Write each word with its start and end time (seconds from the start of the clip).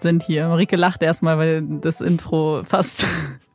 sind 0.00 0.22
hier. 0.22 0.48
Marike 0.48 0.76
lacht 0.76 1.02
erstmal, 1.02 1.38
weil 1.38 1.62
das 1.80 2.00
Intro 2.00 2.62
fast 2.64 3.06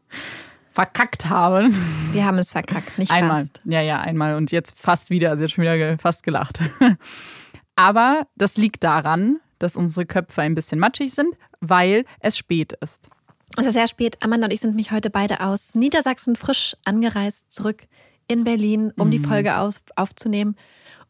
verkackt 0.70 1.30
haben. 1.30 1.76
Wir 2.12 2.26
haben 2.26 2.38
es 2.38 2.52
verkackt, 2.52 2.98
nicht 2.98 3.12
einmal. 3.12 3.42
fast. 3.42 3.62
Ja, 3.64 3.82
ja, 3.82 4.00
einmal 4.00 4.36
und 4.36 4.52
jetzt 4.52 4.78
fast 4.78 5.10
wieder. 5.10 5.38
Sie 5.38 5.44
hat 5.44 5.52
schon 5.52 5.64
wieder 5.64 5.98
fast 5.98 6.24
gelacht. 6.24 6.60
Aber 7.76 8.28
das 8.36 8.58
liegt 8.58 8.84
daran, 8.84 9.40
dass 9.60 9.78
unsere 9.78 10.06
Köpfe 10.06 10.42
ein 10.42 10.56
bisschen 10.56 10.80
matschig 10.80 11.14
sind, 11.14 11.36
weil 11.60 12.06
es 12.20 12.38
spät 12.38 12.74
ist. 12.82 13.10
Es 13.58 13.66
ist 13.66 13.74
sehr 13.74 13.88
spät. 13.88 14.18
Amanda 14.22 14.46
und 14.46 14.54
ich 14.54 14.62
sind 14.62 14.76
mich 14.76 14.92
heute 14.92 15.10
beide 15.10 15.42
aus 15.42 15.76
Niedersachsen 15.76 16.36
frisch 16.36 16.76
angereist, 16.86 17.52
zurück 17.52 17.84
in 18.28 18.44
Berlin, 18.44 18.92
um 18.98 19.08
mhm. 19.08 19.12
die 19.12 19.20
Folge 19.20 19.58
auf, 19.58 19.76
aufzunehmen. 19.96 20.56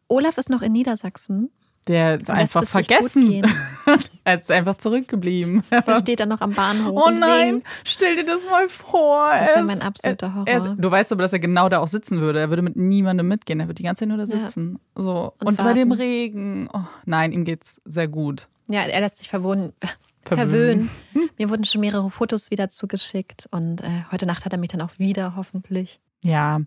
Olaf 0.08 0.38
ist 0.38 0.50
noch 0.50 0.62
in 0.62 0.74
Niedersachsen. 0.74 1.50
Der 1.88 2.16
ist 2.16 2.30
einfach 2.30 2.64
vergessen. 2.64 3.46
er 4.24 4.40
ist 4.40 4.50
einfach 4.50 4.78
zurückgeblieben. 4.78 5.64
Der 5.70 5.98
steht 5.98 6.22
dann 6.22 6.30
noch 6.30 6.40
am 6.40 6.53
Bahnhof. 6.53 7.02
Oh 7.06 7.09
nein, 7.09 7.62
stell 7.84 8.16
dir 8.16 8.26
das 8.26 8.46
mal 8.46 8.70
vor. 8.70 9.30
Das 9.38 9.56
wäre 9.56 9.66
mein 9.66 9.82
absoluter 9.82 10.34
Horror. 10.34 10.47
Er, 10.47 10.76
du 10.76 10.91
weißt 10.91 11.12
aber, 11.12 11.24
dass 11.24 11.34
er 11.34 11.40
genau 11.40 11.68
da 11.68 11.80
auch 11.80 11.88
sitzen 11.88 12.22
würde. 12.22 12.40
Er 12.40 12.50
würde 12.50 12.62
mit 12.62 12.78
niemandem 12.78 13.28
mitgehen. 13.28 13.59
Er 13.59 13.68
würde 13.68 13.76
die 13.76 13.84
ganze 13.84 14.02
Zeit 14.02 14.09
nur 14.09 14.18
da 14.18 14.26
sitzen. 14.26 14.80
Ja. 14.96 15.03
So. 15.03 15.34
Und, 15.40 15.47
und 15.47 15.58
bei 15.58 15.74
dem 15.74 15.91
Regen. 15.91 16.70
Oh, 16.74 16.85
nein, 17.06 17.34
ihm 17.34 17.44
geht's 17.44 17.82
sehr 17.84 18.08
gut. 18.08 18.47
Ja, 18.70 18.84
er 18.84 19.02
lässt 19.02 19.18
sich 19.18 19.28
verwohnen. 19.28 19.74
Verwöhnen. 20.24 20.90
Mir 21.38 21.50
wurden 21.50 21.66
schon 21.66 21.82
mehrere 21.82 22.09
Fotos 22.09 22.50
wieder 22.50 22.70
zugeschickt 22.70 23.47
und 23.52 23.82
äh, 23.82 24.03
heute 24.12 24.26
Nacht 24.26 24.46
hat 24.46 24.53
er 24.53 24.59
mich 24.59 24.70
dann 24.70 24.82
auch 24.82 24.97
wieder, 24.97 25.36
hoffentlich. 25.36 26.00
Ja. 26.22 26.62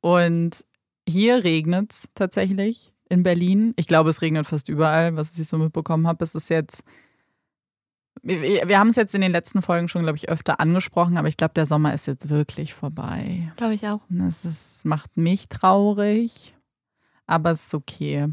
Und 0.00 0.64
hier 1.08 1.44
regnet 1.44 1.92
es 1.92 2.08
tatsächlich 2.14 2.92
in 3.08 3.22
Berlin. 3.22 3.74
Ich 3.76 3.86
glaube, 3.86 4.10
es 4.10 4.22
regnet 4.22 4.46
fast 4.46 4.68
überall, 4.68 5.16
was 5.16 5.38
ich 5.38 5.48
so 5.48 5.58
mitbekommen 5.58 6.06
habe. 6.06 6.24
Es 6.24 6.34
ist 6.34 6.50
jetzt. 6.50 6.82
Wir, 8.22 8.78
haben 8.78 8.88
es 8.88 8.96
jetzt 8.96 9.14
in 9.14 9.20
den 9.20 9.30
letzten 9.30 9.62
Folgen 9.62 9.88
schon, 9.88 10.02
glaube 10.02 10.16
ich, 10.16 10.28
öfter 10.28 10.58
angesprochen, 10.58 11.16
aber 11.16 11.28
ich 11.28 11.36
glaube, 11.36 11.54
der 11.54 11.66
Sommer 11.66 11.94
ist 11.94 12.06
jetzt 12.06 12.28
wirklich 12.28 12.74
vorbei. 12.74 13.52
Glaube 13.56 13.74
ich 13.74 13.86
auch. 13.86 14.00
Es 14.26 14.44
ist, 14.44 14.84
macht 14.84 15.16
mich 15.16 15.48
traurig, 15.48 16.54
aber 17.26 17.52
es 17.52 17.66
ist 17.66 17.74
okay. 17.74 18.26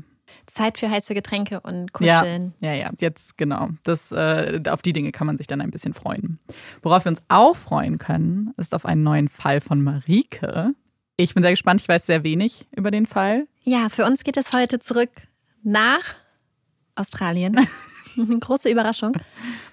Zeit 0.47 0.79
für 0.79 0.89
heiße 0.89 1.13
Getränke 1.13 1.59
und 1.61 1.93
Kuscheln. 1.93 2.53
Ja, 2.59 2.73
ja, 2.73 2.85
ja. 2.85 2.91
jetzt 2.99 3.37
genau. 3.37 3.69
Das, 3.83 4.11
äh, 4.11 4.61
auf 4.69 4.81
die 4.81 4.93
Dinge 4.93 5.11
kann 5.11 5.27
man 5.27 5.37
sich 5.37 5.47
dann 5.47 5.61
ein 5.61 5.71
bisschen 5.71 5.93
freuen. 5.93 6.39
Worauf 6.81 7.05
wir 7.05 7.09
uns 7.09 7.21
auch 7.27 7.55
freuen 7.55 7.97
können, 7.97 8.53
ist 8.57 8.73
auf 8.73 8.85
einen 8.85 9.03
neuen 9.03 9.29
Fall 9.29 9.61
von 9.61 9.81
Marike. 9.81 10.73
Ich 11.17 11.33
bin 11.33 11.43
sehr 11.43 11.53
gespannt, 11.53 11.81
ich 11.81 11.87
weiß 11.87 12.05
sehr 12.05 12.23
wenig 12.23 12.67
über 12.75 12.91
den 12.91 13.05
Fall. 13.05 13.47
Ja, 13.63 13.87
für 13.89 14.05
uns 14.05 14.23
geht 14.23 14.35
es 14.35 14.51
heute 14.51 14.79
zurück 14.79 15.09
nach 15.63 16.03
Australien. 16.95 17.65
Große 18.39 18.69
Überraschung. 18.69 19.13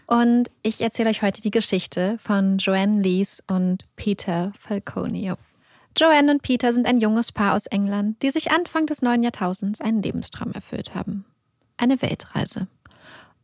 Und 0.06 0.50
ich 0.62 0.80
erzähle 0.80 1.10
euch 1.10 1.22
heute 1.22 1.42
die 1.42 1.50
Geschichte 1.50 2.16
von 2.22 2.58
Joanne 2.58 3.00
Lees 3.00 3.42
und 3.48 3.84
Peter 3.96 4.52
Falconio. 4.58 5.36
Joanne 5.96 6.32
und 6.32 6.42
Peter 6.42 6.72
sind 6.72 6.86
ein 6.86 6.98
junges 6.98 7.32
Paar 7.32 7.54
aus 7.54 7.66
England, 7.66 8.22
die 8.22 8.30
sich 8.30 8.52
Anfang 8.52 8.86
des 8.86 9.02
neuen 9.02 9.24
Jahrtausends 9.24 9.80
einen 9.80 10.00
Lebenstraum 10.00 10.52
erfüllt 10.52 10.94
haben. 10.94 11.24
Eine 11.76 12.00
Weltreise. 12.02 12.68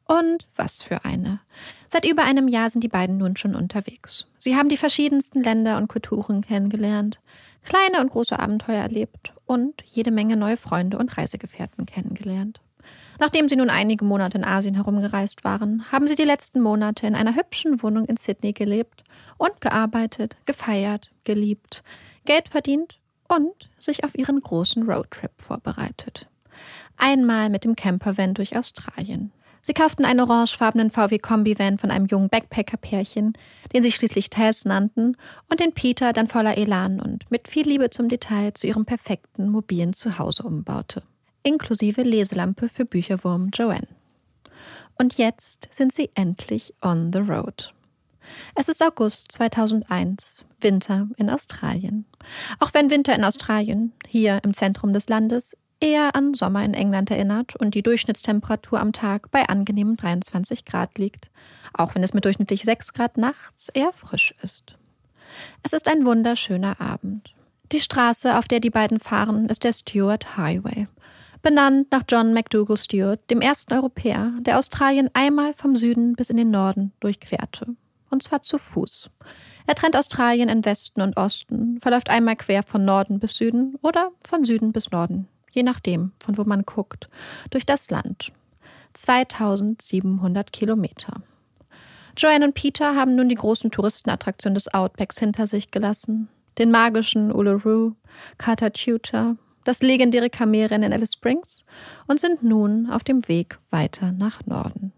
Und 0.06 0.46
was 0.56 0.82
für 0.82 1.04
eine. 1.04 1.40
Seit 1.86 2.06
über 2.06 2.24
einem 2.24 2.48
Jahr 2.48 2.70
sind 2.70 2.82
die 2.82 2.88
beiden 2.88 3.18
nun 3.18 3.36
schon 3.36 3.54
unterwegs. 3.54 4.26
Sie 4.38 4.56
haben 4.56 4.68
die 4.68 4.78
verschiedensten 4.78 5.42
Länder 5.42 5.76
und 5.76 5.88
Kulturen 5.88 6.40
kennengelernt, 6.40 7.20
kleine 7.64 8.00
und 8.00 8.10
große 8.10 8.38
Abenteuer 8.38 8.82
erlebt 8.82 9.34
und 9.46 9.82
jede 9.84 10.10
Menge 10.10 10.36
neue 10.36 10.56
Freunde 10.56 10.98
und 10.98 11.16
Reisegefährten 11.16 11.86
kennengelernt. 11.86 12.60
Nachdem 13.18 13.48
sie 13.48 13.56
nun 13.56 13.70
einige 13.70 14.04
Monate 14.04 14.38
in 14.38 14.44
Asien 14.44 14.74
herumgereist 14.74 15.44
waren, 15.44 15.90
haben 15.90 16.06
sie 16.06 16.14
die 16.14 16.24
letzten 16.24 16.60
Monate 16.60 17.06
in 17.06 17.14
einer 17.14 17.34
hübschen 17.34 17.82
Wohnung 17.82 18.04
in 18.06 18.16
Sydney 18.16 18.52
gelebt 18.52 19.04
und 19.36 19.60
gearbeitet, 19.60 20.36
gefeiert, 20.46 21.10
geliebt, 21.24 21.82
Geld 22.24 22.48
verdient 22.48 23.00
und 23.28 23.70
sich 23.78 24.04
auf 24.04 24.16
ihren 24.16 24.40
großen 24.40 24.88
Roadtrip 24.88 25.32
vorbereitet. 25.38 26.28
Einmal 26.96 27.50
mit 27.50 27.64
dem 27.64 27.76
Campervan 27.76 28.34
durch 28.34 28.56
Australien. 28.56 29.32
Sie 29.68 29.74
kauften 29.74 30.06
einen 30.06 30.20
orangefarbenen 30.20 30.90
VW-Kombi-Van 30.90 31.76
von 31.76 31.90
einem 31.90 32.06
jungen 32.06 32.30
Backpacker-Pärchen, 32.30 33.34
den 33.74 33.82
sie 33.82 33.92
schließlich 33.92 34.30
Tess 34.30 34.64
nannten 34.64 35.14
und 35.50 35.60
den 35.60 35.74
Peter 35.74 36.14
dann 36.14 36.26
voller 36.26 36.56
Elan 36.56 37.00
und 37.00 37.30
mit 37.30 37.48
viel 37.48 37.68
Liebe 37.68 37.90
zum 37.90 38.08
Detail 38.08 38.54
zu 38.54 38.66
ihrem 38.66 38.86
perfekten 38.86 39.50
mobilen 39.50 39.92
Zuhause 39.92 40.44
umbaute. 40.44 41.02
Inklusive 41.42 42.00
Leselampe 42.00 42.70
für 42.70 42.86
Bücherwurm 42.86 43.50
Joanne. 43.52 43.88
Und 44.96 45.18
jetzt 45.18 45.68
sind 45.70 45.92
sie 45.92 46.08
endlich 46.14 46.72
on 46.80 47.12
the 47.12 47.18
road. 47.18 47.74
Es 48.54 48.70
ist 48.70 48.82
August 48.82 49.32
2001, 49.32 50.46
Winter 50.62 51.08
in 51.18 51.28
Australien. 51.28 52.06
Auch 52.58 52.72
wenn 52.72 52.88
Winter 52.88 53.14
in 53.14 53.22
Australien, 53.22 53.92
hier 54.06 54.40
im 54.44 54.54
Zentrum 54.54 54.94
des 54.94 55.10
Landes, 55.10 55.58
eher 55.80 56.14
an 56.14 56.34
Sommer 56.34 56.64
in 56.64 56.74
England 56.74 57.10
erinnert 57.10 57.56
und 57.56 57.74
die 57.74 57.82
Durchschnittstemperatur 57.82 58.80
am 58.80 58.92
Tag 58.92 59.30
bei 59.30 59.48
angenehmen 59.48 59.96
23 59.96 60.64
Grad 60.64 60.98
liegt, 60.98 61.30
auch 61.72 61.94
wenn 61.94 62.02
es 62.02 62.14
mit 62.14 62.24
durchschnittlich 62.24 62.64
6 62.64 62.92
Grad 62.92 63.16
nachts 63.16 63.68
eher 63.68 63.92
frisch 63.92 64.34
ist. 64.42 64.76
Es 65.62 65.72
ist 65.72 65.88
ein 65.88 66.04
wunderschöner 66.04 66.80
Abend. 66.80 67.34
Die 67.72 67.80
Straße, 67.80 68.36
auf 68.38 68.48
der 68.48 68.60
die 68.60 68.70
beiden 68.70 68.98
fahren, 68.98 69.46
ist 69.46 69.64
der 69.64 69.72
Stewart 69.72 70.36
Highway, 70.36 70.88
benannt 71.42 71.92
nach 71.92 72.04
John 72.08 72.32
McDougall 72.32 72.76
Stewart, 72.76 73.20
dem 73.30 73.40
ersten 73.40 73.74
Europäer, 73.74 74.32
der 74.40 74.58
Australien 74.58 75.10
einmal 75.12 75.52
vom 75.52 75.76
Süden 75.76 76.14
bis 76.14 76.30
in 76.30 76.38
den 76.38 76.50
Norden 76.50 76.92
durchquerte 77.00 77.76
und 78.10 78.22
zwar 78.22 78.42
zu 78.42 78.58
Fuß. 78.58 79.10
Er 79.66 79.74
trennt 79.74 79.96
Australien 79.96 80.48
in 80.48 80.64
Westen 80.64 81.00
und 81.00 81.16
Osten, 81.16 81.78
verläuft 81.80 82.10
einmal 82.10 82.36
quer 82.36 82.62
von 82.62 82.84
Norden 82.84 83.18
bis 83.18 83.36
Süden 83.36 83.76
oder 83.82 84.10
von 84.24 84.44
Süden 84.44 84.72
bis 84.72 84.90
Norden, 84.90 85.28
je 85.58 85.64
nachdem, 85.64 86.12
von 86.20 86.38
wo 86.38 86.44
man 86.44 86.62
guckt, 86.62 87.08
durch 87.50 87.66
das 87.66 87.90
Land. 87.90 88.32
2700 88.94 90.52
Kilometer. 90.52 91.20
Joanne 92.16 92.44
und 92.46 92.54
Peter 92.54 92.94
haben 92.94 93.16
nun 93.16 93.28
die 93.28 93.34
großen 93.34 93.70
Touristenattraktionen 93.72 94.54
des 94.54 94.72
Outbacks 94.72 95.18
hinter 95.18 95.48
sich 95.48 95.70
gelassen. 95.70 96.28
Den 96.58 96.70
magischen 96.70 97.32
Uluru, 97.32 97.92
Carter 98.38 98.70
das 99.64 99.82
legendäre 99.82 100.30
Kamelrennen 100.30 100.86
in 100.86 100.92
Alice 100.92 101.14
Springs 101.14 101.64
und 102.06 102.20
sind 102.20 102.42
nun 102.42 102.88
auf 102.88 103.02
dem 103.02 103.26
Weg 103.28 103.58
weiter 103.70 104.12
nach 104.12 104.46
Norden. 104.46 104.92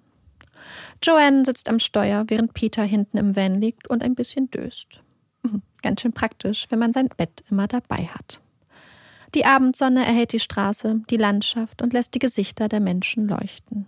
Joanne 1.03 1.45
sitzt 1.47 1.71
am 1.71 1.79
Steuer, 1.79 2.25
während 2.29 2.53
Peter 2.53 2.83
hinten 2.83 3.17
im 3.17 3.35
Van 3.35 3.61
liegt 3.61 3.89
und 3.89 4.03
ein 4.03 4.15
bisschen 4.15 4.51
döst. 4.51 5.01
Ganz 5.83 6.03
schön 6.03 6.13
praktisch, 6.13 6.67
wenn 6.69 6.79
man 6.79 6.93
sein 6.93 7.09
Bett 7.17 7.43
immer 7.51 7.67
dabei 7.67 8.05
hat. 8.05 8.41
Die 9.35 9.45
Abendsonne 9.45 10.05
erhält 10.05 10.33
die 10.33 10.41
Straße, 10.41 11.01
die 11.09 11.17
Landschaft 11.17 11.83
und 11.83 11.93
lässt 11.93 12.15
die 12.15 12.19
Gesichter 12.19 12.69
der 12.69 12.81
Menschen 12.81 13.29
leuchten. 13.29 13.87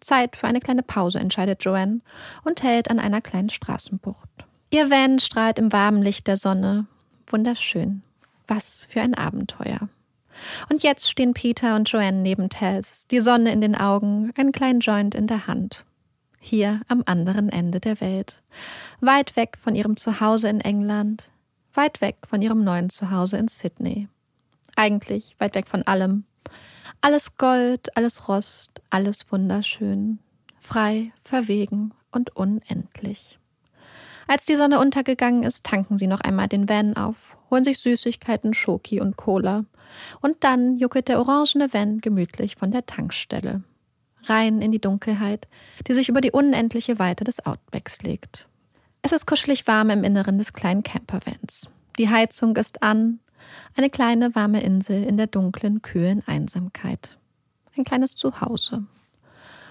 Zeit 0.00 0.36
für 0.36 0.48
eine 0.48 0.60
kleine 0.60 0.82
Pause, 0.82 1.20
entscheidet 1.20 1.64
Joanne 1.64 2.00
und 2.44 2.62
hält 2.62 2.90
an 2.90 2.98
einer 2.98 3.20
kleinen 3.20 3.50
Straßenbucht. 3.50 4.28
Ihr 4.70 4.90
Van 4.90 5.18
strahlt 5.18 5.58
im 5.58 5.72
warmen 5.72 6.02
Licht 6.02 6.26
der 6.26 6.36
Sonne. 6.36 6.86
Wunderschön. 7.28 8.02
Was 8.48 8.88
für 8.90 9.00
ein 9.00 9.14
Abenteuer. 9.14 9.88
Und 10.70 10.82
jetzt 10.82 11.08
stehen 11.08 11.34
Peter 11.34 11.76
und 11.76 11.88
Joanne 11.88 12.18
neben 12.18 12.48
Tess, 12.48 13.06
die 13.06 13.20
Sonne 13.20 13.52
in 13.52 13.60
den 13.60 13.76
Augen, 13.76 14.32
einen 14.36 14.50
kleinen 14.50 14.80
Joint 14.80 15.14
in 15.14 15.26
der 15.28 15.46
Hand 15.46 15.84
hier 16.42 16.80
am 16.88 17.02
anderen 17.06 17.48
Ende 17.48 17.80
der 17.80 18.00
Welt, 18.00 18.42
weit 19.00 19.36
weg 19.36 19.56
von 19.58 19.74
ihrem 19.74 19.96
Zuhause 19.96 20.48
in 20.48 20.60
England, 20.60 21.30
weit 21.72 22.00
weg 22.00 22.16
von 22.28 22.42
ihrem 22.42 22.64
neuen 22.64 22.90
Zuhause 22.90 23.38
in 23.38 23.48
Sydney. 23.48 24.08
Eigentlich 24.76 25.36
weit 25.38 25.54
weg 25.54 25.68
von 25.68 25.82
allem. 25.82 26.24
Alles 27.00 27.36
Gold, 27.36 27.96
alles 27.96 28.28
Rost, 28.28 28.70
alles 28.90 29.30
wunderschön, 29.30 30.18
frei, 30.60 31.12
verwegen 31.24 31.92
und 32.10 32.36
unendlich. 32.36 33.38
Als 34.28 34.46
die 34.46 34.56
Sonne 34.56 34.78
untergegangen 34.78 35.42
ist, 35.42 35.64
tanken 35.64 35.98
sie 35.98 36.06
noch 36.06 36.20
einmal 36.20 36.48
den 36.48 36.68
Van 36.68 36.96
auf, 36.96 37.36
holen 37.50 37.64
sich 37.64 37.78
Süßigkeiten, 37.78 38.54
Schoki 38.54 39.00
und 39.00 39.16
Cola. 39.16 39.64
Und 40.20 40.44
dann 40.44 40.78
juckelt 40.78 41.08
der 41.08 41.18
orangene 41.18 41.72
Van 41.72 42.00
gemütlich 42.00 42.56
von 42.56 42.70
der 42.70 42.86
Tankstelle 42.86 43.62
rein 44.24 44.62
in 44.62 44.72
die 44.72 44.80
Dunkelheit, 44.80 45.48
die 45.86 45.94
sich 45.94 46.08
über 46.08 46.20
die 46.20 46.30
unendliche 46.30 46.98
Weite 46.98 47.24
des 47.24 47.44
Outbacks 47.44 48.02
legt. 48.02 48.46
Es 49.02 49.12
ist 49.12 49.26
kuschelig 49.26 49.66
warm 49.66 49.90
im 49.90 50.04
Inneren 50.04 50.38
des 50.38 50.52
kleinen 50.52 50.82
Campervans. 50.82 51.68
Die 51.98 52.08
Heizung 52.08 52.56
ist 52.56 52.82
an, 52.82 53.18
eine 53.76 53.90
kleine 53.90 54.34
warme 54.34 54.62
Insel 54.62 55.04
in 55.04 55.16
der 55.16 55.26
dunklen, 55.26 55.82
kühlen 55.82 56.22
Einsamkeit. 56.26 57.18
Ein 57.76 57.84
kleines 57.84 58.16
Zuhause. 58.16 58.84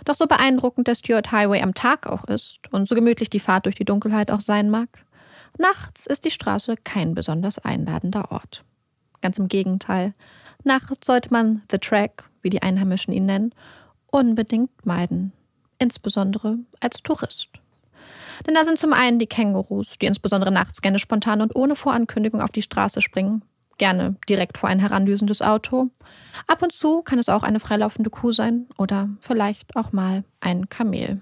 Doch 0.05 0.15
so 0.15 0.25
beeindruckend 0.25 0.87
der 0.87 0.95
Stuart 0.95 1.31
Highway 1.31 1.61
am 1.61 1.73
Tag 1.73 2.07
auch 2.07 2.23
ist 2.23 2.59
und 2.71 2.87
so 2.89 2.95
gemütlich 2.95 3.29
die 3.29 3.39
Fahrt 3.39 3.65
durch 3.65 3.75
die 3.75 3.85
Dunkelheit 3.85 4.31
auch 4.31 4.41
sein 4.41 4.69
mag, 4.69 4.89
nachts 5.57 6.07
ist 6.07 6.25
die 6.25 6.31
Straße 6.31 6.75
kein 6.83 7.13
besonders 7.13 7.59
einladender 7.59 8.31
Ort. 8.31 8.63
Ganz 9.21 9.37
im 9.37 9.47
Gegenteil. 9.47 10.13
Nachts 10.63 11.05
sollte 11.05 11.31
man 11.31 11.61
The 11.69 11.77
Track, 11.77 12.23
wie 12.41 12.49
die 12.49 12.63
Einheimischen 12.63 13.13
ihn 13.13 13.25
nennen, 13.25 13.53
unbedingt 14.07 14.85
meiden, 14.85 15.31
insbesondere 15.77 16.57
als 16.79 17.03
Tourist. 17.03 17.49
Denn 18.45 18.55
da 18.55 18.65
sind 18.65 18.79
zum 18.79 18.93
einen 18.93 19.19
die 19.19 19.27
Kängurus, 19.27 19.99
die 19.99 20.07
insbesondere 20.07 20.51
nachts 20.51 20.81
gerne 20.81 20.99
spontan 20.99 21.41
und 21.41 21.55
ohne 21.55 21.75
Vorankündigung 21.75 22.41
auf 22.41 22.51
die 22.51 22.63
Straße 22.63 23.01
springen, 23.01 23.43
gerne 23.81 24.15
direkt 24.29 24.59
vor 24.59 24.69
ein 24.69 24.77
herandüsendes 24.77 25.41
Auto. 25.41 25.89
Ab 26.45 26.61
und 26.61 26.71
zu 26.71 27.01
kann 27.01 27.17
es 27.17 27.29
auch 27.29 27.41
eine 27.41 27.59
freilaufende 27.59 28.11
Kuh 28.11 28.31
sein 28.31 28.67
oder 28.77 29.09
vielleicht 29.21 29.75
auch 29.75 29.91
mal 29.91 30.23
ein 30.39 30.69
Kamel. 30.69 31.19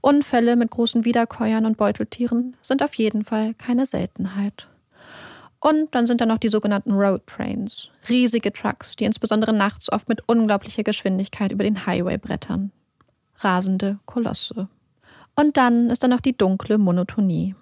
Unfälle 0.00 0.56
mit 0.56 0.70
großen 0.70 1.04
Wiederkäuern 1.04 1.66
und 1.66 1.76
Beuteltieren 1.76 2.56
sind 2.62 2.82
auf 2.82 2.94
jeden 2.94 3.22
Fall 3.22 3.52
keine 3.52 3.84
Seltenheit. 3.84 4.66
Und 5.60 5.94
dann 5.94 6.06
sind 6.06 6.22
da 6.22 6.26
noch 6.26 6.38
die 6.38 6.48
sogenannten 6.48 6.92
Road 6.92 7.26
Trains, 7.26 7.90
riesige 8.08 8.50
Trucks, 8.50 8.96
die 8.96 9.04
insbesondere 9.04 9.52
nachts 9.52 9.92
oft 9.92 10.08
mit 10.08 10.26
unglaublicher 10.26 10.84
Geschwindigkeit 10.84 11.52
über 11.52 11.64
den 11.64 11.84
Highway 11.84 12.16
brettern. 12.16 12.72
Rasende 13.40 13.98
Kolosse. 14.06 14.68
Und 15.36 15.58
dann 15.58 15.90
ist 15.90 16.02
da 16.02 16.08
noch 16.08 16.20
die 16.20 16.36
dunkle 16.36 16.78
Monotonie. 16.78 17.54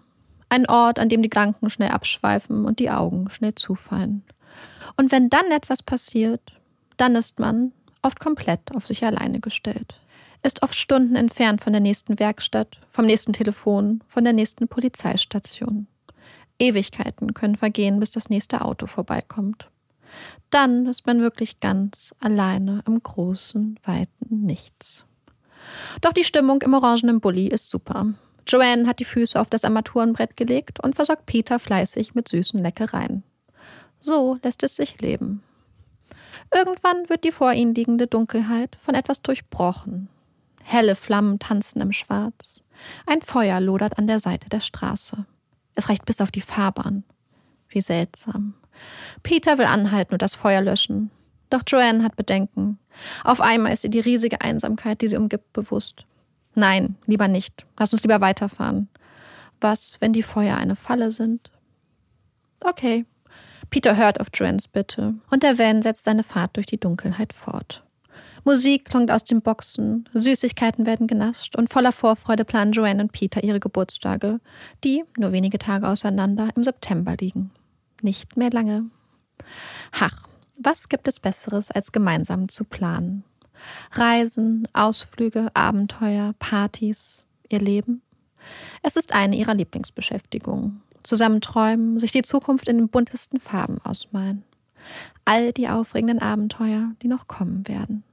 Ein 0.52 0.68
Ort, 0.68 0.98
an 0.98 1.08
dem 1.08 1.22
die 1.22 1.30
Gedanken 1.30 1.70
schnell 1.70 1.92
abschweifen 1.92 2.66
und 2.66 2.78
die 2.78 2.90
Augen 2.90 3.30
schnell 3.30 3.54
zufallen. 3.54 4.22
Und 4.98 5.10
wenn 5.10 5.30
dann 5.30 5.50
etwas 5.50 5.82
passiert, 5.82 6.42
dann 6.98 7.14
ist 7.14 7.40
man 7.40 7.72
oft 8.02 8.20
komplett 8.20 8.60
auf 8.74 8.86
sich 8.86 9.02
alleine 9.02 9.40
gestellt. 9.40 9.98
Ist 10.42 10.62
oft 10.62 10.74
Stunden 10.74 11.16
entfernt 11.16 11.62
von 11.62 11.72
der 11.72 11.80
nächsten 11.80 12.18
Werkstatt, 12.18 12.82
vom 12.86 13.06
nächsten 13.06 13.32
Telefon, 13.32 14.02
von 14.06 14.24
der 14.24 14.34
nächsten 14.34 14.68
Polizeistation. 14.68 15.86
Ewigkeiten 16.58 17.32
können 17.32 17.56
vergehen, 17.56 17.98
bis 17.98 18.10
das 18.10 18.28
nächste 18.28 18.60
Auto 18.60 18.86
vorbeikommt. 18.86 19.70
Dann 20.50 20.84
ist 20.84 21.06
man 21.06 21.22
wirklich 21.22 21.60
ganz 21.60 22.14
alleine 22.20 22.82
im 22.86 23.02
großen, 23.02 23.80
weiten 23.84 24.44
Nichts. 24.44 25.06
Doch 26.02 26.12
die 26.12 26.24
Stimmung 26.24 26.60
im 26.60 26.74
orangenen 26.74 27.20
Bulli 27.20 27.46
ist 27.46 27.70
super. 27.70 28.12
Joanne 28.46 28.86
hat 28.86 28.98
die 28.98 29.04
Füße 29.04 29.40
auf 29.40 29.48
das 29.48 29.64
Armaturenbrett 29.64 30.36
gelegt 30.36 30.82
und 30.82 30.96
versorgt 30.96 31.26
Peter 31.26 31.58
fleißig 31.58 32.14
mit 32.14 32.28
süßen 32.28 32.62
Leckereien. 32.62 33.22
So 34.00 34.38
lässt 34.42 34.62
es 34.62 34.76
sich 34.76 35.00
leben. 35.00 35.42
Irgendwann 36.54 37.08
wird 37.08 37.24
die 37.24 37.32
vor 37.32 37.52
ihnen 37.52 37.74
liegende 37.74 38.06
Dunkelheit 38.06 38.76
von 38.82 38.94
etwas 38.94 39.22
durchbrochen. 39.22 40.08
Helle 40.62 40.96
Flammen 40.96 41.38
tanzen 41.38 41.80
im 41.80 41.92
Schwarz. 41.92 42.62
Ein 43.06 43.22
Feuer 43.22 43.60
lodert 43.60 43.98
an 43.98 44.06
der 44.06 44.18
Seite 44.18 44.48
der 44.48 44.60
Straße. 44.60 45.24
Es 45.74 45.88
reicht 45.88 46.04
bis 46.04 46.20
auf 46.20 46.30
die 46.30 46.40
Fahrbahn. 46.40 47.04
Wie 47.68 47.80
seltsam. 47.80 48.54
Peter 49.22 49.58
will 49.58 49.66
anhalten 49.66 50.14
und 50.14 50.22
das 50.22 50.34
Feuer 50.34 50.60
löschen. 50.60 51.10
Doch 51.50 51.62
Joanne 51.66 52.02
hat 52.02 52.16
Bedenken. 52.16 52.78
Auf 53.24 53.40
einmal 53.40 53.72
ist 53.72 53.84
ihr 53.84 53.90
die 53.90 54.00
riesige 54.00 54.40
Einsamkeit, 54.40 55.00
die 55.00 55.08
sie 55.08 55.16
umgibt, 55.16 55.52
bewusst. 55.52 56.06
Nein, 56.54 56.96
lieber 57.06 57.28
nicht. 57.28 57.66
Lass 57.78 57.92
uns 57.92 58.02
lieber 58.02 58.20
weiterfahren. 58.20 58.88
Was, 59.60 59.96
wenn 60.00 60.12
die 60.12 60.22
Feuer 60.22 60.56
eine 60.56 60.76
Falle 60.76 61.12
sind? 61.12 61.50
Okay. 62.60 63.06
Peter 63.70 63.96
hört 63.96 64.20
auf 64.20 64.28
Joannes 64.34 64.68
Bitte 64.68 65.14
und 65.30 65.42
der 65.42 65.58
Van 65.58 65.82
setzt 65.82 66.04
seine 66.04 66.24
Fahrt 66.24 66.56
durch 66.56 66.66
die 66.66 66.78
Dunkelheit 66.78 67.32
fort. 67.32 67.82
Musik 68.44 68.86
klingt 68.86 69.10
aus 69.10 69.24
den 69.24 69.40
Boxen, 69.40 70.08
Süßigkeiten 70.12 70.84
werden 70.84 71.06
genascht 71.06 71.56
und 71.56 71.72
voller 71.72 71.92
Vorfreude 71.92 72.44
planen 72.44 72.72
Joanne 72.72 73.04
und 73.04 73.12
Peter 73.12 73.42
ihre 73.42 73.60
Geburtstage, 73.60 74.40
die, 74.84 75.04
nur 75.16 75.32
wenige 75.32 75.58
Tage 75.58 75.88
auseinander, 75.88 76.50
im 76.56 76.64
September 76.64 77.16
liegen. 77.18 77.52
Nicht 78.02 78.36
mehr 78.36 78.50
lange. 78.50 78.86
Ach, 79.92 80.26
was 80.58 80.88
gibt 80.88 81.06
es 81.06 81.20
Besseres, 81.20 81.70
als 81.70 81.92
gemeinsam 81.92 82.48
zu 82.48 82.64
planen? 82.64 83.24
Reisen, 83.92 84.68
Ausflüge, 84.72 85.48
Abenteuer, 85.54 86.34
Partys, 86.38 87.24
ihr 87.48 87.60
Leben? 87.60 88.02
Es 88.82 88.96
ist 88.96 89.12
eine 89.12 89.36
ihrer 89.36 89.54
Lieblingsbeschäftigungen. 89.54 90.82
Zusammen 91.02 91.40
träumen, 91.40 91.98
sich 91.98 92.12
die 92.12 92.22
Zukunft 92.22 92.68
in 92.68 92.78
den 92.78 92.88
buntesten 92.88 93.40
Farben 93.40 93.78
ausmalen. 93.82 94.44
All 95.24 95.52
die 95.52 95.68
aufregenden 95.68 96.20
Abenteuer, 96.20 96.92
die 97.02 97.08
noch 97.08 97.28
kommen 97.28 97.66
werden. 97.68 98.04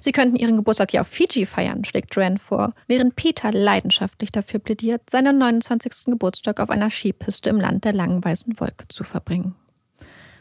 Sie 0.00 0.12
könnten 0.12 0.36
ihren 0.36 0.56
Geburtstag 0.56 0.92
ja 0.92 1.00
auf 1.00 1.08
Fiji 1.08 1.46
feiern, 1.46 1.84
schlägt 1.84 2.14
Joanne 2.14 2.38
vor, 2.38 2.74
während 2.86 3.16
Peter 3.16 3.50
leidenschaftlich 3.52 4.30
dafür 4.30 4.60
plädiert, 4.60 5.08
seinen 5.08 5.38
29. 5.38 6.06
Geburtstag 6.06 6.60
auf 6.60 6.68
einer 6.68 6.90
Skipiste 6.90 7.48
im 7.48 7.58
Land 7.58 7.84
der 7.84 7.94
langen 7.94 8.22
weißen 8.22 8.60
Wolke 8.60 8.86
zu 8.88 9.02
verbringen. 9.02 9.54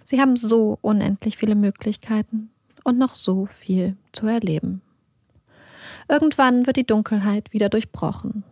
Sie 0.03 0.19
haben 0.19 0.35
so 0.35 0.77
unendlich 0.81 1.37
viele 1.37 1.55
Möglichkeiten 1.55 2.52
und 2.83 2.97
noch 2.97 3.15
so 3.15 3.45
viel 3.45 3.95
zu 4.11 4.27
erleben. 4.27 4.81
Irgendwann 6.09 6.65
wird 6.65 6.77
die 6.77 6.85
Dunkelheit 6.85 7.53
wieder 7.53 7.69
durchbrochen. 7.69 8.43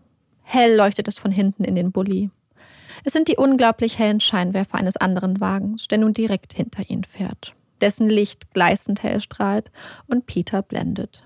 Hell 0.41 0.75
leuchtet 0.75 1.07
es 1.07 1.19
von 1.19 1.31
hinten 1.31 1.63
in 1.63 1.75
den 1.75 1.91
Bulli. 1.91 2.29
Es 3.03 3.13
sind 3.13 3.27
die 3.27 3.38
unglaublich 3.38 4.00
hellen 4.00 4.19
Scheinwerfer 4.19 4.77
eines 4.77 4.97
anderen 4.97 5.39
Wagens, 5.39 5.88
der 5.88 5.97
nun 5.97 6.13
direkt 6.13 6.53
hinter 6.53 6.89
ihnen 6.89 7.03
fährt. 7.03 7.55
Dessen 7.81 8.09
Licht 8.09 8.53
gleißend 8.53 9.01
hell 9.01 9.21
strahlt 9.21 9.71
und 10.07 10.27
Peter 10.27 10.61
blendet. 10.61 11.23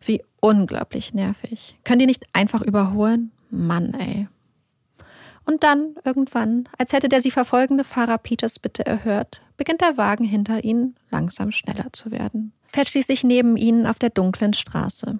Wie 0.00 0.22
unglaublich 0.40 1.12
nervig. 1.14 1.76
Können 1.84 1.98
die 1.98 2.06
nicht 2.06 2.24
einfach 2.32 2.62
überholen? 2.62 3.32
Mann, 3.50 3.94
ey. 3.94 4.28
Und 5.44 5.64
dann, 5.64 5.96
irgendwann, 6.04 6.68
als 6.78 6.92
hätte 6.92 7.08
der 7.08 7.20
sie 7.20 7.30
verfolgende 7.30 7.82
Fahrer 7.82 8.18
Peters 8.18 8.58
Bitte 8.58 8.86
erhört, 8.86 9.42
beginnt 9.60 9.82
der 9.82 9.98
Wagen 9.98 10.24
hinter 10.24 10.64
ihnen 10.64 10.94
langsam 11.10 11.52
schneller 11.52 11.92
zu 11.92 12.10
werden. 12.10 12.54
Fährt 12.72 12.88
schließlich 12.88 13.24
neben 13.24 13.58
ihnen 13.58 13.86
auf 13.86 13.98
der 13.98 14.08
dunklen 14.08 14.54
Straße. 14.54 15.18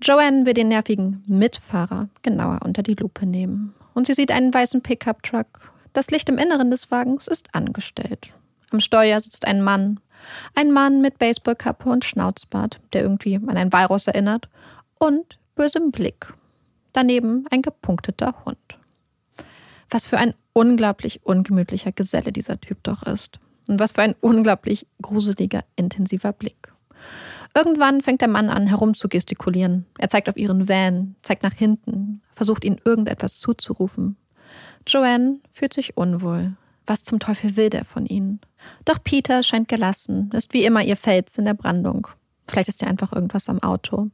Joanne 0.00 0.46
will 0.46 0.54
den 0.54 0.68
nervigen 0.68 1.22
Mitfahrer 1.26 2.08
genauer 2.22 2.60
unter 2.64 2.82
die 2.82 2.94
Lupe 2.94 3.26
nehmen. 3.26 3.74
Und 3.92 4.06
sie 4.06 4.14
sieht 4.14 4.30
einen 4.30 4.54
weißen 4.54 4.80
Pickup-Truck. 4.80 5.70
Das 5.92 6.10
Licht 6.10 6.30
im 6.30 6.38
Inneren 6.38 6.70
des 6.70 6.90
Wagens 6.90 7.28
ist 7.28 7.54
angestellt. 7.54 8.32
Am 8.70 8.80
Steuer 8.80 9.20
sitzt 9.20 9.46
ein 9.46 9.60
Mann. 9.60 10.00
Ein 10.54 10.72
Mann 10.72 11.02
mit 11.02 11.18
Baseballkappe 11.18 11.90
und 11.90 12.06
Schnauzbart, 12.06 12.80
der 12.94 13.02
irgendwie 13.02 13.36
an 13.36 13.58
ein 13.58 13.70
Walross 13.70 14.06
erinnert. 14.06 14.48
Und 14.98 15.38
bösem 15.56 15.90
Blick. 15.90 16.32
Daneben 16.94 17.44
ein 17.50 17.60
gepunkteter 17.60 18.46
Hund. 18.46 18.78
Was 19.90 20.06
für 20.06 20.16
ein 20.16 20.32
unglaublich 20.54 21.26
ungemütlicher 21.26 21.92
Geselle 21.92 22.32
dieser 22.32 22.58
Typ 22.58 22.82
doch 22.82 23.02
ist. 23.02 23.40
Und 23.68 23.80
was 23.80 23.92
für 23.92 24.02
ein 24.02 24.14
unglaublich 24.20 24.86
gruseliger, 25.00 25.64
intensiver 25.76 26.32
Blick. 26.32 26.72
Irgendwann 27.56 28.02
fängt 28.02 28.20
der 28.20 28.28
Mann 28.28 28.48
an, 28.48 28.66
herumzugestikulieren. 28.66 29.86
Er 29.98 30.08
zeigt 30.08 30.28
auf 30.28 30.36
ihren 30.36 30.68
Van, 30.68 31.14
zeigt 31.22 31.44
nach 31.44 31.52
hinten, 31.52 32.20
versucht 32.32 32.64
ihnen 32.64 32.80
irgendetwas 32.84 33.38
zuzurufen. 33.38 34.16
Joanne 34.86 35.38
fühlt 35.52 35.72
sich 35.72 35.96
unwohl. 35.96 36.56
Was 36.86 37.04
zum 37.04 37.18
Teufel 37.18 37.56
will 37.56 37.70
der 37.70 37.84
von 37.84 38.06
ihnen? 38.06 38.40
Doch 38.84 39.02
Peter 39.02 39.42
scheint 39.42 39.68
gelassen, 39.68 40.30
ist 40.34 40.52
wie 40.52 40.64
immer 40.64 40.82
ihr 40.82 40.96
Fels 40.96 41.38
in 41.38 41.44
der 41.46 41.54
Brandung. 41.54 42.08
Vielleicht 42.46 42.68
ist 42.68 42.82
ja 42.82 42.88
einfach 42.88 43.12
irgendwas 43.12 43.48
am 43.48 43.62
Auto. 43.62 44.10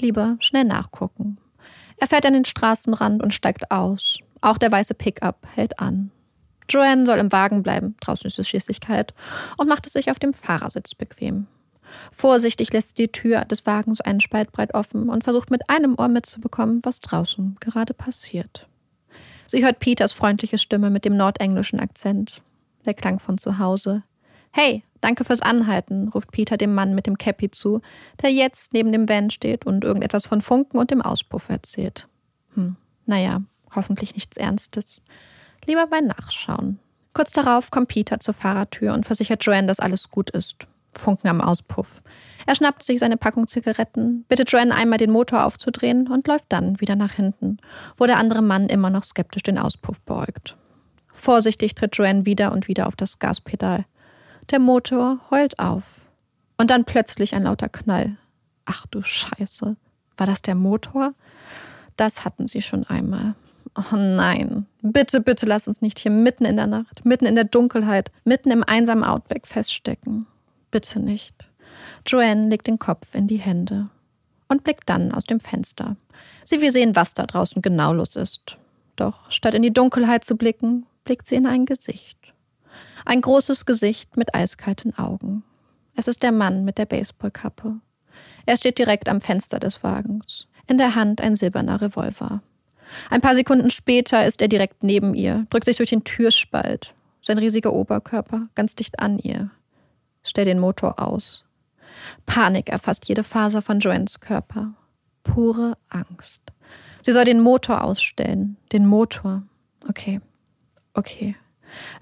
Lieber 0.00 0.36
schnell 0.40 0.64
nachgucken. 0.64 1.38
Er 1.98 2.06
fährt 2.06 2.26
an 2.26 2.32
den 2.32 2.44
Straßenrand 2.44 3.22
und 3.22 3.34
steigt 3.34 3.70
aus. 3.70 4.18
Auch 4.40 4.58
der 4.58 4.72
weiße 4.72 4.94
Pickup 4.94 5.46
hält 5.54 5.78
an. 5.78 6.10
Joanne 6.68 7.06
soll 7.06 7.18
im 7.18 7.32
Wagen 7.32 7.62
bleiben, 7.62 7.96
draußen 8.00 8.26
ist 8.26 8.38
es 8.38 8.48
schließlich 8.48 8.80
kalt, 8.80 9.14
und 9.56 9.68
macht 9.68 9.86
es 9.86 9.92
sich 9.92 10.10
auf 10.10 10.18
dem 10.18 10.34
Fahrersitz 10.34 10.94
bequem. 10.94 11.46
Vorsichtig 12.12 12.72
lässt 12.72 12.96
sie 12.96 13.06
die 13.06 13.12
Tür 13.12 13.44
des 13.44 13.66
Wagens 13.66 14.00
einen 14.00 14.20
Spalt 14.20 14.52
breit 14.52 14.74
offen 14.74 15.08
und 15.08 15.24
versucht 15.24 15.50
mit 15.50 15.68
einem 15.70 15.94
Ohr 15.98 16.08
mitzubekommen, 16.08 16.80
was 16.82 17.00
draußen 17.00 17.56
gerade 17.60 17.94
passiert. 17.94 18.68
Sie 19.46 19.64
hört 19.64 19.80
Peters 19.80 20.12
freundliche 20.12 20.58
Stimme 20.58 20.90
mit 20.90 21.04
dem 21.04 21.16
nordenglischen 21.16 21.80
Akzent. 21.80 22.42
Der 22.84 22.94
Klang 22.94 23.18
von 23.18 23.38
zu 23.38 23.58
Hause. 23.58 24.02
Hey, 24.50 24.82
danke 25.00 25.24
fürs 25.24 25.42
Anhalten, 25.42 26.08
ruft 26.08 26.30
Peter 26.32 26.56
dem 26.56 26.74
Mann 26.74 26.94
mit 26.94 27.06
dem 27.06 27.18
Käppi 27.18 27.50
zu, 27.50 27.80
der 28.22 28.30
jetzt 28.30 28.72
neben 28.72 28.92
dem 28.92 29.08
Van 29.08 29.30
steht 29.30 29.66
und 29.66 29.84
irgendetwas 29.84 30.26
von 30.26 30.40
Funken 30.40 30.78
und 30.78 30.90
dem 30.90 31.02
Auspuff 31.02 31.48
erzählt. 31.48 32.08
Hm, 32.54 32.76
naja, 33.06 33.42
hoffentlich 33.74 34.14
nichts 34.14 34.36
Ernstes. 34.36 35.00
Lieber 35.68 35.86
bei 35.86 36.00
Nachschauen. 36.00 36.78
Kurz 37.12 37.30
darauf 37.30 37.70
kommt 37.70 37.88
Peter 37.88 38.20
zur 38.20 38.32
Fahrertür 38.32 38.94
und 38.94 39.04
versichert 39.04 39.44
Joanne, 39.44 39.66
dass 39.66 39.80
alles 39.80 40.08
gut 40.08 40.30
ist. 40.30 40.66
Funken 40.92 41.28
am 41.28 41.42
Auspuff. 41.42 42.00
Er 42.46 42.54
schnappt 42.54 42.82
sich 42.82 42.98
seine 42.98 43.18
Packung 43.18 43.48
Zigaretten, 43.48 44.24
bittet 44.30 44.50
Joanne 44.50 44.74
einmal 44.74 44.96
den 44.96 45.10
Motor 45.10 45.44
aufzudrehen 45.44 46.08
und 46.08 46.26
läuft 46.26 46.46
dann 46.48 46.80
wieder 46.80 46.96
nach 46.96 47.12
hinten, 47.12 47.58
wo 47.98 48.06
der 48.06 48.16
andere 48.16 48.40
Mann 48.40 48.70
immer 48.70 48.88
noch 48.88 49.04
skeptisch 49.04 49.42
den 49.42 49.58
Auspuff 49.58 50.00
beugt. 50.00 50.56
Vorsichtig 51.12 51.74
tritt 51.74 51.94
Joanne 51.98 52.24
wieder 52.24 52.52
und 52.52 52.66
wieder 52.66 52.86
auf 52.86 52.96
das 52.96 53.18
Gaspedal. 53.18 53.84
Der 54.50 54.60
Motor 54.60 55.18
heult 55.30 55.58
auf. 55.58 55.82
Und 56.56 56.70
dann 56.70 56.86
plötzlich 56.86 57.34
ein 57.34 57.42
lauter 57.42 57.68
Knall. 57.68 58.16
Ach 58.64 58.86
du 58.86 59.02
Scheiße. 59.02 59.76
War 60.16 60.26
das 60.26 60.40
der 60.40 60.54
Motor? 60.54 61.12
Das 61.96 62.24
hatten 62.24 62.46
sie 62.46 62.62
schon 62.62 62.84
einmal. 62.84 63.34
Oh 63.78 63.96
nein. 63.96 64.66
Bitte, 64.82 65.20
bitte 65.20 65.46
lass 65.46 65.68
uns 65.68 65.80
nicht 65.80 66.00
hier 66.00 66.10
mitten 66.10 66.44
in 66.44 66.56
der 66.56 66.66
Nacht, 66.66 67.04
mitten 67.04 67.26
in 67.26 67.36
der 67.36 67.44
Dunkelheit, 67.44 68.10
mitten 68.24 68.50
im 68.50 68.64
einsamen 68.64 69.04
Outback 69.04 69.46
feststecken. 69.46 70.26
Bitte 70.72 70.98
nicht. 70.98 71.48
Joanne 72.04 72.48
legt 72.48 72.66
den 72.66 72.80
Kopf 72.80 73.14
in 73.14 73.28
die 73.28 73.36
Hände 73.36 73.88
und 74.48 74.64
blickt 74.64 74.88
dann 74.88 75.12
aus 75.12 75.24
dem 75.24 75.38
Fenster. 75.38 75.96
Sie 76.44 76.60
will 76.60 76.72
sehen, 76.72 76.96
was 76.96 77.14
da 77.14 77.24
draußen 77.24 77.62
genau 77.62 77.92
los 77.92 78.16
ist. 78.16 78.58
Doch 78.96 79.30
statt 79.30 79.54
in 79.54 79.62
die 79.62 79.72
Dunkelheit 79.72 80.24
zu 80.24 80.36
blicken, 80.36 80.84
blickt 81.04 81.28
sie 81.28 81.36
in 81.36 81.46
ein 81.46 81.64
Gesicht. 81.64 82.18
Ein 83.04 83.20
großes 83.20 83.64
Gesicht 83.64 84.16
mit 84.16 84.34
eiskalten 84.34 84.98
Augen. 84.98 85.44
Es 85.94 86.08
ist 86.08 86.24
der 86.24 86.32
Mann 86.32 86.64
mit 86.64 86.78
der 86.78 86.86
Baseballkappe. 86.86 87.76
Er 88.44 88.56
steht 88.56 88.78
direkt 88.78 89.08
am 89.08 89.20
Fenster 89.20 89.60
des 89.60 89.84
Wagens, 89.84 90.48
in 90.66 90.78
der 90.78 90.96
Hand 90.96 91.20
ein 91.20 91.36
silberner 91.36 91.80
Revolver. 91.80 92.42
Ein 93.10 93.20
paar 93.20 93.34
Sekunden 93.34 93.70
später 93.70 94.26
ist 94.26 94.42
er 94.42 94.48
direkt 94.48 94.82
neben 94.82 95.14
ihr, 95.14 95.46
drückt 95.50 95.66
sich 95.66 95.76
durch 95.76 95.90
den 95.90 96.04
Türspalt, 96.04 96.94
sein 97.22 97.38
riesiger 97.38 97.72
Oberkörper 97.72 98.48
ganz 98.54 98.74
dicht 98.74 98.98
an 99.00 99.18
ihr. 99.18 99.50
Stell 100.22 100.44
den 100.44 100.58
Motor 100.58 100.98
aus. 100.98 101.44
Panik 102.26 102.68
erfasst 102.68 103.08
jede 103.08 103.24
Faser 103.24 103.62
von 103.62 103.80
Joannes 103.80 104.20
Körper. 104.20 104.74
Pure 105.22 105.76
Angst. 105.88 106.42
Sie 107.02 107.12
soll 107.12 107.24
den 107.24 107.40
Motor 107.40 107.84
ausstellen. 107.84 108.56
Den 108.72 108.86
Motor. 108.86 109.42
Okay. 109.88 110.20
Okay. 110.94 111.36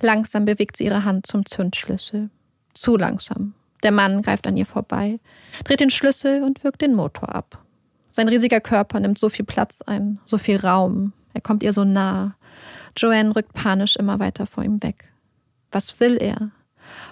Langsam 0.01 0.45
bewegt 0.45 0.77
sie 0.77 0.85
ihre 0.85 1.05
Hand 1.05 1.27
zum 1.27 1.47
Zündschlüssel. 1.47 2.31
Zu 2.75 2.97
langsam. 2.97 3.55
Der 3.83 3.93
Mann 3.93 4.23
greift 4.23 4.47
an 4.47 4.57
ihr 4.57 4.67
vorbei, 4.67 5.21
dreht 5.65 5.81
den 5.81 5.91
Schlüssel 5.91 6.43
und 6.43 6.65
wirkt 6.65 6.83
den 6.83 6.95
Motor 6.95 7.35
ab. 7.35 7.63
Sein 8.17 8.31
riesiger 8.31 8.63
Körper 8.63 8.99
nimmt 8.99 9.19
so 9.19 9.29
viel 9.29 9.45
Platz 9.45 9.83
ein, 9.83 10.21
so 10.25 10.39
viel 10.39 10.57
Raum. 10.57 11.13
Er 11.35 11.43
kommt 11.43 11.63
ihr 11.63 11.75
so 11.75 11.85
nah. 11.85 12.35
Joanne 12.97 13.37
rückt 13.37 13.53
panisch 13.53 13.97
immer 13.97 14.19
weiter 14.19 14.47
vor 14.47 14.65
ihm 14.65 14.83
weg. 14.83 15.13
Was 15.71 16.01
will 16.01 16.17
er? 16.17 16.51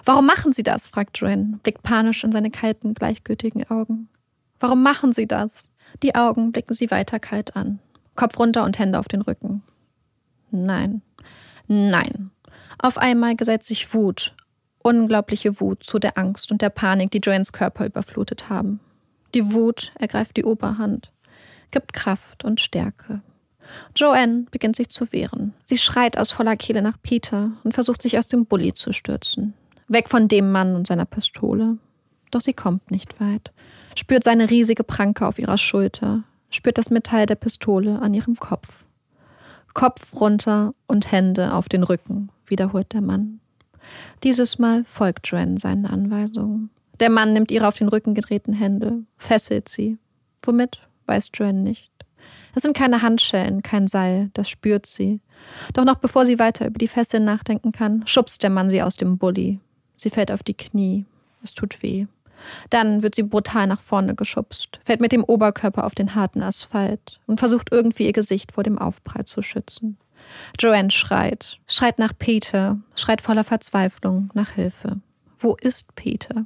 Warum 0.03 0.25
machen 0.25 0.51
Sie 0.51 0.63
das? 0.63 0.87
fragt 0.87 1.19
Joanne, 1.19 1.59
blickt 1.61 1.83
panisch 1.83 2.23
in 2.23 2.31
seine 2.31 2.49
kalten, 2.49 2.95
gleichgültigen 2.95 3.69
Augen. 3.69 4.09
Warum 4.59 4.81
machen 4.81 5.13
Sie 5.13 5.27
das? 5.27 5.69
Die 6.01 6.15
Augen 6.15 6.51
blicken 6.51 6.73
sie 6.73 6.89
weiter 6.89 7.19
kalt 7.19 7.55
an. 7.55 7.77
Kopf 8.15 8.39
runter 8.39 8.63
und 8.63 8.79
Hände 8.79 8.97
auf 8.97 9.07
den 9.07 9.21
Rücken. 9.21 9.61
Nein, 10.49 11.03
nein. 11.67 12.31
Auf 12.79 12.97
einmal 12.97 13.35
gesellt 13.35 13.63
sich 13.63 13.93
Wut, 13.93 14.35
unglaubliche 14.81 15.59
Wut 15.61 15.83
zu 15.83 15.99
der 15.99 16.17
Angst 16.17 16.51
und 16.51 16.63
der 16.63 16.71
Panik, 16.71 17.11
die 17.11 17.19
Joannes 17.19 17.53
Körper 17.53 17.85
überflutet 17.85 18.49
haben. 18.49 18.79
Die 19.35 19.51
Wut 19.51 19.91
ergreift 19.99 20.37
die 20.37 20.45
Oberhand, 20.45 21.11
gibt 21.69 21.91
Kraft 21.91 22.45
und 22.45 22.61
Stärke. 22.61 23.21
Joanne 23.93 24.45
beginnt 24.49 24.77
sich 24.77 24.87
zu 24.89 25.11
wehren. 25.11 25.53
Sie 25.65 25.77
schreit 25.77 26.17
aus 26.17 26.31
voller 26.31 26.55
Kehle 26.55 26.81
nach 26.81 26.97
Peter 27.03 27.51
und 27.65 27.73
versucht 27.73 28.01
sich 28.01 28.17
aus 28.17 28.29
dem 28.29 28.45
Bulli 28.45 28.73
zu 28.73 28.93
stürzen. 28.93 29.53
Weg 29.89 30.07
von 30.07 30.29
dem 30.29 30.53
Mann 30.53 30.73
und 30.75 30.87
seiner 30.87 31.03
Pistole. 31.03 31.77
Doch 32.31 32.39
sie 32.39 32.53
kommt 32.53 32.91
nicht 32.91 33.19
weit. 33.19 33.51
Spürt 33.95 34.23
seine 34.23 34.49
riesige 34.49 34.85
Pranke 34.85 35.27
auf 35.27 35.37
ihrer 35.37 35.57
Schulter. 35.57 36.23
Spürt 36.49 36.77
das 36.77 36.89
Metall 36.89 37.25
der 37.25 37.35
Pistole 37.35 37.99
an 38.01 38.13
ihrem 38.13 38.37
Kopf. 38.37 38.85
Kopf 39.73 40.13
runter 40.13 40.73
und 40.87 41.11
Hände 41.11 41.53
auf 41.53 41.67
den 41.67 41.83
Rücken, 41.83 42.29
wiederholt 42.47 42.93
der 42.93 43.01
Mann. 43.01 43.41
Dieses 44.23 44.59
Mal 44.59 44.85
folgt 44.85 45.27
Joanne 45.27 45.57
seinen 45.57 45.85
Anweisungen. 45.85 46.69
Der 46.99 47.09
Mann 47.09 47.33
nimmt 47.33 47.51
ihre 47.51 47.67
auf 47.67 47.75
den 47.75 47.87
Rücken 47.87 48.13
gedrehten 48.13 48.53
Hände, 48.53 49.03
fesselt 49.17 49.69
sie. 49.69 49.97
Womit, 50.43 50.81
weiß 51.07 51.29
Joanne 51.33 51.61
nicht. 51.61 51.91
Das 52.53 52.63
sind 52.63 52.75
keine 52.75 53.01
Handschellen, 53.01 53.61
kein 53.61 53.87
Seil, 53.87 54.29
das 54.33 54.49
spürt 54.49 54.85
sie. 54.85 55.19
Doch 55.73 55.85
noch 55.85 55.97
bevor 55.97 56.25
sie 56.25 56.39
weiter 56.39 56.65
über 56.65 56.77
die 56.77 56.87
Fesseln 56.87 57.25
nachdenken 57.25 57.71
kann, 57.71 58.07
schubst 58.07 58.43
der 58.43 58.49
Mann 58.49 58.69
sie 58.69 58.81
aus 58.81 58.95
dem 58.95 59.17
Bulli. 59.17 59.59
Sie 59.97 60.09
fällt 60.09 60.31
auf 60.31 60.43
die 60.43 60.53
Knie. 60.53 61.05
Es 61.43 61.53
tut 61.53 61.83
weh. 61.83 62.07
Dann 62.69 63.03
wird 63.03 63.15
sie 63.15 63.23
brutal 63.23 63.67
nach 63.67 63.81
vorne 63.81 64.15
geschubst, 64.15 64.79
fällt 64.83 65.01
mit 65.01 65.11
dem 65.11 65.23
Oberkörper 65.23 65.85
auf 65.85 65.95
den 65.95 66.15
harten 66.15 66.41
Asphalt 66.41 67.19
und 67.27 67.39
versucht 67.39 67.69
irgendwie 67.71 68.05
ihr 68.05 68.13
Gesicht 68.13 68.51
vor 68.51 68.63
dem 68.63 68.77
Aufprall 68.77 69.25
zu 69.25 69.41
schützen. 69.41 69.97
Joanne 70.59 70.91
schreit, 70.91 71.59
schreit 71.67 71.99
nach 71.99 72.13
Peter, 72.17 72.79
schreit 72.95 73.21
voller 73.21 73.43
Verzweiflung 73.43 74.31
nach 74.33 74.51
Hilfe. 74.51 74.99
Wo 75.37 75.55
ist 75.55 75.95
Peter? 75.95 76.45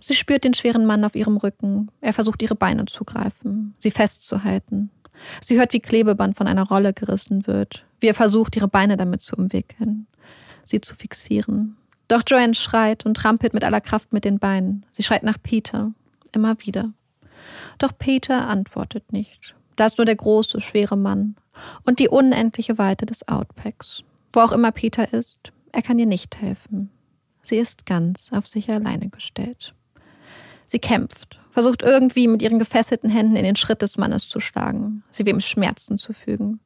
Sie 0.00 0.16
spürt 0.16 0.44
den 0.44 0.54
schweren 0.54 0.86
Mann 0.86 1.04
auf 1.04 1.14
ihrem 1.14 1.36
Rücken. 1.36 1.90
Er 2.00 2.12
versucht, 2.12 2.42
ihre 2.42 2.54
Beine 2.54 2.86
zu 2.86 3.04
greifen, 3.04 3.74
sie 3.78 3.90
festzuhalten. 3.90 4.90
Sie 5.40 5.58
hört, 5.58 5.72
wie 5.72 5.80
Klebeband 5.80 6.36
von 6.36 6.46
einer 6.46 6.66
Rolle 6.66 6.92
gerissen 6.92 7.46
wird, 7.46 7.84
wie 8.00 8.08
er 8.08 8.14
versucht, 8.14 8.56
ihre 8.56 8.68
Beine 8.68 8.96
damit 8.96 9.20
zu 9.20 9.36
umwickeln, 9.36 10.06
sie 10.64 10.80
zu 10.80 10.96
fixieren. 10.96 11.76
Doch 12.08 12.22
Joanne 12.26 12.54
schreit 12.54 13.06
und 13.06 13.14
trampelt 13.14 13.54
mit 13.54 13.62
aller 13.62 13.80
Kraft 13.80 14.12
mit 14.12 14.24
den 14.24 14.38
Beinen. 14.38 14.84
Sie 14.92 15.02
schreit 15.02 15.22
nach 15.22 15.38
Peter, 15.40 15.92
immer 16.32 16.56
wieder. 16.60 16.92
Doch 17.78 17.92
Peter 17.96 18.48
antwortet 18.48 19.12
nicht. 19.12 19.54
Da 19.76 19.86
ist 19.86 19.98
nur 19.98 20.06
der 20.06 20.16
große, 20.16 20.60
schwere 20.60 20.96
Mann 20.96 21.36
und 21.84 21.98
die 21.98 22.08
unendliche 22.08 22.78
Weite 22.78 23.06
des 23.06 23.28
Outpacks. 23.28 24.02
Wo 24.32 24.40
auch 24.40 24.52
immer 24.52 24.72
Peter 24.72 25.12
ist, 25.12 25.52
er 25.72 25.82
kann 25.82 25.98
ihr 25.98 26.06
nicht 26.06 26.40
helfen. 26.40 26.90
Sie 27.42 27.56
ist 27.56 27.86
ganz 27.86 28.32
auf 28.32 28.46
sich 28.46 28.70
alleine 28.70 29.08
gestellt. 29.08 29.74
Sie 30.70 30.78
kämpft, 30.78 31.40
versucht 31.50 31.82
irgendwie 31.82 32.28
mit 32.28 32.42
ihren 32.42 32.60
gefesselten 32.60 33.10
Händen 33.10 33.34
in 33.34 33.42
den 33.42 33.56
Schritt 33.56 33.82
des 33.82 33.98
Mannes 33.98 34.28
zu 34.28 34.38
schlagen, 34.38 35.02
sie 35.10 35.26
wem 35.26 35.40
Schmerzen 35.40 35.98
zu 35.98 36.12
fügen. 36.12 36.60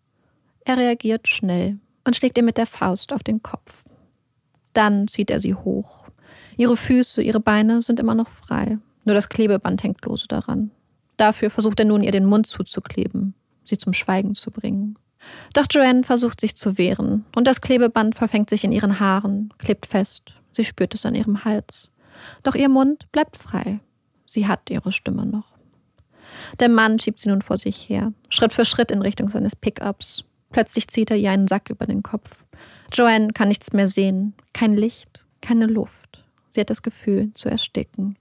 Er 0.67 0.77
reagiert 0.77 1.27
schnell 1.27 1.79
und 2.05 2.15
schlägt 2.15 2.37
ihr 2.37 2.45
mit 2.45 2.59
der 2.59 2.67
Faust 2.67 3.15
auf 3.15 3.23
den 3.23 3.43
Kopf. 3.43 3.83
Dann 4.75 5.09
zieht 5.09 5.31
er 5.31 5.41
sie 5.41 5.55
hoch. 5.55 6.09
Ihre 6.59 6.77
Füße, 6.77 7.23
ihre 7.23 7.41
Beine 7.41 7.81
sind 7.81 7.99
immer 7.99 8.15
noch 8.15 8.29
frei, 8.29 8.77
nur 9.07 9.15
das 9.15 9.31
Klebeband 9.31 9.83
hängt 9.83 10.05
lose 10.05 10.29
daran. 10.29 10.71
Dafür 11.17 11.49
versucht 11.49 11.81
er 11.81 11.87
nun, 11.87 12.03
ihr 12.03 12.13
den 12.13 12.27
Mund 12.27 12.47
zuzukleben, 12.47 13.33
sie 13.65 13.79
zum 13.79 13.95
Schweigen 13.95 14.35
zu 14.35 14.51
bringen. 14.51 14.99
Doch 15.55 15.65
Joanne 15.71 16.05
versucht 16.05 16.43
sich 16.43 16.57
zu 16.57 16.77
wehren, 16.77 17.25
und 17.35 17.47
das 17.47 17.63
Klebeband 17.63 18.17
verfängt 18.17 18.51
sich 18.51 18.65
in 18.65 18.73
ihren 18.73 19.01
Haaren, 19.01 19.55
klebt 19.57 19.87
fest. 19.87 20.35
Sie 20.53 20.67
spürt 20.67 20.93
es 20.93 21.07
an 21.07 21.15
ihrem 21.15 21.47
Hals. 21.47 21.91
Doch 22.43 22.55
ihr 22.55 22.69
Mund 22.69 23.11
bleibt 23.11 23.39
frei. 23.39 23.81
Sie 24.35 24.49
hat 24.49 24.69
ihre 24.69 24.91
Stimme 24.91 25.25
noch. 25.25 25.47
Der 26.59 26.69
Mann 26.69 26.99
schiebt 26.99 27.21
sie 27.21 27.29
nun 27.29 27.41
vor 27.41 27.57
sich 27.57 27.89
her, 27.89 28.13
Schritt 28.31 28.53
für 28.53 28.65
Schritt 28.65 28.91
in 28.91 29.01
Richtung 29.01 29.31
seines 29.31 29.55
Pickups. 29.55 30.25
Plötzlich 30.51 30.89
zieht 30.89 31.13
er 31.13 31.17
ihr 31.17 31.31
einen 31.31 31.47
Sack 31.47 31.71
über 31.71 31.87
den 31.87 32.03
Kopf. 32.03 32.45
Joanne 32.93 33.33
kann 33.33 33.47
nichts 33.47 33.73
mehr 33.73 33.87
sehen, 33.87 34.35
kein 34.53 34.75
Licht, 34.75 35.25
keine 35.41 35.67
Luft. 35.67 36.25
Sie 36.49 36.61
hat 36.61 36.69
das 36.69 36.83
Gefühl 36.83 37.31
zu 37.35 37.49
ersticken. 37.49 38.19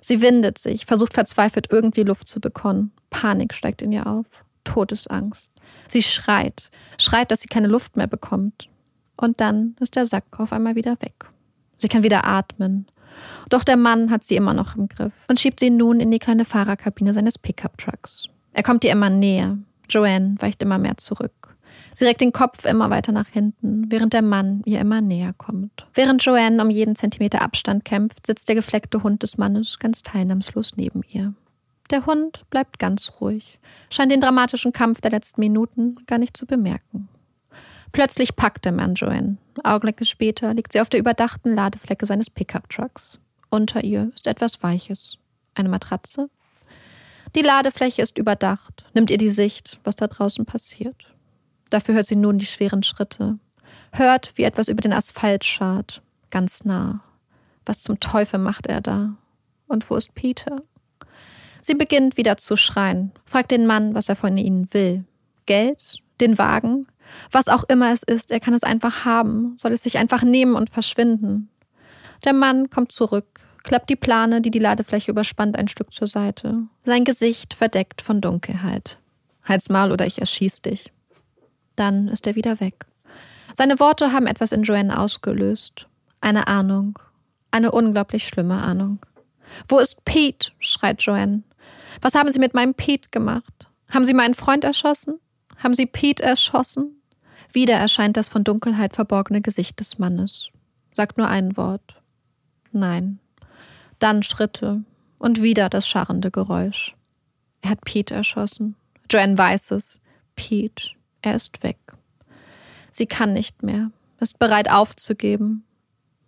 Sie 0.00 0.20
windet 0.20 0.58
sich, 0.58 0.86
versucht 0.86 1.14
verzweifelt 1.14 1.66
irgendwie 1.72 2.04
Luft 2.04 2.28
zu 2.28 2.38
bekommen. 2.38 2.92
Panik 3.10 3.52
steigt 3.52 3.82
in 3.82 3.90
ihr 3.90 4.06
auf, 4.06 4.26
Todesangst. 4.62 5.50
Sie 5.88 6.04
schreit, 6.04 6.70
schreit, 6.96 7.32
dass 7.32 7.40
sie 7.40 7.48
keine 7.48 7.66
Luft 7.66 7.96
mehr 7.96 8.06
bekommt. 8.06 8.68
Und 9.16 9.40
dann 9.40 9.74
ist 9.80 9.96
der 9.96 10.06
Sack 10.06 10.26
auf 10.38 10.52
einmal 10.52 10.76
wieder 10.76 10.92
weg. 11.00 11.24
Sie 11.78 11.88
kann 11.88 12.04
wieder 12.04 12.24
atmen, 12.24 12.86
doch 13.48 13.64
der 13.64 13.76
Mann 13.76 14.10
hat 14.10 14.24
sie 14.24 14.36
immer 14.36 14.54
noch 14.54 14.76
im 14.76 14.88
Griff 14.88 15.12
und 15.28 15.40
schiebt 15.40 15.60
sie 15.60 15.70
nun 15.70 16.00
in 16.00 16.10
die 16.10 16.18
kleine 16.18 16.44
Fahrerkabine 16.44 17.12
seines 17.12 17.38
Pickup-Trucks. 17.38 18.28
Er 18.52 18.62
kommt 18.62 18.84
ihr 18.84 18.92
immer 18.92 19.10
näher. 19.10 19.58
Joanne 19.88 20.36
weicht 20.38 20.62
immer 20.62 20.78
mehr 20.78 20.96
zurück. 20.96 21.56
Sie 21.92 22.04
regt 22.04 22.20
den 22.20 22.32
Kopf 22.32 22.64
immer 22.64 22.90
weiter 22.90 23.12
nach 23.12 23.28
hinten, 23.28 23.90
während 23.90 24.12
der 24.12 24.22
Mann 24.22 24.62
ihr 24.64 24.80
immer 24.80 25.00
näher 25.00 25.34
kommt. 25.36 25.86
Während 25.94 26.24
Joanne 26.24 26.62
um 26.62 26.70
jeden 26.70 26.96
Zentimeter 26.96 27.42
Abstand 27.42 27.84
kämpft, 27.84 28.26
sitzt 28.26 28.48
der 28.48 28.56
gefleckte 28.56 29.02
Hund 29.02 29.22
des 29.22 29.38
Mannes 29.38 29.78
ganz 29.78 30.02
teilnahmslos 30.02 30.72
neben 30.76 31.02
ihr. 31.08 31.34
Der 31.90 32.04
Hund 32.06 32.44
bleibt 32.50 32.78
ganz 32.78 33.12
ruhig, 33.20 33.60
scheint 33.90 34.10
den 34.10 34.20
dramatischen 34.20 34.72
Kampf 34.72 35.00
der 35.00 35.12
letzten 35.12 35.40
Minuten 35.40 35.96
gar 36.06 36.18
nicht 36.18 36.36
zu 36.36 36.46
bemerken. 36.46 37.08
Plötzlich 37.92 38.36
packt 38.36 38.64
der 38.64 38.72
Mann 38.72 38.94
Joanne. 38.94 39.36
Augenblicke 39.64 40.04
später 40.04 40.52
liegt 40.54 40.72
sie 40.72 40.80
auf 40.80 40.88
der 40.88 41.00
überdachten 41.00 41.54
Ladefläche 41.54 42.06
seines 42.06 42.30
Pickup-Trucks. 42.30 43.18
Unter 43.50 43.84
ihr 43.84 44.10
ist 44.14 44.26
etwas 44.26 44.62
Weiches. 44.62 45.18
Eine 45.54 45.68
Matratze? 45.68 46.28
Die 47.34 47.42
Ladefläche 47.42 48.02
ist 48.02 48.18
überdacht, 48.18 48.86
nimmt 48.94 49.10
ihr 49.10 49.18
die 49.18 49.30
Sicht, 49.30 49.80
was 49.84 49.96
da 49.96 50.06
draußen 50.06 50.46
passiert. 50.46 51.14
Dafür 51.70 51.94
hört 51.94 52.06
sie 52.06 52.16
nun 52.16 52.38
die 52.38 52.46
schweren 52.46 52.82
Schritte. 52.82 53.38
Hört, 53.92 54.32
wie 54.36 54.44
etwas 54.44 54.68
über 54.68 54.80
den 54.80 54.92
Asphalt 54.92 55.44
schart. 55.44 56.02
Ganz 56.30 56.64
nah. 56.64 57.00
Was 57.64 57.82
zum 57.82 57.98
Teufel 58.00 58.38
macht 58.38 58.66
er 58.66 58.80
da? 58.80 59.16
Und 59.66 59.88
wo 59.90 59.96
ist 59.96 60.14
Peter? 60.14 60.62
Sie 61.60 61.74
beginnt 61.74 62.16
wieder 62.16 62.36
zu 62.36 62.56
schreien, 62.56 63.10
fragt 63.24 63.50
den 63.50 63.66
Mann, 63.66 63.94
was 63.94 64.08
er 64.08 64.16
von 64.16 64.38
ihnen 64.38 64.72
will. 64.72 65.04
Geld? 65.46 65.98
Den 66.20 66.38
Wagen? 66.38 66.86
Was 67.30 67.48
auch 67.48 67.64
immer 67.64 67.92
es 67.92 68.02
ist, 68.02 68.30
er 68.30 68.40
kann 68.40 68.54
es 68.54 68.62
einfach 68.62 69.04
haben, 69.04 69.56
soll 69.56 69.72
es 69.72 69.82
sich 69.82 69.98
einfach 69.98 70.22
nehmen 70.22 70.54
und 70.54 70.70
verschwinden. 70.70 71.50
Der 72.24 72.32
Mann 72.32 72.70
kommt 72.70 72.92
zurück, 72.92 73.40
klappt 73.62 73.90
die 73.90 73.96
Plane, 73.96 74.40
die 74.40 74.50
die 74.50 74.58
Ladefläche 74.58 75.10
überspannt, 75.10 75.56
ein 75.56 75.68
Stück 75.68 75.92
zur 75.92 76.06
Seite. 76.06 76.62
Sein 76.84 77.04
Gesicht 77.04 77.54
verdeckt 77.54 78.02
von 78.02 78.20
Dunkelheit. 78.20 78.98
Halt's 79.44 79.68
mal 79.68 79.92
oder 79.92 80.06
ich 80.06 80.18
erschieß 80.18 80.62
dich. 80.62 80.92
Dann 81.76 82.08
ist 82.08 82.26
er 82.26 82.34
wieder 82.34 82.60
weg. 82.60 82.86
Seine 83.52 83.78
Worte 83.78 84.12
haben 84.12 84.26
etwas 84.26 84.52
in 84.52 84.62
Joanne 84.62 84.98
ausgelöst. 84.98 85.86
Eine 86.20 86.46
Ahnung. 86.46 86.98
Eine 87.50 87.70
unglaublich 87.70 88.26
schlimme 88.26 88.60
Ahnung. 88.60 88.98
Wo 89.68 89.78
ist 89.78 90.04
Pete? 90.04 90.52
schreit 90.58 91.02
Joanne. 91.02 91.42
Was 92.00 92.14
haben 92.14 92.30
Sie 92.32 92.40
mit 92.40 92.54
meinem 92.54 92.74
Pete 92.74 93.08
gemacht? 93.10 93.68
Haben 93.88 94.04
Sie 94.04 94.14
meinen 94.14 94.34
Freund 94.34 94.64
erschossen? 94.64 95.20
Haben 95.56 95.74
Sie 95.74 95.86
Pete 95.86 96.22
erschossen? 96.22 96.95
Wieder 97.56 97.76
erscheint 97.76 98.18
das 98.18 98.28
von 98.28 98.44
Dunkelheit 98.44 98.94
verborgene 98.94 99.40
Gesicht 99.40 99.80
des 99.80 99.98
Mannes. 99.98 100.50
Sagt 100.92 101.16
nur 101.16 101.26
ein 101.26 101.56
Wort. 101.56 102.02
Nein. 102.70 103.18
Dann 103.98 104.22
Schritte 104.22 104.84
und 105.18 105.40
wieder 105.40 105.70
das 105.70 105.88
scharrende 105.88 106.30
Geräusch. 106.30 106.94
Er 107.62 107.70
hat 107.70 107.80
Pete 107.80 108.12
erschossen. 108.14 108.76
Joanne 109.08 109.38
weiß 109.38 109.70
es. 109.70 110.00
Pete, 110.34 110.90
er 111.22 111.36
ist 111.36 111.62
weg. 111.62 111.78
Sie 112.90 113.06
kann 113.06 113.32
nicht 113.32 113.62
mehr, 113.62 113.90
ist 114.20 114.38
bereit 114.38 114.70
aufzugeben. 114.70 115.64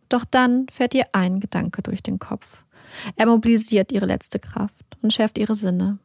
Doch 0.09 0.25
dann 0.25 0.67
fährt 0.71 0.95
ihr 0.95 1.09
ein 1.13 1.41
Gedanke 1.41 1.83
durch 1.83 2.03
den 2.03 2.19
Kopf. 2.19 2.63
Er 3.17 3.27
mobilisiert 3.27 3.93
ihre 3.93 4.07
letzte 4.07 4.39
Kraft 4.39 4.97
und 5.03 5.13
schärft 5.13 5.37
ihre 5.37 5.55
Sinne. 5.55 5.99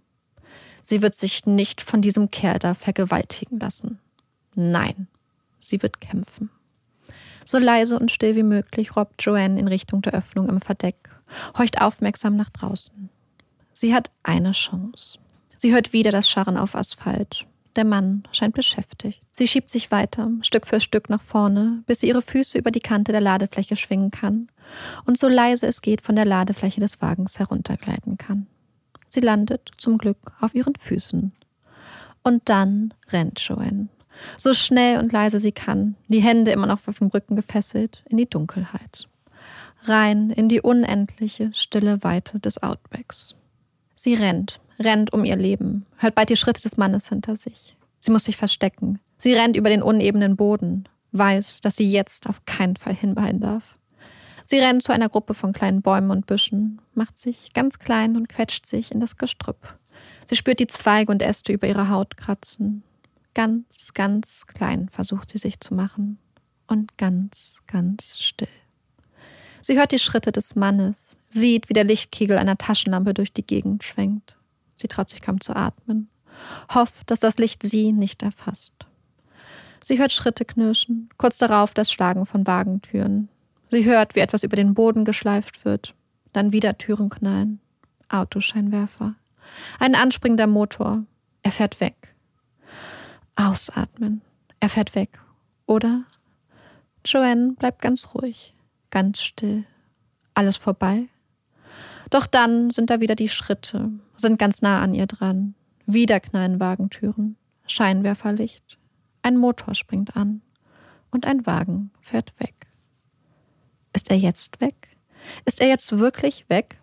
Sie 0.81 1.01
wird 1.01 1.15
sich 1.15 1.45
nicht 1.45 1.79
von 1.79 2.01
diesem 2.01 2.29
Kerl 2.29 2.59
da 2.59 2.73
vergewaltigen 2.73 3.57
lassen. 3.57 3.99
Nein, 4.55 5.07
sie 5.65 5.81
wird 5.81 6.01
kämpfen. 6.01 6.49
So 7.45 7.57
leise 7.57 7.99
und 7.99 8.11
still 8.11 8.35
wie 8.35 8.43
möglich 8.43 8.95
robbt 8.95 9.21
Joanne 9.23 9.59
in 9.59 9.67
Richtung 9.67 10.01
der 10.01 10.13
Öffnung 10.13 10.47
im 10.49 10.61
Verdeck, 10.61 11.09
horcht 11.57 11.81
aufmerksam 11.81 12.35
nach 12.35 12.49
draußen. 12.49 13.09
Sie 13.73 13.93
hat 13.93 14.11
eine 14.23 14.51
Chance. 14.51 15.19
Sie 15.57 15.73
hört 15.73 15.93
wieder 15.93 16.11
das 16.11 16.29
Scharren 16.29 16.57
auf 16.57 16.75
Asphalt. 16.75 17.45
Der 17.75 17.85
Mann 17.85 18.23
scheint 18.31 18.53
beschäftigt. 18.53 19.21
Sie 19.31 19.47
schiebt 19.47 19.69
sich 19.69 19.89
weiter, 19.89 20.29
Stück 20.41 20.67
für 20.67 20.79
Stück 20.79 21.09
nach 21.09 21.21
vorne, 21.21 21.83
bis 21.87 22.01
sie 22.01 22.07
ihre 22.07 22.21
Füße 22.21 22.57
über 22.57 22.69
die 22.69 22.81
Kante 22.81 23.11
der 23.11 23.21
Ladefläche 23.21 23.75
schwingen 23.75 24.11
kann 24.11 24.47
und 25.05 25.17
so 25.17 25.27
leise 25.27 25.67
es 25.67 25.81
geht 25.81 26.01
von 26.01 26.15
der 26.15 26.25
Ladefläche 26.25 26.79
des 26.79 27.01
Wagens 27.01 27.39
heruntergleiten 27.39 28.17
kann. 28.17 28.47
Sie 29.07 29.19
landet 29.19 29.71
zum 29.77 29.97
Glück 29.97 30.17
auf 30.39 30.55
ihren 30.55 30.75
Füßen. 30.75 31.33
Und 32.23 32.49
dann 32.49 32.93
rennt 33.09 33.39
Joanne. 33.39 33.89
So 34.37 34.53
schnell 34.53 34.99
und 34.99 35.11
leise 35.11 35.39
sie 35.39 35.51
kann, 35.51 35.95
die 36.07 36.21
Hände 36.21 36.51
immer 36.51 36.67
noch 36.67 36.87
auf 36.87 36.97
dem 36.97 37.07
Rücken 37.07 37.35
gefesselt, 37.35 38.03
in 38.09 38.17
die 38.17 38.29
Dunkelheit. 38.29 39.07
rein 39.85 40.29
in 40.29 40.47
die 40.47 40.61
unendliche, 40.61 41.51
stille 41.53 42.03
Weite 42.03 42.39
des 42.39 42.63
Outbacks. 42.63 43.35
Sie 43.95 44.13
rennt, 44.13 44.61
rennt 44.79 45.11
um 45.11 45.25
ihr 45.25 45.35
Leben, 45.35 45.85
hört 45.97 46.15
bald 46.15 46.29
die 46.29 46.37
Schritte 46.37 46.61
des 46.61 46.77
Mannes 46.77 47.09
hinter 47.09 47.35
sich. 47.35 47.75
Sie 47.99 48.11
muss 48.11 48.25
sich 48.25 48.37
verstecken. 48.37 48.99
Sie 49.17 49.33
rennt 49.33 49.57
über 49.57 49.69
den 49.69 49.81
unebenen 49.81 50.35
Boden, 50.35 50.87
weiß, 51.11 51.61
dass 51.61 51.75
sie 51.75 51.89
jetzt 51.89 52.27
auf 52.27 52.45
keinen 52.45 52.75
Fall 52.75 52.93
hinbehalten 52.93 53.41
darf. 53.41 53.77
Sie 54.45 54.59
rennt 54.59 54.83
zu 54.83 54.91
einer 54.91 55.09
Gruppe 55.09 55.33
von 55.33 55.53
kleinen 55.53 55.81
Bäumen 55.81 56.11
und 56.11 56.27
Büschen, 56.27 56.81
macht 56.93 57.17
sich 57.17 57.53
ganz 57.53 57.79
klein 57.79 58.17
und 58.17 58.27
quetscht 58.27 58.65
sich 58.65 58.91
in 58.91 58.99
das 58.99 59.17
Gestrüpp. 59.17 59.77
Sie 60.25 60.35
spürt 60.35 60.59
die 60.59 60.67
Zweige 60.67 61.11
und 61.11 61.21
Äste 61.21 61.53
über 61.53 61.67
ihre 61.67 61.89
Haut 61.89 62.17
kratzen. 62.17 62.83
Ganz, 63.33 63.93
ganz 63.93 64.45
klein 64.47 64.89
versucht 64.89 65.31
sie 65.31 65.37
sich 65.37 65.59
zu 65.59 65.73
machen. 65.73 66.19
Und 66.67 66.97
ganz, 66.97 67.61
ganz 67.67 68.19
still. 68.19 68.47
Sie 69.61 69.77
hört 69.77 69.91
die 69.91 69.99
Schritte 69.99 70.31
des 70.31 70.55
Mannes, 70.55 71.17
sieht, 71.29 71.69
wie 71.69 71.73
der 71.73 71.83
Lichtkegel 71.83 72.37
einer 72.37 72.57
Taschenlampe 72.57 73.13
durch 73.13 73.31
die 73.31 73.45
Gegend 73.45 73.83
schwenkt. 73.83 74.37
Sie 74.75 74.87
traut 74.87 75.09
sich 75.09 75.21
kaum 75.21 75.39
zu 75.39 75.55
atmen, 75.55 76.09
hofft, 76.73 77.09
dass 77.09 77.19
das 77.19 77.37
Licht 77.37 77.63
sie 77.63 77.93
nicht 77.93 78.23
erfasst. 78.23 78.73
Sie 79.81 79.99
hört 79.99 80.11
Schritte 80.11 80.45
knirschen, 80.45 81.09
kurz 81.17 81.37
darauf 81.37 81.73
das 81.73 81.91
Schlagen 81.91 82.25
von 82.25 82.47
Wagentüren. 82.47 83.29
Sie 83.69 83.85
hört, 83.85 84.15
wie 84.15 84.21
etwas 84.21 84.43
über 84.43 84.55
den 84.55 84.73
Boden 84.73 85.05
geschleift 85.05 85.65
wird, 85.65 85.95
dann 86.31 86.51
wieder 86.51 86.77
Türen 86.77 87.09
knallen. 87.09 87.59
Autoscheinwerfer. 88.09 89.15
Ein 89.79 89.95
anspringender 89.95 90.47
Motor. 90.47 91.03
Er 91.41 91.51
fährt 91.51 91.79
weg. 91.79 92.12
Ausatmen. 93.35 94.21
Er 94.59 94.69
fährt 94.69 94.95
weg. 94.95 95.19
Oder? 95.65 96.03
Joanne 97.05 97.53
bleibt 97.53 97.81
ganz 97.81 98.13
ruhig 98.13 98.53
ganz 98.93 99.23
still. 99.23 99.65
Alles 100.35 100.55
vorbei. 100.55 101.09
Doch 102.11 102.27
dann 102.27 102.69
sind 102.69 102.91
da 102.91 103.01
wieder 103.01 103.15
die 103.15 103.27
Schritte, 103.27 103.89
sind 104.17 104.37
ganz 104.37 104.61
nah 104.61 104.83
an 104.83 104.93
ihr 104.93 105.07
dran. 105.07 105.55
Wieder 105.87 106.19
knallen 106.19 106.59
Wagentüren, 106.59 107.35
Scheinwerferlicht. 107.65 108.77
Ein 109.23 109.37
Motor 109.37 109.73
springt 109.73 110.15
an 110.15 110.43
und 111.09 111.25
ein 111.25 111.47
Wagen 111.47 111.89
fährt 112.01 112.39
weg. 112.39 112.67
Ist 113.93 114.11
er 114.11 114.17
jetzt 114.17 114.61
weg? 114.61 114.95
Ist 115.45 115.59
er 115.59 115.67
jetzt 115.67 115.97
wirklich 115.97 116.47
weg? 116.49 116.79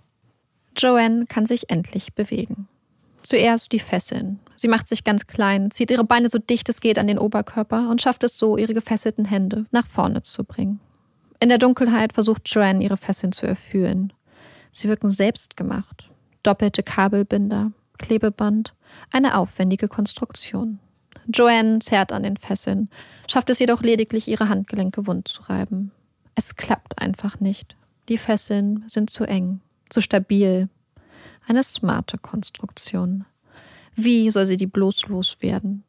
Joanne 0.77 1.27
kann 1.27 1.47
sich 1.47 1.71
endlich 1.71 2.13
bewegen. 2.15 2.67
Zuerst 3.23 3.73
die 3.73 3.79
Fesseln. 3.79 4.41
Sie 4.57 4.69
macht 4.69 4.89
sich 4.89 5.05
ganz 5.05 5.27
klein, 5.27 5.71
zieht 5.71 5.91
ihre 5.91 6.05
Beine 6.05 6.31
so 6.31 6.39
dicht 6.39 6.69
es 6.69 6.81
geht 6.81 6.99
an 6.99 7.07
den 7.07 7.19
Oberkörper 7.19 7.89
und 7.91 8.03
schafft 8.03 8.25
es 8.25 8.39
so, 8.39 8.57
ihre 8.57 8.75
gefesselten 8.75 9.25
Hände 9.25 9.67
nach 9.71 9.87
vorne 9.87 10.23
zu 10.23 10.45
bringen. 10.45 10.81
In 11.41 11.49
der 11.49 11.59
Dunkelheit 11.59 12.13
versucht 12.13 12.43
Joanne, 12.47 12.85
ihre 12.85 12.97
Fesseln 12.97 13.33
zu 13.33 13.47
erfüllen. 13.47 14.13
Sie 14.73 14.89
wirken 14.89 15.09
selbstgemacht. 15.09 16.11
Doppelte 16.43 16.83
Kabelbinder, 16.83 17.73
Klebeband, 17.99 18.75
eine 19.13 19.37
aufwendige 19.37 19.89
Konstruktion. 19.89 20.79
Joanne 21.27 21.81
zerrt 21.81 22.13
an 22.13 22.23
den 22.23 22.37
Fesseln, 22.37 22.89
schafft 23.29 23.51
es 23.51 23.59
jedoch 23.59 23.83
lediglich, 23.83 24.29
ihre 24.29 24.49
Handgelenke 24.49 25.07
wund 25.07 25.29
zu 25.29 25.43
reiben. 25.43 25.93
Es 26.35 26.57
klappt 26.57 27.01
einfach 27.01 27.41
nicht. 27.41 27.77
Die 28.09 28.19
Fesseln 28.19 28.85
sind 28.87 29.11
zu 29.11 29.25
eng, 29.25 29.61
zu 29.89 30.01
stabil. 30.01 30.69
Eine 31.47 31.63
smarte 31.63 32.19
Konstruktion. 32.19 33.25
Wie 33.95 34.31
soll 34.31 34.47
sie 34.47 34.57
die 34.57 34.67
bloß 34.67 35.09
loswerden? 35.09 35.85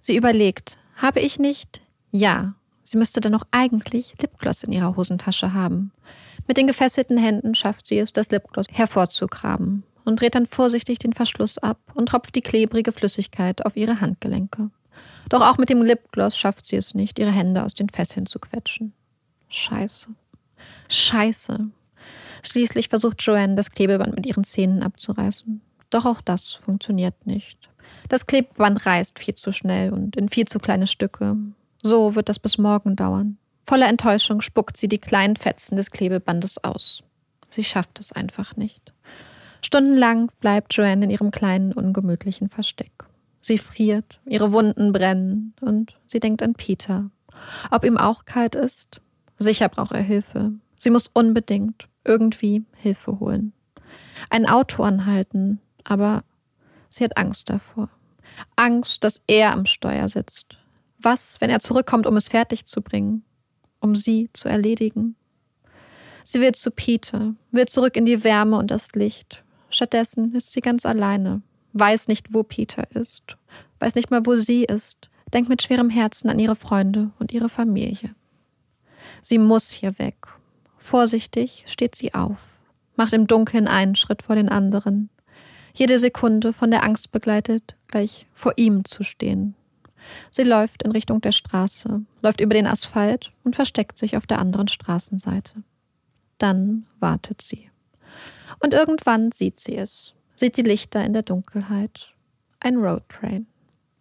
Sie 0.00 0.16
überlegt, 0.16 0.78
habe 0.96 1.20
ich 1.20 1.38
nicht? 1.38 1.82
Ja, 2.10 2.54
Sie 2.84 2.98
müsste 2.98 3.20
dann 3.20 3.34
auch 3.34 3.44
eigentlich 3.50 4.14
Lipgloss 4.20 4.62
in 4.62 4.70
ihrer 4.70 4.94
Hosentasche 4.94 5.54
haben. 5.54 5.90
Mit 6.46 6.58
den 6.58 6.66
gefesselten 6.66 7.16
Händen 7.16 7.54
schafft 7.54 7.86
sie 7.86 7.98
es, 7.98 8.12
das 8.12 8.30
Lipgloss 8.30 8.66
hervorzugraben 8.70 9.82
und 10.04 10.20
dreht 10.20 10.34
dann 10.34 10.46
vorsichtig 10.46 10.98
den 10.98 11.14
Verschluss 11.14 11.56
ab 11.56 11.78
und 11.94 12.10
tropft 12.10 12.34
die 12.34 12.42
klebrige 12.42 12.92
Flüssigkeit 12.92 13.64
auf 13.64 13.76
ihre 13.76 14.02
Handgelenke. 14.02 14.70
Doch 15.30 15.40
auch 15.40 15.56
mit 15.56 15.70
dem 15.70 15.82
Lipgloss 15.82 16.36
schafft 16.36 16.66
sie 16.66 16.76
es 16.76 16.94
nicht, 16.94 17.18
ihre 17.18 17.30
Hände 17.32 17.64
aus 17.64 17.74
den 17.74 17.88
Fesseln 17.88 18.26
zu 18.26 18.38
quetschen. 18.38 18.92
Scheiße. 19.48 20.08
Scheiße. 20.90 21.70
Schließlich 22.46 22.88
versucht 22.88 23.22
Joanne, 23.22 23.54
das 23.54 23.70
Klebeband 23.70 24.14
mit 24.14 24.26
ihren 24.26 24.44
Zähnen 24.44 24.82
abzureißen. 24.82 25.60
Doch 25.90 26.04
auch 26.04 26.20
das 26.20 26.52
funktioniert 26.52 27.26
nicht. 27.26 27.70
Das 28.08 28.26
Klebeband 28.26 28.84
reißt 28.84 29.18
viel 29.18 29.34
zu 29.34 29.52
schnell 29.52 29.92
und 29.92 30.16
in 30.16 30.28
viel 30.28 30.46
zu 30.46 30.58
kleine 30.58 30.86
Stücke. 30.86 31.36
So 31.82 32.14
wird 32.14 32.28
das 32.28 32.38
bis 32.38 32.58
morgen 32.58 32.96
dauern. 32.96 33.38
Voller 33.66 33.88
Enttäuschung 33.88 34.40
spuckt 34.40 34.76
sie 34.76 34.88
die 34.88 34.98
kleinen 34.98 35.36
Fetzen 35.36 35.76
des 35.76 35.90
Klebebandes 35.90 36.62
aus. 36.62 37.02
Sie 37.50 37.64
schafft 37.64 37.98
es 38.00 38.12
einfach 38.12 38.56
nicht. 38.56 38.92
Stundenlang 39.62 40.30
bleibt 40.40 40.74
Joanne 40.74 41.04
in 41.04 41.10
ihrem 41.10 41.30
kleinen, 41.30 41.72
ungemütlichen 41.72 42.50
Versteck. 42.50 42.92
Sie 43.40 43.58
friert, 43.58 44.20
ihre 44.26 44.52
Wunden 44.52 44.92
brennen 44.92 45.54
und 45.60 45.96
sie 46.06 46.20
denkt 46.20 46.42
an 46.42 46.54
Peter. 46.54 47.10
Ob 47.70 47.84
ihm 47.84 47.96
auch 47.96 48.24
kalt 48.24 48.54
ist? 48.54 49.00
Sicher 49.38 49.68
braucht 49.68 49.92
er 49.92 50.02
Hilfe. 50.02 50.52
Sie 50.84 50.90
muss 50.90 51.08
unbedingt 51.14 51.88
irgendwie 52.04 52.62
Hilfe 52.76 53.18
holen. 53.18 53.54
Ein 54.28 54.46
Auto 54.46 54.82
anhalten, 54.82 55.58
aber 55.82 56.24
sie 56.90 57.04
hat 57.04 57.16
Angst 57.16 57.48
davor. 57.48 57.88
Angst, 58.54 59.02
dass 59.02 59.22
er 59.26 59.52
am 59.52 59.64
Steuer 59.64 60.10
sitzt, 60.10 60.58
was, 60.98 61.40
wenn 61.40 61.48
er 61.48 61.60
zurückkommt, 61.60 62.06
um 62.06 62.18
es 62.18 62.28
fertig 62.28 62.66
zu 62.66 62.82
bringen, 62.82 63.24
um 63.80 63.94
sie 63.94 64.28
zu 64.34 64.50
erledigen? 64.50 65.16
Sie 66.22 66.42
will 66.42 66.52
zu 66.52 66.70
Peter, 66.70 67.34
will 67.50 67.64
zurück 67.64 67.96
in 67.96 68.04
die 68.04 68.22
Wärme 68.22 68.58
und 68.58 68.70
das 68.70 68.92
Licht. 68.92 69.42
Stattdessen 69.70 70.34
ist 70.34 70.52
sie 70.52 70.60
ganz 70.60 70.84
alleine, 70.84 71.40
weiß 71.72 72.08
nicht, 72.08 72.34
wo 72.34 72.42
Peter 72.42 72.94
ist, 72.94 73.38
weiß 73.78 73.94
nicht 73.94 74.10
mal, 74.10 74.26
wo 74.26 74.36
sie 74.36 74.64
ist, 74.64 75.08
denkt 75.32 75.48
mit 75.48 75.62
schwerem 75.62 75.88
Herzen 75.88 76.28
an 76.28 76.38
ihre 76.38 76.56
Freunde 76.56 77.10
und 77.18 77.32
ihre 77.32 77.48
Familie. 77.48 78.14
Sie 79.22 79.38
muss 79.38 79.70
hier 79.70 79.98
weg. 79.98 80.33
Vorsichtig 80.84 81.64
steht 81.66 81.94
sie 81.94 82.12
auf, 82.12 82.38
macht 82.94 83.14
im 83.14 83.26
Dunkeln 83.26 83.68
einen 83.68 83.94
Schritt 83.94 84.22
vor 84.22 84.36
den 84.36 84.48
anderen, 84.48 85.08
jede 85.72 85.98
Sekunde 85.98 86.52
von 86.52 86.70
der 86.70 86.84
Angst 86.84 87.10
begleitet, 87.10 87.74
gleich 87.88 88.26
vor 88.32 88.52
ihm 88.56 88.84
zu 88.84 89.02
stehen, 89.02 89.56
Sie 90.30 90.42
läuft 90.42 90.82
in 90.82 90.90
Richtung 90.90 91.20
der 91.20 91.32
Straße, 91.32 92.02
läuft 92.22 92.40
über 92.40 92.54
den 92.54 92.66
Asphalt 92.66 93.32
und 93.42 93.56
versteckt 93.56 93.98
sich 93.98 94.16
auf 94.16 94.26
der 94.26 94.38
anderen 94.38 94.68
Straßenseite. 94.68 95.62
Dann 96.38 96.86
wartet 97.00 97.42
sie. 97.42 97.70
Und 98.60 98.74
irgendwann 98.74 99.32
sieht 99.32 99.60
sie 99.60 99.76
es, 99.76 100.14
sieht 100.36 100.56
die 100.56 100.62
Lichter 100.62 101.04
in 101.04 101.12
der 101.12 101.22
Dunkelheit. 101.22 102.12
Ein 102.60 102.76
Roadtrain. 102.76 103.46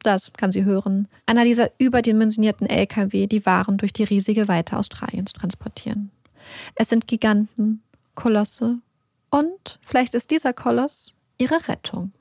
Das 0.04 0.34
kann 0.34 0.52
sie 0.52 0.66
hören. 0.66 1.08
Einer 1.26 1.46
dieser 1.46 1.72
überdimensionierten 1.78 2.68
Lkw, 2.68 3.28
die 3.28 3.46
Waren 3.46 3.78
durch 3.78 3.94
die 3.94 4.04
riesige 4.04 4.48
Weite 4.48 4.78
Australiens 4.78 5.32
transportieren. 5.32 6.12
Es 6.76 6.90
sind 6.90 7.08
Giganten, 7.08 7.82
Kolosse 8.16 8.80
und 9.30 9.80
vielleicht 9.82 10.14
ist 10.16 10.32
dieser 10.32 10.54
Koloss 10.54 11.16
ihre 11.38 11.68
Rettung. 11.68 12.12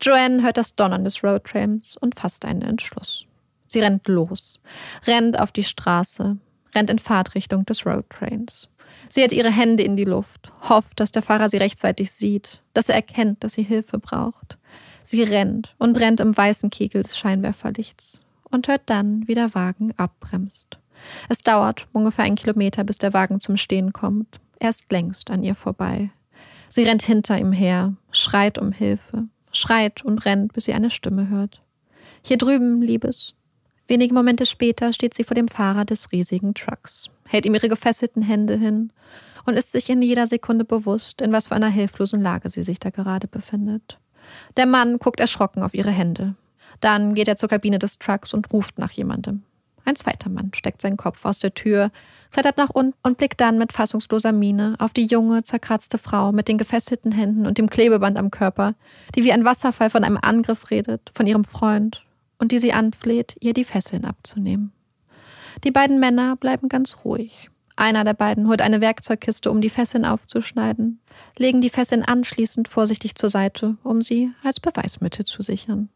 Joanne 0.00 0.42
hört 0.42 0.56
das 0.56 0.74
Donnern 0.74 1.04
des 1.04 1.22
Roadtrams 1.22 1.96
und 1.96 2.18
fasst 2.18 2.44
einen 2.44 2.62
Entschluss. 2.62 3.26
Sie 3.66 3.80
rennt 3.80 4.08
los, 4.08 4.60
rennt 5.06 5.38
auf 5.38 5.52
die 5.52 5.64
Straße, 5.64 6.36
rennt 6.74 6.90
in 6.90 6.98
Fahrtrichtung 6.98 7.64
des 7.66 7.86
Roadtrains. 7.86 8.68
Sie 9.08 9.22
hat 9.22 9.32
ihre 9.32 9.50
Hände 9.50 9.84
in 9.84 9.96
die 9.96 10.04
Luft, 10.04 10.52
hofft, 10.68 10.98
dass 10.98 11.12
der 11.12 11.22
Fahrer 11.22 11.48
sie 11.48 11.58
rechtzeitig 11.58 12.10
sieht, 12.10 12.62
dass 12.74 12.88
er 12.88 12.96
erkennt, 12.96 13.44
dass 13.44 13.54
sie 13.54 13.62
Hilfe 13.62 13.98
braucht. 13.98 14.58
Sie 15.04 15.22
rennt 15.22 15.74
und 15.78 15.98
rennt 16.00 16.20
im 16.20 16.36
weißen 16.36 16.70
Kegel 16.70 17.02
des 17.02 17.16
Scheinwerferlichts 17.16 18.22
und 18.50 18.66
hört 18.68 18.82
dann, 18.86 19.26
wie 19.28 19.34
der 19.34 19.54
Wagen 19.54 19.92
abbremst. 19.96 20.79
Es 21.28 21.42
dauert 21.42 21.88
ungefähr 21.92 22.24
einen 22.24 22.36
Kilometer, 22.36 22.84
bis 22.84 22.98
der 22.98 23.12
Wagen 23.12 23.40
zum 23.40 23.56
Stehen 23.56 23.92
kommt. 23.92 24.40
Er 24.58 24.70
ist 24.70 24.90
längst 24.90 25.30
an 25.30 25.42
ihr 25.42 25.54
vorbei. 25.54 26.10
Sie 26.68 26.82
rennt 26.82 27.02
hinter 27.02 27.38
ihm 27.38 27.52
her, 27.52 27.94
schreit 28.12 28.58
um 28.58 28.72
Hilfe 28.72 29.28
schreit 29.52 30.04
und 30.04 30.24
rennt, 30.24 30.52
bis 30.52 30.64
sie 30.64 30.72
eine 30.72 30.90
Stimme 30.90 31.28
hört. 31.28 31.60
Hier 32.22 32.38
drüben, 32.38 32.82
Liebes. 32.82 33.34
Wenige 33.88 34.14
Momente 34.14 34.46
später 34.46 34.92
steht 34.92 35.14
sie 35.14 35.24
vor 35.24 35.34
dem 35.34 35.48
Fahrer 35.48 35.84
des 35.84 36.12
riesigen 36.12 36.54
Trucks, 36.54 37.10
hält 37.26 37.46
ihm 37.46 37.54
ihre 37.54 37.68
gefesselten 37.68 38.22
Hände 38.22 38.56
hin 38.56 38.92
und 39.46 39.56
ist 39.56 39.72
sich 39.72 39.90
in 39.90 40.00
jeder 40.02 40.26
Sekunde 40.26 40.64
bewusst, 40.64 41.20
in 41.20 41.32
was 41.32 41.48
für 41.48 41.56
einer 41.56 41.68
hilflosen 41.68 42.20
Lage 42.20 42.50
sie 42.50 42.62
sich 42.62 42.78
da 42.78 42.90
gerade 42.90 43.26
befindet. 43.26 43.98
Der 44.56 44.66
Mann 44.66 44.98
guckt 44.98 45.18
erschrocken 45.18 45.62
auf 45.62 45.74
ihre 45.74 45.90
Hände. 45.90 46.36
Dann 46.80 47.14
geht 47.14 47.26
er 47.26 47.36
zur 47.36 47.48
Kabine 47.48 47.78
des 47.78 47.98
Trucks 47.98 48.32
und 48.32 48.52
ruft 48.52 48.78
nach 48.78 48.92
jemandem. 48.92 49.42
Ein 49.90 49.96
zweiter 49.96 50.30
Mann 50.30 50.52
steckt 50.54 50.82
seinen 50.82 50.96
Kopf 50.96 51.24
aus 51.24 51.40
der 51.40 51.52
Tür, 51.52 51.90
klettert 52.30 52.58
nach 52.58 52.70
unten 52.70 52.96
und 53.02 53.18
blickt 53.18 53.40
dann 53.40 53.58
mit 53.58 53.72
fassungsloser 53.72 54.30
Miene 54.30 54.76
auf 54.78 54.92
die 54.92 55.06
junge, 55.06 55.42
zerkratzte 55.42 55.98
Frau 55.98 56.30
mit 56.30 56.46
den 56.46 56.58
gefesselten 56.58 57.10
Händen 57.10 57.44
und 57.44 57.58
dem 57.58 57.68
Klebeband 57.68 58.16
am 58.16 58.30
Körper, 58.30 58.76
die 59.16 59.24
wie 59.24 59.32
ein 59.32 59.44
Wasserfall 59.44 59.90
von 59.90 60.04
einem 60.04 60.16
Angriff 60.22 60.70
redet, 60.70 61.10
von 61.12 61.26
ihrem 61.26 61.42
Freund 61.44 62.04
und 62.38 62.52
die 62.52 62.60
sie 62.60 62.72
anfleht, 62.72 63.34
ihr 63.40 63.52
die 63.52 63.64
Fesseln 63.64 64.04
abzunehmen. 64.04 64.72
Die 65.64 65.72
beiden 65.72 65.98
Männer 65.98 66.36
bleiben 66.36 66.68
ganz 66.68 66.98
ruhig, 67.04 67.50
Einer 67.74 68.04
der 68.04 68.14
beiden 68.14 68.46
holt 68.46 68.62
eine 68.62 68.80
Werkzeugkiste, 68.80 69.50
um 69.50 69.60
die 69.60 69.70
Fesseln 69.70 70.04
aufzuschneiden, 70.04 71.00
legen 71.36 71.62
die 71.62 71.70
Fesseln 71.70 72.04
anschließend 72.04 72.68
vorsichtig 72.68 73.16
zur 73.16 73.30
Seite, 73.30 73.76
um 73.82 74.02
sie 74.02 74.30
als 74.44 74.60
Beweismittel 74.60 75.24
zu 75.24 75.42
sichern. 75.42 75.88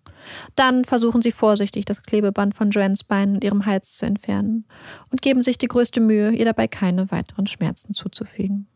Dann 0.56 0.84
versuchen 0.84 1.22
sie 1.22 1.32
vorsichtig, 1.32 1.84
das 1.84 2.02
Klebeband 2.02 2.54
von 2.54 2.70
Joannes 2.70 3.04
Beinen 3.04 3.36
und 3.36 3.44
ihrem 3.44 3.66
Hals 3.66 3.96
zu 3.96 4.06
entfernen 4.06 4.64
und 5.10 5.22
geben 5.22 5.42
sich 5.42 5.58
die 5.58 5.68
größte 5.68 6.00
Mühe, 6.00 6.32
ihr 6.32 6.44
dabei 6.44 6.68
keine 6.68 7.10
weiteren 7.10 7.46
Schmerzen 7.46 7.94
zuzufügen. 7.94 8.66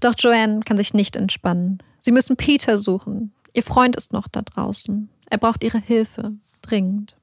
Doch 0.00 0.14
Joanne 0.18 0.60
kann 0.60 0.76
sich 0.76 0.94
nicht 0.94 1.16
entspannen. 1.16 1.78
Sie 1.98 2.12
müssen 2.12 2.36
Peter 2.36 2.78
suchen. 2.78 3.32
Ihr 3.52 3.62
Freund 3.62 3.96
ist 3.96 4.12
noch 4.12 4.28
da 4.28 4.42
draußen. 4.42 5.08
Er 5.30 5.38
braucht 5.38 5.64
ihre 5.64 5.78
Hilfe. 5.78 6.32
Dringend. 6.62 7.16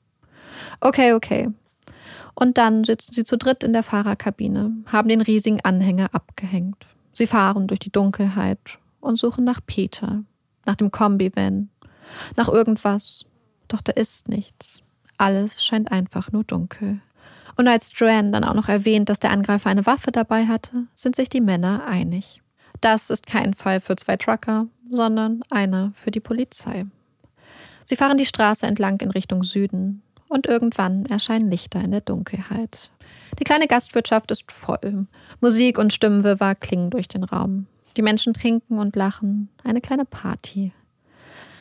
Okay, 0.82 1.14
okay. 1.14 1.50
Und 2.36 2.58
dann 2.58 2.84
sitzen 2.84 3.14
sie 3.14 3.24
zu 3.24 3.38
dritt 3.38 3.64
in 3.64 3.74
der 3.74 3.84
Fahrerkabine, 3.84 4.72
haben 4.86 5.10
den 5.10 5.22
riesigen 5.22 5.62
Anhänger 5.62 6.14
abgehängt. 6.14 6.88
Sie 7.12 7.28
fahren 7.28 7.68
durch 7.68 7.80
die 7.80 7.92
Dunkelheit 7.92 8.80
und 9.02 9.18
suchen 9.18 9.44
nach 9.44 9.60
Peter, 9.66 10.24
nach 10.66 10.76
dem 10.76 10.92
Kombi-Van, 10.92 11.70
nach 12.38 12.48
irgendwas. 12.48 13.26
Doch 13.70 13.82
da 13.82 13.94
ist 13.94 14.28
nichts. 14.28 14.82
Alles 15.18 15.64
scheint 15.64 15.92
einfach 15.92 16.34
nur 16.34 16.44
dunkel. 16.44 17.00
Und 17.56 17.68
als 17.68 17.92
Joanne 17.96 18.32
dann 18.32 18.44
auch 18.44 18.54
noch 18.54 18.68
erwähnt, 18.68 19.08
dass 19.08 19.20
der 19.20 19.32
Angreifer 19.32 19.70
eine 19.70 19.86
Waffe 19.86 20.12
dabei 20.12 20.46
hatte, 20.48 20.88
sind 20.96 21.16
sich 21.16 21.30
die 21.30 21.42
Männer 21.42 21.86
einig. 21.86 22.42
Das 22.82 23.10
ist 23.10 23.26
kein 23.26 23.54
Fall 23.54 23.80
für 23.80 23.96
zwei 23.96 24.18
Trucker, 24.18 24.68
sondern 24.92 25.42
einer 25.50 25.94
für 25.96 26.12
die 26.12 26.20
Polizei. 26.20 26.86
Sie 27.86 27.96
fahren 27.96 28.18
die 28.18 28.26
Straße 28.26 28.66
entlang 28.66 29.00
in 29.00 29.12
Richtung 29.12 29.44
Süden, 29.44 30.04
und 30.30 30.46
irgendwann 30.46 31.06
erscheinen 31.08 31.52
Lichter 31.52 31.82
in 31.82 31.92
der 31.92 32.02
Dunkelheit. 32.02 32.90
Die 33.40 33.44
kleine 33.44 33.68
Gastwirtschaft 33.68 34.32
ist 34.32 34.50
voll. 34.52 35.08
Musik 35.42 35.78
und 35.78 35.92
Stimmenwirrwarr 35.92 36.56
klingen 36.56 36.92
durch 36.92 37.08
den 37.08 37.24
Raum. 37.24 37.66
Die 37.98 38.02
Menschen 38.02 38.34
trinken 38.34 38.78
und 38.78 38.96
lachen. 38.96 39.50
Eine 39.64 39.82
kleine 39.82 40.06
Party. 40.06 40.72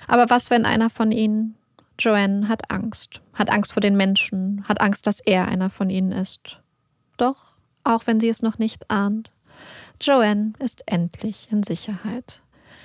Aber 0.06 0.30
was, 0.30 0.50
wenn 0.50 0.64
einer 0.64 0.90
von 0.90 1.10
ihnen, 1.10 1.54
Joanne, 1.98 2.48
hat 2.48 2.70
Angst, 2.70 3.20
hat 3.34 3.50
Angst 3.50 3.72
vor 3.72 3.80
den 3.80 3.96
Menschen, 3.96 4.64
hat 4.68 4.80
Angst, 4.80 5.06
dass 5.06 5.20
er 5.20 5.48
einer 5.48 5.70
von 5.70 5.90
ihnen 5.90 6.12
ist. 6.12 6.60
Doch, 7.16 7.54
auch 7.84 8.06
wenn 8.06 8.20
sie 8.20 8.28
es 8.28 8.42
noch 8.42 8.58
nicht 8.58 8.90
ahnt, 8.90 9.30
Joanne 10.00 10.52
ist 10.60 10.84
endlich 10.86 11.48
in 11.50 11.62
Sicherheit, 11.62 12.40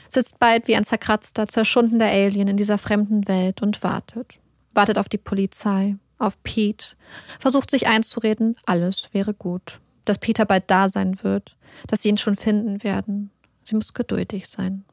sitzt 0.10 0.40
bald 0.40 0.68
wie 0.68 0.76
ein 0.76 0.86
zerkratzter, 0.86 1.48
zerschundener 1.48 2.08
Alien 2.08 2.48
in 2.48 2.58
dieser 2.58 2.78
fremden 2.78 3.28
Welt 3.28 3.62
und 3.62 3.84
wartet 3.84 4.40
wartet 4.74 4.98
auf 4.98 5.10
die 5.10 5.18
Polizei, 5.18 5.96
auf 6.18 6.42
Pete, 6.44 6.96
versucht 7.40 7.72
sich 7.72 7.88
einzureden, 7.88 8.56
alles 8.66 9.14
wäre 9.14 9.34
gut, 9.34 9.80
dass 10.06 10.18
Peter 10.18 10.46
bald 10.46 10.70
da 10.70 10.90
sein 10.90 11.22
wird, 11.24 11.56
dass 11.88 12.02
sie 12.02 12.10
ihn 12.10 12.18
schon 12.18 12.36
finden 12.36 12.84
werden. 12.84 13.32
Sie 13.64 13.76
muss 13.76 13.94
geduldig 13.94 14.48
sein. 14.48 14.84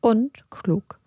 Und 0.00 0.50
klug. 0.50 0.98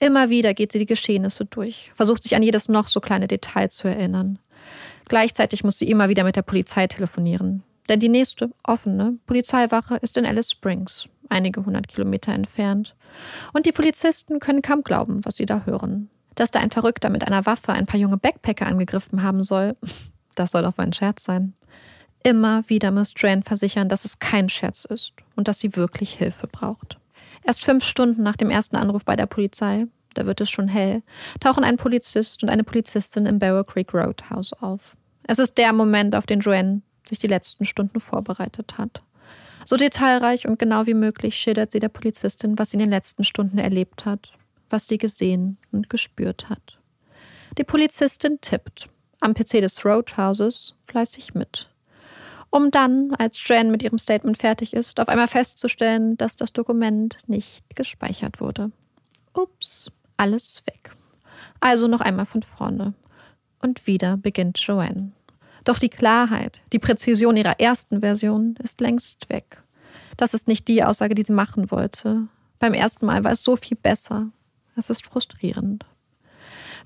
Immer 0.00 0.30
wieder 0.30 0.54
geht 0.54 0.72
sie 0.72 0.78
die 0.78 0.86
Geschehnisse 0.86 1.44
durch, 1.44 1.90
versucht 1.94 2.22
sich 2.22 2.36
an 2.36 2.42
jedes 2.42 2.68
noch 2.68 2.88
so 2.88 3.00
kleine 3.00 3.26
Detail 3.26 3.68
zu 3.68 3.88
erinnern. 3.88 4.38
Gleichzeitig 5.06 5.64
muss 5.64 5.78
sie 5.78 5.90
immer 5.90 6.08
wieder 6.08 6.24
mit 6.24 6.36
der 6.36 6.42
Polizei 6.42 6.86
telefonieren. 6.86 7.62
Denn 7.88 8.00
die 8.00 8.10
nächste 8.10 8.50
offene 8.62 9.18
Polizeiwache 9.26 9.96
ist 9.96 10.16
in 10.16 10.26
Alice 10.26 10.50
Springs, 10.50 11.08
einige 11.30 11.64
hundert 11.64 11.88
Kilometer 11.88 12.32
entfernt. 12.32 12.94
Und 13.54 13.64
die 13.64 13.72
Polizisten 13.72 14.40
können 14.40 14.60
kaum 14.60 14.82
glauben, 14.82 15.24
was 15.24 15.36
sie 15.36 15.46
da 15.46 15.62
hören 15.64 16.10
dass 16.38 16.50
da 16.50 16.60
ein 16.60 16.70
Verrückter 16.70 17.10
mit 17.10 17.26
einer 17.26 17.46
Waffe 17.46 17.72
ein 17.72 17.86
paar 17.86 17.98
junge 17.98 18.16
Backpacker 18.16 18.66
angegriffen 18.66 19.22
haben 19.22 19.42
soll. 19.42 19.76
Das 20.34 20.52
soll 20.52 20.62
doch 20.62 20.78
wohl 20.78 20.84
ein 20.84 20.92
Scherz 20.92 21.24
sein. 21.24 21.54
Immer 22.22 22.62
wieder 22.68 22.92
muss 22.92 23.10
Strand 23.10 23.48
versichern, 23.48 23.88
dass 23.88 24.04
es 24.04 24.20
kein 24.20 24.48
Scherz 24.48 24.84
ist 24.84 25.14
und 25.34 25.48
dass 25.48 25.58
sie 25.58 25.74
wirklich 25.74 26.12
Hilfe 26.12 26.46
braucht. 26.46 26.96
Erst 27.48 27.64
fünf 27.64 27.82
Stunden 27.82 28.22
nach 28.22 28.36
dem 28.36 28.50
ersten 28.50 28.76
Anruf 28.76 29.04
bei 29.04 29.16
der 29.16 29.26
Polizei, 29.26 29.86
da 30.14 30.26
wird 30.26 30.40
es 30.40 30.50
schon 30.50 30.68
hell, 30.68 31.02
tauchen 31.40 31.64
ein 31.64 31.78
Polizist 31.78 32.44
und 32.44 32.50
eine 32.50 32.62
Polizistin 32.62 33.26
im 33.26 33.40
Barrow 33.40 33.66
Creek 33.66 33.92
Roadhouse 33.92 34.52
auf. 34.52 34.96
Es 35.24 35.40
ist 35.40 35.58
der 35.58 35.72
Moment, 35.72 36.14
auf 36.14 36.26
den 36.26 36.40
Joanne 36.40 36.82
sich 37.08 37.18
die 37.18 37.26
letzten 37.26 37.64
Stunden 37.64 37.98
vorbereitet 37.98 38.78
hat. 38.78 39.02
So 39.64 39.76
detailreich 39.76 40.46
und 40.46 40.60
genau 40.60 40.86
wie 40.86 40.94
möglich 40.94 41.36
schildert 41.36 41.72
sie 41.72 41.80
der 41.80 41.88
Polizistin, 41.88 42.58
was 42.58 42.70
sie 42.70 42.76
in 42.76 42.80
den 42.80 42.90
letzten 42.90 43.24
Stunden 43.24 43.58
erlebt 43.58 44.04
hat 44.04 44.30
was 44.70 44.86
sie 44.86 44.98
gesehen 44.98 45.58
und 45.72 45.90
gespürt 45.90 46.48
hat. 46.48 46.78
Die 47.56 47.64
Polizistin 47.64 48.40
tippt 48.40 48.88
am 49.20 49.34
PC 49.34 49.60
des 49.60 49.84
Roadhouses 49.84 50.74
fleißig 50.86 51.34
mit, 51.34 51.70
um 52.50 52.70
dann, 52.70 53.14
als 53.18 53.46
Jan 53.46 53.70
mit 53.70 53.82
ihrem 53.82 53.98
Statement 53.98 54.38
fertig 54.38 54.72
ist, 54.72 55.00
auf 55.00 55.08
einmal 55.08 55.28
festzustellen, 55.28 56.16
dass 56.16 56.36
das 56.36 56.52
Dokument 56.52 57.18
nicht 57.26 57.64
gespeichert 57.74 58.40
wurde. 58.40 58.70
Ups, 59.34 59.90
alles 60.16 60.62
weg. 60.66 60.92
Also 61.60 61.88
noch 61.88 62.00
einmal 62.00 62.26
von 62.26 62.42
vorne. 62.42 62.94
Und 63.60 63.86
wieder 63.86 64.16
beginnt 64.16 64.58
Joanne. 64.58 65.12
Doch 65.64 65.78
die 65.78 65.90
Klarheit, 65.90 66.62
die 66.72 66.78
Präzision 66.78 67.36
ihrer 67.36 67.60
ersten 67.60 68.00
Version 68.00 68.56
ist 68.62 68.80
längst 68.80 69.28
weg. 69.28 69.62
Das 70.16 70.32
ist 70.32 70.48
nicht 70.48 70.66
die 70.68 70.82
Aussage, 70.82 71.14
die 71.14 71.22
sie 71.22 71.32
machen 71.32 71.70
wollte. 71.70 72.28
Beim 72.58 72.74
ersten 72.74 73.06
Mal 73.06 73.24
war 73.24 73.32
es 73.32 73.42
so 73.42 73.56
viel 73.56 73.76
besser. 73.76 74.28
Es 74.76 74.90
ist 74.90 75.04
frustrierend. 75.04 75.84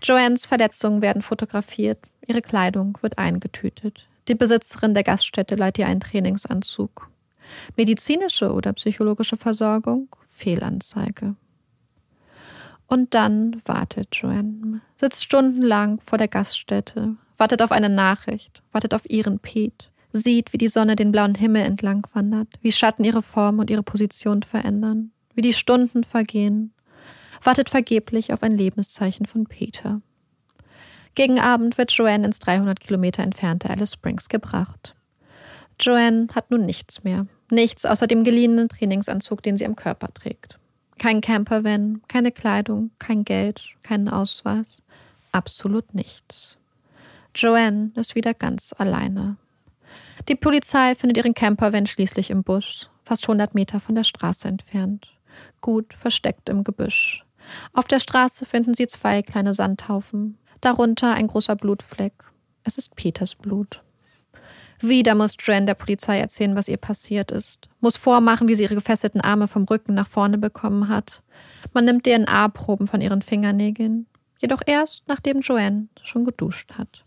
Joannes 0.03 0.47
Verletzungen 0.47 1.01
werden 1.01 1.23
fotografiert, 1.23 1.99
ihre 2.27 2.43
Kleidung 2.43 2.99
wird 3.03 3.19
eingetütet. 3.19 4.09
Die 4.29 4.35
Besitzerin 4.35 4.95
der 4.95 5.03
Gaststätte 5.03 5.57
leiht 5.57 5.79
ihr 5.79 5.87
einen 5.87 6.01
Trainingsanzug. 6.01 7.11
Medizinische 7.77 8.53
oder 8.53 8.73
psychologische 8.73 9.37
Versorgung? 9.37 10.09
Fehlanzeige. 10.29 11.37
Und 12.87 13.15
dann 13.15 13.61
wartet 13.65 14.15
Joanne, 14.15 14.83
sitzt 15.01 15.23
stundenlang 15.23 16.01
vor 16.01 16.19
der 16.19 16.29
Gaststätte, 16.29 17.17
wartet 17.37 17.63
auf 17.63 17.73
eine 17.73 17.89
Nachricht, 17.89 18.63
wartet 18.71 18.93
auf 18.95 19.09
ihren 19.09 19.39
Pete, 19.39 19.87
sieht, 20.13 20.53
wie 20.53 20.59
die 20.59 20.69
Sonne 20.69 20.95
den 20.95 21.11
blauen 21.11 21.35
Himmel 21.35 21.63
entlang 21.63 22.07
wandert, 22.13 22.49
wie 22.61 22.73
Schatten 22.73 23.05
ihre 23.05 23.23
Form 23.23 23.59
und 23.59 23.71
ihre 23.71 23.83
Position 23.83 24.43
verändern, 24.43 25.11
wie 25.35 25.41
die 25.41 25.55
Stunden 25.55 26.05
vergehen, 26.05 26.75
wartet 27.43 27.71
vergeblich 27.71 28.33
auf 28.33 28.43
ein 28.43 28.53
Lebenszeichen 28.53 29.27
von 29.27 29.45
Peter. 29.45 30.03
Gegen 31.15 31.39
Abend 31.39 31.77
wird 31.77 31.93
Joanne 31.93 32.27
ins 32.27 32.39
300 32.39 32.81
Kilometer 32.81 33.23
entfernte 33.23 33.69
Alice 33.69 33.93
Springs 33.93 34.29
gebracht. 34.29 34.95
Joanne 35.79 36.29
hat 36.35 36.51
nun 36.51 36.65
nichts 36.65 37.05
mehr. 37.05 37.27
Nichts 37.51 37.85
außer 37.85 38.07
dem 38.07 38.25
geliehenen 38.25 38.69
Trainingsanzug, 38.69 39.43
den 39.43 39.57
sie 39.57 39.67
am 39.67 39.77
Körper 39.77 40.13
trägt. 40.15 40.59
Kein 40.99 41.21
Campervan, 41.21 42.01
keine 42.09 42.33
Kleidung, 42.33 42.91
kein 42.99 43.25
Geld, 43.25 43.63
keinen 43.83 44.09
Ausweis. 44.09 44.83
Absolut 45.33 45.95
nichts. 45.95 46.57
Joanne 47.35 47.91
ist 47.97 48.15
wieder 48.15 48.35
ganz 48.35 48.75
alleine. 48.79 49.37
Die 50.29 50.37
Polizei 50.37 50.95
findet 50.95 51.17
ihren 51.17 51.35
Campervan 51.35 51.87
schließlich 51.87 52.31
im 52.31 52.43
Busch, 52.43 52.89
fast 53.03 53.25
100 53.25 53.55
Meter 53.55 53.81
von 53.81 53.95
der 53.95 54.05
Straße 54.05 54.49
entfernt. 54.49 55.09
Gut 55.61 55.95
versteckt 55.95 56.49
im 56.49 56.65
Gebüsch. 56.65 57.25
Auf 57.73 57.89
der 57.89 58.01
Straße 58.01 58.47
finden 58.47 58.75
sie 58.75 58.87
zwei 58.87 59.23
kleine 59.23 59.55
Sandhaufen, 59.55 60.39
darunter 60.65 61.13
ein 61.13 61.27
großer 61.27 61.57
Blutfleck. 61.57 62.13
Es 62.65 62.79
ist 62.79 62.97
Peters 62.97 63.35
Blut. 63.35 63.83
Wieder 64.81 65.15
muss 65.15 65.37
Dren 65.37 65.67
der 65.67 65.75
Polizei 65.75 66.19
erzählen, 66.19 66.57
was 66.57 66.69
ihr 66.69 66.77
passiert 66.77 67.31
ist. 67.31 67.69
Muss 67.81 67.97
vormachen, 67.97 68.49
wie 68.49 68.55
sie 68.55 68.65
ihre 68.65 68.75
gefesselten 68.75 69.21
Arme 69.21 69.47
vom 69.47 69.65
Rücken 69.65 69.95
nach 69.95 70.09
vorne 70.09 70.39
bekommen 70.39 70.89
hat. 70.89 71.23
Man 71.73 71.85
nimmt 71.85 72.05
DNA-Proben 72.05 72.87
von 72.87 73.01
ihren 73.01 73.23
Fingernägeln. 73.23 74.07
Jedoch 74.41 74.63
erst, 74.67 75.05
nachdem 75.07 75.41
Joanne 75.41 75.87
schon 76.03 76.25
geduscht 76.25 76.73
hat. 76.77 77.05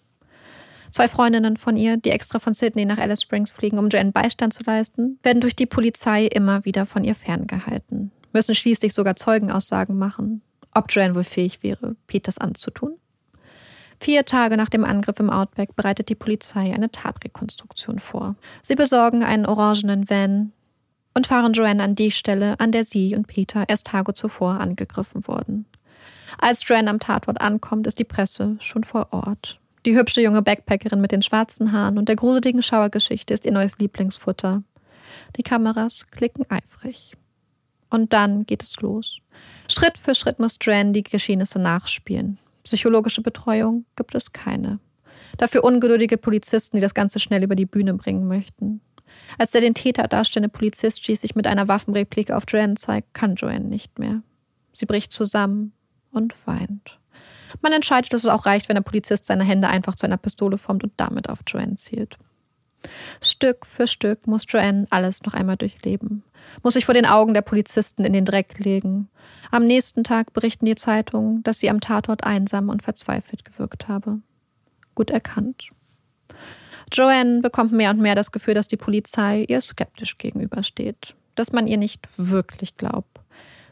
Zwei 0.92 1.10
Freundinnen 1.10 1.58
von 1.58 1.76
ihr, 1.76 1.98
die 1.98 2.12
extra 2.12 2.40
von 2.40 2.54
Sydney 2.54 2.86
nach 2.86 2.98
Alice 2.98 3.24
Springs 3.24 3.52
fliegen, 3.52 3.78
um 3.78 3.90
Joanne 3.90 4.14
Beistand 4.14 4.54
zu 4.54 4.64
leisten, 4.64 5.20
werden 5.24 5.42
durch 5.42 5.56
die 5.56 5.66
Polizei 5.66 6.28
immer 6.28 6.64
wieder 6.64 6.86
von 6.86 7.04
ihr 7.04 7.16
ferngehalten 7.16 8.12
müssen 8.36 8.54
schließlich 8.54 8.94
sogar 8.94 9.16
Zeugenaussagen 9.16 9.98
machen, 9.98 10.44
ob 10.76 10.92
Joanne 10.92 11.16
wohl 11.16 11.24
fähig 11.24 11.64
wäre, 11.64 11.96
Peters 12.06 12.38
anzutun. 12.38 12.98
Vier 14.00 14.26
Tage 14.26 14.58
nach 14.58 14.70
dem 14.70 14.84
Angriff 14.84 15.20
im 15.20 15.30
Outback 15.30 15.76
bereitet 15.76 16.10
die 16.10 16.16
Polizei 16.16 16.74
eine 16.74 16.92
Tatrekonstruktion 16.92 18.00
vor. 18.00 18.36
Sie 18.62 18.76
besorgen 18.76 19.24
einen 19.24 19.46
orangenen 19.46 20.10
Van 20.10 20.52
und 21.14 21.28
fahren 21.28 21.54
Joanne 21.54 21.82
an 21.82 21.96
die 21.96 22.12
Stelle, 22.12 22.60
an 22.60 22.72
der 22.72 22.84
sie 22.84 23.16
und 23.16 23.28
Peter 23.28 23.66
erst 23.68 23.88
Tage 23.88 24.14
zuvor 24.14 24.60
angegriffen 24.60 25.28
wurden. 25.28 25.66
Als 26.38 26.68
Joanne 26.68 26.90
am 26.90 27.00
Tatort 27.00 27.40
ankommt, 27.40 27.88
ist 27.88 28.00
die 28.00 28.04
Presse 28.04 28.58
schon 28.60 28.84
vor 28.84 29.08
Ort. 29.12 29.60
Die 29.86 29.96
hübsche 29.96 30.22
junge 30.22 30.42
Backpackerin 30.42 31.00
mit 31.00 31.12
den 31.12 31.22
schwarzen 31.22 31.72
Haaren 31.72 31.98
und 31.98 32.10
der 32.10 32.16
gruseligen 32.16 32.62
Schauergeschichte 32.62 33.34
ist 33.34 33.46
ihr 33.46 33.52
neues 33.52 33.78
Lieblingsfutter. 33.78 34.64
Die 35.38 35.44
Kameras 35.44 36.08
klicken 36.12 36.46
eifrig. 36.50 37.16
Und 37.90 38.12
dann 38.12 38.46
geht 38.46 38.64
es 38.64 38.82
los. 38.82 39.20
Schritt 39.70 39.98
für 39.98 40.16
Schritt 40.16 40.40
muss 40.40 40.58
Dran 40.60 40.92
die 40.92 41.04
Geschehnisse 41.04 41.60
nachspielen. 41.60 42.40
Psychologische 42.66 43.22
Betreuung 43.22 43.86
gibt 43.96 44.16
es 44.16 44.34
keine. 44.34 44.80
Dafür 45.38 45.64
ungeduldige 45.64 46.18
Polizisten, 46.18 46.78
die 46.78 46.82
das 46.82 46.96
Ganze 46.96 47.20
schnell 47.20 47.44
über 47.44 47.56
die 47.56 47.68
Bühne 47.68 47.94
bringen 47.94 48.28
möchten. 48.28 48.82
Als 49.38 49.52
der 49.52 49.62
den 49.62 49.76
Täter 49.76 50.08
darstellende 50.08 50.50
Polizist 50.50 51.06
schließlich 51.06 51.36
mit 51.36 51.46
einer 51.46 51.68
Waffenreplike 51.68 52.36
auf 52.36 52.44
Joanne 52.48 52.74
zeigt, 52.74 53.14
kann 53.14 53.36
Joanne 53.36 53.66
nicht 53.66 54.00
mehr. 54.00 54.24
Sie 54.74 54.88
bricht 54.88 55.14
zusammen 55.14 55.74
und 56.12 56.36
weint. 56.48 57.00
Man 57.62 57.72
entscheidet, 57.72 58.12
dass 58.12 58.24
es 58.24 58.30
auch 58.30 58.48
reicht, 58.48 58.68
wenn 58.68 58.76
der 58.76 58.82
Polizist 58.82 59.28
seine 59.28 59.44
Hände 59.44 59.68
einfach 59.68 59.96
zu 59.96 60.08
einer 60.08 60.18
Pistole 60.18 60.58
formt 60.58 60.84
und 60.84 60.94
damit 60.98 61.30
auf 61.30 61.40
Joanne 61.46 61.76
zielt. 61.76 62.18
Stück 63.22 63.68
für 63.68 63.86
Stück 63.86 64.26
muss 64.26 64.46
Joanne 64.48 64.88
alles 64.90 65.22
noch 65.22 65.36
einmal 65.36 65.58
durchleben, 65.58 66.24
muss 66.64 66.74
sich 66.74 66.86
vor 66.86 66.94
den 66.94 67.06
Augen 67.06 67.34
der 67.34 67.42
Polizisten 67.42 68.06
in 68.06 68.14
den 68.14 68.26
Dreck 68.26 68.60
legen. 68.60 69.10
Am 69.52 69.66
nächsten 69.66 70.04
Tag 70.04 70.34
berichten 70.34 70.66
die 70.66 70.76
Zeitungen, 70.76 71.44
dass 71.44 71.60
sie 71.60 71.70
am 71.70 71.82
Tatort 71.82 72.24
einsam 72.24 72.70
und 72.70 72.84
verzweifelt 72.84 73.46
gewirkt 73.46 73.88
habe. 73.88 74.20
Gut 74.96 75.10
erkannt. 75.10 75.70
Joanne 76.92 77.42
bekommt 77.42 77.72
mehr 77.72 77.92
und 77.92 78.00
mehr 78.00 78.16
das 78.16 78.32
Gefühl, 78.32 78.54
dass 78.54 78.68
die 78.68 78.78
Polizei 78.78 79.46
ihr 79.48 79.62
skeptisch 79.62 80.18
gegenübersteht, 80.18 81.16
dass 81.36 81.52
man 81.52 81.68
ihr 81.68 81.78
nicht 81.78 82.08
wirklich 82.18 82.78
glaubt. 82.78 83.20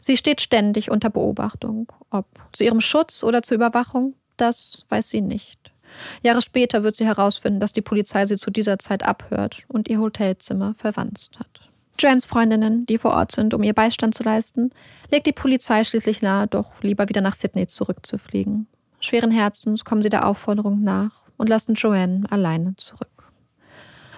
Sie 0.00 0.16
steht 0.16 0.40
ständig 0.40 0.90
unter 0.90 1.08
Beobachtung. 1.10 1.90
Ob 2.10 2.26
zu 2.52 2.64
ihrem 2.64 2.80
Schutz 2.80 3.22
oder 3.22 3.42
zur 3.42 3.54
Überwachung, 3.54 4.14
das 4.36 4.84
weiß 4.90 5.08
sie 5.08 5.22
nicht. 5.22 5.72
Jahre 6.22 6.42
später 6.42 6.82
wird 6.82 6.96
sie 6.96 7.06
herausfinden, 7.06 7.60
dass 7.60 7.72
die 7.72 7.82
Polizei 7.82 8.26
sie 8.26 8.36
zu 8.36 8.50
dieser 8.50 8.78
Zeit 8.78 9.04
abhört 9.04 9.64
und 9.68 9.88
ihr 9.88 10.00
Hotelzimmer 10.00 10.74
verwanzt 10.74 11.38
hat. 11.38 11.63
Joannes 11.98 12.24
Freundinnen, 12.24 12.86
die 12.86 12.98
vor 12.98 13.12
Ort 13.12 13.32
sind, 13.32 13.54
um 13.54 13.62
ihr 13.62 13.72
Beistand 13.72 14.14
zu 14.14 14.22
leisten, 14.22 14.70
legt 15.10 15.26
die 15.26 15.32
Polizei 15.32 15.84
schließlich 15.84 16.22
nahe, 16.22 16.46
doch 16.46 16.82
lieber 16.82 17.08
wieder 17.08 17.20
nach 17.20 17.34
Sydney 17.34 17.66
zurückzufliegen. 17.66 18.66
Schweren 19.00 19.30
Herzens 19.30 19.84
kommen 19.84 20.02
sie 20.02 20.08
der 20.08 20.26
Aufforderung 20.26 20.82
nach 20.82 21.22
und 21.36 21.48
lassen 21.48 21.74
Joanne 21.74 22.24
alleine 22.30 22.74
zurück. 22.76 23.30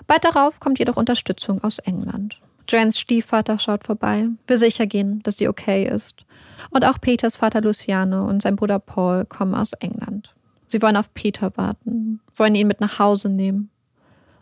Bald 0.06 0.24
darauf 0.24 0.60
kommt 0.60 0.78
jedoch 0.78 0.96
Unterstützung 0.96 1.62
aus 1.64 1.78
England. 1.80 2.40
Joannes 2.68 2.98
Stiefvater 2.98 3.58
schaut 3.58 3.84
vorbei, 3.84 4.28
will 4.46 4.56
sicher 4.56 4.86
gehen, 4.86 5.22
dass 5.22 5.36
sie 5.36 5.48
okay 5.48 5.86
ist. 5.86 6.24
Und 6.70 6.84
auch 6.84 7.00
Peters 7.00 7.36
Vater 7.36 7.60
Luciano 7.60 8.26
und 8.26 8.42
sein 8.42 8.56
Bruder 8.56 8.78
Paul 8.78 9.24
kommen 9.24 9.54
aus 9.54 9.72
England. 9.74 10.34
Sie 10.68 10.82
wollen 10.82 10.96
auf 10.96 11.12
Peter 11.14 11.56
warten, 11.56 12.20
wollen 12.34 12.54
ihn 12.54 12.66
mit 12.66 12.80
nach 12.80 12.98
Hause 12.98 13.28
nehmen. 13.28 13.70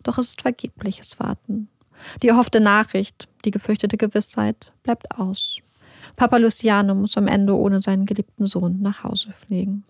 Doch 0.02 0.18
es 0.18 0.28
ist 0.28 0.42
vergebliches 0.42 1.18
Warten. 1.18 1.68
Die 2.22 2.28
erhoffte 2.28 2.60
Nachricht, 2.60 3.28
die 3.44 3.50
gefürchtete 3.50 3.96
Gewissheit, 3.96 4.72
bleibt 4.82 5.10
aus. 5.12 5.58
Papa 6.16 6.36
Luciano 6.36 6.94
muss 6.94 7.16
am 7.16 7.26
Ende 7.26 7.56
ohne 7.56 7.80
seinen 7.80 8.06
geliebten 8.06 8.46
Sohn 8.46 8.80
nach 8.80 9.04
Hause 9.04 9.32
fliegen. 9.32 9.84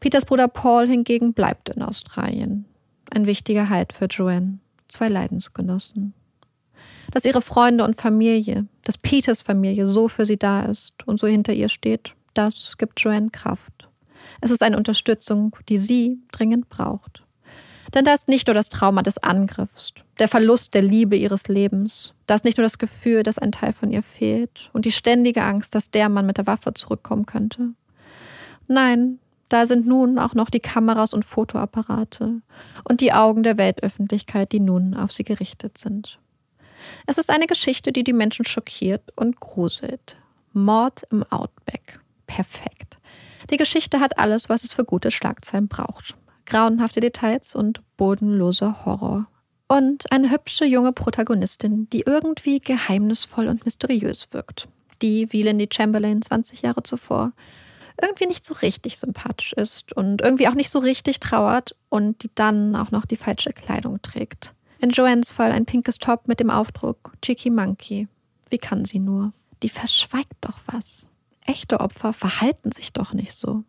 Peters 0.00 0.24
Bruder 0.24 0.48
Paul 0.48 0.88
hingegen 0.88 1.32
bleibt 1.32 1.68
in 1.68 1.82
Australien. 1.82 2.64
Ein 3.10 3.26
wichtiger 3.26 3.68
Halt 3.68 3.92
für 3.92 4.06
Joanne, 4.06 4.58
zwei 4.88 5.08
Leidensgenossen. 5.08 6.14
Dass 7.10 7.24
ihre 7.24 7.42
Freunde 7.42 7.84
und 7.84 8.00
Familie, 8.00 8.66
dass 8.84 8.98
Peters 8.98 9.42
Familie 9.42 9.86
so 9.86 10.08
für 10.08 10.24
sie 10.24 10.38
da 10.38 10.62
ist 10.62 11.06
und 11.06 11.20
so 11.20 11.26
hinter 11.26 11.52
ihr 11.52 11.68
steht, 11.68 12.14
das 12.34 12.78
gibt 12.78 13.00
Joanne 13.00 13.30
Kraft. 13.30 13.88
Es 14.40 14.50
ist 14.50 14.62
eine 14.62 14.76
Unterstützung, 14.76 15.54
die 15.68 15.78
sie 15.78 16.18
dringend 16.32 16.68
braucht. 16.68 17.21
Denn 17.94 18.04
da 18.04 18.14
ist 18.14 18.28
nicht 18.28 18.46
nur 18.46 18.54
das 18.54 18.70
Trauma 18.70 19.02
des 19.02 19.18
Angriffs, 19.18 19.92
der 20.18 20.28
Verlust 20.28 20.74
der 20.74 20.82
Liebe 20.82 21.16
ihres 21.16 21.48
Lebens, 21.48 22.14
da 22.26 22.34
ist 22.34 22.44
nicht 22.44 22.56
nur 22.56 22.64
das 22.64 22.78
Gefühl, 22.78 23.22
dass 23.22 23.38
ein 23.38 23.52
Teil 23.52 23.72
von 23.72 23.92
ihr 23.92 24.02
fehlt 24.02 24.70
und 24.72 24.84
die 24.84 24.92
ständige 24.92 25.42
Angst, 25.42 25.74
dass 25.74 25.90
der 25.90 26.08
Mann 26.08 26.26
mit 26.26 26.38
der 26.38 26.46
Waffe 26.46 26.72
zurückkommen 26.72 27.26
könnte. 27.26 27.70
Nein, 28.66 29.18
da 29.50 29.66
sind 29.66 29.86
nun 29.86 30.18
auch 30.18 30.32
noch 30.32 30.48
die 30.48 30.60
Kameras 30.60 31.12
und 31.12 31.26
Fotoapparate 31.26 32.40
und 32.84 33.00
die 33.02 33.12
Augen 33.12 33.42
der 33.42 33.58
Weltöffentlichkeit, 33.58 34.52
die 34.52 34.60
nun 34.60 34.94
auf 34.94 35.12
sie 35.12 35.24
gerichtet 35.24 35.76
sind. 35.76 36.18
Es 37.06 37.18
ist 37.18 37.28
eine 37.28 37.46
Geschichte, 37.46 37.92
die 37.92 38.04
die 38.04 38.14
Menschen 38.14 38.46
schockiert 38.46 39.02
und 39.14 39.40
gruselt. 39.40 40.16
Mord 40.54 41.02
im 41.10 41.22
Outback. 41.24 42.00
Perfekt. 42.26 42.98
Die 43.50 43.56
Geschichte 43.58 44.00
hat 44.00 44.18
alles, 44.18 44.48
was 44.48 44.64
es 44.64 44.72
für 44.72 44.84
gute 44.84 45.10
Schlagzeilen 45.10 45.68
braucht. 45.68 46.14
Grauenhafte 46.52 47.00
Details 47.00 47.54
und 47.54 47.80
bodenloser 47.96 48.84
Horror. 48.84 49.26
Und 49.68 50.12
eine 50.12 50.30
hübsche 50.30 50.66
junge 50.66 50.92
Protagonistin, 50.92 51.88
die 51.88 52.02
irgendwie 52.02 52.60
geheimnisvoll 52.60 53.48
und 53.48 53.64
mysteriös 53.64 54.28
wirkt. 54.32 54.68
Die, 55.00 55.32
wie 55.32 55.42
Lindy 55.42 55.70
Chamberlain 55.72 56.20
20 56.20 56.60
Jahre 56.60 56.82
zuvor, 56.82 57.32
irgendwie 57.98 58.26
nicht 58.26 58.44
so 58.44 58.52
richtig 58.52 58.98
sympathisch 58.98 59.54
ist 59.54 59.94
und 59.94 60.20
irgendwie 60.20 60.46
auch 60.46 60.54
nicht 60.54 60.68
so 60.68 60.78
richtig 60.78 61.20
trauert 61.20 61.74
und 61.88 62.22
die 62.22 62.30
dann 62.34 62.76
auch 62.76 62.90
noch 62.90 63.06
die 63.06 63.16
falsche 63.16 63.54
Kleidung 63.54 64.02
trägt. 64.02 64.52
In 64.78 64.90
Joannes 64.90 65.30
Fall 65.30 65.52
ein 65.52 65.64
pinkes 65.64 65.98
Top 65.98 66.28
mit 66.28 66.38
dem 66.38 66.50
Aufdruck 66.50 67.14
Cheeky 67.22 67.48
Monkey. 67.48 68.08
Wie 68.50 68.58
kann 68.58 68.84
sie 68.84 68.98
nur? 68.98 69.32
Die 69.62 69.70
verschweigt 69.70 70.36
doch 70.42 70.58
was. 70.66 71.08
Echte 71.46 71.80
Opfer 71.80 72.12
verhalten 72.12 72.72
sich 72.72 72.92
doch 72.92 73.14
nicht 73.14 73.32
so. 73.32 73.64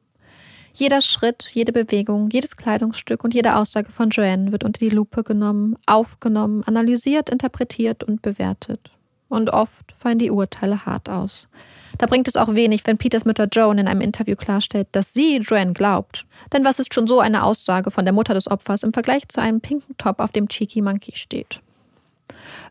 Jeder 0.76 1.02
Schritt, 1.02 1.46
jede 1.54 1.72
Bewegung, 1.72 2.32
jedes 2.32 2.58
Kleidungsstück 2.58 3.24
und 3.24 3.36
jede 3.36 3.56
Aussage 3.58 3.92
von 3.92 4.10
Joanne 4.10 4.52
wird 4.52 4.64
unter 4.64 4.80
die 4.80 4.90
Lupe 4.90 5.24
genommen, 5.24 5.76
aufgenommen, 5.86 6.64
analysiert, 6.64 7.30
interpretiert 7.30 8.04
und 8.04 8.24
bewertet. 8.24 8.90
Und 9.30 9.52
oft 9.52 9.94
fallen 9.96 10.18
die 10.18 10.32
Urteile 10.32 10.84
hart 10.88 11.10
aus. 11.10 11.48
Da 12.00 12.08
bringt 12.08 12.28
es 12.28 12.36
auch 12.36 12.56
wenig, 12.56 12.88
wenn 12.88 12.98
Peters 12.98 13.24
Mutter 13.24 13.48
Joan 13.52 13.78
in 13.78 13.88
einem 13.88 14.02
Interview 14.02 14.36
klarstellt, 14.36 14.88
dass 14.94 15.14
sie 15.14 15.38
Joanne 15.38 15.74
glaubt. 15.74 16.26
Denn 16.52 16.66
was 16.66 16.80
ist 16.80 16.92
schon 16.92 17.06
so 17.06 17.20
eine 17.20 17.44
Aussage 17.44 17.92
von 17.92 18.06
der 18.06 18.14
Mutter 18.14 18.34
des 18.34 18.50
Opfers 18.50 18.82
im 18.82 18.94
Vergleich 18.94 19.28
zu 19.28 19.42
einem 19.42 19.62
pinken 19.62 19.96
Top, 20.00 20.20
auf 20.20 20.32
dem 20.32 20.48
Cheeky 20.50 20.82
Monkey 20.82 21.16
steht? 21.16 21.62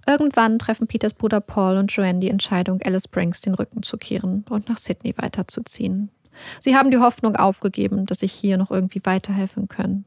Irgendwann 0.08 0.58
treffen 0.58 0.88
Peters 0.88 1.14
Bruder 1.14 1.40
Paul 1.40 1.76
und 1.76 1.92
Joanne 1.92 2.18
die 2.18 2.30
Entscheidung, 2.30 2.80
Alice 2.82 3.04
Springs 3.04 3.40
den 3.40 3.54
Rücken 3.54 3.84
zu 3.84 3.96
kehren 3.96 4.44
und 4.50 4.68
nach 4.68 4.78
Sydney 4.78 5.14
weiterzuziehen. 5.16 6.10
Sie 6.60 6.76
haben 6.76 6.90
die 6.90 6.98
Hoffnung 6.98 7.36
aufgegeben, 7.36 8.06
dass 8.06 8.20
sich 8.20 8.32
hier 8.32 8.56
noch 8.56 8.70
irgendwie 8.70 9.00
weiterhelfen 9.04 9.68
können. 9.68 10.04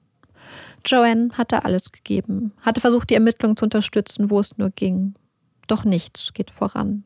Joanne 0.86 1.30
hatte 1.34 1.66
alles 1.66 1.92
gegeben, 1.92 2.52
hatte 2.62 2.82
versucht, 2.82 3.10
die 3.10 3.16
Ermittlungen 3.16 3.58
zu 3.58 3.66
unterstützen, 3.66 4.30
wo 4.30 4.40
es 4.40 4.58
nur 4.58 4.70
ging. 4.70 5.16
Doch 5.68 5.84
nichts 5.84 6.34
geht 6.34 6.52
voran. 6.52 7.04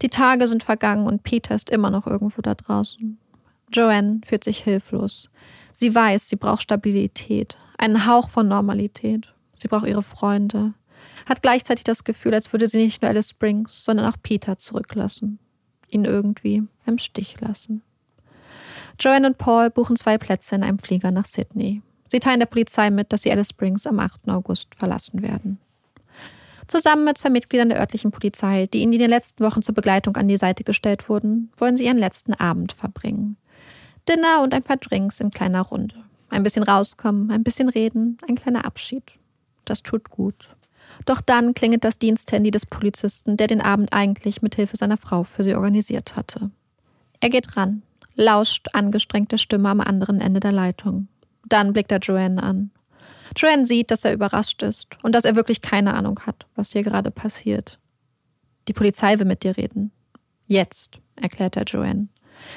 Die 0.00 0.08
Tage 0.08 0.48
sind 0.48 0.62
vergangen 0.62 1.06
und 1.06 1.22
Peter 1.22 1.54
ist 1.54 1.68
immer 1.68 1.90
noch 1.90 2.06
irgendwo 2.06 2.40
da 2.40 2.54
draußen. 2.54 3.18
Joanne 3.72 4.20
fühlt 4.26 4.44
sich 4.44 4.64
hilflos. 4.64 5.30
Sie 5.72 5.94
weiß, 5.94 6.28
sie 6.28 6.36
braucht 6.36 6.62
Stabilität, 6.62 7.58
einen 7.78 8.06
Hauch 8.06 8.30
von 8.30 8.48
Normalität. 8.48 9.32
Sie 9.56 9.68
braucht 9.68 9.86
ihre 9.86 10.02
Freunde. 10.02 10.72
Hat 11.26 11.42
gleichzeitig 11.42 11.84
das 11.84 12.04
Gefühl, 12.04 12.34
als 12.34 12.52
würde 12.52 12.66
sie 12.66 12.82
nicht 12.82 13.02
nur 13.02 13.10
Alice 13.10 13.30
Springs, 13.30 13.84
sondern 13.84 14.06
auch 14.06 14.16
Peter 14.22 14.56
zurücklassen. 14.56 15.38
Ihn 15.88 16.04
irgendwie 16.04 16.62
im 16.86 16.98
Stich 16.98 17.40
lassen. 17.40 17.82
Joanne 19.00 19.28
und 19.28 19.38
Paul 19.38 19.70
buchen 19.70 19.96
zwei 19.96 20.18
Plätze 20.18 20.54
in 20.54 20.62
einem 20.62 20.78
Flieger 20.78 21.10
nach 21.10 21.26
Sydney. 21.26 21.82
Sie 22.08 22.20
teilen 22.20 22.40
der 22.40 22.46
Polizei 22.46 22.90
mit, 22.90 23.12
dass 23.12 23.22
sie 23.22 23.32
Alice 23.32 23.50
Springs 23.50 23.86
am 23.86 23.98
8. 23.98 24.28
August 24.28 24.74
verlassen 24.74 25.22
werden 25.22 25.58
zusammen 26.70 27.04
mit 27.04 27.18
zwei 27.18 27.30
Mitgliedern 27.30 27.68
der 27.68 27.80
örtlichen 27.80 28.12
Polizei, 28.12 28.68
die 28.72 28.78
ihnen 28.78 28.92
in 28.92 29.00
den 29.00 29.10
letzten 29.10 29.44
Wochen 29.44 29.62
zur 29.62 29.74
Begleitung 29.74 30.16
an 30.16 30.28
die 30.28 30.36
Seite 30.36 30.64
gestellt 30.64 31.08
wurden, 31.08 31.50
wollen 31.58 31.76
sie 31.76 31.84
ihren 31.84 31.98
letzten 31.98 32.32
Abend 32.34 32.72
verbringen. 32.72 33.36
Dinner 34.08 34.40
und 34.42 34.54
ein 34.54 34.62
paar 34.62 34.76
Drinks 34.76 35.20
in 35.20 35.30
kleiner 35.30 35.62
Runde. 35.62 35.96
Ein 36.30 36.42
bisschen 36.42 36.62
rauskommen, 36.62 37.30
ein 37.30 37.42
bisschen 37.42 37.68
reden, 37.68 38.18
ein 38.26 38.36
kleiner 38.36 38.64
Abschied. 38.64 39.02
Das 39.64 39.82
tut 39.82 40.10
gut. 40.10 40.48
Doch 41.06 41.20
dann 41.20 41.54
klingelt 41.54 41.84
das 41.84 41.98
Diensthandy 41.98 42.50
des 42.50 42.66
Polizisten, 42.66 43.36
der 43.36 43.46
den 43.46 43.60
Abend 43.60 43.92
eigentlich 43.92 44.42
mit 44.42 44.54
Hilfe 44.54 44.76
seiner 44.76 44.96
Frau 44.96 45.24
für 45.24 45.44
sie 45.44 45.54
organisiert 45.54 46.16
hatte. 46.16 46.50
Er 47.20 47.30
geht 47.30 47.56
ran, 47.56 47.82
lauscht 48.20 48.68
angestrengte 48.72 49.38
Stimme 49.38 49.68
am 49.68 49.80
anderen 49.80 50.20
Ende 50.20 50.40
der 50.40 50.52
Leitung. 50.52 51.08
Dann 51.46 51.72
blickt 51.72 51.90
er 51.90 51.98
Joanne 51.98 52.42
an. 52.42 52.70
Joanne 53.36 53.66
sieht, 53.66 53.90
dass 53.90 54.04
er 54.04 54.12
überrascht 54.12 54.62
ist 54.62 54.88
und 55.02 55.14
dass 55.14 55.24
er 55.24 55.36
wirklich 55.36 55.62
keine 55.62 55.94
Ahnung 55.94 56.20
hat, 56.26 56.46
was 56.54 56.72
hier 56.72 56.82
gerade 56.82 57.10
passiert. 57.10 57.78
Die 58.68 58.72
Polizei 58.72 59.18
will 59.18 59.26
mit 59.26 59.42
dir 59.42 59.56
reden. 59.56 59.90
Jetzt, 60.46 60.98
erklärt 61.16 61.56
er 61.56 61.64
Joanne. 61.64 62.08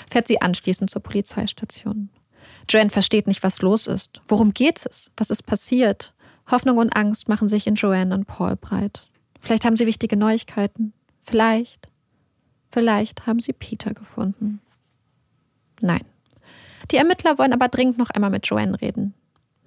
Fährt 0.09 0.27
sie 0.27 0.41
anschließend 0.41 0.89
zur 0.89 1.01
Polizeistation. 1.01 2.09
Joanne 2.69 2.89
versteht 2.89 3.27
nicht, 3.27 3.43
was 3.43 3.61
los 3.61 3.87
ist. 3.87 4.21
Worum 4.27 4.53
geht 4.53 4.85
es? 4.85 5.11
Was 5.17 5.29
ist 5.29 5.43
passiert? 5.43 6.13
Hoffnung 6.49 6.77
und 6.77 6.95
Angst 6.95 7.29
machen 7.29 7.47
sich 7.47 7.67
in 7.67 7.75
Joanne 7.75 8.13
und 8.13 8.25
Paul 8.25 8.55
breit. 8.55 9.07
Vielleicht 9.39 9.65
haben 9.65 9.77
sie 9.77 9.85
wichtige 9.85 10.17
Neuigkeiten. 10.17 10.93
Vielleicht. 11.21 11.87
Vielleicht 12.71 13.27
haben 13.27 13.39
sie 13.39 13.53
Peter 13.53 13.93
gefunden. 13.93 14.59
Nein. 15.83 16.05
Die 16.91 16.97
Ermittler 16.97 17.37
wollen 17.37 17.53
aber 17.53 17.67
dringend 17.67 17.97
noch 17.97 18.09
einmal 18.09 18.29
mit 18.29 18.47
Joanne 18.47 18.79
reden. 18.81 19.13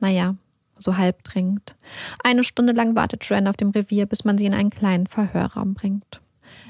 Naja, 0.00 0.34
so 0.78 0.96
halb 0.96 1.22
dringend. 1.24 1.76
Eine 2.24 2.42
Stunde 2.42 2.72
lang 2.72 2.96
wartet 2.96 3.24
Joanne 3.24 3.50
auf 3.50 3.56
dem 3.56 3.70
Revier, 3.70 4.06
bis 4.06 4.24
man 4.24 4.38
sie 4.38 4.46
in 4.46 4.54
einen 4.54 4.70
kleinen 4.70 5.06
Verhörraum 5.06 5.74
bringt. 5.74 6.22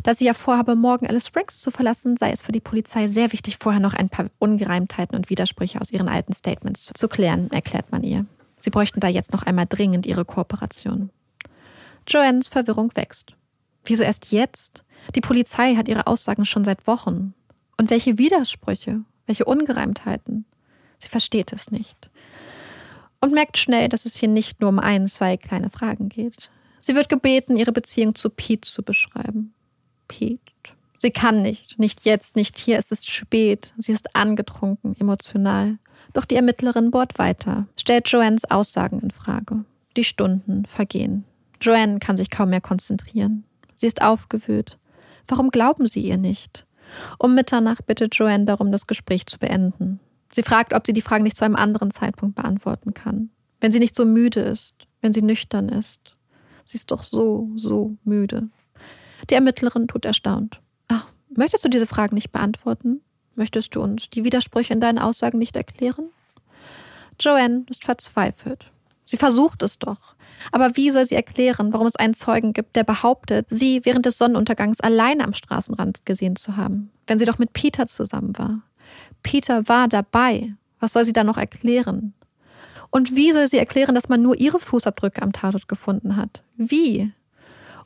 Da 0.02 0.14
sie 0.14 0.26
ja 0.26 0.34
vorhabe, 0.34 0.74
morgen 0.74 1.06
Alice 1.06 1.28
Springs 1.28 1.60
zu 1.60 1.70
verlassen, 1.70 2.16
sei 2.16 2.32
es 2.32 2.42
für 2.42 2.50
die 2.50 2.60
Polizei 2.60 3.06
sehr 3.06 3.32
wichtig, 3.32 3.56
vorher 3.58 3.80
noch 3.80 3.94
ein 3.94 4.08
paar 4.08 4.26
Ungereimtheiten 4.40 5.16
und 5.16 5.30
Widersprüche 5.30 5.80
aus 5.80 5.92
ihren 5.92 6.08
alten 6.08 6.32
Statements 6.32 6.90
zu 6.92 7.08
klären, 7.08 7.50
erklärt 7.52 7.92
man 7.92 8.02
ihr. 8.02 8.26
Sie 8.58 8.70
bräuchten 8.70 8.98
da 9.00 9.06
jetzt 9.06 9.32
noch 9.32 9.44
einmal 9.44 9.66
dringend 9.68 10.06
ihre 10.06 10.24
Kooperation. 10.24 11.10
Joannes 12.08 12.48
Verwirrung 12.48 12.90
wächst. 12.96 13.34
Wieso 13.84 14.02
erst 14.02 14.32
jetzt? 14.32 14.84
Die 15.14 15.20
Polizei 15.20 15.76
hat 15.76 15.86
ihre 15.86 16.08
Aussagen 16.08 16.44
schon 16.44 16.64
seit 16.64 16.88
Wochen. 16.88 17.34
Und 17.76 17.90
welche 17.90 18.18
Widersprüche, 18.18 19.04
welche 19.26 19.44
Ungereimtheiten. 19.44 20.44
Sie 20.98 21.08
versteht 21.08 21.52
es 21.52 21.70
nicht. 21.70 22.10
Und 23.20 23.32
merkt 23.32 23.58
schnell, 23.58 23.88
dass 23.88 24.04
es 24.04 24.16
hier 24.16 24.28
nicht 24.28 24.60
nur 24.60 24.70
um 24.70 24.78
ein, 24.78 25.08
zwei 25.08 25.36
kleine 25.36 25.70
Fragen 25.70 26.08
geht. 26.08 26.50
Sie 26.80 26.94
wird 26.94 27.08
gebeten, 27.08 27.56
ihre 27.56 27.72
Beziehung 27.72 28.14
zu 28.14 28.30
Pete 28.30 28.68
zu 28.70 28.82
beschreiben. 28.82 29.52
Pete. 30.08 30.40
Sie 30.98 31.10
kann 31.10 31.42
nicht. 31.42 31.78
Nicht 31.78 32.04
jetzt, 32.04 32.36
nicht 32.36 32.58
hier. 32.58 32.78
Es 32.78 32.92
ist 32.92 33.10
spät. 33.10 33.74
Sie 33.76 33.92
ist 33.92 34.14
angetrunken, 34.14 34.96
emotional. 34.98 35.78
Doch 36.12 36.24
die 36.24 36.36
Ermittlerin 36.36 36.90
bohrt 36.90 37.18
weiter, 37.18 37.66
stellt 37.76 38.08
Joannes 38.08 38.50
Aussagen 38.50 39.00
in 39.00 39.10
Frage. 39.10 39.64
Die 39.96 40.04
Stunden 40.04 40.64
vergehen. 40.64 41.24
Joanne 41.60 41.98
kann 41.98 42.16
sich 42.16 42.30
kaum 42.30 42.50
mehr 42.50 42.60
konzentrieren. 42.60 43.44
Sie 43.74 43.86
ist 43.86 44.02
aufgewühlt. 44.02 44.78
Warum 45.28 45.50
glauben 45.50 45.86
Sie 45.86 46.00
ihr 46.00 46.16
nicht? 46.16 46.66
Um 47.18 47.34
Mitternacht 47.34 47.86
bittet 47.86 48.14
Joanne 48.14 48.44
darum, 48.44 48.72
das 48.72 48.86
Gespräch 48.86 49.26
zu 49.26 49.38
beenden. 49.38 50.00
Sie 50.32 50.42
fragt, 50.42 50.74
ob 50.74 50.86
sie 50.86 50.92
die 50.92 51.02
Fragen 51.02 51.24
nicht 51.24 51.36
zu 51.36 51.44
einem 51.44 51.56
anderen 51.56 51.90
Zeitpunkt 51.90 52.34
beantworten 52.34 52.94
kann. 52.94 53.30
Wenn 53.60 53.72
sie 53.72 53.78
nicht 53.78 53.96
so 53.96 54.04
müde 54.04 54.40
ist, 54.40 54.74
wenn 55.00 55.12
sie 55.12 55.22
nüchtern 55.22 55.68
ist. 55.68 56.00
Sie 56.64 56.76
ist 56.76 56.90
doch 56.90 57.02
so, 57.02 57.48
so 57.56 57.96
müde. 58.04 58.48
Die 59.30 59.34
Ermittlerin 59.34 59.88
tut 59.88 60.04
erstaunt. 60.04 60.60
Ach, 60.88 61.06
möchtest 61.30 61.64
du 61.64 61.68
diese 61.68 61.86
Fragen 61.86 62.14
nicht 62.14 62.32
beantworten? 62.32 63.00
Möchtest 63.34 63.74
du 63.74 63.82
uns 63.82 64.10
die 64.10 64.24
Widersprüche 64.24 64.72
in 64.72 64.80
deinen 64.80 64.98
Aussagen 64.98 65.38
nicht 65.38 65.56
erklären? 65.56 66.10
Joanne 67.20 67.64
ist 67.70 67.84
verzweifelt. 67.84 68.70
Sie 69.06 69.16
versucht 69.16 69.62
es 69.62 69.78
doch. 69.78 70.14
Aber 70.52 70.76
wie 70.76 70.90
soll 70.90 71.06
sie 71.06 71.14
erklären, 71.14 71.72
warum 71.72 71.86
es 71.86 71.96
einen 71.96 72.14
Zeugen 72.14 72.52
gibt, 72.52 72.76
der 72.76 72.84
behauptet, 72.84 73.46
sie 73.50 73.84
während 73.84 74.04
des 74.04 74.18
Sonnenuntergangs 74.18 74.80
alleine 74.80 75.24
am 75.24 75.32
Straßenrand 75.32 76.04
gesehen 76.04 76.36
zu 76.36 76.56
haben, 76.56 76.90
wenn 77.06 77.18
sie 77.18 77.24
doch 77.24 77.38
mit 77.38 77.52
Peter 77.52 77.86
zusammen 77.86 78.36
war? 78.36 78.62
Peter 79.22 79.68
war 79.68 79.88
dabei. 79.88 80.52
Was 80.78 80.92
soll 80.92 81.04
sie 81.04 81.12
da 81.12 81.24
noch 81.24 81.38
erklären? 81.38 82.12
Und 82.90 83.16
wie 83.16 83.32
soll 83.32 83.48
sie 83.48 83.58
erklären, 83.58 83.94
dass 83.94 84.08
man 84.08 84.22
nur 84.22 84.38
ihre 84.38 84.60
Fußabdrücke 84.60 85.22
am 85.22 85.32
Tatort 85.32 85.68
gefunden 85.68 86.16
hat? 86.16 86.42
Wie? 86.56 87.12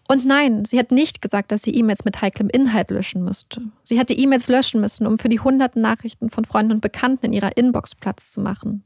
Und 0.09 0.27
nein, 0.27 0.65
sie 0.65 0.79
hat 0.79 0.91
nicht 0.91 1.23
gesagt, 1.23 1.53
dass 1.53 1.63
sie 1.63 1.75
E-Mails 1.75 2.05
mit 2.05 2.21
heiklem 2.21 2.51
Inhalt 2.51 2.91
löschen 2.91 3.23
müsste. 3.23 3.63
Sie 3.85 3.99
hätte 3.99 4.13
E-Mails 4.13 4.49
löschen 4.49 4.81
müssen, 4.81 5.07
um 5.07 5.19
für 5.19 5.29
die 5.29 5.39
hunderten 5.39 5.81
Nachrichten 5.83 6.31
von 6.31 6.45
Freunden 6.45 6.73
und 6.73 6.81
Bekannten 6.81 7.27
in 7.27 7.33
ihrer 7.33 7.57
Inbox 7.57 7.95
Platz 7.95 8.33
zu 8.33 8.41
machen. 8.41 8.83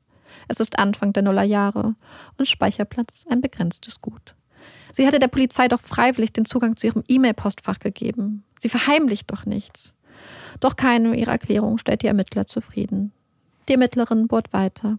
Es 0.49 0.61
ist 0.61 0.79
Anfang 0.79 1.13
der 1.13 1.23
Nullerjahre 1.23 1.95
und 2.39 2.49
Speicherplatz 2.49 3.25
ein 3.29 3.41
begrenztes 3.41 4.01
Gut. 4.01 4.35
Sie 4.93 5.07
hatte 5.07 5.19
der 5.19 5.29
Polizei 5.29 5.69
doch 5.69 5.81
freiwillig 5.81 6.33
den 6.33 6.45
Zugang 6.45 6.77
zu 6.77 6.87
ihrem 6.87 7.05
E-Mail-Postfach 7.09 7.79
gegeben. 7.79 8.45
Sie 8.61 8.69
verheimlicht 8.69 9.31
doch 9.31 9.45
nichts. 9.45 9.93
Doch 10.61 10.77
keine 10.77 11.17
ihrer 11.17 11.33
Erklärungen 11.33 11.79
stellt 11.79 12.03
die 12.03 12.07
Ermittler 12.07 12.47
zufrieden. 12.47 13.13
Die 13.69 13.73
Ermittlerin 13.73 14.29
bohrt 14.29 14.53
weiter. 14.53 14.99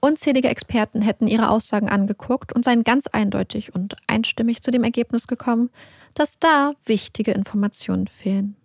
Unzählige 0.00 0.48
Experten 0.48 1.02
hätten 1.02 1.26
ihre 1.26 1.50
Aussagen 1.50 1.88
angeguckt 1.88 2.52
und 2.52 2.64
seien 2.64 2.84
ganz 2.84 3.06
eindeutig 3.08 3.74
und 3.74 3.96
einstimmig 4.06 4.62
zu 4.62 4.70
dem 4.70 4.84
Ergebnis 4.84 5.26
gekommen, 5.26 5.70
dass 6.14 6.38
da 6.38 6.72
wichtige 6.84 7.32
Informationen 7.32 8.06
fehlen. 8.06 8.56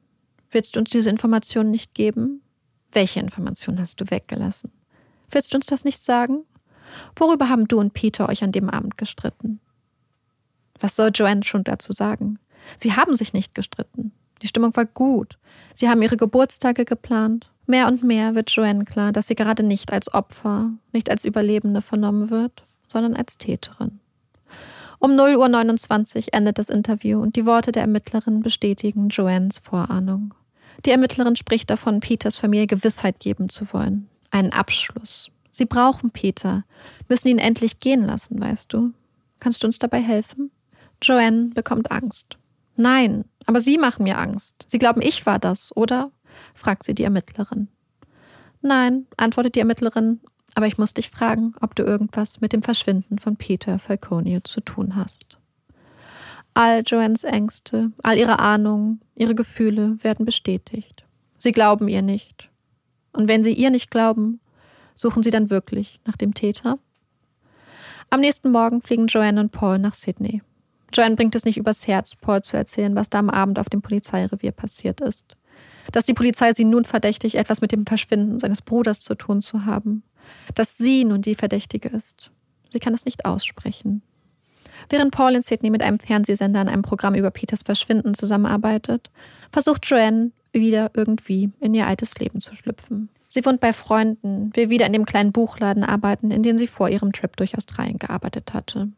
Willst 0.52 0.76
du 0.76 0.80
uns 0.80 0.92
diese 0.92 1.10
Informationen 1.10 1.72
nicht 1.72 1.94
geben? 1.94 2.42
Welche 2.92 3.20
Informationen 3.20 3.80
hast 3.80 4.00
du 4.02 4.10
weggelassen? 4.10 4.72
Willst 5.32 5.54
du 5.54 5.58
uns 5.58 5.68
das 5.68 5.86
nicht 5.86 6.04
sagen? 6.04 6.46
Worüber 7.16 7.50
haben 7.50 7.68
du 7.68 7.80
und 7.80 7.94
Peter 7.94 8.30
euch 8.30 8.44
an 8.44 8.52
dem 8.52 8.70
Abend 8.70 8.98
gestritten? 8.98 9.60
Was 10.80 10.96
soll 10.96 11.12
Joanne 11.14 11.44
schon 11.44 11.64
dazu 11.64 11.94
sagen? 11.94 12.40
Sie 12.78 12.96
haben 12.96 13.16
sich 13.16 13.34
nicht 13.34 13.54
gestritten. 13.54 14.12
Die 14.42 14.48
Stimmung 14.48 14.76
war 14.76 14.86
gut. 14.86 15.38
Sie 15.74 15.90
haben 15.90 16.02
ihre 16.02 16.18
Geburtstage 16.18 16.86
geplant. 16.86 17.52
Mehr 17.66 17.88
und 17.88 18.04
mehr 18.04 18.36
wird 18.36 18.50
Joanne 18.50 18.86
klar, 18.86 19.12
dass 19.12 19.28
sie 19.28 19.36
gerade 19.36 19.64
nicht 19.64 19.92
als 19.94 20.12
Opfer, 20.14 20.72
nicht 20.92 21.12
als 21.12 21.26
Überlebende 21.26 21.82
vernommen 21.82 22.30
wird, 22.30 22.64
sondern 22.88 23.16
als 23.16 23.38
Täterin. 23.38 24.00
Um 24.98 25.12
0.29 25.12 26.18
Uhr 26.18 26.34
endet 26.34 26.58
das 26.58 26.70
Interview 26.70 27.22
und 27.22 27.36
die 27.36 27.46
Worte 27.46 27.72
der 27.72 27.84
Ermittlerin 27.84 28.42
bestätigen 28.42 29.10
Joannes 29.10 29.60
Vorahnung. 29.60 30.34
Die 30.86 30.92
Ermittlerin 30.92 31.36
spricht 31.36 31.70
davon, 31.70 32.00
Peters 32.00 32.38
Familie 32.38 32.68
Gewissheit 32.68 33.20
geben 33.20 33.50
zu 33.50 33.72
wollen 33.72 34.09
einen 34.32 34.52
Abschluss. 34.52 35.32
Sie 35.52 35.66
brauchen 35.66 36.12
Peter, 36.12 36.64
müssen 37.08 37.28
ihn 37.28 37.40
endlich 37.40 37.80
gehen 37.80 38.04
lassen, 38.04 38.40
weißt 38.40 38.72
du. 38.72 38.94
Kannst 39.40 39.64
du 39.64 39.68
uns 39.68 39.80
dabei 39.80 40.02
helfen? 40.02 40.52
Joanne 41.02 41.50
bekommt 41.54 41.92
Angst. 41.92 42.38
Nein, 42.76 43.26
aber 43.46 43.60
Sie 43.60 43.78
machen 43.78 44.04
mir 44.04 44.18
Angst. 44.18 44.66
Sie 44.68 44.80
glauben, 44.80 45.02
ich 45.02 45.26
war 45.26 45.40
das, 45.40 45.76
oder? 45.76 46.12
fragt 46.54 46.84
sie 46.84 46.94
die 46.94 47.04
Ermittlerin. 47.04 47.68
Nein, 48.62 49.08
antwortet 49.18 49.56
die 49.56 49.60
Ermittlerin, 49.60 50.20
aber 50.56 50.68
ich 50.68 50.78
muss 50.78 50.94
dich 50.94 51.10
fragen, 51.10 51.54
ob 51.62 51.76
du 51.76 51.84
irgendwas 51.84 52.42
mit 52.42 52.54
dem 52.54 52.62
Verschwinden 52.62 53.20
von 53.20 53.36
Peter 53.36 53.80
Falconio 53.80 54.42
zu 54.42 54.62
tun 54.62 54.96
hast. 54.96 55.38
All 56.54 56.84
Joannes 56.86 57.24
Ängste, 57.24 57.92
all 58.04 58.18
ihre 58.18 58.40
Ahnungen, 58.40 59.02
ihre 59.16 59.36
Gefühle 59.36 59.98
werden 60.04 60.26
bestätigt. 60.26 61.06
Sie 61.38 61.52
glauben 61.52 61.88
ihr 61.88 62.02
nicht. 62.02 62.49
Und 63.14 63.28
wenn 63.28 63.43
sie 63.43 63.53
ihr 63.53 63.70
nicht 63.70 63.91
glauben, 63.91 64.39
suchen 64.95 65.24
sie 65.24 65.32
dann 65.32 65.49
wirklich 65.49 65.99
nach 66.05 66.18
dem 66.18 66.34
Täter? 66.34 66.78
Am 68.10 68.22
nächsten 68.22 68.51
Morgen 68.51 68.82
fliegen 68.82 69.07
Joanne 69.07 69.39
und 69.39 69.51
Paul 69.51 69.78
nach 69.80 69.93
Sydney. 69.93 70.41
Joanne 70.93 71.16
bringt 71.16 71.36
es 71.36 71.45
nicht 71.45 71.57
übers 71.57 71.88
Herz, 71.88 72.16
Paul 72.16 72.41
zu 72.41 72.57
erzählen, 72.57 72.95
was 72.95 73.10
da 73.10 73.20
am 73.20 73.30
Abend 73.30 73.60
auf 73.60 73.70
dem 73.70 73.82
Polizeirevier 73.82 74.51
passiert 74.51 75.01
ist. 75.01 75.38
Dass 75.91 76.05
die 76.05 76.14
Polizei 76.14 76.53
sie 76.53 76.66
nun 76.66 76.86
verdächtigt, 76.86 77.36
etwas 77.36 77.62
mit 77.62 77.72
dem 77.72 77.86
Verschwinden 77.86 78.39
seines 78.39 78.62
Bruders 78.62 79.01
zu 79.01 79.16
tun 79.16 79.41
zu 79.41 79.66
haben. 79.66 80.03
Dass 80.55 80.78
sie 80.78 81.05
nun 81.05 81.22
die 81.22 81.36
Verdächtige 81.36 81.89
ist. 81.89 82.32
Sie 82.70 82.80
kann 82.80 82.93
es 82.93 83.05
nicht 83.05 83.26
aussprechen. 83.26 84.01
Während 84.89 85.12
Paul 85.12 85.36
in 85.36 85.41
Sydney 85.41 85.70
mit 85.70 85.82
einem 85.82 85.99
Fernsehsender 85.99 86.62
an 86.62 86.70
einem 86.70 86.84
Programm 86.84 87.16
über 87.16 87.32
Peters 87.32 87.64
Verschwinden 87.64 88.14
zusammenarbeitet, 88.14 89.10
versucht 89.51 89.86
Joanne, 89.86 90.32
wieder 90.52 90.91
irgendwie 90.93 91.52
in 91.60 91.74
ihr 91.74 91.88
altes 91.88 92.16
Leben 92.20 92.41
zu 92.41 92.56
schlüpfen. 92.56 93.10
Sie 93.28 93.45
wohnt 93.45 93.60
bei 93.60 93.74
Freunden, 93.74 94.56
will 94.56 94.70
wieder 94.70 94.88
in 94.88 94.93
dem 94.93 95.06
kleinen 95.06 95.32
Buchladen 95.32 95.84
arbeiten, 95.84 96.32
in 96.32 96.41
dem 96.41 96.58
sie 96.58 96.68
vor 96.68 96.89
ihrem 96.89 97.12
Trip 97.14 97.36
durch 97.38 97.56
Australien 97.56 98.00
gearbeitet 98.00 98.54
hatte. 98.54 98.89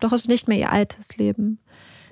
Doch 0.00 0.12
es 0.12 0.22
ist 0.22 0.28
nicht 0.28 0.46
mehr 0.46 0.58
ihr 0.58 0.72
altes 0.72 1.16
Leben. 1.16 1.58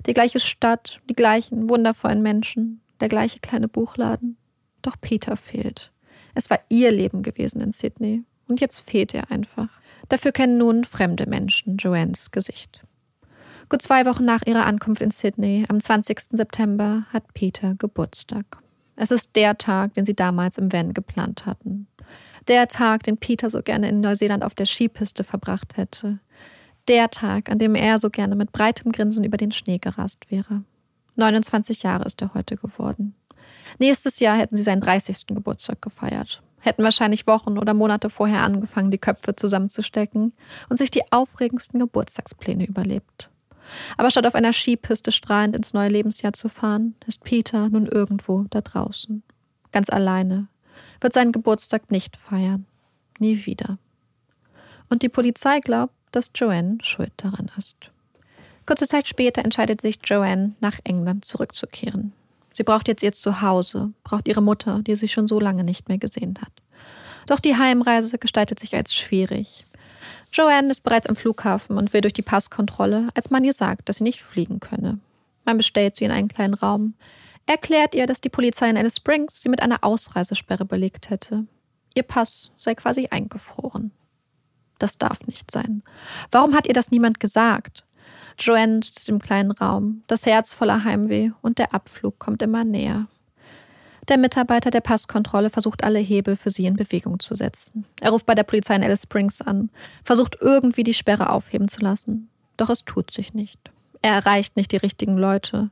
Die 0.07 0.13
gleiche 0.13 0.39
Stadt, 0.39 1.01
die 1.09 1.13
gleichen 1.13 1.69
wundervollen 1.69 2.21
Menschen, 2.21 2.81
der 2.99 3.09
gleiche 3.09 3.39
kleine 3.39 3.67
Buchladen. 3.67 4.37
Doch 4.81 4.95
Peter 4.99 5.37
fehlt. 5.37 5.91
Es 6.33 6.49
war 6.49 6.59
ihr 6.69 6.91
Leben 6.91 7.23
gewesen 7.23 7.61
in 7.61 7.71
Sydney. 7.71 8.23
Und 8.47 8.61
jetzt 8.61 8.89
fehlt 8.89 9.13
er 9.13 9.31
einfach. 9.31 9.69
Dafür 10.09 10.31
kennen 10.31 10.57
nun 10.57 10.85
fremde 10.85 11.27
Menschen 11.27 11.77
Joannes 11.77 12.31
Gesicht. 12.31 12.83
Gut 13.69 13.81
zwei 13.81 14.05
Wochen 14.05 14.23
nach 14.23 14.43
ihrer 14.45 14.65
Ankunft 14.65 15.01
in 15.01 15.11
Sydney, 15.11 15.65
am 15.67 15.81
20. 15.81 16.19
September, 16.31 17.05
hat 17.11 17.33
Peter 17.33 17.75
Geburtstag. 17.75 18.59
Es 18.97 19.11
ist 19.11 19.35
der 19.35 19.57
Tag, 19.57 19.93
den 19.93 20.05
sie 20.05 20.15
damals 20.15 20.57
im 20.57 20.73
Van 20.73 20.93
geplant 20.93 21.45
hatten. 21.45 21.87
Der 22.47 22.67
Tag, 22.67 23.03
den 23.03 23.17
Peter 23.17 23.49
so 23.49 23.61
gerne 23.61 23.87
in 23.89 24.01
Neuseeland 24.01 24.43
auf 24.43 24.55
der 24.55 24.65
Skipiste 24.65 25.23
verbracht 25.23 25.77
hätte. 25.77 26.19
Der 26.87 27.09
Tag, 27.09 27.49
an 27.49 27.59
dem 27.59 27.75
er 27.75 27.99
so 27.99 28.09
gerne 28.09 28.35
mit 28.35 28.51
breitem 28.51 28.91
Grinsen 28.91 29.23
über 29.23 29.37
den 29.37 29.51
Schnee 29.51 29.77
gerast 29.77 30.31
wäre. 30.31 30.63
29 31.15 31.83
Jahre 31.83 32.05
ist 32.05 32.21
er 32.21 32.33
heute 32.33 32.55
geworden. 32.55 33.13
Nächstes 33.77 34.19
Jahr 34.19 34.37
hätten 34.37 34.55
sie 34.55 34.63
seinen 34.63 34.81
30. 34.81 35.27
Geburtstag 35.27 35.81
gefeiert. 35.81 36.41
Hätten 36.59 36.83
wahrscheinlich 36.83 37.27
Wochen 37.27 37.57
oder 37.57 37.73
Monate 37.73 38.09
vorher 38.09 38.41
angefangen, 38.41 38.89
die 38.89 38.97
Köpfe 38.97 39.35
zusammenzustecken 39.35 40.33
und 40.69 40.77
sich 40.77 40.89
die 40.89 41.03
aufregendsten 41.11 41.79
Geburtstagspläne 41.79 42.65
überlebt. 42.65 43.29
Aber 43.97 44.11
statt 44.11 44.25
auf 44.25 44.35
einer 44.35 44.53
Skipiste 44.53 45.11
strahlend 45.11 45.55
ins 45.55 45.73
neue 45.73 45.89
Lebensjahr 45.89 46.33
zu 46.33 46.49
fahren, 46.49 46.95
ist 47.05 47.23
Peter 47.23 47.69
nun 47.69 47.85
irgendwo 47.85 48.45
da 48.49 48.61
draußen. 48.61 49.23
Ganz 49.71 49.89
alleine. 49.89 50.47
Wird 51.01 51.13
seinen 51.13 51.31
Geburtstag 51.31 51.91
nicht 51.91 52.17
feiern. 52.17 52.65
Nie 53.19 53.45
wieder. 53.45 53.77
Und 54.89 55.01
die 55.01 55.09
Polizei 55.09 55.59
glaubt, 55.59 55.93
dass 56.11 56.31
Joanne 56.33 56.77
schuld 56.81 57.11
daran 57.17 57.51
ist. 57.57 57.75
Kurze 58.65 58.87
Zeit 58.87 59.07
später 59.07 59.43
entscheidet 59.43 59.81
sich 59.81 59.99
Joanne, 60.03 60.53
nach 60.59 60.79
England 60.83 61.25
zurückzukehren. 61.25 62.13
Sie 62.53 62.63
braucht 62.63 62.87
jetzt 62.87 63.03
ihr 63.03 63.13
Zuhause, 63.13 63.91
braucht 64.03 64.27
ihre 64.27 64.41
Mutter, 64.41 64.81
die 64.81 64.95
sie 64.95 65.07
schon 65.07 65.27
so 65.27 65.39
lange 65.39 65.63
nicht 65.63 65.89
mehr 65.89 65.99
gesehen 65.99 66.37
hat. 66.41 66.51
Doch 67.27 67.39
die 67.39 67.55
Heimreise 67.55 68.17
gestaltet 68.17 68.59
sich 68.59 68.75
als 68.75 68.95
schwierig. 68.95 69.65
Joanne 70.31 70.71
ist 70.71 70.83
bereits 70.83 71.07
am 71.07 71.15
Flughafen 71.15 71.77
und 71.77 71.93
will 71.93 72.01
durch 72.01 72.13
die 72.13 72.21
Passkontrolle, 72.21 73.09
als 73.15 73.29
man 73.29 73.43
ihr 73.43 73.53
sagt, 73.53 73.89
dass 73.89 73.97
sie 73.97 74.03
nicht 74.03 74.21
fliegen 74.21 74.59
könne. 74.59 74.99
Man 75.45 75.57
bestellt 75.57 75.95
sie 75.95 76.05
in 76.05 76.11
einen 76.11 76.27
kleinen 76.27 76.53
Raum, 76.53 76.93
erklärt 77.45 77.95
ihr, 77.95 78.07
dass 78.07 78.21
die 78.21 78.29
Polizei 78.29 78.69
in 78.69 78.77
Alice 78.77 78.97
Springs 78.97 79.41
sie 79.41 79.49
mit 79.49 79.61
einer 79.61 79.83
Ausreisesperre 79.83 80.65
belegt 80.65 81.09
hätte. 81.09 81.45
Ihr 81.95 82.03
Pass 82.03 82.51
sei 82.57 82.75
quasi 82.75 83.07
eingefroren. 83.09 83.91
Das 84.77 84.97
darf 84.97 85.25
nicht 85.25 85.49
sein. 85.49 85.81
Warum 86.31 86.53
hat 86.53 86.67
ihr 86.67 86.73
das 86.73 86.91
niemand 86.91 87.19
gesagt? 87.19 87.85
Joanne 88.37 88.81
sitzt 88.83 89.09
im 89.09 89.19
kleinen 89.19 89.51
Raum, 89.51 90.03
das 90.05 90.25
Herz 90.25 90.53
voller 90.53 90.83
Heimweh 90.83 91.31
und 91.41 91.57
der 91.57 91.73
Abflug 91.73 92.19
kommt 92.19 92.43
immer 92.43 92.63
näher. 92.63 93.07
Der 94.09 94.17
Mitarbeiter 94.17 94.71
der 94.71 94.81
Passkontrolle 94.81 95.49
versucht 95.49 95.83
alle 95.83 95.99
Hebel 95.99 96.37
für 96.37 96.49
sie 96.49 96.65
in 96.65 96.77
Bewegung 96.77 97.19
zu 97.19 97.35
setzen. 97.35 97.85
Er 97.99 98.11
ruft 98.11 98.25
bei 98.25 98.35
der 98.35 98.43
Polizei 98.43 98.75
in 98.75 98.83
Alice 98.83 99.03
Springs 99.03 99.41
an, 99.41 99.69
versucht 100.03 100.37
irgendwie 100.39 100.83
die 100.83 100.93
Sperre 100.93 101.31
aufheben 101.31 101.67
zu 101.67 101.81
lassen. 101.81 102.29
Doch 102.55 102.69
es 102.69 102.85
tut 102.85 103.11
sich 103.11 103.33
nicht. 103.33 103.59
Er 104.01 104.13
erreicht 104.13 104.55
nicht 104.55 104.71
die 104.71 104.77
richtigen 104.77 105.17
Leute. 105.17 105.71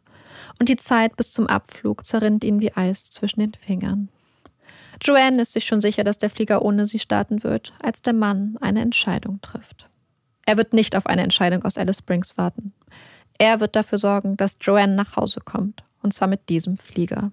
Und 0.60 0.68
die 0.68 0.76
Zeit 0.76 1.16
bis 1.16 1.32
zum 1.32 1.48
Abflug 1.48 2.06
zerrinnt 2.06 2.44
ihn 2.44 2.60
wie 2.60 2.74
Eis 2.74 3.10
zwischen 3.10 3.40
den 3.40 3.54
Fingern. 3.54 4.10
Joanne 5.02 5.42
ist 5.42 5.54
sich 5.54 5.66
schon 5.66 5.80
sicher, 5.80 6.04
dass 6.04 6.18
der 6.18 6.30
Flieger 6.30 6.62
ohne 6.62 6.86
sie 6.86 7.00
starten 7.00 7.44
wird, 7.44 7.74
als 7.82 8.02
der 8.02 8.14
Mann 8.14 8.58
eine 8.60 8.82
Entscheidung 8.82 9.40
trifft. 9.42 9.88
Er 10.46 10.58
wird 10.58 10.74
nicht 10.74 10.96
auf 10.96 11.08
eine 11.08 11.24
Entscheidung 11.24 11.64
aus 11.64 11.78
Alice 11.78 12.00
Springs 12.00 12.38
warten. 12.38 12.74
Er 13.38 13.60
wird 13.62 13.76
dafür 13.76 13.98
sorgen, 13.98 14.36
dass 14.38 14.58
Joanne 14.60 14.96
nach 14.96 15.16
Hause 15.16 15.40
kommt, 15.40 15.84
und 16.02 16.14
zwar 16.14 16.28
mit 16.28 16.50
diesem 16.50 16.78
Flieger. 16.78 17.32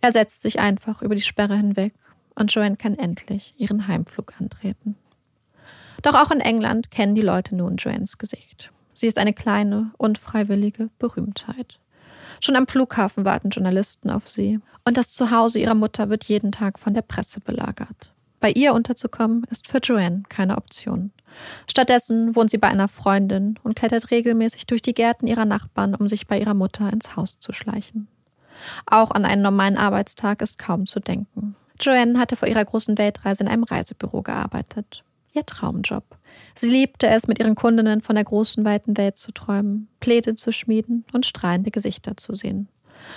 Er 0.00 0.12
setzt 0.12 0.42
sich 0.42 0.58
einfach 0.58 1.02
über 1.02 1.14
die 1.14 1.20
Sperre 1.20 1.56
hinweg 1.56 1.94
und 2.34 2.52
Joanne 2.52 2.76
kann 2.76 2.98
endlich 2.98 3.54
ihren 3.58 3.86
Heimflug 3.86 4.32
antreten. 4.40 4.96
Doch 6.02 6.14
auch 6.14 6.30
in 6.30 6.40
England 6.40 6.90
kennen 6.90 7.14
die 7.14 7.20
Leute 7.22 7.54
nun 7.54 7.76
Joannes 7.76 8.16
Gesicht. 8.16 8.72
Sie 8.94 9.06
ist 9.06 9.18
eine 9.18 9.34
kleine, 9.34 9.92
unfreiwillige 9.98 10.88
Berühmtheit. 10.98 11.78
Schon 12.40 12.56
am 12.56 12.66
Flughafen 12.66 13.24
warten 13.24 13.50
Journalisten 13.50 14.10
auf 14.10 14.28
sie. 14.28 14.60
Und 14.84 14.96
das 14.96 15.12
Zuhause 15.12 15.58
ihrer 15.58 15.74
Mutter 15.74 16.08
wird 16.08 16.24
jeden 16.24 16.52
Tag 16.52 16.78
von 16.78 16.94
der 16.94 17.02
Presse 17.02 17.40
belagert. 17.40 18.12
Bei 18.40 18.50
ihr 18.50 18.72
unterzukommen 18.72 19.44
ist 19.50 19.68
für 19.68 19.78
Joanne 19.78 20.22
keine 20.30 20.56
Option. 20.56 21.12
Stattdessen 21.68 22.34
wohnt 22.34 22.50
sie 22.50 22.58
bei 22.58 22.68
einer 22.68 22.88
Freundin 22.88 23.58
und 23.62 23.76
klettert 23.76 24.10
regelmäßig 24.10 24.66
durch 24.66 24.80
die 24.80 24.94
Gärten 24.94 25.26
ihrer 25.26 25.44
Nachbarn, 25.44 25.94
um 25.94 26.08
sich 26.08 26.26
bei 26.26 26.40
ihrer 26.40 26.54
Mutter 26.54 26.90
ins 26.90 27.14
Haus 27.16 27.38
zu 27.38 27.52
schleichen. 27.52 28.08
Auch 28.86 29.10
an 29.10 29.24
einen 29.24 29.42
normalen 29.42 29.76
Arbeitstag 29.76 30.42
ist 30.42 30.58
kaum 30.58 30.86
zu 30.86 31.00
denken. 31.00 31.56
Joanne 31.80 32.18
hatte 32.18 32.36
vor 32.36 32.48
ihrer 32.48 32.64
großen 32.64 32.98
Weltreise 32.98 33.44
in 33.44 33.48
einem 33.48 33.64
Reisebüro 33.64 34.22
gearbeitet. 34.22 35.02
Ihr 35.32 35.46
Traumjob. 35.46 36.04
Sie 36.56 36.68
liebte 36.68 37.08
es, 37.08 37.28
mit 37.28 37.38
ihren 37.38 37.54
Kundinnen 37.54 38.00
von 38.00 38.16
der 38.16 38.24
großen, 38.24 38.64
weiten 38.64 38.96
Welt 38.96 39.16
zu 39.16 39.32
träumen, 39.32 39.88
Pläne 40.00 40.34
zu 40.34 40.52
schmieden 40.52 41.04
und 41.12 41.24
strahlende 41.24 41.70
Gesichter 41.70 42.16
zu 42.16 42.34
sehen. 42.34 42.68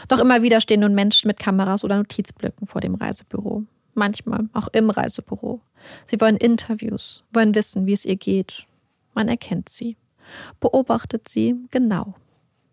Doch 0.07 0.19
immer 0.19 0.41
wieder 0.41 0.61
stehen 0.61 0.81
nun 0.81 0.93
Menschen 0.93 1.27
mit 1.27 1.39
Kameras 1.39 1.83
oder 1.83 1.97
Notizblöcken 1.97 2.67
vor 2.67 2.81
dem 2.81 2.95
Reisebüro. 2.95 3.63
Manchmal 3.95 4.47
auch 4.53 4.67
im 4.69 4.89
Reisebüro. 4.89 5.61
Sie 6.05 6.19
wollen 6.21 6.37
Interviews, 6.37 7.23
wollen 7.33 7.53
wissen, 7.53 7.85
wie 7.85 7.93
es 7.93 8.05
ihr 8.05 8.15
geht. 8.15 8.65
Man 9.13 9.27
erkennt 9.27 9.69
sie, 9.69 9.97
beobachtet 10.59 11.27
sie 11.27 11.55
genau, 11.71 12.15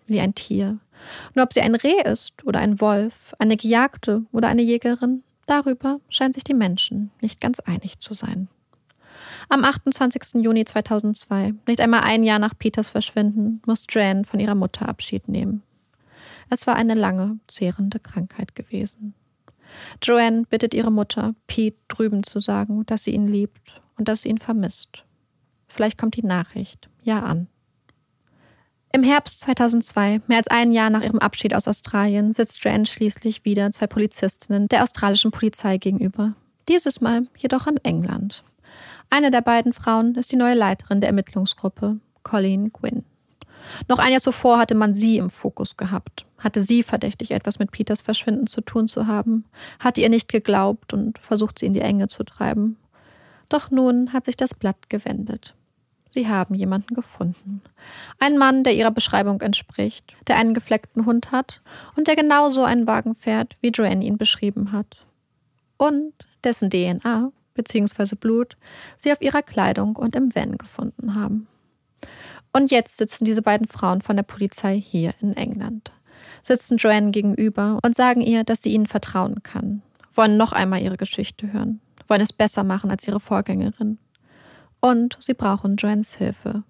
wie 0.06 0.20
ein 0.20 0.34
Tier. 0.34 0.78
Nur 1.34 1.44
ob 1.44 1.52
sie 1.52 1.60
ein 1.60 1.74
Reh 1.74 2.02
ist 2.04 2.44
oder 2.44 2.60
ein 2.60 2.80
Wolf, 2.80 3.34
eine 3.38 3.56
Gejagte 3.56 4.24
oder 4.32 4.48
eine 4.48 4.62
Jägerin, 4.62 5.22
darüber 5.46 6.00
scheinen 6.08 6.32
sich 6.32 6.44
die 6.44 6.54
Menschen 6.54 7.10
nicht 7.20 7.40
ganz 7.40 7.60
einig 7.60 8.00
zu 8.00 8.14
sein. 8.14 8.48
Am 9.48 9.64
28. 9.64 10.42
Juni 10.42 10.64
2002, 10.64 11.54
nicht 11.66 11.80
einmal 11.80 12.02
ein 12.02 12.22
Jahr 12.22 12.38
nach 12.38 12.56
Peters 12.56 12.90
Verschwinden, 12.90 13.60
muss 13.66 13.86
Joanne 13.88 14.24
von 14.24 14.40
ihrer 14.40 14.54
Mutter 14.54 14.88
Abschied 14.88 15.28
nehmen. 15.28 15.62
Es 16.50 16.66
war 16.66 16.76
eine 16.76 16.94
lange, 16.94 17.38
zehrende 17.48 17.98
Krankheit 18.00 18.54
gewesen. 18.54 19.14
Joanne 20.02 20.44
bittet 20.48 20.74
ihre 20.74 20.90
Mutter, 20.90 21.34
Pete 21.46 21.78
drüben 21.88 22.24
zu 22.24 22.40
sagen, 22.40 22.84
dass 22.86 23.04
sie 23.04 23.12
ihn 23.12 23.28
liebt 23.28 23.80
und 23.96 24.08
dass 24.08 24.22
sie 24.22 24.28
ihn 24.28 24.38
vermisst. 24.38 25.04
Vielleicht 25.68 25.98
kommt 25.98 26.16
die 26.16 26.26
Nachricht 26.26 26.88
ja 27.02 27.20
an. 27.20 27.46
Im 28.92 29.04
Herbst 29.04 29.40
2002, 29.42 30.20
mehr 30.26 30.38
als 30.38 30.48
ein 30.48 30.72
Jahr 30.72 30.90
nach 30.90 31.02
ihrem 31.02 31.20
Abschied 31.20 31.54
aus 31.54 31.68
Australien, 31.68 32.32
sitzt 32.32 32.64
Joanne 32.64 32.86
schließlich 32.86 33.44
wieder 33.44 33.70
zwei 33.70 33.86
Polizistinnen 33.86 34.66
der 34.66 34.82
australischen 34.82 35.30
Polizei 35.30 35.78
gegenüber. 35.78 36.34
Dieses 36.68 37.00
Mal 37.00 37.28
jedoch 37.36 37.68
in 37.68 37.76
England. 37.84 38.42
Eine 39.08 39.30
der 39.30 39.42
beiden 39.42 39.72
Frauen 39.72 40.16
ist 40.16 40.32
die 40.32 40.36
neue 40.36 40.54
Leiterin 40.54 41.00
der 41.00 41.08
Ermittlungsgruppe, 41.08 42.00
Colleen 42.24 42.72
Gwynn. 42.72 43.04
Noch 43.86 44.00
ein 44.00 44.10
Jahr 44.10 44.20
zuvor 44.20 44.58
hatte 44.58 44.74
man 44.74 44.92
sie 44.92 45.18
im 45.18 45.30
Fokus 45.30 45.76
gehabt, 45.76 46.26
hatte 46.38 46.60
sie 46.60 46.82
verdächtig, 46.82 47.30
etwas 47.30 47.60
mit 47.60 47.70
Peters 47.70 48.00
Verschwinden 48.00 48.48
zu 48.48 48.60
tun 48.60 48.88
zu 48.88 49.06
haben, 49.06 49.44
hatte 49.78 50.00
ihr 50.00 50.08
nicht 50.08 50.28
geglaubt 50.28 50.92
und 50.94 51.18
versucht, 51.18 51.60
sie 51.60 51.66
in 51.66 51.74
die 51.74 51.80
Enge 51.80 52.08
zu 52.08 52.24
treiben. 52.24 52.76
Doch 53.48 53.70
nun 53.70 54.12
hat 54.12 54.24
sich 54.24 54.36
das 54.36 54.54
Blatt 54.54 54.90
gewendet. 54.90 55.54
Sie 56.10 56.28
haben 56.28 56.56
jemanden 56.56 56.94
gefunden. 56.94 57.62
Einen 58.18 58.36
Mann, 58.36 58.64
der 58.64 58.74
ihrer 58.74 58.90
Beschreibung 58.90 59.40
entspricht, 59.40 60.16
der 60.26 60.36
einen 60.36 60.54
gefleckten 60.54 61.06
Hund 61.06 61.30
hat 61.30 61.62
und 61.96 62.08
der 62.08 62.16
genauso 62.16 62.64
einen 62.64 62.88
Wagen 62.88 63.14
fährt, 63.14 63.56
wie 63.60 63.68
Joanne 63.68 64.04
ihn 64.04 64.18
beschrieben 64.18 64.72
hat. 64.72 65.06
Und 65.76 66.12
dessen 66.42 66.68
DNA 66.68 67.30
bzw. 67.54 68.16
Blut 68.16 68.56
sie 68.96 69.12
auf 69.12 69.22
ihrer 69.22 69.42
Kleidung 69.42 69.94
und 69.94 70.16
im 70.16 70.34
Van 70.34 70.58
gefunden 70.58 71.14
haben. 71.14 71.46
Und 72.52 72.72
jetzt 72.72 72.98
sitzen 72.98 73.24
diese 73.24 73.42
beiden 73.42 73.68
Frauen 73.68 74.02
von 74.02 74.16
der 74.16 74.24
Polizei 74.24 74.80
hier 74.80 75.14
in 75.20 75.36
England, 75.36 75.92
sitzen 76.42 76.78
Joanne 76.78 77.12
gegenüber 77.12 77.78
und 77.84 77.94
sagen 77.94 78.20
ihr, 78.20 78.42
dass 78.42 78.62
sie 78.62 78.72
ihnen 78.72 78.86
vertrauen 78.86 79.44
kann, 79.44 79.82
wollen 80.12 80.36
noch 80.36 80.52
einmal 80.52 80.82
ihre 80.82 80.96
Geschichte 80.96 81.52
hören, 81.52 81.80
wollen 82.08 82.20
es 82.20 82.32
besser 82.32 82.64
machen 82.64 82.90
als 82.90 83.06
ihre 83.06 83.20
Vorgängerin. 83.20 83.98
Und 84.80 85.16
sie 85.20 85.34
brauchen 85.34 85.76
Joannes 85.76 86.16
Hilfe. 86.16 86.62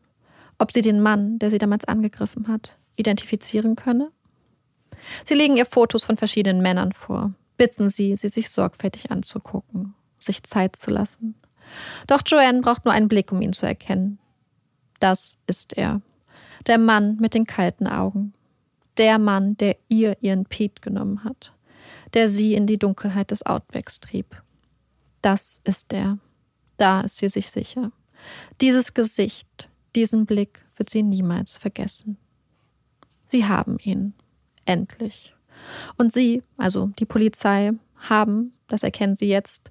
Ob 0.58 0.72
sie 0.72 0.82
den 0.82 1.00
Mann, 1.00 1.38
der 1.38 1.50
sie 1.50 1.58
damals 1.58 1.84
angegriffen 1.86 2.48
hat, 2.48 2.78
identifizieren 2.96 3.76
könne? 3.76 4.10
Sie 5.24 5.34
legen 5.34 5.56
ihr 5.56 5.66
Fotos 5.66 6.04
von 6.04 6.16
verschiedenen 6.16 6.60
Männern 6.60 6.92
vor, 6.92 7.32
bitten 7.56 7.88
sie, 7.88 8.16
sie 8.16 8.28
sich 8.28 8.50
sorgfältig 8.50 9.10
anzugucken, 9.10 9.94
sich 10.18 10.42
Zeit 10.42 10.76
zu 10.76 10.90
lassen. 10.90 11.34
Doch 12.06 12.22
Joanne 12.26 12.60
braucht 12.60 12.84
nur 12.84 12.92
einen 12.92 13.08
Blick, 13.08 13.32
um 13.32 13.40
ihn 13.40 13.52
zu 13.52 13.64
erkennen. 13.64 14.18
Das 14.98 15.38
ist 15.46 15.76
er. 15.76 16.02
Der 16.66 16.78
Mann 16.78 17.16
mit 17.16 17.32
den 17.34 17.46
kalten 17.46 17.86
Augen. 17.86 18.34
Der 18.98 19.18
Mann, 19.18 19.56
der 19.56 19.76
ihr 19.88 20.16
ihren 20.20 20.44
Pete 20.44 20.80
genommen 20.82 21.24
hat. 21.24 21.52
Der 22.12 22.28
sie 22.28 22.54
in 22.54 22.66
die 22.66 22.78
Dunkelheit 22.78 23.30
des 23.30 23.46
Outbacks 23.46 24.00
trieb. 24.00 24.42
Das 25.22 25.60
ist 25.64 25.92
er. 25.92 26.18
Da 26.76 27.02
ist 27.02 27.16
sie 27.18 27.28
sich 27.28 27.50
sicher. 27.50 27.92
Dieses 28.60 28.94
Gesicht, 28.94 29.68
diesen 29.94 30.26
Blick 30.26 30.64
wird 30.76 30.90
sie 30.90 31.02
niemals 31.02 31.56
vergessen. 31.56 32.16
Sie 33.24 33.46
haben 33.46 33.78
ihn. 33.82 34.14
Endlich. 34.64 35.34
Und 35.96 36.12
sie, 36.12 36.42
also 36.56 36.86
die 36.98 37.06
Polizei, 37.06 37.72
haben, 37.96 38.52
das 38.68 38.82
erkennen 38.82 39.16
sie 39.16 39.28
jetzt, 39.28 39.70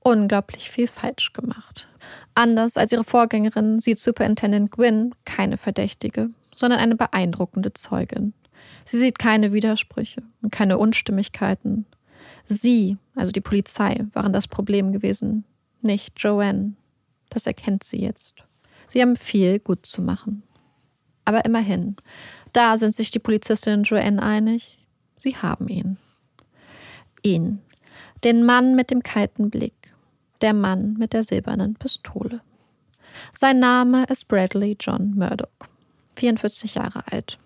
unglaublich 0.00 0.70
viel 0.70 0.88
falsch 0.88 1.32
gemacht. 1.32 1.88
Anders 2.34 2.76
als 2.76 2.92
ihre 2.92 3.04
Vorgängerin 3.04 3.80
sieht 3.80 3.98
Superintendent 3.98 4.70
Gwynn 4.70 5.14
keine 5.24 5.56
Verdächtige, 5.56 6.30
sondern 6.54 6.80
eine 6.80 6.96
beeindruckende 6.96 7.72
Zeugin. 7.72 8.32
Sie 8.84 8.98
sieht 8.98 9.18
keine 9.18 9.52
Widersprüche 9.52 10.22
und 10.42 10.50
keine 10.50 10.78
Unstimmigkeiten. 10.78 11.86
Sie, 12.46 12.96
also 13.14 13.32
die 13.32 13.40
Polizei, 13.40 14.04
waren 14.12 14.32
das 14.32 14.48
Problem 14.48 14.92
gewesen, 14.92 15.44
nicht 15.82 16.14
Joanne. 16.16 16.74
Das 17.30 17.46
erkennt 17.46 17.84
sie 17.84 18.00
jetzt. 18.00 18.34
Sie 18.88 19.00
haben 19.02 19.16
viel 19.16 19.58
gut 19.58 19.84
zu 19.86 20.02
machen. 20.02 20.42
Aber 21.24 21.44
immerhin, 21.44 21.96
da 22.52 22.78
sind 22.78 22.94
sich 22.94 23.10
die 23.10 23.18
Polizistin 23.18 23.82
Joanne 23.82 24.22
einig, 24.22 24.78
sie 25.18 25.36
haben 25.36 25.68
ihn. 25.68 25.98
Ihn, 27.22 27.60
den 28.24 28.44
Mann 28.44 28.74
mit 28.74 28.90
dem 28.90 29.02
kalten 29.02 29.50
Blick, 29.50 29.92
der 30.40 30.54
Mann 30.54 30.94
mit 30.94 31.12
der 31.12 31.24
silbernen 31.24 31.74
Pistole. 31.74 32.40
Sein 33.34 33.58
Name 33.58 34.04
ist 34.08 34.28
Bradley 34.28 34.76
John 34.80 35.14
Murdoch, 35.16 35.48
44 36.16 36.76
Jahre 36.76 37.02
alt. 37.10 37.38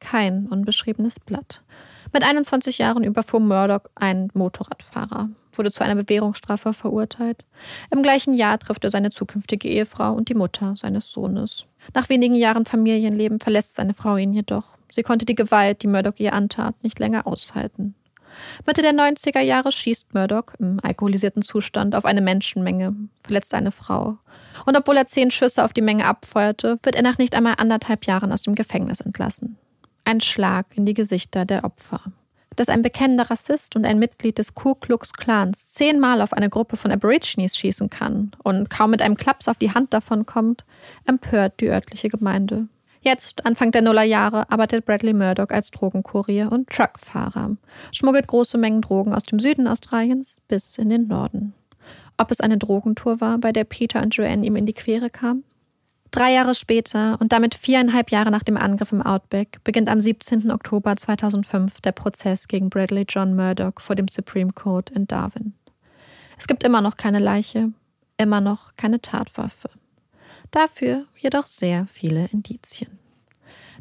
Kein 0.00 0.46
unbeschriebenes 0.46 1.20
Blatt. 1.20 1.62
Mit 2.12 2.24
21 2.24 2.78
Jahren 2.78 3.04
überfuhr 3.04 3.38
Murdoch 3.38 3.82
einen 3.94 4.30
Motorradfahrer, 4.34 5.28
wurde 5.54 5.70
zu 5.70 5.84
einer 5.84 5.94
Bewährungsstrafe 5.94 6.74
verurteilt. 6.74 7.44
Im 7.90 8.02
gleichen 8.02 8.34
Jahr 8.34 8.58
trifft 8.58 8.82
er 8.82 8.90
seine 8.90 9.10
zukünftige 9.10 9.68
Ehefrau 9.68 10.12
und 10.12 10.28
die 10.28 10.34
Mutter 10.34 10.74
seines 10.76 11.10
Sohnes. 11.10 11.66
Nach 11.94 12.08
wenigen 12.08 12.34
Jahren 12.34 12.66
Familienleben 12.66 13.38
verlässt 13.38 13.74
seine 13.74 13.94
Frau 13.94 14.16
ihn 14.16 14.32
jedoch. 14.32 14.76
Sie 14.90 15.04
konnte 15.04 15.24
die 15.24 15.36
Gewalt, 15.36 15.82
die 15.82 15.86
Murdoch 15.86 16.14
ihr 16.16 16.32
antat, 16.32 16.74
nicht 16.82 16.98
länger 16.98 17.28
aushalten. 17.28 17.94
Mitte 18.66 18.82
der 18.82 18.92
90er 18.92 19.40
Jahre 19.40 19.70
schießt 19.70 20.12
Murdoch 20.14 20.54
im 20.58 20.80
alkoholisierten 20.82 21.42
Zustand 21.42 21.94
auf 21.94 22.04
eine 22.04 22.20
Menschenmenge, 22.20 22.94
verletzt 23.22 23.54
eine 23.54 23.72
Frau. 23.72 24.18
Und 24.66 24.76
obwohl 24.76 24.96
er 24.96 25.06
zehn 25.06 25.30
Schüsse 25.30 25.64
auf 25.64 25.72
die 25.72 25.82
Menge 25.82 26.06
abfeuerte, 26.06 26.76
wird 26.82 26.96
er 26.96 27.02
nach 27.02 27.18
nicht 27.18 27.34
einmal 27.34 27.54
anderthalb 27.58 28.06
Jahren 28.06 28.32
aus 28.32 28.42
dem 28.42 28.54
Gefängnis 28.54 29.00
entlassen. 29.00 29.58
Ein 30.10 30.20
Schlag 30.20 30.66
in 30.74 30.86
die 30.86 30.94
Gesichter 30.94 31.44
der 31.44 31.62
Opfer. 31.62 32.02
Dass 32.56 32.68
ein 32.68 32.82
bekennender 32.82 33.30
Rassist 33.30 33.76
und 33.76 33.84
ein 33.84 34.00
Mitglied 34.00 34.38
des 34.38 34.56
Ku 34.56 34.74
Klux 34.74 35.12
Klans 35.12 35.68
zehnmal 35.68 36.20
auf 36.20 36.32
eine 36.32 36.50
Gruppe 36.50 36.76
von 36.76 36.90
Aborigines 36.90 37.56
schießen 37.56 37.90
kann 37.90 38.32
und 38.42 38.70
kaum 38.70 38.90
mit 38.90 39.02
einem 39.02 39.14
Klaps 39.14 39.46
auf 39.46 39.56
die 39.58 39.72
Hand 39.72 39.94
davon 39.94 40.26
kommt, 40.26 40.64
empört 41.06 41.60
die 41.60 41.68
örtliche 41.68 42.08
Gemeinde. 42.08 42.66
Jetzt, 43.02 43.46
Anfang 43.46 43.70
der 43.70 43.82
Nullerjahre, 43.82 44.50
arbeitet 44.50 44.84
Bradley 44.84 45.12
Murdoch 45.12 45.50
als 45.50 45.70
Drogenkurier 45.70 46.50
und 46.50 46.68
Truckfahrer, 46.70 47.56
schmuggelt 47.92 48.26
große 48.26 48.58
Mengen 48.58 48.82
Drogen 48.82 49.14
aus 49.14 49.22
dem 49.22 49.38
Süden 49.38 49.68
Australiens 49.68 50.40
bis 50.48 50.76
in 50.76 50.88
den 50.88 51.06
Norden. 51.06 51.54
Ob 52.16 52.32
es 52.32 52.40
eine 52.40 52.58
Drogentour 52.58 53.20
war, 53.20 53.38
bei 53.38 53.52
der 53.52 53.62
Peter 53.62 54.02
und 54.02 54.16
Joanne 54.16 54.44
ihm 54.44 54.56
in 54.56 54.66
die 54.66 54.72
Quere 54.72 55.08
kamen? 55.08 55.44
Drei 56.10 56.32
Jahre 56.32 56.56
später 56.56 57.18
und 57.20 57.32
damit 57.32 57.54
viereinhalb 57.54 58.10
Jahre 58.10 58.32
nach 58.32 58.42
dem 58.42 58.56
Angriff 58.56 58.90
im 58.90 59.00
Outback 59.00 59.62
beginnt 59.62 59.88
am 59.88 60.00
17. 60.00 60.50
Oktober 60.50 60.96
2005 60.96 61.80
der 61.82 61.92
Prozess 61.92 62.48
gegen 62.48 62.68
Bradley 62.68 63.04
John 63.08 63.36
Murdoch 63.36 63.80
vor 63.80 63.94
dem 63.94 64.08
Supreme 64.08 64.52
Court 64.52 64.90
in 64.90 65.06
Darwin. 65.06 65.54
Es 66.36 66.48
gibt 66.48 66.64
immer 66.64 66.80
noch 66.80 66.96
keine 66.96 67.20
Leiche, 67.20 67.72
immer 68.16 68.40
noch 68.40 68.74
keine 68.76 69.00
Tatwaffe. 69.00 69.70
Dafür 70.50 71.04
jedoch 71.16 71.46
sehr 71.46 71.86
viele 71.86 72.26
Indizien. 72.32 72.98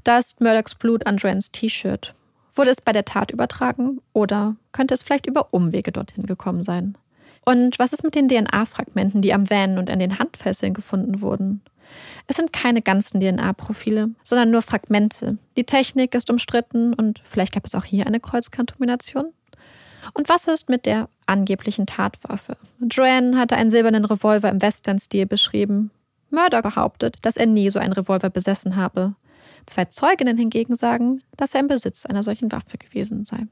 Da 0.03 0.19
ist 0.19 0.39
Murdochs 0.39 0.75
Blut 0.75 1.07
an 1.07 1.17
Joannes 1.17 1.51
T-Shirt. 1.51 2.13
Wurde 2.53 2.69
es 2.69 2.81
bei 2.81 2.91
der 2.91 3.05
Tat 3.05 3.31
übertragen 3.31 4.01
oder 4.13 4.55
könnte 4.71 4.93
es 4.93 5.01
vielleicht 5.01 5.25
über 5.25 5.51
Umwege 5.51 5.91
dorthin 5.91 6.27
gekommen 6.27 6.61
sein? 6.61 6.95
Und 7.43 7.79
was 7.79 7.93
ist 7.93 8.03
mit 8.03 8.13
den 8.13 8.27
DNA-Fragmenten, 8.27 9.21
die 9.23 9.33
am 9.33 9.49
Van 9.49 9.79
und 9.79 9.89
an 9.89 9.97
den 9.97 10.19
Handfesseln 10.19 10.75
gefunden 10.75 11.21
wurden? 11.21 11.61
Es 12.27 12.37
sind 12.37 12.53
keine 12.53 12.81
ganzen 12.81 13.19
DNA-Profile, 13.19 14.11
sondern 14.23 14.51
nur 14.51 14.61
Fragmente. 14.61 15.37
Die 15.57 15.63
Technik 15.63 16.15
ist 16.15 16.29
umstritten 16.29 16.93
und 16.93 17.19
vielleicht 17.23 17.53
gab 17.53 17.65
es 17.65 17.75
auch 17.75 17.85
hier 17.85 18.07
eine 18.07 18.19
Kreuzkantomination. 18.19 19.33
Und 20.13 20.29
was 20.29 20.47
ist 20.47 20.69
mit 20.69 20.85
der 20.85 21.09
angeblichen 21.25 21.85
Tatwaffe? 21.85 22.57
Joanne 22.89 23.37
hatte 23.37 23.55
einen 23.55 23.71
silbernen 23.71 24.05
Revolver 24.05 24.49
im 24.49 24.61
Western-Stil 24.61 25.25
beschrieben. 25.25 25.91
Murdoch 26.29 26.61
behauptet, 26.61 27.17
dass 27.21 27.37
er 27.37 27.47
nie 27.47 27.69
so 27.69 27.79
einen 27.79 27.93
Revolver 27.93 28.29
besessen 28.29 28.75
habe. 28.75 29.15
Zwei 29.65 29.85
Zeuginnen 29.85 30.37
hingegen 30.37 30.75
sagen, 30.75 31.21
dass 31.37 31.53
er 31.53 31.61
im 31.61 31.67
Besitz 31.67 32.05
einer 32.05 32.23
solchen 32.23 32.51
Waffe 32.51 32.77
gewesen 32.77 33.25
sei. 33.25 33.47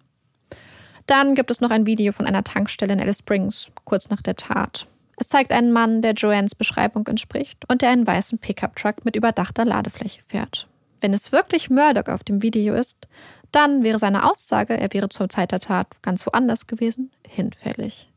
Dann 1.06 1.36
gibt 1.36 1.52
es 1.52 1.62
noch 1.62 1.72
ein 1.72 1.86
Video 1.86 2.12
von 2.12 2.26
einer 2.26 2.44
Tankstelle 2.44 2.94
in 2.94 3.00
Alice 3.00 3.20
Springs, 3.20 3.70
kurz 3.86 4.10
nach 4.10 4.22
der 4.22 4.36
Tat. 4.36 4.88
Es 5.20 5.30
zeigt 5.30 5.52
einen 5.52 5.72
Mann, 5.72 6.04
der 6.04 6.14
Joannes 6.14 6.54
Beschreibung 6.54 7.08
entspricht 7.08 7.64
und 7.68 7.82
der 7.82 7.90
einen 7.90 8.06
weißen 8.06 8.38
Pickup-Truck 8.38 9.04
mit 9.04 9.16
überdachter 9.16 9.66
Ladefläche 9.66 10.22
fährt. 10.28 10.68
Wenn 11.02 11.12
es 11.12 11.32
wirklich 11.32 11.72
Murdoch 11.72 12.14
auf 12.14 12.24
dem 12.24 12.44
Video 12.44 12.76
ist, 12.76 13.08
dann 13.52 13.84
wäre 13.84 13.98
seine 13.98 14.30
Aussage, 14.30 14.78
er 14.80 14.94
wäre 14.94 15.10
zur 15.10 15.28
Zeit 15.28 15.52
der 15.52 15.60
Tat 15.60 15.88
ganz 16.04 16.26
woanders 16.28 16.68
gewesen, 16.68 17.12
hinfällig. 17.28 18.10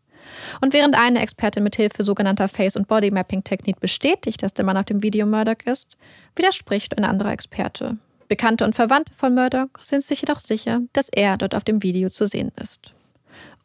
Und 0.60 0.74
während 0.74 0.94
eine 0.94 1.20
Expertin 1.20 1.62
mit 1.62 1.76
Hilfe 1.76 2.04
sogenannter 2.04 2.48
Face- 2.48 2.76
und 2.76 2.86
Body-Mapping-Technik 2.86 3.80
bestätigt, 3.80 4.42
dass 4.42 4.54
der 4.54 4.66
Mann 4.66 4.76
auf 4.76 4.84
dem 4.84 5.02
Video 5.02 5.26
Murdoch 5.26 5.64
ist, 5.64 5.96
widerspricht 6.36 6.96
ein 6.96 7.04
anderer 7.04 7.32
Experte. 7.32 7.96
Bekannte 8.28 8.64
und 8.64 8.74
Verwandte 8.74 9.12
von 9.16 9.34
Murdoch 9.34 9.68
sind 9.80 10.04
sich 10.04 10.20
jedoch 10.20 10.40
sicher, 10.40 10.82
dass 10.92 11.08
er 11.08 11.38
dort 11.38 11.54
auf 11.54 11.64
dem 11.64 11.82
Video 11.82 12.10
zu 12.10 12.26
sehen 12.26 12.52
ist. 12.60 12.94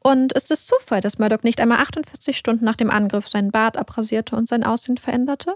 Und 0.05 0.33
ist 0.33 0.51
es 0.51 0.67
Zufall, 0.67 1.01
dass 1.01 1.17
Murdoch 1.17 1.41
nicht 1.41 1.59
einmal 1.59 1.79
48 1.79 2.37
Stunden 2.37 2.63
nach 2.63 2.75
dem 2.75 2.91
Angriff 2.91 3.27
seinen 3.27 3.49
Bart 3.49 3.75
abrasierte 3.75 4.35
und 4.35 4.47
sein 4.47 4.63
Aussehen 4.63 4.97
veränderte? 4.97 5.55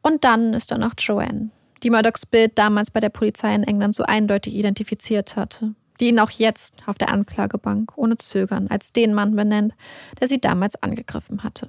Und 0.00 0.24
dann 0.24 0.54
ist 0.54 0.70
da 0.70 0.78
noch 0.78 0.94
Joanne, 0.96 1.50
die 1.82 1.90
Murdochs 1.90 2.24
Bild 2.24 2.58
damals 2.58 2.90
bei 2.90 3.00
der 3.00 3.10
Polizei 3.10 3.54
in 3.54 3.64
England 3.64 3.94
so 3.94 4.04
eindeutig 4.04 4.54
identifiziert 4.54 5.36
hatte, 5.36 5.74
die 6.00 6.08
ihn 6.08 6.18
auch 6.18 6.30
jetzt 6.30 6.72
auf 6.86 6.96
der 6.96 7.10
Anklagebank 7.10 7.92
ohne 7.96 8.16
Zögern 8.16 8.68
als 8.68 8.94
den 8.94 9.12
Mann 9.12 9.36
benennt, 9.36 9.74
der 10.18 10.28
sie 10.28 10.40
damals 10.40 10.82
angegriffen 10.82 11.44
hatte. 11.44 11.68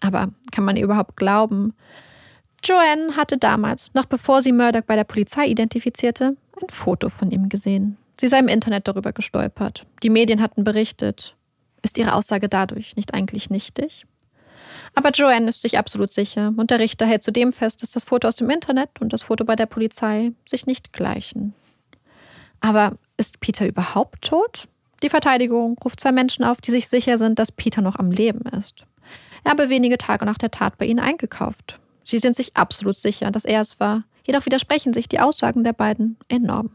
Aber 0.00 0.30
kann 0.52 0.64
man 0.64 0.78
ihr 0.78 0.84
überhaupt 0.84 1.18
glauben? 1.18 1.74
Joanne 2.64 3.14
hatte 3.14 3.36
damals, 3.36 3.90
noch 3.92 4.06
bevor 4.06 4.40
sie 4.40 4.52
Murdoch 4.52 4.84
bei 4.86 4.96
der 4.96 5.04
Polizei 5.04 5.48
identifizierte, 5.48 6.34
ein 6.62 6.68
Foto 6.70 7.10
von 7.10 7.30
ihm 7.30 7.50
gesehen. 7.50 7.98
Sie 8.20 8.28
sei 8.28 8.38
im 8.38 8.48
Internet 8.48 8.88
darüber 8.88 9.12
gestolpert. 9.12 9.86
Die 10.02 10.10
Medien 10.10 10.40
hatten 10.40 10.64
berichtet. 10.64 11.36
Ist 11.82 11.98
ihre 11.98 12.14
Aussage 12.14 12.48
dadurch 12.48 12.96
nicht 12.96 13.14
eigentlich 13.14 13.50
nichtig? 13.50 14.06
Aber 14.94 15.10
Joanne 15.10 15.48
ist 15.48 15.62
sich 15.62 15.78
absolut 15.78 16.12
sicher 16.12 16.52
und 16.56 16.70
der 16.70 16.80
Richter 16.80 17.06
hält 17.06 17.22
zudem 17.22 17.52
fest, 17.52 17.82
dass 17.82 17.90
das 17.90 18.04
Foto 18.04 18.28
aus 18.28 18.36
dem 18.36 18.50
Internet 18.50 18.90
und 19.00 19.12
das 19.12 19.22
Foto 19.22 19.44
bei 19.44 19.56
der 19.56 19.66
Polizei 19.66 20.32
sich 20.48 20.66
nicht 20.66 20.92
gleichen. 20.92 21.54
Aber 22.60 22.96
ist 23.16 23.40
Peter 23.40 23.66
überhaupt 23.66 24.22
tot? 24.22 24.68
Die 25.02 25.10
Verteidigung 25.10 25.78
ruft 25.84 26.00
zwei 26.00 26.12
Menschen 26.12 26.44
auf, 26.44 26.60
die 26.60 26.70
sich 26.70 26.88
sicher 26.88 27.18
sind, 27.18 27.38
dass 27.38 27.52
Peter 27.52 27.82
noch 27.82 27.96
am 27.96 28.10
Leben 28.10 28.42
ist. 28.58 28.84
Er 29.44 29.50
habe 29.52 29.68
wenige 29.68 29.98
Tage 29.98 30.24
nach 30.24 30.38
der 30.38 30.50
Tat 30.50 30.78
bei 30.78 30.86
ihnen 30.86 30.98
eingekauft. 30.98 31.78
Sie 32.02 32.18
sind 32.18 32.34
sich 32.34 32.56
absolut 32.56 32.98
sicher, 32.98 33.30
dass 33.30 33.44
er 33.44 33.60
es 33.60 33.78
war. 33.78 34.04
Jedoch 34.26 34.46
widersprechen 34.46 34.92
sich 34.92 35.08
die 35.08 35.20
Aussagen 35.20 35.62
der 35.62 35.72
beiden 35.72 36.16
enorm. 36.28 36.70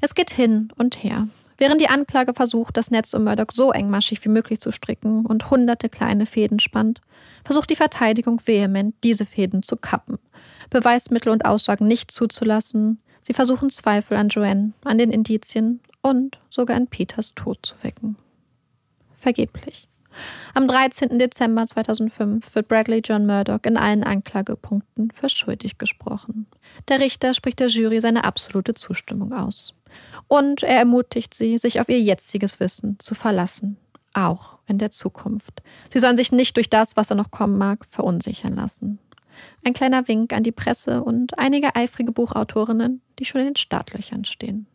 Es 0.00 0.14
geht 0.14 0.30
hin 0.30 0.68
und 0.76 1.02
her. 1.02 1.28
Während 1.56 1.80
die 1.80 1.88
Anklage 1.88 2.34
versucht, 2.34 2.76
das 2.76 2.92
Netz 2.92 3.14
um 3.14 3.24
Murdoch 3.24 3.50
so 3.52 3.72
engmaschig 3.72 4.24
wie 4.24 4.28
möglich 4.28 4.60
zu 4.60 4.70
stricken 4.70 5.26
und 5.26 5.50
hunderte 5.50 5.88
kleine 5.88 6.24
Fäden 6.24 6.60
spannt, 6.60 7.00
versucht 7.44 7.68
die 7.70 7.76
Verteidigung 7.76 8.40
vehement, 8.46 8.94
diese 9.02 9.26
Fäden 9.26 9.64
zu 9.64 9.76
kappen, 9.76 10.18
Beweismittel 10.70 11.32
und 11.32 11.44
Aussagen 11.44 11.88
nicht 11.88 12.12
zuzulassen. 12.12 13.00
Sie 13.22 13.32
versuchen 13.32 13.70
Zweifel 13.70 14.16
an 14.16 14.28
Joanne, 14.28 14.72
an 14.84 14.98
den 14.98 15.10
Indizien 15.10 15.80
und 16.00 16.38
sogar 16.48 16.76
an 16.76 16.86
Peters 16.86 17.34
Tod 17.34 17.58
zu 17.62 17.74
wecken. 17.82 18.16
Vergeblich. 19.12 19.88
Am 20.54 20.66
13. 20.66 21.18
Dezember 21.18 21.66
2005 21.66 22.54
wird 22.54 22.68
Bradley 22.68 23.02
John 23.04 23.26
Murdoch 23.26 23.60
in 23.64 23.76
allen 23.76 24.04
Anklagepunkten 24.04 25.10
für 25.10 25.28
schuldig 25.28 25.78
gesprochen. 25.78 26.46
Der 26.88 27.00
Richter 27.00 27.34
spricht 27.34 27.60
der 27.60 27.68
Jury 27.68 28.00
seine 28.00 28.24
absolute 28.24 28.74
Zustimmung 28.74 29.32
aus. 29.32 29.74
Und 30.26 30.62
er 30.62 30.78
ermutigt 30.78 31.34
sie, 31.34 31.58
sich 31.58 31.80
auf 31.80 31.88
ihr 31.88 32.00
jetziges 32.00 32.60
Wissen 32.60 32.98
zu 32.98 33.14
verlassen, 33.14 33.76
auch 34.14 34.58
in 34.66 34.78
der 34.78 34.90
Zukunft. 34.90 35.62
Sie 35.92 36.00
sollen 36.00 36.16
sich 36.16 36.32
nicht 36.32 36.56
durch 36.56 36.70
das, 36.70 36.96
was 36.96 37.08
da 37.08 37.14
noch 37.14 37.30
kommen 37.30 37.58
mag, 37.58 37.84
verunsichern 37.84 38.54
lassen. 38.54 38.98
Ein 39.64 39.72
kleiner 39.72 40.08
Wink 40.08 40.32
an 40.32 40.42
die 40.42 40.52
Presse 40.52 41.02
und 41.02 41.38
einige 41.38 41.76
eifrige 41.76 42.12
Buchautorinnen, 42.12 43.00
die 43.18 43.24
schon 43.24 43.40
in 43.40 43.48
den 43.48 43.56
Startlöchern 43.56 44.24
stehen. 44.24 44.66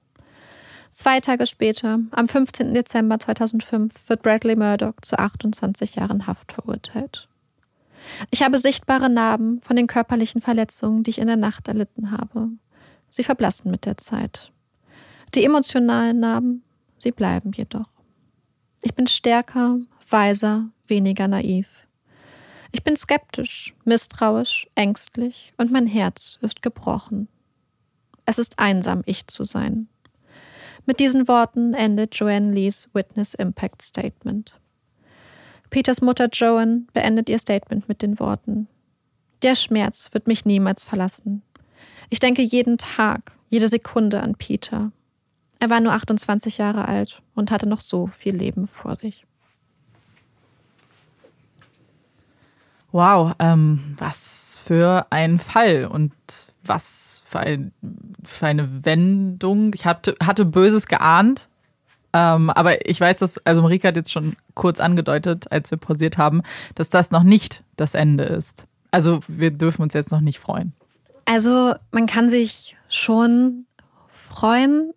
Zwei 0.93 1.19
Tage 1.19 1.47
später, 1.47 1.99
am 2.11 2.27
15. 2.27 2.73
Dezember 2.73 3.19
2005, 3.19 4.09
wird 4.09 4.21
Bradley 4.21 4.55
Murdoch 4.55 4.93
zu 5.01 5.17
28 5.17 5.95
Jahren 5.95 6.27
Haft 6.27 6.51
verurteilt. 6.51 7.27
Ich 8.29 8.43
habe 8.43 8.59
sichtbare 8.59 9.09
Narben 9.09 9.59
von 9.61 9.75
den 9.75 9.87
körperlichen 9.87 10.41
Verletzungen, 10.41 11.03
die 11.03 11.09
ich 11.09 11.19
in 11.19 11.27
der 11.27 11.35
Nacht 11.35 11.67
erlitten 11.67 12.11
habe. 12.11 12.49
Sie 13.09 13.23
verblassen 13.23 13.71
mit 13.71 13.85
der 13.85 13.97
Zeit. 13.97 14.52
Die 15.35 15.45
emotionalen 15.45 16.19
Narben, 16.19 16.63
sie 16.99 17.11
bleiben 17.11 17.53
jedoch. 17.53 17.89
Ich 18.83 18.93
bin 18.93 19.07
stärker, 19.07 19.79
weiser, 20.07 20.69
weniger 20.85 21.27
naiv. 21.27 21.67
Ich 22.71 22.83
bin 22.83 22.95
skeptisch, 22.95 23.73
misstrauisch, 23.83 24.67
ängstlich 24.75 25.53
und 25.57 25.71
mein 25.71 25.87
Herz 25.87 26.37
ist 26.41 26.61
gebrochen. 26.61 27.27
Es 28.25 28.37
ist 28.37 28.59
einsam, 28.59 29.01
ich 29.07 29.25
zu 29.25 29.43
sein. 29.43 29.87
Mit 30.85 30.99
diesen 30.99 31.27
Worten 31.27 31.73
endet 31.73 32.13
Joanne 32.13 32.51
Lees 32.51 32.89
Witness 32.93 33.33
Impact 33.33 33.81
Statement. 33.81 34.59
Peters 35.71 36.01
Mutter 36.01 36.27
Joan 36.31 36.87
beendet 36.93 37.27
ihr 37.27 37.39
Statement 37.39 37.89
mit 37.89 38.03
den 38.03 38.19
Worten: 38.19 38.67
Der 39.41 39.55
Schmerz 39.55 40.09
wird 40.11 40.27
mich 40.27 40.45
niemals 40.45 40.83
verlassen. 40.83 41.41
Ich 42.11 42.19
denke 42.19 42.43
jeden 42.43 42.77
Tag, 42.77 43.31
jede 43.49 43.67
Sekunde 43.67 44.21
an 44.21 44.35
Peter. 44.35 44.91
Er 45.63 45.69
war 45.69 45.79
nur 45.79 45.93
28 45.93 46.57
Jahre 46.57 46.89
alt 46.89 47.21
und 47.35 47.49
hatte 47.49 47.67
noch 47.67 47.79
so 47.79 48.07
viel 48.07 48.35
Leben 48.35 48.67
vor 48.67 48.97
sich. 48.97 49.25
Wow, 52.91 53.31
ähm, 53.39 53.95
was 53.97 54.59
für 54.61 55.07
ein 55.09 55.39
Fall 55.39 55.85
und 55.85 56.11
was 56.65 57.23
für, 57.27 57.39
ein, 57.39 57.71
für 58.25 58.47
eine 58.47 58.83
Wendung. 58.83 59.71
Ich 59.73 59.85
hatte, 59.85 60.17
hatte 60.21 60.43
Böses 60.43 60.87
geahnt, 60.87 61.47
ähm, 62.11 62.49
aber 62.49 62.85
ich 62.85 62.99
weiß, 62.99 63.19
dass, 63.19 63.37
also 63.45 63.61
Marika 63.61 63.87
hat 63.87 63.95
jetzt 63.95 64.11
schon 64.11 64.35
kurz 64.55 64.81
angedeutet, 64.81 65.49
als 65.49 65.71
wir 65.71 65.77
pausiert 65.77 66.17
haben, 66.17 66.41
dass 66.75 66.89
das 66.89 67.09
noch 67.09 67.23
nicht 67.23 67.63
das 67.77 67.93
Ende 67.93 68.25
ist. 68.25 68.67
Also 68.91 69.21
wir 69.29 69.51
dürfen 69.51 69.81
uns 69.81 69.93
jetzt 69.93 70.11
noch 70.11 70.19
nicht 70.19 70.39
freuen. 70.39 70.73
Also 71.23 71.73
man 71.93 72.05
kann 72.05 72.29
sich 72.29 72.75
schon 72.89 73.65
freuen, 74.11 74.93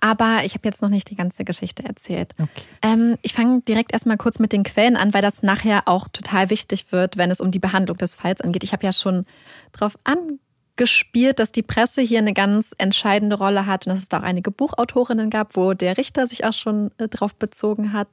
aber 0.00 0.40
ich 0.44 0.54
habe 0.54 0.66
jetzt 0.68 0.82
noch 0.82 0.88
nicht 0.88 1.10
die 1.10 1.14
ganze 1.14 1.44
Geschichte 1.44 1.84
erzählt. 1.84 2.34
Okay. 2.38 2.66
Ähm, 2.82 3.16
ich 3.22 3.32
fange 3.32 3.60
direkt 3.62 3.92
erstmal 3.92 4.16
kurz 4.16 4.38
mit 4.38 4.52
den 4.52 4.62
Quellen 4.62 4.96
an, 4.96 5.14
weil 5.14 5.22
das 5.22 5.42
nachher 5.42 5.86
auch 5.86 6.08
total 6.08 6.50
wichtig 6.50 6.90
wird, 6.90 7.16
wenn 7.16 7.30
es 7.30 7.40
um 7.40 7.50
die 7.50 7.58
Behandlung 7.58 7.98
des 7.98 8.14
Falls 8.14 8.40
angeht. 8.40 8.64
Ich 8.64 8.72
habe 8.72 8.84
ja 8.84 8.92
schon 8.92 9.26
darauf 9.72 9.98
angespielt, 10.04 11.38
dass 11.38 11.52
die 11.52 11.62
Presse 11.62 12.02
hier 12.02 12.18
eine 12.18 12.34
ganz 12.34 12.74
entscheidende 12.78 13.36
Rolle 13.36 13.66
hat 13.66 13.86
und 13.86 13.92
dass 13.92 14.00
es 14.00 14.08
da 14.08 14.20
auch 14.20 14.24
einige 14.24 14.50
Buchautorinnen 14.50 15.30
gab, 15.30 15.56
wo 15.56 15.74
der 15.74 15.98
Richter 15.98 16.26
sich 16.26 16.44
auch 16.44 16.54
schon 16.54 16.90
äh, 16.98 17.08
drauf 17.08 17.36
bezogen 17.36 17.92
hat. 17.92 18.08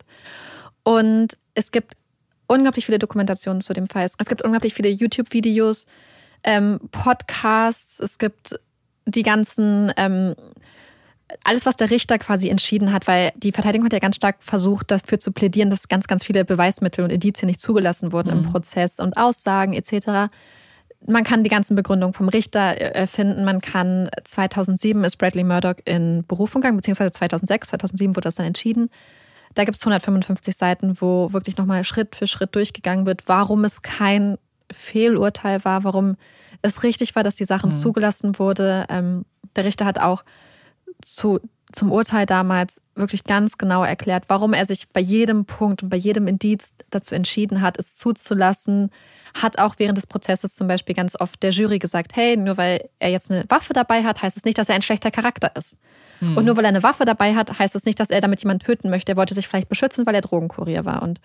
Und 0.84 1.38
es 1.54 1.72
gibt 1.72 1.96
unglaublich 2.48 2.86
viele 2.86 3.00
Dokumentationen 3.00 3.62
zu 3.62 3.74
dem 3.74 3.88
Fall. 3.88 4.06
Es 4.06 4.28
gibt 4.28 4.42
unglaublich 4.42 4.74
viele 4.74 4.90
YouTube-Videos. 4.90 5.86
ähm, 6.44 6.80
Podcasts, 6.92 8.00
es 8.00 8.18
gibt 8.18 8.60
die 9.06 9.24
ganzen, 9.24 9.92
ähm, 9.98 10.36
alles, 11.44 11.66
was 11.66 11.76
der 11.76 11.92
Richter 11.92 12.18
quasi 12.20 12.50
entschieden 12.50 12.94
hat, 12.94 13.08
weil 13.08 13.32
die 13.36 13.52
Verteidigung 13.52 13.86
hat 13.86 13.94
ja 13.94 14.00
ganz 14.00 14.16
stark 14.16 14.38
versucht, 14.40 14.92
dafür 14.92 15.20
zu 15.20 15.32
plädieren, 15.32 15.70
dass 15.70 15.88
ganz, 15.88 16.08
ganz 16.08 16.24
viele 16.24 16.46
Beweismittel 16.46 17.04
und 17.04 17.12
Indizien 17.12 17.48
nicht 17.48 17.60
zugelassen 17.60 18.12
wurden 18.12 18.32
mhm. 18.32 18.46
im 18.46 18.52
Prozess 18.52 19.00
und 19.00 19.18
Aussagen 19.18 19.74
etc. 19.74 20.32
Man 21.06 21.24
kann 21.24 21.44
die 21.44 21.50
ganzen 21.50 21.76
Begründungen 21.76 22.14
vom 22.14 22.30
Richter 22.30 22.80
äh, 22.80 23.08
finden. 23.08 23.44
Man 23.44 23.62
kann 23.62 24.10
2007 24.24 25.04
ist 25.04 25.18
Bradley 25.18 25.44
Murdoch 25.44 25.76
in 25.86 26.24
Berufung 26.28 26.62
gegangen, 26.62 26.78
beziehungsweise 26.78 27.12
2006, 27.12 27.70
2007 27.70 28.16
wurde 28.16 28.26
das 28.26 28.36
dann 28.36 28.46
entschieden. 28.46 28.90
Da 29.54 29.66
gibt 29.66 29.78
es 29.78 29.82
155 29.84 30.56
Seiten, 30.56 30.98
wo 31.02 31.34
wirklich 31.34 31.58
nochmal 31.58 31.84
Schritt 31.84 32.16
für 32.16 32.28
Schritt 32.28 32.56
durchgegangen 32.56 33.06
wird, 33.06 33.28
warum 33.28 33.64
es 33.64 33.82
kein 33.82 34.38
Fehlurteil 34.72 35.64
war, 35.66 35.84
warum 35.84 36.16
es 36.62 36.84
richtig 36.84 37.16
war, 37.16 37.24
dass 37.24 37.36
die 37.36 37.46
Sachen 37.46 37.72
mhm. 37.72 37.76
zugelassen 37.76 38.40
wurde. 38.40 38.86
Ähm, 38.90 39.26
der 39.56 39.66
Richter 39.66 39.86
hat 39.86 40.00
auch 40.00 40.24
zu, 41.04 41.40
zum 41.72 41.92
Urteil 41.92 42.26
damals 42.26 42.82
wirklich 42.96 43.24
ganz 43.24 43.58
genau 43.58 43.84
erklärt, 43.84 44.26
warum 44.28 44.54
er 44.54 44.66
sich 44.66 44.90
bei 44.90 45.00
jedem 45.00 45.46
Punkt 45.46 45.84
und 45.84 45.90
bei 45.90 45.98
jedem 45.98 46.28
Indiz 46.28 46.74
dazu 46.90 47.16
entschieden 47.16 47.62
hat, 47.62 47.78
es 47.78 47.98
zuzulassen. 47.98 48.90
Hat 49.34 49.60
auch 49.60 49.76
während 49.78 49.98
des 49.98 50.08
Prozesses 50.08 50.56
zum 50.56 50.68
Beispiel 50.68 50.96
ganz 50.96 51.20
oft 51.20 51.44
der 51.44 51.52
Jury 51.52 51.80
gesagt, 51.80 52.16
hey, 52.16 52.38
nur 52.38 52.58
weil 52.58 52.90
er 53.00 53.10
jetzt 53.10 53.30
eine 53.30 53.46
Waffe 53.50 53.74
dabei 53.74 54.04
hat, 54.04 54.22
heißt 54.22 54.38
es 54.38 54.46
nicht, 54.46 54.58
dass 54.58 54.70
er 54.70 54.76
ein 54.76 54.82
schlechter 54.82 55.12
Charakter 55.12 55.52
ist. 55.56 55.78
Mhm. 56.22 56.38
Und 56.38 56.46
nur 56.46 56.58
weil 56.58 56.66
er 56.66 56.70
eine 56.70 56.84
Waffe 56.84 57.06
dabei 57.06 57.36
hat, 57.36 57.60
heißt 57.60 57.76
es 57.76 57.86
nicht, 57.86 58.00
dass 58.00 58.10
er 58.10 58.22
damit 58.22 58.42
jemanden 58.42 58.66
töten 58.66 58.90
möchte. 58.90 59.12
Er 59.12 59.18
wollte 59.18 59.36
sich 59.36 59.48
vielleicht 59.48 59.70
beschützen, 59.70 60.06
weil 60.06 60.16
er 60.16 60.22
Drogenkurier 60.22 60.86
war. 60.86 61.04
Und 61.04 61.20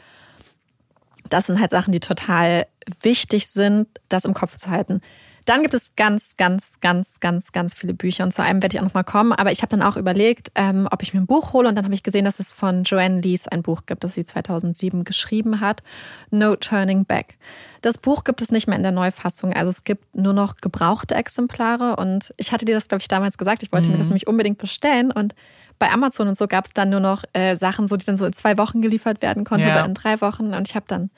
das 1.28 1.46
sind 1.46 1.60
halt 1.60 1.70
Sachen, 1.70 1.92
die 1.92 2.00
total 2.00 2.66
wichtig 3.00 3.46
sind, 3.46 3.88
das 4.08 4.24
im 4.24 4.34
Kopf 4.34 4.58
zu 4.58 4.70
halten. 4.70 5.00
Dann 5.44 5.62
gibt 5.62 5.74
es 5.74 5.94
ganz, 5.96 6.36
ganz, 6.36 6.80
ganz, 6.80 7.20
ganz, 7.20 7.52
ganz 7.52 7.74
viele 7.74 7.94
Bücher 7.94 8.24
und 8.24 8.32
zu 8.32 8.42
einem 8.42 8.62
werde 8.62 8.76
ich 8.76 8.80
auch 8.80 8.84
nochmal 8.84 9.04
kommen. 9.04 9.32
Aber 9.32 9.52
ich 9.52 9.62
habe 9.62 9.70
dann 9.70 9.82
auch 9.82 9.96
überlegt, 9.96 10.52
ähm, 10.54 10.88
ob 10.90 11.02
ich 11.02 11.14
mir 11.14 11.20
ein 11.20 11.26
Buch 11.26 11.52
hole 11.52 11.68
und 11.68 11.74
dann 11.74 11.84
habe 11.84 11.94
ich 11.94 12.02
gesehen, 12.02 12.24
dass 12.24 12.38
es 12.38 12.52
von 12.52 12.84
Joanne 12.84 13.20
Lees 13.20 13.48
ein 13.48 13.62
Buch 13.62 13.82
gibt, 13.86 14.04
das 14.04 14.14
sie 14.14 14.24
2007 14.24 15.04
geschrieben 15.04 15.60
hat, 15.60 15.82
No 16.30 16.56
Turning 16.56 17.04
Back. 17.04 17.36
Das 17.80 17.98
Buch 17.98 18.22
gibt 18.22 18.40
es 18.42 18.52
nicht 18.52 18.68
mehr 18.68 18.76
in 18.76 18.84
der 18.84 18.92
Neufassung, 18.92 19.52
also 19.52 19.70
es 19.70 19.82
gibt 19.82 20.14
nur 20.14 20.32
noch 20.32 20.56
gebrauchte 20.58 21.16
Exemplare 21.16 21.96
und 21.96 22.32
ich 22.36 22.52
hatte 22.52 22.64
dir 22.64 22.76
das, 22.76 22.86
glaube 22.86 23.02
ich, 23.02 23.08
damals 23.08 23.38
gesagt, 23.38 23.64
ich 23.64 23.72
wollte 23.72 23.88
mhm. 23.88 23.94
mir 23.94 23.98
das 23.98 24.06
mhm. 24.06 24.12
nämlich 24.12 24.28
unbedingt 24.28 24.58
bestellen 24.58 25.10
und 25.10 25.34
bei 25.80 25.90
Amazon 25.90 26.28
und 26.28 26.38
so 26.38 26.46
gab 26.46 26.66
es 26.66 26.72
dann 26.72 26.90
nur 26.90 27.00
noch 27.00 27.24
äh, 27.32 27.56
Sachen, 27.56 27.88
so 27.88 27.96
die 27.96 28.06
dann 28.06 28.16
so 28.16 28.24
in 28.24 28.32
zwei 28.32 28.56
Wochen 28.56 28.82
geliefert 28.82 29.20
werden 29.20 29.42
konnten 29.42 29.66
ja. 29.66 29.74
oder 29.74 29.84
in 29.84 29.94
drei 29.94 30.20
Wochen 30.20 30.54
und 30.54 30.68
ich 30.68 30.76
habe 30.76 30.86
dann 30.86 31.10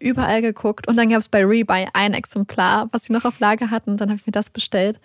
überall 0.00 0.42
geguckt 0.42 0.88
und 0.88 0.96
dann 0.96 1.08
gab 1.08 1.20
es 1.20 1.28
bei 1.28 1.44
Rebuy 1.44 1.86
ein 1.92 2.14
Exemplar, 2.14 2.88
was 2.92 3.04
sie 3.04 3.12
noch 3.12 3.24
auf 3.24 3.40
Lager 3.40 3.70
hatten 3.70 3.96
dann 3.96 4.08
habe 4.08 4.18
ich 4.20 4.26
mir 4.26 4.32
das 4.32 4.50
bestellt. 4.50 5.00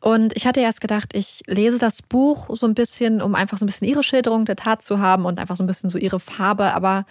Und 0.00 0.36
ich 0.36 0.46
hatte 0.46 0.60
erst 0.60 0.80
gedacht, 0.80 1.14
ich 1.14 1.42
lese 1.46 1.78
das 1.78 2.02
Buch 2.02 2.48
so 2.56 2.66
ein 2.66 2.74
bisschen, 2.74 3.20
um 3.20 3.34
einfach 3.34 3.58
so 3.58 3.64
ein 3.64 3.66
bisschen 3.66 3.88
ihre 3.88 4.02
Schilderung 4.02 4.44
der 4.44 4.56
Tat 4.56 4.82
zu 4.82 5.00
haben 5.00 5.24
und 5.24 5.40
einfach 5.40 5.56
so 5.56 5.64
ein 5.64 5.66
bisschen 5.66 5.90
so 5.90 5.98
ihre 5.98 6.20
Farbe. 6.20 6.72
Aber 6.74 7.04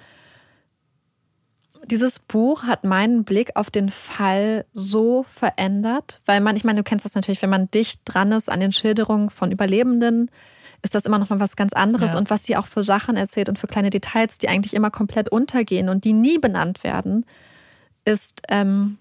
dieses 1.85 2.19
Buch 2.19 2.63
hat 2.63 2.83
meinen 2.83 3.23
Blick 3.23 3.51
auf 3.55 3.69
den 3.69 3.89
Fall 3.89 4.65
so 4.73 5.23
verändert, 5.23 6.21
weil 6.25 6.39
man, 6.39 6.55
ich 6.55 6.63
meine, 6.63 6.79
du 6.79 6.83
kennst 6.83 7.05
das 7.05 7.15
natürlich, 7.15 7.41
wenn 7.41 7.49
man 7.49 7.69
dicht 7.71 8.01
dran 8.05 8.31
ist 8.31 8.49
an 8.49 8.59
den 8.59 8.71
Schilderungen 8.71 9.29
von 9.29 9.51
Überlebenden, 9.51 10.31
ist 10.88 10.95
das 10.95 11.05
immer 11.05 11.19
noch 11.19 11.29
mal 11.29 11.39
was 11.41 11.57
ganz 11.57 11.73
anderes 11.73 12.13
ja. 12.13 12.17
und 12.17 12.29
was 12.29 12.45
sie 12.45 12.55
auch 12.55 12.65
für 12.65 12.83
Sachen 12.83 13.17
erzählt 13.17 13.49
und 13.49 13.59
für 13.59 13.67
kleine 13.67 13.89
Details, 13.89 14.38
die 14.38 14.47
eigentlich 14.47 14.73
immer 14.73 14.89
komplett 14.89 15.29
untergehen 15.29 15.89
und 15.89 16.05
die 16.05 16.13
nie 16.13 16.39
benannt 16.39 16.83
werden, 16.83 17.25
ist 18.05 18.41
ähm, 18.47 18.97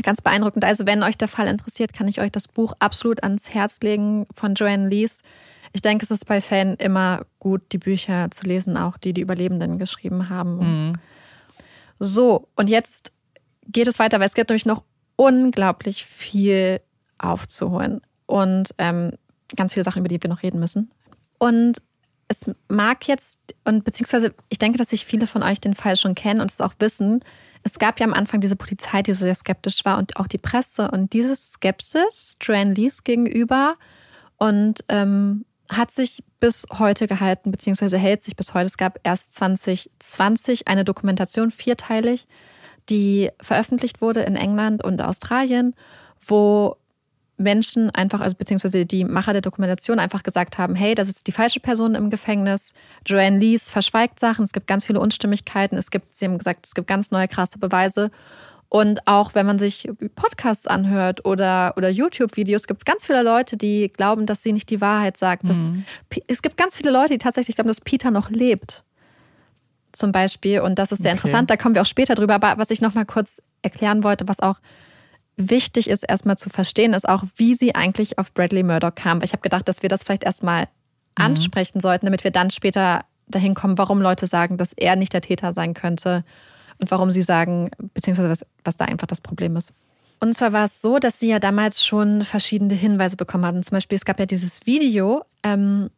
ganz 0.00 0.20
beeindruckend. 0.20 0.64
Also 0.64 0.86
wenn 0.86 1.02
euch 1.02 1.18
der 1.18 1.26
Fall 1.26 1.48
interessiert, 1.48 1.92
kann 1.92 2.06
ich 2.06 2.20
euch 2.20 2.30
das 2.30 2.46
Buch 2.46 2.74
absolut 2.78 3.24
ans 3.24 3.52
Herz 3.52 3.80
legen 3.82 4.26
von 4.32 4.54
Joanne 4.54 4.88
Lees. 4.88 5.22
Ich 5.72 5.82
denke, 5.82 6.04
es 6.04 6.12
ist 6.12 6.26
bei 6.26 6.40
Fan 6.40 6.76
immer 6.76 7.26
gut, 7.40 7.62
die 7.72 7.78
Bücher 7.78 8.30
zu 8.30 8.46
lesen, 8.46 8.76
auch 8.76 8.96
die 8.96 9.12
die 9.12 9.22
Überlebenden 9.22 9.78
geschrieben 9.78 10.28
haben. 10.28 10.58
Mhm. 10.58 10.94
So, 11.98 12.48
und 12.54 12.70
jetzt 12.70 13.12
geht 13.66 13.88
es 13.88 13.98
weiter, 13.98 14.20
weil 14.20 14.28
es 14.28 14.34
gibt 14.34 14.50
nämlich 14.50 14.66
noch 14.66 14.82
unglaublich 15.16 16.04
viel 16.04 16.80
aufzuholen. 17.18 18.02
Und 18.26 18.74
ähm, 18.78 19.12
ganz 19.56 19.74
viele 19.74 19.84
Sachen, 19.84 20.00
über 20.00 20.08
die 20.08 20.22
wir 20.22 20.30
noch 20.30 20.42
reden 20.42 20.60
müssen. 20.60 20.90
Und 21.38 21.78
es 22.28 22.50
mag 22.68 23.06
jetzt, 23.08 23.54
und 23.64 23.84
beziehungsweise 23.84 24.34
ich 24.48 24.58
denke, 24.58 24.78
dass 24.78 24.90
sich 24.90 25.04
viele 25.04 25.26
von 25.26 25.42
euch 25.42 25.60
den 25.60 25.74
Fall 25.74 25.96
schon 25.96 26.14
kennen 26.14 26.40
und 26.40 26.50
es 26.50 26.60
auch 26.60 26.74
wissen. 26.78 27.20
Es 27.62 27.78
gab 27.78 28.00
ja 28.00 28.06
am 28.06 28.14
Anfang 28.14 28.40
diese 28.40 28.56
Polizei, 28.56 29.02
die 29.02 29.12
so 29.12 29.20
sehr 29.20 29.34
skeptisch 29.34 29.84
war 29.84 29.98
und 29.98 30.16
auch 30.16 30.26
die 30.26 30.38
Presse. 30.38 30.90
Und 30.90 31.12
diese 31.12 31.36
Skepsis 31.36 32.36
Joanne 32.40 32.74
Lees 32.74 33.04
gegenüber 33.04 33.76
und 34.38 34.84
ähm, 34.88 35.44
hat 35.70 35.90
sich 35.90 36.24
bis 36.40 36.66
heute 36.72 37.06
gehalten, 37.06 37.50
beziehungsweise 37.50 37.98
hält 37.98 38.22
sich 38.22 38.36
bis 38.36 38.54
heute. 38.54 38.66
Es 38.66 38.76
gab 38.76 38.98
erst 39.04 39.34
2020 39.34 40.68
eine 40.68 40.84
Dokumentation, 40.84 41.50
vierteilig, 41.50 42.26
die 42.88 43.30
veröffentlicht 43.40 44.00
wurde 44.00 44.22
in 44.22 44.36
England 44.36 44.82
und 44.82 45.00
Australien, 45.00 45.74
wo 46.26 46.76
Menschen 47.42 47.90
einfach, 47.90 48.20
also 48.20 48.36
beziehungsweise 48.36 48.86
die 48.86 49.04
Macher 49.04 49.32
der 49.32 49.42
Dokumentation 49.42 49.98
einfach 49.98 50.22
gesagt 50.22 50.58
haben, 50.58 50.74
hey, 50.74 50.94
da 50.94 51.04
sitzt 51.04 51.26
die 51.26 51.32
falsche 51.32 51.60
Person 51.60 51.94
im 51.94 52.10
Gefängnis. 52.10 52.72
Joanne 53.06 53.38
Lees 53.38 53.70
verschweigt 53.70 54.18
Sachen, 54.20 54.44
es 54.44 54.52
gibt 54.52 54.66
ganz 54.66 54.84
viele 54.84 55.00
Unstimmigkeiten, 55.00 55.76
es 55.76 55.90
gibt, 55.90 56.14
sie 56.14 56.24
haben 56.24 56.38
gesagt, 56.38 56.66
es 56.66 56.74
gibt 56.74 56.86
ganz 56.86 57.10
neue 57.10 57.28
krasse 57.28 57.58
Beweise. 57.58 58.10
Und 58.68 59.06
auch 59.06 59.34
wenn 59.34 59.44
man 59.44 59.58
sich 59.58 59.90
Podcasts 60.14 60.66
anhört 60.66 61.26
oder, 61.26 61.74
oder 61.76 61.90
YouTube-Videos, 61.90 62.66
gibt 62.66 62.80
es 62.80 62.84
ganz 62.86 63.04
viele 63.04 63.22
Leute, 63.22 63.58
die 63.58 63.92
glauben, 63.92 64.24
dass 64.24 64.42
sie 64.42 64.54
nicht 64.54 64.70
die 64.70 64.80
Wahrheit 64.80 65.18
sagt. 65.18 65.44
Mhm. 65.44 65.84
es 66.26 66.40
gibt 66.40 66.56
ganz 66.56 66.74
viele 66.74 66.90
Leute, 66.90 67.10
die 67.10 67.18
tatsächlich 67.18 67.56
glauben, 67.56 67.68
dass 67.68 67.82
Peter 67.82 68.10
noch 68.10 68.30
lebt. 68.30 68.82
Zum 69.92 70.10
Beispiel. 70.10 70.60
Und 70.60 70.78
das 70.78 70.90
ist 70.90 71.02
sehr 71.02 71.12
okay. 71.12 71.18
interessant. 71.18 71.50
Da 71.50 71.58
kommen 71.58 71.74
wir 71.74 71.82
auch 71.82 71.86
später 71.86 72.14
drüber. 72.14 72.36
Aber 72.36 72.54
was 72.56 72.70
ich 72.70 72.80
noch 72.80 72.94
mal 72.94 73.04
kurz 73.04 73.42
erklären 73.60 74.04
wollte, 74.04 74.26
was 74.26 74.40
auch 74.40 74.56
wichtig 75.36 75.88
ist, 75.88 76.02
erstmal 76.02 76.38
zu 76.38 76.50
verstehen, 76.50 76.92
ist 76.92 77.08
auch, 77.08 77.24
wie 77.36 77.54
sie 77.54 77.74
eigentlich 77.74 78.18
auf 78.18 78.32
Bradley 78.32 78.62
Murdoch 78.62 78.94
kam. 78.94 79.18
Weil 79.18 79.26
ich 79.26 79.32
habe 79.32 79.42
gedacht, 79.42 79.68
dass 79.68 79.82
wir 79.82 79.88
das 79.88 80.02
vielleicht 80.02 80.24
erstmal 80.24 80.62
mhm. 80.62 81.24
ansprechen 81.24 81.80
sollten, 81.80 82.06
damit 82.06 82.24
wir 82.24 82.30
dann 82.30 82.50
später 82.50 83.04
dahin 83.28 83.54
kommen, 83.54 83.78
warum 83.78 84.00
Leute 84.00 84.26
sagen, 84.26 84.58
dass 84.58 84.72
er 84.72 84.96
nicht 84.96 85.12
der 85.12 85.20
Täter 85.20 85.52
sein 85.52 85.74
könnte 85.74 86.24
und 86.78 86.90
warum 86.90 87.10
sie 87.10 87.22
sagen, 87.22 87.70
beziehungsweise 87.94 88.28
was, 88.28 88.46
was 88.64 88.76
da 88.76 88.84
einfach 88.84 89.06
das 89.06 89.20
Problem 89.20 89.56
ist. 89.56 89.72
Und 90.20 90.34
zwar 90.34 90.52
war 90.52 90.66
es 90.66 90.80
so, 90.80 90.98
dass 90.98 91.18
sie 91.18 91.28
ja 91.28 91.40
damals 91.40 91.84
schon 91.84 92.24
verschiedene 92.24 92.74
Hinweise 92.74 93.16
bekommen 93.16 93.44
hatten. 93.44 93.62
Zum 93.62 93.74
Beispiel, 93.74 93.96
es 93.96 94.04
gab 94.04 94.20
ja 94.20 94.26
dieses 94.26 94.66
Video, 94.66 95.24
ähm, 95.42 95.90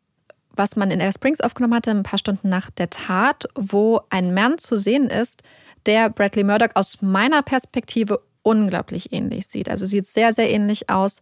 was 0.57 0.77
man 0.77 0.91
in 0.91 1.03
Alice 1.03 1.17
Springs 1.17 1.41
aufgenommen 1.41 1.75
hatte, 1.75 1.91
ein 1.91 2.05
paar 2.05 2.19
Stunden 2.19 2.49
nach 2.49 2.71
der 2.71 2.89
Tat, 2.89 3.45
wo 3.55 4.01
ein 4.09 4.33
Mann 4.33 4.59
zu 4.59 4.79
sehen 4.79 5.11
ist, 5.11 5.43
der 5.85 6.09
Bradley 6.09 6.45
Murdoch 6.45 6.71
aus 6.75 7.03
meiner 7.03 7.43
Perspektive 7.43 8.21
unglaublich 8.45 9.13
ähnlich 9.13 9.49
sieht. 9.49 9.69
Also 9.69 9.87
sieht 9.87 10.07
sehr, 10.07 10.33
sehr 10.33 10.49
ähnlich 10.51 10.89
aus. 10.91 11.21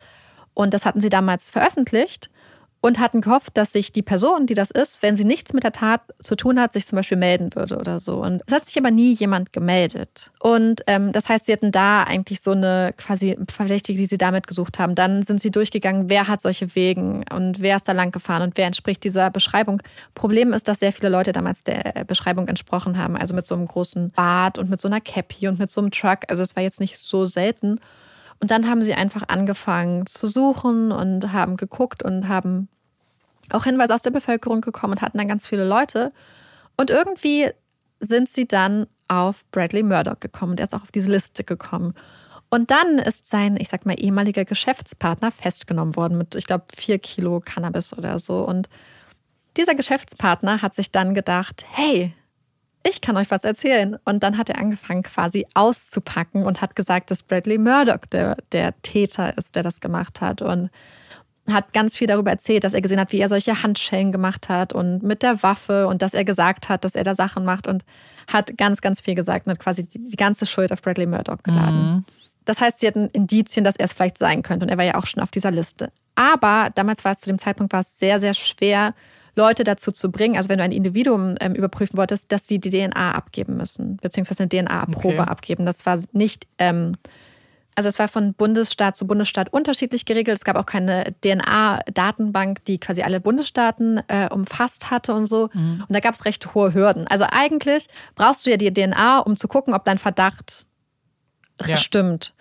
Und 0.52 0.74
das 0.74 0.84
hatten 0.84 1.00
sie 1.00 1.08
damals 1.08 1.48
veröffentlicht 1.48 2.28
und 2.82 2.98
hatten 2.98 3.20
gehofft, 3.20 3.56
dass 3.56 3.72
sich 3.72 3.92
die 3.92 4.02
Person, 4.02 4.46
die 4.46 4.54
das 4.54 4.72
ist, 4.72 5.02
wenn 5.02 5.14
sie 5.14 5.24
nichts 5.24 5.52
mit 5.52 5.62
der 5.62 5.70
Tat 5.70 6.02
zu 6.20 6.34
tun 6.34 6.60
hat, 6.60 6.72
sich 6.72 6.84
zum 6.84 6.96
Beispiel 6.96 7.16
melden 7.16 7.54
würde 7.54 7.78
oder 7.78 8.00
so. 8.00 8.20
Und 8.20 8.42
es 8.44 8.52
hat 8.52 8.66
sich 8.66 8.76
aber 8.76 8.90
nie 8.90 9.12
jemand 9.12 9.52
gemeldet. 9.52 10.32
Und 10.40 10.82
ähm, 10.88 11.12
das 11.12 11.28
heißt, 11.28 11.46
sie 11.46 11.52
hatten 11.52 11.70
da 11.70 12.02
eigentlich 12.02 12.40
so 12.40 12.50
eine 12.50 12.92
quasi 12.98 13.38
Verdächtige, 13.48 14.00
die 14.00 14.06
sie 14.06 14.18
damit 14.18 14.48
gesucht 14.48 14.80
haben. 14.80 14.96
Dann 14.96 15.22
sind 15.22 15.40
sie 15.40 15.52
durchgegangen, 15.52 16.10
wer 16.10 16.26
hat 16.26 16.42
solche 16.42 16.74
Wegen 16.74 17.24
und 17.32 17.60
wer 17.60 17.76
ist 17.76 17.86
da 17.86 17.92
lang 17.92 18.10
gefahren 18.10 18.42
und 18.42 18.56
wer 18.56 18.66
entspricht 18.66 19.04
dieser 19.04 19.30
Beschreibung. 19.30 19.80
Problem 20.16 20.52
ist, 20.52 20.66
dass 20.66 20.80
sehr 20.80 20.92
viele 20.92 21.08
Leute 21.08 21.30
damals 21.30 21.62
der 21.62 22.04
Beschreibung 22.08 22.48
entsprochen 22.48 22.98
haben. 22.98 23.16
Also 23.16 23.36
mit 23.36 23.46
so 23.46 23.54
einem 23.54 23.68
großen 23.68 24.10
Bart 24.10 24.58
und 24.58 24.68
mit 24.68 24.80
so 24.80 24.88
einer 24.88 25.00
Cappy 25.00 25.46
und 25.46 25.60
mit 25.60 25.70
so 25.70 25.80
einem 25.80 25.92
Truck. 25.92 26.22
Also 26.26 26.42
es 26.42 26.56
war 26.56 26.64
jetzt 26.64 26.80
nicht 26.80 26.98
so 26.98 27.26
selten. 27.26 27.78
Und 28.42 28.50
dann 28.50 28.68
haben 28.68 28.82
sie 28.82 28.92
einfach 28.92 29.22
angefangen 29.28 30.04
zu 30.06 30.26
suchen 30.26 30.90
und 30.90 31.32
haben 31.32 31.56
geguckt 31.56 32.02
und 32.02 32.26
haben 32.26 32.68
auch 33.50 33.62
Hinweise 33.62 33.94
aus 33.94 34.02
der 34.02 34.10
Bevölkerung 34.10 34.62
gekommen 34.62 34.94
und 34.94 35.00
hatten 35.00 35.16
dann 35.18 35.28
ganz 35.28 35.46
viele 35.46 35.64
Leute. 35.64 36.12
Und 36.76 36.90
irgendwie 36.90 37.50
sind 38.00 38.28
sie 38.28 38.48
dann 38.48 38.88
auf 39.06 39.44
Bradley 39.52 39.84
Murdoch 39.84 40.18
gekommen. 40.18 40.56
Der 40.56 40.66
ist 40.66 40.74
auch 40.74 40.82
auf 40.82 40.90
diese 40.90 41.12
Liste 41.12 41.44
gekommen. 41.44 41.94
Und 42.50 42.72
dann 42.72 42.98
ist 42.98 43.28
sein, 43.28 43.56
ich 43.60 43.68
sag 43.68 43.86
mal, 43.86 43.94
ehemaliger 43.94 44.44
Geschäftspartner 44.44 45.30
festgenommen 45.30 45.94
worden 45.94 46.18
mit, 46.18 46.34
ich 46.34 46.46
glaube, 46.46 46.64
vier 46.74 46.98
Kilo 46.98 47.38
Cannabis 47.38 47.96
oder 47.96 48.18
so. 48.18 48.44
Und 48.44 48.68
dieser 49.56 49.76
Geschäftspartner 49.76 50.62
hat 50.62 50.74
sich 50.74 50.90
dann 50.90 51.14
gedacht, 51.14 51.64
hey, 51.70 52.12
ich 52.82 53.00
kann 53.00 53.16
euch 53.16 53.30
was 53.30 53.44
erzählen. 53.44 53.96
Und 54.04 54.22
dann 54.22 54.38
hat 54.38 54.48
er 54.48 54.58
angefangen 54.58 55.02
quasi 55.02 55.46
auszupacken 55.54 56.44
und 56.44 56.60
hat 56.60 56.76
gesagt, 56.76 57.10
dass 57.10 57.22
Bradley 57.22 57.58
Murdoch 57.58 58.06
der, 58.10 58.36
der 58.52 58.80
Täter 58.82 59.36
ist, 59.36 59.56
der 59.56 59.62
das 59.62 59.80
gemacht 59.80 60.20
hat. 60.20 60.42
Und 60.42 60.70
hat 61.50 61.72
ganz 61.72 61.96
viel 61.96 62.06
darüber 62.06 62.30
erzählt, 62.30 62.64
dass 62.64 62.74
er 62.74 62.82
gesehen 62.82 63.00
hat, 63.00 63.12
wie 63.12 63.18
er 63.18 63.28
solche 63.28 63.62
Handschellen 63.62 64.12
gemacht 64.12 64.48
hat 64.48 64.72
und 64.72 65.02
mit 65.02 65.22
der 65.22 65.42
Waffe 65.42 65.88
und 65.88 66.00
dass 66.00 66.14
er 66.14 66.24
gesagt 66.24 66.68
hat, 66.68 66.84
dass 66.84 66.94
er 66.94 67.02
da 67.02 67.14
Sachen 67.14 67.44
macht 67.44 67.66
und 67.66 67.84
hat 68.28 68.56
ganz, 68.56 68.80
ganz 68.80 69.00
viel 69.00 69.16
gesagt 69.16 69.46
und 69.46 69.52
hat 69.52 69.58
quasi 69.58 69.84
die, 69.84 69.98
die 69.98 70.16
ganze 70.16 70.46
Schuld 70.46 70.72
auf 70.72 70.82
Bradley 70.82 71.06
Murdoch 71.06 71.42
geladen. 71.42 71.94
Mhm. 71.94 72.04
das 72.44 72.60
heißt, 72.60 72.78
sie 72.78 72.86
hatten 72.86 73.08
Indizien, 73.08 73.64
dass 73.64 73.76
er 73.76 73.86
es 73.86 73.92
vielleicht 73.92 74.18
sein 74.18 74.42
könnte. 74.42 74.64
Und 74.64 74.70
er 74.70 74.78
war 74.78 74.84
ja 74.84 74.94
auch 74.94 75.06
schon 75.06 75.22
auf 75.22 75.30
dieser 75.30 75.50
Liste. 75.50 75.90
Aber 76.14 76.70
damals 76.74 77.04
war 77.04 77.12
es 77.12 77.20
zu 77.20 77.30
dem 77.30 77.38
Zeitpunkt 77.38 77.72
war 77.72 77.80
es 77.80 77.98
sehr, 77.98 78.20
sehr 78.20 78.34
schwer, 78.34 78.94
Leute 79.34 79.64
dazu 79.64 79.92
zu 79.92 80.10
bringen, 80.10 80.36
also 80.36 80.48
wenn 80.48 80.58
du 80.58 80.64
ein 80.64 80.72
Individuum 80.72 81.36
ähm, 81.40 81.54
überprüfen 81.54 81.96
wolltest, 81.96 82.30
dass 82.32 82.46
sie 82.46 82.58
die 82.58 82.70
DNA 82.70 83.12
abgeben 83.12 83.56
müssen, 83.56 83.96
beziehungsweise 83.96 84.42
eine 84.42 84.48
DNA-Probe 84.48 85.20
okay. 85.20 85.30
abgeben. 85.30 85.64
Das 85.66 85.86
war 85.86 85.98
nicht, 86.12 86.46
ähm, 86.58 86.96
also 87.74 87.88
es 87.88 87.98
war 87.98 88.08
von 88.08 88.34
Bundesstaat 88.34 88.96
zu 88.96 89.06
Bundesstaat 89.06 89.50
unterschiedlich 89.50 90.04
geregelt. 90.04 90.36
Es 90.36 90.44
gab 90.44 90.56
auch 90.56 90.66
keine 90.66 91.14
DNA-Datenbank, 91.24 92.64
die 92.66 92.78
quasi 92.78 93.02
alle 93.02 93.20
Bundesstaaten 93.20 94.02
äh, 94.08 94.28
umfasst 94.28 94.90
hatte 94.90 95.14
und 95.14 95.24
so. 95.24 95.48
Mhm. 95.54 95.84
Und 95.88 95.92
da 95.94 96.00
gab 96.00 96.14
es 96.14 96.26
recht 96.26 96.54
hohe 96.54 96.74
Hürden. 96.74 97.06
Also 97.06 97.24
eigentlich 97.30 97.86
brauchst 98.14 98.44
du 98.44 98.50
ja 98.50 98.58
die 98.58 98.72
DNA, 98.72 99.20
um 99.20 99.38
zu 99.38 99.48
gucken, 99.48 99.72
ob 99.72 99.84
dein 99.84 99.98
Verdacht 99.98 100.66
ja. 101.64 101.76
stimmt. 101.78 102.34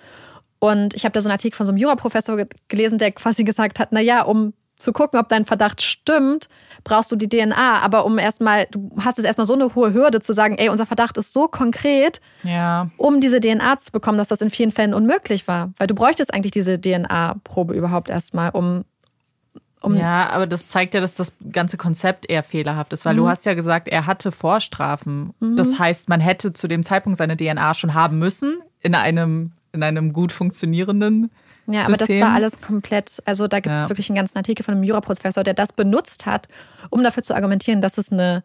Und 0.59 0.93
ich 0.93 1.05
habe 1.05 1.13
da 1.13 1.21
so 1.21 1.29
einen 1.29 1.33
Artikel 1.33 1.55
von 1.55 1.65
so 1.65 1.71
einem 1.71 1.79
Juraprofessor 1.79 2.45
gelesen, 2.67 2.99
der 2.99 3.11
quasi 3.11 3.43
gesagt 3.43 3.79
hat, 3.79 3.91
naja, 3.91 4.23
um 4.23 4.53
zu 4.81 4.93
gucken, 4.93 5.19
ob 5.19 5.29
dein 5.29 5.45
Verdacht 5.45 5.81
stimmt, 5.81 6.49
brauchst 6.83 7.11
du 7.11 7.15
die 7.15 7.29
DNA. 7.29 7.79
Aber 7.79 8.05
um 8.05 8.17
erstmal, 8.17 8.65
du 8.71 8.91
hast 8.99 9.19
es 9.19 9.25
erstmal 9.25 9.47
so 9.47 9.53
eine 9.53 9.73
hohe 9.75 9.93
Hürde 9.93 10.19
zu 10.19 10.33
sagen, 10.33 10.55
ey, 10.57 10.69
unser 10.69 10.85
Verdacht 10.85 11.17
ist 11.17 11.33
so 11.33 11.47
konkret, 11.47 12.21
ja. 12.43 12.89
um 12.97 13.21
diese 13.21 13.39
DNA 13.39 13.77
zu 13.77 13.91
bekommen, 13.91 14.17
dass 14.17 14.27
das 14.27 14.41
in 14.41 14.49
vielen 14.49 14.71
Fällen 14.71 14.93
unmöglich 14.93 15.47
war. 15.47 15.71
Weil 15.77 15.87
du 15.87 15.95
bräuchtest 15.95 16.33
eigentlich 16.33 16.51
diese 16.51 16.79
DNA-Probe 16.79 17.73
überhaupt 17.73 18.09
erstmal, 18.09 18.51
um 18.51 18.83
um 19.83 19.97
ja, 19.97 20.29
aber 20.29 20.45
das 20.45 20.67
zeigt 20.67 20.93
ja, 20.93 21.01
dass 21.01 21.15
das 21.15 21.33
ganze 21.51 21.75
Konzept 21.75 22.29
eher 22.29 22.43
fehlerhaft 22.43 22.93
ist, 22.93 23.03
weil 23.03 23.15
mhm. 23.15 23.19
du 23.19 23.27
hast 23.29 23.47
ja 23.47 23.55
gesagt, 23.55 23.87
er 23.87 24.05
hatte 24.05 24.31
Vorstrafen. 24.31 25.33
Mhm. 25.39 25.55
Das 25.55 25.79
heißt, 25.79 26.07
man 26.07 26.19
hätte 26.19 26.53
zu 26.53 26.67
dem 26.67 26.83
Zeitpunkt 26.83 27.17
seine 27.17 27.35
DNA 27.35 27.73
schon 27.73 27.95
haben 27.95 28.19
müssen 28.19 28.59
in 28.81 28.93
einem, 28.93 29.53
in 29.71 29.81
einem 29.81 30.13
gut 30.13 30.31
funktionierenden 30.31 31.31
ja, 31.73 31.85
aber 31.85 31.97
das 31.97 32.09
war 32.09 32.33
alles 32.33 32.61
komplett, 32.61 33.21
also 33.25 33.47
da 33.47 33.59
gibt 33.59 33.75
es 33.75 33.83
ja. 33.83 33.89
wirklich 33.89 34.09
einen 34.09 34.17
ganzen 34.17 34.37
Artikel 34.37 34.63
von 34.63 34.73
einem 34.73 34.83
Juraprofessor, 34.83 35.43
der 35.43 35.53
das 35.53 35.73
benutzt 35.73 36.25
hat, 36.25 36.47
um 36.89 37.03
dafür 37.03 37.23
zu 37.23 37.35
argumentieren, 37.35 37.81
dass 37.81 37.97
es 37.97 38.11
eine, 38.11 38.43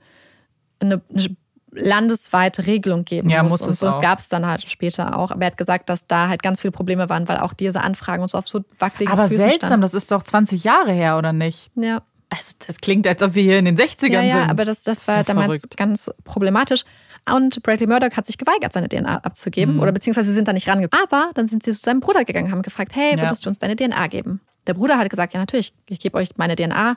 eine, 0.80 1.00
eine 1.14 1.36
landesweite 1.72 2.66
Regelung 2.66 3.04
geben 3.04 3.30
ja, 3.30 3.42
muss. 3.42 3.52
muss 3.52 3.62
und 3.62 3.74
so, 3.74 3.86
es 3.86 4.00
gab 4.00 4.18
es 4.18 4.28
dann 4.28 4.46
halt 4.46 4.68
später 4.68 5.18
auch. 5.18 5.30
Aber 5.30 5.42
er 5.42 5.48
hat 5.48 5.56
gesagt, 5.56 5.88
dass 5.88 6.06
da 6.06 6.28
halt 6.28 6.42
ganz 6.42 6.60
viele 6.60 6.72
Probleme 6.72 7.08
waren, 7.08 7.28
weil 7.28 7.38
auch 7.38 7.52
diese 7.52 7.82
Anfragen 7.82 8.22
und 8.22 8.30
so 8.30 8.38
auf 8.38 8.48
so 8.48 8.64
wackeligen 8.78 9.12
Aber 9.12 9.28
Füßen 9.28 9.38
seltsam, 9.38 9.68
standen. 9.68 9.82
das 9.82 9.94
ist 9.94 10.10
doch 10.10 10.22
20 10.22 10.64
Jahre 10.64 10.92
her, 10.92 11.18
oder 11.18 11.32
nicht? 11.32 11.70
Ja. 11.76 12.02
Also 12.28 12.54
das 12.66 12.78
klingt, 12.78 13.06
als 13.06 13.22
ob 13.22 13.34
wir 13.34 13.42
hier 13.42 13.58
in 13.58 13.66
den 13.66 13.76
60ern 13.76 14.10
ja, 14.10 14.20
ja, 14.22 14.40
sind. 14.40 14.50
aber 14.50 14.64
das, 14.64 14.82
das, 14.82 14.98
das 14.98 15.08
war 15.08 15.16
ja 15.18 15.22
damals 15.22 15.60
verrückt. 15.60 15.76
ganz 15.76 16.10
problematisch. 16.24 16.84
Und 17.28 17.62
Bradley 17.62 17.86
Murdoch 17.86 18.16
hat 18.16 18.26
sich 18.26 18.38
geweigert, 18.38 18.72
seine 18.72 18.88
DNA 18.88 19.18
abzugeben. 19.18 19.76
Mhm. 19.76 19.82
Oder 19.82 19.92
beziehungsweise 19.92 20.28
sie 20.28 20.34
sind 20.34 20.46
da 20.46 20.52
nicht 20.52 20.68
rangegangen. 20.68 21.04
Aber 21.04 21.30
dann 21.34 21.48
sind 21.48 21.64
sie 21.64 21.72
zu 21.72 21.80
seinem 21.80 22.00
Bruder 22.00 22.24
gegangen, 22.24 22.52
haben 22.52 22.62
gefragt, 22.62 22.94
hey, 22.94 23.18
würdest 23.18 23.42
ja. 23.42 23.44
du 23.44 23.48
uns 23.50 23.58
deine 23.58 23.74
DNA 23.74 24.06
geben? 24.06 24.40
Der 24.66 24.74
Bruder 24.74 24.98
hat 24.98 25.10
gesagt, 25.10 25.34
ja 25.34 25.40
natürlich, 25.40 25.72
ich 25.88 26.00
gebe 26.00 26.16
euch 26.16 26.30
meine 26.36 26.54
DNA. 26.54 26.96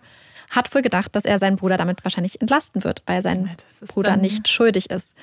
Hat 0.51 0.73
wohl 0.73 0.81
gedacht, 0.81 1.15
dass 1.15 1.25
er 1.25 1.37
seinen 1.39 1.57
Bruder 1.57 1.77
damit 1.77 2.03
wahrscheinlich 2.03 2.41
entlasten 2.41 2.83
wird, 2.83 3.03
weil 3.05 3.21
sein 3.21 3.49
Bruder 3.87 4.17
nicht 4.17 4.47
schuldig 4.47 4.89
ist. 4.89 5.15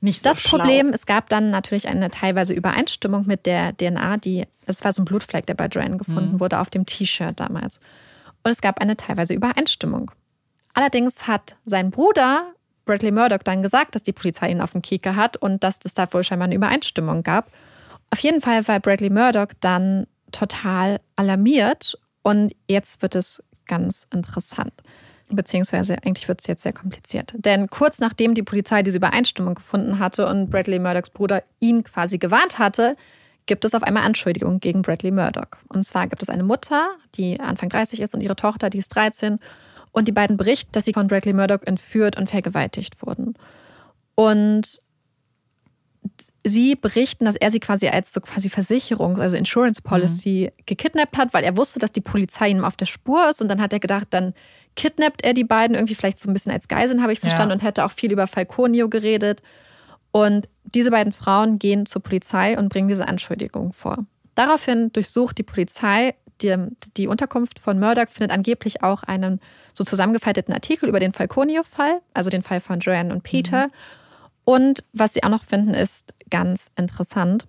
Nicht 0.00 0.24
so 0.24 0.30
das 0.30 0.40
schlau. 0.40 0.58
Problem, 0.58 0.88
es 0.88 1.06
gab 1.06 1.28
dann 1.28 1.50
natürlich 1.50 1.86
eine 1.86 2.10
teilweise 2.10 2.52
Übereinstimmung 2.52 3.24
mit 3.26 3.46
der 3.46 3.76
DNA, 3.76 4.16
die, 4.16 4.46
es 4.66 4.82
war 4.84 4.92
so 4.92 5.02
ein 5.02 5.04
Blutfleck, 5.04 5.46
der 5.46 5.54
bei 5.54 5.66
Joanne 5.66 5.96
gefunden 5.96 6.34
mhm. 6.34 6.40
wurde 6.40 6.58
auf 6.58 6.70
dem 6.70 6.86
T-Shirt 6.86 7.38
damals. 7.38 7.78
Und 8.42 8.50
es 8.50 8.60
gab 8.60 8.80
eine 8.80 8.96
teilweise 8.96 9.32
Übereinstimmung. 9.32 10.10
Allerdings 10.74 11.28
hat 11.28 11.56
sein 11.64 11.92
Bruder 11.92 12.52
Bradley 12.84 13.12
Murdoch 13.12 13.42
dann 13.44 13.62
gesagt, 13.62 13.94
dass 13.94 14.02
die 14.02 14.12
Polizei 14.12 14.50
ihn 14.50 14.60
auf 14.60 14.72
dem 14.72 14.82
Kieker 14.82 15.16
hat 15.16 15.36
und 15.36 15.62
dass 15.64 15.78
es 15.84 15.94
da 15.94 16.12
wohl 16.12 16.24
scheinbar 16.24 16.46
eine 16.46 16.54
Übereinstimmung 16.54 17.22
gab. 17.22 17.50
Auf 18.10 18.18
jeden 18.18 18.40
Fall 18.40 18.66
war 18.68 18.80
Bradley 18.80 19.10
Murdoch 19.10 19.48
dann 19.60 20.06
total 20.32 21.00
alarmiert 21.16 21.98
und 22.22 22.54
jetzt 22.68 23.02
wird 23.02 23.14
es 23.14 23.42
ganz 23.66 24.06
interessant. 24.12 24.72
Beziehungsweise 25.28 25.96
eigentlich 26.04 26.28
wird 26.28 26.40
es 26.40 26.46
jetzt 26.46 26.62
sehr 26.62 26.74
kompliziert. 26.74 27.32
Denn 27.36 27.68
kurz 27.68 28.00
nachdem 28.00 28.34
die 28.34 28.42
Polizei 28.42 28.82
diese 28.82 28.98
Übereinstimmung 28.98 29.54
gefunden 29.54 29.98
hatte 29.98 30.26
und 30.26 30.50
Bradley 30.50 30.78
Murdochs 30.78 31.10
Bruder 31.10 31.42
ihn 31.58 31.84
quasi 31.84 32.18
gewarnt 32.18 32.58
hatte, 32.58 32.96
gibt 33.46 33.64
es 33.64 33.74
auf 33.74 33.82
einmal 33.82 34.04
Anschuldigungen 34.04 34.60
gegen 34.60 34.82
Bradley 34.82 35.10
Murdoch. 35.10 35.48
Und 35.68 35.84
zwar 35.84 36.06
gibt 36.06 36.22
es 36.22 36.28
eine 36.28 36.42
Mutter, 36.44 36.90
die 37.14 37.40
Anfang 37.40 37.70
30 37.70 38.00
ist 38.00 38.14
und 38.14 38.20
ihre 38.20 38.36
Tochter, 38.36 38.70
die 38.70 38.78
ist 38.78 38.88
13. 38.90 39.38
Und 39.92 40.08
die 40.08 40.12
beiden 40.12 40.36
berichten, 40.36 40.72
dass 40.72 40.84
sie 40.84 40.94
von 40.94 41.06
Bradley 41.06 41.34
Murdoch 41.34 41.62
entführt 41.62 42.16
und 42.16 42.30
vergewaltigt 42.30 43.02
wurden. 43.02 43.34
Und 44.14 44.80
sie 46.44 46.74
berichten, 46.74 47.24
dass 47.24 47.36
er 47.36 47.50
sie 47.50 47.60
quasi 47.60 47.88
als 47.88 48.12
so 48.12 48.20
quasi 48.20 48.50
Versicherung, 48.50 49.20
also 49.20 49.36
Insurance 49.36 49.80
Policy, 49.82 50.50
mhm. 50.50 50.62
gekidnappt 50.66 51.16
hat, 51.16 51.34
weil 51.34 51.44
er 51.44 51.56
wusste, 51.56 51.78
dass 51.78 51.92
die 51.92 52.00
Polizei 52.00 52.48
ihm 52.48 52.64
auf 52.64 52.76
der 52.76 52.86
Spur 52.86 53.28
ist. 53.28 53.40
Und 53.40 53.48
dann 53.48 53.60
hat 53.60 53.72
er 53.72 53.80
gedacht, 53.80 54.08
dann 54.10 54.34
kidnappt 54.74 55.24
er 55.24 55.34
die 55.34 55.44
beiden 55.44 55.76
irgendwie 55.76 55.94
vielleicht 55.94 56.18
so 56.18 56.28
ein 56.28 56.32
bisschen 56.32 56.52
als 56.52 56.68
Geiseln, 56.68 57.02
habe 57.02 57.12
ich 57.12 57.20
verstanden, 57.20 57.50
ja. 57.50 57.54
und 57.56 57.62
hätte 57.62 57.84
auch 57.84 57.92
viel 57.92 58.12
über 58.12 58.26
Falconio 58.26 58.88
geredet. 58.88 59.42
Und 60.10 60.48
diese 60.64 60.90
beiden 60.90 61.12
Frauen 61.12 61.58
gehen 61.58 61.86
zur 61.86 62.02
Polizei 62.02 62.58
und 62.58 62.68
bringen 62.68 62.88
diese 62.88 63.08
Anschuldigung 63.08 63.72
vor. 63.72 64.04
Daraufhin 64.34 64.92
durchsucht 64.92 65.38
die 65.38 65.42
Polizei 65.42 66.14
die, 66.42 66.56
die 66.96 67.08
Unterkunft 67.08 67.58
von 67.58 67.78
Murdoch, 67.78 68.08
findet 68.08 68.32
angeblich 68.32 68.82
auch 68.82 69.02
einen 69.02 69.40
so 69.72 69.84
zusammengefalteten 69.84 70.52
Artikel 70.52 70.88
über 70.88 71.00
den 71.00 71.12
Falconio-Fall, 71.12 72.00
also 72.14 72.30
den 72.30 72.42
Fall 72.42 72.60
von 72.60 72.80
Joanne 72.80 73.12
und 73.12 73.22
Peter. 73.22 73.66
Mhm. 73.66 73.72
Und 74.44 74.84
was 74.92 75.14
sie 75.14 75.22
auch 75.22 75.28
noch 75.28 75.44
finden, 75.44 75.74
ist 75.74 76.14
ganz 76.30 76.70
interessant. 76.76 77.46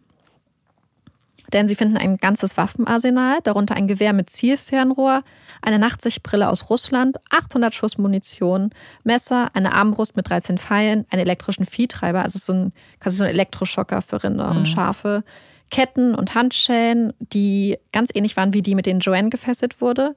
Denn 1.53 1.67
sie 1.67 1.75
finden 1.75 1.97
ein 1.97 2.17
ganzes 2.17 2.57
Waffenarsenal, 2.57 3.39
darunter 3.43 3.75
ein 3.75 3.87
Gewehr 3.87 4.13
mit 4.13 4.29
Zielfernrohr, 4.29 5.23
eine 5.61 5.77
Nachtsichtbrille 5.77 6.49
aus 6.49 6.71
Russland, 6.71 7.17
800 7.29 7.75
Schuss 7.75 7.99
Munition, 7.99 8.71
Messer, 9.03 9.51
eine 9.53 9.73
Armbrust 9.73 10.15
mit 10.15 10.27
13 10.29 10.57
Pfeilen, 10.57 11.05
einen 11.11 11.21
elektrischen 11.21 11.67
Viehtreiber, 11.67 12.23
also 12.23 12.39
so 12.39 12.53
ein, 12.53 12.73
quasi 12.99 13.17
so 13.17 13.23
ein 13.23 13.29
Elektroschocker 13.29 14.01
für 14.01 14.23
Rinder 14.23 14.51
mhm. 14.51 14.59
und 14.59 14.65
Schafe, 14.67 15.23
Ketten 15.69 16.15
und 16.15 16.35
Handschellen, 16.35 17.13
die 17.19 17.77
ganz 17.91 18.09
ähnlich 18.13 18.37
waren 18.37 18.53
wie 18.53 18.61
die, 18.61 18.75
mit 18.75 18.85
denen 18.85 18.99
Joanne 18.99 19.29
gefesselt 19.29 19.81
wurde. 19.81 20.15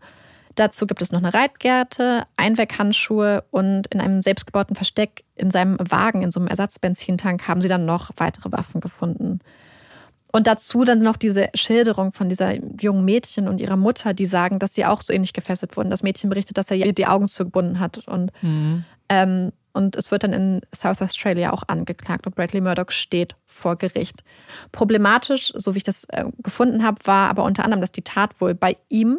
Dazu 0.54 0.86
gibt 0.86 1.02
es 1.02 1.12
noch 1.12 1.22
eine 1.22 1.34
Reitgerte, 1.34 2.24
Einweghandschuhe 2.36 3.44
und 3.50 3.86
in 3.88 4.00
einem 4.00 4.22
selbstgebauten 4.22 4.74
Versteck 4.74 5.24
in 5.34 5.50
seinem 5.50 5.76
Wagen, 5.78 6.22
in 6.22 6.30
so 6.30 6.40
einem 6.40 6.48
Ersatzbenzintank, 6.48 7.46
haben 7.46 7.60
sie 7.60 7.68
dann 7.68 7.84
noch 7.84 8.10
weitere 8.16 8.50
Waffen 8.52 8.80
gefunden. 8.80 9.40
Und 10.32 10.46
dazu 10.46 10.84
dann 10.84 10.98
noch 11.00 11.16
diese 11.16 11.48
Schilderung 11.54 12.12
von 12.12 12.28
dieser 12.28 12.54
jungen 12.80 13.04
Mädchen 13.04 13.48
und 13.48 13.60
ihrer 13.60 13.76
Mutter, 13.76 14.12
die 14.12 14.26
sagen, 14.26 14.58
dass 14.58 14.74
sie 14.74 14.84
auch 14.84 15.02
so 15.02 15.12
ähnlich 15.12 15.32
gefesselt 15.32 15.76
wurden. 15.76 15.90
Das 15.90 16.02
Mädchen 16.02 16.30
berichtet, 16.30 16.58
dass 16.58 16.70
er 16.70 16.76
ihr 16.76 16.92
die 16.92 17.06
Augen 17.06 17.28
zugebunden 17.28 17.78
hat. 17.78 18.06
Und, 18.08 18.32
mhm. 18.42 18.84
ähm, 19.08 19.52
und 19.76 19.94
es 19.94 20.10
wird 20.10 20.24
dann 20.24 20.32
in 20.32 20.62
South 20.74 21.02
Australia 21.02 21.52
auch 21.52 21.62
angeklagt 21.66 22.26
und 22.26 22.34
Bradley 22.34 22.62
Murdoch 22.62 22.90
steht 22.90 23.36
vor 23.44 23.76
Gericht. 23.76 24.24
Problematisch, 24.72 25.52
so 25.54 25.74
wie 25.74 25.78
ich 25.78 25.84
das 25.84 26.04
äh, 26.04 26.24
gefunden 26.38 26.82
habe, 26.82 26.98
war 27.04 27.28
aber 27.28 27.44
unter 27.44 27.62
anderem, 27.62 27.82
dass 27.82 27.92
die 27.92 28.02
Tat 28.02 28.40
wohl 28.40 28.54
bei 28.54 28.76
ihm 28.88 29.18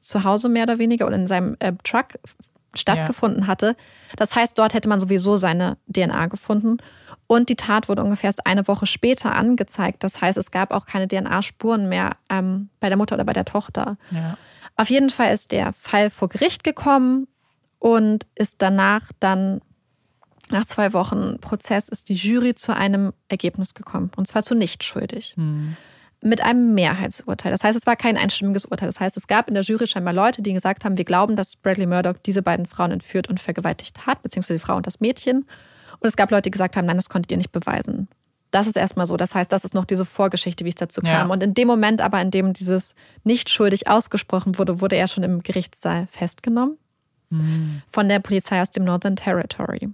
zu 0.00 0.24
Hause 0.24 0.48
mehr 0.48 0.64
oder 0.64 0.78
weniger 0.78 1.06
oder 1.06 1.16
in 1.16 1.28
seinem 1.28 1.56
äh, 1.60 1.72
Truck 1.84 2.18
stattgefunden 2.74 3.42
ja. 3.42 3.46
hatte. 3.46 3.76
Das 4.16 4.34
heißt, 4.34 4.58
dort 4.58 4.74
hätte 4.74 4.88
man 4.88 4.98
sowieso 4.98 5.36
seine 5.36 5.78
DNA 5.88 6.26
gefunden. 6.26 6.78
Und 7.28 7.48
die 7.48 7.56
Tat 7.56 7.88
wurde 7.88 8.02
ungefähr 8.02 8.28
erst 8.28 8.46
eine 8.46 8.66
Woche 8.66 8.86
später 8.86 9.34
angezeigt. 9.34 10.02
Das 10.02 10.20
heißt, 10.20 10.36
es 10.36 10.50
gab 10.50 10.72
auch 10.72 10.84
keine 10.84 11.06
DNA-Spuren 11.06 11.88
mehr 11.88 12.16
ähm, 12.28 12.68
bei 12.80 12.88
der 12.88 12.98
Mutter 12.98 13.14
oder 13.14 13.24
bei 13.24 13.32
der 13.32 13.44
Tochter. 13.44 13.96
Ja. 14.10 14.36
Auf 14.76 14.90
jeden 14.90 15.10
Fall 15.10 15.32
ist 15.32 15.52
der 15.52 15.72
Fall 15.72 16.10
vor 16.10 16.28
Gericht 16.28 16.64
gekommen 16.64 17.28
und 17.84 18.26
ist 18.34 18.62
danach 18.62 19.12
dann, 19.20 19.60
nach 20.48 20.64
zwei 20.64 20.94
Wochen 20.94 21.36
Prozess, 21.38 21.90
ist 21.90 22.08
die 22.08 22.14
Jury 22.14 22.54
zu 22.54 22.74
einem 22.74 23.12
Ergebnis 23.28 23.74
gekommen. 23.74 24.10
Und 24.16 24.26
zwar 24.26 24.42
zu 24.42 24.54
nicht 24.54 24.84
schuldig. 24.84 25.34
Hm 25.36 25.76
mit 26.26 26.40
einem 26.40 26.72
Mehrheitsurteil. 26.72 27.52
Das 27.52 27.62
heißt, 27.62 27.76
es 27.76 27.86
war 27.86 27.96
kein 27.96 28.16
einstimmiges 28.16 28.64
Urteil. 28.64 28.88
Das 28.88 28.98
heißt, 28.98 29.14
es 29.18 29.26
gab 29.26 29.46
in 29.46 29.52
der 29.52 29.62
Jury 29.62 29.86
scheinbar 29.86 30.14
Leute, 30.14 30.40
die 30.40 30.54
gesagt 30.54 30.86
haben, 30.86 30.96
wir 30.96 31.04
glauben, 31.04 31.36
dass 31.36 31.54
Bradley 31.56 31.84
Murdoch 31.84 32.14
diese 32.24 32.40
beiden 32.40 32.64
Frauen 32.64 32.92
entführt 32.92 33.28
und 33.28 33.40
vergewaltigt 33.40 34.06
hat, 34.06 34.22
beziehungsweise 34.22 34.54
die 34.54 34.64
Frau 34.64 34.74
und 34.76 34.86
das 34.86 35.00
Mädchen. 35.00 35.40
Und 36.00 36.08
es 36.08 36.16
gab 36.16 36.30
Leute, 36.30 36.44
die 36.44 36.50
gesagt 36.50 36.78
haben, 36.78 36.86
nein, 36.86 36.96
das 36.96 37.10
konntet 37.10 37.30
ihr 37.30 37.36
nicht 37.36 37.52
beweisen. 37.52 38.08
Das 38.52 38.66
ist 38.66 38.76
erstmal 38.78 39.04
so. 39.04 39.18
Das 39.18 39.34
heißt, 39.34 39.52
das 39.52 39.66
ist 39.66 39.74
noch 39.74 39.84
diese 39.84 40.06
Vorgeschichte, 40.06 40.64
wie 40.64 40.70
es 40.70 40.76
dazu 40.76 41.02
kam. 41.02 41.10
Ja. 41.10 41.26
Und 41.26 41.42
in 41.42 41.52
dem 41.52 41.68
Moment 41.68 42.00
aber, 42.00 42.22
in 42.22 42.30
dem 42.30 42.54
dieses 42.54 42.94
nicht 43.22 43.50
schuldig 43.50 43.86
ausgesprochen 43.86 44.56
wurde, 44.56 44.80
wurde 44.80 44.96
er 44.96 45.08
schon 45.08 45.24
im 45.24 45.42
Gerichtssaal 45.42 46.06
festgenommen 46.06 46.78
mhm. 47.42 47.82
von 47.90 48.08
der 48.08 48.20
Polizei 48.20 48.60
aus 48.60 48.70
dem 48.70 48.84
Northern 48.84 49.16
Territory. 49.16 49.88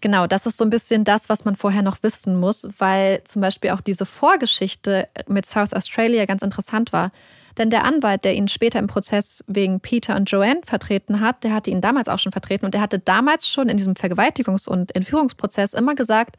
Genau, 0.00 0.26
das 0.26 0.46
ist 0.46 0.58
so 0.58 0.64
ein 0.64 0.70
bisschen 0.70 1.04
das, 1.04 1.28
was 1.28 1.44
man 1.44 1.54
vorher 1.54 1.82
noch 1.82 2.02
wissen 2.02 2.36
muss, 2.36 2.68
weil 2.78 3.22
zum 3.22 3.40
Beispiel 3.40 3.70
auch 3.70 3.80
diese 3.80 4.04
Vorgeschichte 4.04 5.08
mit 5.28 5.46
South 5.46 5.72
Australia 5.72 6.26
ganz 6.26 6.42
interessant 6.42 6.92
war. 6.92 7.12
Denn 7.56 7.70
der 7.70 7.84
Anwalt, 7.84 8.24
der 8.24 8.34
ihn 8.34 8.48
später 8.48 8.80
im 8.80 8.88
Prozess 8.88 9.44
wegen 9.46 9.78
Peter 9.78 10.16
und 10.16 10.28
Joanne 10.30 10.62
vertreten 10.64 11.20
hat, 11.20 11.44
der 11.44 11.54
hatte 11.54 11.70
ihn 11.70 11.80
damals 11.80 12.08
auch 12.08 12.18
schon 12.18 12.32
vertreten 12.32 12.64
und 12.64 12.74
der 12.74 12.80
hatte 12.80 12.98
damals 12.98 13.46
schon 13.46 13.68
in 13.68 13.76
diesem 13.76 13.94
Vergewaltigungs- 13.94 14.68
und 14.68 14.94
Entführungsprozess 14.96 15.72
immer 15.72 15.94
gesagt, 15.94 16.36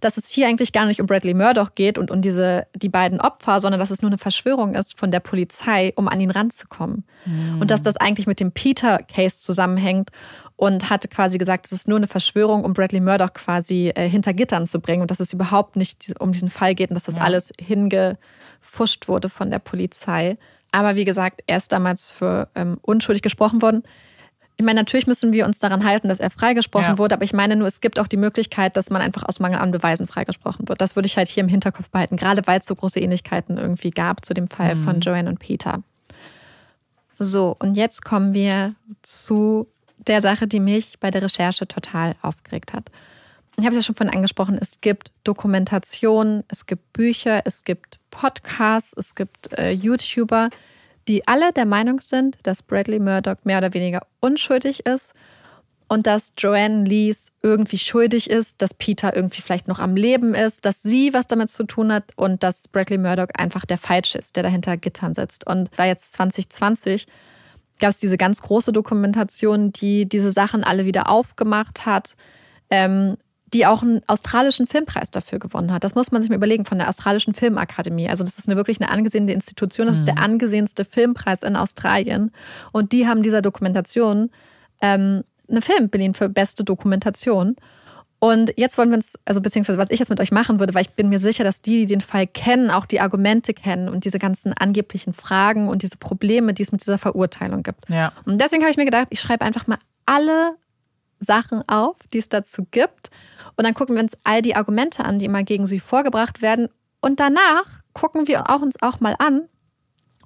dass 0.00 0.16
es 0.16 0.28
hier 0.28 0.48
eigentlich 0.48 0.72
gar 0.72 0.86
nicht 0.86 1.00
um 1.00 1.06
Bradley 1.06 1.34
Murdoch 1.34 1.74
geht 1.74 1.98
und 1.98 2.10
um 2.10 2.22
diese, 2.22 2.66
die 2.74 2.88
beiden 2.88 3.20
Opfer, 3.20 3.60
sondern 3.60 3.78
dass 3.78 3.90
es 3.90 4.02
nur 4.02 4.10
eine 4.10 4.18
Verschwörung 4.18 4.74
ist 4.74 4.98
von 4.98 5.10
der 5.10 5.20
Polizei, 5.20 5.92
um 5.96 6.08
an 6.08 6.20
ihn 6.20 6.30
ranzukommen. 6.30 7.04
Mhm. 7.26 7.60
Und 7.60 7.70
dass 7.70 7.82
das 7.82 7.96
eigentlich 7.96 8.26
mit 8.26 8.40
dem 8.40 8.52
Peter-Case 8.52 9.40
zusammenhängt 9.40 10.10
und 10.56 10.90
hat 10.90 11.10
quasi 11.10 11.38
gesagt, 11.38 11.66
es 11.66 11.72
ist 11.72 11.88
nur 11.88 11.96
eine 11.96 12.06
Verschwörung, 12.06 12.64
um 12.64 12.72
Bradley 12.72 13.00
Murdoch 13.00 13.32
quasi 13.32 13.92
äh, 13.94 14.08
hinter 14.08 14.34
Gittern 14.34 14.66
zu 14.66 14.80
bringen 14.80 15.02
und 15.02 15.10
dass 15.10 15.20
es 15.20 15.32
überhaupt 15.32 15.76
nicht 15.76 16.14
um 16.18 16.32
diesen 16.32 16.50
Fall 16.50 16.74
geht 16.74 16.90
und 16.90 16.94
dass 16.94 17.04
das 17.04 17.16
ja. 17.16 17.22
alles 17.22 17.52
hingefuscht 17.60 19.08
wurde 19.08 19.28
von 19.28 19.50
der 19.50 19.58
Polizei. 19.58 20.36
Aber 20.72 20.96
wie 20.96 21.04
gesagt, 21.04 21.42
er 21.46 21.56
ist 21.56 21.72
damals 21.72 22.10
für 22.10 22.48
ähm, 22.54 22.78
unschuldig 22.82 23.22
gesprochen 23.22 23.62
worden. 23.62 23.82
Ich 24.60 24.66
meine, 24.66 24.78
natürlich 24.78 25.06
müssen 25.06 25.32
wir 25.32 25.46
uns 25.46 25.58
daran 25.58 25.86
halten, 25.86 26.08
dass 26.08 26.20
er 26.20 26.28
freigesprochen 26.28 26.84
ja. 26.84 26.98
wurde, 26.98 27.14
aber 27.14 27.24
ich 27.24 27.32
meine 27.32 27.56
nur, 27.56 27.66
es 27.66 27.80
gibt 27.80 27.98
auch 27.98 28.06
die 28.06 28.18
Möglichkeit, 28.18 28.76
dass 28.76 28.90
man 28.90 29.00
einfach 29.00 29.22
aus 29.26 29.40
Mangel 29.40 29.58
an 29.58 29.70
Beweisen 29.70 30.06
freigesprochen 30.06 30.68
wird. 30.68 30.82
Das 30.82 30.96
würde 30.96 31.06
ich 31.06 31.16
halt 31.16 31.28
hier 31.28 31.42
im 31.42 31.48
Hinterkopf 31.48 31.88
behalten, 31.88 32.16
gerade 32.18 32.42
weil 32.44 32.60
es 32.60 32.66
so 32.66 32.74
große 32.74 33.00
Ähnlichkeiten 33.00 33.56
irgendwie 33.56 33.88
gab 33.88 34.22
zu 34.22 34.34
dem 34.34 34.48
Fall 34.48 34.74
mhm. 34.74 34.84
von 34.84 35.00
Joanne 35.00 35.30
und 35.30 35.38
Peter. 35.38 35.82
So, 37.18 37.56
und 37.58 37.74
jetzt 37.74 38.04
kommen 38.04 38.34
wir 38.34 38.74
zu 39.00 39.66
der 39.96 40.20
Sache, 40.20 40.46
die 40.46 40.60
mich 40.60 41.00
bei 41.00 41.10
der 41.10 41.22
Recherche 41.22 41.66
total 41.66 42.14
aufgeregt 42.20 42.74
hat. 42.74 42.90
Ich 43.56 43.64
habe 43.64 43.74
es 43.74 43.82
ja 43.82 43.86
schon 43.86 43.94
vorhin 43.94 44.14
angesprochen, 44.14 44.58
es 44.60 44.82
gibt 44.82 45.10
Dokumentationen, 45.24 46.44
es 46.48 46.66
gibt 46.66 46.92
Bücher, 46.92 47.40
es 47.46 47.64
gibt 47.64 47.98
Podcasts, 48.10 48.92
es 48.94 49.14
gibt 49.14 49.56
äh, 49.56 49.70
YouTuber, 49.70 50.50
die 51.10 51.26
alle 51.26 51.52
der 51.52 51.66
Meinung 51.66 52.00
sind, 52.00 52.38
dass 52.44 52.62
Bradley 52.62 53.00
Murdoch 53.00 53.34
mehr 53.42 53.58
oder 53.58 53.74
weniger 53.74 54.06
unschuldig 54.20 54.86
ist 54.86 55.12
und 55.88 56.06
dass 56.06 56.34
Joanne 56.38 56.84
Lees 56.84 57.32
irgendwie 57.42 57.78
schuldig 57.78 58.30
ist, 58.30 58.62
dass 58.62 58.74
Peter 58.74 59.16
irgendwie 59.16 59.42
vielleicht 59.42 59.66
noch 59.66 59.80
am 59.80 59.96
Leben 59.96 60.36
ist, 60.36 60.64
dass 60.64 60.84
sie 60.84 61.12
was 61.12 61.26
damit 61.26 61.50
zu 61.50 61.64
tun 61.64 61.92
hat 61.92 62.04
und 62.14 62.44
dass 62.44 62.68
Bradley 62.68 62.96
Murdoch 62.96 63.26
einfach 63.36 63.66
der 63.66 63.76
Falsche 63.76 64.18
ist, 64.18 64.36
der 64.36 64.44
dahinter 64.44 64.76
Gittern 64.76 65.16
sitzt. 65.16 65.44
Und 65.48 65.68
da 65.74 65.84
jetzt 65.84 66.12
2020 66.12 67.08
gab 67.80 67.90
es 67.90 67.98
diese 67.98 68.16
ganz 68.16 68.40
große 68.40 68.70
Dokumentation, 68.70 69.72
die 69.72 70.08
diese 70.08 70.30
Sachen 70.30 70.62
alle 70.62 70.86
wieder 70.86 71.08
aufgemacht 71.08 71.86
hat. 71.86 72.14
Ähm, 72.70 73.16
die 73.52 73.66
auch 73.66 73.82
einen 73.82 74.02
australischen 74.06 74.66
Filmpreis 74.66 75.10
dafür 75.10 75.38
gewonnen 75.38 75.72
hat. 75.72 75.82
Das 75.82 75.94
muss 75.94 76.12
man 76.12 76.22
sich 76.22 76.30
mal 76.30 76.36
überlegen 76.36 76.64
von 76.64 76.78
der 76.78 76.88
australischen 76.88 77.34
Filmakademie. 77.34 78.08
Also 78.08 78.22
das 78.22 78.38
ist 78.38 78.48
eine 78.48 78.56
wirklich 78.56 78.80
eine 78.80 78.90
angesehene 78.90 79.32
Institution. 79.32 79.86
Das 79.86 79.96
mhm. 79.96 80.00
ist 80.00 80.06
der 80.06 80.16
mhm. 80.16 80.22
angesehenste 80.22 80.84
Filmpreis 80.84 81.42
in 81.42 81.56
Australien. 81.56 82.30
Und 82.72 82.92
die 82.92 83.08
haben 83.08 83.22
dieser 83.22 83.42
Dokumentation 83.42 84.30
ähm, 84.80 85.24
einen 85.48 85.62
Film 85.62 85.90
belehnt 85.90 86.16
für 86.16 86.28
beste 86.28 86.62
Dokumentation. 86.62 87.56
Und 88.20 88.52
jetzt 88.56 88.76
wollen 88.76 88.90
wir 88.90 88.96
uns, 88.96 89.18
also 89.24 89.40
beziehungsweise 89.40 89.78
was 89.78 89.90
ich 89.90 89.98
jetzt 89.98 90.10
mit 90.10 90.20
euch 90.20 90.30
machen 90.30 90.60
würde, 90.60 90.74
weil 90.74 90.82
ich 90.82 90.90
bin 90.90 91.08
mir 91.08 91.18
sicher, 91.18 91.42
dass 91.42 91.62
die, 91.62 91.80
die 91.80 91.86
den 91.86 92.02
Fall 92.02 92.26
kennen, 92.26 92.70
auch 92.70 92.84
die 92.84 93.00
Argumente 93.00 93.54
kennen 93.54 93.88
und 93.88 94.04
diese 94.04 94.18
ganzen 94.18 94.52
angeblichen 94.52 95.14
Fragen 95.14 95.68
und 95.68 95.82
diese 95.82 95.96
Probleme, 95.96 96.52
die 96.52 96.62
es 96.62 96.70
mit 96.70 96.82
dieser 96.82 96.98
Verurteilung 96.98 97.62
gibt. 97.62 97.88
Ja. 97.88 98.12
Und 98.26 98.38
deswegen 98.40 98.62
habe 98.62 98.70
ich 98.70 98.76
mir 98.76 98.84
gedacht, 98.84 99.06
ich 99.08 99.20
schreibe 99.20 99.44
einfach 99.44 99.66
mal 99.66 99.78
alle 100.04 100.56
Sachen 101.20 101.62
auf, 101.68 101.96
die 102.12 102.18
es 102.18 102.28
dazu 102.28 102.66
gibt 102.70 103.10
und 103.56 103.64
dann 103.64 103.74
gucken 103.74 103.94
wir 103.94 104.02
uns 104.02 104.16
all 104.24 104.42
die 104.42 104.56
Argumente 104.56 105.04
an, 105.04 105.18
die 105.18 105.26
immer 105.26 105.42
gegen 105.42 105.66
sie 105.66 105.80
vorgebracht 105.80 106.42
werden. 106.42 106.68
Und 107.00 107.20
danach 107.20 107.66
gucken 107.92 108.26
wir 108.26 108.48
auch 108.48 108.62
uns 108.62 108.80
auch 108.80 109.00
mal 109.00 109.14
an, 109.18 109.48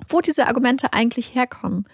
wo 0.08 0.20
diese 0.20 0.46
Argumente 0.46 0.92
eigentlich 0.92 1.34
herkommen. 1.34 1.88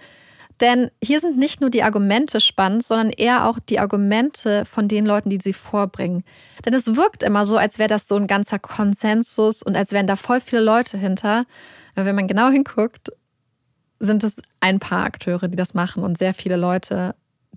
Denn 0.61 0.91
hier 1.03 1.21
sind 1.21 1.39
nicht 1.39 1.63
nur 1.63 1.71
die 1.71 1.83
Argumente 1.83 2.41
spannend, 2.41 2.85
sondern 2.85 3.09
eher 3.09 3.47
auch 3.47 3.59
die 3.59 3.79
Argumente 3.79 4.67
von 4.67 4.89
den 4.89 5.07
Leuten, 5.07 5.31
die 5.31 5.41
sie 5.41 5.55
vorbringen. 5.55 6.25
Denn 6.67 6.75
es 6.75 6.95
wirkt 6.95 7.23
immer 7.23 7.47
so, 7.47 7.57
als 7.57 7.79
wäre 7.79 7.89
das 7.89 8.07
so 8.07 8.17
ein 8.17 8.27
ganzer 8.27 8.59
Konsensus 8.59 9.63
und 9.63 9.77
als 9.79 9.93
wären 9.93 10.07
da 10.07 10.17
voll 10.17 10.43
viele 10.43 10.61
Leute 10.61 10.99
hinter. 10.99 11.47
Aber 11.95 12.05
wenn 12.05 12.17
man 12.17 12.29
genau 12.29 12.51
hinguckt, 12.51 13.11
sind 13.99 14.23
es 14.25 14.37
ein 14.61 14.79
paar 14.79 15.05
Akteure, 15.05 15.49
die 15.49 15.57
das 15.57 15.73
machen 15.73 16.03
und 16.03 16.19
sehr 16.19 16.35
viele 16.35 16.57
Leute, 16.57 17.15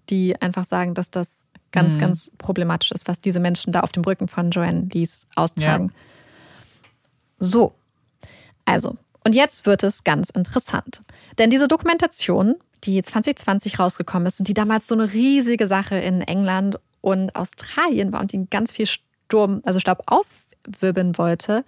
die 0.10 0.39
einfach 0.41 0.66
sagen, 0.66 0.93
dass 0.93 1.12
das 1.12 1.45
ganz, 1.72 1.95
mhm. 1.95 1.99
ganz 1.99 2.32
problematisch 2.38 2.91
ist, 2.91 3.08
was 3.08 3.22
diese 3.22 3.39
Menschen 3.39 3.74
da 3.74 3.82
auf 3.82 3.91
dem 3.91 4.04
Rücken 4.04 4.28
von 4.28 4.51
Joanne 4.51 4.88
Lees 4.91 5.28
austragen. 5.36 5.88
Ja. 5.88 5.93
So, 7.39 7.74
also, 8.66 8.95
und 9.24 9.36
jetzt 9.36 9.66
wird 9.66 9.84
es 9.84 10.04
ganz 10.04 10.30
interessant. 10.30 11.01
Denn 11.38 11.49
diese 11.49 11.68
Dokumentation, 11.68 12.56
die 12.84 13.01
2020 13.01 13.80
rausgekommen 13.80 14.28
ist 14.28 14.39
und 14.39 14.47
die 14.47 14.54
damals 14.54 14.88
so 14.88 14.95
eine 14.95 15.12
riesige 15.12 15.68
Sache 15.68 15.95
in 15.95 16.22
England 16.22 16.78
und 17.01 17.36
Australien 17.36 18.14
war 18.14 18.22
und 18.22 18.32
die 18.32 18.45
ganz 18.49 18.72
viel 18.72 18.86
Sturm, 18.86 19.62
also 19.66 19.80
Staub 19.80 20.04
aufwirbeln 20.08 21.18
wollte, 21.18 21.66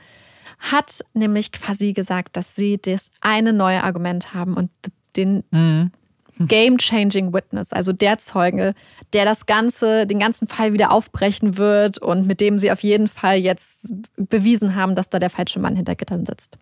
hat 0.60 1.04
nämlich 1.14 1.52
quasi 1.52 1.94
gesagt, 1.94 2.38
dass 2.38 2.56
sie 2.56 2.78
das 2.78 3.12
eine 3.22 3.54
neue 3.54 3.84
Argument 3.84 4.34
haben 4.34 4.56
und 4.56 4.70
den 5.16 5.44
mhm. 5.52 5.92
Game-changing 6.40 7.34
Witness, 7.34 7.72
also 7.72 7.94
der 7.94 8.18
Zeuge, 8.18 8.74
der 9.14 9.26
das 9.26 9.46
Ganze, 9.46 10.06
den 10.06 10.20
ganzen 10.20 10.48
Fall 10.48 10.74
wieder 10.74 10.92
aufbrechen 10.92 11.58
wird 11.58 11.98
und 11.98 12.28
mit 12.28 12.42
dem 12.42 12.60
sie 12.60 12.72
auf 12.72 12.82
jeden 12.82 13.08
Fall 13.08 13.38
jetzt 13.38 13.88
bewiesen 14.18 14.76
haben, 14.76 14.96
dass 14.96 15.10
da 15.10 15.20
der 15.20 15.30
falsche 15.30 15.60
Mann 15.60 15.76
hinter 15.76 15.96
Gittern 15.96 16.26
sitzt. 16.26 16.58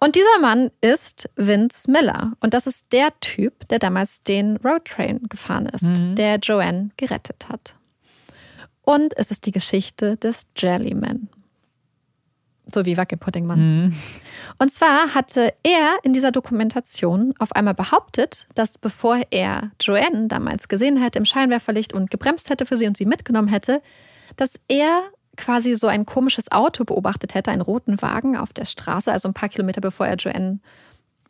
Und 0.00 0.16
dieser 0.16 0.40
Mann 0.40 0.70
ist 0.80 1.28
Vince 1.36 1.90
Miller. 1.90 2.32
Und 2.40 2.54
das 2.54 2.66
ist 2.66 2.86
der 2.90 3.10
Typ, 3.20 3.68
der 3.68 3.78
damals 3.78 4.20
den 4.20 4.56
Road 4.56 4.86
Train 4.86 5.20
gefahren 5.28 5.66
ist, 5.66 5.82
mhm. 5.82 6.14
der 6.16 6.38
Joanne 6.38 6.90
gerettet 6.96 7.48
hat. 7.48 7.76
Und 8.82 9.16
es 9.18 9.30
ist 9.30 9.44
die 9.44 9.52
Geschichte 9.52 10.16
des 10.16 10.46
Jellyman. 10.56 11.28
So 12.72 12.86
wie 12.86 12.96
Wackelpuddingmann. 12.96 13.58
Mhm. 13.58 13.96
Und 14.58 14.72
zwar 14.72 15.14
hatte 15.14 15.52
er 15.62 15.96
in 16.02 16.12
dieser 16.12 16.32
Dokumentation 16.32 17.34
auf 17.38 17.52
einmal 17.52 17.74
behauptet, 17.74 18.46
dass 18.54 18.78
bevor 18.78 19.20
er 19.30 19.70
Joanne 19.80 20.28
damals 20.28 20.68
gesehen 20.68 20.96
hätte 20.96 21.18
im 21.18 21.24
Scheinwerferlicht 21.24 21.92
und 21.92 22.10
gebremst 22.10 22.50
hätte 22.50 22.66
für 22.66 22.76
sie 22.76 22.86
und 22.86 22.96
sie 22.96 23.06
mitgenommen 23.06 23.48
hätte, 23.48 23.82
dass 24.36 24.54
er 24.68 25.02
quasi 25.36 25.74
so 25.74 25.86
ein 25.86 26.06
komisches 26.06 26.52
Auto 26.52 26.84
beobachtet 26.84 27.34
hätte, 27.34 27.50
einen 27.50 27.62
roten 27.62 28.00
Wagen 28.02 28.36
auf 28.36 28.52
der 28.52 28.66
Straße, 28.66 29.10
also 29.10 29.28
ein 29.28 29.34
paar 29.34 29.48
Kilometer 29.48 29.80
bevor 29.80 30.06
er 30.06 30.16
Joanne 30.16 30.60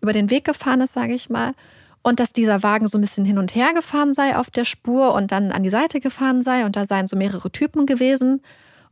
über 0.00 0.12
den 0.12 0.30
Weg 0.30 0.44
gefahren 0.44 0.80
ist, 0.80 0.94
sage 0.94 1.14
ich 1.14 1.30
mal. 1.30 1.54
Und 2.02 2.18
dass 2.18 2.32
dieser 2.32 2.62
Wagen 2.62 2.88
so 2.88 2.96
ein 2.96 3.02
bisschen 3.02 3.26
hin 3.26 3.38
und 3.38 3.54
her 3.54 3.74
gefahren 3.74 4.14
sei 4.14 4.36
auf 4.36 4.50
der 4.50 4.64
Spur 4.64 5.14
und 5.14 5.32
dann 5.32 5.52
an 5.52 5.62
die 5.62 5.68
Seite 5.68 6.00
gefahren 6.00 6.40
sei. 6.40 6.64
Und 6.64 6.74
da 6.76 6.86
seien 6.86 7.06
so 7.06 7.16
mehrere 7.16 7.50
Typen 7.50 7.84
gewesen. 7.84 8.40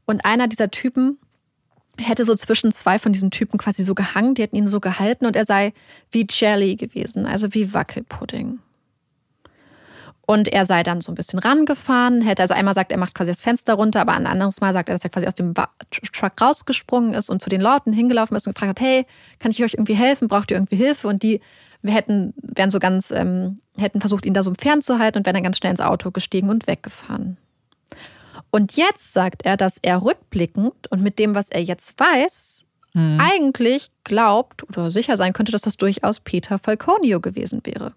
Und 0.05 0.27
einer 0.27 0.47
dieser 0.47 0.71
Typen 0.71 1.19
hätte 1.99 2.25
so 2.25 2.35
zwischen 2.35 2.73
zwei 2.73 2.99
von 2.99 3.13
diesen 3.13 3.31
Typen 3.31 3.59
quasi 3.59 3.83
so 3.83 3.95
gehangen, 3.95 4.35
die 4.35 4.43
hätten 4.43 4.57
ihn 4.57 4.67
so 4.67 4.81
gehalten 4.81 5.27
und 5.27 5.37
er 5.37 5.45
sei 5.45 5.73
wie 6.11 6.27
Jelly 6.29 6.77
gewesen, 6.77 7.27
also 7.27 7.53
wie 7.55 7.75
Wackelpudding. 7.75 8.61
Und 10.27 10.49
er 10.49 10.67
sei 10.67 10.83
dann 10.83 11.01
so 11.01 11.11
ein 11.11 11.15
bisschen 11.15 11.39
rangefahren, 11.39 12.21
hätte 12.21 12.43
also 12.43 12.53
einmal 12.53 12.75
sagt, 12.75 12.93
er 12.93 12.99
macht 12.99 13.15
quasi 13.15 13.31
das 13.31 13.41
Fenster 13.41 13.75
runter, 13.75 14.03
aber 14.03 14.13
ein 14.13 14.27
anderes 14.27 14.61
Mal 14.61 14.75
sagt 14.75 14.91
er, 14.91 14.95
dass 14.95 15.03
er 15.03 15.11
quasi 15.11 15.27
aus 15.27 15.35
dem 15.35 15.55
Truck 16.13 16.41
rausgesprungen 16.41 17.15
ist 17.15 17.31
und 17.31 17.41
zu 17.41 17.49
den 17.49 17.63
Leuten 17.63 17.95
hingelaufen 17.95 18.37
ist 18.37 18.47
und 18.47 18.55
gefragt 18.55 18.79
hat, 18.79 18.87
hey, 18.87 19.07
kann 19.39 19.51
ich 19.51 19.65
euch 19.65 19.75
irgendwie 19.75 19.95
helfen? 19.95 20.29
Braucht 20.29 20.51
ihr 20.51 20.59
irgendwie 20.59 20.77
Hilfe? 20.77 21.09
Und 21.09 21.23
die 21.23 21.41
wir 21.83 21.95
hätten, 21.95 22.35
wären 22.43 22.71
so 22.71 22.79
ganz, 22.79 23.11
ähm, 23.11 23.61
hätten 23.77 24.01
versucht, 24.01 24.27
ihn 24.27 24.35
da 24.35 24.43
so 24.43 24.53
fernzuhalten 24.59 25.19
und 25.19 25.27
wären 25.27 25.35
dann 25.35 25.45
ganz 25.45 25.59
schnell 25.59 25.71
ins 25.71 25.81
Auto 25.81 26.11
gestiegen 26.11 26.51
und 26.51 26.67
weggefahren. 26.67 27.37
Und 28.51 28.77
jetzt 28.77 29.13
sagt 29.13 29.45
er, 29.45 29.57
dass 29.57 29.79
er 29.79 30.03
rückblickend 30.03 30.91
und 30.91 31.03
mit 31.03 31.19
dem, 31.19 31.35
was 31.35 31.51
er 31.51 31.63
jetzt 31.63 31.99
weiß, 31.99 32.67
mhm. 32.95 33.19
eigentlich 33.21 33.89
glaubt 34.05 34.67
oder 34.69 34.91
sicher 34.91 35.17
sein 35.17 35.33
könnte, 35.33 35.53
dass 35.53 35.63
das 35.63 35.77
durchaus 35.77 36.21
Peter 36.21 36.59
Falconio 36.59 37.21
gewesen 37.21 37.61
wäre. 37.65 37.93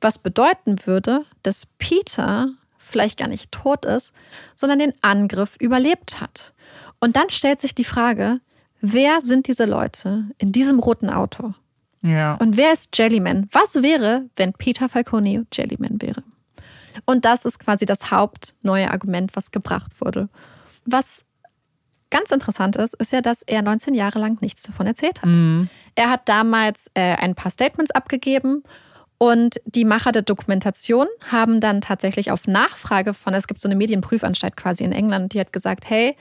Was 0.00 0.18
bedeuten 0.18 0.76
würde, 0.86 1.24
dass 1.42 1.66
Peter 1.78 2.48
vielleicht 2.78 3.18
gar 3.18 3.28
nicht 3.28 3.52
tot 3.52 3.84
ist, 3.84 4.12
sondern 4.54 4.78
den 4.78 4.94
Angriff 5.02 5.56
überlebt 5.58 6.20
hat. 6.20 6.54
Und 7.00 7.16
dann 7.16 7.28
stellt 7.30 7.60
sich 7.60 7.74
die 7.74 7.84
Frage, 7.84 8.40
wer 8.80 9.20
sind 9.20 9.46
diese 9.46 9.66
Leute 9.66 10.24
in 10.38 10.52
diesem 10.52 10.78
roten 10.78 11.10
Auto? 11.10 11.54
Ja. 12.02 12.34
Und 12.34 12.56
wer 12.56 12.72
ist 12.72 12.96
Jellyman? 12.96 13.48
Was 13.52 13.82
wäre, 13.82 14.26
wenn 14.36 14.52
Peter 14.52 14.88
Falconio 14.88 15.42
Jellyman 15.52 16.00
wäre? 16.00 16.22
Und 17.06 17.24
das 17.24 17.44
ist 17.44 17.58
quasi 17.58 17.86
das 17.86 18.10
hauptneue 18.10 18.90
Argument, 18.90 19.34
was 19.34 19.50
gebracht 19.50 19.92
wurde. 20.00 20.28
Was 20.84 21.24
ganz 22.10 22.30
interessant 22.30 22.76
ist, 22.76 22.94
ist 22.94 23.12
ja, 23.12 23.20
dass 23.20 23.42
er 23.42 23.62
19 23.62 23.94
Jahre 23.94 24.18
lang 24.18 24.38
nichts 24.40 24.62
davon 24.62 24.86
erzählt 24.86 25.22
hat. 25.22 25.30
Mhm. 25.30 25.68
Er 25.94 26.10
hat 26.10 26.28
damals 26.28 26.90
äh, 26.94 27.16
ein 27.16 27.34
paar 27.34 27.50
Statements 27.50 27.90
abgegeben 27.90 28.62
und 29.18 29.60
die 29.66 29.84
Macher 29.84 30.12
der 30.12 30.22
Dokumentation 30.22 31.08
haben 31.30 31.60
dann 31.60 31.80
tatsächlich 31.80 32.30
auf 32.30 32.46
Nachfrage 32.46 33.14
von, 33.14 33.34
es 33.34 33.48
gibt 33.48 33.60
so 33.60 33.68
eine 33.68 33.76
Medienprüfanstalt 33.76 34.56
quasi 34.56 34.84
in 34.84 34.92
England, 34.92 35.34
die 35.34 35.40
hat 35.40 35.52
gesagt, 35.52 35.90
hey, 35.90 36.16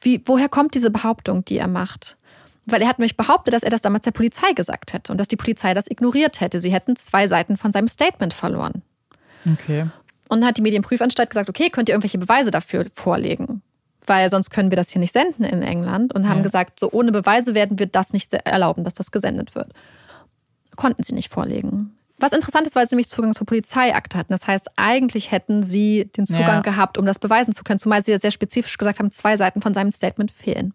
wie, 0.00 0.22
woher 0.24 0.48
kommt 0.48 0.74
diese 0.74 0.90
Behauptung, 0.90 1.44
die 1.44 1.58
er 1.58 1.68
macht? 1.68 2.16
Weil 2.64 2.80
er 2.80 2.88
hat 2.88 2.98
nämlich 2.98 3.18
behauptet, 3.18 3.52
dass 3.52 3.62
er 3.62 3.70
das 3.70 3.82
damals 3.82 4.04
der 4.04 4.12
Polizei 4.12 4.52
gesagt 4.52 4.94
hätte 4.94 5.12
und 5.12 5.18
dass 5.18 5.28
die 5.28 5.36
Polizei 5.36 5.74
das 5.74 5.90
ignoriert 5.90 6.40
hätte. 6.40 6.60
Sie 6.60 6.72
hätten 6.72 6.96
zwei 6.96 7.28
Seiten 7.28 7.58
von 7.58 7.70
seinem 7.70 7.88
Statement 7.88 8.32
verloren. 8.32 8.82
Okay. 9.46 9.82
Und 10.28 10.40
dann 10.40 10.46
hat 10.46 10.58
die 10.58 10.62
Medienprüfanstalt 10.62 11.30
gesagt, 11.30 11.48
okay, 11.48 11.70
könnt 11.70 11.88
ihr 11.88 11.94
irgendwelche 11.94 12.18
Beweise 12.18 12.50
dafür 12.50 12.86
vorlegen? 12.94 13.62
weil 14.06 14.28
sonst 14.28 14.50
können 14.50 14.70
wir 14.70 14.76
das 14.76 14.88
hier 14.90 14.98
nicht 14.98 15.12
senden 15.12 15.44
in 15.44 15.62
England 15.62 16.12
und 16.12 16.26
haben 16.28 16.38
Ja. 16.38 16.42
gesagt, 16.42 16.80
so 16.80 16.90
ohne 16.90 17.12
Beweise 17.12 17.54
werden 17.54 17.78
wir 17.78 17.86
das 17.86 18.12
nicht 18.12 18.32
erlauben, 18.32 18.82
dass 18.82 18.94
das 18.94 19.12
gesendet 19.12 19.54
wird. 19.54 19.72
Konnten 20.74 21.04
sie 21.04 21.14
nicht 21.14 21.30
vorlegen. 21.32 21.92
Was 22.18 22.32
interessant 22.32 22.66
ist, 22.66 22.74
weil 22.74 22.88
sie 22.88 22.96
nämlich 22.96 23.08
Zugang 23.08 23.34
zur 23.34 23.46
Polizeiakte 23.46 24.18
hatten. 24.18 24.32
Das 24.32 24.48
heißt, 24.48 24.68
eigentlich 24.74 25.30
hätten 25.30 25.62
sie 25.62 26.06
den 26.16 26.26
Zugang 26.26 26.56
Ja. 26.56 26.60
gehabt, 26.62 26.98
um 26.98 27.06
das 27.06 27.20
beweisen 27.20 27.52
zu 27.52 27.62
können, 27.62 27.78
zumal 27.78 28.02
sie 28.02 28.10
ja 28.10 28.18
sehr 28.18 28.32
spezifisch 28.32 28.78
gesagt 28.78 28.98
haben, 28.98 29.12
zwei 29.12 29.36
Seiten 29.36 29.62
von 29.62 29.74
seinem 29.74 29.92
Statement 29.92 30.32
fehlen. 30.32 30.74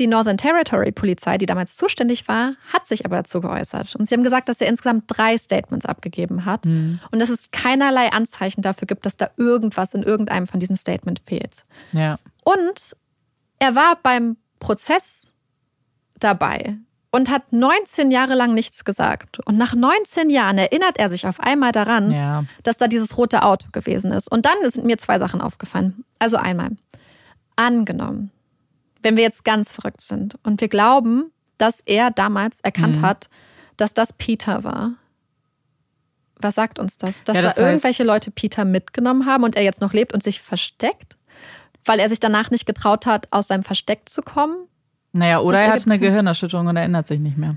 Die 0.00 0.06
Northern 0.06 0.36
Territory 0.36 0.92
Polizei, 0.92 1.38
die 1.38 1.46
damals 1.46 1.74
zuständig 1.76 2.28
war, 2.28 2.52
hat 2.72 2.86
sich 2.86 3.04
aber 3.04 3.16
dazu 3.16 3.40
geäußert. 3.40 3.96
Und 3.96 4.06
sie 4.06 4.14
haben 4.14 4.22
gesagt, 4.22 4.48
dass 4.48 4.60
er 4.60 4.68
insgesamt 4.68 5.04
drei 5.08 5.36
Statements 5.36 5.86
abgegeben 5.86 6.44
hat 6.44 6.64
und 6.66 6.98
dass 7.12 7.30
es 7.30 7.50
keinerlei 7.50 8.12
Anzeichen 8.12 8.62
dafür 8.62 8.86
gibt, 8.86 9.06
dass 9.06 9.16
da 9.16 9.30
irgendwas 9.36 9.94
in 9.94 10.02
irgendeinem 10.04 10.46
von 10.46 10.60
diesen 10.60 10.76
Statements 10.76 11.22
fehlt. 11.26 11.64
Ja. 11.92 12.18
Und 12.44 12.96
er 13.58 13.74
war 13.74 13.98
beim 14.02 14.36
Prozess 14.60 15.32
dabei 16.20 16.76
und 17.10 17.30
hat 17.30 17.52
19 17.52 18.10
Jahre 18.10 18.34
lang 18.34 18.54
nichts 18.54 18.84
gesagt. 18.84 19.40
Und 19.46 19.56
nach 19.58 19.74
19 19.74 20.30
Jahren 20.30 20.58
erinnert 20.58 20.98
er 20.98 21.08
sich 21.08 21.26
auf 21.26 21.40
einmal 21.40 21.72
daran, 21.72 22.12
Ja. 22.12 22.44
dass 22.62 22.76
da 22.76 22.86
dieses 22.86 23.16
rote 23.18 23.42
Auto 23.42 23.66
gewesen 23.72 24.12
ist. 24.12 24.30
Und 24.30 24.46
dann 24.46 24.56
sind 24.70 24.84
mir 24.86 24.98
zwei 24.98 25.18
Sachen 25.18 25.40
aufgefallen. 25.40 26.04
Also 26.18 26.36
einmal, 26.36 26.70
angenommen, 27.56 28.30
wenn 29.08 29.16
wir 29.16 29.24
jetzt 29.24 29.42
ganz 29.42 29.72
verrückt 29.72 30.02
sind 30.02 30.36
und 30.42 30.60
wir 30.60 30.68
glauben, 30.68 31.32
dass 31.56 31.80
er 31.86 32.10
damals 32.10 32.60
erkannt 32.60 32.96
Mhm. 32.98 33.02
hat, 33.02 33.30
dass 33.78 33.94
das 33.94 34.12
Peter 34.12 34.64
war. 34.64 34.92
Was 36.40 36.56
sagt 36.56 36.78
uns 36.78 36.98
das? 36.98 37.24
Dass 37.24 37.34
Ja, 37.36 37.40
das 37.42 37.54
da 37.54 37.62
heißt- 37.62 37.66
irgendwelche 37.68 38.04
Leute 38.04 38.30
Peter 38.30 38.66
mitgenommen 38.66 39.24
haben 39.24 39.44
und 39.44 39.56
er 39.56 39.62
jetzt 39.62 39.80
noch 39.80 39.94
lebt 39.94 40.12
und 40.12 40.22
sich 40.22 40.42
versteckt? 40.42 41.16
Weil 41.86 42.00
er 42.00 42.08
sich 42.10 42.20
danach 42.20 42.50
nicht 42.50 42.66
getraut 42.66 43.06
hat, 43.06 43.28
aus 43.30 43.48
seinem 43.48 43.62
Versteck 43.62 44.10
zu 44.10 44.20
kommen? 44.20 44.56
Naja, 45.12 45.40
oder 45.40 45.58
er 45.62 45.70
hat 45.72 45.86
eine 45.86 45.98
Gehirnerschütterung 45.98 46.66
und 46.66 46.76
erinnert 46.76 47.06
sich 47.06 47.18
nicht 47.18 47.38
mehr. 47.38 47.56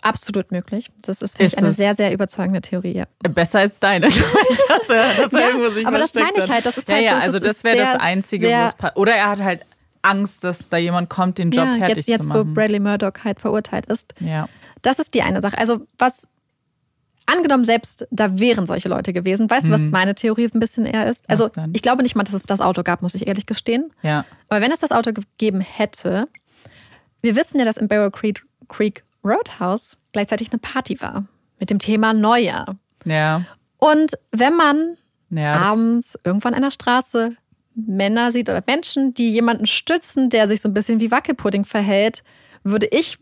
Absolut 0.00 0.50
möglich. 0.50 0.90
Das 1.02 1.20
ist, 1.20 1.36
finde 1.36 1.46
Ist 1.46 1.52
ich, 1.52 1.58
eine 1.58 1.72
sehr, 1.72 1.94
sehr 1.94 2.10
überzeugende 2.12 2.62
Theorie. 2.62 2.94
Ja. 2.96 3.04
Besser 3.28 3.58
als 3.58 3.78
deine. 3.80 4.06
dass 4.08 4.88
er, 4.88 5.14
dass 5.14 5.32
Ja, 5.32 5.50
aber 5.84 5.98
das 5.98 6.14
meine 6.14 6.38
ich 6.38 6.48
halt, 6.50 6.64
das 6.64 6.78
ist 6.78 6.88
ja, 6.88 6.94
halt 6.94 7.04
ja, 7.04 7.16
so, 7.18 7.22
also 7.24 7.38
das 7.38 7.62
wäre 7.64 7.76
das 7.76 7.96
Einzige, 7.96 8.46
sehr- 8.46 8.72
wo 8.80 8.86
es 8.86 8.96
Oder 8.96 9.14
er 9.14 9.28
hat 9.28 9.42
halt 9.42 9.60
Angst, 10.02 10.44
dass 10.44 10.68
da 10.68 10.76
jemand 10.76 11.08
kommt, 11.10 11.38
den 11.38 11.50
Job 11.50 11.64
ja, 11.66 11.74
fertig 11.76 11.96
jetzt, 11.98 12.08
jetzt 12.08 12.22
zu 12.24 12.28
wo 12.30 12.38
machen. 12.38 12.54
Bradley 12.54 12.80
Murdoch 12.80 13.12
halt 13.24 13.40
verurteilt 13.40 13.86
ist. 13.86 14.14
ja. 14.20 14.48
Das 14.82 15.00
ist 15.00 15.12
die 15.14 15.22
eine 15.22 15.42
Sache. 15.42 15.58
Also 15.58 15.86
was 15.98 16.28
angenommen 17.26 17.64
selbst, 17.64 18.06
da 18.12 18.38
wären 18.38 18.64
solche 18.64 18.88
Leute 18.88 19.12
gewesen. 19.12 19.50
Weißt 19.50 19.66
du, 19.66 19.70
was 19.72 19.82
Mhm. 19.82 19.90
meine 19.90 20.14
Theorie 20.14 20.48
ein 20.54 20.60
bisschen 20.60 20.86
eher 20.86 21.06
ist? 21.06 21.28
Also 21.28 21.50
Ach, 21.56 21.66
ich 21.72 21.82
glaube 21.82 22.02
nicht 22.04 22.14
mal, 22.14 22.22
dass 22.22 22.32
es 22.32 22.44
das 22.44 22.60
Auto 22.60 22.82
gab, 22.84 23.02
muss 23.02 23.14
ich 23.14 23.26
ehrlich 23.26 23.44
gestehen. 23.46 23.92
ja. 24.02 24.24
Aber 24.48 24.60
wenn 24.60 24.70
es 24.72 24.80
das 24.80 24.92
Auto 24.92 25.12
gegeben 25.12 25.60
hätte, 25.60 26.28
wir 27.20 27.34
wissen 27.36 27.58
ja, 27.58 27.64
dass 27.64 27.76
im 27.76 27.88
Barrow 27.88 28.12
Creek, 28.12 28.44
Creek 28.68 29.02
Roadhouse 29.24 29.98
gleichzeitig 30.12 30.50
eine 30.52 30.58
Party 30.60 31.00
war 31.00 31.24
mit 31.58 31.70
dem 31.70 31.80
Thema 31.80 32.12
Neujahr. 32.14 32.76
Ja. 33.04 33.42
Und 33.78 34.12
wenn 34.30 34.54
man 34.54 34.96
Ja, 35.30 35.54
abends 35.54 36.16
irgendwann 36.24 36.54
an 36.54 36.62
der 36.62 36.70
Straße 36.70 37.36
Männer 37.86 38.30
sieht 38.30 38.48
oder 38.48 38.62
Menschen, 38.66 39.14
die 39.14 39.30
jemanden 39.30 39.66
stützen, 39.66 40.30
der 40.30 40.48
sich 40.48 40.60
so 40.60 40.68
ein 40.68 40.74
bisschen 40.74 41.00
wie 41.00 41.10
Wackelpudding 41.10 41.64
verhält, 41.64 42.22
würde 42.64 42.86
ich 42.90 43.18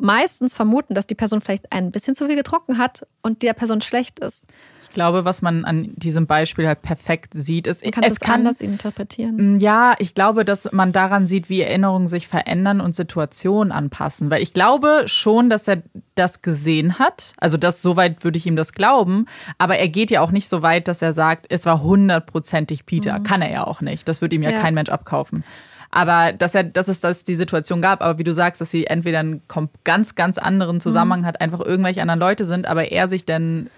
meistens 0.00 0.54
vermuten, 0.54 0.94
dass 0.94 1.06
die 1.06 1.14
Person 1.14 1.40
vielleicht 1.40 1.70
ein 1.72 1.90
bisschen 1.92 2.14
zu 2.16 2.26
viel 2.26 2.36
getrunken 2.36 2.78
hat 2.78 3.06
und 3.22 3.42
der 3.42 3.52
Person 3.54 3.80
schlecht 3.80 4.18
ist. 4.20 4.46
ich 4.82 4.90
glaube, 4.90 5.24
was 5.24 5.40
man 5.42 5.64
an 5.64 5.92
diesem 5.96 6.26
Beispiel 6.26 6.66
halt 6.66 6.82
perfekt 6.82 7.32
sieht, 7.34 7.66
ist, 7.66 7.84
Du 7.84 7.90
kannst 7.90 8.08
es 8.08 8.14
es, 8.14 8.20
kann 8.20 8.40
anders 8.40 8.60
interpretieren. 8.60 9.54
Mm, 9.54 9.56
Ja, 9.60 9.94
ich 9.98 10.14
glaube, 10.14 10.44
dass 10.44 10.72
man 10.72 10.92
daran 10.92 11.26
sieht, 11.26 11.48
wie 11.48 11.60
Erinnerungen 11.62 12.08
sich 12.08 12.26
verändern 12.26 12.80
und 12.80 12.94
Situationen 12.96 13.72
anpassen. 13.72 14.30
Weil 14.30 14.42
ich 14.42 14.52
glaube 14.52 15.02
schon, 15.06 15.48
dass 15.50 15.68
er 15.68 15.82
das 16.16 16.42
gesehen 16.42 16.98
hat. 16.98 17.34
Also 17.36 17.56
das, 17.56 17.82
soweit 17.82 18.24
würde 18.24 18.38
ich 18.38 18.46
ihm 18.46 18.56
das 18.56 18.72
glauben. 18.72 19.26
Aber 19.58 19.76
er 19.78 19.88
geht 19.88 20.10
ja 20.10 20.22
auch 20.22 20.30
nicht 20.32 20.48
so 20.48 20.62
weit, 20.62 20.88
dass 20.88 21.02
er 21.02 21.12
sagt, 21.12 21.46
es 21.50 21.66
war 21.66 21.82
hundertprozentig 21.82 22.86
Peter. 22.86 23.20
Kann 23.20 23.42
er 23.42 23.50
ja 23.52 23.66
auch 23.66 23.80
nicht. 23.80 24.08
Das 24.08 24.20
würde 24.20 24.34
ihm 24.36 24.42
ja, 24.42 24.50
Ja. 24.50 24.60
kein 24.60 24.74
Mensch 24.74 24.90
abkaufen. 24.90 25.44
Aber 25.90 26.32
dass 26.32 26.54
er, 26.54 26.62
dass 26.62 26.88
es 26.88 27.00
das 27.00 27.24
die 27.24 27.34
Situation 27.34 27.82
gab, 27.82 28.00
aber 28.00 28.18
wie 28.18 28.24
du 28.24 28.32
sagst, 28.32 28.60
dass 28.60 28.70
sie 28.70 28.86
entweder 28.86 29.18
einen 29.20 29.42
ganz, 29.82 30.14
ganz 30.14 30.38
anderen 30.38 30.80
Zusammenhang 30.80 31.26
hat, 31.26 31.40
einfach 31.40 31.60
irgendwelche 31.60 32.00
anderen 32.00 32.20
Leute 32.20 32.44
sind, 32.44 32.66
aber 32.66 32.92
er 32.92 33.08
sich 33.08 33.24
dann 33.24 33.68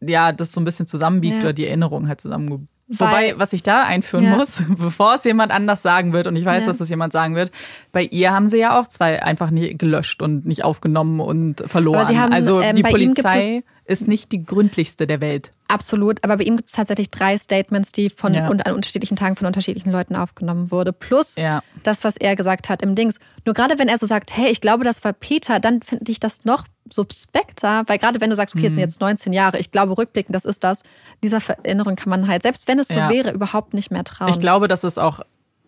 ja 0.00 0.32
das 0.32 0.52
so 0.52 0.60
ein 0.60 0.64
bisschen 0.64 0.86
zusammenbiegt 0.86 1.36
Ja. 1.36 1.40
oder 1.40 1.52
die 1.52 1.66
Erinnerungen 1.66 2.08
halt 2.08 2.20
zusammen. 2.20 2.68
Wobei, 2.88 3.34
was 3.36 3.52
ich 3.52 3.62
da 3.62 3.84
einführen 3.84 4.24
Ja. 4.24 4.36
muss, 4.36 4.62
bevor 4.78 5.14
es 5.16 5.24
jemand 5.24 5.52
anders 5.52 5.82
sagen 5.82 6.12
wird, 6.12 6.26
und 6.26 6.36
ich 6.36 6.44
weiß, 6.44 6.62
Ja. 6.62 6.66
dass 6.68 6.80
es 6.80 6.88
jemand 6.88 7.12
sagen 7.12 7.34
wird, 7.34 7.50
bei 7.92 8.02
ihr 8.04 8.32
haben 8.32 8.46
sie 8.46 8.58
ja 8.58 8.78
auch 8.80 8.88
zwei 8.88 9.22
einfach 9.22 9.50
nicht 9.50 9.78
gelöscht 9.78 10.22
und 10.22 10.46
nicht 10.46 10.64
aufgenommen 10.64 11.20
und 11.20 11.62
verloren. 11.66 12.18
Haben, 12.18 12.32
also 12.32 12.60
ähm, 12.60 12.76
die 12.76 12.82
bei 12.82 12.90
ihm 12.90 13.12
gibt 13.14 13.26
Polizei 13.28 13.60
ist 13.84 14.06
nicht 14.06 14.32
die 14.32 14.44
gründlichste 14.44 15.06
der 15.06 15.20
Welt. 15.22 15.52
Absolut, 15.66 16.22
aber 16.22 16.36
bei 16.36 16.44
ihm 16.44 16.56
gibt 16.58 16.68
es 16.68 16.74
tatsächlich 16.76 17.10
drei 17.10 17.38
Statements, 17.38 17.90
die 17.92 18.10
von 18.10 18.34
Ja. 18.34 18.48
und 18.48 18.66
an 18.66 18.74
unterschiedlichen 18.74 19.16
Tagen 19.16 19.36
von 19.36 19.46
unterschiedlichen 19.46 19.90
Leuten 19.90 20.14
aufgenommen 20.14 20.70
wurde. 20.70 20.92
Plus 20.92 21.36
das, 21.84 22.04
was 22.04 22.16
er 22.18 22.36
gesagt 22.36 22.68
hat 22.68 22.82
im 22.82 22.94
Dings. 22.94 23.18
Nur 23.46 23.54
gerade 23.54 23.78
wenn 23.78 23.88
er 23.88 23.96
so 23.98 24.04
sagt, 24.06 24.36
hey, 24.36 24.50
ich 24.50 24.60
glaube, 24.60 24.84
das 24.84 25.04
war 25.04 25.14
Peter, 25.14 25.58
dann 25.58 25.80
finde 25.82 26.10
ich 26.12 26.20
das 26.20 26.44
noch 26.44 26.64
suspekter, 26.92 27.84
weil 27.86 27.98
gerade 27.98 28.20
wenn 28.20 28.30
du 28.30 28.36
sagst, 28.36 28.54
okay, 28.54 28.62
Mhm. 28.62 28.66
es 28.68 28.72
sind 28.74 28.80
jetzt 28.82 29.00
19 29.00 29.32
Jahre, 29.32 29.58
ich 29.58 29.70
glaube 29.70 29.96
rückblickend, 29.96 30.34
das 30.34 30.44
ist 30.44 30.64
das, 30.64 30.82
dieser 31.22 31.38
Erinnerung 31.62 31.96
kann 31.96 32.10
man 32.10 32.28
halt, 32.28 32.42
selbst 32.42 32.66
wenn 32.68 32.78
es 32.78 32.88
so 32.88 32.94
Ja. 32.98 33.08
wäre, 33.10 33.30
überhaupt 33.32 33.74
nicht 33.74 33.90
mehr 33.90 34.04
trauen. 34.04 34.28
Ich 34.30 34.38
glaube, 34.38 34.68
dass 34.68 34.84
es 34.84 34.98
auch 34.98 35.20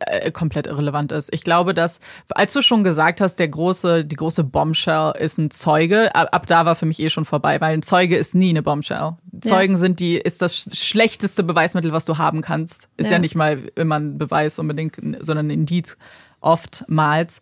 äh, 0.06 0.30
komplett 0.30 0.66
irrelevant 0.66 1.12
ist. 1.12 1.28
Ich 1.30 1.44
glaube, 1.44 1.74
dass, 1.74 2.00
als 2.30 2.54
du 2.54 2.62
schon 2.62 2.84
gesagt 2.84 3.20
hast, 3.20 3.36
der 3.36 3.48
große, 3.48 4.02
die 4.06 4.16
große 4.16 4.44
Bombshell 4.44 5.12
ist 5.18 5.36
ein 5.36 5.50
Zeuge, 5.50 6.14
ab, 6.14 6.28
ab 6.32 6.46
da 6.46 6.64
war 6.64 6.74
für 6.74 6.86
mich 6.86 7.00
eh 7.00 7.10
schon 7.10 7.26
vorbei, 7.26 7.60
weil 7.60 7.74
ein 7.74 7.82
Zeuge 7.82 8.16
ist 8.16 8.34
nie 8.34 8.48
eine 8.48 8.62
Bombshell. 8.62 9.16
Zeugen 9.42 9.76
sind 9.76 10.00
die, 10.00 10.16
ist 10.16 10.40
das 10.40 10.54
sch- 10.56 10.74
schlechteste 10.74 11.42
Beweismittel, 11.42 11.92
was 11.92 12.06
du 12.06 12.16
haben 12.16 12.40
kannst. 12.40 12.88
Ist 12.96 13.08
ja, 13.10 13.16
Ja. 13.16 13.18
nicht 13.18 13.34
mal 13.34 13.70
immer 13.74 13.96
ein 14.00 14.16
Beweis 14.16 14.58
unbedingt, 14.58 14.96
sondern 15.20 15.48
ein 15.48 15.50
Indiz 15.50 15.98
oftmals. 16.40 17.40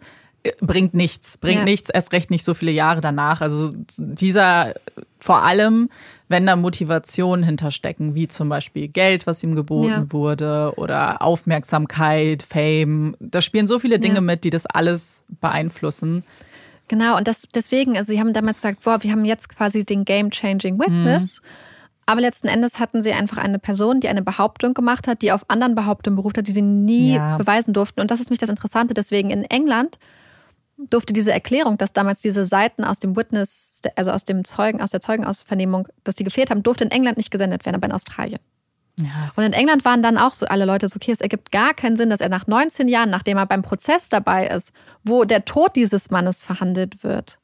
Bringt 0.60 0.94
nichts, 0.94 1.36
bringt 1.38 1.58
Ja. 1.60 1.64
nichts, 1.64 1.88
erst 1.90 2.12
recht 2.12 2.30
nicht 2.30 2.44
so 2.44 2.54
viele 2.54 2.70
Jahre 2.72 3.00
danach. 3.00 3.40
Also 3.40 3.72
dieser, 3.98 4.74
vor 5.18 5.42
allem, 5.42 5.90
wenn 6.28 6.46
da 6.46 6.56
Motivationen 6.56 7.44
hinterstecken, 7.44 8.14
wie 8.14 8.28
zum 8.28 8.48
Beispiel 8.48 8.88
Geld, 8.88 9.26
was 9.26 9.42
ihm 9.42 9.54
geboten 9.54 9.88
Ja. 9.88 10.12
wurde, 10.12 10.72
oder 10.76 11.22
Aufmerksamkeit, 11.22 12.42
Fame, 12.42 13.16
da 13.20 13.40
spielen 13.40 13.66
so 13.66 13.78
viele 13.78 13.98
Dinge 13.98 14.16
Ja. 14.16 14.20
mit, 14.20 14.44
die 14.44 14.50
das 14.50 14.66
alles 14.66 15.24
beeinflussen. 15.40 16.24
Genau, 16.88 17.16
und 17.18 17.28
das, 17.28 17.46
deswegen, 17.54 17.96
also 17.98 18.12
sie 18.12 18.18
haben 18.20 18.32
damals 18.32 18.58
gesagt, 18.58 18.82
boah, 18.84 19.02
wir 19.02 19.12
haben 19.12 19.24
jetzt 19.24 19.48
quasi 19.50 19.84
den 19.84 20.04
Game-Changing 20.04 20.78
Witness. 20.78 21.40
Mhm. 21.42 21.48
Aber 22.06 22.22
letzten 22.22 22.48
Endes 22.48 22.80
hatten 22.80 23.02
sie 23.02 23.12
einfach 23.12 23.36
eine 23.36 23.58
Person, 23.58 24.00
die 24.00 24.08
eine 24.08 24.22
Behauptung 24.22 24.72
gemacht 24.72 25.06
hat, 25.06 25.20
die 25.20 25.30
auf 25.30 25.44
anderen 25.50 25.74
Behauptungen 25.74 26.16
beruft 26.16 26.38
hat, 26.38 26.48
die 26.48 26.52
sie 26.52 26.62
nie 26.62 27.16
Ja. 27.16 27.36
beweisen 27.36 27.74
durften. 27.74 28.00
Und 28.00 28.10
das 28.10 28.20
ist 28.20 28.30
mich 28.30 28.38
das 28.38 28.48
Interessante. 28.48 28.94
Deswegen 28.94 29.28
in 29.28 29.42
England 29.44 29.98
durfte 30.78 31.12
diese 31.12 31.32
Erklärung, 31.32 31.76
dass 31.76 31.92
damals 31.92 32.20
diese 32.20 32.46
Seiten 32.46 32.84
aus 32.84 32.98
dem 32.98 33.16
Witness, 33.16 33.82
also 33.96 34.12
aus 34.12 34.24
dem 34.24 34.44
Zeugen, 34.44 34.80
aus 34.80 34.90
der 34.90 35.00
Zeugenausvernehmung, 35.00 35.88
dass 36.04 36.14
die 36.14 36.24
gefehlt 36.24 36.50
haben, 36.50 36.62
durfte 36.62 36.84
in 36.84 36.90
England 36.90 37.16
nicht 37.16 37.30
gesendet 37.30 37.66
werden, 37.66 37.76
aber 37.76 37.86
in 37.86 37.92
Australien. 37.92 38.40
Ja, 39.00 39.30
Und 39.36 39.44
in 39.44 39.52
England 39.52 39.84
waren 39.84 40.02
dann 40.02 40.18
auch 40.18 40.34
so 40.34 40.46
alle 40.46 40.64
Leute 40.64 40.88
so, 40.88 40.96
okay, 40.96 41.12
es 41.12 41.20
ergibt 41.20 41.52
gar 41.52 41.74
keinen 41.74 41.96
Sinn, 41.96 42.10
dass 42.10 42.20
er 42.20 42.28
nach 42.28 42.46
19 42.46 42.88
Jahren, 42.88 43.10
nachdem 43.10 43.36
er 43.36 43.46
beim 43.46 43.62
Prozess 43.62 44.08
dabei 44.08 44.48
ist, 44.48 44.72
wo 45.04 45.24
der 45.24 45.44
Tod 45.44 45.76
dieses 45.76 46.10
Mannes 46.10 46.44
verhandelt 46.44 47.04
wird 47.04 47.38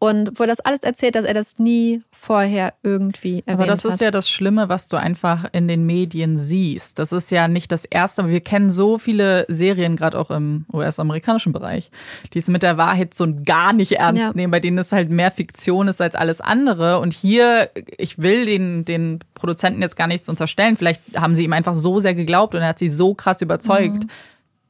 und 0.00 0.38
wo 0.38 0.44
er 0.44 0.46
das 0.46 0.60
alles 0.60 0.84
erzählt, 0.84 1.16
dass 1.16 1.24
er 1.24 1.34
das 1.34 1.58
nie 1.58 2.02
vorher 2.12 2.74
irgendwie 2.84 3.42
erwähnt 3.46 3.58
Aber 3.60 3.66
das 3.66 3.84
hat. 3.84 3.94
ist 3.94 4.00
ja 4.00 4.10
das 4.12 4.30
Schlimme, 4.30 4.68
was 4.68 4.86
du 4.86 4.96
einfach 4.96 5.46
in 5.52 5.66
den 5.66 5.86
Medien 5.86 6.36
siehst. 6.36 6.98
Das 7.00 7.12
ist 7.12 7.30
ja 7.32 7.48
nicht 7.48 7.72
das 7.72 7.84
Erste, 7.84 8.22
aber 8.22 8.30
wir 8.30 8.40
kennen 8.40 8.70
so 8.70 8.98
viele 8.98 9.44
Serien, 9.48 9.96
gerade 9.96 10.16
auch 10.18 10.30
im 10.30 10.66
US-amerikanischen 10.72 11.52
Bereich, 11.52 11.90
die 12.32 12.38
es 12.38 12.46
mit 12.48 12.62
der 12.62 12.76
Wahrheit 12.76 13.12
so 13.14 13.26
gar 13.44 13.72
nicht 13.72 13.92
ernst 13.92 14.22
Ja. 14.22 14.32
nehmen, 14.34 14.52
bei 14.52 14.60
denen 14.60 14.78
es 14.78 14.92
halt 14.92 15.10
mehr 15.10 15.32
Fiktion 15.32 15.88
ist 15.88 16.00
als 16.00 16.14
alles 16.14 16.40
andere. 16.40 17.00
Und 17.00 17.12
hier, 17.12 17.68
ich 17.96 18.18
will 18.18 18.46
den, 18.46 18.84
den 18.84 19.18
Produzenten 19.34 19.82
jetzt 19.82 19.96
gar 19.96 20.06
nichts 20.06 20.28
unterstellen. 20.28 20.76
Vielleicht 20.76 21.00
haben 21.16 21.34
sie 21.34 21.42
ihm 21.44 21.52
einfach 21.52 21.74
so 21.74 21.98
sehr 21.98 22.14
geglaubt 22.14 22.54
und 22.54 22.60
er 22.62 22.68
hat 22.68 22.78
sie 22.78 22.88
so 22.88 23.14
krass 23.14 23.42
überzeugt. 23.42 24.04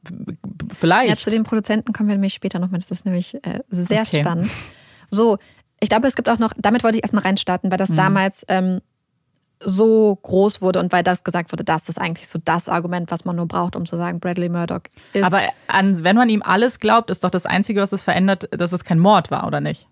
B- 0.09 0.33
Vielleicht. 0.73 1.09
Mhm. 1.09 1.15
Ja, 1.15 1.17
zu 1.17 1.29
den 1.29 1.43
Produzenten 1.43 1.93
kommen 1.93 2.09
wir 2.09 2.15
nämlich 2.15 2.33
später 2.33 2.57
nochmal. 2.59 2.79
Das 2.79 2.89
ist 2.89 3.05
nämlich 3.05 3.35
äh, 3.43 3.59
sehr 3.69 4.01
Okay. 4.01 4.21
spannend. 4.21 4.49
So, 5.09 5.37
ich 5.79 5.89
glaube, 5.89 6.07
es 6.07 6.15
gibt 6.15 6.29
auch 6.29 6.39
noch, 6.39 6.53
damit 6.57 6.83
wollte 6.83 6.97
ich 6.97 7.03
erstmal 7.03 7.23
reinstarten, 7.23 7.71
weil 7.71 7.77
Mhm. 7.77 7.79
das 7.79 7.95
damals 7.95 8.45
ähm, 8.47 8.81
so 9.61 10.15
groß 10.21 10.61
wurde 10.61 10.79
und 10.79 10.91
weil 10.93 11.03
das 11.03 11.23
gesagt 11.25 11.51
wurde, 11.51 11.63
das 11.65 11.89
ist 11.89 11.99
eigentlich 11.99 12.27
so 12.29 12.39
das 12.43 12.69
Argument, 12.69 13.11
was 13.11 13.25
man 13.25 13.35
nur 13.35 13.45
braucht, 13.47 13.75
um 13.75 13.85
zu 13.85 13.97
sagen, 13.97 14.19
Bradley 14.21 14.47
Murdoch 14.49 14.81
ist. 15.13 15.23
aber 15.25 15.41
an, 15.67 16.01
wenn 16.03 16.15
man 16.15 16.29
ihm 16.29 16.41
alles 16.41 16.79
glaubt, 16.79 17.09
ist 17.09 17.23
doch 17.25 17.29
das 17.29 17.45
Einzige, 17.45 17.81
was 17.81 17.91
es 17.91 18.01
verändert, 18.01 18.47
dass 18.51 18.71
es 18.71 18.85
kein 18.85 18.99
Mord 18.99 19.31
war, 19.31 19.45
oder 19.45 19.59
nicht? 19.59 19.87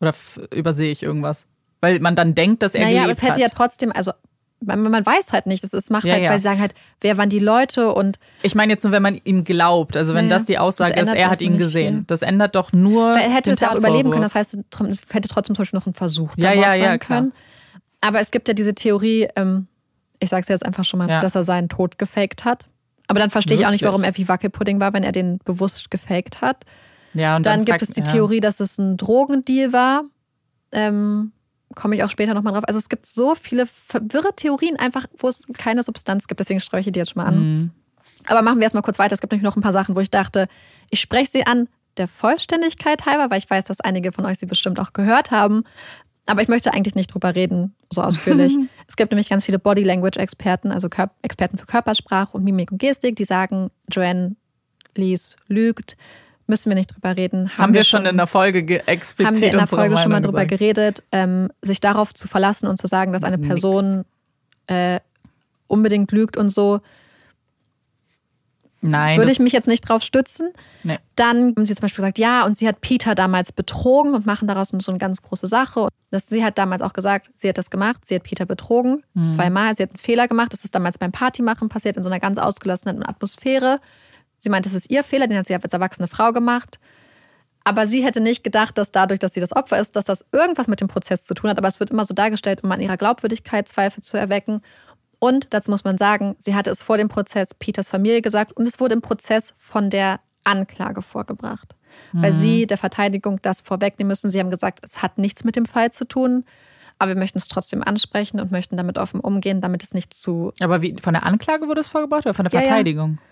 Oder 0.00 0.14
übersehe 0.52 0.90
ich 0.92 1.02
irgendwas? 1.02 1.46
Weil 1.80 2.00
man 2.00 2.16
dann 2.16 2.34
denkt, 2.34 2.62
dass 2.62 2.74
er 2.74 2.84
naja, 2.84 3.02
aber 3.04 3.12
es 3.12 3.22
hätte 3.22 3.32
hat. 3.34 3.38
ja 3.40 3.48
trotzdem, 3.48 3.92
also 3.92 4.12
man, 4.60 4.80
man 4.82 5.04
weiß 5.04 5.32
halt 5.32 5.46
nicht. 5.46 5.62
Es 5.62 5.90
macht 5.90 6.04
Ja, 6.04 6.14
halt, 6.14 6.22
ja. 6.24 6.30
weil 6.30 6.38
sie 6.38 6.42
sagen 6.44 6.60
halt, 6.60 6.74
wer 7.00 7.16
waren 7.18 7.28
die 7.28 7.38
Leute 7.38 7.92
und 7.92 8.18
Ich 8.42 8.54
meine 8.54 8.72
jetzt 8.72 8.82
nur, 8.84 8.92
wenn 8.92 9.02
man 9.02 9.20
ihm 9.24 9.44
glaubt, 9.44 9.96
also 9.96 10.14
wenn 10.14 10.26
Ja, 10.28 10.34
das 10.36 10.46
die 10.46 10.58
Aussage 10.58 10.94
das 10.94 11.08
ist, 11.08 11.14
er 11.14 11.30
hat 11.30 11.40
ihn 11.42 11.58
gesehen. 11.58 11.94
viel. 11.96 12.04
Das 12.06 12.22
ändert 12.22 12.54
doch 12.54 12.72
nur. 12.72 13.10
weil 13.14 13.22
er 13.22 13.30
hätte 13.34 13.50
es 13.52 13.60
ja 13.60 13.72
auch 13.72 13.76
überleben 13.76 14.10
können. 14.10 14.22
Das 14.22 14.34
heißt, 14.34 14.54
es 14.88 15.00
hätte 15.10 15.28
trotzdem 15.28 15.54
zum 15.56 15.62
Beispiel 15.62 15.78
noch 15.78 15.86
ein 15.86 15.94
Versuch 15.94 16.32
Ja, 16.36 16.52
ja, 16.52 16.72
sein 16.72 16.82
ja, 16.82 16.98
klar. 16.98 17.18
können. 17.20 17.32
Aber 18.00 18.20
es 18.20 18.30
gibt 18.30 18.48
ja 18.48 18.54
diese 18.54 18.74
Theorie, 18.74 19.28
ähm, 19.36 19.66
ich 20.20 20.30
sage 20.30 20.42
es 20.42 20.48
jetzt 20.48 20.64
einfach 20.64 20.84
schon 20.84 20.98
mal, 20.98 21.06
dass 21.20 21.34
er 21.34 21.44
seinen 21.44 21.68
Tod 21.68 21.98
gefaked 21.98 22.44
hat. 22.44 22.66
Aber 23.08 23.18
dann 23.20 23.30
verstehe 23.30 23.56
ich 23.56 23.66
auch 23.66 23.70
nicht, 23.70 23.84
warum 23.84 24.02
er 24.02 24.16
wie 24.16 24.26
Wackelpudding 24.28 24.80
war, 24.80 24.92
wenn 24.92 25.02
er 25.04 25.12
den 25.12 25.38
bewusst 25.44 25.90
gefaked 25.90 26.40
hat. 26.40 26.64
Ja, 27.14 27.36
und 27.36 27.46
Dann, 27.46 27.64
dann, 27.64 27.64
gibt 27.64 27.82
es 27.82 27.88
die. 27.90 28.02
Theorie, 28.02 28.40
dass 28.40 28.60
es 28.60 28.78
ein 28.78 28.96
Drogendeal 28.96 29.72
war. 29.72 30.02
Ähm, 30.72 31.32
Komme 31.76 31.94
ich 31.94 32.02
auch 32.02 32.10
später 32.10 32.34
nochmal 32.34 32.54
drauf. 32.54 32.64
Also 32.66 32.78
es 32.78 32.88
gibt 32.88 33.06
so 33.06 33.36
viele 33.36 33.66
verwirre 33.66 34.34
Theorien 34.34 34.76
einfach, 34.76 35.06
wo 35.18 35.28
es 35.28 35.44
keine 35.56 35.84
Substanz 35.84 36.26
gibt. 36.26 36.40
Deswegen 36.40 36.58
streue 36.58 36.80
ich 36.80 36.90
die 36.90 36.98
jetzt 36.98 37.12
schon 37.12 37.22
mal 37.22 37.28
an. 37.28 37.38
Mhm. 37.38 37.70
Aber 38.26 38.42
machen 38.42 38.56
wir 38.56 38.64
erstmal 38.64 38.82
kurz 38.82 38.98
weiter. 38.98 39.14
Es 39.14 39.20
gibt 39.20 39.32
nämlich 39.32 39.44
noch 39.44 39.56
ein 39.56 39.62
paar 39.62 39.74
Sachen, 39.74 39.94
wo 39.94 40.00
ich 40.00 40.10
dachte, 40.10 40.48
ich 40.90 41.00
spreche 41.00 41.30
sie 41.30 41.46
an 41.46 41.68
der 41.98 42.08
Vollständigkeit 42.08 43.06
halber, 43.06 43.30
weil 43.30 43.38
ich 43.38 43.48
weiß, 43.48 43.64
dass 43.64 43.80
einige 43.80 44.10
von 44.10 44.26
euch 44.26 44.38
sie 44.38 44.46
bestimmt 44.46 44.80
auch 44.80 44.94
gehört 44.94 45.30
haben. 45.30 45.64
Aber 46.26 46.42
ich 46.42 46.48
möchte 46.48 46.72
eigentlich 46.72 46.96
nicht 46.96 47.14
drüber 47.14 47.34
reden, 47.34 47.74
so 47.92 48.02
ausführlich. 48.02 48.56
es 48.88 48.96
gibt 48.96 49.12
nämlich 49.12 49.28
ganz 49.28 49.44
viele 49.44 49.58
Body 49.58 49.84
Language 49.84 50.16
Experten, 50.16 50.72
also 50.72 50.88
Kör 50.88 51.10
Experten 51.22 51.56
für 51.56 51.66
Körpersprache 51.66 52.36
und 52.36 52.42
Mimik 52.42 52.72
und 52.72 52.78
Gestik, 52.78 53.16
die 53.16 53.24
sagen, 53.24 53.70
Joanne 53.88 54.34
Lees 54.96 55.36
lügt. 55.46 55.96
Müssen 56.48 56.70
wir 56.70 56.76
nicht 56.76 56.94
drüber 56.94 57.16
reden. 57.16 57.50
Haben 57.58 57.74
wir 57.74 57.82
schon 57.82 58.06
in 58.06 58.16
der 58.16 58.26
Folge 58.28 58.62
ge- 58.62 58.82
explizit 58.86 59.26
haben 59.26 59.40
wir 59.40 59.50
in 59.50 59.58
der 59.58 59.66
Folge 59.66 59.96
schon 59.98 60.12
mal 60.12 60.20
drüber 60.22 60.44
gesagt. 60.46 60.58
geredet, 60.60 61.02
ähm, 61.10 61.50
sich 61.62 61.80
darauf 61.80 62.14
zu 62.14 62.28
verlassen 62.28 62.68
und 62.68 62.78
zu 62.78 62.86
sagen, 62.86 63.12
dass 63.12 63.24
eine 63.24 63.36
Nix. 63.38 63.48
Person 63.48 64.04
äh, 64.68 65.00
unbedingt 65.66 66.12
lügt 66.12 66.36
und 66.36 66.50
so, 66.50 66.80
Nein. 68.82 69.18
würde 69.18 69.32
ich 69.32 69.40
mich 69.40 69.52
jetzt 69.52 69.66
nicht 69.66 69.80
drauf 69.88 70.02
stützen. 70.02 70.50
Nee. 70.84 70.98
Dann 71.16 71.54
haben 71.56 71.66
sie 71.66 71.74
zum 71.74 71.82
Beispiel 71.82 72.02
gesagt, 72.02 72.18
ja, 72.18 72.44
und 72.44 72.56
sie 72.56 72.68
hat 72.68 72.80
Peter 72.80 73.16
damals 73.16 73.50
betrogen 73.50 74.14
und 74.14 74.26
machen 74.26 74.46
daraus 74.46 74.68
so 74.68 74.92
eine 74.92 74.98
ganz 74.98 75.22
große 75.22 75.48
Sache. 75.48 75.88
Das, 76.10 76.28
sie 76.28 76.44
hat 76.44 76.58
damals 76.58 76.82
auch 76.82 76.92
gesagt, 76.92 77.30
sie 77.34 77.48
hat 77.48 77.58
das 77.58 77.70
gemacht, 77.70 78.04
sie 78.04 78.14
hat 78.14 78.22
Peter 78.22 78.46
betrogen, 78.46 79.02
Mhm. 79.14 79.24
zweimal, 79.24 79.74
sie 79.74 79.82
hat 79.82 79.90
einen 79.90 79.98
Fehler 79.98 80.28
gemacht. 80.28 80.52
Das 80.52 80.62
ist 80.62 80.74
damals 80.76 80.98
beim 80.98 81.10
Partymachen 81.10 81.68
passiert, 81.68 81.96
in 81.96 82.04
so 82.04 82.10
einer 82.10 82.20
ganz 82.20 82.38
ausgelassenen 82.38 83.04
Atmosphäre. 83.04 83.80
Sie 84.46 84.50
meint, 84.50 84.64
das 84.64 84.74
ist 84.74 84.92
ihr 84.92 85.02
Fehler, 85.02 85.26
den 85.26 85.38
hat 85.38 85.48
sie 85.48 85.56
als 85.56 85.72
erwachsene 85.72 86.06
Frau 86.06 86.30
gemacht. 86.30 86.78
Aber 87.64 87.88
sie 87.88 88.04
hätte 88.04 88.20
nicht 88.20 88.44
gedacht, 88.44 88.78
dass 88.78 88.92
dadurch, 88.92 89.18
dass 89.18 89.34
sie 89.34 89.40
das 89.40 89.50
Opfer 89.50 89.80
ist, 89.80 89.96
dass 89.96 90.04
das 90.04 90.24
irgendwas 90.30 90.68
mit 90.68 90.80
dem 90.80 90.86
Prozess 90.86 91.24
zu 91.24 91.34
tun 91.34 91.50
hat. 91.50 91.58
Aber 91.58 91.66
es 91.66 91.80
wird 91.80 91.90
immer 91.90 92.04
so 92.04 92.14
dargestellt, 92.14 92.62
um 92.62 92.70
an 92.70 92.80
ihrer 92.80 92.96
Glaubwürdigkeit 92.96 93.66
Zweifel 93.66 94.04
zu 94.04 94.16
erwecken. 94.16 94.60
Und 95.18 95.52
dazu 95.52 95.72
muss 95.72 95.82
man 95.82 95.98
sagen, 95.98 96.36
sie 96.38 96.54
hatte 96.54 96.70
es 96.70 96.80
vor 96.80 96.96
dem 96.96 97.08
Prozess 97.08 97.54
Peters 97.54 97.88
Familie 97.88 98.22
gesagt 98.22 98.52
und 98.52 98.68
es 98.68 98.78
wurde 98.78 98.94
im 98.94 99.02
Prozess 99.02 99.52
von 99.58 99.90
der 99.90 100.20
Anklage 100.44 101.02
vorgebracht. 101.02 101.74
Weil 102.12 102.32
sie 102.32 102.68
der 102.68 102.78
Verteidigung 102.78 103.42
das 103.42 103.62
vorwegnehmen 103.62 104.10
müssen. 104.10 104.30
Sie 104.30 104.38
haben 104.38 104.50
gesagt, 104.50 104.78
es 104.84 105.02
hat 105.02 105.18
nichts 105.18 105.42
mit 105.42 105.56
dem 105.56 105.66
Fall 105.66 105.90
zu 105.90 106.06
tun, 106.06 106.44
aber 107.00 107.16
wir 107.16 107.18
möchten 107.18 107.38
es 107.38 107.48
trotzdem 107.48 107.82
ansprechen 107.82 108.38
und 108.38 108.52
möchten 108.52 108.76
damit 108.76 108.96
offen 108.96 109.18
umgehen, 109.18 109.60
damit 109.60 109.82
es 109.82 109.92
nicht 109.92 110.14
zu. 110.14 110.52
Aber 110.60 110.82
wie, 110.82 110.94
von 111.02 111.14
der 111.14 111.26
Anklage 111.26 111.66
wurde 111.66 111.80
es 111.80 111.88
vorgebracht 111.88 112.26
oder 112.26 112.34
von 112.34 112.44
der 112.44 112.52
Ja, 112.52 112.60
ja. 113.16 113.26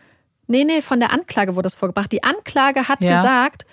Nee, 0.46 0.64
nee, 0.64 0.82
von 0.82 1.00
der 1.00 1.12
Anklage 1.12 1.56
wurde 1.56 1.68
es 1.68 1.74
vorgebracht. 1.74 2.12
Die 2.12 2.22
Anklage 2.22 2.88
hat 2.88 3.02
Ja. 3.02 3.16
gesagt, 3.16 3.64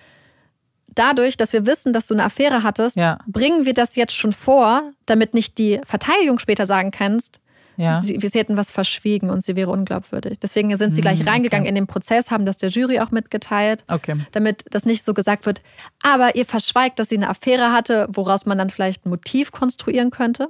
dadurch, 0.96 1.38
dass 1.38 1.54
wir 1.54 1.66
wissen, 1.66 1.94
dass 1.94 2.08
du 2.08 2.14
eine 2.14 2.24
Affäre 2.26 2.64
hattest, 2.64 2.96
Ja. 2.98 3.20
bringen 3.28 3.66
wir 3.66 3.74
das 3.74 3.96
jetzt 3.96 4.16
schon 4.16 4.34
vor, 4.34 4.92
damit 5.06 5.34
nicht 5.34 5.58
die 5.58 5.80
Verteidigung 5.86 6.40
später 6.40 6.66
sagen 6.66 6.92
kannst, 6.92 7.40
Ja. 7.78 8.02
sie, 8.02 8.20
sie 8.22 8.38
hätten 8.40 8.58
was 8.58 8.70
verschwiegen 8.72 9.30
und 9.30 9.44
sie 9.44 9.56
wäre 9.56 9.72
unglaubwürdig. 9.72 10.40
Deswegen 10.40 10.76
sind 10.78 10.94
sie 10.94 11.02
gleich 11.02 11.20
Hm, 11.22 11.28
reingegangen 11.28 11.64
okay. 11.64 11.70
in 11.70 11.76
den 11.76 11.88
Prozess, 11.88 12.30
haben 12.30 12.46
das 12.46 12.58
der 12.58 12.70
Jury 12.70 13.00
auch 13.00 13.12
mitgeteilt, 13.12 13.86
Okay. 13.88 14.16
damit 14.34 14.66
das 14.70 14.86
nicht 14.86 15.04
so 15.04 15.14
gesagt 15.14 15.46
wird, 15.46 15.62
aber 16.04 16.36
ihr 16.36 16.46
verschweigt, 16.46 17.00
dass 17.00 17.10
sie 17.10 17.16
eine 17.18 17.30
Affäre 17.30 17.72
hatte, 17.72 18.08
woraus 18.12 18.46
man 18.46 18.58
dann 18.58 18.70
vielleicht 18.70 19.06
ein 19.06 19.10
Motiv 19.10 19.52
konstruieren 19.52 20.12
könnte. 20.12 20.50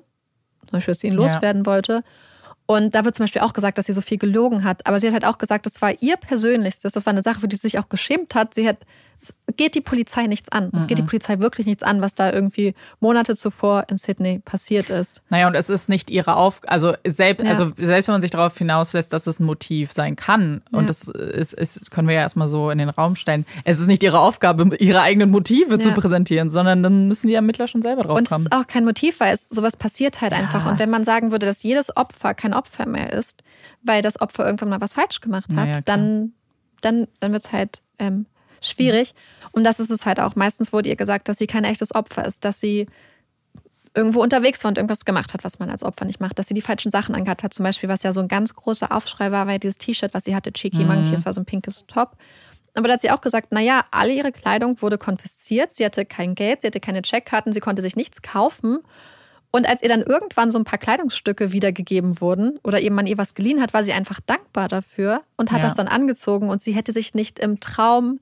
Zum 0.62 0.72
Beispiel, 0.72 0.94
dass 0.94 1.02
sie 1.02 1.08
ihn 1.08 1.14
Ja. 1.14 1.20
loswerden 1.20 1.66
wollte. 1.66 2.04
Und 2.72 2.96
da 2.96 3.04
wird 3.04 3.16
zum 3.16 3.26
Beispiel 3.26 3.42
auch 3.42 3.52
gesagt, 3.52 3.78
dass 3.78 3.88
sie 3.88 3.94
so 3.94 4.00
viel 4.00 4.18
gelogen 4.18 4.64
hat. 4.64 4.88
Aber 4.88 4.98
sie 5.00 5.08
hat 5.08 5.14
halt 5.14 5.26
auch 5.26 5.38
gesagt, 5.38 5.66
das 5.66 5.82
war 5.82 5.92
ihr 6.00 6.16
Persönlichstes. 6.16 6.94
Das 6.94 7.06
war 7.06 7.12
eine 7.12 7.22
Sache, 7.22 7.42
für 7.42 7.50
die 7.50 7.58
sie 7.58 7.64
sich 7.64 7.80
auch 7.80 7.90
geschämt 7.90 8.34
hat. 8.34 8.54
Sie 8.54 8.66
hat, 8.66 8.78
es 9.22 9.34
geht 9.58 9.76
die 9.76 9.82
Polizei 9.82 10.26
nichts 10.28 10.50
an. 10.50 10.72
Es 10.74 10.88
geht 10.88 10.98
die 10.98 11.04
Polizei 11.04 11.38
wirklich 11.40 11.68
nichts 11.68 11.84
an, 11.84 12.02
was 12.02 12.16
da 12.16 12.32
irgendwie 12.32 12.74
Monate 13.00 13.36
zuvor 13.36 13.86
in 13.90 13.98
Sydney 13.98 14.40
passiert 14.40 14.90
ist. 14.90 15.22
Naja, 15.30 15.48
und 15.48 15.54
es 15.56 15.70
ist 15.70 15.90
nicht 15.90 16.10
ihre 16.10 16.36
Aufgabe, 16.38 16.72
also 16.72 16.94
selbst, 17.06 17.44
Ja. 17.44 17.50
also 17.52 17.72
selbst 17.78 18.08
wenn 18.08 18.14
man 18.16 18.22
sich 18.22 18.32
darauf 18.32 18.58
hinauslässt, 18.58 19.14
dass 19.14 19.28
es 19.28 19.40
ein 19.40 19.46
Motiv 19.46 19.92
sein 19.92 20.16
kann, 20.16 20.64
und 20.72 20.82
Ja. 20.82 20.88
das 20.88 21.08
ist, 21.08 21.54
ist, 21.54 21.92
können 21.92 22.08
wir 22.08 22.16
ja 22.16 22.22
erstmal 22.22 22.48
so 22.48 22.72
in 22.72 22.80
den 22.80 22.90
Raum 22.90 23.16
stellen, 23.16 23.46
es 23.64 23.80
ist 23.80 23.88
nicht 23.88 24.02
ihre 24.04 24.20
Aufgabe, 24.20 24.76
ihre 24.78 25.02
eigenen 25.02 25.30
Motive 25.30 25.78
zu 25.78 25.90
Ja. 25.90 25.96
präsentieren, 25.96 26.50
sondern 26.50 26.82
dann 26.82 27.08
müssen 27.08 27.28
die 27.28 27.36
Ermittler 27.36 27.68
schon 27.68 27.82
selber 27.84 28.04
drauf 28.04 28.18
Und 28.18 28.24
es 28.24 28.30
kommen. 28.30 28.46
ist 28.46 28.54
auch 28.54 28.66
kein 28.66 28.86
Motiv, 28.86 29.20
weil 29.20 29.34
es, 29.36 29.48
sowas 29.52 29.76
passiert 29.78 30.22
halt 30.22 30.34
einfach. 30.34 30.66
Und 30.66 30.80
wenn 30.80 30.90
man 30.90 31.04
sagen 31.04 31.32
würde, 31.32 31.46
dass 31.46 31.62
jedes 31.62 31.96
Opfer 31.96 32.34
kein 32.34 32.54
Opfer 32.56 32.88
mehr 32.88 33.14
ist, 33.14 33.44
weil 33.84 34.02
das 34.02 34.20
Opfer 34.20 34.46
irgendwann 34.46 34.70
mal 34.70 34.82
was 34.82 34.94
falsch 34.94 35.20
gemacht 35.22 35.50
hat, 35.50 35.56
Na 35.56 35.66
ja, 35.66 35.72
klar. 35.74 35.82
dann, 35.86 36.32
dann, 36.82 37.08
dann 37.20 37.32
wird 37.34 37.46
es 37.46 37.52
halt 37.52 37.82
ähm, 38.00 38.26
schwierig. 38.62 39.14
Und 39.52 39.64
das 39.64 39.80
ist 39.80 39.92
es 39.92 40.06
halt 40.06 40.20
auch. 40.20 40.36
Meistens 40.36 40.72
wurde 40.72 40.90
ihr 40.90 40.96
gesagt, 40.96 41.28
dass 41.28 41.38
sie 41.38 41.48
kein 41.48 41.64
echtes 41.64 41.94
Opfer 41.94 42.26
ist, 42.26 42.46
dass 42.46 42.60
sie 42.62 42.88
irgendwo 43.94 44.22
unterwegs 44.22 44.64
war 44.64 44.70
und 44.70 44.78
irgendwas 44.78 45.04
gemacht 45.04 45.34
hat, 45.34 45.44
was 45.44 45.60
man 45.60 45.70
als 45.70 45.84
Opfer 45.84 46.06
nicht 46.06 46.22
macht, 46.22 46.40
dass 46.40 46.48
sie 46.48 46.54
die 46.54 46.62
falschen 46.62 46.92
Sachen 46.92 47.14
angehabt 47.14 47.44
hat. 47.44 47.54
Zum 47.54 47.64
Beispiel, 47.64 47.90
was 47.90 48.04
ja 48.04 48.14
so 48.14 48.22
ein 48.22 48.30
ganz 48.30 48.56
großer 48.56 48.92
Aufschrei 48.96 49.32
war, 49.32 49.48
weil 49.48 49.60
dieses 49.60 49.78
T-Shirt, 49.78 50.14
was 50.14 50.24
sie 50.24 50.34
hatte, 50.36 50.54
Cheeky 50.54 50.86
Monkey, 50.86 51.12
das 51.12 51.26
war 51.26 51.34
so 51.34 51.42
ein 51.42 51.46
pinkes 51.46 51.86
Top. 51.88 52.16
Aber 52.74 52.88
da 52.88 52.94
hat 52.94 53.02
sie 53.02 53.12
auch 53.12 53.20
gesagt, 53.20 53.52
naja, 53.52 53.84
alle 53.92 54.14
ihre 54.14 54.32
Kleidung 54.32 54.82
wurde 54.82 54.98
konfisziert, 54.98 55.76
sie 55.76 55.84
hatte 55.84 56.06
kein 56.06 56.36
Geld, 56.36 56.62
sie 56.62 56.68
hatte 56.68 56.80
keine 56.80 57.02
Checkkarten, 57.02 57.52
sie 57.52 57.60
konnte 57.60 57.82
sich 57.82 57.98
nichts 57.98 58.22
kaufen. 58.22 58.78
Und 59.54 59.68
als 59.68 59.84
ihr 59.84 59.90
dann 59.90 60.02
irgendwann 60.04 60.52
so 60.52 60.58
ein 60.58 60.64
paar 60.64 60.80
Kleidungsstücke 60.80 61.52
wiedergegeben 61.52 62.22
wurden 62.22 62.58
oder 62.64 62.80
eben 62.80 62.96
man 62.96 63.08
ihr 63.08 63.18
was 63.18 63.36
geliehen 63.36 63.62
hat, 63.62 63.74
war 63.74 63.84
sie 63.84 63.92
einfach 63.92 64.22
dankbar 64.26 64.70
dafür 64.70 65.24
und 65.36 65.52
hat 65.52 65.64
Ja. 65.64 65.68
das 65.68 65.76
dann 65.76 65.90
angezogen 65.90 66.48
und 66.50 66.62
sie 66.62 66.72
hätte 66.72 66.94
sich 66.94 67.14
nicht 67.14 67.40
im 67.40 67.60
Traum 67.60 68.22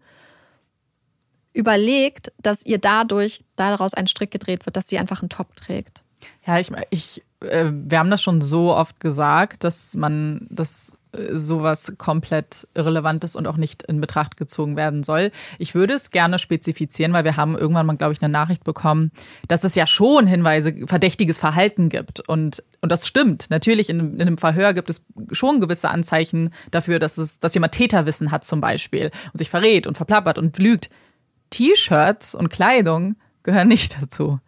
überlegt, 1.54 2.32
dass 2.42 2.66
ihr 2.66 2.78
dadurch 2.78 3.44
daraus 3.56 3.94
ein 3.94 4.08
Strick 4.08 4.32
gedreht 4.32 4.66
wird, 4.66 4.76
dass 4.76 4.88
sie 4.88 4.98
einfach 4.98 5.22
einen 5.22 5.30
Top 5.30 5.56
trägt. 5.56 6.04
Ja, 6.46 6.60
ich, 6.60 6.72
ich 6.90 7.24
äh, 7.42 7.72
wir 7.72 8.00
haben 8.00 8.10
das 8.10 8.22
schon 8.22 8.42
so 8.42 8.74
oft 8.74 9.00
gesagt, 9.00 9.64
dass 9.64 9.96
man 9.96 10.48
das 10.50 10.98
äh, 11.12 11.36
sowas 11.36 11.94
komplett 11.98 12.68
Irrelevantes 12.76 13.36
und 13.36 13.48
auch 13.48 13.58
nicht 13.58 13.84
in 13.84 14.02
Betracht 14.02 14.38
gezogen 14.38 14.76
werden 14.76 15.04
soll. 15.04 15.32
Ich 15.58 15.76
würde 15.76 15.94
es 15.94 16.12
gerne 16.12 16.40
spezifizieren, 16.40 17.14
weil 17.14 17.24
wir 17.24 17.38
haben 17.38 17.58
irgendwann 17.58 17.86
mal, 17.86 17.98
glaube 17.98 18.14
ich, 18.14 18.22
eine 18.22 18.32
Nachricht 18.32 18.64
bekommen, 18.64 19.12
dass 19.48 19.64
es 19.64 19.76
ja 19.76 19.88
schon 19.88 20.28
Hinweise, 20.28 20.74
verdächtiges 20.88 21.38
Verhalten 21.38 21.90
gibt. 21.90 22.28
Und, 22.28 22.64
und 22.82 22.92
das 22.92 23.08
stimmt. 23.08 23.48
Natürlich, 23.50 23.90
in, 23.90 24.16
in 24.16 24.22
einem 24.22 24.38
Verhör 24.38 24.74
gibt 24.74 24.90
es 24.90 25.02
schon 25.32 25.60
gewisse 25.60 25.90
Anzeichen 25.90 26.52
dafür, 26.72 27.00
dass, 27.00 27.18
es, 27.18 27.40
dass 27.40 27.54
jemand 27.54 27.74
Täterwissen 27.74 28.32
hat 28.32 28.44
zum 28.44 28.62
Beispiel 28.62 29.12
und 29.32 29.38
sich 29.38 29.50
verrät 29.50 29.88
und 29.88 29.98
verplappert 29.98 30.38
und 30.38 30.58
lügt. 30.58 30.90
T-Shirts 31.50 32.36
und 32.36 32.50
Kleidung 32.50 33.16
gehören 33.44 33.68
nicht 33.68 34.02
dazu. 34.02 34.40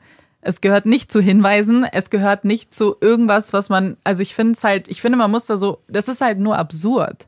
Es 0.41 0.59
gehört 0.59 0.85
nicht 0.87 1.11
zu 1.11 1.21
Hinweisen, 1.21 1.83
es 1.83 2.09
gehört 2.09 2.45
nicht 2.45 2.73
zu 2.73 2.95
irgendwas, 2.99 3.53
was 3.53 3.69
man, 3.69 3.97
also 4.03 4.23
ich 4.23 4.33
finde 4.33 4.53
es 4.53 4.63
halt, 4.63 4.87
ich 4.87 4.99
finde, 5.01 5.17
man 5.17 5.29
muss 5.29 5.45
da 5.45 5.55
so, 5.57 5.83
das 5.87 6.07
ist 6.07 6.21
halt 6.21 6.39
nur 6.39 6.57
absurd. 6.57 7.27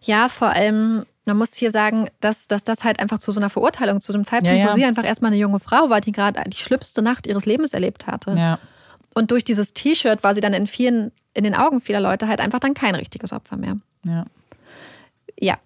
Ja, 0.00 0.30
vor 0.30 0.48
allem, 0.48 1.04
man 1.26 1.36
muss 1.36 1.54
hier 1.54 1.70
sagen, 1.70 2.08
dass, 2.20 2.48
dass 2.48 2.64
das 2.64 2.82
halt 2.82 2.98
einfach 2.98 3.18
zu 3.18 3.30
so 3.30 3.40
einer 3.40 3.50
Verurteilung, 3.50 4.00
zu 4.00 4.12
so 4.12 4.16
einem 4.16 4.24
Zeitpunkt, 4.24 4.56
Ja, 4.56 4.64
ja. 4.64 4.68
wo 4.70 4.72
sie 4.74 4.84
einfach 4.86 5.04
erstmal 5.04 5.30
eine 5.32 5.40
junge 5.40 5.60
Frau 5.60 5.90
war, 5.90 6.00
die 6.00 6.12
gerade 6.12 6.42
die 6.48 6.56
schlimmste 6.56 7.02
Nacht 7.02 7.26
ihres 7.26 7.44
Lebens 7.44 7.74
erlebt 7.74 8.06
hatte. 8.06 8.34
Ja. 8.36 8.58
Und 9.14 9.30
durch 9.32 9.44
dieses 9.44 9.74
T-Shirt 9.74 10.24
war 10.24 10.34
sie 10.34 10.40
dann 10.40 10.54
in 10.54 10.66
vielen, 10.66 11.12
in 11.34 11.44
den 11.44 11.54
Augen 11.54 11.82
vieler 11.82 12.00
Leute 12.00 12.26
halt 12.26 12.40
einfach 12.40 12.60
dann 12.60 12.72
kein 12.72 12.94
richtiges 12.94 13.34
Opfer 13.34 13.58
mehr. 13.58 13.76
Ja. 14.06 14.24
Ja, 15.38 15.58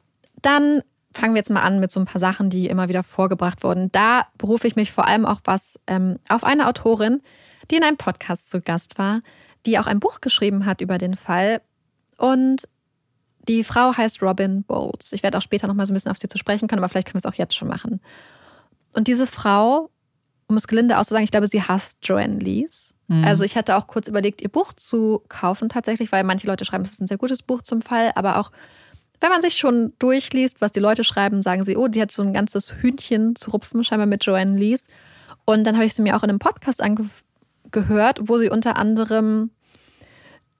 dann 0.43 0.83
fangen 1.15 1.35
wir 1.35 1.39
jetzt 1.39 1.51
mal 1.51 1.63
an 1.63 1.81
mit 1.81 1.91
so 1.91 2.01
ein 2.01 2.07
paar 2.07 2.21
Sachen, 2.21 2.51
die 2.51 2.69
immer 2.69 2.89
wieder 2.89 3.03
vorgebracht 3.03 3.63
wurden. 3.63 3.91
Da 3.93 4.27
berufe 4.37 4.67
ich 4.67 4.77
mich 4.77 4.93
vor 4.93 5.07
allem 5.07 5.25
auch 5.25 5.41
was 5.45 5.81
ähm, 5.87 6.19
auf 6.29 6.45
eine 6.45 6.69
Autorin, 6.69 7.23
die 7.71 7.77
in 7.77 7.85
einem 7.85 7.97
Podcast 7.97 8.51
zu 8.51 8.61
Gast 8.61 8.99
war, 8.99 9.23
die 9.67 9.79
auch 9.79 9.87
ein 9.87 10.01
Buch 10.01 10.21
geschrieben 10.21 10.67
hat 10.67 10.81
über 10.81 10.99
den 10.99 11.17
Fall. 11.17 11.61
Und 12.19 12.69
die 13.49 13.65
Frau 13.65 13.97
heißt 13.97 14.23
Robin 14.23 14.65
Bowles. 14.65 15.13
Ich 15.13 15.23
werde 15.23 15.39
auch 15.39 15.43
später 15.43 15.67
noch 15.67 15.75
mal 15.75 15.87
so 15.87 15.93
ein 15.93 15.95
bisschen 15.95 16.11
auf 16.11 16.19
sie 16.21 16.29
zu 16.29 16.39
sprechen 16.39 16.69
können, 16.69 16.81
aber 16.81 16.89
vielleicht 16.89 17.09
können 17.09 17.23
wir 17.23 17.29
es 17.29 17.33
auch 17.33 17.39
jetzt 17.39 17.55
schon 17.55 17.69
machen. 17.69 18.01
Und 18.93 19.09
diese 19.09 19.27
Frau, 19.27 19.91
um 20.47 20.57
es 20.57 20.67
gelinde 20.67 20.99
auszusagen, 20.99 21.25
ich 21.25 21.31
glaube, 21.31 21.47
sie 21.47 21.63
hasst 21.63 21.99
Joanne 22.03 22.39
Lees. 22.39 22.95
Also 23.25 23.45
ich 23.45 23.57
hatte 23.57 23.77
auch 23.77 23.87
kurz 23.87 24.09
überlegt, 24.09 24.41
ihr 24.41 24.49
Buch 24.49 24.73
zu 24.73 25.23
kaufen 25.29 25.69
tatsächlich, 25.69 26.11
weil 26.11 26.25
manche 26.25 26.47
Leute 26.47 26.65
schreiben, 26.65 26.85
es 26.85 26.93
ist 26.93 27.01
ein 27.01 27.07
sehr 27.07 27.19
gutes 27.19 27.43
Buch 27.43 27.63
zum 27.63 27.83
Fall, 27.83 28.13
aber 28.15 28.39
auch 28.39 28.51
wenn 29.25 29.31
man 29.31 29.41
sich 29.41 29.55
schon 29.55 29.95
durchliest, 29.99 30.61
was 30.61 30.73
die 30.73 30.81
Leute 30.81 31.03
schreiben, 31.03 31.43
sagen 31.43 31.65
sie, 31.65 31.79
oh, 31.79 31.89
die 31.89 32.03
hat 32.03 32.13
so 32.13 32.23
ein 32.23 32.35
ganzes 32.35 32.75
Hühnchen 32.75 33.35
zu 33.37 33.53
rupfen, 33.53 33.83
scheinbar 33.83 34.07
mit 34.07 34.23
Joanne 34.27 34.59
Lees. 34.59 34.85
Und 35.47 35.65
dann 35.65 35.77
habe 35.77 35.87
ich 35.87 35.95
sie 35.95 36.03
mir 36.03 36.15
auch 36.15 36.23
in 36.23 36.29
einem 36.29 36.39
Podcast 36.39 36.83
angehört, 36.83 38.21
wo 38.21 38.37
sie 38.37 38.51
unter 38.51 38.77
anderem 38.77 39.51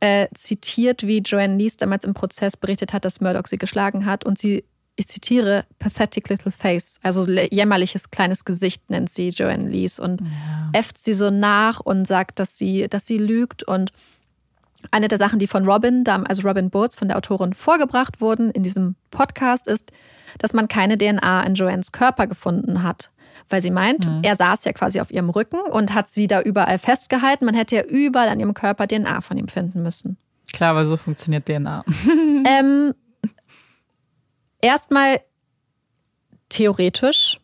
äh, 0.01 0.29
zitiert, 0.35 1.07
wie 1.07 1.19
Joanne 1.19 1.59
Lees 1.59 1.77
damals 1.77 2.07
im 2.07 2.15
Prozess 2.15 2.57
berichtet 2.57 2.95
hat, 2.95 3.05
dass 3.05 3.21
Murdoch 3.21 3.49
sie 3.49 3.59
geschlagen 3.59 4.07
hat. 4.07 4.25
Und 4.25 4.39
sie, 4.39 4.65
ich 4.97 5.09
zitiere, 5.09 5.67
pathetic 5.79 6.31
little 6.31 6.51
face, 6.51 6.99
also 7.03 7.29
jämmerliches 7.29 8.11
kleines 8.13 8.47
Gesicht 8.47 8.89
nennt 8.89 9.11
sie 9.11 9.29
Joanne 9.29 9.69
Lees 9.69 10.01
und 10.01 10.23
ja. 10.23 10.71
äfft 10.73 10.97
sie 10.97 11.13
so 11.13 11.29
nach 11.29 11.81
und 11.81 12.07
sagt, 12.07 12.39
dass 12.39 12.57
sie, 12.57 12.89
dass 12.89 13.07
sie 13.07 13.19
lügt. 13.19 13.63
Und 13.63 13.93
eine 14.91 15.09
der 15.09 15.19
Sachen, 15.19 15.39
die 15.39 15.47
von 15.47 15.69
Robin, 15.69 16.05
also 16.07 16.47
Robin 16.47 16.71
Boats, 16.71 16.95
von 16.95 17.09
der 17.09 17.17
Autorin 17.17 17.55
vorgebracht 17.55 18.21
wurden 18.21 18.51
in 18.51 18.63
diesem 18.63 18.97
Podcast, 19.11 19.69
ist, 19.69 19.93
dass 20.39 20.53
man 20.53 20.69
keine 20.69 20.99
DNA 20.99 21.43
in 21.45 21.55
Joannes 21.55 21.93
Körper 21.93 22.27
gefunden 22.27 22.83
hat. 22.83 23.11
Weil 23.49 23.61
sie 23.61 23.71
meint, 23.71 24.07
mhm. 24.07 24.23
er 24.23 24.37
saß 24.37 24.65
ja 24.65 24.73
quasi 24.73 25.01
auf 25.01 25.11
ihrem 25.11 25.29
Rücken 25.29 25.61
und 25.61 25.93
hat 25.93 26.09
sie 26.09 26.27
da 26.27 26.41
überall 26.41 26.79
festgehalten. 26.79 27.45
Man 27.45 27.55
hätte 27.55 27.77
ja 27.77 27.83
überall 27.83 28.29
an 28.29 28.41
ihrem 28.41 28.55
Körper 28.55 28.87
DNA 28.87 29.21
von 29.21 29.37
ihm 29.37 29.49
finden 29.49 29.83
müssen. 29.83 30.17
Klar, 30.53 30.75
weil 30.77 30.87
so 30.87 30.97
funktioniert 30.97 31.47
DNA. 31.47 31.85
ähm, 32.47 32.95
erstmal 34.61 35.21
theoretisch 36.49 37.41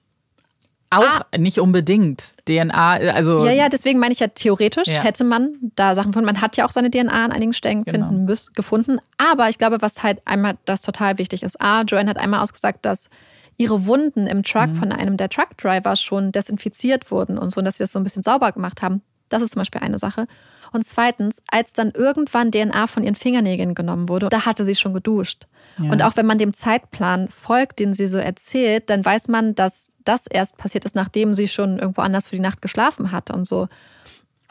auch 0.90 1.04
ah. 1.04 1.38
nicht 1.38 1.60
unbedingt. 1.60 2.34
DNA, 2.46 2.92
also. 3.14 3.46
Ja, 3.46 3.52
ja, 3.52 3.68
deswegen 3.68 4.00
meine 4.00 4.12
ich 4.12 4.20
ja, 4.20 4.26
theoretisch 4.26 4.88
ja. 4.88 5.02
hätte 5.02 5.22
man 5.22 5.54
da 5.76 5.94
Sachen 5.94 6.12
von. 6.12 6.24
Man 6.24 6.40
hat 6.40 6.56
ja 6.56 6.66
auch 6.66 6.72
seine 6.72 6.90
DNA 6.90 7.24
an 7.24 7.32
einigen 7.32 7.52
Stellen 7.52 7.84
genau. 7.84 8.08
finden 8.08 8.24
müssen, 8.24 8.52
gefunden. 8.54 8.98
Aber 9.16 9.48
ich 9.48 9.58
glaube, 9.58 9.80
was 9.80 10.02
halt 10.02 10.20
einmal 10.24 10.58
das 10.64 10.82
total 10.82 11.18
wichtig 11.18 11.44
ist. 11.44 11.60
A, 11.60 11.82
Joanne 11.82 12.10
hat 12.10 12.18
einmal 12.18 12.42
ausgesagt, 12.42 12.84
dass 12.84 13.08
ihre 13.56 13.86
Wunden 13.86 14.26
im 14.26 14.42
Truck 14.42 14.68
mhm. 14.68 14.76
von 14.76 14.92
einem 14.92 15.16
der 15.16 15.28
Truckdriver 15.28 15.94
schon 15.94 16.32
desinfiziert 16.32 17.10
wurden 17.10 17.38
und 17.38 17.50
so, 17.50 17.60
und 17.60 17.66
dass 17.66 17.76
sie 17.76 17.84
das 17.84 17.92
so 17.92 18.00
ein 18.00 18.04
bisschen 18.04 18.22
sauber 18.22 18.50
gemacht 18.52 18.82
haben. 18.82 19.02
Das 19.28 19.42
ist 19.42 19.52
zum 19.52 19.60
Beispiel 19.60 19.82
eine 19.82 19.98
Sache. 19.98 20.26
Und 20.72 20.84
zweitens, 20.84 21.42
als 21.48 21.72
dann 21.72 21.90
irgendwann 21.92 22.50
DNA 22.50 22.86
von 22.86 23.02
ihren 23.02 23.14
Fingernägeln 23.14 23.74
genommen 23.74 24.08
wurde, 24.08 24.28
da 24.28 24.44
hatte 24.44 24.64
sie 24.64 24.74
schon 24.74 24.94
geduscht. 24.94 25.46
Ja. 25.80 25.90
Und 25.90 26.02
auch 26.02 26.16
wenn 26.16 26.26
man 26.26 26.38
dem 26.38 26.52
Zeitplan 26.52 27.28
folgt, 27.28 27.78
den 27.78 27.94
sie 27.94 28.08
so 28.08 28.18
erzählt, 28.18 28.90
dann 28.90 29.04
weiß 29.04 29.28
man, 29.28 29.54
dass 29.54 29.88
das 30.04 30.26
erst 30.26 30.56
passiert 30.58 30.84
ist, 30.84 30.94
nachdem 30.94 31.34
sie 31.34 31.48
schon 31.48 31.78
irgendwo 31.78 32.02
anders 32.02 32.28
für 32.28 32.36
die 32.36 32.42
Nacht 32.42 32.62
geschlafen 32.62 33.12
hatte 33.12 33.32
und 33.32 33.46
so. 33.46 33.68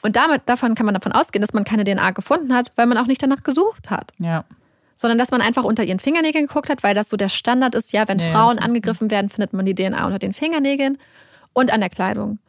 Und 0.02 0.16
damit, 0.16 0.44
davon 0.46 0.76
kann 0.76 0.86
man 0.86 0.96
davon 0.96 1.12
ausgehen, 1.12 1.42
dass 1.42 1.54
man 1.54 1.66
keine 1.66 1.84
DNA 1.84 2.12
gefunden 2.12 2.54
hat, 2.54 2.72
weil 2.76 2.86
man 2.86 2.98
auch 2.98 3.08
nicht 3.08 3.22
danach 3.22 3.44
gesucht 3.44 3.90
hat. 3.90 4.12
Ja. 4.18 4.46
Sondern 4.96 5.18
dass 5.18 5.32
man 5.32 5.42
einfach 5.42 5.64
unter 5.64 5.84
ihren 5.84 6.00
Fingernägeln 6.00 6.48
geguckt 6.48 6.70
hat, 6.70 6.84
weil 6.84 6.96
das 6.96 7.10
so 7.10 7.18
der 7.18 7.30
Standard 7.30 7.76
ist, 7.76 7.92
ja, 7.92 8.08
wenn 8.08 8.20
ja, 8.20 8.30
Frauen 8.32 8.60
angegriffen 8.60 9.12
werden, 9.12 9.30
findet 9.30 9.54
man 9.54 9.66
die 9.66 9.76
DNA 9.76 10.06
unter 10.06 10.20
den 10.20 10.34
Fingernägeln 10.34 10.98
und 11.54 11.72
an 11.72 11.82
der 11.82 11.90
Kleidung 11.90 12.40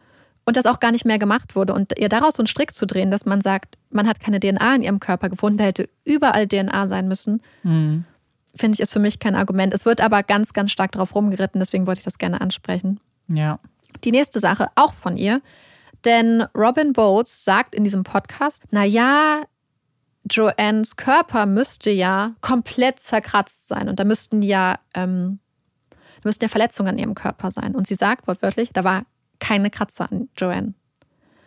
und 0.50 0.56
das 0.56 0.66
auch 0.66 0.80
gar 0.80 0.90
nicht 0.90 1.04
mehr 1.04 1.18
gemacht 1.18 1.54
wurde. 1.54 1.74
Und 1.74 1.98
ihr 1.98 2.08
daraus 2.08 2.34
so 2.34 2.42
einen 2.42 2.48
Strick 2.48 2.74
zu 2.74 2.86
drehen, 2.86 3.10
dass 3.10 3.24
man 3.24 3.40
sagt, 3.40 3.78
man 3.90 4.08
hat 4.08 4.20
keine 4.20 4.40
DNA 4.40 4.74
in 4.74 4.82
ihrem 4.82 5.00
Körper 5.00 5.28
gefunden, 5.28 5.58
da 5.58 5.64
hätte 5.64 5.88
überall 6.04 6.48
DNA 6.48 6.88
sein 6.88 7.08
müssen, 7.08 7.40
mhm. 7.62 8.04
Finde 8.54 8.74
ich, 8.74 8.80
ist 8.80 8.92
für 8.92 8.98
mich 8.98 9.18
kein 9.18 9.34
Argument. 9.34 9.72
Es 9.74 9.84
wird 9.84 10.00
aber 10.00 10.22
ganz, 10.22 10.52
ganz 10.52 10.70
stark 10.72 10.92
darauf 10.92 11.14
rumgeritten, 11.14 11.60
deswegen 11.60 11.86
wollte 11.86 12.00
ich 12.00 12.04
das 12.04 12.18
gerne 12.18 12.40
ansprechen. 12.40 13.00
Ja. 13.28 13.58
Die 14.04 14.12
nächste 14.12 14.40
Sache, 14.40 14.68
auch 14.74 14.94
von 14.94 15.16
ihr, 15.16 15.40
denn 16.04 16.42
Robin 16.54 16.92
Bowles 16.92 17.44
sagt 17.44 17.74
in 17.74 17.84
diesem 17.84 18.04
Podcast, 18.04 18.64
naja, 18.70 19.42
Joannes 20.28 20.96
Körper 20.96 21.46
müsste 21.46 21.90
ja 21.90 22.34
komplett 22.40 23.00
zerkratzt 23.00 23.68
sein 23.68 23.88
und 23.88 23.98
da 23.98 24.04
müssten 24.04 24.42
ja, 24.42 24.78
ähm, 24.94 25.40
da 25.90 26.28
müssten 26.28 26.44
ja 26.44 26.48
Verletzungen 26.48 26.90
an 26.90 26.98
ihrem 26.98 27.14
Körper 27.14 27.50
sein. 27.50 27.74
Und 27.74 27.86
sie 27.86 27.94
sagt 27.94 28.26
wortwörtlich, 28.26 28.70
da 28.72 28.84
war 28.84 29.04
keine 29.38 29.70
Kratzer 29.70 30.10
an 30.10 30.28
Joanne. 30.36 30.74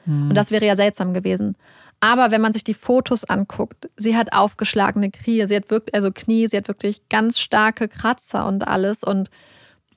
Hm. 0.05 0.29
Und 0.29 0.35
das 0.35 0.51
wäre 0.51 0.65
ja 0.65 0.75
seltsam 0.75 1.13
gewesen. 1.13 1.55
Aber 2.03 2.31
wenn 2.31 2.41
man 2.41 2.51
sich 2.51 2.65
die 2.65 2.73
Fotos 2.73 3.23
anguckt, 3.23 3.89
sie 3.95 4.17
hat 4.17 4.33
aufgeschlagene 4.33 5.09
Knie, 5.09 5.47
sie 5.47 5.55
hat 5.55 5.71
wirklich, 5.71 5.95
also 5.95 6.11
Knie, 6.11 6.47
sie 6.47 6.57
hat 6.57 6.67
wirklich 6.67 7.07
ganz 7.07 7.39
starke 7.39 7.87
Kratzer 7.87 8.45
und 8.45 8.67
alles. 8.67 9.05
Und 9.05 9.29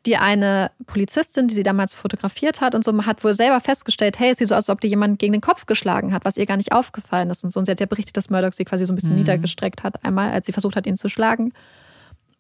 die 0.07 0.17
eine 0.17 0.71
Polizistin, 0.87 1.49
die 1.49 1.55
sie 1.57 1.65
damals 1.65 1.95
fotografiert 1.95 2.61
hat 2.61 2.77
und 2.77 2.85
so, 2.85 3.07
hat 3.07 3.25
wohl 3.25 3.35
selber 3.35 3.59
festgestellt, 3.59 4.21
hey, 4.21 4.31
es 4.31 4.39
sieht 4.39 4.47
so 4.47 4.55
aus, 4.55 4.69
als 4.69 4.71
ob 4.71 4.81
die 4.83 4.87
jemand 4.87 5.19
gegen 5.19 5.33
den 5.33 5.41
Kopf 5.41 5.67
geschlagen 5.67 6.13
hat, 6.13 6.25
was 6.25 6.37
ihr 6.37 6.47
gar 6.47 6.57
nicht 6.57 6.71
aufgefallen 6.71 7.29
ist 7.29 7.43
und 7.43 7.53
so. 7.53 7.59
Und 7.59 7.67
sie 7.67 7.73
hat 7.73 7.81
ja 7.81 7.87
berichtet, 7.87 8.17
dass 8.17 8.31
Murdoch 8.31 8.53
sie 8.53 8.65
quasi 8.65 8.87
so 8.87 8.93
ein 8.93 8.95
bisschen 8.95 9.15
mhm. 9.15 9.19
niedergestreckt 9.19 9.83
hat, 9.83 10.05
einmal, 10.05 10.31
als 10.31 10.47
sie 10.47 10.53
versucht 10.53 10.77
hat, 10.77 10.87
ihn 10.87 10.97
zu 10.97 11.09
schlagen. 11.09 11.55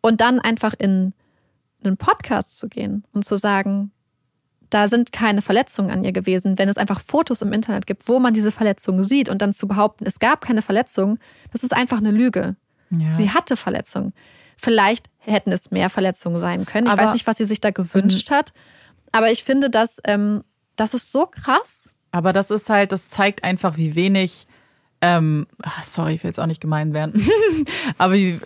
Und 0.00 0.20
dann 0.20 0.38
einfach 0.38 0.74
in 0.78 1.12
einen 1.82 1.96
Podcast 1.96 2.56
zu 2.56 2.68
gehen 2.68 3.02
und 3.12 3.24
zu 3.24 3.36
sagen, 3.36 3.90
da 4.70 4.88
sind 4.88 5.12
keine 5.12 5.42
Verletzungen 5.42 5.90
an 5.90 6.04
ihr 6.04 6.12
gewesen. 6.12 6.58
Wenn 6.58 6.68
es 6.68 6.76
einfach 6.76 7.00
Fotos 7.00 7.42
im 7.42 7.52
Internet 7.52 7.86
gibt, 7.86 8.08
wo 8.08 8.18
man 8.18 8.34
diese 8.34 8.50
Verletzungen 8.50 9.04
sieht 9.04 9.28
und 9.28 9.42
dann 9.42 9.52
zu 9.52 9.68
behaupten, 9.68 10.04
es 10.06 10.18
gab 10.18 10.40
keine 10.40 10.62
Verletzungen, 10.62 11.18
das 11.52 11.62
ist 11.62 11.74
einfach 11.74 11.98
eine 11.98 12.10
Lüge. 12.10 12.56
Ja. 12.90 13.12
Sie 13.12 13.30
hatte 13.30 13.56
Verletzungen. 13.56 14.12
Vielleicht 14.56 15.06
hätten 15.18 15.52
es 15.52 15.70
mehr 15.70 15.90
Verletzungen 15.90 16.38
sein 16.38 16.64
können. 16.64 16.86
Ich 16.86 16.92
aber, 16.92 17.02
weiß 17.02 17.12
nicht, 17.12 17.26
was 17.26 17.36
sie 17.36 17.44
sich 17.44 17.60
da 17.60 17.70
gewünscht 17.70 18.30
hat. 18.30 18.52
Aber 19.12 19.30
ich 19.30 19.44
finde, 19.44 19.70
dass, 19.70 20.00
ähm, 20.04 20.42
das 20.76 20.94
ist 20.94 21.12
so 21.12 21.26
krass. 21.26 21.94
Aber 22.10 22.32
das 22.32 22.50
ist 22.50 22.70
halt, 22.70 22.92
das 22.92 23.10
zeigt 23.10 23.44
einfach, 23.44 23.76
wie 23.76 23.94
wenig, 23.94 24.46
ähm, 25.00 25.46
ah, 25.62 25.82
sorry, 25.82 26.14
ich 26.14 26.22
will 26.22 26.30
jetzt 26.30 26.40
auch 26.40 26.46
nicht 26.46 26.60
gemein 26.60 26.94
werden, 26.94 27.28
aber 27.98 28.14
wie, 28.14 28.40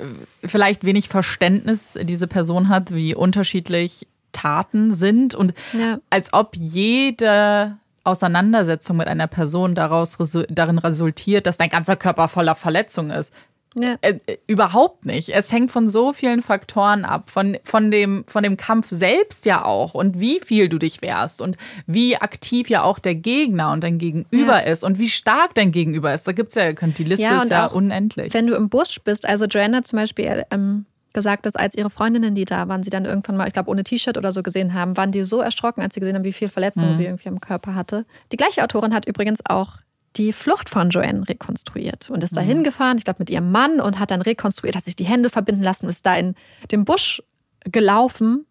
vielleicht 0.45 0.85
wenig 0.85 1.09
Verständnis 1.09 1.97
diese 2.03 2.27
Person 2.27 2.69
hat, 2.69 2.93
wie 2.93 3.15
unterschiedlich 3.15 4.09
Taten 4.33 4.93
sind 4.93 5.35
und 5.35 5.55
ja. 5.73 5.99
als 6.11 6.33
ob 6.33 6.57
jede 6.57 7.77
Auseinandersetzung 8.05 8.97
mit 8.97 9.09
einer 9.09 9.27
Person 9.27 9.75
daraus 9.75 10.17
darin 10.49 10.79
resultiert, 10.79 11.47
dass 11.47 11.59
dein 11.59 11.69
ganzer 11.69 11.97
Körper 11.97 12.29
voller 12.29 12.55
Verletzungen 12.55 13.11
ist. 13.11 13.33
Ja. 13.77 13.97
Äh, 14.01 14.19
äh, 14.27 14.39
überhaupt 14.47 15.07
nicht. 15.07 15.29
Es 15.29 15.53
hängt 15.53 15.71
von 15.71 15.89
so 15.89 16.13
vielen 16.13 16.43
Faktoren 16.43 17.05
ab. 17.05 17.31
Von, 17.31 17.57
von, 17.63 17.91
dem, 17.91 18.25
von 18.27 18.43
dem 18.43 18.57
Kampf 18.57 18.89
selbst 18.91 19.47
ja 19.47 19.65
auch 19.65 19.95
und 19.95 20.19
wie 20.19 20.41
viel 20.41 20.69
du 20.69 20.79
dich 20.79 21.03
wehrst 21.03 21.41
und 21.41 21.57
wie 21.87 22.17
aktiv 22.17 22.69
ja 22.69 22.83
auch 22.83 22.99
der 22.99 23.15
Gegner 23.15 23.71
und 23.71 23.85
dein 23.85 23.99
Gegenüber 23.99 24.65
ja. 24.65 24.73
ist 24.73 24.83
und 24.83 24.99
wie 24.99 25.09
stark 25.09 25.55
dein 25.55 25.71
Gegenüber 25.71 26.13
ist. 26.13 26.27
Da 26.27 26.33
gibt 26.33 26.49
es 26.49 26.57
ja, 26.57 26.73
die 26.73 27.05
Liste 27.05 27.23
ja, 27.23 27.43
ist 27.43 27.51
ja 27.51 27.67
unendlich. 27.67 28.35
Wenn 28.35 28.47
du 28.47 28.55
im 28.55 28.69
Busch 28.69 29.01
bist, 29.05 29.27
also 29.27 29.45
Joanna 29.45 29.83
zum 29.83 29.99
Beispiel, 29.99 30.45
ähm, 30.51 30.87
gesagt, 31.13 31.47
dass 31.47 31.57
als 31.57 31.75
ihre 31.75 31.91
Freundinnen, 31.91 32.35
die 32.35 32.45
da 32.45 32.69
waren, 32.69 32.83
sie 32.83 32.91
dann 32.91 33.05
irgendwann 33.05 33.37
mal, 33.37 33.47
ich 33.47 33.53
glaube, 33.53 33.71
ohne 33.71 33.85
T-Shirt 33.85 34.17
oder 34.17 34.33
so 34.33 34.43
gesehen 34.43 34.75
haben, 34.75 34.97
waren 34.97 35.13
die 35.13 35.25
so 35.25 35.41
erschrocken, 35.41 35.83
als 35.83 35.95
sie 35.95 36.01
gesehen 36.01 36.15
haben, 36.15 36.25
wie 36.25 36.33
viel 36.33 36.49
Verletzungen 36.49 36.91
mhm. 36.91 36.95
sie 36.95 37.05
irgendwie 37.05 37.29
am 37.29 37.41
Körper 37.41 37.75
hatte. 37.75 38.07
Die 38.33 38.37
gleiche 38.37 38.63
Autorin 38.63 38.95
hat 38.95 39.07
übrigens 39.07 39.41
auch 39.45 39.79
die 40.17 40.33
Flucht 40.33 40.69
von 40.69 40.91
Joanne 40.91 41.29
rekonstruiert 41.29 42.11
und 42.11 42.25
ist 42.25 42.37
da 42.37 42.43
mhm. 42.43 42.47
hingefahren, 42.47 42.99
ich 42.99 43.05
glaube, 43.05 43.21
mit 43.21 43.31
ihrem 43.31 43.51
Mann 43.53 43.81
und 43.81 43.99
hat 43.99 44.11
dann 44.11 44.23
rekonstruiert, 44.23 44.77
hat 44.77 44.85
sich 44.85 44.97
die 44.97 45.05
Hände 45.05 45.31
verbinden 45.31 45.63
lassen, 45.63 45.89
ist 45.89 46.05
da 46.05 46.15
in 46.15 46.35
dem 46.73 46.85
Busch 46.85 47.23
gelaufen 47.65 48.47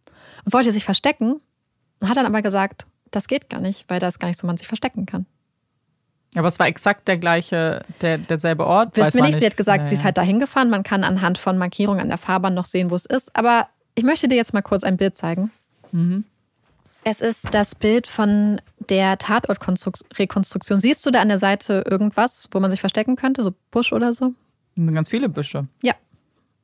und 0.45 0.53
wollte 0.53 0.71
sich 0.71 0.85
verstecken 0.85 1.41
hat 2.07 2.17
dann 2.17 2.25
aber 2.25 2.41
gesagt, 2.41 2.85
das 3.11 3.27
geht 3.27 3.49
gar 3.49 3.59
nicht, 3.59 3.85
weil 3.89 3.99
das 3.99 4.19
gar 4.19 4.27
nicht 4.27 4.39
so 4.39 4.47
man 4.47 4.57
sich 4.57 4.67
verstecken 4.67 5.05
kann. 5.05 5.25
Aber 6.35 6.47
es 6.47 6.59
war 6.59 6.67
exakt 6.67 7.07
der 7.07 7.17
gleiche, 7.17 7.83
der, 8.01 8.19
derselbe 8.19 8.67
Ort. 8.67 8.95
Wissen 8.95 9.15
wir 9.15 9.23
nicht. 9.23 9.31
nicht. 9.31 9.39
Sie 9.39 9.45
hat 9.47 9.57
gesagt, 9.57 9.79
naja. 9.79 9.89
sie 9.89 9.95
ist 9.95 10.03
halt 10.03 10.17
dahin 10.17 10.39
gefahren. 10.39 10.69
Man 10.69 10.83
kann 10.83 11.03
anhand 11.03 11.37
von 11.37 11.57
Markierungen 11.57 12.01
an 12.01 12.09
der 12.09 12.17
Fahrbahn 12.17 12.53
noch 12.53 12.67
sehen, 12.67 12.91
wo 12.91 12.95
es 12.95 13.05
ist. 13.05 13.35
Aber 13.35 13.67
ich 13.95 14.03
möchte 14.03 14.27
dir 14.27 14.35
jetzt 14.35 14.53
mal 14.53 14.61
kurz 14.61 14.83
ein 14.83 14.97
Bild 14.97 15.17
zeigen. 15.17 15.51
Mhm. 15.91 16.25
Es 17.03 17.21
ist 17.21 17.47
das 17.51 17.75
Bild 17.75 18.07
von 18.07 18.61
der 18.89 19.17
Tatortrekonstruktion. 19.17 20.79
Siehst 20.79 21.05
du 21.05 21.11
da 21.11 21.21
an 21.21 21.29
der 21.29 21.39
Seite 21.39 21.83
irgendwas, 21.89 22.47
wo 22.51 22.59
man 22.59 22.69
sich 22.69 22.81
verstecken 22.81 23.15
könnte? 23.15 23.43
So 23.43 23.53
Busch 23.71 23.93
oder 23.93 24.13
so? 24.13 24.33
Ganz 24.75 25.09
viele 25.09 25.29
Büsche. 25.29 25.67
Ja. 25.81 25.95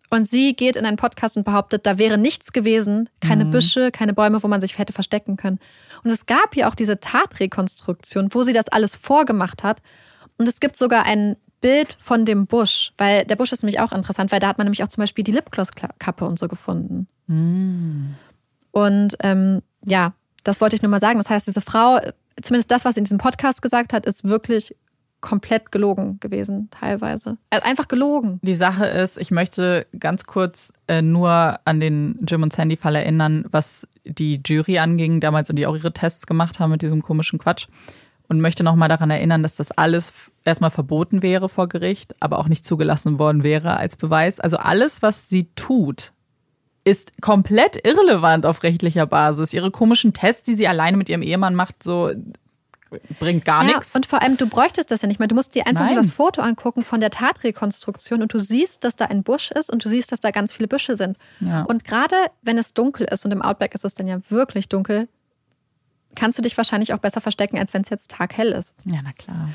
Und 0.09 0.29
sie 0.29 0.55
geht 0.55 0.75
in 0.75 0.85
einen 0.85 0.97
Podcast 0.97 1.35
und 1.37 1.43
behauptet, 1.43 1.85
da 1.85 1.97
wäre 1.97 2.17
nichts 2.17 2.53
gewesen, 2.53 3.09
keine 3.21 3.45
mhm. 3.45 3.51
Büsche, 3.51 3.91
keine 3.91 4.13
Bäume, 4.13 4.43
wo 4.43 4.47
man 4.47 4.61
sich 4.61 4.77
hätte 4.77 4.93
verstecken 4.93 5.37
können. 5.37 5.59
Und 6.03 6.11
es 6.11 6.25
gab 6.25 6.55
ja 6.55 6.69
auch 6.69 6.75
diese 6.75 6.99
Tatrekonstruktion, 6.99 8.29
wo 8.31 8.43
sie 8.43 8.53
das 8.53 8.67
alles 8.67 8.95
vorgemacht 8.95 9.63
hat. 9.63 9.81
Und 10.37 10.47
es 10.47 10.59
gibt 10.59 10.77
sogar 10.77 11.05
ein 11.05 11.37
Bild 11.61 11.97
von 11.99 12.25
dem 12.25 12.45
Busch, 12.45 12.93
weil 12.97 13.25
der 13.25 13.35
Busch 13.35 13.51
ist 13.51 13.63
nämlich 13.63 13.79
auch 13.79 13.91
interessant, 13.91 14.31
weil 14.31 14.39
da 14.39 14.47
hat 14.47 14.57
man 14.57 14.65
nämlich 14.65 14.83
auch 14.83 14.89
zum 14.89 15.01
Beispiel 15.01 15.23
die 15.23 15.31
Lipgloss-Kappe 15.31 16.25
und 16.25 16.37
so 16.37 16.47
gefunden. 16.47 17.07
Mhm. 17.27 18.15
Und 18.71 19.15
ähm, 19.21 19.61
ja, 19.83 20.13
das 20.43 20.61
wollte 20.61 20.75
ich 20.75 20.81
nur 20.81 20.91
mal 20.91 20.99
sagen. 20.99 21.17
Das 21.17 21.29
heißt, 21.29 21.47
diese 21.47 21.61
Frau, 21.61 21.99
zumindest 22.41 22.69
das, 22.69 22.85
was 22.85 22.95
sie 22.95 22.99
in 22.99 23.05
diesem 23.05 23.17
Podcast 23.17 23.61
gesagt 23.61 23.93
hat, 23.93 24.05
ist 24.05 24.25
wirklich 24.25 24.75
komplett 25.25 25.71
gelogen 25.71 26.19
gewesen, 26.19 26.69
teilweise. 26.69 27.37
Also 27.49 27.65
einfach 27.65 27.87
gelogen. 27.87 28.39
Die 28.43 28.53
Sache 28.53 28.85
ist, 28.85 29.17
ich 29.17 29.31
möchte 29.31 29.87
ganz 29.99 30.25
kurz 30.25 30.71
äh, 30.87 31.01
nur 31.01 31.59
an 31.65 31.79
den 31.79 32.19
Jim 32.27 32.43
und 32.43 32.53
Sandy 32.53 32.77
Fall 32.77 32.95
erinnern, 32.95 33.43
was 33.49 33.87
die 34.05 34.39
Jury 34.45 34.77
anging 34.77 35.19
damals 35.19 35.49
und 35.49 35.55
die 35.55 35.65
auch 35.65 35.75
ihre 35.75 35.93
Tests 35.93 36.27
gemacht 36.27 36.59
haben 36.59 36.69
mit 36.69 36.83
diesem 36.83 37.01
komischen 37.01 37.39
Quatsch. 37.39 37.67
Und 38.27 38.41
möchte 38.41 38.63
nochmal 38.63 38.89
daran 38.89 39.11
erinnern, 39.11 39.43
dass 39.43 39.55
das 39.55 39.71
alles 39.71 40.11
erstmal 40.43 40.71
verboten 40.71 41.21
wäre 41.21 41.47
vor 41.47 41.67
Gericht, 41.67 42.15
aber 42.19 42.39
auch 42.39 42.47
nicht 42.47 42.65
zugelassen 42.65 43.19
worden 43.19 43.43
wäre 43.43 43.77
als 43.77 43.95
Beweis. 43.95 44.39
Also 44.39 44.57
alles, 44.57 45.03
was 45.03 45.29
sie 45.29 45.47
tut, 45.55 46.11
ist 46.83 47.19
komplett 47.21 47.85
irrelevant 47.85 48.45
auf 48.47 48.63
rechtlicher 48.63 49.05
Basis. 49.05 49.53
Ihre 49.53 49.69
komischen 49.69 50.13
Tests, 50.13 50.43
die 50.43 50.55
sie 50.55 50.67
alleine 50.67 50.97
mit 50.97 51.09
ihrem 51.09 51.21
Ehemann 51.21 51.53
macht, 51.53 51.83
so 51.83 52.13
bringt 53.19 53.45
gar 53.45 53.63
ja, 53.63 53.75
nichts. 53.75 53.95
Und 53.95 54.05
vor 54.05 54.21
allem, 54.21 54.37
du 54.37 54.47
bräuchtest 54.47 54.91
das 54.91 55.01
ja 55.01 55.07
nicht 55.07 55.19
mehr. 55.19 55.27
Du 55.27 55.35
musst 55.35 55.55
dir 55.55 55.67
einfach 55.67 55.85
Nein. 55.85 55.95
nur 55.95 56.03
das 56.03 56.13
Foto 56.13 56.41
angucken 56.41 56.83
von 56.83 56.99
der 56.99 57.09
Tatrekonstruktion 57.09 58.21
und 58.21 58.33
du 58.33 58.39
siehst, 58.39 58.83
dass 58.83 58.95
da 58.95 59.05
ein 59.05 59.23
Busch 59.23 59.51
ist 59.51 59.69
und 59.69 59.83
du 59.83 59.89
siehst, 59.89 60.11
dass 60.11 60.19
da 60.19 60.31
ganz 60.31 60.53
viele 60.53 60.67
Büsche 60.67 60.95
sind. 60.95 61.17
Ja. 61.39 61.63
Und 61.63 61.83
gerade 61.83 62.15
wenn 62.41 62.57
es 62.57 62.73
dunkel 62.73 63.07
ist 63.09 63.25
und 63.25 63.31
im 63.31 63.41
Outback 63.41 63.75
ist 63.75 63.85
es 63.85 63.95
dann 63.95 64.07
ja 64.07 64.19
wirklich 64.29 64.69
dunkel, 64.69 65.07
kannst 66.15 66.37
du 66.37 66.41
dich 66.41 66.55
wahrscheinlich 66.57 66.93
auch 66.93 66.99
besser 66.99 67.21
verstecken, 67.21 67.57
als 67.57 67.73
wenn 67.73 67.81
es 67.81 67.89
jetzt 67.89 68.11
taghell 68.11 68.51
ist. 68.51 68.73
Ja, 68.85 68.99
na 69.03 69.11
klar. 69.11 69.49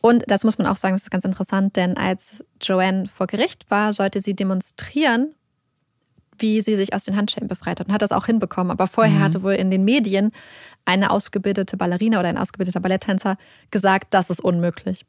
Und 0.00 0.22
das 0.26 0.44
muss 0.44 0.58
man 0.58 0.66
auch 0.66 0.76
sagen, 0.76 0.94
das 0.94 1.04
ist 1.04 1.10
ganz 1.10 1.24
interessant, 1.24 1.76
denn 1.76 1.96
als 1.96 2.44
Joanne 2.60 3.08
vor 3.08 3.26
Gericht 3.26 3.70
war, 3.70 3.92
sollte 3.92 4.20
sie 4.20 4.34
demonstrieren, 4.34 5.34
wie 6.38 6.60
sie 6.60 6.76
sich 6.76 6.94
aus 6.94 7.04
den 7.04 7.16
Handschellen 7.16 7.48
befreit 7.48 7.80
hat 7.80 7.88
und 7.88 7.94
hat 7.94 8.02
das 8.02 8.12
auch 8.12 8.26
hinbekommen. 8.26 8.70
Aber 8.70 8.86
vorher 8.86 9.20
hatte 9.20 9.42
wohl 9.42 9.54
in 9.54 9.70
den 9.70 9.84
Medien 9.84 10.32
eine 10.84 11.10
ausgebildete 11.10 11.76
Ballerina 11.76 12.20
oder 12.20 12.28
ein 12.28 12.38
ausgebildeter 12.38 12.80
Balletttänzer 12.80 13.36
gesagt, 13.70 14.12
das 14.14 14.30
ist 14.30 14.40
unmöglich. 14.40 15.04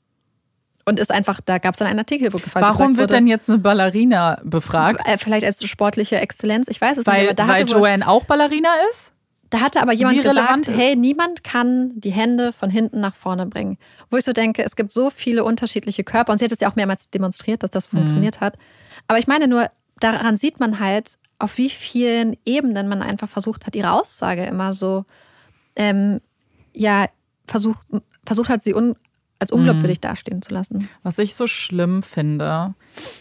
Und 0.87 0.99
ist 0.99 1.11
einfach, 1.11 1.41
da 1.41 1.57
gab 1.57 1.73
es 1.73 1.79
dann 1.79 1.87
einen 1.87 1.99
Artikel, 1.99 2.31
wo 2.31 2.37
quasi 2.37 2.61
Warum 2.61 2.97
wird 2.97 3.11
denn 3.11 3.25
jetzt 3.25 3.49
eine 3.49 3.57
Ballerina 3.57 4.39
befragt? 4.43 5.01
äh, 5.07 5.17
vielleicht 5.17 5.45
als 5.45 5.65
sportliche 5.67 6.17
Exzellenz, 6.17 6.67
ich 6.67 6.79
weiß 6.79 6.97
es 6.97 6.97
nicht, 6.97 7.07
Weil, 7.07 7.25
aber 7.25 7.33
da 7.33 7.47
weil 7.47 7.61
hatte, 7.61 7.71
wohl, 7.71 7.79
Joanne 7.79 8.07
auch 8.07 8.25
Ballerina 8.25 8.69
ist? 8.91 9.11
da 9.49 9.61
hatte 9.61 9.81
aber 9.81 9.93
jemand 9.93 10.17
Wie 10.17 10.21
gesagt, 10.21 10.67
hey, 10.67 10.95
niemand 10.95 11.43
kann 11.43 11.91
die 11.95 12.11
Hände 12.11 12.51
von 12.51 12.69
hinten 12.69 12.99
nach 12.99 13.15
vorne 13.15 13.45
bringen. 13.45 13.77
Wo 14.09 14.17
ich 14.17 14.25
so 14.25 14.33
denke, 14.33 14.63
es 14.63 14.75
gibt 14.75 14.91
so 14.91 15.09
viele 15.09 15.43
unterschiedliche 15.43 16.03
Körper 16.03 16.31
und 16.31 16.39
sie 16.39 16.45
hat 16.45 16.51
es 16.51 16.59
ja 16.59 16.69
auch 16.69 16.75
mehrmals 16.75 17.09
demonstriert, 17.09 17.63
dass 17.63 17.71
das 17.71 17.87
funktioniert 17.87 18.41
hat. 18.41 18.57
Aber 19.07 19.17
ich 19.17 19.27
meine 19.27 19.47
nur, 19.47 19.69
daran 19.99 20.37
sieht 20.37 20.59
man 20.59 20.79
halt, 20.79 21.13
auf 21.39 21.57
wie 21.57 21.69
vielen 21.69 22.37
Ebenen 22.45 22.87
man 22.87 23.01
einfach 23.01 23.29
versucht 23.29 23.65
hat, 23.65 23.75
ihre 23.75 23.91
Aussage 23.91 24.45
immer 24.45 24.73
so, 24.73 25.05
ähm, 25.75 26.21
ja, 26.73 27.07
versucht, 27.47 27.85
versucht 28.25 28.49
hat, 28.49 28.63
sie 28.63 28.73
un, 28.73 28.95
als 29.39 29.51
unglaubwürdig 29.51 29.99
dastehen 29.99 30.41
zu 30.41 30.53
lassen. 30.53 30.89
Was 31.03 31.19
ich 31.19 31.35
so 31.35 31.47
schlimm 31.47 32.03
finde, 32.03 32.73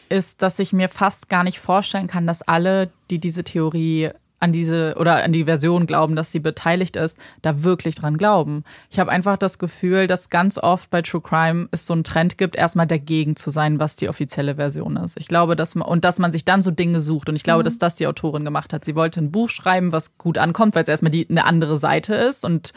ist, 0.08 0.42
dass 0.42 0.58
ich 0.58 0.72
mir 0.72 0.88
fast 0.88 1.28
gar 1.28 1.44
nicht 1.44 1.60
vorstellen 1.60 2.06
kann, 2.06 2.26
dass 2.26 2.42
alle, 2.42 2.90
die 3.10 3.18
diese 3.18 3.44
Theorie 3.44 4.10
an 4.44 4.52
diese 4.52 4.94
oder 4.98 5.24
an 5.24 5.32
die 5.32 5.44
Version 5.44 5.86
glauben, 5.86 6.14
dass 6.14 6.30
sie 6.30 6.38
beteiligt 6.38 6.96
ist, 6.96 7.16
da 7.40 7.64
wirklich 7.64 7.94
dran 7.94 8.18
glauben. 8.18 8.62
Ich 8.90 8.98
habe 8.98 9.10
einfach 9.10 9.38
das 9.38 9.58
Gefühl, 9.58 10.06
dass 10.06 10.28
ganz 10.28 10.58
oft 10.58 10.90
bei 10.90 11.00
True 11.00 11.22
Crime 11.22 11.68
es 11.70 11.86
so 11.86 11.94
einen 11.94 12.04
Trend 12.04 12.36
gibt, 12.36 12.54
erstmal 12.54 12.86
dagegen 12.86 13.36
zu 13.36 13.50
sein, 13.50 13.78
was 13.78 13.96
die 13.96 14.08
offizielle 14.08 14.56
Version 14.56 14.96
ist. 14.98 15.18
Ich 15.18 15.28
glaube, 15.28 15.56
dass 15.56 15.74
man 15.74 15.88
und 15.88 16.04
dass 16.04 16.18
man 16.18 16.30
sich 16.30 16.44
dann 16.44 16.60
so 16.60 16.70
Dinge 16.70 17.00
sucht 17.00 17.30
und 17.30 17.36
ich 17.36 17.42
glaube, 17.42 17.64
dass 17.64 17.78
das 17.78 17.94
die 17.94 18.06
Autorin 18.06 18.44
gemacht 18.44 18.74
hat. 18.74 18.84
Sie 18.84 18.94
wollte 18.94 19.20
ein 19.20 19.32
Buch 19.32 19.48
schreiben, 19.48 19.92
was 19.92 20.18
gut 20.18 20.36
ankommt, 20.36 20.74
weil 20.74 20.82
es 20.82 20.88
erstmal 20.90 21.10
die, 21.10 21.28
eine 21.28 21.46
andere 21.46 21.78
Seite 21.78 22.14
ist 22.14 22.44
und 22.44 22.74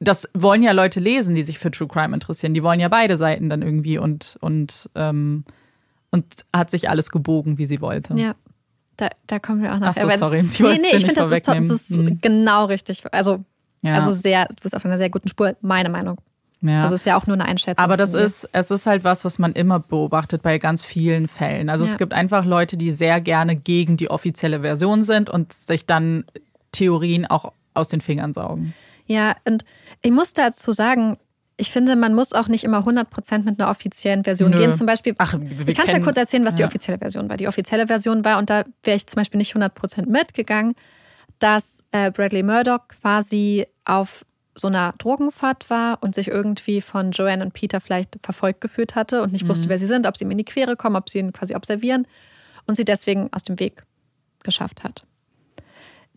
das 0.00 0.28
wollen 0.34 0.62
ja 0.62 0.72
Leute 0.72 0.98
lesen, 0.98 1.34
die 1.34 1.42
sich 1.42 1.58
für 1.58 1.70
True 1.70 1.88
Crime 1.88 2.14
interessieren. 2.14 2.54
Die 2.54 2.62
wollen 2.62 2.80
ja 2.80 2.88
beide 2.88 3.18
Seiten 3.18 3.50
dann 3.50 3.60
irgendwie 3.60 3.98
und 3.98 4.38
und 4.40 4.90
ähm, 4.94 5.44
und 6.10 6.26
hat 6.54 6.70
sich 6.70 6.88
alles 6.88 7.10
gebogen, 7.10 7.58
wie 7.58 7.66
sie 7.66 7.80
wollte. 7.80 8.14
Ja. 8.14 8.34
Da, 8.96 9.08
da 9.26 9.38
kommen 9.38 9.62
wir 9.62 9.72
auch 9.74 9.78
noch. 9.78 9.88
Ach 9.88 9.94
so, 9.94 10.08
sorry, 10.16 10.40
ich 10.48 10.60
Nee, 10.60 10.78
nee, 10.80 10.96
ich 10.96 11.04
finde, 11.06 11.14
das 11.14 11.30
ist 11.30 11.46
top. 11.46 11.56
Das 11.58 11.68
ist 11.70 11.86
vorwegnehmen. 11.88 12.10
Hm. 12.12 12.18
genau 12.20 12.64
richtig. 12.66 13.02
Also, 13.12 13.44
Ja. 13.80 13.94
also 13.94 14.10
sehr, 14.10 14.46
du 14.46 14.54
bist 14.62 14.76
auf 14.76 14.84
einer 14.84 14.98
sehr 14.98 15.10
guten 15.10 15.28
Spur, 15.28 15.56
meine 15.62 15.88
Meinung. 15.88 16.20
Ja. 16.60 16.82
Also 16.82 16.94
ist 16.94 17.04
ja 17.06 17.16
auch 17.16 17.26
nur 17.26 17.34
eine 17.34 17.44
Einschätzung. 17.46 17.82
Aber 17.82 17.96
das 17.96 18.14
ist, 18.14 18.48
es 18.52 18.70
ist 18.70 18.86
halt 18.86 19.02
was, 19.02 19.24
was 19.24 19.40
man 19.40 19.52
immer 19.54 19.80
beobachtet 19.80 20.42
bei 20.42 20.58
ganz 20.58 20.84
vielen 20.84 21.26
Fällen. 21.26 21.68
Also 21.68 21.84
Ja. 21.84 21.90
es 21.90 21.98
gibt 21.98 22.12
einfach 22.12 22.44
Leute, 22.44 22.76
die 22.76 22.92
sehr 22.92 23.20
gerne 23.20 23.56
gegen 23.56 23.96
die 23.96 24.08
offizielle 24.10 24.60
Version 24.60 25.02
sind 25.02 25.28
und 25.28 25.52
sich 25.52 25.86
dann 25.86 26.24
Theorien 26.70 27.26
auch 27.26 27.52
aus 27.74 27.88
den 27.88 28.00
Fingern 28.00 28.32
saugen. 28.32 28.74
Ja, 29.06 29.34
und 29.44 29.64
ich 30.02 30.12
muss 30.12 30.34
dazu 30.34 30.72
sagen, 30.72 31.16
ich 31.62 31.70
finde, 31.70 31.94
man 31.96 32.12
muss 32.14 32.32
auch 32.32 32.48
nicht 32.48 32.64
immer 32.64 32.80
100% 32.80 33.44
mit 33.44 33.60
einer 33.60 33.70
offiziellen 33.70 34.24
Version 34.24 34.50
Nö. 34.50 34.58
gehen. 34.58 34.72
Zum 34.72 34.86
Beispiel, 34.86 35.14
Ach, 35.18 35.34
ich 35.66 35.74
kann 35.76 35.86
es 35.86 35.92
ja 35.92 36.00
kurz 36.00 36.16
erzählen, 36.16 36.44
was 36.44 36.56
die 36.56 36.62
ja. 36.62 36.68
offizielle 36.68 36.98
Version 36.98 37.28
war. 37.28 37.36
Die 37.36 37.46
offizielle 37.48 37.86
Version 37.86 38.24
war, 38.24 38.38
und 38.38 38.50
da 38.50 38.64
wäre 38.82 38.96
ich 38.96 39.06
zum 39.06 39.16
Beispiel 39.20 39.38
nicht 39.38 39.54
100% 39.54 40.08
mitgegangen, 40.08 40.74
dass 41.38 41.84
äh, 41.92 42.10
Bradley 42.10 42.42
Murdoch 42.42 42.88
quasi 43.00 43.66
auf 43.84 44.24
so 44.54 44.66
einer 44.66 44.92
Drogenfahrt 44.98 45.70
war 45.70 46.02
und 46.02 46.14
sich 46.14 46.28
irgendwie 46.28 46.80
von 46.80 47.12
Joanne 47.12 47.44
und 47.44 47.54
Peter 47.54 47.80
vielleicht 47.80 48.18
verfolgt 48.22 48.60
gefühlt 48.60 48.94
hatte 48.96 49.22
und 49.22 49.32
nicht 49.32 49.44
Mhm. 49.44 49.48
wusste, 49.48 49.68
wer 49.68 49.78
sie 49.78 49.86
sind, 49.86 50.06
ob 50.06 50.16
sie 50.16 50.24
ihm 50.24 50.30
in 50.32 50.38
die 50.38 50.44
Quere 50.44 50.76
kommen, 50.76 50.96
ob 50.96 51.08
sie 51.08 51.20
ihn 51.20 51.32
quasi 51.32 51.54
observieren 51.54 52.06
und 52.66 52.76
sie 52.76 52.84
deswegen 52.84 53.32
aus 53.32 53.44
dem 53.44 53.58
Weg 53.60 53.84
geschafft 54.42 54.82
hat. 54.84 55.04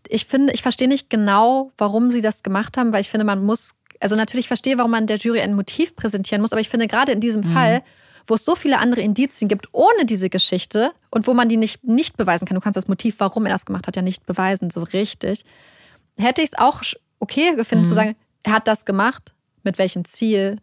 Ich 0.08 0.26
finde, 0.26 0.54
ich 0.54 0.62
verstehe 0.62 0.88
nicht 0.88 1.10
genau, 1.10 1.72
warum 1.78 2.12
sie 2.12 2.22
das 2.22 2.44
gemacht 2.44 2.78
haben, 2.78 2.94
weil 2.94 3.02
ich 3.02 3.10
finde, 3.10 3.26
man 3.26 3.44
muss, 3.44 3.76
also 4.00 4.16
natürlich 4.16 4.48
verstehe, 4.48 4.78
warum 4.78 4.92
man 4.92 5.08
der 5.08 5.18
Jury 5.18 5.42
ein 5.42 5.54
Motiv 5.54 5.96
präsentieren 5.96 6.42
muss, 6.42 6.52
aber 6.52 6.62
ich 6.62 6.70
finde 6.70 6.88
gerade 6.88 7.12
in 7.12 7.20
diesem 7.20 7.44
Fall, 7.44 7.84
wo 8.28 8.36
es 8.36 8.46
so 8.46 8.56
viele 8.56 8.80
andere 8.80 9.02
Indizien 9.02 9.48
gibt 9.48 9.68
ohne 9.72 10.06
diese 10.06 10.30
Geschichte 10.30 10.92
und 11.12 11.28
wo 11.28 11.34
man 11.34 11.50
die 11.50 11.58
nicht, 11.58 11.84
nicht 11.84 12.18
beweisen 12.18 12.46
kann, 12.46 12.56
du 12.56 12.62
kannst 12.62 12.78
das 12.78 12.88
Motiv, 12.88 13.16
warum 13.20 13.46
er 13.46 13.52
das 13.52 13.66
gemacht 13.66 13.88
hat, 13.88 13.96
ja 13.96 14.02
nicht 14.02 14.26
beweisen, 14.26 14.70
so 14.70 14.84
richtig, 14.84 15.46
hätte 16.18 16.42
ich 16.42 16.50
es 16.54 16.58
auch 16.58 16.82
okay 17.20 17.56
gefunden 17.56 17.86
zu 17.86 17.94
sagen, 17.94 18.16
er 18.44 18.54
hat 18.54 18.68
das 18.68 18.86
gemacht, 18.86 19.34
mit 19.64 19.78
welchem 19.78 20.06
Ziel, 20.06 20.58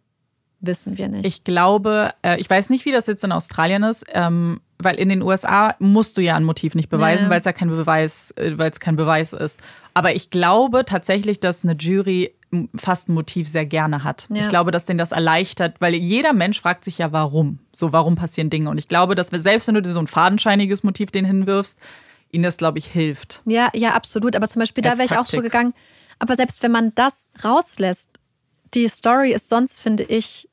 wissen 0.59 0.97
wir 0.97 1.09
nicht. 1.09 1.25
Ich 1.25 1.43
glaube, 1.43 2.13
äh, 2.21 2.39
ich 2.39 2.49
weiß 2.49 2.69
nicht, 2.69 2.85
wie 2.85 2.91
das 2.91 3.07
jetzt 3.07 3.23
in 3.23 3.31
Australien 3.31 3.83
ist, 3.83 4.05
ähm, 4.13 4.61
weil 4.83 4.95
in 4.95 5.09
den 5.09 5.21
USA 5.21 5.75
musst 5.79 6.17
du 6.17 6.21
ja 6.21 6.35
ein 6.35 6.43
Motiv 6.43 6.75
nicht 6.75 6.89
beweisen, 6.89 7.25
Ja. 7.25 7.29
weil 7.29 7.39
es 7.39 7.45
ja 7.45 7.53
kein 7.53 7.69
Beweis, 7.69 8.31
äh, 8.37 8.57
weil 8.57 8.71
es 8.71 8.79
kein 8.79 8.95
Beweis 8.95 9.33
ist. 9.33 9.59
Aber 9.93 10.15
ich 10.15 10.29
glaube 10.29 10.85
tatsächlich, 10.85 11.39
dass 11.39 11.63
eine 11.63 11.73
Jury 11.73 12.33
fast 12.75 13.09
ein 13.09 13.13
Motiv 13.13 13.47
sehr 13.47 13.65
gerne 13.65 14.03
hat. 14.03 14.27
Ja. 14.29 14.43
Ich 14.43 14.49
glaube, 14.49 14.71
dass 14.71 14.85
denen 14.85 14.99
das 14.99 15.11
erleichtert, 15.11 15.77
weil 15.79 15.95
jeder 15.95 16.33
Mensch 16.33 16.61
fragt 16.61 16.85
sich 16.85 16.99
ja, 16.99 17.11
warum. 17.11 17.59
So, 17.71 17.91
warum 17.91 18.15
passieren 18.15 18.49
Dinge? 18.49 18.69
Und 18.69 18.77
ich 18.77 18.87
glaube, 18.87 19.15
dass 19.15 19.27
selbst 19.27 19.67
wenn 19.67 19.75
du 19.75 19.81
dir 19.81 19.91
so 19.91 19.99
ein 19.99 20.07
fadenscheiniges 20.07 20.83
Motiv 20.83 21.09
den 21.11 21.25
hinwirfst, 21.25 21.79
ihnen 22.31 22.43
das, 22.43 22.57
glaube 22.57 22.77
ich, 22.79 22.85
hilft. 22.85 23.41
Ja, 23.45 23.69
ja, 23.73 23.91
absolut. 23.91 24.35
Aber 24.35 24.47
zum 24.47 24.59
Beispiel, 24.59 24.83
da 24.83 24.93
wäre 24.97 25.05
ich 25.05 25.17
auch 25.17 25.25
so 25.25 25.41
gegangen. 25.41 25.73
Aber 26.19 26.35
selbst 26.35 26.61
wenn 26.63 26.71
man 26.71 26.93
das 26.95 27.29
rauslässt, 27.43 28.19
die 28.73 28.87
Story 28.87 29.31
ist 29.33 29.49
sonst, 29.49 29.81
finde 29.81 30.03
ich, 30.03 30.49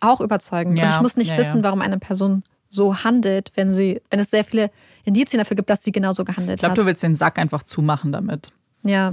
auch 0.00 0.20
überzeugend. 0.20 0.78
Ja, 0.78 0.86
Und 0.86 0.90
ich 0.94 1.00
muss 1.00 1.16
nicht 1.16 1.30
ja, 1.30 1.38
wissen, 1.38 1.62
warum 1.62 1.82
eine 1.82 1.98
Person 1.98 2.42
so 2.70 3.04
handelt, 3.04 3.52
wenn 3.56 3.72
sie, 3.72 4.00
wenn 4.10 4.20
es 4.20 4.30
sehr 4.30 4.44
viele 4.44 4.70
Indizien 5.04 5.38
dafür 5.38 5.56
gibt, 5.56 5.68
dass 5.68 5.82
sie 5.84 5.92
genauso 5.92 6.24
gehandelt 6.24 6.56
Ich 6.56 6.60
glaube, 6.60 6.70
hat. 6.72 6.78
du 6.78 6.86
willst 6.86 7.02
den 7.02 7.16
Sack 7.16 7.38
einfach 7.38 7.64
zumachen 7.64 8.12
damit. 8.12 8.52
Ja. 8.82 9.12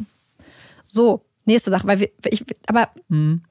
So, 0.88 1.22
nächste 1.46 1.70
Sache, 1.72 1.86
weil 1.88 2.00
wir, 2.00 2.10
ich, 2.30 2.46
aber 2.68 2.90
Hm. 3.10 3.42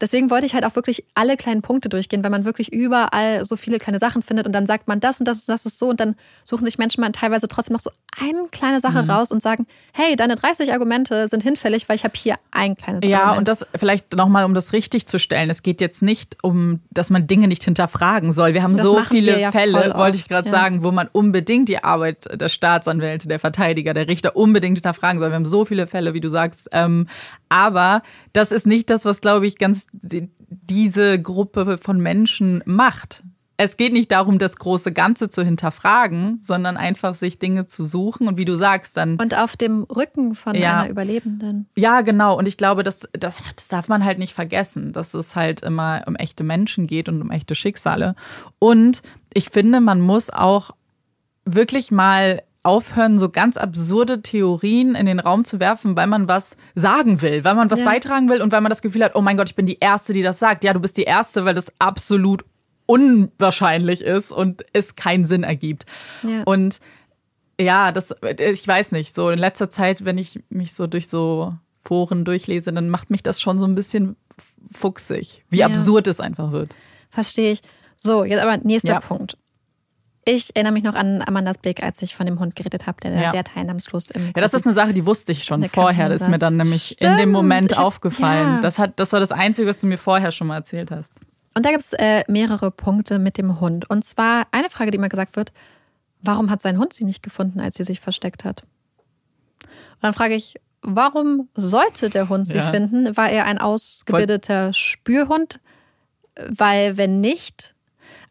deswegen 0.00 0.30
wollte 0.30 0.46
ich 0.46 0.54
halt 0.54 0.64
auch 0.64 0.76
wirklich 0.76 1.04
alle 1.14 1.36
kleinen 1.36 1.62
Punkte 1.62 1.88
durchgehen, 1.88 2.22
weil 2.22 2.30
man 2.30 2.44
wirklich 2.44 2.72
überall 2.72 3.44
so 3.44 3.56
viele 3.56 3.78
kleine 3.78 3.98
Sachen 3.98 4.22
findet 4.22 4.46
und 4.46 4.52
dann 4.52 4.66
sagt 4.66 4.86
man 4.86 5.00
das 5.00 5.18
und 5.18 5.26
das 5.26 5.38
und 5.40 5.48
das 5.48 5.66
ist 5.66 5.78
so 5.78 5.88
und 5.88 5.98
dann 5.98 6.14
suchen 6.44 6.64
sich 6.66 6.78
Menschen 6.78 7.00
mal 7.00 7.10
teilweise 7.12 7.48
trotzdem 7.48 7.72
noch 7.74 7.80
so 7.80 7.90
eine 8.20 8.48
kleine 8.50 8.80
Sache 8.80 9.02
Mhm. 9.02 9.10
raus 9.10 9.32
und 9.32 9.42
sagen, 9.42 9.66
hey, 9.92 10.16
deine 10.16 10.36
30 10.36 10.72
Argumente 10.72 11.28
sind 11.28 11.42
hinfällig, 11.42 11.88
weil 11.88 11.96
ich 11.96 12.04
habe 12.04 12.14
hier 12.16 12.36
ein 12.50 12.76
kleines 12.76 13.00
Ja, 13.08 13.20
Argument. 13.20 13.38
und 13.38 13.48
das 13.48 13.66
vielleicht 13.76 14.14
nochmal, 14.14 14.44
um 14.44 14.54
das 14.54 14.72
richtig 14.72 15.06
zu 15.06 15.18
stellen. 15.18 15.50
Es 15.50 15.62
geht 15.62 15.80
jetzt 15.80 16.02
nicht 16.02 16.36
um, 16.42 16.80
dass 16.90 17.10
man 17.10 17.26
Dinge 17.26 17.48
nicht 17.48 17.64
hinterfragen 17.64 18.32
soll. 18.32 18.54
Wir 18.54 18.62
haben 18.62 18.74
Das 18.74 18.82
so 18.84 19.02
viele 19.02 19.40
ja 19.40 19.50
Fälle, 19.52 19.94
wollte 19.96 20.16
ich 20.16 20.28
gerade 20.28 20.46
ja. 20.48 20.50
sagen, 20.54 20.84
wo 20.84 20.90
man 20.92 21.08
unbedingt 21.12 21.68
die 21.68 21.82
Arbeit 21.82 22.28
der 22.40 22.48
Staatsanwälte, 22.48 23.28
der 23.28 23.38
Verteidiger, 23.38 23.94
der 23.94 24.08
Richter 24.08 24.36
unbedingt 24.36 24.78
hinterfragen 24.78 25.18
soll. 25.18 25.30
Wir 25.30 25.34
haben 25.36 25.44
so 25.46 25.64
viele 25.64 25.86
Fälle, 25.86 26.14
wie 26.14 26.20
du 26.20 26.28
sagst. 26.28 26.68
Ähm, 26.72 27.08
aber 27.48 28.02
das 28.32 28.52
ist 28.52 28.66
nicht 28.66 28.90
das, 28.90 29.04
was, 29.04 29.20
glaube 29.20 29.46
ich, 29.46 29.58
ganz 29.58 29.86
die, 29.92 30.28
diese 30.48 31.20
Gruppe 31.20 31.78
von 31.78 31.98
Menschen 32.00 32.62
macht. 32.66 33.22
Es 33.56 33.76
geht 33.76 33.92
nicht 33.92 34.10
darum, 34.10 34.38
das 34.38 34.56
große 34.56 34.90
Ganze 34.92 35.30
zu 35.30 35.44
hinterfragen, 35.44 36.40
sondern 36.42 36.76
einfach 36.76 37.14
sich 37.14 37.38
Dinge 37.38 37.66
zu 37.66 37.86
suchen 37.86 38.26
und 38.26 38.36
wie 38.36 38.44
du 38.44 38.54
sagst, 38.54 38.96
dann 38.96 39.16
und 39.20 39.36
auf 39.38 39.56
dem 39.56 39.84
Rücken 39.84 40.34
von 40.34 40.56
Ja. 40.56 40.80
einer 40.80 40.90
Überlebenden. 40.90 41.66
ja, 41.76 42.00
genau. 42.00 42.36
Und 42.36 42.48
ich 42.48 42.56
glaube, 42.56 42.82
das, 42.82 43.08
das, 43.12 43.40
das 43.54 43.68
darf 43.68 43.86
man 43.86 44.04
halt 44.04 44.18
nicht 44.18 44.34
vergessen, 44.34 44.92
dass 44.92 45.14
es 45.14 45.36
halt 45.36 45.60
immer 45.62 46.02
um 46.06 46.16
echte 46.16 46.42
Menschen 46.42 46.88
geht 46.88 47.08
und 47.08 47.22
um 47.22 47.30
echte 47.30 47.54
Schicksale. 47.54 48.16
Und 48.58 49.02
ich 49.32 49.50
finde, 49.50 49.80
man 49.80 50.00
muss 50.00 50.30
auch 50.30 50.72
wirklich 51.44 51.90
mal 51.92 52.42
aufhören, 52.64 53.18
so 53.18 53.28
ganz 53.28 53.56
absurde 53.58 54.22
Theorien 54.22 54.94
in 54.94 55.04
den 55.06 55.20
Raum 55.20 55.44
zu 55.44 55.60
werfen, 55.60 55.96
weil 55.96 56.06
man 56.06 56.26
was 56.28 56.56
sagen 56.74 57.20
will, 57.20 57.44
weil 57.44 57.54
man 57.54 57.70
was 57.70 57.80
Ja. 57.80 57.84
beitragen 57.84 58.28
will 58.30 58.40
und 58.40 58.52
weil 58.52 58.62
man 58.62 58.70
das 58.70 58.80
Gefühl 58.82 59.04
hat, 59.04 59.14
oh 59.14 59.20
mein 59.20 59.36
Gott, 59.36 59.50
ich 59.50 59.54
bin 59.54 59.66
die 59.66 59.78
Erste, 59.78 60.12
die 60.14 60.22
das 60.22 60.38
sagt. 60.38 60.64
Ja, 60.64 60.72
du 60.72 60.80
bist 60.80 60.96
die 60.96 61.02
Erste, 61.02 61.44
weil 61.44 61.54
das 61.54 61.70
absolut 61.78 62.42
unwahrscheinlich 62.86 64.02
ist 64.02 64.32
und 64.32 64.64
es 64.72 64.96
keinen 64.96 65.24
Sinn 65.24 65.42
ergibt. 65.42 65.86
Ja. 66.22 66.42
Und 66.44 66.80
ja, 67.60 67.92
das, 67.92 68.14
ich 68.38 68.66
weiß 68.66 68.92
nicht, 68.92 69.14
so 69.14 69.30
in 69.30 69.38
letzter 69.38 69.70
Zeit, 69.70 70.04
wenn 70.04 70.18
ich 70.18 70.40
mich 70.48 70.72
so 70.74 70.86
durch 70.86 71.08
so 71.08 71.54
Foren 71.82 72.24
durchlese, 72.24 72.72
dann 72.72 72.88
macht 72.88 73.10
mich 73.10 73.22
das 73.22 73.40
schon 73.40 73.58
so 73.58 73.66
ein 73.66 73.74
bisschen 73.74 74.16
fuchsig, 74.72 75.44
wie 75.50 75.58
Ja. 75.58 75.66
absurd 75.66 76.06
es 76.08 76.18
einfach 76.20 76.50
wird. 76.52 76.74
Verstehe 77.10 77.52
ich. 77.52 77.62
So, 77.96 78.24
jetzt 78.24 78.42
aber 78.42 78.56
nächster 78.58 78.94
Ja. 78.94 79.00
Punkt. 79.00 79.36
Ich 80.26 80.56
erinnere 80.56 80.72
mich 80.72 80.82
noch 80.84 80.94
an 80.94 81.20
Amandas 81.20 81.58
Blick, 81.58 81.82
als 81.82 82.00
ich 82.00 82.14
von 82.14 82.24
dem 82.24 82.40
Hund 82.40 82.56
geredet 82.56 82.86
habe, 82.86 82.98
der 83.02 83.12
Ja. 83.12 83.30
sehr 83.30 83.44
teilnahmslos 83.44 84.10
im 84.10 84.26
Ja, 84.34 84.40
das 84.40 84.54
ist 84.54 84.64
eine 84.66 84.72
Sache, 84.74 84.94
die 84.94 85.04
wusste 85.04 85.32
ich 85.32 85.44
schon 85.44 85.62
vorher. 85.68 86.08
Das 86.08 86.22
ist 86.22 86.28
mir 86.28 86.38
dann 86.38 86.56
nämlich 86.56 86.92
in 86.92 86.96
Stimmt, 87.06 87.20
dem 87.20 87.30
Moment 87.30 87.76
hab- 87.76 87.84
aufgefallen. 87.84 88.56
ja. 88.56 88.60
Das, 88.62 88.78
hat, 88.78 88.98
das 88.98 89.12
war 89.12 89.20
das 89.20 89.30
Einzige, 89.32 89.68
was 89.68 89.80
du 89.80 89.86
mir 89.86 89.98
vorher 89.98 90.32
schon 90.32 90.46
mal 90.46 90.56
erzählt 90.56 90.90
hast. 90.90 91.12
Und 91.56 91.64
da 91.64 91.70
gibt 91.70 91.82
es 91.82 91.92
äh, 91.92 92.24
mehrere 92.28 92.70
Punkte 92.70 93.18
mit 93.18 93.38
dem 93.38 93.60
Hund. 93.60 93.88
Und 93.88 94.04
zwar 94.04 94.46
eine 94.50 94.70
Frage, 94.70 94.90
die 94.90 94.96
immer 94.96 95.08
gesagt 95.08 95.36
wird: 95.36 95.52
Warum 96.20 96.50
hat 96.50 96.60
sein 96.60 96.78
Hund 96.78 96.92
sie 96.92 97.04
nicht 97.04 97.22
gefunden, 97.22 97.60
als 97.60 97.76
sie 97.76 97.84
sich 97.84 98.00
versteckt 98.00 98.44
hat? 98.44 98.62
Und 99.62 100.02
dann 100.02 100.14
frage 100.14 100.34
ich, 100.34 100.56
warum 100.82 101.48
sollte 101.54 102.10
der 102.10 102.28
Hund 102.28 102.46
sie 102.46 102.58
Ja. 102.58 102.70
finden? 102.70 103.16
War 103.16 103.30
er 103.30 103.44
ein 103.46 103.58
ausgebildeter 103.58 104.72
Spürhund? 104.72 105.60
Weil, 106.36 106.96
wenn 106.96 107.20
nicht, 107.20 107.74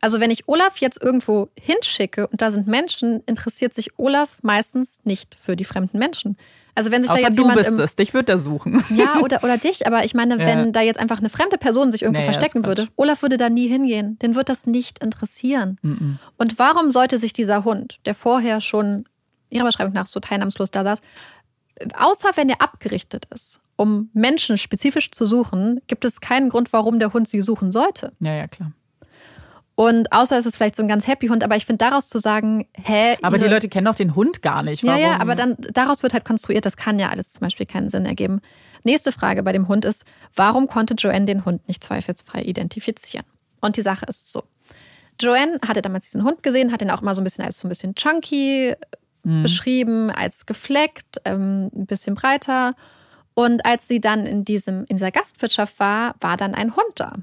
also 0.01 0.19
wenn 0.19 0.29
ich 0.29 0.47
Olaf 0.49 0.77
jetzt 0.77 1.01
irgendwo 1.01 1.49
hinschicke 1.57 2.27
und 2.27 2.41
da 2.41 2.51
sind 2.51 2.67
Menschen, 2.67 3.23
interessiert 3.25 3.73
sich 3.73 3.97
Olaf 3.97 4.37
meistens 4.41 4.99
nicht 5.05 5.35
für 5.35 5.55
die 5.55 5.63
fremden 5.63 5.97
Menschen. 5.97 6.37
Also 6.75 6.91
wenn 6.91 7.01
sich 7.03 7.09
da 7.09 7.15
Außer 7.15 7.27
jetzt 7.27 7.37
du 7.37 7.41
jemand 7.43 7.57
bist 7.59 7.71
im, 7.71 7.79
es. 7.79 7.95
Dich 7.95 8.13
wird 8.13 8.29
er 8.29 8.39
suchen. 8.39 8.83
ja, 8.95 9.19
oder, 9.21 9.43
oder 9.43 9.57
dich, 9.57 9.85
aber 9.85 10.05
ich 10.05 10.13
meine, 10.13 10.37
Ja. 10.39 10.45
wenn 10.45 10.73
da 10.73 10.81
jetzt 10.81 10.99
einfach 10.99 11.19
eine 11.19 11.29
fremde 11.29 11.57
Person 11.57 11.91
sich 11.91 12.01
irgendwo 12.01 12.21
Nee, 12.21 12.25
ja, 12.25 12.33
verstecken 12.33 12.65
würde, 12.65 12.87
Olaf 12.95 13.21
würde 13.21 13.37
da 13.37 13.49
nie 13.49 13.67
hingehen. 13.67 14.17
Den 14.19 14.35
wird 14.35 14.49
das 14.49 14.65
nicht 14.65 15.03
interessieren. 15.03 15.77
Mhm. 15.83 16.17
Und 16.37 16.57
warum 16.57 16.91
sollte 16.91 17.17
sich 17.17 17.33
dieser 17.33 17.63
Hund, 17.63 17.99
der 18.05 18.15
vorher 18.15 18.59
schon 18.61 19.05
ihrer 19.49 19.65
Beschreibung 19.65 19.93
nach 19.93 20.07
so 20.07 20.19
teilnahmslos 20.19 20.71
da 20.71 20.83
saß, 20.83 20.99
außer 21.97 22.29
wenn 22.35 22.49
er 22.49 22.61
abgerichtet 22.61 23.25
ist, 23.33 23.59
um 23.75 24.09
Menschen 24.13 24.57
spezifisch 24.57 25.11
zu 25.11 25.25
suchen, 25.25 25.79
gibt 25.87 26.05
es 26.05 26.21
keinen 26.21 26.49
Grund, 26.49 26.73
warum 26.73 26.99
der 26.99 27.13
Hund 27.13 27.27
sie 27.27 27.41
suchen 27.41 27.71
sollte. 27.71 28.13
Ja, 28.19 28.33
ja, 28.33 28.47
klar. 28.47 28.71
Und 29.75 30.11
außer 30.11 30.37
es 30.37 30.45
ist 30.45 30.55
vielleicht 30.55 30.75
so 30.75 30.83
ein 30.83 30.87
ganz 30.87 31.07
happy 31.07 31.27
Hund, 31.27 31.43
aber 31.43 31.55
ich 31.55 31.65
finde 31.65 31.79
daraus 31.83 32.07
zu 32.07 32.19
sagen, 32.19 32.67
hä, 32.83 33.17
Aber 33.23 33.39
die 33.39 33.47
Leute 33.47 33.69
kennen 33.69 33.85
doch 33.85 33.95
den 33.95 34.15
Hund 34.15 34.41
gar 34.43 34.61
nicht. 34.61 34.83
ja, 34.83 34.89
Warum? 34.91 35.01
ja, 35.01 35.19
aber 35.19 35.33
dann 35.35 35.55
daraus 35.59 36.03
wird 36.03 36.13
halt 36.13 36.25
konstruiert, 36.25 36.65
das 36.65 36.77
kann 36.77 36.99
ja 36.99 37.09
alles 37.09 37.33
zum 37.33 37.41
Beispiel 37.41 37.65
keinen 37.65 37.89
Sinn 37.89 38.05
ergeben. 38.05 38.41
Nächste 38.83 39.11
Frage 39.11 39.41
bei 39.41 39.51
dem 39.51 39.67
Hund 39.67 39.83
ist, 39.85 40.05
warum 40.35 40.67
konnte 40.67 40.93
Joanne 40.93 41.25
den 41.25 41.43
Hund 41.45 41.67
nicht 41.67 41.83
zweifelsfrei 41.83 42.43
identifizieren? 42.43 43.25
Und 43.61 43.77
die 43.77 43.81
Sache 43.81 44.05
ist 44.07 44.31
so. 44.31 44.43
Joanne 45.19 45.59
hatte 45.67 45.81
damals 45.81 46.05
diesen 46.05 46.23
Hund 46.23 46.43
gesehen, 46.43 46.71
hat 46.71 46.81
ihn 46.81 46.91
auch 46.91 47.01
immer 47.01 47.15
so 47.15 47.21
ein 47.21 47.23
bisschen 47.23 47.45
als 47.45 47.59
so 47.59 47.67
ein 47.67 47.69
bisschen 47.69 47.95
chunky 47.95 48.75
Mhm. 49.25 49.43
beschrieben, 49.43 50.09
als 50.11 50.45
gefleckt, 50.45 51.21
ähm, 51.23 51.71
ein 51.73 51.85
bisschen 51.85 52.13
breiter. 52.13 52.75
Und 53.35 53.65
als 53.65 53.87
sie 53.87 54.01
dann 54.01 54.25
in, 54.27 54.43
diesem, 54.43 54.81
in 54.89 54.97
dieser 54.97 55.11
Gastwirtschaft 55.11 55.79
war, 55.79 56.15
war 56.19 56.35
dann 56.35 56.53
ein 56.53 56.75
Hund 56.75 56.91
da. 56.95 57.13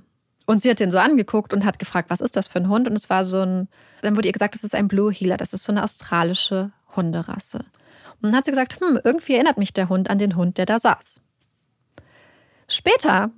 Und 0.51 0.61
sie 0.61 0.69
hat 0.69 0.81
den 0.81 0.91
so 0.91 0.99
angeguckt 0.99 1.53
und 1.53 1.65
hat 1.65 1.79
gefragt, 1.79 2.11
was 2.11 2.21
ist 2.21 2.35
das 2.35 2.49
für 2.49 2.59
ein 2.59 2.69
Hund? 2.69 2.89
Und 2.89 2.97
es 2.97 3.09
war 3.09 3.25
so 3.25 3.41
ein, 3.41 3.69
dann 4.03 4.17
wurde 4.17 4.27
ihr 4.27 4.33
gesagt, 4.33 4.57
das 4.57 4.65
ist 4.65 4.75
ein 4.75 4.89
Blue 4.89 5.13
Heeler, 5.13 5.37
das 5.37 5.53
ist 5.53 5.63
so 5.63 5.71
eine 5.71 5.85
australische 5.85 6.73
Hunderasse. 6.97 7.59
Und 7.59 8.23
dann 8.23 8.35
hat 8.35 8.47
sie 8.47 8.51
gesagt, 8.51 8.81
hm, 8.81 8.99
irgendwie 9.05 9.35
erinnert 9.35 9.59
mich 9.59 9.73
der 9.73 9.89
Hund 9.89 10.11
an 10.11 10.19
den 10.19 10.35
Hund, 10.35 10.59
der 10.59 10.67
da 10.67 10.81
saß. 10.81 11.21
Später 12.67 13.31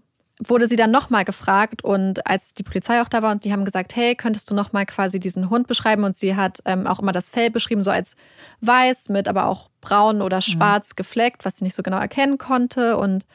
wurde 0.42 0.66
sie 0.66 0.76
dann 0.76 0.90
nochmal 0.90 1.26
gefragt 1.26 1.84
und 1.84 2.26
als 2.26 2.54
die 2.54 2.62
Polizei 2.62 3.02
auch 3.02 3.10
da 3.10 3.20
war 3.20 3.32
und 3.32 3.44
die 3.44 3.52
haben 3.52 3.66
gesagt, 3.66 3.94
hey, 3.94 4.14
könntest 4.14 4.50
du 4.50 4.54
nochmal 4.54 4.86
quasi 4.86 5.20
diesen 5.20 5.50
Hund 5.50 5.66
beschreiben? 5.66 6.04
Und 6.04 6.16
sie 6.16 6.34
hat 6.34 6.60
ähm, 6.64 6.86
auch 6.86 7.00
immer 7.00 7.12
das 7.12 7.28
Fell 7.28 7.50
beschrieben, 7.50 7.84
so 7.84 7.90
als 7.90 8.16
weiß 8.62 9.10
mit 9.10 9.28
aber 9.28 9.48
auch 9.48 9.68
braun 9.82 10.22
oder 10.22 10.40
schwarz 10.40 10.96
gefleckt, 10.96 11.44
was 11.44 11.58
sie 11.58 11.64
nicht 11.64 11.76
so 11.76 11.82
genau 11.82 11.98
erkennen 11.98 12.38
konnte 12.38 12.96
und 12.96 13.26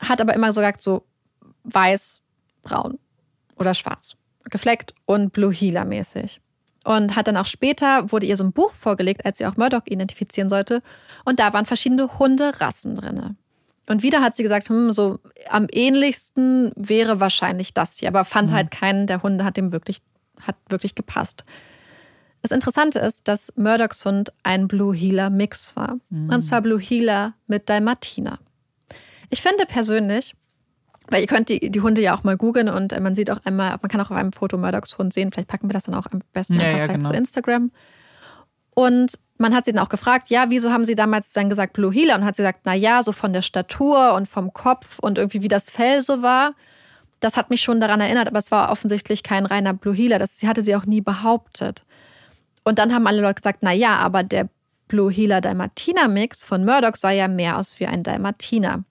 hat 0.00 0.20
aber 0.20 0.34
immer 0.34 0.50
so 0.50 0.60
gesagt, 0.60 0.82
so 0.82 1.04
weiß, 1.62 2.21
braun 2.62 2.98
oder 3.56 3.74
schwarz, 3.74 4.16
gefleckt 4.44 4.94
und 5.06 5.32
Blue 5.32 5.52
Heeler 5.52 5.84
mäßig. 5.84 6.40
Und 6.84 7.14
hat 7.14 7.28
dann 7.28 7.36
auch 7.36 7.46
später, 7.46 8.10
wurde 8.10 8.26
ihr 8.26 8.36
so 8.36 8.42
ein 8.42 8.52
Buch 8.52 8.74
vorgelegt, 8.74 9.24
als 9.24 9.38
sie 9.38 9.46
auch 9.46 9.56
Murdoch 9.56 9.82
identifizieren 9.84 10.48
sollte. 10.48 10.82
Und 11.24 11.38
da 11.38 11.52
waren 11.52 11.64
verschiedene 11.64 12.18
Hunderassen 12.18 12.96
drin. 12.96 13.36
Und 13.88 14.02
wieder 14.02 14.20
hat 14.20 14.34
sie 14.34 14.42
gesagt, 14.42 14.68
hm, 14.68 14.90
so 14.90 15.20
am 15.48 15.68
ähnlichsten 15.70 16.72
wäre 16.74 17.20
wahrscheinlich 17.20 17.72
das 17.72 17.98
hier, 17.98 18.08
aber 18.08 18.24
fand 18.24 18.52
halt 18.52 18.70
keinen 18.70 19.06
der 19.06 19.22
Hunde 19.22 19.44
hat 19.44 19.56
dem 19.56 19.70
wirklich, 19.70 19.98
hat 20.40 20.56
wirklich 20.68 20.94
gepasst. 20.94 21.44
Das 22.42 22.50
Interessante 22.50 22.98
ist, 22.98 23.28
dass 23.28 23.52
Murdochs 23.56 24.04
Hund 24.04 24.32
ein 24.42 24.66
Blue 24.66 24.94
Heeler 24.94 25.30
Mix 25.30 25.76
war. 25.76 25.98
Und 26.10 26.42
zwar 26.42 26.60
Blue 26.60 26.80
Heeler 26.80 27.34
mit 27.46 27.68
Dalmatiner. 27.68 28.40
Ich 29.30 29.40
finde 29.40 29.64
persönlich, 29.66 30.34
weil 31.12 31.20
ihr 31.20 31.26
könnt 31.26 31.50
die, 31.50 31.70
die 31.70 31.80
Hunde 31.82 32.00
ja 32.00 32.14
auch 32.16 32.24
mal 32.24 32.38
googeln 32.38 32.70
und 32.70 32.92
äh, 32.92 33.00
man 33.00 33.14
sieht 33.14 33.30
auch 33.30 33.38
einmal, 33.44 33.76
man 33.82 33.90
kann 33.90 34.00
auch 34.00 34.10
auf 34.10 34.16
einem 34.16 34.32
Foto 34.32 34.56
Murdochs 34.56 34.96
Hund 34.96 35.12
sehen. 35.12 35.30
Vielleicht 35.30 35.48
packen 35.48 35.68
wir 35.68 35.74
das 35.74 35.84
dann 35.84 35.94
auch 35.94 36.06
am 36.10 36.22
besten 36.32 36.54
Ja, 36.54 36.62
einfach 36.62 36.78
ja, 36.78 36.86
genau. 36.86 37.10
zu 37.10 37.14
Instagram. 37.14 37.70
Und 38.74 39.18
man 39.36 39.54
hat 39.54 39.66
sie 39.66 39.72
dann 39.72 39.84
auch 39.84 39.90
gefragt, 39.90 40.30
ja, 40.30 40.48
wieso 40.48 40.72
haben 40.72 40.86
sie 40.86 40.94
damals 40.94 41.32
dann 41.32 41.50
gesagt 41.50 41.74
Blue 41.74 41.92
Heeler? 41.92 42.14
Und 42.14 42.24
hat 42.24 42.36
sie 42.36 42.42
gesagt, 42.42 42.60
na 42.64 42.74
ja, 42.74 43.02
so 43.02 43.12
von 43.12 43.34
der 43.34 43.42
Statur 43.42 44.14
und 44.14 44.26
vom 44.26 44.54
Kopf 44.54 44.98
und 45.00 45.18
irgendwie 45.18 45.42
wie 45.42 45.48
das 45.48 45.68
Fell 45.68 46.00
so 46.00 46.22
war. 46.22 46.54
Das 47.20 47.36
hat 47.36 47.50
mich 47.50 47.60
schon 47.60 47.78
daran 47.78 48.00
erinnert, 48.00 48.28
aber 48.28 48.38
es 48.38 48.50
war 48.50 48.72
offensichtlich 48.72 49.22
kein 49.22 49.44
reiner 49.44 49.74
Blue 49.74 49.94
Heeler. 49.94 50.18
Das 50.18 50.42
hatte 50.44 50.62
sie 50.62 50.74
auch 50.74 50.86
nie 50.86 51.02
behauptet. 51.02 51.84
Und 52.64 52.78
dann 52.78 52.94
haben 52.94 53.06
alle 53.06 53.20
Leute 53.20 53.34
gesagt, 53.34 53.58
na 53.60 53.72
ja, 53.72 53.96
aber 53.96 54.22
der 54.22 54.48
Blue 54.88 55.12
Heeler 55.12 55.42
Dalmatiner 55.42 56.08
Mix 56.08 56.42
von 56.42 56.64
Murdoch 56.64 56.96
sah 56.96 57.10
ja 57.10 57.28
mehr 57.28 57.58
aus 57.58 57.78
wie 57.80 57.86
ein 57.86 58.02
Dalmatiner. 58.02 58.84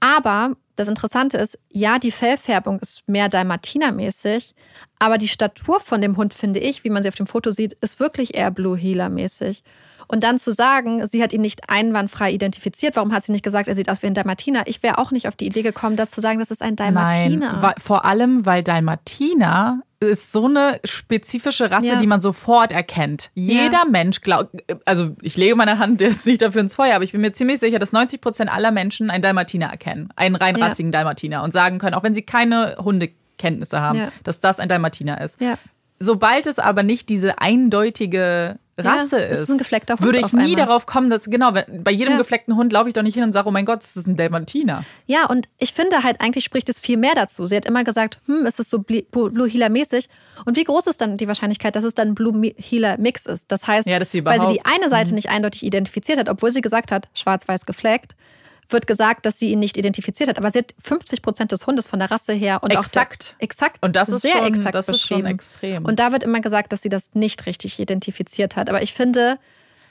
Aber 0.00 0.56
das 0.78 0.86
Interessante 0.86 1.38
ist, 1.38 1.58
ja, 1.72 1.98
die 1.98 2.12
Fellfärbung 2.12 2.78
ist 2.78 3.02
mehr 3.08 3.28
Dalmatiner-mäßig, 3.28 4.54
aber 5.00 5.18
die 5.18 5.26
Statur 5.26 5.80
von 5.80 6.00
dem 6.00 6.16
Hund, 6.16 6.32
finde 6.32 6.60
ich, 6.60 6.84
wie 6.84 6.90
man 6.90 7.02
sie 7.02 7.08
auf 7.08 7.16
dem 7.16 7.26
Foto 7.26 7.50
sieht, 7.50 7.72
ist 7.80 7.98
wirklich 7.98 8.36
eher 8.36 8.52
Blue 8.52 8.78
Heeler-mäßig. 8.78 9.64
Und 10.10 10.24
dann 10.24 10.38
zu 10.38 10.52
sagen, 10.52 11.06
sie 11.06 11.22
hat 11.22 11.32
ihn 11.34 11.42
nicht 11.42 11.68
einwandfrei 11.68 12.32
identifiziert, 12.32 12.96
warum 12.96 13.12
hat 13.12 13.24
sie 13.24 13.32
nicht 13.32 13.44
gesagt, 13.44 13.68
er 13.68 13.74
sieht 13.74 13.90
aus 13.90 14.02
wie 14.02 14.06
ein 14.06 14.14
Dalmatiner? 14.14 14.62
Ich 14.66 14.82
wäre 14.82 14.96
auch 14.98 15.10
nicht 15.10 15.28
auf 15.28 15.36
die 15.36 15.46
Idee 15.46 15.62
gekommen, 15.62 15.96
das 15.96 16.10
zu 16.10 16.20
sagen, 16.22 16.38
das 16.38 16.50
ist 16.50 16.62
ein 16.62 16.76
Dalmatiner. 16.76 17.58
Nein, 17.60 17.74
vor 17.78 18.04
allem, 18.06 18.46
weil 18.46 18.62
Dalmatiner 18.62 19.82
ist 20.00 20.32
so 20.32 20.46
eine 20.46 20.80
spezifische 20.84 21.70
Rasse, 21.70 21.86
Ja. 21.88 21.96
die 21.96 22.06
man 22.06 22.20
sofort 22.20 22.72
erkennt. 22.72 23.30
Jeder 23.34 23.84
Mensch 23.90 24.20
glaubt, 24.20 24.62
also 24.86 25.10
ich 25.22 25.36
lege 25.36 25.56
meine 25.56 25.78
Hand 25.78 26.00
jetzt 26.00 26.24
nicht 26.24 26.40
dafür 26.40 26.60
ins 26.62 26.76
Feuer, 26.76 26.94
aber 26.94 27.04
ich 27.04 27.12
bin 27.12 27.20
mir 27.20 27.32
ziemlich 27.32 27.58
sicher, 27.60 27.78
dass 27.78 27.92
90 27.92 28.20
Prozent 28.20 28.50
aller 28.52 28.70
Menschen 28.70 29.10
einen 29.10 29.22
Dalmatiner 29.22 29.66
erkennen. 29.66 30.08
Einen 30.16 30.36
reinrassigen 30.36 30.92
Dalmatiner 30.92 31.42
und 31.42 31.52
sagen 31.52 31.78
können, 31.78 31.94
auch 31.94 32.02
wenn 32.04 32.14
sie 32.14 32.22
keine 32.22 32.76
Hundekenntnisse 32.78 33.80
haben, 33.80 33.98
Ja. 33.98 34.08
dass 34.24 34.40
das 34.40 34.60
ein 34.60 34.68
Dalmatiner 34.68 35.20
ist. 35.20 35.38
Sobald 36.00 36.46
es 36.46 36.58
aber 36.58 36.82
nicht 36.82 37.08
diese 37.08 37.38
eindeutige 37.40 38.58
Rasse 38.80 39.18
Ja, 39.18 39.24
es 39.26 39.48
ist, 39.48 39.60
ist 39.60 40.02
würde 40.02 40.18
ich 40.20 40.32
nie 40.32 40.40
einmal. 40.52 40.54
darauf 40.54 40.86
kommen, 40.86 41.10
dass, 41.10 41.24
genau, 41.24 41.50
bei 41.50 41.90
jedem 41.90 42.12
Ja. 42.12 42.18
gefleckten 42.18 42.54
Hund 42.54 42.72
laufe 42.72 42.86
ich 42.88 42.94
doch 42.94 43.02
nicht 43.02 43.14
hin 43.14 43.24
und 43.24 43.32
sage, 43.32 43.48
oh 43.48 43.50
mein 43.50 43.64
Gott, 43.64 43.82
das 43.82 43.96
ist 43.96 44.06
ein 44.06 44.14
Dalmatiner. 44.14 44.84
Ja, 45.06 45.26
und 45.26 45.48
ich 45.58 45.72
finde 45.72 46.04
halt, 46.04 46.20
eigentlich 46.20 46.44
spricht 46.44 46.68
es 46.68 46.78
viel 46.78 46.96
mehr 46.96 47.14
dazu. 47.16 47.44
Sie 47.46 47.56
hat 47.56 47.66
immer 47.66 47.82
gesagt, 47.82 48.20
hm, 48.26 48.46
es 48.46 48.60
ist 48.60 48.70
so 48.70 48.78
Bli- 48.78 49.04
Blue 49.10 49.48
Healer 49.48 49.68
mäßig. 49.68 50.08
Und 50.44 50.56
wie 50.56 50.62
groß 50.62 50.86
ist 50.86 51.00
dann 51.00 51.16
die 51.16 51.26
Wahrscheinlichkeit, 51.26 51.74
dass 51.74 51.82
es 51.82 51.94
dann 51.94 52.14
Blue 52.14 52.52
Healer 52.56 52.98
Mix 52.98 53.26
ist? 53.26 53.50
Das 53.50 53.66
heißt, 53.66 53.88
Ja, 53.88 54.04
sie 54.04 54.24
weil 54.24 54.38
sie 54.38 54.46
die 54.46 54.64
eine 54.64 54.88
Seite 54.88 55.12
nicht 55.14 55.28
eindeutig 55.30 55.64
identifiziert 55.64 56.18
hat, 56.20 56.28
obwohl 56.28 56.52
sie 56.52 56.60
gesagt 56.60 56.92
hat, 56.92 57.08
schwarz-weiß 57.14 57.66
gefleckt, 57.66 58.14
wird 58.70 58.86
gesagt, 58.86 59.24
dass 59.26 59.38
sie 59.38 59.50
ihn 59.52 59.58
nicht 59.60 59.76
identifiziert 59.76 60.28
hat. 60.28 60.38
Aber 60.38 60.50
sie 60.50 60.58
hat 60.58 60.74
50 60.82 61.22
Prozent 61.22 61.52
des 61.52 61.66
Hundes 61.66 61.86
von 61.86 61.98
der 61.98 62.10
Rasse 62.10 62.32
her 62.32 62.62
und 62.62 62.70
Exakt. 62.70 63.34
auch 63.34 63.38
der, 63.38 63.44
exakt 63.44 63.78
Und 63.84 63.96
das 63.96 64.08
ist 64.08 64.22
sehr 64.22 64.32
schon- 64.32 64.46
exakt 64.46 64.74
das 64.74 64.88
ist 64.88 65.00
schon 65.00 65.24
extrem. 65.26 65.84
Und 65.84 65.98
da 65.98 66.12
wird 66.12 66.22
immer 66.22 66.40
gesagt, 66.40 66.72
dass 66.72 66.82
sie 66.82 66.88
das 66.88 67.14
nicht 67.14 67.46
richtig 67.46 67.78
identifiziert 67.78 68.56
hat. 68.56 68.68
Aber 68.68 68.82
ich 68.82 68.92
finde, 68.92 69.38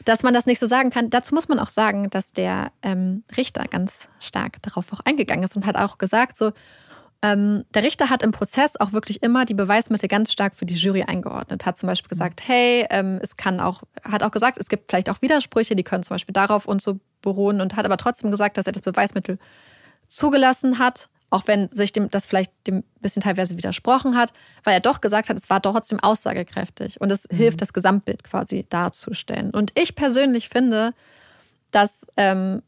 dass 0.06 0.24
man 0.24 0.34
das 0.34 0.46
nicht 0.46 0.60
so 0.60 0.68
sagen 0.68 0.90
kann. 0.90 1.10
Dazu 1.10 1.34
muss 1.36 1.48
man 1.48 1.60
auch 1.60 1.70
sagen, 1.70 2.10
dass 2.10 2.32
der 2.32 2.72
ähm, 2.84 3.24
Richter 3.36 3.66
ganz 3.70 4.08
stark 4.20 4.62
darauf 4.62 4.86
auch 4.94 5.02
eingegangen 5.06 5.44
ist 5.44 5.56
und 5.58 5.66
hat 5.66 5.76
auch 5.76 5.98
gesagt, 5.98 6.38
so 6.38 6.52
ähm, 7.24 7.66
der 7.74 7.82
Richter 7.82 8.12
hat 8.12 8.22
im 8.22 8.32
Prozess 8.32 8.80
auch 8.80 8.92
wirklich 8.94 9.24
immer 9.24 9.44
die 9.46 9.56
Beweismittel 9.56 10.08
ganz 10.08 10.32
stark 10.32 10.56
für 10.56 10.68
die 10.68 10.76
Jury 10.76 11.02
eingeordnet. 11.04 11.66
Hat 11.66 11.76
zum 11.78 11.88
Beispiel 11.88 12.10
gesagt, 12.10 12.48
hey, 12.48 12.86
ähm, 12.92 13.20
es 13.24 13.36
kann 13.38 13.60
auch, 13.60 13.82
hat 14.04 14.22
auch 14.22 14.30
gesagt, 14.32 14.60
es 14.60 14.70
gibt 14.70 14.92
vielleicht 14.92 15.10
auch 15.10 15.22
Widersprüche, 15.24 15.76
die 15.76 15.84
können 15.84 16.04
zum 16.04 16.14
Beispiel 16.14 16.34
darauf 16.34 16.68
und 16.68 16.80
so 16.82 17.00
beruhen 17.28 17.60
und 17.60 17.76
hat 17.76 17.86
aber 17.86 17.98
trotzdem 17.98 18.32
gesagt, 18.32 18.58
dass 18.58 18.68
er 18.68 18.72
das 18.72 18.82
Beweismittel 18.82 19.38
zugelassen 20.08 20.80
hat, 20.80 21.10
auch 21.30 21.44
wenn 21.46 21.70
sich 21.70 21.92
dem 21.92 22.10
das 22.10 22.26
vielleicht 22.26 22.52
dem 22.66 22.84
bisschen 23.02 23.22
teilweise 23.22 23.58
widersprochen 23.58 24.16
hat, 24.16 24.32
weil 24.64 24.74
er 24.74 24.80
doch 24.80 25.02
gesagt 25.02 25.28
hat, 25.28 25.38
es 25.38 25.50
war 25.50 25.62
trotzdem 25.62 26.00
aussagekräftig 26.00 27.02
und 27.02 27.12
es 27.12 27.28
hilft, 27.30 27.62
das 27.62 27.74
Gesamtbild 27.74 28.24
quasi 28.24 28.66
darzustellen. 28.70 29.52
Und 29.52 29.78
ich 29.78 29.96
persönlich 29.96 30.48
finde, 30.48 30.94
dass 31.72 32.08
ähm, 32.16 32.62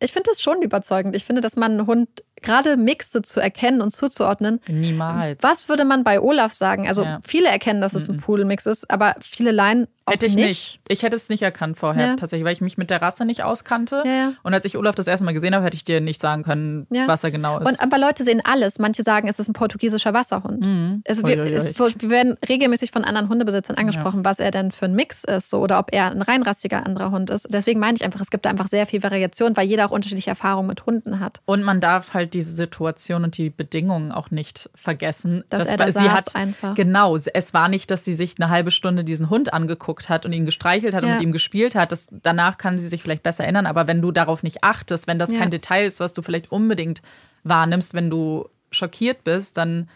ich 0.00 0.12
finde 0.12 0.30
das 0.30 0.42
schon 0.42 0.62
überzeugend. 0.62 1.16
Ich 1.16 1.24
finde, 1.24 1.40
dass 1.40 1.56
man 1.56 1.72
einen 1.72 1.86
Hund 1.86 2.24
gerade 2.42 2.76
Mixe 2.76 3.22
zu 3.22 3.40
erkennen 3.40 3.80
und 3.80 3.90
zuzuordnen. 3.90 4.60
Niemals. 4.68 5.38
Was 5.42 5.68
würde 5.68 5.84
man 5.84 6.04
bei 6.04 6.20
Olaf 6.20 6.52
sagen? 6.52 6.86
Also 6.88 7.02
Ja. 7.04 7.18
viele 7.26 7.48
erkennen, 7.48 7.80
dass 7.80 7.94
es 7.94 8.08
ein 8.08 8.18
Pudelmix 8.18 8.66
ist, 8.66 8.90
aber 8.90 9.14
viele 9.20 9.52
Laien 9.52 9.86
auch 10.06 10.12
Hätte 10.14 10.24
ich 10.24 10.36
nicht. 10.36 10.46
nicht. 10.46 10.80
Ich 10.88 11.02
hätte 11.02 11.16
es 11.16 11.28
nicht 11.28 11.42
erkannt 11.42 11.76
vorher, 11.78 12.06
Ja. 12.06 12.16
tatsächlich, 12.16 12.46
weil 12.46 12.54
ich 12.54 12.62
mich 12.62 12.78
mit 12.78 12.88
der 12.88 13.02
Rasse 13.02 13.26
nicht 13.26 13.42
auskannte. 13.44 14.02
Ja. 14.06 14.32
Und 14.42 14.54
als 14.54 14.64
ich 14.64 14.78
Olaf 14.78 14.94
das 14.94 15.06
erste 15.06 15.26
Mal 15.26 15.32
gesehen 15.34 15.54
habe, 15.54 15.62
hätte 15.66 15.76
ich 15.76 15.84
dir 15.84 16.00
nicht 16.00 16.18
sagen 16.18 16.44
können, 16.44 16.86
was 17.06 17.24
er 17.24 17.30
genau 17.30 17.58
ist. 17.58 17.68
Und, 17.68 17.78
aber 17.82 17.98
Leute 17.98 18.24
sehen 18.24 18.40
alles. 18.42 18.78
Manche 18.78 19.02
sagen, 19.02 19.28
es 19.28 19.38
ist 19.38 19.48
ein 19.48 19.52
portugiesischer 19.52 20.14
Wasserhund. 20.14 20.64
Es, 21.04 21.22
wir, 21.24 21.38
es, 21.52 21.78
wir 21.78 22.10
werden 22.10 22.36
regelmäßig 22.48 22.90
von 22.90 23.04
anderen 23.04 23.28
Hundebesitzern 23.28 23.76
angesprochen, 23.76 24.24
was 24.24 24.38
er 24.40 24.50
denn 24.50 24.72
für 24.72 24.86
ein 24.86 24.94
Mix 24.94 25.24
ist 25.24 25.50
so, 25.50 25.58
oder 25.60 25.78
ob 25.78 25.92
er 25.92 26.10
ein 26.10 26.22
reinrassiger 26.22 26.86
anderer 26.86 27.10
Hund 27.10 27.28
ist. 27.28 27.46
Deswegen 27.52 27.78
meine 27.78 27.96
ich 27.96 28.02
einfach, 28.04 28.22
es 28.22 28.30
gibt 28.30 28.46
da 28.46 28.50
einfach 28.50 28.68
sehr 28.68 28.86
viel 28.86 29.02
Variation, 29.02 29.58
weil 29.58 29.66
jeder 29.66 29.84
auch 29.84 29.90
unterschiedliche 29.90 30.30
Erfahrungen 30.30 30.68
mit 30.68 30.86
Hunden 30.86 31.20
hat. 31.20 31.40
Und 31.44 31.62
man 31.62 31.80
darf 31.80 32.14
halt 32.14 32.27
diese 32.34 32.52
Situation 32.52 33.24
und 33.24 33.36
die 33.38 33.50
Bedingungen 33.50 34.12
auch 34.12 34.30
nicht 34.30 34.70
vergessen. 34.74 35.44
Dass 35.50 35.60
Das 35.60 35.68
er 35.68 35.76
da 35.76 35.90
sie 35.90 36.10
hat 36.10 36.34
einfach. 36.34 36.74
genau. 36.74 37.16
Es 37.16 37.54
war 37.54 37.68
nicht, 37.68 37.90
dass 37.90 38.04
sie 38.04 38.14
sich 38.14 38.34
eine 38.38 38.50
halbe 38.50 38.70
Stunde 38.70 39.04
diesen 39.04 39.30
Hund 39.30 39.52
angeguckt 39.52 40.08
hat 40.08 40.24
und 40.26 40.32
ihn 40.32 40.44
gestreichelt 40.44 40.94
hat 40.94 41.02
und 41.02 41.08
Ja. 41.08 41.14
mit 41.16 41.22
ihm 41.24 41.32
gespielt 41.32 41.74
hat. 41.74 41.92
Das, 41.92 42.08
danach 42.10 42.58
kann 42.58 42.78
sie 42.78 42.88
sich 42.88 43.02
vielleicht 43.02 43.22
besser 43.22 43.44
erinnern. 43.44 43.66
Aber 43.66 43.86
wenn 43.88 44.00
du 44.02 44.12
darauf 44.12 44.42
nicht 44.42 44.64
achtest, 44.64 45.06
wenn 45.06 45.18
das 45.18 45.32
Ja. 45.32 45.38
kein 45.38 45.50
Detail 45.50 45.86
ist, 45.86 46.00
was 46.00 46.12
du 46.12 46.22
vielleicht 46.22 46.52
unbedingt 46.52 47.02
wahrnimmst, 47.44 47.94
wenn 47.94 48.10
du 48.10 48.48
schockiert 48.70 49.24
bist, 49.24 49.56
dann 49.56 49.88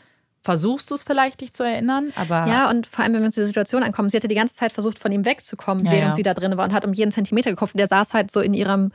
versuchst 0.44 0.90
du 0.90 0.94
es 0.96 1.04
vielleicht, 1.04 1.40
dich 1.40 1.52
zu 1.52 1.62
erinnern. 1.62 2.12
Aber 2.16 2.46
Ja, 2.48 2.68
und 2.68 2.86
vor 2.88 3.04
allem, 3.04 3.12
wenn 3.14 3.20
wir 3.20 3.26
uns 3.26 3.36
diese 3.36 3.46
Situation 3.46 3.82
ankommen, 3.84 4.10
sie 4.10 4.16
hatte 4.16 4.26
die 4.28 4.34
ganze 4.34 4.56
Zeit 4.56 4.72
versucht, 4.72 4.98
von 4.98 5.12
ihm 5.12 5.24
wegzukommen, 5.24 5.84
Ja, 5.86 5.92
während 5.92 6.08
ja. 6.08 6.14
sie 6.16 6.22
da 6.24 6.34
drin 6.34 6.56
war 6.56 6.64
und 6.64 6.72
hat 6.72 6.84
um 6.84 6.92
jeden 6.94 7.12
Zentimeter 7.12 7.50
geguckt. 7.50 7.74
Und 7.74 7.78
der 7.78 7.86
saß 7.86 8.12
halt 8.12 8.30
so 8.32 8.40
in 8.40 8.52
ihrem 8.54 8.90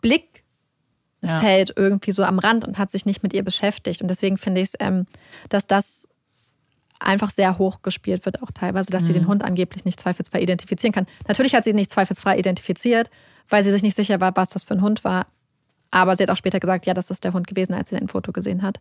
Blickfeld 0.00 0.31
Ja. 1.30 1.40
irgendwie 1.76 2.12
so 2.12 2.24
am 2.24 2.38
Rand 2.38 2.66
und 2.66 2.78
hat 2.78 2.90
sich 2.90 3.06
nicht 3.06 3.22
mit 3.22 3.32
ihr 3.32 3.44
beschäftigt. 3.44 4.02
Und 4.02 4.08
deswegen 4.08 4.38
finde 4.38 4.60
ich 4.60 4.68
es, 4.68 4.74
ähm, 4.80 5.06
dass 5.48 5.66
das 5.66 6.08
einfach 6.98 7.30
sehr 7.30 7.58
hoch 7.58 7.82
gespielt 7.82 8.24
wird, 8.26 8.42
auch 8.42 8.50
teilweise, 8.52 8.90
dass 8.90 9.02
Mhm. 9.02 9.06
sie 9.06 9.12
den 9.14 9.26
Hund 9.28 9.42
angeblich 9.44 9.84
nicht 9.84 10.00
zweifelsfrei 10.00 10.40
identifizieren 10.40 10.92
kann. 10.92 11.06
Natürlich 11.28 11.54
hat 11.54 11.64
sie 11.64 11.70
ihn 11.70 11.76
nicht 11.76 11.90
zweifelsfrei 11.90 12.38
identifiziert, 12.38 13.10
weil 13.48 13.62
sie 13.64 13.70
sich 13.72 13.82
nicht 13.82 13.96
sicher 13.96 14.20
war, 14.20 14.34
was 14.36 14.50
das 14.50 14.64
für 14.64 14.74
ein 14.74 14.82
Hund 14.82 15.04
war. 15.04 15.26
Aber 15.90 16.16
sie 16.16 16.22
hat 16.22 16.30
auch 16.30 16.36
später 16.36 16.60
gesagt, 16.60 16.86
ja, 16.86 16.94
das 16.94 17.10
ist 17.10 17.24
der 17.24 17.32
Hund 17.32 17.46
gewesen, 17.46 17.74
als 17.74 17.90
sie 17.90 17.96
ein 17.96 18.08
Foto 18.08 18.32
gesehen 18.32 18.62
hat. 18.62 18.80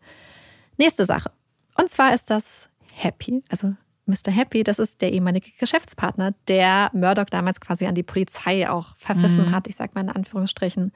Nächste 0.77 1.05
Sache. 1.05 1.31
Und 1.77 1.89
zwar 1.89 2.13
ist 2.13 2.29
das 2.29 2.69
Happy. 2.93 3.43
Also 3.49 3.73
Mr. 4.07 4.31
Happy, 4.31 4.63
das 4.63 4.79
ist 4.79 5.01
der 5.01 5.11
ehemalige 5.13 5.51
Geschäftspartner, 5.59 6.33
der 6.47 6.89
Murdoch 6.93 7.25
damals 7.29 7.61
quasi 7.61 7.85
an 7.85 7.95
die 7.95 8.03
Polizei 8.03 8.67
auch 8.69 8.95
verpfiffen 8.97 9.51
hat, 9.51 9.67
ich 9.67 9.75
sage 9.75 9.91
mal 9.93 10.01
in 10.01 10.09
Anführungsstrichen. 10.09 10.91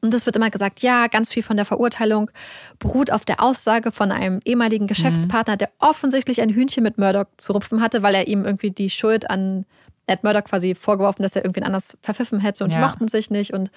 Und 0.00 0.14
es 0.14 0.24
wird 0.26 0.36
immer 0.36 0.50
gesagt, 0.50 0.80
ja, 0.80 1.06
ganz 1.06 1.28
viel 1.28 1.42
von 1.42 1.56
der 1.56 1.66
Verurteilung 1.66 2.30
beruht 2.78 3.12
auf 3.12 3.24
der 3.24 3.42
Aussage 3.42 3.92
von 3.92 4.10
einem 4.10 4.40
ehemaligen 4.44 4.86
Geschäftspartner, 4.86 5.56
der 5.56 5.70
offensichtlich 5.78 6.40
ein 6.40 6.50
Hühnchen 6.50 6.82
mit 6.82 6.98
Murdoch 6.98 7.26
zu 7.36 7.52
rupfen 7.52 7.80
hatte, 7.82 8.02
weil 8.02 8.14
er 8.14 8.26
ihm 8.26 8.44
irgendwie 8.44 8.70
die 8.70 8.90
Schuld 8.90 9.28
an 9.30 9.66
hat 10.08 10.22
Murdoch 10.22 10.44
quasi 10.44 10.74
vorgeworfen, 10.76 11.22
dass 11.24 11.34
er 11.34 11.44
irgendwen 11.44 11.64
anders 11.64 11.98
verpfiffen 12.00 12.38
hätte 12.40 12.62
und 12.64 12.72
die 12.74 12.78
Ja. 12.78 12.86
mochten 12.86 13.08
sich 13.08 13.28
nicht. 13.30 13.52
Und 13.52 13.70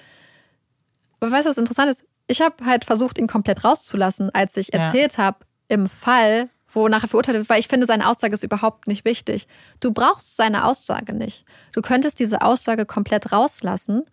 aber 1.20 1.32
weißt 1.32 1.46
du, 1.46 1.50
was 1.50 1.58
interessant 1.58 1.90
ist? 1.90 2.04
Ich 2.28 2.40
habe 2.40 2.64
halt 2.64 2.84
versucht, 2.84 3.18
ihn 3.18 3.26
komplett 3.26 3.64
rauszulassen, 3.64 4.30
als 4.30 4.56
ich 4.56 4.72
Ja. 4.72 4.78
erzählt 4.80 5.18
habe, 5.18 5.38
im 5.68 5.88
Fall, 5.88 6.48
wo 6.72 6.88
nachher 6.88 7.08
verurteilt 7.08 7.36
wird, 7.36 7.48
weil 7.48 7.60
ich 7.60 7.68
finde, 7.68 7.86
seine 7.86 8.08
Aussage 8.08 8.34
ist 8.34 8.44
überhaupt 8.44 8.86
nicht 8.86 9.04
wichtig. 9.04 9.46
Du 9.80 9.92
brauchst 9.92 10.36
seine 10.36 10.64
Aussage 10.64 11.12
nicht. 11.12 11.44
Du 11.72 11.82
könntest 11.82 12.20
diese 12.20 12.42
Aussage 12.42 12.86
komplett 12.86 13.32
rauslassen. 13.32 14.04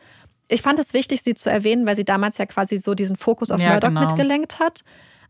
Ich 0.47 0.61
fand 0.61 0.79
es 0.79 0.93
wichtig, 0.93 1.21
sie 1.21 1.35
zu 1.35 1.51
erwähnen, 1.51 1.85
weil 1.85 1.95
sie 1.95 2.05
damals 2.05 2.37
ja 2.37 2.45
quasi 2.45 2.77
so 2.77 2.93
diesen 2.93 3.17
Fokus 3.17 3.51
auf 3.51 3.59
Ja, 3.59 3.71
Murdoch 3.71 3.89
genau. 3.89 4.01
mitgelenkt 4.01 4.59
hat. 4.59 4.83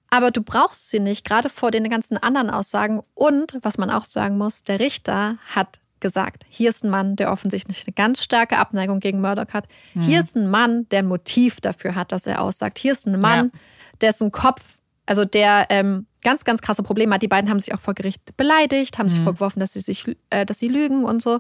Aber 0.10 0.32
du 0.32 0.42
brauchst 0.42 0.90
sie 0.90 1.00
nicht, 1.00 1.26
gerade 1.26 1.50
vor 1.50 1.72
den 1.72 1.90
ganzen 1.90 2.18
anderen 2.18 2.50
Aussagen. 2.50 3.02
Und, 3.14 3.58
was 3.62 3.78
man 3.78 3.90
auch 3.90 4.06
sagen 4.06 4.38
muss, 4.38 4.64
der 4.64 4.80
Richter 4.80 5.38
hat 5.48 5.80
gesagt, 6.00 6.46
hier 6.48 6.70
ist 6.70 6.84
ein 6.84 6.90
Mann, 6.90 7.16
der 7.16 7.32
offensichtlich 7.32 7.86
eine 7.86 7.94
ganz 7.94 8.24
starke 8.24 8.58
Abneigung 8.58 9.00
gegen 9.00 9.20
Murdoch 9.22 9.54
hat. 9.54 9.68
Mhm. 9.94 10.02
Hier 10.02 10.20
ist 10.20 10.36
ein 10.36 10.50
Mann, 10.50 10.88
der 10.90 11.00
ein 11.00 11.08
Motiv 11.08 11.60
dafür 11.60 11.96
hat, 11.96 12.12
dass 12.12 12.28
er 12.28 12.42
aussagt. 12.42 12.78
Hier 12.78 12.94
ist 12.94 13.08
ein 13.08 13.20
Mann, 13.20 13.52
dessen 14.00 14.32
Kopf, 14.32 14.62
also 15.06 15.26
der 15.26 15.68
ähm, 15.70 16.06
ganz, 16.24 16.44
ganz 16.46 16.62
krasse 16.62 16.84
Probleme 16.84 17.16
hat. 17.16 17.22
Die 17.22 17.28
beiden 17.28 17.50
haben 17.50 17.60
sich 17.60 17.74
auch 17.74 17.80
vor 17.80 17.94
Gericht 17.94 18.36
beleidigt, 18.38 18.98
haben 18.98 19.10
sich 19.10 19.20
vorgeworfen, 19.20 19.60
dass 19.60 19.74
sie 19.74 19.80
sich, 19.82 20.06
äh, 20.30 20.46
dass 20.46 20.60
sie 20.60 20.68
lügen 20.68 21.06
und 21.06 21.22
so. 21.22 21.40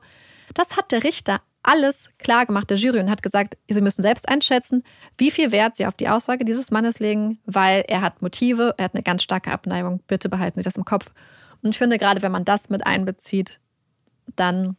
Das 0.53 0.77
hat 0.77 0.91
der 0.91 1.03
Richter 1.03 1.41
alles 1.63 2.11
klar 2.17 2.45
gemacht, 2.45 2.69
der 2.69 2.77
Jury, 2.77 2.99
und 2.99 3.09
hat 3.09 3.21
gesagt, 3.21 3.57
sie 3.67 3.81
müssen 3.81 4.01
selbst 4.01 4.29
einschätzen, 4.29 4.83
wie 5.17 5.31
viel 5.31 5.51
Wert 5.51 5.75
sie 5.75 5.85
auf 5.85 5.95
die 5.95 6.07
Aussage 6.07 6.45
dieses 6.45 6.71
Mannes 6.71 6.99
legen, 6.99 7.39
weil 7.45 7.83
er 7.87 8.01
hat 8.01 8.21
Motive, 8.21 8.73
er 8.77 8.85
hat 8.85 8.93
eine 8.93 9.03
ganz 9.03 9.23
starke 9.23 9.51
Abneigung. 9.51 9.99
Bitte 10.07 10.29
behalten 10.29 10.59
Sie 10.59 10.63
das 10.63 10.77
im 10.77 10.85
Kopf. 10.85 11.07
Und 11.61 11.71
ich 11.71 11.77
finde, 11.77 11.97
gerade 11.97 12.21
wenn 12.21 12.31
man 12.31 12.45
das 12.45 12.69
mit 12.69 12.85
einbezieht, 12.85 13.59
dann, 14.35 14.77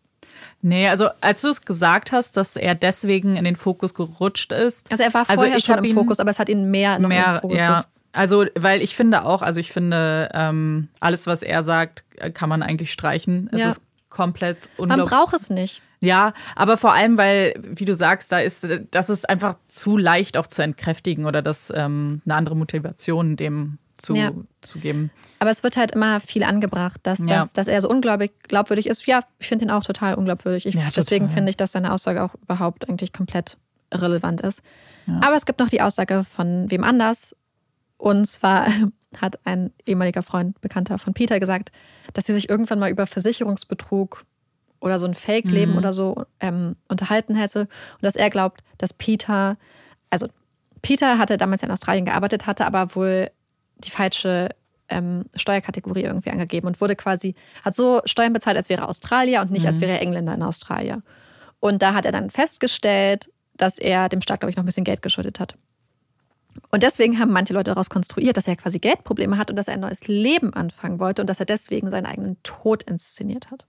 Nee, 0.63 0.89
also 0.89 1.09
als 1.21 1.43
du 1.43 1.49
es 1.49 1.63
gesagt 1.63 2.13
hast, 2.13 2.37
dass 2.37 2.57
er 2.57 2.75
deswegen 2.75 3.37
in 3.37 3.45
den 3.45 3.57
Fokus 3.57 3.93
gerutscht 3.93 4.53
ist. 4.53 4.91
also 4.91 5.03
er 5.03 5.13
war 5.13 5.29
Also 5.29 5.43
vorher 5.43 5.57
ich 5.59 5.65
schon 5.65 5.79
im 5.79 5.85
ihn 5.85 5.95
Fokus, 5.95 6.21
aber 6.21 6.31
es 6.31 6.39
hat 6.39 6.49
ihn 6.49 6.71
mehr 6.71 6.99
noch 6.99 7.09
mehr, 7.09 7.35
im 7.35 7.41
Fokus. 7.41 7.59
ja. 7.59 7.85
Also, 8.13 8.47
weil 8.57 8.83
ich 8.83 8.97
finde 8.97 9.25
auch, 9.25 9.43
also 9.43 9.61
ich 9.61 9.71
finde, 9.73 10.29
ähm, 10.33 10.89
alles, 11.01 11.27
was 11.27 11.43
er 11.43 11.63
sagt, 11.63 12.05
äh, 12.17 12.31
kann 12.31 12.49
man 12.49 12.63
eigentlich 12.63 12.93
streichen. 12.93 13.49
Es 13.53 13.61
Ja. 13.61 13.69
ist 13.71 13.83
komplett 14.09 14.71
Man 14.79 14.91
unglaublich. 14.91 15.11
braucht 15.19 15.35
es 15.35 15.51
nicht. 15.51 15.83
Ja, 16.01 16.33
aber 16.57 16.77
vor 16.77 16.93
allem, 16.95 17.19
weil, 17.19 17.55
wie 17.63 17.85
du 17.85 17.95
sagst, 17.95 18.31
da 18.33 18.39
ist, 18.39 18.67
das 18.91 19.11
ist 19.11 19.29
einfach 19.29 19.57
zu 19.67 19.97
leicht 19.97 20.37
auch 20.37 20.47
zu 20.47 20.63
entkräftigen 20.63 21.27
oder 21.27 21.43
das 21.43 21.73
ähm, 21.75 22.23
eine 22.25 22.35
andere 22.37 22.57
Motivation 22.57 23.37
dem 23.37 23.79
zu, 23.99 24.15
Ja. 24.15 24.31
zu 24.61 24.79
geben. 24.79 25.11
Aber 25.41 25.51
es 25.51 25.65
wird 25.65 25.77
halt 25.77 25.91
immer 25.93 26.21
viel 26.21 26.45
angebracht, 26.45 27.01
dass, 27.03 27.19
Ja. 27.19 27.39
dass, 27.41 27.53
dass 27.53 27.67
er 27.67 27.81
so 27.83 27.91
unglaublich 27.91 28.31
glaubwürdig 28.45 28.87
ist. 28.87 29.07
Ja, 29.07 29.23
ich 29.41 29.49
finde 29.49 29.65
ihn 29.65 29.71
auch 29.73 29.85
total 29.85 30.15
unglaubwürdig. 30.15 30.67
Ich, 30.67 30.75
Ja, 30.75 30.83
total. 30.83 31.03
deswegen 31.05 31.29
finde 31.31 31.51
ich, 31.51 31.57
dass 31.57 31.73
seine 31.73 31.93
Aussage 31.93 32.23
auch 32.23 32.35
überhaupt 32.43 32.89
eigentlich 32.89 33.13
komplett 33.13 33.57
irrelevant 33.93 34.41
ist. 34.41 34.63
Aber 35.23 35.35
es 35.37 35.47
gibt 35.47 35.59
noch 35.59 35.69
die 35.71 35.81
Aussage 35.81 36.23
von 36.25 36.71
wem 36.71 36.85
anders. 36.85 37.35
Und 37.99 38.27
zwar 38.27 38.69
hat 39.17 39.39
ein 39.45 39.73
ehemaliger 39.87 40.23
Freund, 40.23 40.61
Bekannter 40.61 40.99
von 40.99 41.15
Peter 41.15 41.39
gesagt, 41.41 41.71
dass 42.15 42.27
sie 42.27 42.35
sich 42.35 42.49
irgendwann 42.49 42.79
mal 42.79 42.91
über 42.91 43.07
Versicherungsbetrug 43.07 44.25
oder 44.81 44.99
so 44.99 45.07
ein 45.07 45.15
Fake-Leben 45.15 45.77
oder 45.77 45.93
so 45.93 46.25
ähm, 46.41 46.77
unterhalten 46.89 47.35
hätte. 47.35 47.63
Und 47.63 48.03
dass 48.03 48.15
er 48.15 48.31
glaubt, 48.31 48.63
dass 48.79 48.93
Peter, 48.93 49.57
also 50.09 50.29
Peter 50.83 51.19
hatte 51.19 51.37
damals 51.37 51.63
in 51.63 51.71
Australien 51.71 52.05
gearbeitet, 52.05 52.47
hatte 52.47 52.65
aber 52.65 52.95
wohl 52.95 53.31
die 53.79 53.91
falsche 53.91 54.51
ähm, 54.89 55.25
Steuerkategorie 55.35 56.03
irgendwie 56.03 56.31
angegeben 56.31 56.67
und 56.67 56.81
wurde 56.81 56.97
quasi, 56.97 57.35
hat 57.65 57.75
so 57.75 58.01
Steuern 58.05 58.33
bezahlt, 58.33 58.57
als 58.57 58.69
wäre 58.69 58.83
er 58.83 58.89
Australier 58.89 59.41
und 59.41 59.51
nicht 59.51 59.67
als 59.67 59.81
wäre 59.81 59.93
er 59.93 60.01
Engländer 60.01 60.35
in 60.35 60.43
Australien. 60.43 61.03
Und 61.61 61.83
da 61.83 61.95
hat 61.95 62.05
er 62.05 62.13
dann 62.13 62.31
festgestellt, 62.31 63.31
dass 63.57 63.79
er 63.79 64.09
dem 64.09 64.23
Staat, 64.23 64.41
glaube 64.41 64.51
ich, 64.51 64.57
noch 64.57 64.63
ein 64.63 64.67
bisschen 64.67 64.85
Geld 64.85 65.03
geschuldet 65.03 65.41
hat. 65.41 65.57
Und 66.71 66.83
deswegen 66.83 67.19
haben 67.19 67.33
manche 67.33 67.53
Leute 67.53 67.71
daraus 67.71 67.91
konstruiert, 67.91 68.37
dass 68.37 68.47
er 68.49 68.57
quasi 68.57 68.79
Geldprobleme 68.79 69.39
hat 69.39 69.51
und 69.51 69.57
dass 69.57 69.69
er 69.69 69.75
ein 69.75 69.81
neues 69.81 70.07
Leben 70.07 70.53
anfangen 70.55 71.01
wollte 71.01 71.23
und 71.23 71.29
dass 71.29 71.41
er 71.41 71.47
deswegen 71.47 71.91
seinen 71.91 72.07
eigenen 72.07 72.37
Tod 72.43 72.83
inszeniert 72.83 73.51
hat. 73.51 73.67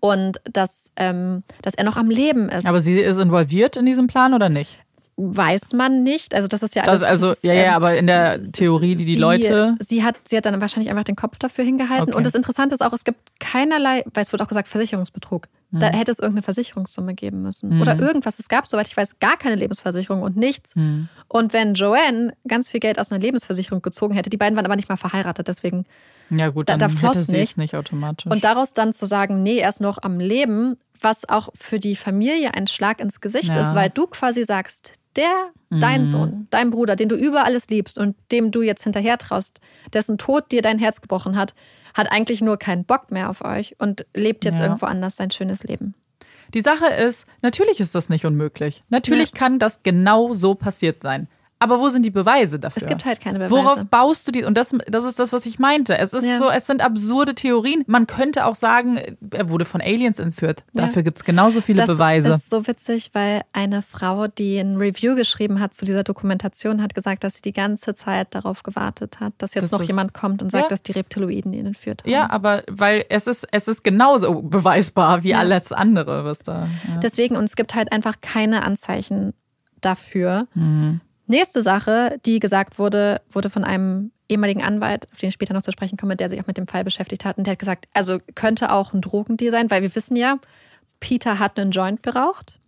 Und 0.00 0.40
dass, 0.44 0.90
ähm, 0.96 1.42
dass 1.62 1.74
er 1.74 1.84
noch 1.84 1.96
am 1.96 2.10
Leben 2.10 2.48
ist. 2.48 2.66
Aber 2.66 2.80
sie 2.80 3.00
ist 3.00 3.18
involviert 3.18 3.76
in 3.76 3.86
diesem 3.86 4.06
Plan 4.06 4.34
oder 4.34 4.48
nicht? 4.48 4.78
Weiß 5.16 5.72
man 5.72 6.02
nicht. 6.02 6.34
Also 6.34 6.46
das 6.48 6.62
ist 6.62 6.74
ja 6.74 6.82
alles. 6.82 7.00
Das, 7.00 7.08
also, 7.10 7.28
das 7.30 7.42
ja, 7.42 7.54
ja, 7.54 7.76
aber 7.76 7.96
in 7.96 8.06
der 8.06 8.52
Theorie, 8.52 8.96
die 8.96 9.04
die 9.06 9.14
sie, 9.14 9.18
Leute. 9.20 9.74
Sie 9.80 10.04
hat, 10.04 10.16
sie 10.28 10.36
hat 10.36 10.44
dann 10.46 10.60
wahrscheinlich 10.60 10.90
einfach 10.90 11.04
den 11.04 11.16
Kopf 11.16 11.38
dafür 11.38 11.64
hingehalten. 11.64 12.08
Okay. 12.10 12.16
Und 12.16 12.24
das 12.24 12.34
Interessante 12.34 12.74
ist 12.74 12.82
auch, 12.82 12.92
es 12.92 13.04
gibt 13.04 13.18
keinerlei, 13.40 14.04
weil 14.12 14.22
es 14.22 14.32
wird 14.32 14.42
auch 14.42 14.48
gesagt, 14.48 14.68
Versicherungsbetrug. 14.68 15.48
Da 15.72 15.88
Mhm. 15.90 15.94
hätte 15.96 16.12
es 16.12 16.18
irgendeine 16.18 16.42
Versicherungssumme 16.42 17.14
geben 17.14 17.42
müssen. 17.42 17.80
Oder 17.80 17.98
irgendwas. 17.98 18.38
Es 18.38 18.48
gab, 18.48 18.66
soweit 18.68 18.86
ich 18.86 18.96
weiß, 18.96 19.18
gar 19.18 19.36
keine 19.36 19.56
Lebensversicherung 19.56 20.22
und 20.22 20.36
nichts. 20.36 20.76
Mhm. 20.76 21.08
Und 21.28 21.52
wenn 21.52 21.74
Joanne 21.74 22.34
ganz 22.46 22.70
viel 22.70 22.80
Geld 22.80 23.00
aus 23.00 23.10
einer 23.10 23.20
Lebensversicherung 23.20 23.82
gezogen 23.82 24.14
hätte, 24.14 24.30
die 24.30 24.36
beiden 24.36 24.56
waren 24.56 24.64
aber 24.66 24.76
nicht 24.76 24.88
mal 24.88 24.96
verheiratet, 24.96 25.48
deswegen. 25.48 25.84
Ja, 26.30 26.50
gut, 26.50 26.68
Da- 26.68 26.76
dann 26.76 26.90
da 26.92 26.96
floss 26.96 27.16
hätte 27.16 27.32
nichts. 27.32 27.56
nicht 27.56 27.74
automatisch. 27.74 28.30
Und 28.30 28.44
daraus 28.44 28.74
dann 28.74 28.92
zu 28.92 29.06
sagen, 29.06 29.42
nee, 29.42 29.58
er 29.58 29.68
ist 29.70 29.80
noch 29.80 29.98
am 30.02 30.20
Leben, 30.20 30.76
was 31.00 31.28
auch 31.28 31.48
für 31.54 31.78
die 31.78 31.96
Familie 31.96 32.54
ein 32.54 32.66
Schlag 32.68 33.00
ins 33.00 33.20
Gesicht 33.20 33.54
Ja. 33.54 33.62
ist, 33.62 33.74
weil 33.74 33.90
du 33.90 34.06
quasi 34.06 34.44
sagst, 34.44 34.92
der, 35.16 35.50
dein 35.70 36.04
Sohn, 36.04 36.46
dein 36.50 36.70
Bruder, 36.70 36.96
den 36.96 37.08
du 37.08 37.16
über 37.16 37.44
alles 37.44 37.68
liebst 37.68 37.98
und 37.98 38.16
dem 38.30 38.50
du 38.50 38.62
jetzt 38.62 38.84
hinterher 38.84 39.18
traust, 39.18 39.60
dessen 39.92 40.18
Tod 40.18 40.52
dir 40.52 40.62
dein 40.62 40.78
Herz 40.78 41.00
gebrochen 41.00 41.36
hat, 41.36 41.54
hat 41.94 42.10
eigentlich 42.12 42.42
nur 42.42 42.58
keinen 42.58 42.84
Bock 42.84 43.10
mehr 43.10 43.30
auf 43.30 43.44
euch 43.44 43.74
und 43.78 44.06
lebt 44.14 44.44
jetzt 44.44 44.58
Ja. 44.58 44.66
irgendwo 44.66 44.86
anders 44.86 45.16
sein 45.16 45.30
schönes 45.30 45.64
Leben. 45.64 45.94
Die 46.54 46.60
Sache 46.60 46.86
ist, 46.86 47.26
natürlich 47.42 47.80
ist 47.80 47.94
das 47.94 48.08
nicht 48.08 48.24
unmöglich. 48.24 48.84
Natürlich 48.88 49.32
kann 49.32 49.58
das 49.58 49.82
genau 49.82 50.32
so 50.32 50.54
passiert 50.54 51.02
sein. 51.02 51.28
Aber 51.58 51.80
wo 51.80 51.88
sind 51.88 52.02
die 52.02 52.10
Beweise 52.10 52.58
dafür? 52.58 52.82
Es 52.82 52.86
gibt 52.86 53.06
halt 53.06 53.18
keine 53.18 53.38
Beweise. 53.38 53.50
Worauf 53.54 53.84
baust 53.84 54.28
du 54.28 54.32
die? 54.32 54.44
Und 54.44 54.58
das, 54.58 54.74
das 54.88 55.04
ist 55.04 55.18
das, 55.18 55.32
was 55.32 55.46
ich 55.46 55.58
meinte. 55.58 55.96
Es 55.96 56.12
ist 56.12 56.24
Ja. 56.26 56.36
so, 56.36 56.50
es 56.50 56.66
sind 56.66 56.82
absurde 56.82 57.34
Theorien. 57.34 57.82
Man 57.86 58.06
könnte 58.06 58.44
auch 58.44 58.54
sagen, 58.54 58.98
er 59.30 59.48
wurde 59.48 59.64
von 59.64 59.80
Aliens 59.80 60.18
entführt. 60.18 60.64
Ja. 60.74 60.82
Dafür 60.82 61.02
gibt 61.02 61.16
es 61.16 61.24
genauso 61.24 61.62
viele 61.62 61.78
das 61.78 61.86
Beweise. 61.86 62.28
ist 62.34 62.50
so 62.50 62.66
witzig, 62.66 63.10
weil 63.14 63.40
eine 63.54 63.80
Frau, 63.80 64.26
die 64.26 64.58
ein 64.58 64.76
Review 64.76 65.14
geschrieben 65.14 65.58
hat 65.58 65.72
zu 65.72 65.86
dieser 65.86 66.04
Dokumentation, 66.04 66.82
hat 66.82 66.94
gesagt, 66.94 67.24
dass 67.24 67.36
sie 67.36 67.42
die 67.42 67.54
ganze 67.54 67.94
Zeit 67.94 68.34
darauf 68.34 68.62
gewartet 68.62 69.20
hat, 69.20 69.32
dass 69.38 69.54
jetzt 69.54 69.64
Das 69.64 69.70
noch 69.72 69.80
ist- 69.80 69.88
jemand 69.88 70.12
kommt 70.12 70.42
und 70.42 70.50
sagt, 70.50 70.64
Ja. 70.64 70.68
dass 70.68 70.82
die 70.82 70.92
Reptiloiden 70.92 71.54
ihn 71.54 71.64
entführt 71.66 72.02
haben. 72.02 72.10
ja, 72.10 72.28
aber 72.28 72.64
weil 72.70 73.06
es 73.08 73.26
ist, 73.26 73.48
es 73.50 73.66
ist 73.66 73.82
genauso 73.82 74.42
beweisbar 74.42 75.22
wie 75.22 75.34
alles 75.34 75.72
andere, 75.72 76.26
was 76.26 76.40
da. 76.40 76.68
Deswegen, 77.02 77.34
und 77.36 77.44
es 77.44 77.56
gibt 77.56 77.74
halt 77.74 77.92
einfach 77.92 78.16
keine 78.20 78.62
Anzeichen 78.62 79.32
dafür. 79.80 80.46
Mhm. 80.54 81.00
Nächste 81.26 81.62
Sache, 81.62 82.18
die 82.24 82.38
gesagt 82.38 82.78
wurde, 82.78 83.20
wurde 83.30 83.50
von 83.50 83.64
einem 83.64 84.12
ehemaligen 84.28 84.62
Anwalt, 84.62 85.08
auf 85.12 85.18
den 85.18 85.28
ich 85.28 85.34
später 85.34 85.54
noch 85.54 85.62
zu 85.62 85.72
sprechen 85.72 85.96
komme, 85.96 86.16
der 86.16 86.28
sich 86.28 86.40
auch 86.40 86.46
mit 86.46 86.56
dem 86.56 86.66
Fall 86.66 86.84
beschäftigt 86.84 87.24
hat. 87.24 87.38
Und 87.38 87.46
der 87.46 87.52
hat 87.52 87.58
gesagt, 87.58 87.86
also 87.94 88.18
könnte 88.34 88.72
auch 88.72 88.92
ein 88.92 89.00
Drogendeal 89.00 89.50
sein, 89.50 89.70
weil 89.70 89.82
wir 89.82 89.94
wissen 89.94 90.16
ja, 90.16 90.38
Peter 91.00 91.38
hat 91.38 91.58
einen 91.58 91.70
Joint 91.70 92.02
geraucht. 92.02 92.58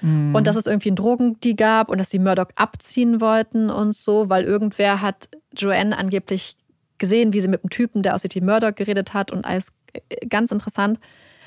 Mhm. 0.00 0.34
Und 0.34 0.46
dass 0.46 0.56
es 0.56 0.66
irgendwie 0.66 0.90
einen 0.90 0.96
Drogendeal 0.96 1.54
gab 1.54 1.90
und 1.90 1.98
dass 1.98 2.10
sie 2.10 2.18
Murdoch 2.18 2.48
abziehen 2.56 3.20
wollten 3.20 3.70
und 3.70 3.94
so, 3.94 4.28
weil 4.28 4.44
irgendwer 4.44 5.00
hat 5.00 5.28
Joanne 5.56 5.96
angeblich 5.96 6.56
gesehen, 6.98 7.32
wie 7.32 7.40
sie 7.40 7.48
mit 7.48 7.62
einem 7.62 7.70
Typen, 7.70 8.02
der 8.02 8.14
aussieht 8.14 8.34
wie 8.34 8.40
Murdoch, 8.40 8.74
geredet 8.74 9.14
hat 9.14 9.30
und 9.30 9.44
alles 9.44 9.68
äh, 9.92 10.26
ganz 10.26 10.50
interessant. 10.50 10.98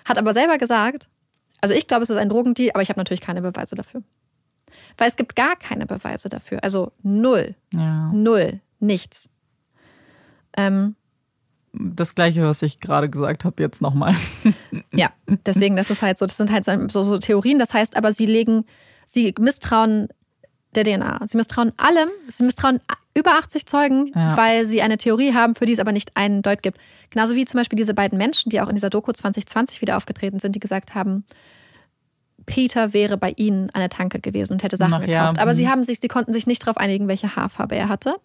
Hat 0.05 0.17
aber 0.17 0.33
selber 0.33 0.57
gesagt, 0.57 1.07
also 1.61 1.73
ich 1.73 1.87
glaube, 1.87 2.03
es 2.03 2.09
ist 2.09 2.17
ein 2.17 2.29
Drogendeal, 2.29 2.71
aber 2.73 2.81
ich 2.81 2.89
habe 2.89 2.99
natürlich 2.99 3.21
keine 3.21 3.41
Beweise 3.41 3.75
dafür. 3.75 4.03
Weil 4.97 5.09
es 5.09 5.15
gibt 5.15 5.35
gar 5.35 5.55
keine 5.55 5.85
Beweise 5.85 6.29
dafür. 6.29 6.63
Also 6.63 6.91
null, 7.03 7.55
ja. 7.73 8.11
null, 8.13 8.59
nichts. 8.79 9.29
Ähm, 10.57 10.95
Das 11.73 12.15
gleiche, 12.15 12.43
was 12.43 12.61
ich 12.61 12.79
gerade 12.79 13.09
gesagt 13.09 13.43
habe, 13.45 13.61
jetzt 13.61 13.81
nochmal. 13.81 14.15
Ja, 14.93 15.11
deswegen, 15.45 15.75
das 15.75 15.89
ist 15.89 16.01
halt 16.01 16.17
so, 16.17 16.25
das 16.25 16.37
sind 16.37 16.51
halt 16.51 16.65
so, 16.65 17.03
so 17.03 17.17
Theorien. 17.17 17.59
Das 17.59 17.73
heißt 17.73 17.97
aber, 17.97 18.13
sie 18.13 18.25
legen, 18.25 18.65
sie 19.05 19.33
misstrauen 19.39 20.07
der 20.73 20.83
DNA. 20.85 21.19
Sie 21.27 21.35
misstrauen 21.37 21.73
allem, 21.77 22.09
sie 22.27 22.43
misstrauen 22.43 22.79
über 23.13 23.31
80 23.33 23.65
Zeugen, 23.65 24.11
Ja. 24.15 24.35
weil 24.37 24.65
sie 24.65 24.81
eine 24.81 24.97
Theorie 24.97 25.33
haben, 25.33 25.55
für 25.55 25.65
die 25.65 25.73
es 25.73 25.79
aber 25.79 25.91
nicht 25.93 26.15
einen 26.15 26.41
Deut 26.41 26.61
gibt. 26.63 26.77
Genauso 27.09 27.35
wie 27.35 27.45
zum 27.45 27.57
Beispiel 27.59 27.77
diese 27.77 27.93
beiden 27.93 28.17
Menschen, 28.17 28.49
die 28.49 28.59
auch 28.61 28.67
in 28.69 28.75
dieser 28.75 28.89
Doku 28.89 29.11
2020 29.11 29.81
wieder 29.81 29.95
aufgetreten 29.97 30.39
sind, 30.39 30.53
die 30.55 30.59
gesagt 30.59 30.95
haben, 30.95 31.25
Peter 32.45 32.93
wäre 32.93 33.17
bei 33.17 33.33
ihnen 33.35 33.69
an 33.71 33.81
der 33.81 33.89
Tanke 33.89 34.19
gewesen 34.19 34.53
und 34.53 34.63
hätte 34.63 34.77
Sachen 34.77 34.93
Ach 34.93 35.07
ja, 35.07 35.21
gekauft. 35.21 35.39
Aber 35.39 35.53
mhm. 35.53 35.57
sie 35.57 35.69
haben 35.69 35.83
sich, 35.83 35.99
sie 35.99 36.07
konnten 36.07 36.33
sich 36.33 36.47
nicht 36.47 36.63
darauf 36.63 36.77
einigen, 36.77 37.07
welche 37.07 37.35
Haarfarbe 37.35 37.75
er 37.75 37.89
hatte. 37.89 38.15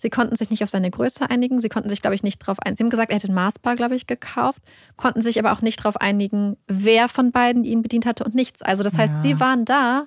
Sie 0.00 0.08
konnten 0.08 0.34
sich 0.34 0.48
nicht 0.48 0.62
auf 0.62 0.70
seine 0.70 0.90
Größe 0.90 1.28
einigen. 1.28 1.60
Sie 1.60 1.68
konnten 1.68 1.90
sich, 1.90 2.00
glaube 2.00 2.14
ich, 2.14 2.22
nicht 2.22 2.40
darauf 2.40 2.58
einigen. 2.60 2.76
Sie 2.76 2.84
haben 2.84 2.90
gesagt, 2.90 3.10
er 3.10 3.16
hätte 3.16 3.28
ein 3.30 3.34
Maßbar, 3.34 3.76
glaube 3.76 3.94
ich, 3.96 4.06
gekauft. 4.06 4.62
Konnten 4.96 5.20
sich 5.20 5.38
aber 5.38 5.52
auch 5.52 5.60
nicht 5.60 5.80
darauf 5.80 5.98
einigen, 5.98 6.56
wer 6.68 7.06
von 7.08 7.32
beiden 7.32 7.64
ihn 7.64 7.82
bedient 7.82 8.06
hatte 8.06 8.24
und 8.24 8.34
nichts. 8.34 8.62
Also, 8.62 8.82
das 8.82 8.96
heißt, 8.96 9.16
Ja. 9.16 9.20
sie 9.20 9.40
waren 9.40 9.66
da 9.66 10.06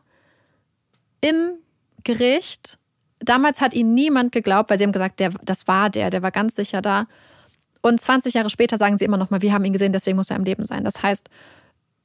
im 1.21 1.51
Gericht. 2.03 2.79
Damals 3.19 3.61
hat 3.61 3.75
ihnen 3.75 3.93
niemand 3.93 4.31
geglaubt, 4.31 4.71
weil 4.71 4.79
sie 4.79 4.83
haben 4.83 4.91
gesagt, 4.93 5.19
der, 5.19 5.31
das 5.43 5.67
war 5.67 5.91
der, 5.91 6.09
der 6.09 6.23
war 6.23 6.31
ganz 6.31 6.55
sicher 6.55 6.81
da. 6.81 7.05
Und 7.83 8.01
20 8.01 8.33
Jahre 8.33 8.49
später 8.49 8.77
sagen 8.79 8.97
sie 8.97 9.05
immer 9.05 9.17
noch 9.17 9.29
mal, 9.29 9.43
wir 9.43 9.53
haben 9.53 9.63
ihn 9.63 9.73
gesehen, 9.73 9.93
deswegen 9.93 10.17
muss 10.17 10.31
er 10.31 10.37
am 10.37 10.43
Leben 10.43 10.65
sein. 10.65 10.83
Das 10.83 11.03
heißt, 11.03 11.29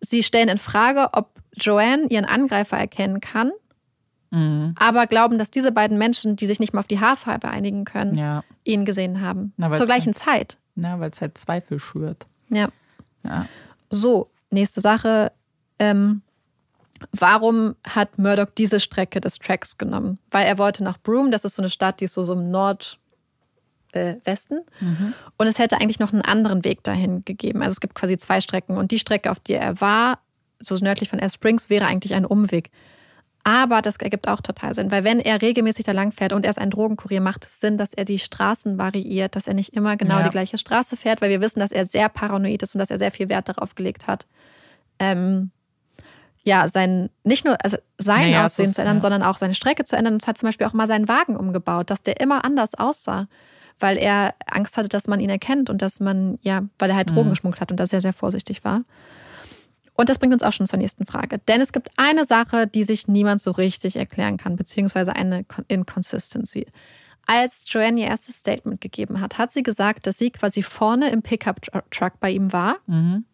sie 0.01 0.23
stellen 0.23 0.49
in 0.49 0.59
Frage, 0.59 1.09
ob 1.13 1.31
Joanne 1.55 2.07
ihren 2.09 2.25
Angreifer 2.25 2.77
erkennen 2.77 3.21
kann, 3.21 3.51
Mhm. 4.31 4.75
aber 4.79 5.07
glauben, 5.07 5.39
dass 5.39 5.51
diese 5.51 5.73
beiden 5.73 5.97
Menschen, 5.99 6.37
die 6.37 6.47
sich 6.47 6.61
nicht 6.61 6.73
mal 6.75 6.81
auf 6.81 6.87
die 6.87 7.01
Haarfarbe 7.01 7.49
einigen 7.49 7.85
können, 7.85 8.15
Ja, 8.17 8.45
ihn 8.65 8.85
gesehen 8.85 9.21
haben. 9.23 9.53
Na, 9.57 9.73
Zur 9.73 9.87
gleichen 9.87 10.13
halt- 10.13 10.17
Zeit. 10.17 10.59
ja 10.77 11.01
weil 11.01 11.11
es 11.11 11.21
halt 11.21 11.39
Zweifel 11.39 11.79
schürt. 11.79 12.27
Ja. 12.51 12.69
Ja. 13.25 13.47
So, 13.91 14.31
nächste 14.51 14.81
Sache. 14.81 15.33
Ähm, 15.79 16.23
warum 17.13 17.75
hat 17.89 18.19
Murdoch 18.19 18.49
diese 18.57 18.81
Strecke 18.81 19.21
des 19.21 19.39
Tracks 19.39 19.79
genommen? 19.79 20.19
Weil 20.31 20.47
er 20.47 20.59
wollte 20.59 20.85
nach 20.85 20.99
Broome, 20.99 21.31
das 21.31 21.45
ist 21.45 21.57
so 21.57 21.63
eine 21.63 21.71
Stadt, 21.71 22.01
die 22.01 22.05
ist 22.05 22.15
so, 22.15 22.23
so 22.25 22.35
im 22.35 22.51
Nordwesten. 22.51 23.01
Äh, 23.93 24.17
Westen. 24.25 24.61
und 25.39 25.47
es 25.47 25.59
hätte 25.59 25.81
eigentlich 25.81 25.99
noch 25.99 26.13
einen 26.13 26.23
anderen 26.23 26.63
Weg 26.65 26.83
dahin 26.85 27.25
gegeben. 27.25 27.63
Also 27.63 27.73
es 27.73 27.81
gibt 27.81 27.95
quasi 27.95 28.19
zwei 28.19 28.41
Strecken. 28.41 28.77
Und 28.77 28.91
die 28.91 28.99
Strecke, 28.99 29.31
auf 29.31 29.41
der 29.41 29.61
er 29.63 29.81
war, 29.81 30.19
so 30.61 30.75
nördlich 30.77 31.09
von 31.09 31.19
Alice 31.21 31.35
Springs, 31.35 31.71
wäre 31.71 31.87
eigentlich 31.87 32.15
ein 32.15 32.27
Umweg. 32.27 32.71
Aber 33.45 33.81
das 33.81 33.97
ergibt 33.97 34.29
auch 34.29 34.43
total 34.43 34.75
Sinn, 34.75 34.91
weil 34.91 35.05
wenn 35.05 35.21
er 35.21 35.41
regelmäßig 35.41 35.87
da 35.87 35.93
lang 35.93 36.13
fährt 36.13 36.35
und 36.35 36.45
er 36.45 36.51
ist 36.51 36.59
ein 36.59 36.69
Drogenkurier, 36.71 37.23
macht 37.23 37.47
es 37.47 37.61
Sinn, 37.61 37.79
dass 37.79 37.95
er 37.95 38.05
die 38.05 38.19
Straßen 38.19 38.77
variiert, 38.77 39.37
dass 39.37 39.47
er 39.47 39.55
nicht 39.55 39.73
immer 39.75 39.97
genau 39.97 40.19
Ja. 40.19 40.25
die 40.25 40.31
gleiche 40.31 40.59
Straße 40.59 40.99
fährt, 40.99 41.23
weil 41.23 41.31
wir 41.31 41.41
wissen, 41.41 41.61
dass 41.61 41.71
er 41.73 41.87
sehr 41.87 42.11
paranoid 42.11 42.63
ist 42.63 42.75
und 42.75 42.81
dass 42.81 42.91
er 42.91 42.99
sehr 42.99 43.13
viel 43.13 43.31
Wert 43.31 43.49
darauf 43.49 43.75
gelegt 43.75 44.07
hat, 44.07 44.27
ähm, 44.99 45.51
ja, 46.43 46.69
sein, 46.69 47.09
nicht 47.25 47.45
nur 47.45 47.57
also 47.65 47.79
sein 47.97 48.31
Naja, 48.33 48.45
Aussehen 48.45 48.67
ist, 48.67 48.75
zu 48.75 48.81
ändern, 48.83 48.97
ja. 48.97 49.01
sondern 49.01 49.23
auch 49.23 49.39
seine 49.39 49.55
Strecke 49.55 49.85
zu 49.85 49.97
ändern. 49.97 50.15
Und 50.15 50.27
hat 50.27 50.37
zum 50.39 50.49
Beispiel 50.49 50.67
auch 50.67 50.73
mal 50.73 50.87
seinen 50.87 51.09
Wagen 51.09 51.37
umgebaut, 51.37 51.91
dass 51.91 52.03
der 52.03 52.21
immer 52.21 52.45
anders 52.45 52.75
aussah, 52.75 53.29
weil 53.81 53.97
er 53.97 54.35
Angst 54.47 54.77
hatte, 54.77 54.89
dass 54.89 55.07
man 55.07 55.21
ihn 55.21 55.31
erkennt 55.31 55.71
und 55.71 55.83
dass 55.83 56.01
man, 56.01 56.39
ja, 56.43 56.63
weil 56.79 56.91
er 56.91 56.97
halt 56.97 57.11
Drogen 57.11 57.27
Mhm. 57.29 57.31
geschmuggelt 57.31 57.61
hat 57.61 57.71
und 57.71 57.79
dass 57.79 57.93
er 57.93 58.01
sehr 58.01 58.13
vorsichtig 58.13 58.65
war. 58.65 58.83
Und 59.95 60.09
das 60.09 60.19
bringt 60.19 60.33
uns 60.33 60.43
auch 60.45 60.53
schon 60.53 60.67
zur 60.67 60.79
nächsten 60.79 61.07
Frage. 61.07 61.39
Denn 61.49 61.61
es 61.61 61.73
gibt 61.73 61.91
eine 61.97 62.25
Sache, 62.25 62.67
die 62.69 62.85
sich 62.85 63.09
niemand 63.09 63.41
so 63.43 63.51
richtig 63.51 63.97
erklären 63.97 64.37
kann, 64.37 64.55
beziehungsweise 64.57 65.15
eine 65.17 65.43
Con- 65.45 65.65
Inconsistency. 65.69 66.67
Als 67.27 67.65
Joanne 67.67 68.01
ihr 68.01 68.07
erstes 68.07 68.37
Statement 68.37 68.81
gegeben 68.81 69.21
hat, 69.21 69.39
hat 69.39 69.53
sie 69.53 69.63
gesagt, 69.63 70.07
dass 70.07 70.17
sie 70.19 70.31
quasi 70.31 70.63
vorne 70.63 71.11
im 71.11 71.23
Pickup-Truck 71.23 72.21
bei 72.21 72.31
ihm 72.31 72.53
war 72.53 72.77
Mhm. 72.87 73.25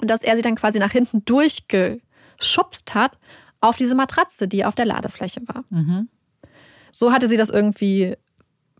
und 0.00 0.10
dass 0.10 0.22
er 0.22 0.34
sie 0.34 0.42
dann 0.42 0.54
quasi 0.56 0.78
nach 0.78 0.92
hinten 0.92 1.24
durchgeschubst 1.24 2.94
hat 2.94 3.18
auf 3.60 3.76
diese 3.76 3.94
Matratze, 3.94 4.48
die 4.48 4.64
auf 4.64 4.74
der 4.74 4.86
Ladefläche 4.86 5.40
war. 5.46 5.64
Mhm. 5.70 6.08
So 6.90 7.12
hatte 7.12 7.28
sie 7.28 7.36
das 7.36 7.50
irgendwie 7.50 8.16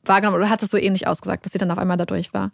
wahrgenommen 0.05 0.37
oder 0.37 0.51
hat 0.51 0.62
es 0.62 0.70
so 0.70 0.77
ähnlich 0.77 1.07
ausgesagt, 1.07 1.45
dass 1.45 1.53
sie 1.53 1.59
dann 1.59 1.70
auf 1.70 1.79
einmal 1.79 1.97
da 1.97 2.07
durch 2.07 2.33
war. 2.35 2.51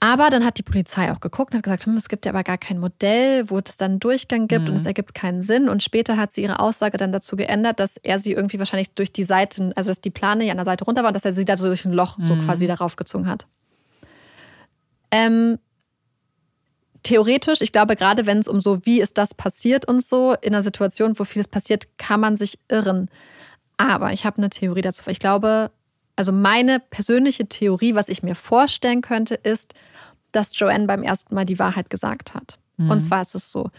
Aber 0.00 0.30
dann 0.30 0.44
hat 0.44 0.58
die 0.58 0.64
Polizei 0.64 1.12
auch 1.12 1.20
geguckt 1.20 1.52
und 1.52 1.58
hat 1.58 1.62
gesagt, 1.62 1.86
hm, 1.86 1.96
es 1.96 2.08
gibt 2.08 2.26
ja 2.26 2.32
aber 2.32 2.42
gar 2.42 2.58
kein 2.58 2.80
Modell, 2.80 3.48
wo 3.48 3.60
es 3.60 3.76
dann 3.76 3.92
einen 3.92 4.00
Durchgang 4.00 4.48
gibt 4.48 4.68
und 4.68 4.74
es 4.74 4.84
ergibt 4.84 5.14
keinen 5.14 5.42
Sinn. 5.42 5.68
Und 5.68 5.80
später 5.84 6.16
hat 6.16 6.32
sie 6.32 6.42
ihre 6.42 6.58
Aussage 6.58 6.96
dann 6.96 7.12
dazu 7.12 7.36
geändert, 7.36 7.78
dass 7.78 7.98
er 7.98 8.18
sie 8.18 8.32
irgendwie 8.32 8.58
wahrscheinlich 8.58 8.90
durch 8.94 9.12
die 9.12 9.22
Seiten, 9.22 9.72
also 9.74 9.92
dass 9.92 10.00
die 10.00 10.10
Plane 10.10 10.44
ja 10.44 10.50
an 10.50 10.56
der 10.56 10.64
Seite 10.64 10.84
runter 10.86 11.02
war 11.02 11.10
und 11.10 11.14
dass 11.14 11.24
er 11.24 11.34
sie 11.34 11.44
da 11.44 11.56
so 11.56 11.68
durch 11.68 11.84
ein 11.84 11.92
Loch 11.92 12.18
so 12.18 12.34
quasi 12.34 12.66
darauf 12.66 12.96
gezogen 12.96 13.28
hat. 13.28 13.46
Ähm, 15.12 15.58
theoretisch, 17.04 17.60
ich 17.60 17.70
glaube, 17.70 17.94
gerade 17.94 18.26
wenn 18.26 18.38
es 18.38 18.48
um 18.48 18.60
so, 18.60 18.84
wie 18.84 19.00
ist 19.00 19.18
das 19.18 19.34
passiert 19.34 19.86
und 19.86 20.04
so, 20.04 20.34
in 20.40 20.52
einer 20.52 20.64
Situation, 20.64 21.16
wo 21.16 21.22
vieles 21.22 21.46
passiert, 21.46 21.86
kann 21.98 22.18
man 22.18 22.36
sich 22.36 22.58
irren. 22.68 23.08
Aber 23.76 24.12
ich 24.12 24.24
habe 24.24 24.38
eine 24.38 24.50
Theorie 24.50 24.80
dazu. 24.80 25.08
Ich 25.10 25.20
glaube, 25.20 25.70
also 26.22 26.30
meine 26.30 26.78
persönliche 26.78 27.48
Theorie, 27.48 27.96
was 27.96 28.08
ich 28.08 28.22
mir 28.22 28.36
vorstellen 28.36 29.00
könnte, 29.00 29.34
ist, 29.34 29.74
dass 30.30 30.56
Joanne 30.56 30.86
beim 30.86 31.02
ersten 31.02 31.34
Mal 31.34 31.44
die 31.44 31.58
Wahrheit 31.58 31.90
gesagt 31.90 32.32
hat. 32.32 32.58
Und 32.78 33.00
zwar 33.00 33.22
ist 33.22 33.34
es 33.34 33.50
so. 33.50 33.70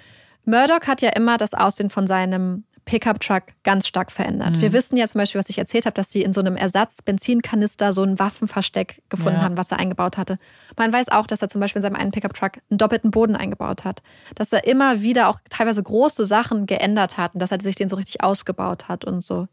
Murdoch 0.43 0.87
hat 0.87 1.01
ja 1.01 1.11
immer 1.11 1.37
das 1.37 1.53
Aussehen 1.53 1.89
von 1.89 2.05
seinem 2.05 2.65
Pickup-Truck 2.83 3.43
ganz 3.63 3.87
stark 3.87 4.11
verändert. 4.11 4.59
Wir 4.59 4.73
wissen 4.73 4.97
ja 4.97 5.07
zum 5.07 5.19
Beispiel, 5.19 5.39
was 5.39 5.49
ich 5.49 5.57
erzählt 5.57 5.85
habe, 5.85 5.93
dass 5.93 6.11
sie 6.11 6.21
in 6.21 6.33
so 6.33 6.41
einem 6.41 6.57
Ersatz-Benzinkanister 6.57 7.93
so 7.93 8.03
ein 8.03 8.19
Waffenversteck 8.19 9.01
gefunden 9.07 9.39
Ja. 9.39 9.43
haben, 9.45 9.55
was 9.55 9.71
er 9.71 9.79
eingebaut 9.79 10.17
hatte. 10.17 10.37
Man 10.77 10.91
weiß 10.91 11.07
auch, 11.09 11.25
dass 11.25 11.41
er 11.41 11.47
zum 11.47 11.61
Beispiel 11.61 11.79
in 11.79 11.83
seinem 11.83 11.95
einen 11.95 12.11
Pickup-Truck 12.11 12.59
einen 12.69 12.77
doppelten 12.77 13.09
Boden 13.09 13.37
eingebaut 13.37 13.85
hat. 13.85 14.01
Dass 14.35 14.51
er 14.51 14.67
immer 14.67 15.01
wieder 15.01 15.29
auch 15.29 15.39
teilweise 15.49 15.81
große 15.81 16.25
Sachen 16.25 16.65
geändert 16.65 17.15
hat 17.17 17.35
und 17.35 17.39
dass 17.39 17.53
er 17.53 17.61
sich 17.61 17.75
den 17.75 17.87
so 17.87 17.95
richtig 17.95 18.21
ausgebaut 18.21 18.89
hat 18.89 19.05
und 19.05 19.21
so. 19.21 19.47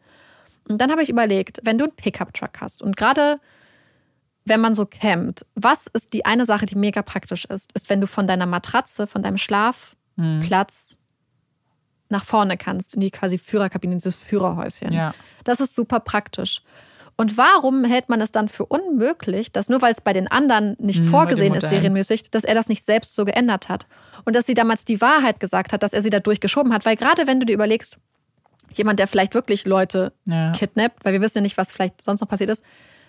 Und 0.71 0.81
dann 0.81 0.91
habe 0.91 1.03
ich 1.03 1.11
überlegt, 1.11 1.61
wenn 1.65 1.79
du 1.79 1.85
einen 1.85 1.97
Pickup-Truck 1.97 2.61
hast 2.61 2.83
und 2.83 2.97
gerade 2.97 3.41
wenn 4.45 4.61
man 4.61 4.75
so 4.75 4.87
campt, 4.87 5.45
was 5.55 5.87
ist 5.89 6.13
die 6.13 6.25
eine 6.25 6.47
Sache, 6.47 6.67
die 6.67 6.77
mega 6.77 7.03
praktisch 7.03 7.45
ist, 7.45 7.73
ist, 7.73 7.91
wenn 7.91 8.01
du 8.01 8.07
von 8.07 8.27
deiner 8.27 8.47
Matratze, 8.47 9.07
von 9.07 9.23
deinem 9.23 9.37
Schlafplatz 9.37 10.97
nach 12.09 12.25
vorne 12.25 12.57
kannst, 12.57 12.95
in 12.95 13.01
die 13.01 13.11
quasi 13.11 13.39
Führerkabine, 13.39 13.93
in 13.93 13.99
dieses 13.99 14.17
Führerhäuschen. 14.17 14.93
Ja. 14.93 15.15
Das 15.45 15.61
ist 15.61 15.75
super 15.75 16.01
praktisch. 16.01 16.63
Und 17.17 17.37
warum 17.37 17.85
hält 17.85 18.09
man 18.09 18.21
es 18.23 18.33
dann 18.33 18.49
für 18.49 18.65
unmöglich, 18.65 19.53
dass 19.53 19.69
nur 19.69 19.83
weil 19.83 19.93
es 19.93 20.01
bei 20.01 20.15
den 20.15 20.27
anderen 20.27 20.75
nicht 20.79 21.05
Mhm, 21.05 21.09
vorgesehen 21.09 21.55
ist, 21.55 21.69
serienmäßig, 21.69 22.31
dass 22.31 22.45
er 22.45 22.55
das 22.55 22.69
nicht 22.69 22.85
selbst 22.85 23.15
so 23.15 23.27
geändert 23.27 23.69
hat? 23.69 23.87
Und 24.25 24.35
dass 24.35 24.47
sie 24.47 24.55
damals 24.55 24.87
die 24.87 25.01
Wahrheit 25.03 25.39
gesagt 25.39 25.73
hat, 25.73 25.83
dass 25.83 25.93
er 25.93 26.03
sie 26.03 26.11
da 26.11 26.21
durchgeschoben 26.21 26.73
hat? 26.73 26.87
Weil 26.87 26.97
gerade 26.97 27.27
wenn 27.27 27.39
du 27.39 27.45
dir 27.45 27.53
überlegst, 27.53 27.99
jemand, 28.73 28.99
der 28.99 29.07
vielleicht 29.09 29.35
wirklich 29.35 29.65
Leute 29.67 30.13
Ja. 30.27 30.53
kidnappt, 30.53 31.05
weil 31.05 31.13
wir 31.13 31.21
wissen 31.21 31.39
ja 31.39 31.43
nicht, 31.43 31.57
was 31.59 31.73
vielleicht 31.73 32.03
sonst 32.05 32.21
noch 32.21 32.29
passiert 32.29 32.51
ist, 32.51 32.63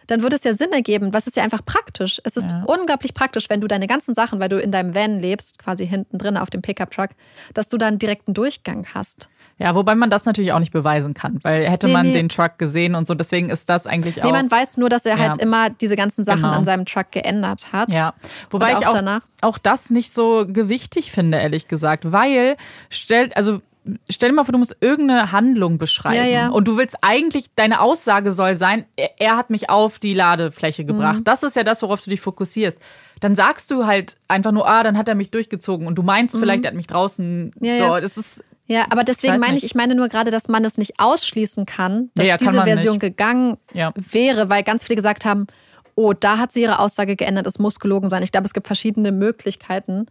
dann 0.07 0.23
würde 0.23 0.35
es 0.35 0.43
ja 0.43 0.53
Sinn 0.55 0.71
ergeben, 0.73 1.13
was 1.13 1.27
ist 1.27 1.37
ja 1.37 1.43
einfach 1.43 1.63
praktisch. 1.63 2.19
Es 2.25 2.35
ist 2.35 2.49
Ja. 2.49 2.63
unglaublich 2.65 3.13
praktisch, 3.13 3.49
wenn 3.49 3.61
du 3.61 3.67
deine 3.67 3.85
ganzen 3.87 4.15
Sachen, 4.15 4.39
weil 4.39 4.49
du 4.49 4.59
in 4.59 4.71
deinem 4.71 4.95
Van 4.95 5.19
lebst, 5.19 5.59
quasi 5.59 5.87
hinten 5.87 6.17
drin 6.17 6.37
auf 6.37 6.49
dem 6.49 6.61
Pickup-Truck, 6.61 7.11
dass 7.53 7.69
du 7.69 7.77
dann 7.77 7.99
direkt 7.99 8.27
einen 8.27 8.33
Durchgang 8.33 8.87
hast. 8.93 9.29
Ja, 9.59 9.75
wobei 9.75 9.93
man 9.93 10.09
das 10.09 10.25
natürlich 10.25 10.53
auch 10.53 10.59
nicht 10.59 10.73
beweisen 10.73 11.13
kann, 11.13 11.37
weil 11.43 11.69
hätte 11.69 11.85
Nee, 11.85 11.93
man 11.93 12.07
nee. 12.07 12.13
den 12.13 12.29
Truck 12.29 12.57
gesehen 12.57 12.95
und 12.95 13.05
so, 13.05 13.13
deswegen 13.13 13.51
ist 13.51 13.69
das 13.69 13.85
eigentlich 13.85 14.19
auch. 14.21 14.25
Nee, 14.25 14.31
man 14.31 14.49
weiß 14.49 14.77
nur, 14.77 14.89
dass 14.89 15.05
er 15.05 15.19
halt 15.19 15.37
Ja. 15.37 15.43
immer 15.43 15.69
diese 15.69 15.95
ganzen 15.95 16.23
Sachen 16.23 16.41
Genau. 16.41 16.55
an 16.57 16.65
seinem 16.65 16.85
Truck 16.85 17.11
geändert 17.11 17.71
hat. 17.71 17.93
Ja, 17.93 18.15
wobei 18.49 18.71
Und 18.73 18.79
ich 18.81 18.87
auch 18.87 18.89
auch, 18.89 18.95
danach. 18.95 19.21
auch 19.41 19.59
das 19.59 19.91
nicht 19.91 20.11
so 20.11 20.47
gewichtig 20.47 21.11
finde, 21.11 21.37
ehrlich 21.37 21.67
gesagt, 21.67 22.11
weil 22.11 22.57
stell, 22.89 23.31
also 23.35 23.61
stell 24.09 24.29
dir 24.29 24.35
mal 24.35 24.43
vor, 24.43 24.51
du 24.51 24.59
musst 24.59 24.75
irgendeine 24.79 25.31
Handlung 25.31 25.77
beschreiben 25.77 26.15
Ja, 26.17 26.25
ja. 26.25 26.47
und 26.49 26.67
du 26.67 26.77
willst 26.77 26.97
eigentlich, 27.01 27.45
deine 27.55 27.81
Aussage 27.81 28.31
soll 28.31 28.55
sein, 28.55 28.85
er, 28.95 29.09
er 29.19 29.37
hat 29.37 29.49
mich 29.49 29.69
auf 29.69 29.97
die 29.99 30.13
Ladefläche 30.13 30.85
gebracht. 30.85 31.19
Mhm. 31.19 31.23
Das 31.23 31.43
ist 31.43 31.55
ja 31.55 31.63
das, 31.63 31.81
worauf 31.81 32.01
du 32.03 32.09
dich 32.09 32.21
fokussierst. 32.21 32.79
Dann 33.19 33.35
sagst 33.35 33.71
du 33.71 33.85
halt 33.85 34.17
einfach 34.27 34.51
nur, 34.51 34.67
ah, 34.67 34.83
dann 34.83 34.97
hat 34.97 35.07
er 35.07 35.15
mich 35.15 35.31
durchgezogen 35.31 35.87
und 35.87 35.95
du 35.95 36.03
meinst 36.03 36.37
vielleicht, 36.37 36.63
er 36.65 36.69
hat 36.69 36.75
mich 36.75 36.87
draußen, 36.87 37.45
Mhm. 37.59 37.65
Ja, 37.65 37.77
so, 37.77 37.83
ja. 37.95 37.99
das 38.01 38.17
ist, 38.17 38.43
Ja, 38.67 38.85
aber 38.89 39.03
deswegen 39.03 39.37
meine 39.39 39.57
ich, 39.57 39.63
ich 39.63 39.75
meine 39.75 39.95
nur 39.95 40.07
gerade, 40.09 40.31
dass 40.31 40.47
man 40.47 40.63
es 40.63 40.77
nicht 40.77 40.99
ausschließen 40.99 41.65
kann, 41.65 42.09
dass 42.15 42.25
Ja, 42.25 42.37
kann 42.37 42.47
diese 42.47 42.57
man 42.57 42.65
Version 42.67 42.93
nicht. 42.93 43.01
gegangen 43.01 43.57
wäre, 43.95 44.49
weil 44.49 44.63
ganz 44.63 44.83
viele 44.83 44.95
gesagt 44.97 45.25
haben, 45.25 45.47
oh, 45.95 46.13
da 46.13 46.37
hat 46.37 46.51
sie 46.53 46.61
ihre 46.61 46.79
Aussage 46.79 47.15
geändert, 47.15 47.45
es 47.47 47.59
muss 47.59 47.79
gelogen 47.79 48.09
sein. 48.09 48.23
Ich 48.23 48.31
glaube, 48.31 48.45
es 48.47 48.53
gibt 48.53 48.65
verschiedene 48.67 49.11
Möglichkeiten. 49.11 50.05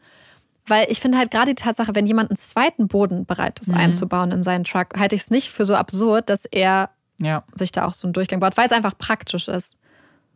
Weil 0.71 0.87
ich 0.91 1.01
finde 1.01 1.19
halt 1.19 1.31
gerade 1.31 1.55
die 1.55 1.63
Tatsache, 1.63 1.95
wenn 1.95 2.07
jemand 2.07 2.31
einen 2.31 2.37
zweiten 2.37 2.89
Boden 2.89 3.27
bereit 3.27 3.59
ist 3.61 3.69
Mhm. 3.69 3.77
einzubauen 3.77 4.33
in 4.33 4.43
seinen 4.43 4.65
Truck, 4.65 4.97
halte 4.97 5.17
ich 5.17 5.23
es 5.23 5.31
nicht 5.31 5.51
für 5.51 5.65
so 5.65 5.75
absurd, 5.75 6.31
dass 6.31 6.45
er 6.47 6.91
ja. 7.21 7.45
sich 7.55 7.73
da 7.73 7.87
auch 7.87 7.93
so 7.93 8.07
einen 8.07 8.13
Durchgang 8.13 8.41
baut, 8.41 8.57
weil 8.57 8.67
es 8.67 8.73
einfach 8.73 8.97
praktisch 8.97 9.49
ist. 9.49 9.77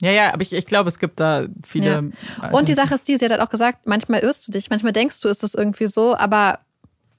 Ja, 0.02 0.10
ja, 0.10 0.32
aber 0.32 0.42
ich, 0.42 0.52
ich 0.52 0.66
glaube, 0.66 0.88
es 0.88 0.98
gibt 0.98 1.20
da 1.20 1.46
viele. 1.64 2.10
Ja. 2.42 2.50
Und 2.50 2.68
die 2.68 2.74
Sache 2.74 2.94
ist 2.94 3.06
die, 3.06 3.16
sie 3.16 3.24
hat 3.24 3.32
halt 3.32 3.40
auch 3.40 3.48
gesagt, 3.48 3.86
manchmal 3.86 4.20
irrst 4.20 4.46
du 4.46 4.52
dich, 4.52 4.68
manchmal 4.68 4.92
denkst 4.92 5.20
du, 5.20 5.28
ist 5.28 5.42
das 5.42 5.54
irgendwie 5.54 5.86
so, 5.86 6.16
aber 6.16 6.58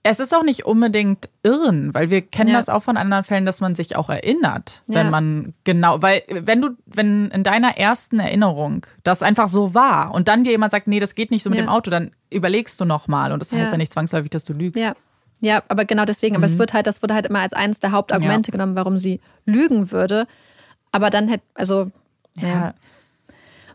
Es 0.08 0.20
ist 0.20 0.36
auch 0.36 0.44
nicht 0.44 0.66
unbedingt 0.68 1.30
irren, 1.42 1.96
weil 1.96 2.12
wir 2.12 2.22
kennen 2.22 2.52
Ja. 2.52 2.58
das 2.58 2.70
auch 2.70 2.84
von 2.84 2.96
anderen 2.96 3.24
Fällen, 3.24 3.44
dass 3.44 3.60
man 3.60 3.74
sich 3.74 3.96
auch 3.96 4.08
erinnert, 4.10 4.84
Ja. 4.86 4.96
wenn 5.00 5.10
man 5.10 5.54
genau, 5.64 6.00
weil 6.04 6.22
wenn 6.30 6.62
du, 6.62 6.70
wenn 6.86 7.32
in 7.32 7.42
deiner 7.44 7.78
ersten 7.78 8.20
Erinnerung 8.20 8.86
das 9.04 9.24
einfach 9.24 9.48
so 9.48 9.74
war 9.74 10.14
und 10.14 10.28
dann 10.28 10.44
dir 10.44 10.52
jemand 10.52 10.72
sagt, 10.72 10.86
nee, 10.86 11.00
das 11.00 11.16
geht 11.16 11.32
nicht 11.32 11.42
so 11.42 11.50
mit 11.50 11.58
Ja. 11.58 11.66
dem 11.66 11.70
Auto, 11.70 11.90
dann 11.90 12.12
überlegst 12.30 12.80
du 12.80 12.86
nochmal 12.86 13.32
und 13.32 13.40
das 13.40 13.52
heißt 13.52 13.72
Ja. 13.72 13.78
nicht 13.80 13.92
zwangsläufig, 13.92 14.30
dass 14.30 14.44
du 14.46 14.54
lügst. 14.54 14.80
Ja. 14.80 14.94
Ja, 15.42 15.64
aber 15.70 15.86
genau 15.86 16.06
deswegen. 16.06 16.36
Aber 16.36 16.46
es 16.46 16.60
wird 16.60 16.74
halt, 16.74 16.86
das 16.86 17.02
wurde 17.02 17.16
halt 17.16 17.26
immer 17.26 17.40
als 17.40 17.54
eines 17.54 17.80
der 17.80 17.92
Hauptargumente 17.92 18.52
genommen, 18.52 18.76
warum 18.76 19.00
sie 19.00 19.20
lügen 19.46 19.90
würde. 19.92 20.28
Aber 20.92 21.10
dann 21.10 21.28
hätte, 21.30 21.44
also. 21.56 21.90
Ja. 22.40 22.76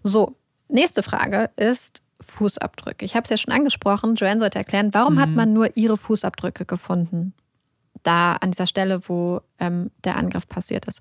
So, 0.04 0.36
nächste 0.68 1.02
Frage 1.02 1.50
ist 1.56 2.02
Fußabdrücke. 2.30 3.04
Ich 3.04 3.14
habe 3.14 3.24
es 3.24 3.30
ja 3.30 3.36
schon 3.36 3.52
angesprochen. 3.52 4.14
Joanne 4.14 4.40
sollte 4.40 4.58
erklären, 4.58 4.94
warum 4.94 5.20
hat 5.20 5.30
man 5.30 5.52
nur 5.52 5.76
ihre 5.76 5.96
Fußabdrücke 5.96 6.64
gefunden? 6.64 7.34
Da 8.02 8.34
an 8.34 8.50
dieser 8.50 8.66
Stelle, 8.66 9.02
wo 9.08 9.40
ähm, 9.58 9.90
der 10.04 10.16
Angriff 10.16 10.48
passiert 10.48 10.86
ist. 10.86 11.00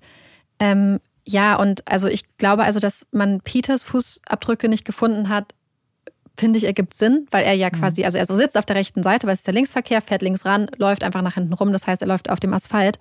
Ähm, 0.58 1.00
ja, 1.26 1.56
und 1.56 1.86
also 1.88 2.08
ich 2.08 2.24
glaube 2.36 2.64
also, 2.64 2.80
dass 2.80 3.06
man 3.12 3.40
Peters 3.40 3.82
Fußabdrücke 3.82 4.68
nicht 4.68 4.84
gefunden 4.84 5.28
hat, 5.28 5.54
finde 6.36 6.58
ich, 6.58 6.64
ergibt 6.64 6.94
Sinn, 6.94 7.26
weil 7.30 7.44
er 7.44 7.54
ja 7.54 7.70
quasi, 7.70 8.04
also 8.04 8.18
er 8.18 8.26
sitzt 8.26 8.56
auf 8.56 8.64
der 8.64 8.76
rechten 8.76 9.02
Seite, 9.02 9.26
weil 9.26 9.34
es 9.34 9.40
ist 9.40 9.46
der 9.46 9.54
Linksverkehr, 9.54 10.00
fährt 10.00 10.22
links 10.22 10.44
ran, 10.44 10.70
läuft 10.76 11.04
einfach 11.04 11.22
nach 11.22 11.34
hinten 11.34 11.52
rum. 11.52 11.72
Das 11.72 11.86
heißt, 11.86 12.02
er 12.02 12.08
läuft 12.08 12.30
auf 12.30 12.40
dem 12.40 12.52
Asphalt. 12.54 12.98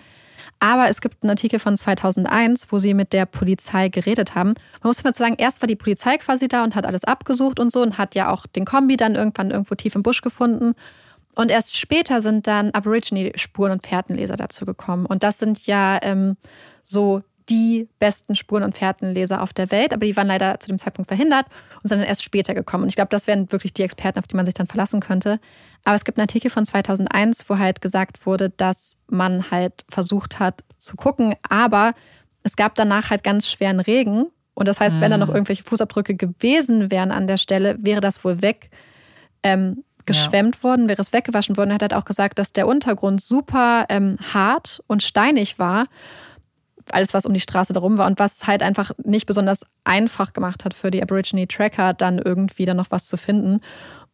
Aber 0.59 0.89
es 0.89 0.99
gibt 0.99 1.23
einen 1.23 1.29
Artikel 1.29 1.59
von 1.59 1.77
2001, 1.77 2.67
wo 2.69 2.79
sie 2.79 2.93
mit 2.93 3.13
der 3.13 3.25
Polizei 3.25 3.87
geredet 3.87 4.35
haben. 4.35 4.55
Man 4.81 4.89
muss 4.89 5.03
mal 5.03 5.13
sagen, 5.13 5.35
erst 5.37 5.61
war 5.61 5.67
die 5.67 5.77
Polizei 5.77 6.17
quasi 6.17 6.47
da 6.47 6.63
und 6.63 6.75
hat 6.75 6.85
alles 6.85 7.05
abgesucht 7.05 7.59
und 7.59 7.71
so 7.71 7.81
und 7.81 7.97
hat 7.97 8.13
ja 8.15 8.29
auch 8.29 8.45
den 8.45 8.65
Kombi 8.65 8.97
dann 8.97 9.15
irgendwann 9.15 9.51
irgendwo 9.51 9.75
tief 9.75 9.95
im 9.95 10.03
Busch 10.03 10.21
gefunden. 10.21 10.75
Und 11.35 11.51
erst 11.51 11.77
später 11.77 12.21
sind 12.21 12.47
dann 12.47 12.71
Aborigine-Spuren 12.71 13.71
und 13.71 13.87
Fährtenleser 13.87 14.35
dazu 14.35 14.65
gekommen. 14.65 15.05
Und 15.05 15.23
das 15.23 15.39
sind 15.39 15.65
ja 15.65 15.97
ähm, 16.01 16.35
so 16.83 17.21
die 17.49 17.87
besten 17.99 18.35
Spuren- 18.35 18.63
und 18.63 18.77
Fährtenleser 18.77 19.41
auf 19.41 19.53
der 19.53 19.71
Welt, 19.71 19.93
aber 19.93 20.05
die 20.05 20.15
waren 20.15 20.27
leider 20.27 20.59
zu 20.59 20.69
dem 20.69 20.79
Zeitpunkt 20.79 21.09
verhindert 21.09 21.45
und 21.81 21.89
sind 21.89 21.99
dann 21.99 22.07
erst 22.07 22.23
später 22.23 22.53
gekommen. 22.53 22.83
Und 22.83 22.89
ich 22.89 22.95
glaube, 22.95 23.09
das 23.09 23.27
wären 23.27 23.51
wirklich 23.51 23.73
die 23.73 23.83
Experten, 23.83 24.19
auf 24.19 24.27
die 24.27 24.35
man 24.35 24.45
sich 24.45 24.53
dann 24.53 24.67
verlassen 24.67 24.99
könnte. 24.99 25.39
Aber 25.83 25.95
es 25.95 26.05
gibt 26.05 26.17
einen 26.17 26.23
Artikel 26.23 26.51
von 26.51 26.65
2001, 26.65 27.49
wo 27.49 27.57
halt 27.57 27.81
gesagt 27.81 28.25
wurde, 28.25 28.49
dass 28.49 28.97
man 29.07 29.49
halt 29.51 29.85
versucht 29.89 30.39
hat 30.39 30.63
zu 30.77 30.95
gucken, 30.95 31.35
aber 31.47 31.93
es 32.43 32.55
gab 32.55 32.75
danach 32.75 33.09
halt 33.09 33.23
ganz 33.23 33.49
schweren 33.49 33.79
Regen. 33.79 34.27
Und 34.53 34.67
das 34.67 34.79
heißt, 34.79 34.99
wenn 34.99 35.11
da 35.11 35.17
noch 35.17 35.29
irgendwelche 35.29 35.63
Fußabdrücke 35.63 36.15
gewesen 36.15 36.91
wären 36.91 37.11
an 37.11 37.27
der 37.27 37.37
Stelle, 37.37 37.77
wäre 37.79 38.01
das 38.01 38.23
wohl 38.25 38.41
weg 38.41 38.69
ähm, 39.41 39.83
geschwemmt 40.05 40.63
worden, 40.63 40.89
wäre 40.89 41.01
es 41.01 41.13
weggewaschen 41.13 41.55
worden. 41.55 41.69
Er 41.69 41.75
hat 41.75 41.81
halt 41.83 41.93
auch 41.93 42.05
gesagt, 42.05 42.39
dass 42.39 42.51
der 42.51 42.67
Untergrund 42.67 43.21
super 43.21 43.85
ähm, 43.89 44.17
hart 44.33 44.83
und 44.87 45.03
steinig 45.03 45.59
war. 45.59 45.85
Alles, 46.93 47.13
was 47.13 47.25
um 47.25 47.33
die 47.33 47.39
Straße 47.39 47.73
darum 47.73 47.97
war 47.97 48.07
und 48.07 48.19
was 48.19 48.47
halt 48.47 48.63
einfach 48.63 48.91
nicht 49.03 49.25
besonders 49.25 49.65
einfach 49.83 50.33
gemacht 50.33 50.65
hat 50.65 50.73
für 50.73 50.91
die 50.91 51.01
Aborigine-Tracker, 51.01 51.93
dann 51.93 52.19
irgendwie 52.19 52.65
da 52.65 52.73
noch 52.73 52.87
was 52.89 53.05
zu 53.05 53.17
finden. 53.17 53.61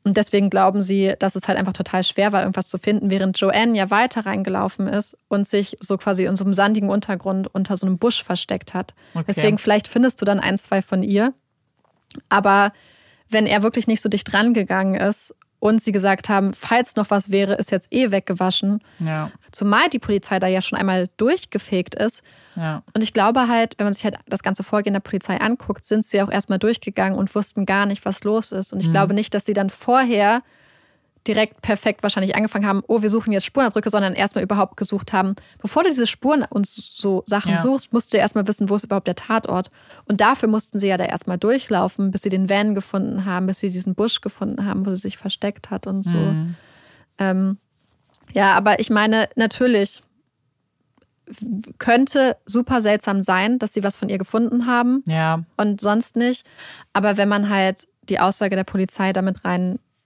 Und 0.04 0.18
deswegen 0.18 0.52
glauben 0.52 0.84
sie, 0.84 1.14
dass 1.18 1.36
es 1.36 1.48
halt 1.48 1.58
einfach 1.58 1.74
total 1.74 2.04
schwer 2.04 2.32
war, 2.32 2.42
irgendwas 2.42 2.68
zu 2.68 2.78
finden, 2.78 3.10
während 3.10 3.40
Joanne 3.40 3.76
ja 3.76 3.90
weiter 3.90 4.26
reingelaufen 4.26 4.88
ist 4.88 5.18
und 5.30 5.48
sich 5.48 5.78
so 5.80 5.98
quasi 5.98 6.26
in 6.26 6.36
so 6.36 6.44
einem 6.44 6.54
sandigen 6.54 6.90
Untergrund 6.90 7.54
unter 7.54 7.76
so 7.76 7.88
einem 7.88 7.98
Busch 7.98 8.24
versteckt 8.24 8.76
hat. 8.76 8.94
Okay. 9.16 9.26
Deswegen, 9.28 9.58
vielleicht 9.58 9.88
findest 9.88 10.22
du 10.22 10.26
dann 10.26 10.40
ein, 10.40 10.60
zwei 10.60 10.84
von 10.84 11.02
ihr. 11.02 11.34
Aber 12.30 12.72
wenn 13.30 13.48
er 13.48 13.64
wirklich 13.64 13.88
nicht 13.88 14.04
so 14.04 14.10
dicht 14.10 14.32
rangegangen 14.32 14.94
ist 14.94 15.34
und 15.66 15.82
sie 15.82 15.92
gesagt 15.92 16.30
haben, 16.30 16.54
falls 16.54 16.96
noch 16.96 17.10
was 17.10 17.32
wäre, 17.32 17.56
ist 17.56 17.72
jetzt 17.72 17.92
eh 17.92 18.12
weggewaschen, 18.12 18.82
Ja, 19.00 19.32
zumal 19.52 19.90
die 19.90 20.00
Polizei 20.00 20.40
da 20.40 20.48
ja 20.48 20.62
schon 20.62 20.78
einmal 20.78 21.10
durchgefegt 21.18 21.96
ist. 21.96 22.22
ja. 22.56 22.84
Und 22.94 23.02
ich 23.02 23.14
glaube 23.14 23.48
halt, 23.48 23.74
wenn 23.78 23.86
man 23.88 23.94
sich 23.94 24.04
halt 24.04 24.16
das 24.28 24.44
ganze 24.44 24.64
Vorgehen 24.64 24.94
der 24.94 25.00
Polizei 25.00 25.38
anguckt, 25.42 25.84
sind 25.84 26.06
sie 26.06 26.22
auch 26.22 26.30
erstmal 26.30 26.60
durchgegangen 26.60 27.18
und 27.18 27.34
wussten 27.34 27.66
gar 27.66 27.86
nicht, 27.88 28.06
was 28.06 28.24
los 28.24 28.52
ist. 28.52 28.74
Und 28.74 28.82
ich 28.82 28.92
glaube 28.92 29.14
nicht, 29.16 29.34
dass 29.34 29.46
sie 29.46 29.54
dann 29.54 29.70
vorher 29.72 30.44
direkt 31.28 31.62
perfekt 31.62 32.04
wahrscheinlich 32.04 32.36
angefangen 32.36 32.66
haben, 32.68 32.84
oh, 32.88 33.02
wir 33.02 33.10
suchen 33.10 33.34
jetzt 33.34 33.46
Spurenabdrücke, 33.46 33.90
sondern 33.90 34.14
erstmal 34.14 34.44
überhaupt 34.44 34.78
gesucht 34.78 35.14
haben. 35.14 35.36
Bevor 35.62 35.84
du 35.84 35.90
diese 35.90 36.08
Spuren 36.08 36.44
und 36.50 36.68
so 36.68 37.24
Sachen 37.26 37.52
Ja. 37.54 37.58
suchst, 37.58 37.92
musst 37.94 38.14
du 38.14 38.18
erstmal 38.18 38.48
wissen, 38.48 38.70
wo 38.70 38.76
ist 38.76 38.84
überhaupt 38.86 39.08
der 39.08 39.16
Tatort. 39.16 39.72
Und 40.06 40.22
dafür 40.22 40.50
mussten 40.50 40.80
sie 40.80 40.88
ja 40.88 40.98
da 40.98 41.06
erstmal 41.06 41.38
durchlaufen, 41.38 42.12
bis 42.12 42.22
sie 42.22 42.30
den 42.30 42.50
Van 42.50 42.76
gefunden 42.76 43.26
haben, 43.26 43.48
bis 43.48 43.60
sie 43.60 43.70
diesen 43.70 43.96
Busch 43.96 44.22
gefunden 44.22 44.66
haben, 44.66 44.86
wo 44.86 44.90
sie 44.92 44.96
sich 44.98 45.18
versteckt 45.18 45.70
hat 45.72 45.88
und 45.88 46.04
so. 46.04 46.18
Mhm. 46.18 46.56
Ähm, 47.18 47.58
ja, 48.34 48.54
aber 48.54 48.80
ich 48.80 48.90
meine, 48.90 49.30
natürlich 49.36 50.02
könnte 51.80 52.38
super 52.46 52.82
seltsam 52.82 53.24
sein, 53.24 53.58
dass 53.60 53.74
sie 53.74 53.84
was 53.84 53.96
von 53.96 54.10
ihr 54.10 54.18
gefunden 54.18 54.68
haben 54.68 55.04
Ja, 55.08 55.44
und 55.58 55.82
sonst 55.82 56.16
nicht. 56.16 56.48
Aber 56.94 57.18
wenn 57.18 57.28
man 57.30 57.50
halt 57.50 57.88
die 58.04 58.20
Aussage 58.20 58.56
der 58.56 58.64
Polizei 58.64 59.12
damit 59.14 59.44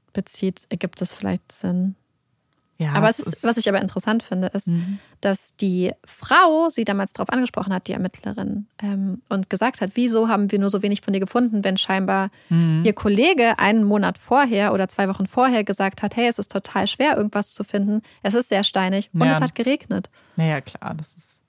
reinbezieht, 0.09 0.61
ergibt 0.69 1.01
es 1.01 1.13
vielleicht 1.13 1.51
Sinn. 1.51 1.95
ja. 2.81 2.93
aber 2.93 3.09
es 3.09 3.19
ist, 3.19 3.43
was 3.43 3.57
ich 3.57 3.67
aber 3.67 3.81
interessant 3.81 4.23
finde, 4.23 4.47
ist, 4.53 4.67
Mhm. 4.67 4.99
dass 5.19 5.55
die 5.57 5.91
Frau 6.05 6.69
sie 6.69 6.85
damals 6.85 7.11
darauf 7.11 7.29
angesprochen 7.29 7.73
hat, 7.73 7.87
die 7.87 7.91
Ermittlerin, 7.93 8.67
ähm, 8.81 9.21
und 9.27 9.49
gesagt 9.49 9.81
hat, 9.81 9.91
wieso 9.95 10.29
haben 10.29 10.49
wir 10.49 10.59
nur 10.59 10.69
so 10.69 10.81
wenig 10.81 11.01
von 11.01 11.11
dir 11.11 11.19
gefunden, 11.19 11.63
wenn 11.65 11.75
scheinbar 11.75 12.31
Mhm. 12.49 12.83
ihr 12.85 12.93
Kollege 12.93 13.59
einen 13.59 13.83
Monat 13.83 14.17
vorher 14.17 14.73
oder 14.73 14.87
zwei 14.87 15.09
Wochen 15.09 15.27
vorher 15.27 15.65
gesagt 15.65 16.01
hat, 16.01 16.15
hey, 16.15 16.27
es 16.29 16.39
ist 16.39 16.51
total 16.53 16.87
schwer, 16.87 17.17
irgendwas 17.17 17.53
zu 17.53 17.65
finden, 17.65 18.01
es 18.23 18.33
ist 18.33 18.47
sehr 18.47 18.63
steinig 18.63 19.09
und 19.13 19.23
Ja. 19.25 19.35
es 19.35 19.41
hat 19.41 19.55
geregnet. 19.55 20.09
Naja, 20.37 20.61
klar, 20.61 20.93
das 20.95 21.17
ist. 21.17 21.41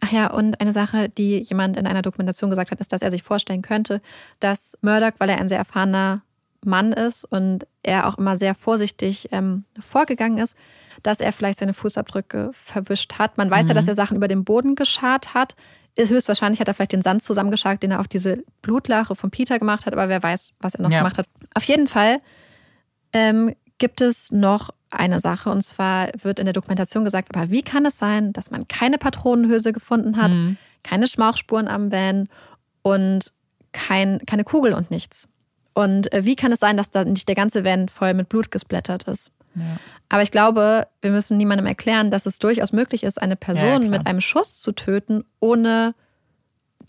Ach 0.00 0.10
ja, 0.10 0.30
und 0.32 0.60
eine 0.60 0.72
Sache, 0.72 1.08
die 1.08 1.38
jemand 1.38 1.76
in 1.76 1.86
einer 1.86 2.02
Dokumentation 2.02 2.50
gesagt 2.50 2.72
hat, 2.72 2.80
ist, 2.80 2.92
dass 2.92 3.00
er 3.00 3.12
sich 3.12 3.22
vorstellen 3.22 3.62
könnte, 3.62 4.02
dass 4.40 4.76
Murdoch, 4.82 5.12
weil 5.18 5.30
er 5.30 5.38
ein 5.38 5.48
sehr 5.48 5.58
erfahrener 5.58 6.22
Mann 6.66 6.92
ist 6.92 7.24
und 7.24 7.66
er 7.82 8.06
auch 8.08 8.18
immer 8.18 8.36
sehr 8.36 8.54
vorsichtig 8.54 9.28
ähm, 9.32 9.64
vorgegangen 9.80 10.38
ist, 10.38 10.56
dass 11.02 11.20
er 11.20 11.32
vielleicht 11.32 11.58
seine 11.58 11.74
Fußabdrücke 11.74 12.50
verwischt 12.52 13.14
hat. 13.18 13.36
Man 13.38 13.50
weiß 13.50 13.68
ja, 13.68 13.74
dass 13.74 13.88
er 13.88 13.94
Sachen 13.94 14.16
über 14.16 14.28
den 14.28 14.44
Boden 14.44 14.74
geschart 14.74 15.34
hat. 15.34 15.54
Höchstwahrscheinlich 15.98 16.60
hat 16.60 16.68
er 16.68 16.74
vielleicht 16.74 16.92
den 16.92 17.02
Sand 17.02 17.22
zusammengescharrt, 17.22 17.82
den 17.82 17.92
er 17.92 18.00
auf 18.00 18.08
diese 18.08 18.42
Blutlache 18.62 19.14
von 19.14 19.30
Peter 19.30 19.58
gemacht 19.58 19.86
hat, 19.86 19.92
aber 19.92 20.08
wer 20.08 20.22
weiß, 20.22 20.54
was 20.60 20.74
er 20.74 20.82
noch 20.82 20.90
Ja. 20.90 20.98
gemacht 20.98 21.18
hat. 21.18 21.26
Auf 21.54 21.64
jeden 21.64 21.86
Fall 21.88 22.18
ähm, 23.12 23.54
gibt 23.78 24.00
es 24.00 24.30
noch 24.32 24.70
eine 24.90 25.20
Sache 25.20 25.50
und 25.50 25.62
zwar 25.62 26.08
wird 26.22 26.38
in 26.38 26.46
der 26.46 26.52
Dokumentation 26.52 27.04
gesagt, 27.04 27.34
aber 27.34 27.50
wie 27.50 27.62
kann 27.62 27.84
es 27.86 27.98
sein, 27.98 28.32
dass 28.32 28.50
man 28.50 28.68
keine 28.68 28.98
Patronenhülse 28.98 29.72
gefunden 29.72 30.16
hat, 30.16 30.32
Mhm. 30.34 30.56
keine 30.82 31.06
Schmauchspuren 31.08 31.68
am 31.68 31.90
Van 31.92 32.28
und 32.82 33.32
kein, 33.72 34.20
keine 34.26 34.44
Kugel 34.44 34.72
und 34.72 34.90
nichts? 34.90 35.28
Und 35.74 36.12
äh, 36.12 36.24
wie 36.24 36.36
kann 36.36 36.52
es 36.52 36.60
sein, 36.60 36.76
dass 36.76 36.90
da 36.90 37.04
nicht 37.04 37.28
der 37.28 37.34
ganze 37.34 37.64
Van 37.64 37.88
voll 37.88 38.14
mit 38.14 38.28
Blut 38.28 38.50
gesplattert 38.50 39.04
ist? 39.04 39.30
Ja. 39.56 39.78
Aber 40.08 40.22
ich 40.22 40.30
glaube, 40.30 40.86
wir 41.02 41.10
müssen 41.10 41.36
niemandem 41.36 41.66
erklären, 41.66 42.10
dass 42.10 42.26
es 42.26 42.38
durchaus 42.38 42.72
möglich 42.72 43.02
ist, 43.04 43.20
eine 43.20 43.32
Ja, 43.34 43.36
Person 43.36 43.78
klar. 43.80 43.90
mit 43.90 44.06
einem 44.06 44.20
Schuss 44.20 44.60
zu 44.60 44.72
töten, 44.72 45.24
ohne 45.40 45.94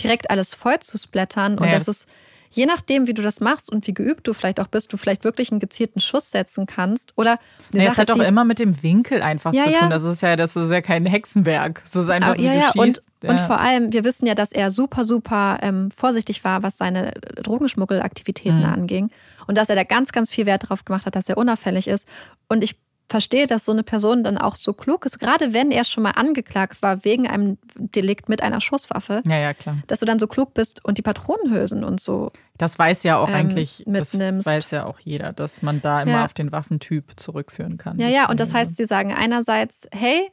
direkt 0.02 0.30
alles 0.30 0.56
voll 0.56 0.80
zu 0.80 0.98
splattern. 0.98 1.58
Und 1.58 1.66
Ja, 1.66 1.72
das 1.74 1.86
das- 1.86 2.02
ist, 2.02 2.10
je 2.56 2.66
nachdem, 2.66 3.08
wie 3.08 3.14
du 3.14 3.22
das 3.22 3.42
machst 3.42 3.72
und 3.72 3.86
wie 3.88 3.94
geübt 3.94 4.28
du 4.28 4.34
vielleicht 4.34 4.60
auch 4.60 4.68
bist, 4.68 4.92
du 4.94 4.98
vielleicht 4.98 5.24
wirklich 5.24 5.52
einen 5.52 5.60
gezielten 5.60 6.00
Schuss 6.00 6.32
setzen 6.32 6.66
kannst. 6.66 7.14
Oder 7.18 7.38
nee, 7.72 7.86
es 7.86 7.98
hat 7.98 8.10
doch 8.10 8.20
immer 8.20 8.46
mit 8.46 8.60
dem 8.60 8.82
Winkel 8.82 9.22
einfach 9.22 9.54
ja, 9.54 9.66
zu 9.66 9.70
tun. 9.72 9.80
Ja. 9.82 9.90
Das 9.90 10.04
ist 10.04 10.22
ja, 10.22 10.36
das 10.36 10.56
ist 10.56 10.72
ja 10.72 10.82
kein 10.82 11.06
Hexenwerk. 11.06 11.82
Das 11.84 11.96
ist 11.96 12.10
einfach, 12.10 12.30
Aber, 12.30 12.40
wie 12.40 12.46
ja, 12.46 12.54
du 12.54 12.60
ja. 12.60 12.72
schießt. 12.72 13.02
Und, 13.24 13.30
und 13.30 13.40
vor 13.42 13.60
allem, 13.60 13.92
wir 13.92 14.04
wissen 14.04 14.26
ja, 14.26 14.36
dass 14.36 14.52
er 14.52 14.72
super, 14.72 15.04
super 15.04 15.60
ähm, 15.62 15.90
vorsichtig 15.96 16.44
war, 16.44 16.64
was 16.64 16.78
seine 16.78 17.12
Drogenschmuggelaktivitäten 17.42 18.60
Mhm. 18.60 18.66
anging. 18.66 19.10
Und 19.48 19.58
dass 19.58 19.70
er 19.70 19.76
da 19.76 19.84
ganz, 19.84 20.12
ganz 20.12 20.32
viel 20.32 20.46
Wert 20.46 20.64
darauf 20.64 20.86
gemacht 20.86 21.06
hat, 21.06 21.16
dass 21.16 21.30
er 21.30 21.38
unauffällig 21.38 21.88
ist. 21.88 22.08
Und 22.48 22.64
ich 22.64 22.76
verstehe, 23.08 23.46
dass 23.48 23.66
so 23.66 23.72
eine 23.72 23.84
Person 23.84 24.24
dann 24.24 24.38
auch 24.38 24.56
so 24.56 24.74
klug 24.74 25.06
ist, 25.06 25.20
gerade 25.20 25.54
wenn 25.54 25.70
er 25.72 25.84
schon 25.84 26.04
mal 26.04 26.12
angeklagt 26.12 26.82
war 26.82 27.06
wegen 27.06 27.28
einem 27.28 27.58
Delikt 27.76 28.30
mit 28.30 28.42
einer 28.42 28.62
Schusswaffe, 28.62 29.22
Ja, 29.26 29.38
ja, 29.38 29.54
klar. 29.54 29.78
dass 29.88 30.00
du 30.00 30.06
dann 30.06 30.20
so 30.20 30.28
klug 30.28 30.54
bist 30.56 30.84
und 30.84 30.98
die 30.98 31.02
Patronenhülsen 31.04 31.84
und 31.84 32.00
so. 32.02 32.32
Das 32.58 32.80
weiß 32.80 33.04
ja 33.04 33.18
auch 33.18 33.30
Ähm, 33.30 33.36
eigentlich, 33.36 33.84
das 33.86 34.14
mitnimmst. 34.14 34.48
weiß 34.48 34.72
ja 34.72 34.86
auch 34.86 35.00
jeder, 35.00 35.34
dass 35.34 35.62
man 35.62 35.82
da 35.82 36.02
immer 36.02 36.12
Ja. 36.14 36.26
auf 36.26 36.34
den 36.34 36.52
Waffentyp 36.52 37.12
zurückführen 37.20 37.78
kann. 37.78 38.00
Ja, 38.00 38.08
ja, 38.08 38.30
und 38.30 38.40
das 38.40 38.54
heißt, 38.54 38.76
sie 38.76 38.86
sagen 38.86 39.14
einerseits, 39.14 39.88
hey, 39.94 40.32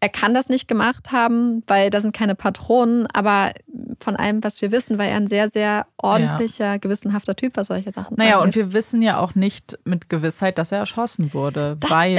er 0.00 0.08
kann 0.08 0.32
das 0.32 0.48
nicht 0.48 0.68
gemacht 0.68 1.10
haben, 1.10 1.62
weil 1.66 1.90
da 1.90 2.00
sind 2.00 2.14
keine 2.14 2.34
Patronen, 2.34 3.06
aber 3.12 3.52
von 4.00 4.14
allem, 4.14 4.44
was 4.44 4.62
wir 4.62 4.70
wissen, 4.70 4.98
war 4.98 5.06
er 5.06 5.16
ein 5.16 5.26
sehr, 5.26 5.48
sehr 5.48 5.86
ordentlicher, 5.96 6.78
gewissenhafter 6.78 7.34
Typ, 7.34 7.56
was 7.56 7.66
solche 7.66 7.90
Sachen 7.90 8.14
Naja, 8.16 8.36
und 8.36 8.44
angeht. 8.44 8.54
wir 8.56 8.72
wissen 8.72 9.02
ja 9.02 9.18
auch 9.18 9.34
nicht 9.34 9.78
mit 9.84 10.08
Gewissheit, 10.08 10.58
dass 10.58 10.70
er 10.70 10.78
erschossen 10.78 11.34
wurde, 11.34 11.76
Das 11.80 11.90
weil 11.90 12.16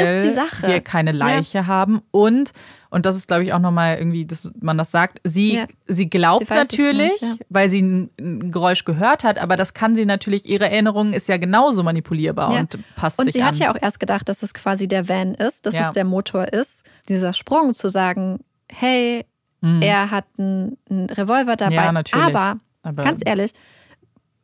wir 0.65 0.81
keine 0.81 1.13
Leiche 1.13 1.67
haben 1.67 2.01
und 2.11 2.51
und 2.89 3.05
das 3.05 3.15
ist, 3.15 3.27
glaube 3.27 3.43
ich, 3.43 3.53
auch 3.53 3.59
nochmal 3.59 3.97
irgendwie, 3.97 4.25
dass 4.25 4.49
man 4.59 4.77
das 4.77 4.91
sagt. 4.91 5.19
Sie, 5.23 5.55
Ja. 5.55 5.67
sie 5.87 6.09
glaubt 6.09 6.47
Sie 6.47 6.53
natürlich, 6.53 7.11
nicht, 7.11 7.21
ja. 7.21 7.35
weil 7.49 7.69
sie 7.69 7.81
ein, 7.81 8.09
ein 8.19 8.51
Geräusch 8.51 8.83
gehört 8.85 9.23
hat, 9.23 9.37
aber 9.37 9.55
das 9.57 9.73
kann 9.73 9.95
sie 9.95 10.05
natürlich, 10.05 10.47
ihre 10.49 10.69
Erinnerung 10.69 11.13
ist 11.13 11.27
ja 11.27 11.37
genauso 11.37 11.83
manipulierbar 11.83 12.53
Ja. 12.53 12.59
und 12.61 12.79
passt 12.95 13.19
Und 13.19 13.25
sich 13.25 13.35
sie 13.35 13.41
an. 13.41 13.47
hat 13.49 13.55
ja 13.57 13.71
auch 13.71 13.77
erst 13.81 13.99
gedacht, 13.99 14.27
dass 14.27 14.41
es 14.43 14.53
quasi 14.53 14.87
der 14.87 15.07
Van 15.07 15.35
ist, 15.35 15.65
dass 15.65 15.75
es 15.75 15.91
der 15.91 16.05
Motor 16.05 16.45
ist. 16.51 16.83
Dieser 17.07 17.33
Sprung 17.33 17.73
zu 17.73 17.89
sagen, 17.89 18.39
hey, 18.71 19.25
Mhm. 19.61 19.81
er 19.81 20.09
hat 20.09 20.25
einen, 20.37 20.77
einen 20.89 21.09
Revolver 21.09 21.57
dabei. 21.57 21.73
Ja, 21.75 21.91
natürlich. 21.91 22.25
Aber, 22.25 22.59
Aber- 22.81 23.03
ganz 23.03 23.21
ehrlich, 23.25 23.51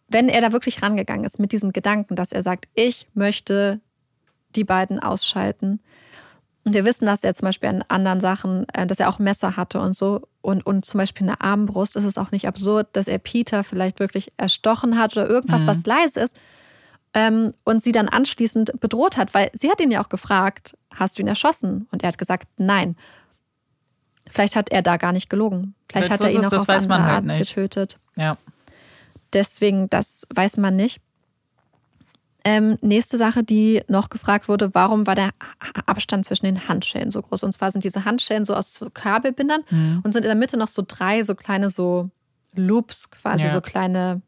wenn 0.09 0.27
er 0.29 0.41
da 0.41 0.51
wirklich 0.51 0.81
rangegangen 0.83 1.23
ist 1.25 1.39
mit 1.39 1.51
diesem 1.51 1.71
Gedanken, 1.71 2.15
dass 2.15 2.31
er 2.31 2.43
sagt, 2.43 2.67
ich 2.75 3.07
möchte 3.13 3.79
die 4.55 4.63
beiden 4.65 4.99
ausschalten. 4.99 5.79
Und 6.65 6.73
wir 6.73 6.83
wissen, 6.83 7.05
dass 7.05 7.23
er 7.23 7.33
zum 7.35 7.45
Beispiel 7.45 7.69
an 7.69 7.83
anderen 7.87 8.19
Sachen, 8.19 8.65
äh, 8.73 8.87
dass 8.87 8.99
er 8.99 9.07
auch 9.09 9.19
Messer 9.19 9.55
hatte 9.55 9.79
und 9.79 9.93
so. 9.93 10.27
Und, 10.41 10.65
und 10.65 10.83
zum 10.83 10.97
Beispiel 10.97 11.27
eine 11.27 11.39
Armbrust. 11.39 11.95
ist 11.95 12.03
Es 12.03 12.17
auch 12.17 12.31
nicht 12.31 12.47
absurd, 12.47 12.87
dass 12.93 13.07
er 13.07 13.19
Peter 13.19 13.63
vielleicht 13.63 13.99
wirklich 13.99 14.33
erstochen 14.37 14.97
hat 14.97 15.15
oder 15.15 15.29
irgendwas, 15.29 15.61
Mhm. 15.61 15.67
was 15.67 15.85
leise 15.85 16.19
ist. 16.21 16.35
Ähm, 17.13 17.53
und 17.63 17.81
sie 17.83 17.91
dann 17.91 18.09
anschließend 18.09 18.79
bedroht 18.81 19.15
hat, 19.17 19.33
weil 19.33 19.49
sie 19.53 19.69
hat 19.71 19.79
ihn 19.79 19.91
ja 19.91 20.03
auch 20.03 20.09
gefragt, 20.09 20.75
hast 20.93 21.17
du 21.17 21.21
ihn 21.21 21.27
erschossen? 21.27 21.87
Und 21.91 22.01
er 22.03 22.09
hat 22.09 22.17
gesagt, 22.17 22.47
nein. 22.57 22.97
Vielleicht 24.31 24.55
hat 24.55 24.69
er 24.71 24.81
da 24.81 24.97
gar 24.97 25.11
nicht 25.13 25.29
gelogen. 25.29 25.75
Vielleicht 25.89 26.09
Das 26.09 26.13
hat 26.15 26.21
er 26.21 26.27
ist 26.29 26.33
ihn 26.35 26.45
auch 26.45 26.49
das 26.49 26.61
auf 26.63 26.67
weiß 26.67 26.83
andere 26.85 26.99
man 26.99 27.07
halt 27.07 27.15
Art 27.17 27.25
nicht. 27.25 27.49
getötet. 27.55 27.99
ja. 28.15 28.37
Deswegen, 29.33 29.89
das 29.89 30.25
weiß 30.33 30.55
man 30.57 30.75
nicht. 30.77 31.01
Ähm, 32.47 32.77
nächste 32.81 33.17
Sache, 33.17 33.43
die 33.43 33.81
noch 33.87 34.09
gefragt 34.09 34.47
wurde, 34.47 34.73
warum 34.75 35.07
war 35.07 35.15
der 35.15 35.31
Abstand 35.87 36.25
zwischen 36.25 36.45
den 36.45 36.67
Handschellen 36.67 37.09
so 37.11 37.21
groß? 37.23 37.43
Und 37.43 37.53
zwar 37.53 37.71
sind 37.71 37.83
diese 37.83 38.05
Handschellen 38.05 38.45
so 38.45 38.53
aus 38.53 38.75
so 38.75 38.89
Kabelbindern 38.91 39.61
Mhm. 39.69 40.01
und 40.03 40.11
sind 40.13 40.21
in 40.23 40.29
der 40.29 40.35
Mitte 40.35 40.55
noch 40.55 40.67
so 40.67 40.83
drei 40.87 41.23
so 41.23 41.33
kleine 41.33 41.69
so 41.71 42.09
Loops 42.55 43.09
quasi, 43.09 43.45
Ja. 43.45 43.49
so 43.51 43.61
kleine, 43.61 44.21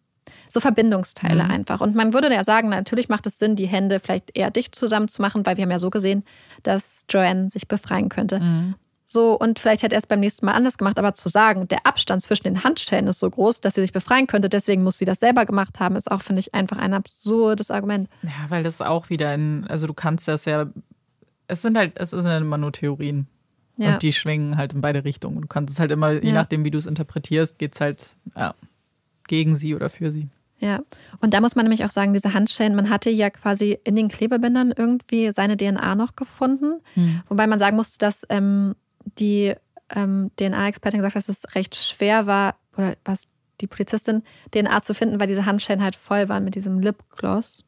so 0.49 0.59
Verbindungsteile 0.59 1.43
Mhm. 1.43 1.51
einfach. 1.51 1.79
Und 1.79 1.93
man 1.95 2.11
würde 2.11 2.33
ja 2.33 2.43
sagen, 2.43 2.69
natürlich 2.69 3.07
macht 3.07 3.27
es 3.27 3.37
Sinn, 3.37 3.55
die 3.55 3.67
Hände 3.67 3.99
vielleicht 3.99 4.35
eher 4.35 4.49
dicht 4.49 4.73
zusammen 4.73 5.07
zu 5.07 5.21
machen, 5.21 5.45
weil 5.45 5.55
wir 5.57 5.61
haben 5.63 5.71
ja 5.71 5.79
so 5.79 5.89
gesehen, 5.91 6.23
dass 6.63 7.05
Joanne 7.09 7.49
sich 7.51 7.67
befreien 7.67 8.09
könnte. 8.09 8.39
Mhm. 8.39 8.75
So, 9.09 9.39
und 9.39 9.57
vielleicht 9.57 9.83
hätte 9.83 9.95
er 9.95 9.99
es 9.99 10.05
beim 10.05 10.19
nächsten 10.19 10.45
Mal 10.45 10.51
anders 10.51 10.77
gemacht, 10.77 10.99
aber 10.99 11.13
zu 11.13 11.29
sagen, 11.29 11.65
der 11.69 11.85
Abstand 11.85 12.21
zwischen 12.21 12.43
den 12.43 12.65
Handschellen 12.65 13.07
ist 13.07 13.19
so 13.19 13.29
groß, 13.29 13.61
dass 13.61 13.75
sie 13.75 13.81
sich 13.81 13.93
befreien 13.93 14.27
könnte, 14.27 14.49
deswegen 14.49 14.83
muss 14.83 14.97
sie 14.97 15.05
das 15.05 15.21
selber 15.21 15.45
gemacht 15.45 15.79
haben, 15.79 15.95
ist 15.95 16.11
auch, 16.11 16.21
finde 16.21 16.41
ich, 16.41 16.53
einfach 16.53 16.75
ein 16.75 16.93
absurdes 16.93 17.71
Argument. 17.71 18.09
Ja, 18.23 18.31
weil 18.49 18.63
das 18.63 18.81
auch 18.81 19.09
wieder 19.09 19.33
in, 19.33 19.65
also 19.69 19.87
du 19.87 19.93
kannst 19.93 20.27
das 20.27 20.43
ja, 20.43 20.65
es 21.47 21.61
sind 21.61 21.77
halt, 21.77 21.97
es 21.97 22.09
sind 22.09 22.25
ja 22.25 22.37
immer 22.37 22.57
nur 22.57 22.73
Theorien. 22.73 23.27
Ja. 23.77 23.93
Und 23.93 24.03
die 24.03 24.11
schwingen 24.11 24.57
halt 24.57 24.73
in 24.73 24.81
beide 24.81 25.05
Richtungen. 25.05 25.39
Du 25.39 25.47
kannst 25.47 25.73
es 25.73 25.79
halt 25.79 25.91
immer, 25.91 26.11
je 26.11 26.27
Ja. 26.27 26.33
nachdem, 26.33 26.65
wie 26.65 26.71
du 26.71 26.77
es 26.77 26.85
interpretierst, 26.85 27.57
geht 27.59 27.75
es 27.75 27.79
halt 27.79 28.15
ja, 28.35 28.55
gegen 29.29 29.55
sie 29.55 29.73
oder 29.73 29.89
für 29.89 30.11
sie. 30.11 30.27
Ja, 30.59 30.79
und 31.21 31.33
da 31.33 31.39
muss 31.39 31.55
man 31.55 31.63
nämlich 31.63 31.85
auch 31.85 31.91
sagen, 31.91 32.13
diese 32.13 32.33
Handschellen, 32.33 32.75
man 32.75 32.89
hatte 32.89 33.09
ja 33.09 33.29
quasi 33.29 33.77
in 33.85 33.95
den 33.95 34.09
Klebebändern 34.09 34.73
irgendwie 34.75 35.31
seine 35.31 35.55
DNA 35.55 35.95
noch 35.95 36.17
gefunden. 36.17 36.81
Hm. 36.95 37.21
Wobei 37.29 37.47
man 37.47 37.59
sagen 37.59 37.77
muss, 37.77 37.97
dass 37.97 38.25
ähm, 38.29 38.75
die 39.19 39.53
ähm, 39.95 40.31
DNA-Expertin 40.39 40.99
gesagt 40.99 41.15
hat, 41.15 41.27
dass 41.29 41.37
es 41.43 41.55
recht 41.55 41.75
schwer 41.75 42.25
war, 42.27 42.55
oder 42.77 42.95
was 43.05 43.25
die 43.61 43.67
Polizistin, 43.67 44.23
DNA 44.51 44.81
zu 44.81 44.93
finden, 44.93 45.19
weil 45.19 45.27
diese 45.27 45.45
Handschellen 45.45 45.83
halt 45.83 45.95
voll 45.95 46.29
waren 46.29 46.43
mit 46.43 46.55
diesem 46.55 46.79
Lipgloss. 46.79 47.63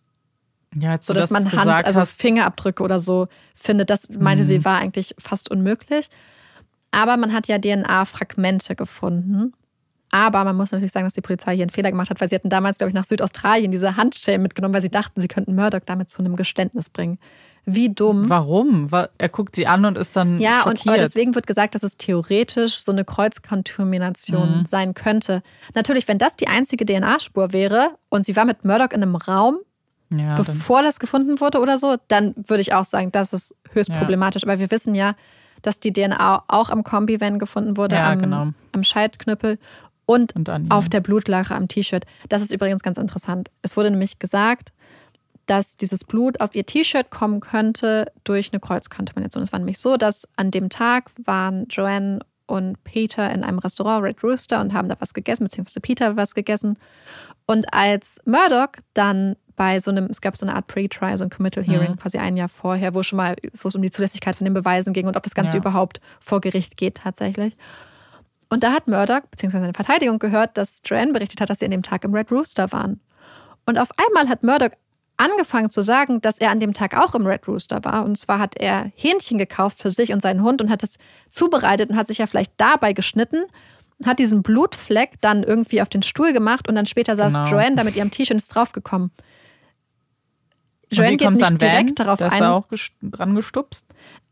Ja, 0.76 0.98
So 1.02 1.14
dass 1.14 1.30
das 1.30 1.32
man 1.32 1.52
Hand, 1.52 1.86
also 1.86 2.02
hast, 2.02 2.22
Fingerabdrücke 2.22 2.84
oder 2.84 3.00
so 3.00 3.28
findet. 3.56 3.90
Das 3.90 4.08
meinte 4.10 4.44
Mhm. 4.44 4.48
sie, 4.48 4.66
war 4.66 4.80
eigentlich 4.80 5.16
fast 5.18 5.50
unmöglich. 5.50 6.10
Aber 6.92 7.18
man 7.18 7.34
hat 7.34 7.48
ja 7.48 7.58
DNA-Fragmente 7.58 8.76
gefunden. 8.76 9.54
Aber 10.12 10.44
man 10.44 10.56
muss 10.56 10.72
natürlich 10.72 10.92
sagen, 10.92 11.06
dass 11.06 11.14
die 11.14 11.22
Polizei 11.22 11.56
hier 11.56 11.64
einen 11.64 11.70
Fehler 11.70 11.92
gemacht 11.92 12.10
hat, 12.10 12.20
weil 12.20 12.30
sie 12.30 12.36
hatten 12.36 12.50
damals, 12.50 12.80
glaube 12.80 12.90
ich, 12.90 12.96
nach 12.96 13.06
Südaustralien 13.06 13.72
diese 13.72 13.96
Handschellen 13.96 14.42
mitgenommen, 14.42 14.74
weil 14.74 14.82
sie 14.82 14.90
dachten, 14.90 15.22
sie 15.22 15.28
könnten 15.28 15.54
Murdoch 15.56 15.82
damit 15.86 16.10
zu 16.10 16.22
einem 16.24 16.36
Geständnis 16.36 16.90
bringen. 16.90 17.20
Wie 17.66 17.94
dumm. 17.94 18.30
warum? 18.30 18.92
Wa- 18.92 19.10
Er 19.18 19.30
guckt 19.30 19.56
sie 19.56 19.68
an 19.68 19.86
und 19.86 19.98
ist 19.98 20.16
dann 20.16 20.40
Ja, 20.40 20.64
und 20.64 20.78
schockiert. 20.80 20.88
aber 20.88 20.98
deswegen 20.98 21.36
wird 21.36 21.46
gesagt, 21.48 21.76
dass 21.76 21.84
es 21.84 21.98
theoretisch 21.98 22.80
so 22.82 22.92
eine 22.92 23.06
Kreuzkontamination 23.06 24.60
Mhm. 24.60 24.66
sein 24.66 24.94
könnte. 24.94 25.42
Natürlich, 25.76 26.08
wenn 26.08 26.18
das 26.18 26.36
die 26.36 26.48
einzige 26.48 26.86
DNA-Spur 26.86 27.54
wäre 27.54 27.92
und 28.10 28.26
sie 28.26 28.36
war 28.36 28.46
mit 28.46 28.66
Murdoch 28.66 28.92
in 28.92 29.02
einem 29.04 29.16
Raum, 29.16 29.58
ja, 30.10 30.36
bevor 30.36 30.82
das 30.82 31.00
gefunden 31.00 31.40
wurde 31.40 31.60
oder 31.60 31.78
so, 31.78 31.96
dann 32.08 32.34
würde 32.48 32.62
ich 32.62 32.74
auch 32.74 32.86
sagen, 32.86 33.12
das 33.12 33.34
ist 33.34 33.54
höchst 33.74 33.90
Ja. 33.92 33.98
problematisch. 33.98 34.44
Aber 34.44 34.60
wir 34.60 34.72
wissen 34.72 34.96
ja, 34.96 35.14
dass 35.62 35.80
die 35.80 35.94
DNA 35.94 36.44
auch 36.48 36.70
am 36.70 36.84
Kombi-Van 36.84 37.38
gefunden 37.38 37.78
wurde, 37.78 37.96
Ja, 37.96 38.12
am, 38.12 38.20
genau. 38.20 38.48
am 38.72 38.84
Schaltknüppel 38.84 39.60
und, 40.06 40.36
und 40.36 40.50
auf 40.72 40.90
der 40.90 41.02
Blutlache 41.02 41.54
am 41.54 41.68
T-Shirt. 41.68 42.06
Das 42.30 42.42
ist 42.42 42.52
übrigens 42.52 42.82
ganz 42.82 42.98
interessant. 42.98 43.52
Es 43.62 43.78
wurde 43.78 43.92
nämlich 43.92 44.18
gesagt, 44.18 44.72
dass 45.50 45.78
dieses 45.78 46.04
Blut 46.04 46.40
auf 46.42 46.54
ihr 46.54 46.66
T-Shirt 46.66 47.10
kommen 47.10 47.40
könnte 47.40 48.12
durch 48.24 48.52
eine 48.54 48.60
Kreuzkontamination. 48.60 49.44
Es 49.44 49.52
war 49.52 49.60
nämlich 49.60 49.80
so, 49.80 49.98
dass 49.98 50.28
an 50.36 50.52
dem 50.52 50.70
Tag 50.70 51.12
waren 51.24 51.66
Joanne 51.70 52.20
und 52.46 52.84
Peter 52.84 53.32
in 53.32 53.44
einem 53.44 53.60
Restaurant, 53.60 54.04
Red 54.04 54.24
Rooster, 54.24 54.60
und 54.62 54.74
haben 54.74 54.90
da 54.90 54.96
was 55.00 55.14
gegessen, 55.14 55.44
beziehungsweise 55.44 55.82
Peter 55.82 56.06
hat 56.08 56.18
was 56.18 56.36
gegessen. 56.36 56.78
Und 57.46 57.74
als 57.74 58.20
Murdoch 58.26 58.70
dann 58.94 59.36
bei 59.56 59.80
so 59.80 59.92
einem, 59.92 60.06
es 60.06 60.22
gab 60.22 60.38
so 60.38 60.46
eine 60.46 60.56
Art 60.56 60.68
Pre-Trial, 60.68 61.18
so 61.18 61.24
ein 61.24 61.30
Committal 61.30 61.64
Hearing, 61.64 61.92
Mhm. 61.92 61.98
quasi 61.98 62.18
ein 62.18 62.38
Jahr 62.38 62.48
vorher, 62.50 62.94
wo 62.94 63.04
schon 63.04 63.18
mal, 63.18 63.36
wo 63.62 63.68
es 63.68 63.76
um 63.76 63.82
die 63.82 63.92
Zulässigkeit 63.92 64.36
von 64.36 64.46
den 64.46 64.54
Beweisen 64.54 64.94
ging 64.94 65.06
und 65.08 65.18
ob 65.18 65.24
das 65.24 65.36
Ganze 65.36 65.58
Ja. 65.58 65.62
überhaupt 65.62 66.00
vor 66.22 66.42
Gericht 66.42 66.78
geht 66.78 66.96
tatsächlich. 66.96 67.58
Und 68.50 68.64
da 68.64 68.72
hat 68.72 68.88
Murdoch, 68.88 69.22
beziehungsweise 69.30 69.64
seine 69.64 69.74
Verteidigung 69.74 70.18
gehört, 70.20 70.58
dass 70.58 70.82
Joanne 70.86 71.12
berichtet 71.14 71.42
hat, 71.42 71.50
dass 71.50 71.60
sie 71.60 71.66
an 71.66 71.72
dem 71.72 71.84
Tag 71.84 72.04
im 72.04 72.14
Red 72.14 72.32
Rooster 72.32 72.72
waren. 72.72 73.00
Und 73.66 73.78
auf 73.78 73.90
einmal 73.98 74.28
hat 74.30 74.44
Murdoch 74.44 74.72
angefangen 75.20 75.70
zu 75.70 75.82
sagen, 75.82 76.22
dass 76.22 76.38
er 76.40 76.50
an 76.50 76.60
dem 76.60 76.74
Tag 76.74 76.96
auch 76.98 77.14
im 77.14 77.28
Red 77.28 77.48
Rooster 77.48 77.84
war. 77.84 78.06
Und 78.06 78.18
zwar 78.18 78.40
hat 78.40 78.56
er 78.58 78.92
Hähnchen 78.96 79.38
gekauft 79.38 79.80
für 79.80 79.92
sich 79.92 80.14
und 80.14 80.22
seinen 80.22 80.42
Hund 80.42 80.62
und 80.62 80.70
hat 80.70 80.82
es 80.82 80.98
zubereitet 81.30 81.90
und 81.90 81.98
hat 81.98 82.08
sich 82.08 82.20
ja 82.20 82.28
vielleicht 82.28 82.54
dabei 82.58 82.94
geschnitten, 82.94 83.44
hat 84.06 84.20
diesen 84.20 84.42
Blutfleck 84.44 85.20
dann 85.20 85.44
irgendwie 85.44 85.82
auf 85.82 85.90
den 85.90 86.04
Stuhl 86.04 86.32
gemacht 86.32 86.70
und 86.70 86.76
dann 86.76 86.86
später 86.86 87.16
saß 87.18 87.34
Genau. 87.34 87.48
Joanne 87.50 87.76
da 87.76 87.84
mit 87.84 87.98
ihrem 87.98 88.12
T-Shirt 88.12 88.32
und 88.32 88.38
ist 88.38 88.56
draufgekommen. 88.56 89.12
Joanne 90.92 91.18
geht 91.18 91.30
nicht 91.30 91.44
an 91.44 91.52
Van? 91.52 91.58
direkt 91.58 92.00
darauf 92.00 92.18
Da 92.20 92.28
ist 92.28 92.34
ein. 92.34 92.44
auch 92.44 92.68
dran 93.02 93.36
gestupst. 93.36 93.86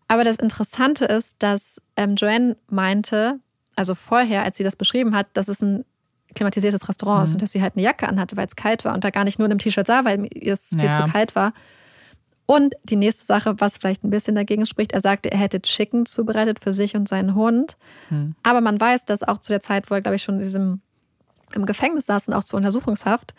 Aber 0.08 0.24
das 0.24 0.38
Interessante 0.38 1.04
ist, 1.06 1.36
dass 1.40 1.82
ähm, 1.98 2.16
Joanne 2.16 2.56
meinte, 2.70 3.40
also 3.76 3.94
vorher, 3.94 4.44
als 4.44 4.58
sie 4.58 4.64
das 4.64 4.76
beschrieben 4.78 5.14
hat, 5.16 5.28
dass 5.34 5.50
es 5.50 5.62
ein 5.62 5.84
klimatisiertes 6.36 6.88
Restaurant 6.90 7.24
ist 7.24 7.30
Mhm. 7.32 7.36
und 7.36 7.42
dass 7.42 7.52
sie 7.52 7.62
halt 7.62 7.76
eine 7.76 7.84
Jacke 7.84 8.08
anhatte, 8.08 8.38
weil 8.38 8.48
es 8.48 8.56
kalt 8.56 8.86
war 8.86 8.94
und 8.94 9.04
da 9.04 9.10
gar 9.10 9.24
nicht 9.24 9.40
nur 9.40 9.46
in 9.46 9.52
einem 9.52 9.60
T-Shirt 9.60 9.88
sah, 9.88 10.06
weil 10.06 10.28
ihr 10.34 10.54
es 10.54 10.70
viel 10.70 10.84
Ja. 10.86 11.06
zu 11.06 11.12
kalt 11.12 11.36
war. 11.36 11.54
Und 12.46 12.76
die 12.84 12.96
nächste 12.96 13.26
Sache, 13.26 13.56
was 13.60 13.78
vielleicht 13.78 14.04
ein 14.06 14.10
bisschen 14.10 14.36
dagegen 14.36 14.66
spricht, 14.66 14.94
er 14.94 15.02
sagte, 15.02 15.30
er 15.32 15.38
hätte 15.38 15.62
Chicken 15.62 16.06
zubereitet 16.06 16.60
für 16.64 16.72
sich 16.72 16.96
und 16.96 17.10
seinen 17.10 17.36
Hund. 17.36 17.76
Hm. 18.10 18.36
Aber 18.44 18.62
man 18.62 18.80
weiß, 18.80 19.04
dass 19.06 19.22
auch 19.24 19.40
zu 19.40 19.52
der 19.52 19.60
Zeit, 19.60 19.90
wo 19.92 19.96
er, 19.96 20.02
glaube 20.02 20.16
ich, 20.16 20.24
schon 20.24 20.36
in 20.36 20.42
diesem, 20.42 20.82
im 21.54 21.66
Gefängnis 21.66 22.06
saß 22.06 22.30
und 22.30 22.34
auch 22.34 22.44
zur 22.46 22.58
Untersuchungshaft, 22.58 23.34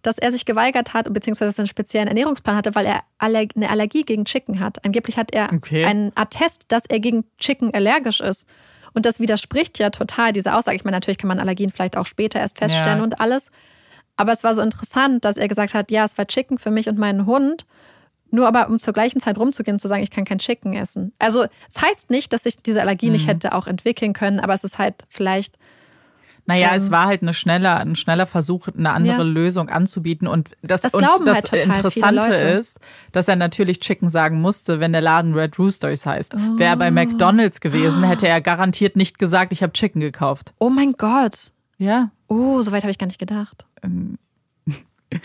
dass 0.00 0.16
er 0.18 0.32
sich 0.32 0.44
geweigert 0.46 0.94
hat, 0.94 1.12
beziehungsweise 1.12 1.58
einen 1.58 1.66
speziellen 1.68 2.08
Ernährungsplan 2.08 2.56
hatte, 2.56 2.74
weil 2.74 2.86
er 2.86 3.00
Aller 3.18 3.44
eine 3.54 3.68
Allergie 3.70 4.02
gegen 4.02 4.24
Chicken 4.24 4.60
hat. 4.60 4.82
Angeblich 4.84 5.18
hat 5.18 5.34
er 5.34 5.50
Okay. 5.52 5.84
einen 5.84 6.12
Attest, 6.14 6.64
dass 6.68 6.84
er 6.86 7.00
gegen 7.00 7.24
Chicken 7.38 7.72
allergisch 7.74 8.20
ist. 8.20 8.46
Und 8.94 9.04
das 9.06 9.20
widerspricht 9.20 9.78
ja 9.78 9.90
total 9.90 10.32
dieser 10.32 10.56
Aussage. 10.56 10.76
Ich 10.76 10.84
meine, 10.84 10.96
natürlich 10.96 11.18
kann 11.18 11.28
man 11.28 11.40
Allergien 11.40 11.70
vielleicht 11.70 11.96
auch 11.96 12.06
später 12.06 12.38
erst 12.40 12.58
feststellen 12.58 12.98
Ja. 12.98 13.04
und 13.04 13.20
alles. 13.20 13.50
Aber 14.16 14.32
es 14.32 14.44
war 14.44 14.54
so 14.54 14.62
interessant, 14.62 15.24
dass 15.24 15.36
er 15.36 15.48
gesagt 15.48 15.74
hat, 15.74 15.90
ja, 15.90 16.04
es 16.04 16.16
war 16.16 16.26
Chicken 16.26 16.58
für 16.58 16.70
mich 16.70 16.88
und 16.88 16.98
meinen 16.98 17.26
Hund. 17.26 17.66
Nur 18.30 18.46
aber, 18.48 18.68
um 18.68 18.78
zur 18.78 18.94
gleichen 18.94 19.20
Zeit 19.20 19.38
rumzugehen 19.38 19.76
und 19.76 19.80
zu 19.80 19.88
sagen, 19.88 20.02
ich 20.02 20.10
kann 20.10 20.24
kein 20.24 20.38
Chicken 20.38 20.72
essen. 20.74 21.12
Also, 21.18 21.44
es 21.68 21.80
heißt 21.82 22.10
nicht, 22.10 22.32
dass 22.32 22.46
ich 22.46 22.56
diese 22.62 22.80
Allergie 22.80 23.10
nicht 23.10 23.26
hätte 23.28 23.52
auch 23.54 23.66
entwickeln 23.66 24.12
können, 24.12 24.40
aber 24.40 24.54
es 24.54 24.64
ist 24.64 24.78
halt 24.78 25.04
vielleicht 25.08 25.56
Naja, 26.46 26.70
Ähm, 26.70 26.76
es 26.76 26.90
war 26.90 27.06
halt 27.06 27.22
eine 27.22 27.32
schneller, 27.32 27.78
ein 27.80 27.96
schneller 27.96 28.26
Versuch, 28.26 28.68
eine 28.68 28.92
andere 28.92 29.16
Ja. 29.18 29.22
Lösung 29.22 29.70
anzubieten. 29.70 30.28
Und 30.28 30.50
das, 30.62 30.82
Das 30.82 30.92
und 30.92 31.02
das 31.02 31.50
halt 31.50 31.62
Interessante 31.64 32.32
ist, 32.34 32.78
dass 33.12 33.28
er 33.28 33.36
natürlich 33.36 33.80
Chicken 33.80 34.08
sagen 34.10 34.40
musste, 34.40 34.78
wenn 34.78 34.92
der 34.92 35.00
Laden 35.00 35.34
Red 35.34 35.58
Roosters 35.58 36.04
heißt. 36.04 36.34
Wäre 36.58 36.70
er 36.70 36.76
bei 36.76 36.88
Oh. 36.88 36.92
McDonalds 36.92 37.60
gewesen, 37.60 38.02
hätte 38.02 38.28
er 38.28 38.40
garantiert 38.42 38.94
nicht 38.96 39.18
gesagt, 39.18 39.52
ich 39.52 39.62
habe 39.62 39.72
Chicken 39.72 40.00
gekauft. 40.00 40.52
Oh 40.58 40.68
mein 40.70 40.92
Gott. 40.92 41.50
Ja. 41.78 42.10
Oh, 42.28 42.60
so 42.62 42.72
weit 42.72 42.82
habe 42.82 42.90
ich 42.90 42.98
gar 42.98 43.06
nicht 43.06 43.18
gedacht. 43.18 43.64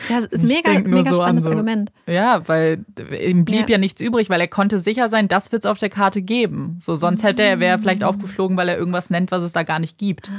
Ja, 0.10 0.22
mega, 0.38 0.80
mega 0.80 1.12
so 1.12 1.22
an 1.22 1.38
spannendes 1.40 1.44
so- 1.46 1.50
Argument. 1.52 1.92
Ja, 2.08 2.48
weil 2.48 2.86
ihm 3.22 3.46
blieb 3.46 3.62
Ja. 3.70 3.76
ja. 3.76 3.78
nichts 3.78 4.02
übrig, 4.02 4.30
weil 4.30 4.42
er 4.42 4.48
konnte 4.48 4.80
sicher 4.80 5.10
sein, 5.10 5.28
das 5.28 5.52
wird 5.52 5.64
es 5.66 5.70
auf 5.70 5.78
der 5.78 5.90
Karte 5.90 6.22
geben. 6.22 6.78
So, 6.82 6.96
sonst 6.96 7.24
hätte 7.24 7.44
er, 7.44 7.60
wäre 7.60 7.72
er 7.74 7.80
vielleicht 7.80 8.04
aufgeflogen, 8.04 8.58
weil 8.58 8.70
er 8.70 8.78
irgendwas 8.78 9.10
nennt, 9.10 9.32
was 9.32 9.44
es 9.44 9.52
da 9.52 9.64
gar 9.64 9.80
nicht 9.80 9.98
gibt. 9.98 10.32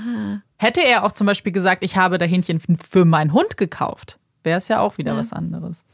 Hätte 0.56 0.81
er 0.82 1.05
auch 1.05 1.12
zum 1.12 1.27
Beispiel 1.27 1.52
gesagt, 1.52 1.82
ich 1.85 1.97
habe 1.97 2.18
da 2.18 2.24
Hähnchen 2.27 2.60
für 2.60 3.05
meinen 3.05 3.32
Hund 3.32 3.56
gekauft, 3.56 4.18
wäre 4.43 4.59
es 4.59 4.68
ja 4.68 4.81
auch 4.81 4.98
wieder 4.98 5.16
was 5.16 5.32
anderes. 5.32 5.85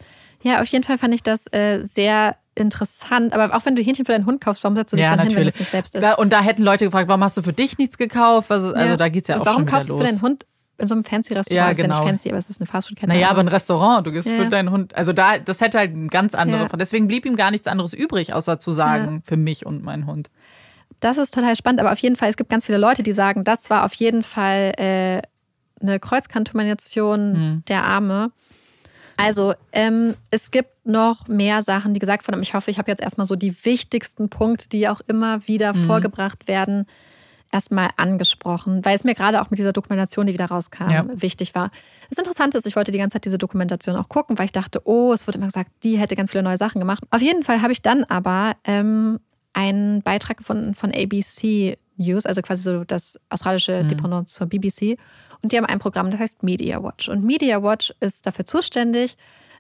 Ja, 0.43 0.61
auf 0.61 0.67
jeden 0.69 0.85
Fall 0.85 0.99
fand 0.99 1.15
ich 1.15 1.23
das 1.23 1.47
äh, 1.53 1.81
sehr 1.83 2.37
interessant. 2.55 3.33
Aber 3.33 3.55
auch 3.57 3.65
wenn 3.67 3.75
du 3.75 3.83
Hähnchen 3.83 4.05
für 4.07 4.13
deinen 4.13 4.27
Hund 4.27 4.41
kaufst, 4.41 4.63
warum 4.65 4.77
setzt 4.77 4.93
du 4.93 4.97
dich 4.97 5.07
dann 5.07 5.19
hin, 5.21 5.35
wenn 5.35 5.43
du 5.43 5.49
es 5.49 5.59
nicht 5.59 5.71
selbst 5.71 5.95
isst? 5.95 6.05
Da, 6.05 6.15
und 6.15 6.33
da 6.33 6.41
hätten 6.41 6.63
Leute 6.63 6.85
gefragt, 6.85 7.09
warum 7.09 7.23
hast 7.25 7.37
du 7.37 7.43
für 7.43 7.53
dich 7.53 7.79
nichts 7.79 7.99
gekauft? 7.99 8.51
Also, 8.53 8.73
also 8.73 8.97
da 8.97 9.09
geht's 9.09 9.29
ja 9.29 9.37
Und 9.37 9.43
auch 9.43 9.47
warum 9.47 9.61
schon 9.61 9.67
wieder 9.67 9.77
kaufst 9.77 9.89
du 9.91 9.95
los. 9.95 10.03
für 10.03 10.09
deinen 10.13 10.23
Hund 10.23 10.47
in 10.79 10.89
so 10.89 10.95
einem 10.95 11.05
fancy 11.05 11.35
Restaurant? 11.35 11.51
Ja, 11.67 11.71
Ist 11.71 11.79
ja 11.79 11.85
genau. 11.85 11.99
nicht 12.01 12.09
fancy, 12.09 12.29
aber 12.29 12.39
es 12.39 12.51
ist 12.51 12.61
eine 12.61 12.67
Fastfood-Kette. 12.67 13.09
Naja, 13.13 13.31
aber 13.31 13.41
ein 13.41 13.49
Restaurant, 13.49 14.07
du 14.07 14.13
gehst 14.13 14.29
Ja. 14.29 14.37
für 14.37 14.47
deinen 14.47 14.71
Hund. 14.71 14.95
Also 14.95 15.13
da, 15.13 15.39
das 15.39 15.61
hätte 15.61 15.79
halt 15.79 15.95
ein 15.95 16.09
ganz 16.09 16.35
andere. 16.35 16.63
Ja. 16.63 16.77
Deswegen 16.77 17.07
blieb 17.09 17.25
ihm 17.27 17.37
gar 17.37 17.51
nichts 17.51 17.67
anderes 17.69 17.93
übrig, 17.95 18.33
außer 18.35 18.59
zu 18.59 18.73
sagen, 18.73 19.23
für 19.25 19.37
mich 19.37 19.65
und 19.67 19.83
meinen 19.83 20.07
Hund. 20.07 20.29
Das 21.01 21.19
ist 21.19 21.35
total 21.35 21.57
spannend, 21.57 21.81
aber 21.81 21.93
auf 21.93 21.99
jeden 21.99 22.17
Fall, 22.17 22.31
es 22.31 22.37
gibt 22.37 22.49
ganz 22.51 22.67
viele 22.67 22.79
Leute, 22.79 23.03
die 23.03 23.13
sagen, 23.13 23.45
das 23.45 23.69
war 23.71 23.85
auf 23.85 23.95
jeden 23.95 24.23
Fall 24.23 24.73
äh, 24.79 25.23
eine 25.83 26.01
Kreuzkantonation 26.01 27.35
Hm. 27.35 27.63
der 27.69 27.85
Arme. 27.85 28.31
Also, 29.19 29.55
ähm, 29.73 30.15
es 30.31 30.51
gibt 30.51 30.87
noch 30.87 31.27
mehr 31.27 31.63
Sachen, 31.63 31.95
die 31.95 32.01
gesagt 32.01 32.27
wurden. 32.29 32.43
Ich 32.43 32.53
hoffe, 32.55 32.71
ich 32.71 32.79
habe 32.79 32.91
jetzt 32.91 33.03
erstmal 33.03 33.27
so 33.27 33.35
die 33.35 33.65
wichtigsten 33.65 34.29
Punkte, 34.29 34.69
die 34.69 34.89
auch 34.89 35.01
immer 35.07 35.47
wieder 35.49 35.73
Hm. 35.73 35.87
vorgebracht 35.87 36.49
werden, 36.49 36.87
erstmal 37.57 37.91
angesprochen, 37.97 38.85
weil 38.85 38.95
es 38.97 39.05
mir 39.05 39.15
gerade 39.15 39.41
auch 39.43 39.51
mit 39.51 39.59
dieser 39.59 39.73
Dokumentation, 39.73 40.27
die 40.27 40.33
wieder 40.33 40.47
rauskam, 40.47 40.91
Ja. 40.91 41.05
wichtig 41.09 41.55
war. 41.55 41.71
Das 42.11 42.19
Interessante 42.19 42.59
ist, 42.59 42.67
ich 42.67 42.77
wollte 42.77 42.93
die 42.93 42.99
ganze 42.99 43.15
Zeit 43.15 43.25
diese 43.25 43.39
Dokumentation 43.39 43.97
auch 43.97 44.09
gucken, 44.09 44.39
weil 44.39 44.45
ich 44.47 44.53
dachte, 44.53 44.81
oh, 44.85 45.13
es 45.13 45.27
wurde 45.27 45.39
immer 45.39 45.47
gesagt, 45.49 45.71
die 45.83 45.99
hätte 45.99 46.15
ganz 46.17 46.31
viele 46.31 46.43
neue 46.45 46.57
Sachen 46.59 46.79
gemacht. 46.79 47.03
Auf 47.11 47.21
jeden 47.23 47.43
Fall 47.43 47.63
habe 47.63 47.73
ich 47.73 47.83
dann 47.83 48.05
aber 48.05 48.55
ähm, 48.65 49.19
einen 49.53 50.03
Beitrag 50.03 50.37
gefunden 50.37 50.75
von 50.75 50.93
ABC 50.95 51.79
News, 51.97 52.27
also 52.27 52.43
quasi 52.43 52.63
so 52.63 52.85
das 52.85 53.19
australische 53.31 53.85
Dependant 53.85 54.29
zur 54.29 54.47
BBC. 54.47 54.99
Und 55.43 55.53
die 55.53 55.57
haben 55.57 55.65
ein 55.67 55.79
Programm, 55.79 56.11
das 56.11 56.21
heißt 56.21 56.43
Media 56.43 56.83
Watch. 56.83 57.09
Und 57.09 57.25
Media 57.25 57.63
Watch 57.63 57.93
ist 58.01 58.27
dafür 58.27 58.45
zuständig, 58.47 59.17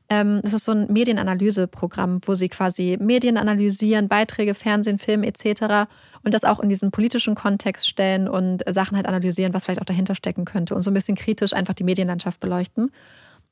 ähm, 0.08 0.40
das 0.42 0.52
ist 0.52 0.64
so 0.64 0.72
ein 0.72 0.92
Medienanalyseprogramm, 0.92 2.20
wo 2.24 2.34
sie 2.34 2.48
quasi 2.48 2.96
Medien 3.00 3.36
analysieren, 3.36 4.08
Beiträge, 4.08 4.54
Fernsehen, 4.54 4.98
Film 4.98 5.24
etc. 5.24 5.88
und 6.22 6.32
das 6.32 6.44
auch 6.44 6.60
in 6.60 6.68
diesen 6.68 6.90
politischen 6.90 7.34
Kontext 7.34 7.88
stellen 7.88 8.28
und 8.28 8.62
Sachen 8.68 8.96
halt 8.96 9.06
analysieren, 9.06 9.52
was 9.52 9.64
vielleicht 9.64 9.80
auch 9.80 9.86
dahinter 9.86 10.14
stecken 10.14 10.44
könnte 10.44 10.74
und 10.74 10.82
so 10.82 10.90
ein 10.90 10.94
bisschen 10.94 11.16
kritisch 11.16 11.52
einfach 11.52 11.74
die 11.74 11.84
Medienlandschaft 11.84 12.40
beleuchten. 12.40 12.92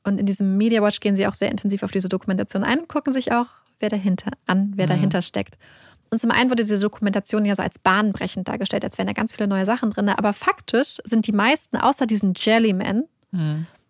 Und 0.05 0.19
in 0.19 0.27
diesem 0.27 0.57
Media 0.57 0.83
Watch 0.83 1.01
gehen 1.01 1.17
sie 1.17 1.27
auch 1.27 1.35
sehr 1.35 1.51
intensiv 1.51 1.83
auf 1.83 1.91
diese 1.91 2.09
Dokumentation 2.09 2.63
ein 2.63 2.81
und 2.81 2.89
gucken 2.89 3.13
sich 3.13 3.33
auch, 3.33 3.47
wer 3.81 3.89
dahinter 3.89 4.31
an, 4.47 4.73
wer 4.77 4.87
dahinter 4.87 5.23
steckt. 5.23 5.57
Und 6.11 6.19
zum 6.19 6.31
einen 6.31 6.51
wurde 6.51 6.63
diese 6.63 6.79
Dokumentation 6.79 7.45
ja 7.45 7.55
so 7.57 7.63
als 7.63 7.79
bahnbrechend 7.79 8.47
dargestellt, 8.47 8.85
als 8.85 8.99
wären 8.99 9.09
da 9.09 9.15
ganz 9.15 9.33
viele 9.33 9.49
neue 9.49 9.67
Sachen 9.67 9.91
drin. 9.91 10.09
Aber 10.11 10.33
faktisch 10.33 10.99
sind 11.05 11.27
die 11.27 11.33
meisten, 11.33 11.77
außer 11.77 12.07
diesen 12.07 12.35
Jellyman, 12.37 13.05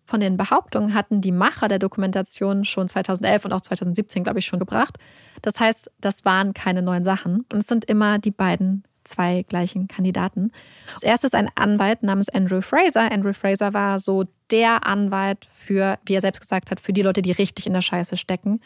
von 0.05 0.19
den 0.19 0.37
Behauptungen 0.37 0.93
hatten 0.93 1.21
die 1.21 1.31
Macher 1.31 1.67
der 1.67 1.79
Dokumentation 1.79 2.63
schon 2.63 2.87
2011 2.87 3.45
und 3.45 3.53
auch 3.53 3.61
2017, 3.61 4.23
glaube 4.23 4.39
ich, 4.39 4.45
schon 4.45 4.59
gebracht. 4.59 4.97
Das 5.41 5.59
heißt, 5.59 5.91
das 5.99 6.25
waren 6.25 6.53
keine 6.53 6.81
neuen 6.81 7.03
Sachen. 7.03 7.45
Und 7.51 7.59
es 7.59 7.67
sind 7.67 7.85
immer 7.85 8.19
die 8.19 8.31
beiden 8.31 8.83
zwei 9.05 9.43
gleichen 9.47 9.87
Kandidaten. 9.87 10.51
Das 10.95 11.03
erste 11.03 11.27
ist 11.27 11.35
ein 11.35 11.49
Anwalt 11.55 12.03
namens 12.03 12.29
Andrew 12.29 12.61
Fraser. 12.61 13.11
Andrew 13.11 13.33
Fraser 13.33 13.73
war 13.73 13.99
so 13.99 14.25
der 14.51 14.85
Anwalt 14.85 15.47
für, 15.65 15.97
wie 16.05 16.13
er 16.13 16.21
selbst 16.21 16.41
gesagt 16.41 16.69
hat, 16.69 16.79
für 16.79 16.93
die 16.93 17.01
Leute, 17.01 17.21
die 17.21 17.31
richtig 17.31 17.65
in 17.65 17.73
der 17.73 17.81
Scheiße 17.81 18.17
stecken. 18.17 18.61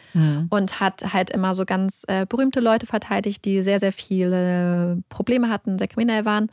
Und 0.50 0.80
hat 0.80 1.14
halt 1.14 1.30
immer 1.30 1.54
so 1.56 1.66
ganz 1.66 2.04
äh, 2.08 2.26
berühmte 2.26 2.60
Leute 2.60 2.86
verteidigt, 2.86 3.46
die 3.46 3.62
sehr, 3.62 3.80
sehr 3.80 3.94
viele 3.94 5.02
Probleme 5.10 5.50
hatten, 5.50 5.78
sehr 5.78 5.88
kriminell 5.88 6.26
waren. 6.26 6.50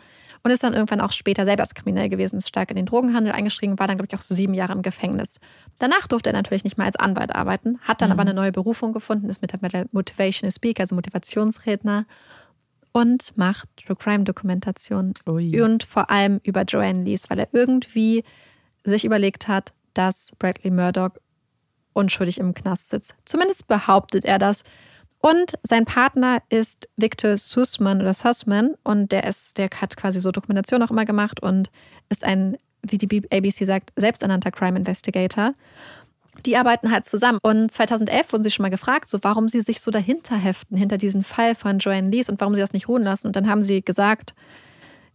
Und 0.47 0.53
ist 0.53 0.63
dann 0.63 0.75
irgendwann 0.75 1.01
auch 1.01 1.11
später 1.11 1.45
selber 1.45 1.65
als 1.65 1.75
kriminell 1.75 2.09
gewesen, 2.09 2.37
ist 2.37 2.47
stark 2.47 2.71
in 2.71 2.77
den 2.77 2.87
Drogenhandel 2.87 3.33
eingestiegen, 3.33 3.81
war 3.81 3.89
dann, 3.89 3.97
glaube 3.97 4.07
ich, 4.13 4.17
auch 4.17 4.23
so 4.23 4.33
sieben 4.33 4.55
Jahre 4.55 4.75
im 4.75 4.83
Gefängnis. 4.83 5.41
Danach 5.79 6.07
durfte 6.07 6.31
er 6.31 6.35
natürlich 6.35 6.63
nicht 6.63 6.79
mehr 6.79 6.87
als 6.87 6.95
Anwalt 6.95 7.35
arbeiten, 7.35 7.81
hat 7.81 8.01
dann 8.01 8.13
aber 8.13 8.23
eine 8.23 8.33
neue 8.33 8.53
Berufung 8.53 8.93
gefunden, 8.93 9.29
ist 9.29 9.43
mittlerweile 9.43 9.87
Motivational 9.91 10.53
Speaker, 10.53 10.83
also 10.83 10.95
Motivationsredner 10.95 12.07
und 12.93 13.37
macht 13.37 13.69
True 13.77 13.97
Crime 13.97 14.23
Dokumentationen 14.23 15.15
und 15.25 15.83
vor 15.83 16.11
allem 16.11 16.41
über 16.45 16.63
Joanne 16.63 17.03
Lees, 17.03 17.29
weil 17.29 17.41
er 17.41 17.49
irgendwie 17.51 18.23
sich 18.85 19.05
überlegt 19.05 19.49
hat, 19.49 19.73
dass 19.95 20.31
Bradley 20.39 20.71
Murdoch 20.71 21.11
unschuldig 21.93 22.39
im 22.39 22.55
Knast 22.55 22.91
sitzt. 22.91 23.17
Zumindest 23.25 23.67
behauptet 23.67 24.25
er 24.25 24.39
das. 24.39 24.63
Und 25.27 25.55
sein 25.65 25.87
Partner 25.87 26.41
ist 26.51 26.89
Victor 26.97 27.37
Sussman 27.37 28.01
oder 28.01 28.15
Sussman 28.15 28.77
und 28.85 29.11
der 29.11 29.25
ist, 29.25 29.59
der 29.59 29.69
hat 29.81 29.97
quasi 29.97 30.21
so 30.21 30.31
Dokumentation 30.31 30.81
auch 30.85 30.93
immer 30.93 31.05
gemacht 31.05 31.43
und 31.43 31.73
ist 32.11 32.23
ein, 32.23 32.57
wie 32.83 32.97
die 32.97 33.25
ABC 33.33 33.65
sagt, 33.65 33.93
selbsternannter 33.97 34.53
Crime 34.53 34.79
Investigator. 34.79 35.55
Die 36.45 36.57
arbeiten 36.57 36.93
halt 36.93 37.07
zusammen. 37.07 37.41
Und 37.43 37.73
2011 37.73 38.33
wurden 38.33 38.45
sie 38.45 38.53
schon 38.53 38.63
mal 38.63 38.69
gefragt, 38.69 39.09
so 39.09 39.19
warum 39.23 39.49
sie 39.49 39.63
sich 39.63 39.81
so 39.81 39.91
dahinter 39.91 40.37
heften, 40.37 40.77
hinter 40.77 40.97
diesen 40.97 41.25
Fall 41.25 41.57
von 41.57 41.81
Joanne 41.81 42.11
Lees 42.11 42.29
und 42.29 42.41
warum 42.41 42.55
sie 42.55 42.61
das 42.61 42.73
nicht 42.73 42.87
ruhen 42.87 43.03
lassen. 43.03 43.27
Und 43.27 43.35
dann 43.35 43.49
haben 43.49 43.65
sie 43.65 43.83
gesagt, 43.83 44.33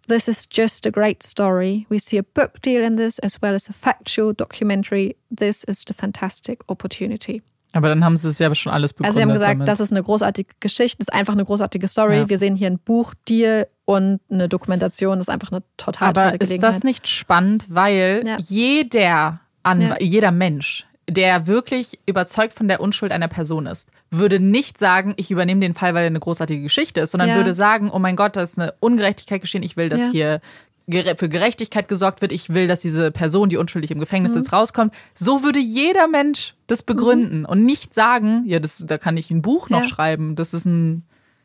This 0.09 0.27
is 0.27 0.45
just 0.51 0.85
a 0.85 0.89
great 0.89 1.23
story. 1.23 1.85
We 1.87 1.99
see 1.99 2.19
a 2.19 2.25
book 2.33 2.61
deal 2.61 2.83
in 2.83 2.97
this 2.97 3.17
as 3.19 3.41
well 3.41 3.55
as 3.55 3.69
a 3.69 3.73
factual 3.73 4.33
documentary. 4.33 5.15
This 5.33 5.63
is 5.63 5.85
the 5.87 5.93
fantastic 5.93 6.65
opportunity. 6.67 7.41
Aber 7.73 7.89
dann 7.89 8.03
haben 8.03 8.17
sie 8.17 8.27
es 8.29 8.39
ja 8.39 8.53
schon 8.53 8.71
alles 8.71 8.93
begründet. 8.93 9.09
Also 9.09 9.19
sie 9.19 9.21
haben 9.23 9.33
gesagt, 9.33 9.53
damit. 9.53 9.67
das 9.67 9.79
ist 9.79 9.91
eine 9.91 10.03
großartige 10.03 10.53
Geschichte, 10.59 10.97
das 10.97 11.07
ist 11.07 11.13
einfach 11.13 11.33
eine 11.33 11.45
großartige 11.45 11.87
Story. 11.87 12.17
Ja. 12.17 12.29
Wir 12.29 12.37
sehen 12.37 12.55
hier 12.55 12.67
ein 12.67 12.79
Buchdeal 12.79 13.67
und 13.85 14.19
eine 14.29 14.49
Dokumentation. 14.49 15.17
Das 15.17 15.25
ist 15.27 15.33
einfach 15.33 15.51
eine 15.51 15.63
total 15.77 16.09
Aber 16.09 16.39
ist 16.41 16.61
das 16.63 16.83
nicht 16.83 17.07
spannend, 17.07 17.67
weil 17.69 18.23
Ja. 18.25 18.37
jeder, 18.39 19.39
Anw 19.63 19.83
Ja. 19.83 19.95
jeder 19.99 20.31
Mensch, 20.31 20.85
der 21.09 21.47
wirklich 21.47 21.99
überzeugt 22.05 22.53
von 22.53 22.67
der 22.67 22.79
Unschuld 22.81 23.11
einer 23.11 23.27
Person 23.27 23.67
ist, 23.67 23.89
würde 24.11 24.39
nicht 24.39 24.77
sagen, 24.77 25.13
ich 25.17 25.31
übernehme 25.31 25.61
den 25.61 25.73
Fall, 25.73 25.93
weil 25.93 26.03
er 26.03 26.07
eine 26.07 26.19
großartige 26.19 26.61
Geschichte 26.61 27.01
ist, 27.01 27.11
sondern 27.11 27.35
würde 27.35 27.53
sagen, 27.53 27.89
oh 27.91 27.99
mein 27.99 28.15
Gott, 28.15 28.35
da 28.35 28.41
ist 28.41 28.59
eine 28.59 28.73
Ungerechtigkeit 28.79 29.41
geschehen, 29.41 29.63
ich 29.63 29.77
will, 29.77 29.89
dass 29.89 30.11
hier 30.11 30.41
für 30.89 31.29
Gerechtigkeit 31.29 31.87
gesorgt 31.87 32.21
wird, 32.21 32.31
ich 32.31 32.49
will, 32.49 32.67
dass 32.67 32.79
diese 32.81 33.11
Person, 33.11 33.49
die 33.49 33.57
unschuldig 33.57 33.91
im 33.91 33.99
Gefängnis 33.99 34.33
Mhm. 34.33 34.39
sitzt, 34.39 34.53
rauskommt. 34.53 34.93
So 35.15 35.43
würde 35.43 35.59
jeder 35.59 36.07
Mensch 36.07 36.55
das 36.67 36.83
begründen 36.83 37.45
und 37.45 37.63
nicht 37.65 37.93
sagen, 37.93 38.43
ja, 38.45 38.59
das, 38.59 38.77
da 38.85 38.97
kann 38.97 39.15
ich 39.17 39.31
ein 39.31 39.41
Buch 39.41 39.69
noch 39.69 39.81
Ja. 39.83 39.87
schreiben, 39.87 40.35
das 40.35 40.53
ist 40.53 40.65
ein 40.65 41.03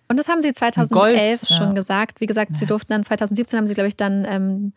Und 0.08 0.18
das 0.18 0.28
haben 0.28 0.40
sie 0.40 0.52
2011 0.52 0.90
Gold, 1.40 1.50
ja. 1.50 1.56
schon 1.56 1.74
gesagt. 1.74 2.20
Wie 2.20 2.26
gesagt, 2.26 2.56
sie 2.56 2.66
durften 2.66 2.92
dann 2.92 3.02
2017 3.04 3.58
haben 3.58 3.66
sie, 3.66 3.74
glaube 3.74 3.88
ich, 3.88 3.96
dann 3.96 4.24
ähm, 4.28 4.72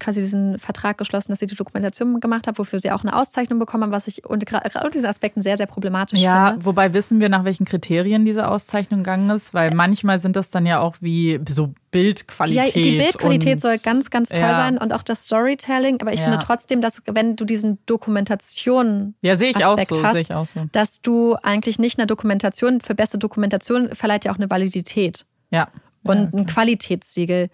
quasi 0.00 0.20
diesen 0.20 0.58
Vertrag 0.58 0.98
geschlossen, 0.98 1.32
dass 1.32 1.38
sie 1.40 1.46
die 1.46 1.54
Dokumentation 1.54 2.20
gemacht 2.20 2.46
haben, 2.46 2.58
wofür 2.58 2.78
sie 2.80 2.90
auch 2.90 3.02
eine 3.02 3.16
Auszeichnung 3.16 3.58
bekommen 3.58 3.84
haben, 3.84 3.92
was 3.92 4.06
ich 4.06 4.24
unter 4.26 4.60
diesen 4.90 5.06
Aspekten 5.06 5.40
sehr, 5.40 5.56
sehr 5.56 5.66
problematisch 5.66 6.20
Ja, 6.20 6.50
finde. 6.50 6.64
wobei 6.66 6.92
wissen 6.92 7.20
wir, 7.20 7.28
nach 7.28 7.44
welchen 7.44 7.64
Kriterien 7.64 8.24
diese 8.24 8.48
Auszeichnung 8.48 9.00
gegangen 9.00 9.30
ist, 9.30 9.54
weil 9.54 9.72
manchmal 9.74 10.18
sind 10.18 10.36
das 10.36 10.50
dann 10.50 10.66
ja 10.66 10.80
auch 10.80 10.96
wie 11.00 11.40
so 11.48 11.74
Bildqualität. 11.90 12.74
Ja, 12.74 12.82
die 12.82 12.98
Bildqualität 12.98 13.60
soll 13.60 13.78
ganz, 13.78 14.10
ganz 14.10 14.28
toll 14.28 14.40
ja. 14.40 14.54
sein 14.54 14.76
und 14.76 14.92
auch 14.92 15.02
das 15.02 15.24
Storytelling. 15.24 16.00
Aber 16.02 16.12
ich 16.12 16.20
Ja. 16.20 16.26
finde 16.26 16.44
trotzdem, 16.44 16.80
dass 16.82 17.02
wenn 17.06 17.36
du 17.36 17.44
diesen 17.44 17.78
Dokumentation 17.86 19.14
Ja, 19.22 19.36
sehe 19.36 19.50
ich 19.50 19.64
auch 19.64 19.78
so, 19.78 20.02
hast, 20.02 20.12
sehe 20.12 20.20
ich 20.22 20.34
auch 20.34 20.46
so. 20.46 20.66
dass 20.72 21.00
du 21.00 21.36
eigentlich 21.42 21.78
nicht 21.78 21.98
eine 21.98 22.06
Dokumentation, 22.06 22.80
für 22.80 22.94
beste 22.94 23.18
Dokumentation 23.18 23.94
verleiht 23.94 24.24
ja 24.24 24.32
auch 24.32 24.36
eine 24.36 24.50
Validität 24.50 25.24
Ja. 25.50 25.68
und 26.02 26.34
ein 26.34 26.46
Qualitätssiegel. 26.46 27.48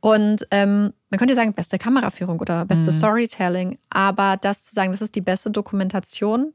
Und 0.00 0.46
ähm, 0.50 0.92
man 1.10 1.18
könnte 1.18 1.32
ja 1.32 1.36
sagen, 1.36 1.52
beste 1.52 1.78
Kameraführung 1.78 2.40
oder 2.40 2.64
Mhm. 2.64 2.68
beste 2.68 2.92
Storytelling, 2.92 3.78
aber 3.90 4.36
das 4.40 4.64
zu 4.64 4.74
sagen, 4.74 4.92
das 4.92 5.02
ist 5.02 5.14
die 5.14 5.20
beste 5.20 5.50
Dokumentation, 5.50 6.54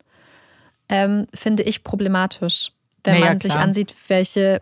ähm, 0.89 1.27
finde 1.33 1.63
ich 1.63 1.83
problematisch, 1.83 2.71
wenn 3.03 3.15
Naja, 3.19 3.25
man 3.27 3.39
sich 3.39 3.51
klar. 3.51 3.63
ansieht, 3.63 3.93
welche, 4.07 4.61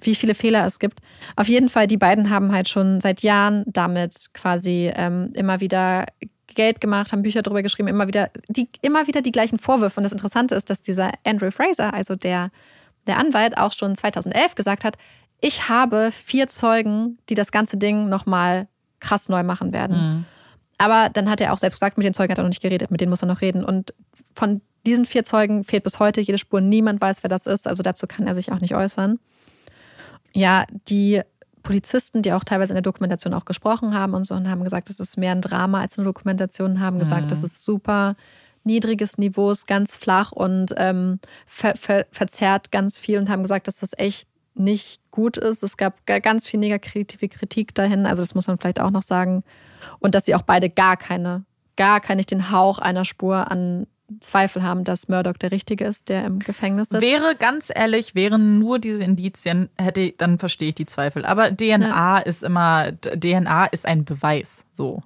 wie 0.00 0.14
viele 0.14 0.34
Fehler 0.34 0.66
es 0.66 0.78
gibt. 0.78 1.00
Auf 1.36 1.48
jeden 1.48 1.68
Fall, 1.68 1.86
die 1.86 1.96
beiden 1.96 2.30
haben 2.30 2.52
halt 2.52 2.68
schon 2.68 3.00
seit 3.00 3.22
Jahren 3.22 3.64
damit 3.66 4.30
quasi 4.34 4.90
ähm, 4.94 5.30
immer 5.34 5.60
wieder 5.60 6.06
Geld 6.48 6.80
gemacht, 6.80 7.12
haben 7.12 7.22
Bücher 7.22 7.42
darüber 7.42 7.62
geschrieben, 7.62 7.88
immer 7.88 8.06
wieder 8.06 8.30
die, 8.48 8.68
immer 8.82 9.06
wieder 9.06 9.22
die 9.22 9.32
gleichen 9.32 9.58
Vorwürfe. 9.58 9.98
Und 9.98 10.04
das 10.04 10.12
Interessante 10.12 10.54
ist, 10.54 10.70
dass 10.70 10.82
dieser 10.82 11.10
Andrew 11.24 11.50
Fraser, 11.50 11.92
also 11.92 12.14
der, 12.14 12.50
der 13.08 13.18
Anwalt, 13.18 13.56
auch 13.58 13.72
schon 13.72 13.96
2011 13.96 14.54
gesagt 14.54 14.84
hat, 14.84 14.96
ich 15.40 15.68
habe 15.68 16.10
vier 16.10 16.48
Zeugen, 16.48 17.18
die 17.28 17.34
das 17.34 17.52
ganze 17.52 17.76
Ding 17.76 18.08
nochmal 18.08 18.68
krass 19.00 19.28
neu 19.28 19.42
machen 19.42 19.72
werden. 19.72 19.96
Mhm. 19.96 20.24
Aber 20.78 21.08
dann 21.08 21.30
hat 21.30 21.40
er 21.40 21.52
auch 21.52 21.58
selbst 21.58 21.76
gesagt, 21.76 21.98
mit 21.98 22.06
den 22.06 22.14
Zeugen 22.14 22.30
hat 22.30 22.38
er 22.38 22.44
noch 22.44 22.48
nicht 22.48 22.62
geredet, 22.62 22.90
mit 22.90 23.00
denen 23.00 23.10
muss 23.10 23.22
er 23.22 23.28
noch 23.28 23.40
reden. 23.40 23.64
Und 23.64 23.94
von 24.34 24.60
diesen 24.86 25.06
vier 25.06 25.24
Zeugen 25.24 25.64
fehlt 25.64 25.84
bis 25.84 25.98
heute 25.98 26.20
jede 26.20 26.38
Spur. 26.38 26.60
Niemand 26.60 27.00
weiß, 27.00 27.22
wer 27.22 27.30
das 27.30 27.46
ist. 27.46 27.66
Also 27.66 27.82
dazu 27.82 28.06
kann 28.06 28.26
er 28.26 28.34
sich 28.34 28.52
auch 28.52 28.60
nicht 28.60 28.74
äußern. 28.74 29.18
Ja, 30.32 30.64
die 30.88 31.22
Polizisten, 31.62 32.22
die 32.22 32.32
auch 32.32 32.44
teilweise 32.44 32.72
in 32.72 32.76
der 32.76 32.82
Dokumentation 32.82 33.32
auch 33.34 33.44
gesprochen 33.46 33.94
haben 33.94 34.14
und 34.14 34.24
so 34.24 34.34
und 34.34 34.48
haben 34.48 34.64
gesagt, 34.64 34.90
das 34.90 35.00
ist 35.00 35.16
mehr 35.16 35.32
ein 35.32 35.40
Drama 35.40 35.80
als 35.80 35.98
eine 35.98 36.04
Dokumentation, 36.04 36.80
haben 36.80 36.98
gesagt, 36.98 37.24
mhm. 37.24 37.28
das 37.28 37.42
ist 37.42 37.64
super 37.64 38.16
niedriges 38.64 39.18
Niveau, 39.18 39.50
ist 39.50 39.66
ganz 39.66 39.96
flach 39.96 40.32
und 40.32 40.74
ähm, 40.76 41.20
ver 41.46 41.74
ver 41.76 42.06
verzerrt 42.10 42.70
ganz 42.70 42.98
viel 42.98 43.18
und 43.18 43.28
haben 43.28 43.42
gesagt, 43.42 43.68
dass 43.68 43.80
das 43.80 43.92
echt 43.96 44.28
nicht 44.54 45.00
gut 45.10 45.36
ist. 45.36 45.62
Es 45.62 45.76
gab 45.76 46.06
ganz 46.06 46.46
viel 46.46 46.60
negative 46.60 47.28
Kritik 47.28 47.74
dahin, 47.74 48.06
also 48.06 48.22
das 48.22 48.34
muss 48.34 48.46
man 48.46 48.58
vielleicht 48.58 48.80
auch 48.80 48.90
noch 48.90 49.02
sagen. 49.02 49.42
Und 49.98 50.14
dass 50.14 50.24
sie 50.24 50.34
auch 50.34 50.42
beide 50.42 50.70
gar 50.70 50.96
keine, 50.96 51.44
gar 51.76 52.00
keine, 52.00 52.18
nicht 52.18 52.30
den 52.30 52.50
Hauch 52.50 52.78
einer 52.78 53.04
Spur 53.04 53.50
an 53.50 53.86
Zweifel 54.20 54.62
haben, 54.62 54.84
dass 54.84 55.08
Murdoch 55.08 55.36
der 55.38 55.50
Richtige 55.50 55.86
ist, 55.86 56.08
der 56.08 56.24
im 56.24 56.38
Gefängnis 56.38 56.88
sitzt. 56.88 57.02
Wäre, 57.02 57.34
ganz 57.36 57.70
ehrlich, 57.74 58.14
wären 58.14 58.58
nur 58.58 58.78
diese 58.78 59.02
Indizien, 59.02 59.70
hätte, 59.78 60.12
dann 60.12 60.38
verstehe 60.38 60.68
ich 60.68 60.74
die 60.74 60.86
Zweifel. 60.86 61.24
Aber 61.24 61.50
DNA 61.50 61.86
ja. 61.86 62.18
ist 62.18 62.42
immer, 62.42 62.92
DNA 62.92 63.66
ist 63.66 63.86
ein 63.86 64.04
Beweis, 64.04 64.66
so. 64.72 65.02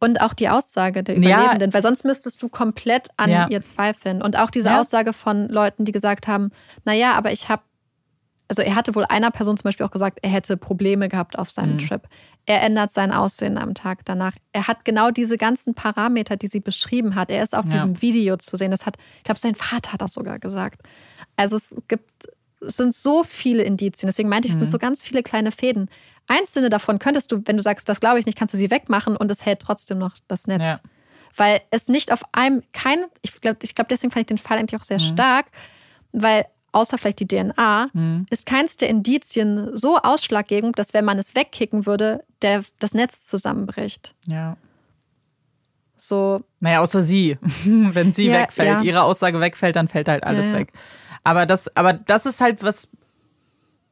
Und 0.00 0.20
auch 0.20 0.32
die 0.32 0.48
Aussage 0.48 1.02
der 1.02 1.16
Überlebenden, 1.16 1.70
ja. 1.70 1.74
weil 1.74 1.82
sonst 1.82 2.04
müsstest 2.04 2.40
du 2.42 2.48
komplett 2.48 3.08
an 3.16 3.30
ja. 3.30 3.46
ihr 3.48 3.62
zweifeln. 3.62 4.22
Und 4.22 4.36
auch 4.36 4.50
diese 4.50 4.78
Aussage 4.78 5.12
von 5.12 5.48
Leuten, 5.48 5.84
die 5.84 5.92
gesagt 5.92 6.28
haben, 6.28 6.52
naja, 6.84 7.14
aber 7.14 7.32
ich 7.32 7.48
habe 7.48 7.62
also 8.48 8.62
er 8.62 8.74
hatte 8.74 8.94
wohl 8.94 9.04
einer 9.04 9.30
Person 9.30 9.56
zum 9.56 9.64
Beispiel 9.64 9.84
auch 9.84 9.90
gesagt, 9.90 10.20
er 10.22 10.30
hätte 10.30 10.56
Probleme 10.56 11.08
gehabt 11.08 11.38
auf 11.38 11.50
seinem 11.50 11.74
mhm. 11.74 11.86
Trip. 11.86 12.02
Er 12.46 12.62
ändert 12.62 12.90
sein 12.92 13.12
Aussehen 13.12 13.58
am 13.58 13.74
Tag 13.74 14.06
danach. 14.06 14.34
Er 14.52 14.66
hat 14.66 14.86
genau 14.86 15.10
diese 15.10 15.36
ganzen 15.36 15.74
Parameter, 15.74 16.36
die 16.36 16.46
sie 16.46 16.60
beschrieben 16.60 17.14
hat. 17.14 17.30
Er 17.30 17.42
ist 17.42 17.54
auf 17.54 17.66
ja. 17.66 17.72
diesem 17.72 18.00
Video 18.00 18.38
zu 18.38 18.56
sehen. 18.56 18.70
Das 18.70 18.86
hat, 18.86 18.96
ich 19.18 19.24
glaube, 19.24 19.38
sein 19.38 19.54
Vater 19.54 19.92
hat 19.92 20.00
das 20.00 20.14
sogar 20.14 20.38
gesagt. 20.38 20.80
Also 21.36 21.56
es 21.56 21.76
gibt, 21.88 22.26
es 22.62 22.78
sind 22.78 22.94
so 22.94 23.22
viele 23.22 23.64
Indizien. 23.64 24.08
Deswegen 24.08 24.30
meinte 24.30 24.48
ich, 24.48 24.54
es 24.54 24.58
sind 24.58 24.68
mhm. 24.68 24.72
so 24.72 24.78
ganz 24.78 25.02
viele 25.02 25.22
kleine 25.22 25.52
Fäden. 25.52 25.90
Einzelne 26.26 26.70
davon 26.70 26.98
könntest 26.98 27.30
du, 27.30 27.42
wenn 27.44 27.58
du 27.58 27.62
sagst, 27.62 27.86
das 27.88 28.00
glaube 28.00 28.18
ich 28.18 28.24
nicht, 28.24 28.38
kannst 28.38 28.54
du 28.54 28.58
sie 28.58 28.70
wegmachen 28.70 29.14
und 29.14 29.30
es 29.30 29.44
hält 29.44 29.60
trotzdem 29.60 29.98
noch 29.98 30.14
das 30.26 30.46
Netz. 30.46 30.62
Ja. 30.62 30.78
Weil 31.36 31.60
es 31.70 31.88
nicht 31.88 32.12
auf 32.12 32.22
einem, 32.32 32.62
kein, 32.72 33.04
ich 33.20 33.38
glaube, 33.42 33.58
ich 33.62 33.74
glaub, 33.74 33.88
deswegen 33.88 34.10
fand 34.10 34.22
ich 34.22 34.26
den 34.26 34.38
Fall 34.38 34.56
eigentlich 34.58 34.80
auch 34.80 34.84
sehr 34.84 35.00
mhm. 35.00 35.04
stark, 35.04 35.46
weil 36.12 36.46
außer 36.72 36.98
vielleicht 36.98 37.20
die 37.20 37.28
DNA, 37.28 37.90
mhm. 37.92 38.26
ist 38.30 38.46
keins 38.46 38.76
der 38.76 38.88
Indizien 38.88 39.76
so 39.76 39.96
ausschlaggebend, 39.98 40.78
dass 40.78 40.94
wenn 40.94 41.04
man 41.04 41.18
es 41.18 41.34
wegkicken 41.34 41.86
würde, 41.86 42.24
der, 42.42 42.64
das 42.78 42.94
Netz 42.94 43.26
zusammenbricht. 43.26 44.14
Ja. 44.26 44.56
So. 45.96 46.42
Naja, 46.60 46.80
außer 46.80 47.02
sie. 47.02 47.38
wenn 47.64 48.12
sie 48.12 48.26
ja, 48.26 48.40
wegfällt, 48.40 48.68
ja. 48.68 48.82
ihre 48.82 49.02
Aussage 49.02 49.40
wegfällt, 49.40 49.76
dann 49.76 49.88
fällt 49.88 50.08
halt 50.08 50.24
alles 50.24 50.52
ja, 50.52 50.58
weg. 50.58 50.72
Aber 51.24 51.46
das, 51.46 51.74
aber 51.76 51.92
das 51.92 52.26
ist 52.26 52.40
halt, 52.40 52.62
was 52.62 52.88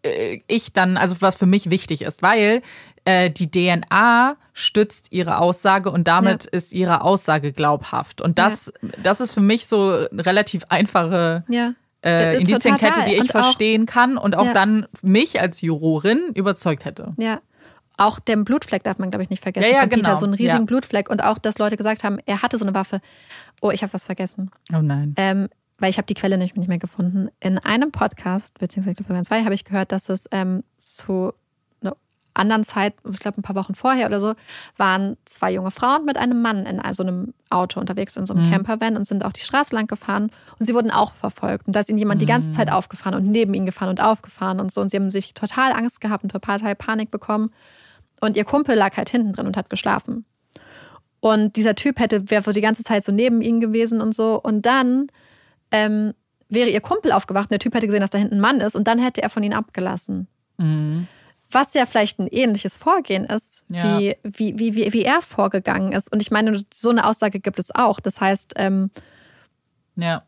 äh, 0.02 0.40
ich 0.46 0.72
dann, 0.72 0.96
also 0.96 1.16
was 1.20 1.36
für 1.36 1.46
mich 1.46 1.70
wichtig 1.70 2.02
ist, 2.02 2.22
weil 2.22 2.62
äh, 3.04 3.30
die 3.30 3.50
DNA 3.50 4.36
stützt 4.52 5.08
ihre 5.10 5.38
Aussage 5.38 5.90
und 5.90 6.06
damit 6.06 6.46
ist 6.46 6.72
ihre 6.72 7.02
Aussage 7.02 7.52
glaubhaft. 7.52 8.20
Und 8.20 8.38
das, 8.38 8.72
das 9.02 9.20
ist 9.20 9.32
für 9.32 9.40
mich 9.40 9.66
so 9.66 9.90
relativ 10.12 10.64
einfache 10.68 11.44
ja 11.48 11.74
äh, 12.04 12.38
Indizienkette, 12.38 13.04
die 13.06 13.14
ich 13.14 13.20
und 13.22 13.30
verstehen 13.30 13.82
auch, 13.88 13.92
kann 13.92 14.18
und 14.18 14.36
auch 14.36 14.46
ja. 14.46 14.54
dann 14.54 14.86
mich 15.02 15.40
als 15.40 15.60
Jurorin 15.60 16.30
überzeugt 16.34 16.84
hätte. 16.84 17.14
Ja. 17.16 17.40
Auch 17.98 18.18
den 18.18 18.44
Blutfleck 18.44 18.84
darf 18.84 18.98
man, 18.98 19.10
glaube 19.10 19.22
ich, 19.22 19.30
nicht 19.30 19.42
vergessen. 19.42 19.70
Ja, 19.70 19.78
ja, 19.78 19.84
genau. 19.86 20.02
Peter, 20.02 20.16
so 20.16 20.26
einen 20.26 20.34
riesigen 20.34 20.58
ja. 20.58 20.64
Blutfleck. 20.64 21.08
Und 21.08 21.22
auch, 21.22 21.38
dass 21.38 21.58
Leute 21.58 21.78
gesagt 21.78 22.04
haben, 22.04 22.18
er 22.26 22.42
hatte 22.42 22.58
so 22.58 22.66
eine 22.66 22.74
Waffe. 22.74 23.00
Oh, 23.62 23.70
ich 23.70 23.82
habe 23.82 23.92
was 23.94 24.04
vergessen. 24.04 24.50
Oh 24.74 24.82
nein. 24.82 25.14
Ähm, 25.16 25.48
weil 25.78 25.90
ich 25.90 25.96
habe 25.98 26.06
die 26.06 26.14
Quelle 26.14 26.38
nicht, 26.38 26.56
nicht 26.56 26.68
mehr 26.68 26.78
gefunden. 26.78 27.28
In 27.40 27.58
einem 27.58 27.92
Podcast, 27.92 28.58
beziehungsweise 28.58 29.02
sogar 29.02 29.22
zwei, 29.24 29.44
habe 29.44 29.54
ich 29.54 29.64
gehört, 29.64 29.92
dass 29.92 30.08
es 30.08 30.28
ähm, 30.30 30.62
zu 30.78 31.32
anderen 32.36 32.64
Zeit, 32.64 32.94
ich 33.10 33.18
glaube 33.18 33.40
ein 33.40 33.42
paar 33.42 33.56
Wochen 33.56 33.74
vorher 33.74 34.06
oder 34.06 34.20
so, 34.20 34.34
waren 34.76 35.16
zwei 35.24 35.52
junge 35.52 35.70
Frauen 35.70 36.04
mit 36.04 36.16
einem 36.16 36.42
Mann 36.42 36.66
in 36.66 36.80
so 36.92 37.02
einem 37.02 37.34
Auto 37.50 37.80
unterwegs, 37.80 38.16
in 38.16 38.26
so 38.26 38.34
einem 38.34 38.46
mhm. 38.46 38.52
Campervan 38.52 38.96
und 38.96 39.06
sind 39.06 39.24
auch 39.24 39.32
die 39.32 39.40
Straße 39.40 39.74
lang 39.74 39.86
gefahren 39.86 40.30
und 40.58 40.66
sie 40.66 40.74
wurden 40.74 40.90
auch 40.90 41.14
verfolgt. 41.14 41.66
Und 41.66 41.74
da 41.74 41.80
ist 41.80 41.88
ihnen 41.88 41.98
jemand 41.98 42.18
mhm. 42.18 42.26
die 42.26 42.32
ganze 42.32 42.52
Zeit 42.52 42.68
mhm. 42.68 42.74
aufgefahren 42.74 43.14
und 43.14 43.26
neben 43.26 43.54
ihnen 43.54 43.66
gefahren 43.66 43.88
und 43.88 44.00
aufgefahren 44.00 44.60
und 44.60 44.72
so. 44.72 44.80
Und 44.80 44.90
sie 44.90 44.96
haben 44.96 45.10
sich 45.10 45.34
total 45.34 45.72
Angst 45.72 46.00
gehabt 46.00 46.24
und 46.24 46.30
total 46.30 46.74
Panik 46.74 47.10
bekommen. 47.10 47.50
Und 48.20 48.36
ihr 48.36 48.44
Kumpel 48.44 48.76
lag 48.76 48.96
halt 48.96 49.08
hinten 49.08 49.32
drin 49.32 49.46
und 49.46 49.56
hat 49.56 49.70
geschlafen. 49.70 50.24
Und 51.20 51.56
dieser 51.56 51.74
Typ 51.74 51.98
hätte, 51.98 52.30
wäre 52.30 52.52
die 52.52 52.60
ganze 52.60 52.84
Zeit 52.84 53.04
so 53.04 53.12
neben 53.12 53.42
ihnen 53.42 53.60
gewesen 53.60 54.00
und 54.00 54.14
so. 54.14 54.40
Und 54.40 54.64
dann 54.66 55.08
ähm, 55.70 56.12
wäre 56.48 56.70
ihr 56.70 56.80
Kumpel 56.80 57.12
aufgewacht 57.12 57.46
und 57.46 57.52
der 57.52 57.58
Typ 57.58 57.74
hätte 57.74 57.86
gesehen, 57.86 58.00
dass 58.00 58.10
da 58.10 58.18
hinten 58.18 58.36
ein 58.36 58.40
Mann 58.40 58.60
ist 58.60 58.76
und 58.76 58.86
dann 58.86 58.98
hätte 58.98 59.22
er 59.22 59.30
von 59.30 59.42
ihnen 59.42 59.54
abgelassen. 59.54 60.28
Mhm. 60.58 61.08
Was 61.56 61.72
ja 61.72 61.86
vielleicht 61.86 62.18
ein 62.18 62.26
ähnliches 62.26 62.76
Vorgehen 62.76 63.24
ist, 63.24 63.64
ja. 63.70 63.98
wie, 63.98 64.14
wie, 64.22 64.58
wie, 64.58 64.92
wie, 64.92 65.02
er 65.04 65.22
vorgegangen 65.22 65.92
ist. 65.92 66.12
Und 66.12 66.20
ich 66.20 66.30
meine, 66.30 66.58
so 66.74 66.90
eine 66.90 67.06
Aussage 67.06 67.40
gibt 67.40 67.58
es 67.58 67.74
auch. 67.74 67.98
Das 67.98 68.20
heißt, 68.20 68.52
ähm, 68.56 68.90
ja. 69.96 70.22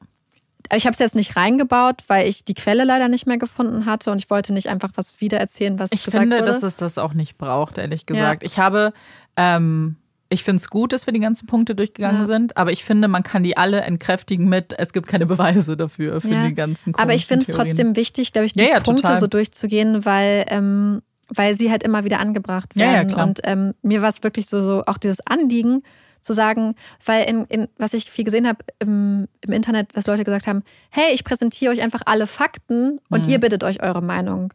Ich 0.74 0.86
habe 0.86 0.94
es 0.94 0.98
jetzt 1.00 1.14
nicht 1.14 1.36
reingebaut, 1.36 2.04
weil 2.06 2.26
ich 2.26 2.46
die 2.46 2.54
Quelle 2.54 2.84
leider 2.84 3.08
nicht 3.08 3.26
mehr 3.26 3.36
gefunden 3.36 3.84
hatte 3.84 4.10
und 4.10 4.22
ich 4.22 4.30
wollte 4.30 4.54
nicht 4.54 4.70
einfach 4.70 4.90
was 4.94 5.20
wiedererzählen, 5.20 5.78
was 5.78 5.92
ich 5.92 6.04
gesagt 6.04 6.22
finde, 6.22 6.36
wurde. 6.36 6.46
dass 6.46 6.62
es 6.62 6.76
das 6.76 6.96
auch 6.96 7.12
nicht 7.12 7.36
braucht, 7.36 7.76
ehrlich 7.76 8.06
gesagt. 8.06 8.42
Ja. 8.42 8.46
Ich 8.46 8.58
habe 8.58 8.94
ähm, 9.36 9.96
ich 10.30 10.44
finde 10.44 10.60
es 10.60 10.68
gut, 10.68 10.92
dass 10.92 11.06
wir 11.06 11.12
die 11.12 11.20
ganzen 11.20 11.46
Punkte 11.46 11.74
durchgegangen 11.74 12.22
ja. 12.22 12.26
sind, 12.26 12.56
aber 12.56 12.70
ich 12.70 12.84
finde, 12.84 13.08
man 13.08 13.22
kann 13.22 13.42
die 13.42 13.56
alle 13.56 13.80
entkräftigen 13.80 14.48
mit, 14.48 14.74
es 14.78 14.92
gibt 14.92 15.06
keine 15.06 15.26
Beweise 15.26 15.76
dafür, 15.76 16.20
für 16.20 16.28
ja. 16.28 16.46
die 16.46 16.54
ganzen 16.54 16.94
Aber 16.96 17.14
ich 17.14 17.26
finde 17.26 17.46
es 17.48 17.54
trotzdem 17.54 17.96
wichtig, 17.96 18.32
glaube 18.32 18.46
ich, 18.46 18.52
die 18.52 18.66
Punkte 18.66 19.02
total. 19.02 19.16
so 19.16 19.26
durchzugehen, 19.26 20.04
weil, 20.04 20.44
ähm, 20.48 21.02
weil 21.28 21.54
sie 21.54 21.70
halt 21.70 21.82
immer 21.82 22.04
wieder 22.04 22.20
angebracht 22.20 22.76
werden. 22.76 23.14
Und 23.14 23.40
ähm, 23.44 23.74
mir 23.82 24.02
war 24.02 24.08
es 24.08 24.22
wirklich 24.22 24.46
so, 24.46 24.62
so 24.62 24.84
auch 24.86 24.98
dieses 24.98 25.20
Anliegen, 25.26 25.82
zu 26.20 26.32
sagen, 26.32 26.74
weil 27.04 27.28
in, 27.28 27.44
in 27.44 27.68
was 27.78 27.94
ich 27.94 28.10
viel 28.10 28.24
gesehen 28.24 28.48
habe 28.48 28.58
im, 28.80 29.28
im, 29.40 29.52
Internet, 29.52 29.96
dass 29.96 30.06
Leute 30.06 30.24
gesagt 30.24 30.46
haben, 30.46 30.62
hey, 30.90 31.14
ich 31.14 31.24
präsentiere 31.24 31.72
euch 31.72 31.80
einfach 31.80 32.02
alle 32.06 32.26
Fakten 32.26 32.98
und 33.08 33.26
mhm. 33.26 33.32
ihr 33.32 33.40
bittet 33.40 33.64
euch 33.64 33.82
eure 33.82 34.02
Meinung. 34.02 34.52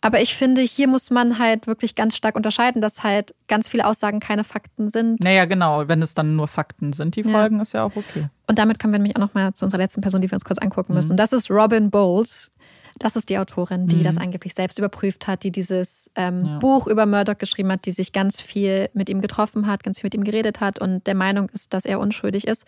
Aber 0.00 0.20
ich 0.20 0.36
finde, 0.36 0.62
hier 0.62 0.86
muss 0.86 1.10
man 1.10 1.40
halt 1.40 1.66
wirklich 1.66 1.96
ganz 1.96 2.14
stark 2.14 2.36
unterscheiden, 2.36 2.80
dass 2.80 3.02
halt 3.02 3.34
ganz 3.48 3.68
viele 3.68 3.84
Aussagen 3.84 4.20
keine 4.20 4.44
Fakten 4.44 4.88
sind. 4.88 5.20
Naja, 5.20 5.44
genau. 5.44 5.88
Wenn 5.88 6.02
es 6.02 6.14
dann 6.14 6.36
nur 6.36 6.46
Fakten 6.46 6.92
sind, 6.92 7.16
die 7.16 7.24
Folgen, 7.24 7.56
ja. 7.56 7.62
ist 7.62 7.74
ja 7.74 7.82
auch 7.82 7.96
okay. 7.96 8.28
Und 8.46 8.60
damit 8.60 8.78
kommen 8.78 8.92
wir 8.92 8.98
nämlich 8.98 9.16
auch 9.16 9.20
nochmal 9.20 9.54
zu 9.54 9.64
unserer 9.64 9.80
letzten 9.80 10.00
Person, 10.00 10.22
die 10.22 10.30
wir 10.30 10.36
uns 10.36 10.44
kurz 10.44 10.58
angucken 10.58 10.94
müssen. 10.94 11.12
Mhm. 11.12 11.16
Das 11.16 11.32
ist 11.32 11.50
Robin 11.50 11.90
Bowles. 11.90 12.52
Das 12.98 13.16
ist 13.16 13.28
die 13.28 13.38
Autorin, 13.38 13.86
die 13.86 13.96
mhm. 13.96 14.02
das 14.02 14.16
angeblich 14.16 14.54
selbst 14.54 14.78
überprüft 14.78 15.26
hat, 15.26 15.44
die 15.44 15.50
dieses 15.50 16.10
ähm, 16.16 16.44
ja. 16.44 16.58
Buch 16.58 16.86
über 16.86 17.06
Murdoch 17.06 17.38
geschrieben 17.38 17.70
hat, 17.72 17.86
die 17.86 17.92
sich 17.92 18.12
ganz 18.12 18.40
viel 18.40 18.90
mit 18.92 19.08
ihm 19.08 19.20
getroffen 19.20 19.66
hat, 19.66 19.82
ganz 19.82 20.00
viel 20.00 20.06
mit 20.06 20.14
ihm 20.14 20.24
geredet 20.24 20.60
hat 20.60 20.78
und 20.78 21.06
der 21.06 21.14
Meinung 21.14 21.48
ist, 21.50 21.74
dass 21.74 21.84
er 21.84 22.00
unschuldig 22.00 22.46
ist. 22.46 22.64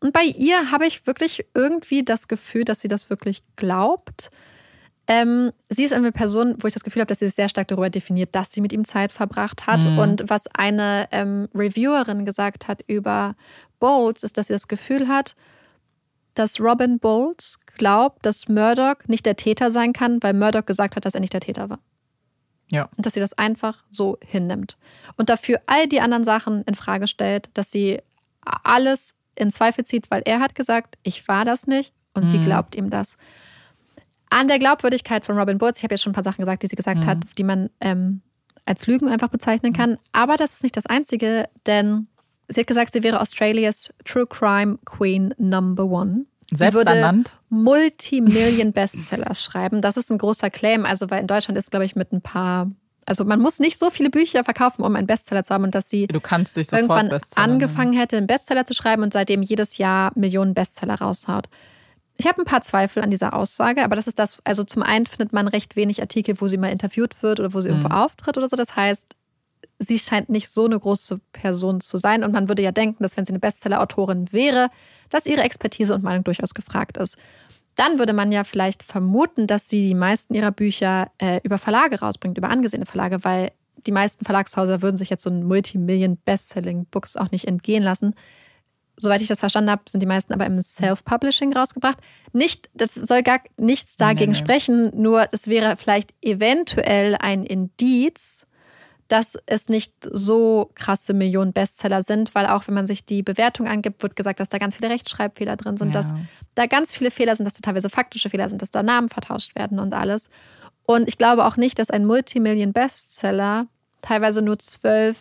Und 0.00 0.12
bei 0.12 0.22
ihr 0.22 0.70
habe 0.70 0.86
ich 0.86 1.06
wirklich 1.06 1.44
irgendwie 1.54 2.04
das 2.04 2.28
Gefühl, 2.28 2.64
dass 2.64 2.80
sie 2.80 2.88
das 2.88 3.10
wirklich 3.10 3.42
glaubt. 3.56 4.30
Ähm, 5.06 5.52
sie 5.68 5.84
ist 5.84 5.92
eine 5.92 6.12
Person, 6.12 6.54
wo 6.60 6.68
ich 6.68 6.74
das 6.74 6.84
Gefühl 6.84 7.00
habe, 7.00 7.08
dass 7.08 7.18
sie 7.18 7.28
sehr 7.28 7.48
stark 7.48 7.68
darüber 7.68 7.90
definiert, 7.90 8.34
dass 8.34 8.52
sie 8.52 8.60
mit 8.60 8.72
ihm 8.72 8.84
Zeit 8.84 9.12
verbracht 9.12 9.66
hat. 9.66 9.84
Mhm. 9.84 9.98
Und 9.98 10.24
was 10.28 10.46
eine 10.54 11.08
ähm, 11.10 11.48
Reviewerin 11.54 12.24
gesagt 12.24 12.68
hat 12.68 12.82
über 12.86 13.34
Bowles, 13.78 14.22
ist, 14.22 14.38
dass 14.38 14.46
sie 14.46 14.52
das 14.52 14.68
Gefühl 14.68 15.08
hat, 15.08 15.34
dass 16.34 16.60
Robin 16.60 16.98
Bowles 16.98 17.58
glaubt, 17.76 18.24
dass 18.24 18.48
Murdoch 18.48 18.96
nicht 19.06 19.26
der 19.26 19.36
Täter 19.36 19.70
sein 19.70 19.92
kann, 19.92 20.22
weil 20.22 20.34
Murdoch 20.34 20.66
gesagt 20.66 20.96
hat, 20.96 21.04
dass 21.04 21.14
er 21.14 21.20
nicht 21.20 21.32
der 21.32 21.40
Täter 21.40 21.70
war. 21.70 21.80
Ja. 22.70 22.88
Und 22.96 23.04
dass 23.04 23.14
sie 23.14 23.20
das 23.20 23.32
einfach 23.32 23.82
so 23.90 24.18
hinnimmt. 24.24 24.76
Und 25.16 25.28
dafür 25.28 25.60
all 25.66 25.88
die 25.88 26.00
anderen 26.00 26.24
Sachen 26.24 26.62
in 26.62 26.74
Frage 26.74 27.08
stellt, 27.08 27.50
dass 27.54 27.70
sie 27.70 28.00
alles 28.42 29.14
in 29.34 29.50
Zweifel 29.50 29.84
zieht, 29.84 30.10
weil 30.10 30.22
er 30.24 30.40
hat 30.40 30.54
gesagt, 30.54 30.96
ich 31.02 31.26
war 31.26 31.44
das 31.44 31.66
nicht 31.66 31.92
und 32.14 32.24
mhm. 32.24 32.28
sie 32.28 32.38
glaubt 32.38 32.76
ihm 32.76 32.90
das 32.90 33.16
an 34.30 34.46
der 34.46 34.58
Glaubwürdigkeit 34.58 35.24
von 35.24 35.36
Robin 35.36 35.58
Bowles, 35.58 35.78
ich 35.78 35.82
habe 35.82 35.94
jetzt 35.94 36.02
schon 36.02 36.12
ein 36.12 36.14
paar 36.14 36.24
Sachen 36.24 36.40
gesagt, 36.40 36.62
die 36.62 36.68
sie 36.68 36.76
gesagt 36.76 37.04
mhm. 37.04 37.06
hat, 37.06 37.18
die 37.36 37.44
man 37.44 37.68
ähm, 37.80 38.22
als 38.64 38.86
Lügen 38.86 39.08
einfach 39.08 39.28
bezeichnen 39.28 39.72
kann. 39.72 39.98
Aber 40.12 40.36
das 40.36 40.54
ist 40.54 40.62
nicht 40.62 40.76
das 40.76 40.86
Einzige, 40.86 41.48
denn 41.66 42.06
sie 42.50 42.60
hat 42.60 42.66
gesagt, 42.66 42.92
sie 42.92 43.02
wäre 43.02 43.20
Australias 43.20 43.92
True 44.04 44.26
Crime 44.26 44.78
Queen 44.84 45.34
Number 45.38 45.84
One. 45.86 46.26
Sie 46.52 46.72
würde 46.72 47.22
Multimillion 47.48 48.72
Bestsellers 48.72 49.42
schreiben. 49.42 49.80
Das 49.82 49.96
ist 49.96 50.10
ein 50.10 50.18
großer 50.18 50.50
Claim, 50.50 50.84
also 50.84 51.10
weil 51.10 51.20
in 51.20 51.26
Deutschland 51.26 51.56
ist, 51.56 51.70
glaube 51.70 51.84
ich, 51.86 51.94
mit 51.96 52.12
ein 52.12 52.20
paar 52.20 52.70
Also 53.06 53.24
man 53.24 53.40
muss 53.40 53.58
nicht 53.60 53.78
so 53.78 53.90
viele 53.90 54.10
Bücher 54.10 54.44
verkaufen, 54.44 54.82
um 54.82 54.94
einen 54.96 55.06
Bestseller 55.06 55.44
zu 55.44 55.54
haben 55.54 55.64
und 55.64 55.74
dass 55.74 55.88
sie 55.88 56.06
Du 56.08 56.20
kannst 56.20 56.56
dich 56.56 56.66
sofort 56.66 56.82
irgendwann 56.82 57.08
Bestseller 57.08 57.44
angefangen 57.44 57.92
hätte, 57.92 58.16
einen 58.16 58.26
Bestseller 58.26 58.64
zu 58.66 58.74
schreiben 58.74 59.02
und 59.02 59.12
seitdem 59.12 59.42
jedes 59.42 59.78
Jahr 59.78 60.12
Millionen 60.16 60.54
Bestseller 60.54 60.96
raushaut. 60.96 61.48
Ich 62.18 62.26
habe 62.26 62.42
ein 62.42 62.44
paar 62.44 62.60
Zweifel 62.60 63.02
an 63.02 63.10
dieser 63.10 63.32
Aussage, 63.32 63.82
aber 63.82 63.96
das 63.96 64.06
ist 64.06 64.18
das, 64.18 64.38
also 64.44 64.62
zum 64.64 64.82
einen 64.82 65.06
findet 65.06 65.32
man 65.32 65.48
recht 65.48 65.74
wenig 65.76 66.00
Artikel, 66.02 66.34
wo 66.40 66.48
sie 66.48 66.58
mal 66.58 66.68
interviewt 66.68 67.22
wird 67.22 67.40
oder 67.40 67.54
wo 67.54 67.60
sie 67.62 67.68
irgendwo 67.68 67.88
Mhm. 67.88 67.94
auftritt 67.94 68.36
oder 68.36 68.48
so. 68.48 68.56
Das 68.56 68.76
heißt, 68.76 69.06
sie 69.80 69.98
scheint 69.98 70.28
nicht 70.28 70.48
so 70.50 70.66
eine 70.66 70.78
große 70.78 71.20
Person 71.32 71.80
zu 71.80 71.96
sein 71.96 72.22
und 72.22 72.32
man 72.32 72.48
würde 72.48 72.62
ja 72.62 72.70
denken, 72.70 73.02
dass 73.02 73.16
wenn 73.16 73.24
sie 73.24 73.32
eine 73.32 73.40
Bestseller-Autorin 73.40 74.32
wäre, 74.32 74.68
dass 75.08 75.26
ihre 75.26 75.42
Expertise 75.42 75.94
und 75.94 76.04
Meinung 76.04 76.22
durchaus 76.22 76.54
gefragt 76.54 76.98
ist. 76.98 77.16
Dann 77.76 77.98
würde 77.98 78.12
man 78.12 78.30
ja 78.30 78.44
vielleicht 78.44 78.82
vermuten, 78.82 79.46
dass 79.46 79.68
sie 79.68 79.88
die 79.88 79.94
meisten 79.94 80.34
ihrer 80.34 80.52
Bücher 80.52 81.10
äh, 81.18 81.40
über 81.44 81.56
Verlage 81.56 82.00
rausbringt, 82.00 82.36
über 82.36 82.50
angesehene 82.50 82.84
Verlage, 82.84 83.24
weil 83.24 83.52
die 83.86 83.92
meisten 83.92 84.24
Verlagshäuser 84.26 84.82
würden 84.82 84.98
sich 84.98 85.08
jetzt 85.08 85.22
so 85.22 85.30
ein 85.30 85.44
Multimillion-Bestselling-Books 85.44 87.16
auch 87.16 87.30
nicht 87.30 87.48
entgehen 87.48 87.82
lassen. 87.82 88.14
Soweit 88.98 89.22
ich 89.22 89.28
das 89.28 89.40
verstanden 89.40 89.70
habe, 89.70 89.82
sind 89.88 90.00
die 90.00 90.06
meisten 90.06 90.34
aber 90.34 90.44
im 90.44 90.60
Self-Publishing 90.60 91.54
rausgebracht. 91.54 91.96
Nicht, 92.34 92.68
das 92.74 92.94
soll 92.94 93.22
gar 93.22 93.40
nichts 93.56 93.96
dagegen 93.96 94.32
Nee, 94.32 94.38
nee. 94.38 94.44
sprechen, 94.44 94.90
nur 94.94 95.26
es 95.32 95.46
wäre 95.46 95.78
vielleicht 95.78 96.12
eventuell 96.20 97.16
ein 97.18 97.44
Indiz, 97.44 98.46
dass 99.10 99.36
es 99.46 99.68
nicht 99.68 99.92
so 100.10 100.70
krasse 100.76 101.14
Millionen 101.14 101.52
Bestseller 101.52 102.02
sind, 102.04 102.34
weil 102.34 102.46
auch 102.46 102.66
wenn 102.68 102.74
man 102.74 102.86
sich 102.86 103.04
die 103.04 103.22
Bewertung 103.24 103.66
angibt, 103.66 104.02
wird 104.02 104.14
gesagt, 104.14 104.38
dass 104.38 104.48
da 104.48 104.58
ganz 104.58 104.76
viele 104.76 104.88
Rechtschreibfehler 104.90 105.56
drin 105.56 105.76
sind, 105.76 105.88
Ja. 105.94 106.00
dass 106.00 106.12
da 106.54 106.66
ganz 106.66 106.92
viele 106.94 107.10
Fehler 107.10 107.34
sind, 107.34 107.44
dass 107.44 107.54
da 107.54 107.60
teilweise 107.60 107.90
faktische 107.90 108.30
Fehler 108.30 108.48
sind, 108.48 108.62
dass 108.62 108.70
da 108.70 108.82
Namen 108.84 109.08
vertauscht 109.08 109.54
werden 109.56 109.78
und 109.80 109.94
alles. 109.94 110.30
Und 110.86 111.08
ich 111.08 111.18
glaube 111.18 111.44
auch 111.44 111.56
nicht, 111.56 111.78
dass 111.78 111.90
ein 111.90 112.04
Multimillion-Bestseller 112.06 113.66
teilweise 114.02 114.42
nur 114.42 114.58
zwölf 114.58 115.16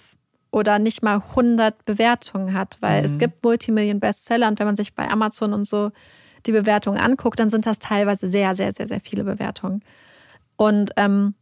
oder 0.51 0.79
nicht 0.79 1.03
mal 1.03 1.21
100 1.35 1.85
Bewertungen 1.85 2.53
hat, 2.53 2.77
weil 2.81 3.03
es 3.05 3.15
Mhm. 3.15 3.19
gibt 3.19 3.43
Multimillion-Bestseller 3.43 4.47
und 4.47 4.59
wenn 4.59 4.65
man 4.67 4.75
sich 4.75 4.93
bei 4.93 5.09
Amazon 5.09 5.53
und 5.53 5.65
so 5.65 5.91
die 6.45 6.51
Bewertungen 6.51 6.99
anguckt, 6.99 7.39
dann 7.39 7.49
sind 7.49 7.65
das 7.65 7.79
teilweise 7.79 8.29
sehr, 8.29 8.55
sehr, 8.55 8.71
sehr, 8.73 8.87
sehr 8.87 9.01
viele 9.01 9.23
Bewertungen. 9.23 9.81
Und 10.55 10.91
ähm, 10.95 11.35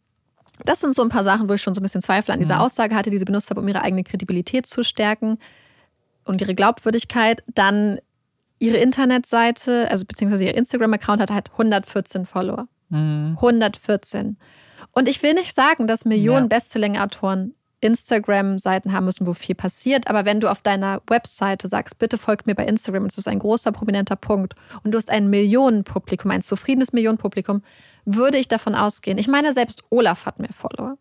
das 0.65 0.81
sind 0.81 0.93
so 0.95 1.01
ein 1.01 1.09
paar 1.09 1.23
Sachen, 1.23 1.47
wo 1.49 1.53
ich 1.53 1.61
schon 1.61 1.73
so 1.73 1.79
ein 1.81 1.83
bisschen 1.83 2.01
Zweifel 2.01 2.31
an 2.31 2.39
dieser 2.39 2.55
Mhm. 2.55 2.61
Aussage 2.61 2.95
hatte, 2.95 3.09
die 3.09 3.17
sie 3.17 3.25
benutzt 3.25 3.49
hat, 3.49 3.57
um 3.57 3.67
ihre 3.67 3.81
eigene 3.81 4.03
Kredibilität 4.03 4.65
zu 4.65 4.83
stärken 4.83 5.37
und 6.25 6.41
ihre 6.41 6.55
Glaubwürdigkeit. 6.55 7.43
Dann 7.47 7.99
ihre 8.59 8.77
Internetseite, 8.77 9.89
also 9.91 10.05
beziehungsweise 10.05 10.45
ihr 10.45 10.55
Instagram-Account 10.55 11.21
hat 11.21 11.31
halt 11.31 11.51
114 11.51 12.25
Follower. 12.25 12.67
Mhm. 12.89 13.37
114. 13.39 14.37
Und 14.93 15.07
ich 15.07 15.21
will 15.21 15.33
nicht 15.33 15.53
sagen, 15.53 15.87
dass 15.87 16.05
Millionen 16.05 16.49
Ja. 16.49 16.57
Bestselling-Autoren 16.57 17.53
Instagram-Seiten 17.81 18.91
haben 18.93 19.05
müssen, 19.05 19.27
wo 19.27 19.33
viel 19.33 19.55
passiert. 19.55 20.07
Aber 20.09 20.25
wenn 20.25 20.39
du 20.39 20.49
auf 20.49 20.61
deiner 20.61 21.01
Webseite 21.07 21.67
sagst, 21.67 21.99
bitte 21.99 22.17
folgt 22.17 22.47
mir 22.47 22.55
bei 22.55 22.65
Instagram, 22.65 23.05
das 23.07 23.17
ist 23.17 23.27
ein 23.27 23.39
großer, 23.39 23.71
prominenter 23.71 24.15
Punkt, 24.15 24.55
und 24.83 24.91
du 24.93 24.97
hast 24.97 25.09
ein 25.09 25.29
Millionenpublikum, 25.29 26.31
ein 26.31 26.41
zufriedenes 26.41 26.93
Millionenpublikum, 26.93 27.61
würde 28.05 28.37
ich 28.37 28.47
davon 28.47 28.75
ausgehen. 28.75 29.17
Ich 29.17 29.27
meine, 29.27 29.53
selbst 29.53 29.83
Olaf 29.89 30.25
hat 30.25 30.39
mehr 30.39 30.53
Follower. 30.57 30.97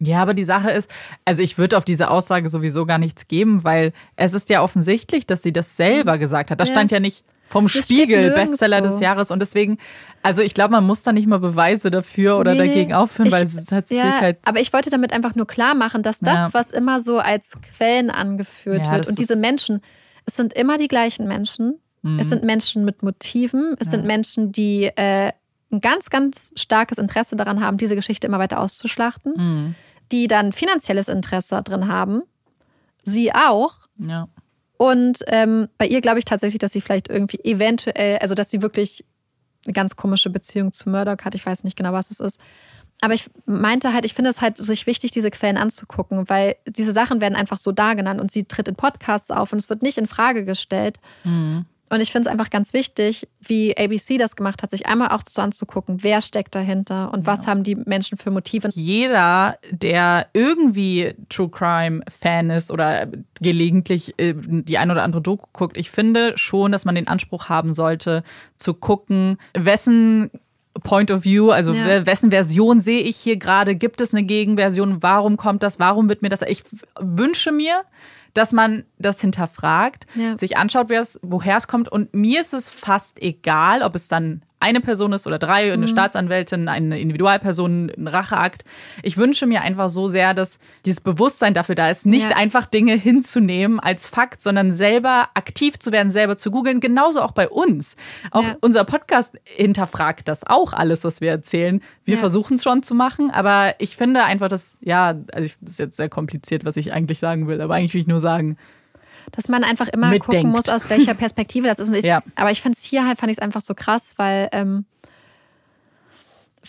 Ja, 0.00 0.20
aber 0.22 0.34
die 0.34 0.44
Sache 0.44 0.70
ist, 0.70 0.90
also 1.24 1.42
ich 1.42 1.56
würde 1.56 1.78
auf 1.78 1.84
diese 1.84 2.10
Aussage 2.10 2.48
sowieso 2.48 2.84
gar 2.84 2.98
nichts 2.98 3.28
geben, 3.28 3.64
weil 3.64 3.92
es 4.16 4.34
ist 4.34 4.50
ja 4.50 4.62
offensichtlich, 4.62 5.26
dass 5.26 5.42
sie 5.42 5.52
das 5.52 5.76
selber 5.76 6.18
gesagt 6.18 6.50
hat. 6.50 6.60
Das 6.60 6.68
Ja. 6.68 6.74
stand 6.74 6.90
ja 6.90 7.00
nicht 7.00 7.24
vom 7.54 7.68
Spiegel. 7.68 8.30
Bestseller 8.32 8.80
des 8.82 9.00
Jahres 9.00 9.30
und 9.30 9.38
deswegen, 9.40 9.78
also 10.22 10.42
ich 10.42 10.52
glaube, 10.54 10.72
man 10.72 10.84
muss 10.84 11.02
da 11.02 11.12
nicht 11.12 11.26
mal 11.26 11.38
Beweise 11.38 11.90
dafür 11.90 12.36
oder 12.38 12.52
Nee, 12.52 12.58
dagegen 12.58 12.92
aufführen, 12.92 13.32
weil 13.32 13.44
es 13.44 13.70
hat 13.72 13.90
Ja, 13.90 14.02
sich 14.12 14.20
halt 14.20 14.38
aber 14.44 14.60
ich 14.60 14.72
wollte 14.72 14.90
damit 14.90 15.12
einfach 15.12 15.34
nur 15.34 15.46
klar 15.46 15.74
machen, 15.74 16.02
dass 16.02 16.18
das, 16.20 16.34
Ja. 16.34 16.48
was 16.52 16.70
immer 16.70 17.00
so 17.00 17.18
als 17.18 17.54
Quellen 17.62 18.10
angeführt 18.10 18.80
Ja, 18.84 18.92
wird 18.92 19.08
und 19.08 19.18
diese 19.18 19.36
Menschen, 19.36 19.80
es 20.26 20.36
sind 20.36 20.52
immer 20.52 20.76
die 20.78 20.88
gleichen 20.88 21.26
Menschen. 21.28 21.78
Mhm. 22.02 22.18
Es 22.18 22.28
sind 22.28 22.44
Menschen 22.44 22.84
mit 22.84 23.02
Motiven. 23.02 23.76
Es 23.78 23.90
sind 23.90 24.04
Menschen, 24.04 24.52
die 24.52 24.90
äh, 24.96 25.32
ein 25.72 25.80
ganz, 25.80 26.10
ganz 26.10 26.50
starkes 26.56 26.98
Interesse 26.98 27.34
daran 27.36 27.64
haben, 27.64 27.78
diese 27.78 27.96
Geschichte 27.96 28.26
immer 28.26 28.38
weiter 28.38 28.60
auszuschlachten, 28.60 29.32
Mhm. 29.36 29.74
die 30.12 30.26
dann 30.28 30.52
finanzielles 30.52 31.08
Interesse 31.08 31.62
drin 31.62 31.88
haben. 31.88 32.22
Sie 33.02 33.32
auch. 33.34 33.74
ja. 33.98 34.28
Und 34.84 35.20
ähm, 35.28 35.68
bei 35.78 35.86
ihr 35.86 36.02
glaube 36.02 36.18
ich 36.18 36.26
tatsächlich, 36.26 36.58
dass 36.58 36.74
sie 36.74 36.82
vielleicht 36.82 37.08
irgendwie 37.08 37.38
eventuell, 37.42 38.18
also 38.18 38.34
dass 38.34 38.50
sie 38.50 38.60
wirklich 38.60 39.02
eine 39.64 39.72
ganz 39.72 39.96
komische 39.96 40.28
Beziehung 40.28 40.74
zu 40.74 40.90
Murdoch 40.90 41.24
hat. 41.24 41.34
Ich 41.34 41.46
weiß 41.46 41.64
nicht 41.64 41.74
genau, 41.74 41.94
was 41.94 42.10
es 42.10 42.20
ist. 42.20 42.38
Aber 43.00 43.14
ich 43.14 43.30
meinte 43.46 43.94
halt, 43.94 44.04
ich 44.04 44.12
finde 44.12 44.28
es 44.28 44.42
halt 44.42 44.58
sich 44.58 44.86
wichtig, 44.86 45.10
diese 45.10 45.30
Quellen 45.30 45.56
anzugucken, 45.56 46.28
weil 46.28 46.56
diese 46.68 46.92
Sachen 46.92 47.22
werden 47.22 47.34
einfach 47.34 47.56
so 47.56 47.72
da 47.72 47.94
genannt 47.94 48.20
und 48.20 48.30
sie 48.30 48.44
tritt 48.44 48.68
in 48.68 48.74
Podcasts 48.74 49.30
auf 49.30 49.54
und 49.54 49.58
es 49.58 49.70
wird 49.70 49.80
nicht 49.80 49.96
in 49.96 50.06
Frage 50.06 50.44
gestellt. 50.44 51.00
Mhm. 51.24 51.64
Und 51.90 52.00
ich 52.00 52.10
finde 52.10 52.28
es 52.28 52.32
einfach 52.32 52.48
ganz 52.50 52.72
wichtig, 52.72 53.28
wie 53.40 53.76
ABC 53.76 54.16
das 54.16 54.36
gemacht 54.36 54.62
hat, 54.62 54.70
sich 54.70 54.86
einmal 54.86 55.08
auch 55.08 55.22
so 55.30 55.42
anzugucken, 55.42 56.02
wer 56.02 56.22
steckt 56.22 56.54
dahinter 56.54 57.12
und 57.12 57.26
was 57.26 57.46
haben 57.46 57.62
die 57.62 57.74
Menschen 57.76 58.16
für 58.18 58.30
Motive. 58.30 58.70
Jeder, 58.72 59.58
der 59.70 60.26
irgendwie 60.32 61.14
True 61.28 61.50
Crime 61.50 62.00
Fan 62.08 62.48
ist 62.50 62.70
oder 62.70 63.06
gelegentlich 63.40 64.14
äh, 64.18 64.34
die 64.36 64.78
ein 64.78 64.90
oder 64.90 65.02
andere 65.04 65.20
Doku 65.22 65.46
guckt, 65.52 65.76
ich 65.76 65.90
finde 65.90 66.32
schon, 66.36 66.72
dass 66.72 66.84
man 66.86 66.94
den 66.94 67.06
Anspruch 67.06 67.48
haben 67.50 67.74
sollte, 67.74 68.24
zu 68.56 68.72
gucken, 68.74 69.36
wessen 69.52 70.30
Point 70.82 71.10
of 71.12 71.24
View, 71.24 71.50
also 71.50 71.72
Ja. 71.72 71.86
we- 71.86 72.06
wessen 72.06 72.30
Version 72.30 72.80
sehe 72.80 73.02
ich 73.02 73.16
hier 73.16 73.36
gerade? 73.36 73.76
Gibt 73.76 74.00
es 74.00 74.12
eine 74.12 74.24
Gegenversion? 74.24 75.02
Warum 75.02 75.36
kommt 75.36 75.62
das? 75.62 75.78
Warum 75.78 76.08
wird 76.08 76.22
mir 76.22 76.30
das? 76.30 76.42
Ich 76.42 76.64
wünsche 76.98 77.52
mir, 77.52 77.82
dass 78.34 78.52
man 78.52 78.84
das 78.98 79.20
hinterfragt, 79.20 80.06
Ja. 80.14 80.36
sich 80.36 80.56
anschaut, 80.56 80.88
wer 80.88 81.00
es, 81.00 81.18
woher 81.22 81.56
es 81.56 81.66
kommt. 81.68 81.88
Und 81.88 82.12
mir 82.12 82.40
ist 82.40 82.52
es 82.52 82.68
fast 82.68 83.22
egal, 83.22 83.82
ob 83.82 83.94
es 83.94 84.08
dann 84.08 84.42
eine 84.60 84.80
Person 84.80 85.12
ist 85.12 85.26
oder 85.26 85.38
drei, 85.38 85.72
eine 85.72 85.86
Staatsanwältin, 85.88 86.68
eine 86.68 86.98
Individualperson, 86.98 87.90
ein 87.96 88.08
Racheakt. 88.08 88.64
Ich 89.02 89.18
wünsche 89.18 89.46
mir 89.46 89.60
einfach 89.60 89.90
so 89.90 90.06
sehr, 90.06 90.32
dass 90.32 90.58
dieses 90.86 91.02
Bewusstsein 91.02 91.52
dafür 91.52 91.74
da 91.74 91.90
ist, 91.90 92.06
nicht 92.06 92.30
Ja. 92.30 92.36
einfach 92.36 92.66
Dinge 92.66 92.94
hinzunehmen 92.94 93.78
als 93.78 94.08
Fakt, 94.08 94.40
sondern 94.40 94.72
selber 94.72 95.28
aktiv 95.34 95.78
zu 95.78 95.92
werden, 95.92 96.10
selber 96.10 96.36
zu 96.38 96.50
googeln. 96.50 96.80
Genauso 96.80 97.20
auch 97.20 97.32
bei 97.32 97.48
uns. 97.48 97.96
Auch 98.30 98.42
Ja. 98.42 98.56
unser 98.62 98.84
Podcast 98.84 99.36
hinterfragt 99.44 100.28
das 100.28 100.46
auch 100.46 100.72
alles, 100.72 101.04
was 101.04 101.20
wir 101.20 101.30
erzählen. 101.30 101.82
Wir 102.04 102.14
Ja. 102.14 102.20
versuchen 102.20 102.54
es 102.54 102.62
schon 102.62 102.82
zu 102.82 102.94
machen, 102.94 103.30
aber 103.30 103.74
ich 103.78 103.96
finde 103.96 104.24
einfach, 104.24 104.48
dass, 104.48 104.78
ja, 104.80 105.14
also 105.32 105.44
ich, 105.44 105.56
das 105.60 105.72
ist 105.72 105.78
jetzt 105.78 105.96
sehr 105.96 106.08
kompliziert, 106.08 106.64
was 106.64 106.76
ich 106.76 106.92
eigentlich 106.92 107.18
sagen 107.18 107.48
will, 107.48 107.60
aber 107.60 107.74
eigentlich 107.74 107.92
will 107.92 108.00
ich 108.00 108.06
nur 108.06 108.20
sagen, 108.20 108.56
Dass 109.32 109.48
man 109.48 109.64
einfach 109.64 109.88
immer 109.88 110.08
Mitdenkt. 110.10 110.26
gucken 110.26 110.50
muss, 110.50 110.68
aus 110.68 110.88
welcher 110.90 111.14
Perspektive 111.14 111.66
das 111.68 111.78
ist. 111.78 111.88
Und 111.88 111.94
ich, 111.96 112.04
Ja. 112.04 112.22
Aber 112.36 112.50
ich 112.50 112.60
fand 112.62 112.76
es 112.76 112.82
hier 112.82 113.06
halt, 113.06 113.18
fand 113.18 113.30
ich 113.32 113.38
es 113.38 113.42
einfach 113.42 113.62
so 113.62 113.74
krass, 113.74 114.14
weil, 114.16 114.48
ähm, 114.52 114.84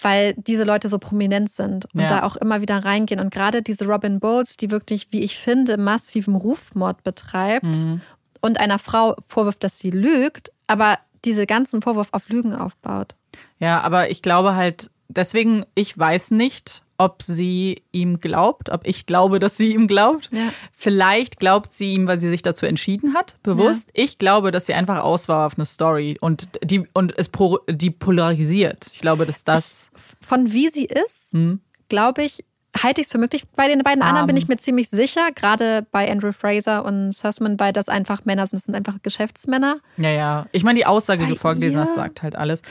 weil 0.01 0.33
diese 0.35 0.63
Leute 0.65 0.89
so 0.89 0.99
prominent 0.99 1.49
sind 1.51 1.85
und 1.93 2.01
Ja. 2.01 2.07
da 2.07 2.23
auch 2.23 2.35
immer 2.35 2.61
wieder 2.61 2.83
reingehen. 2.83 3.19
Und 3.19 3.33
gerade 3.33 3.61
diese 3.61 3.85
Robin 3.85 4.19
Bowles, 4.19 4.57
die 4.57 4.69
wirklich, 4.71 5.07
wie 5.11 5.21
ich 5.21 5.37
finde, 5.37 5.77
massiven 5.77 6.35
Rufmord 6.35 7.03
betreibt 7.03 7.63
Mhm. 7.65 8.01
und 8.41 8.59
einer 8.59 8.77
Frau 8.79 9.15
vorwirft, 9.27 9.63
dass 9.63 9.79
sie 9.79 9.91
lügt, 9.91 10.51
aber 10.67 10.97
diese 11.23 11.45
ganzen 11.45 11.81
Vorwurf 11.81 12.09
auf 12.11 12.27
Lügen 12.29 12.53
aufbaut. 12.53 13.15
Ja, 13.59 13.81
aber 13.81 14.09
ich 14.11 14.21
glaube 14.21 14.55
halt, 14.55 14.89
deswegen, 15.07 15.65
ich 15.75 15.97
weiß 15.97 16.31
nicht, 16.31 16.83
ob 16.97 17.21
sie 17.21 17.83
ihm 17.91 18.19
glaubt, 18.19 18.69
ob 18.69 18.85
ich 18.85 19.05
glaube, 19.05 19.39
dass 19.39 19.57
sie 19.57 19.73
ihm 19.73 19.87
glaubt. 19.87 20.29
Ja. 20.31 20.53
Vielleicht 20.73 21.39
glaubt 21.39 21.73
sie 21.73 21.93
ihm, 21.93 22.07
weil 22.07 22.19
sie 22.19 22.29
sich 22.29 22.41
dazu 22.41 22.65
entschieden 22.65 23.13
hat, 23.13 23.37
bewusst. 23.43 23.89
Ich 23.93 24.17
glaube, 24.17 24.51
dass 24.51 24.65
sie 24.65 24.73
einfach 24.73 25.03
aus 25.03 25.27
war 25.27 25.45
auf 25.47 25.57
eine 25.57 25.65
Story 25.65 26.17
und 26.21 26.49
die 26.63 26.87
und 26.93 27.17
es 27.17 27.29
pro, 27.29 27.59
die 27.69 27.91
polarisiert. 27.91 28.89
Ich 28.93 28.99
glaube, 28.99 29.25
dass 29.25 29.43
das 29.43 29.91
Von 30.21 30.51
wie 30.53 30.69
sie 30.69 30.85
ist, 30.85 31.33
hm, 31.33 31.59
glaube 31.89 32.23
ich, 32.23 32.43
halte 32.81 33.01
ich 33.01 33.07
es 33.07 33.11
für 33.11 33.17
möglich. 33.17 33.43
Bei 33.55 33.67
den 33.67 33.79
beiden 33.83 34.01
anderen 34.01 34.23
Ähm. 34.23 34.27
bin 34.27 34.37
ich 34.37 34.47
mir 34.47 34.57
ziemlich 34.57 34.89
sicher, 34.89 35.31
gerade 35.33 35.85
bei 35.91 36.09
Andrew 36.09 36.31
Fraser 36.31 36.85
und 36.85 37.11
Sussman, 37.11 37.59
weil 37.59 37.73
das 37.73 37.89
einfach 37.89 38.25
Männer 38.25 38.45
sind, 38.47 38.53
das 38.53 38.65
sind 38.65 38.75
einfach 38.75 39.01
Geschäftsmänner. 39.01 39.77
Ja, 39.97 40.09
ja. 40.09 40.45
Ich 40.51 40.63
meine, 40.63 40.77
die 40.77 40.85
Aussage, 40.85 41.19
die 41.19 41.25
Bei 41.25 41.33
du 41.33 41.39
vorgelesen 41.39 41.79
hast, 41.79 41.95
sagt 41.95 42.23
halt 42.23 42.35
alles. 42.35 42.61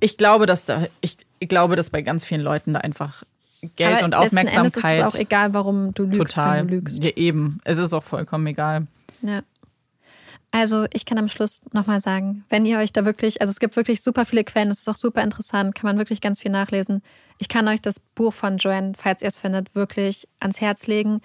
Ich 0.00 0.16
glaube, 0.16 0.46
dass 0.46 0.64
da, 0.64 0.86
ich, 1.00 1.16
ich 1.38 1.48
glaube, 1.48 1.76
dass 1.76 1.90
bei 1.90 2.02
ganz 2.02 2.24
vielen 2.24 2.42
Leuten 2.42 2.74
da 2.74 2.80
einfach 2.80 3.24
Geld 3.76 4.02
Aber 4.02 4.04
und 4.04 4.10
letzten 4.10 4.36
Endes 4.36 4.52
Aufmerksamkeit 4.54 4.98
ist 4.98 5.06
es 5.06 5.14
auch 5.14 5.18
egal, 5.18 5.54
warum 5.54 5.94
du 5.94 6.04
lügst, 6.04 6.18
total. 6.18 6.66
du 6.66 6.74
lügst. 6.74 7.02
Ja, 7.02 7.10
eben. 7.16 7.60
Es 7.64 7.78
ist 7.78 7.92
auch 7.92 8.04
vollkommen 8.04 8.46
egal. 8.46 8.86
Ja. 9.22 9.42
Also 10.50 10.86
ich 10.92 11.04
kann 11.04 11.18
am 11.18 11.28
Schluss 11.28 11.62
nochmal 11.72 11.98
sagen, 11.98 12.44
wenn 12.48 12.64
ihr 12.64 12.78
euch 12.78 12.92
da 12.92 13.04
wirklich, 13.04 13.40
also 13.40 13.50
es 13.50 13.58
gibt 13.58 13.74
wirklich 13.74 14.02
super 14.02 14.24
viele 14.24 14.44
Quellen, 14.44 14.70
es 14.70 14.78
ist 14.78 14.88
auch 14.88 14.94
super 14.94 15.20
interessant, 15.22 15.74
kann 15.74 15.88
man 15.88 15.98
wirklich 15.98 16.20
ganz 16.20 16.40
viel 16.40 16.52
nachlesen. 16.52 17.02
Ich 17.38 17.48
kann 17.48 17.66
euch 17.66 17.80
das 17.80 17.98
Buch 17.98 18.32
von 18.32 18.58
Joanne, 18.58 18.92
falls 18.96 19.22
ihr 19.22 19.28
es 19.28 19.36
findet, 19.36 19.74
wirklich 19.74 20.28
ans 20.38 20.60
Herz 20.60 20.86
legen. 20.86 21.20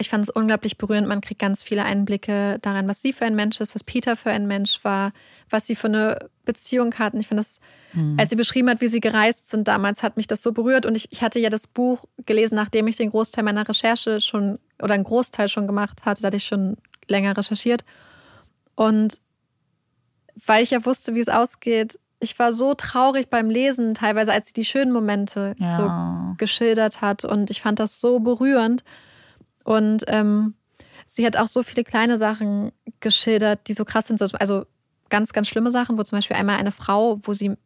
Ich 0.00 0.08
fand 0.08 0.24
es 0.24 0.30
unglaublich 0.30 0.78
berührend. 0.78 1.06
Man 1.06 1.20
kriegt 1.20 1.40
ganz 1.40 1.62
viele 1.62 1.84
Einblicke 1.84 2.58
daran, 2.62 2.88
was 2.88 3.02
sie 3.02 3.12
für 3.12 3.26
ein 3.26 3.34
Mensch 3.34 3.60
ist, 3.60 3.74
was 3.74 3.84
Peter 3.84 4.16
für 4.16 4.30
ein 4.30 4.46
Mensch 4.46 4.82
war, 4.82 5.12
was 5.50 5.66
sie 5.66 5.76
für 5.76 5.88
eine 5.88 6.30
Beziehung 6.46 6.94
hatten. 6.94 7.20
Ich 7.20 7.28
finde 7.28 7.42
das, 7.42 7.60
mhm. 7.92 8.16
als 8.18 8.30
sie 8.30 8.36
beschrieben 8.36 8.70
hat, 8.70 8.80
wie 8.80 8.88
sie 8.88 9.00
gereist 9.00 9.50
sind 9.50 9.68
damals, 9.68 10.02
hat 10.02 10.16
mich 10.16 10.26
das 10.26 10.40
so 10.40 10.52
berührt. 10.52 10.86
Und 10.86 10.96
ich, 10.96 11.12
ich 11.12 11.22
hatte 11.22 11.38
ja 11.38 11.50
das 11.50 11.66
Buch 11.66 12.06
gelesen, 12.24 12.54
nachdem 12.54 12.88
ich 12.88 12.96
den 12.96 13.10
Großteil 13.10 13.44
meiner 13.44 13.68
Recherche 13.68 14.22
schon 14.22 14.58
oder 14.82 14.94
einen 14.94 15.04
Großteil 15.04 15.48
schon 15.48 15.66
gemacht 15.66 16.06
hatte. 16.06 16.22
Da 16.22 16.28
hatte 16.28 16.38
ich 16.38 16.46
schon 16.46 16.78
länger 17.06 17.36
recherchiert. 17.36 17.84
Und 18.74 19.20
weil 20.46 20.62
ich 20.62 20.70
ja 20.70 20.84
wusste, 20.86 21.14
wie 21.14 21.20
es 21.20 21.28
ausgeht, 21.28 21.98
ich 22.20 22.38
war 22.38 22.54
so 22.54 22.72
traurig 22.72 23.28
beim 23.28 23.50
Lesen, 23.50 23.92
teilweise, 23.94 24.32
als 24.32 24.48
sie 24.48 24.54
die 24.54 24.64
schönen 24.64 24.92
Momente 24.92 25.54
ja. 25.58 25.76
so 25.76 26.36
geschildert 26.38 27.02
hat. 27.02 27.26
Und 27.26 27.50
ich 27.50 27.60
fand 27.60 27.78
das 27.78 28.00
so 28.00 28.18
berührend. 28.20 28.82
Und 29.64 30.04
ähm, 30.08 30.54
sie 31.06 31.26
hat 31.26 31.36
auch 31.36 31.48
so 31.48 31.62
viele 31.62 31.84
kleine 31.84 32.18
Sachen 32.18 32.72
geschildert, 33.00 33.68
die 33.68 33.72
so 33.72 33.84
krass 33.84 34.06
sind. 34.06 34.20
Also 34.40 34.64
ganz, 35.08 35.32
ganz 35.32 35.48
schlimme 35.48 35.70
Sachen, 35.70 35.98
wo 35.98 36.02
zum 36.02 36.18
Beispiel 36.18 36.36
einmal 36.36 36.56
eine 36.56 36.70
Frau, 36.70 37.18
wo 37.22 37.34
sie, 37.34 37.56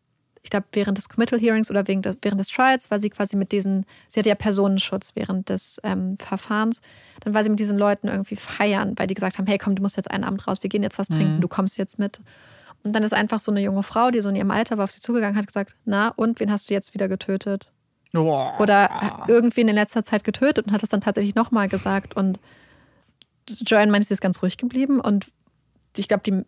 ich 0.43 0.51
glaube, 0.51 0.67
während 0.73 0.99
des 0.99 1.09
Committal 1.09 1.39
Hearings 1.39 1.71
oder 1.71 1.87
während 1.87 2.07
des, 2.07 2.17
während 2.23 2.41
des 2.41 2.49
Trials 2.49 2.91
war 2.91 2.99
sie 2.99 3.11
quasi 3.11 3.37
mit 3.37 3.53
diesen, 3.53 3.87
sie 4.09 4.21
hatte 4.21 4.31
ja 4.31 4.35
Personenschutz 4.35 5.13
während 5.15 5.49
des 5.49 5.81
ähm, 5.85 6.17
Verfahrens, 6.19 6.81
dann 7.21 7.35
war 7.35 7.45
sie 7.45 7.51
mit 7.51 7.59
diesen 7.59 7.79
Leuten 7.79 8.09
irgendwie 8.09 8.37
feiern, 8.37 8.95
weil 8.97 9.07
die 9.07 9.15
gesagt 9.15 9.39
haben, 9.39 9.47
hey 9.47 9.59
komm, 9.59 9.77
du 9.77 9.83
musst 9.83 9.97
jetzt 9.97 10.11
einen 10.11 10.25
Abend 10.25 10.47
raus, 10.47 10.63
wir 10.63 10.71
gehen 10.71 10.83
jetzt 10.83 10.99
was 10.99 11.11
mhm. 11.11 11.15
trinken, 11.15 11.41
du 11.41 11.49
kommst 11.49 11.79
jetzt 11.79 11.99
mit. 11.99 12.21
Und 12.83 12.93
dann 12.93 13.03
ist 13.03 13.15
einfach 13.15 13.41
so 13.41 13.51
eine 13.51 13.63
junge 13.63 13.83
Frau, 13.83 14.11
die 14.11 14.21
so 14.21 14.29
in 14.29 14.37
ihrem 14.37 14.51
Alter 14.51 14.77
war, 14.77 14.85
auf 14.85 14.91
sie 14.91 15.01
zugegangen, 15.01 15.39
hat 15.39 15.47
gesagt, 15.47 15.75
na 15.87 16.09
und, 16.09 16.39
wen 16.41 16.53
hast 16.53 16.69
du 16.69 16.75
jetzt 16.75 16.93
wieder 16.93 17.09
getötet? 17.09 17.71
Oder 18.61 19.25
irgendwen 19.29 19.69
in 19.69 19.75
letzter 19.75 20.05
Zeit 20.05 20.25
getötet 20.25 20.67
und 20.67 20.73
hat 20.73 20.83
das 20.83 20.89
dann 20.89 21.01
tatsächlich 21.01 21.35
nochmal 21.35 21.69
gesagt. 21.69 22.15
Und 22.15 22.39
Joanne 23.49 23.91
meint, 23.91 24.07
sie 24.07 24.15
ist 24.15 24.21
ganz 24.21 24.43
ruhig 24.43 24.57
geblieben 24.57 25.01
und 25.01 25.27
ich 25.97 26.09
glaube, 26.09 26.23
die 26.25 26.45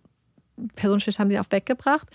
Personenschicht 0.74 1.18
haben 1.18 1.30
sie 1.30 1.38
auch 1.38 1.50
weggebracht. 1.50 2.08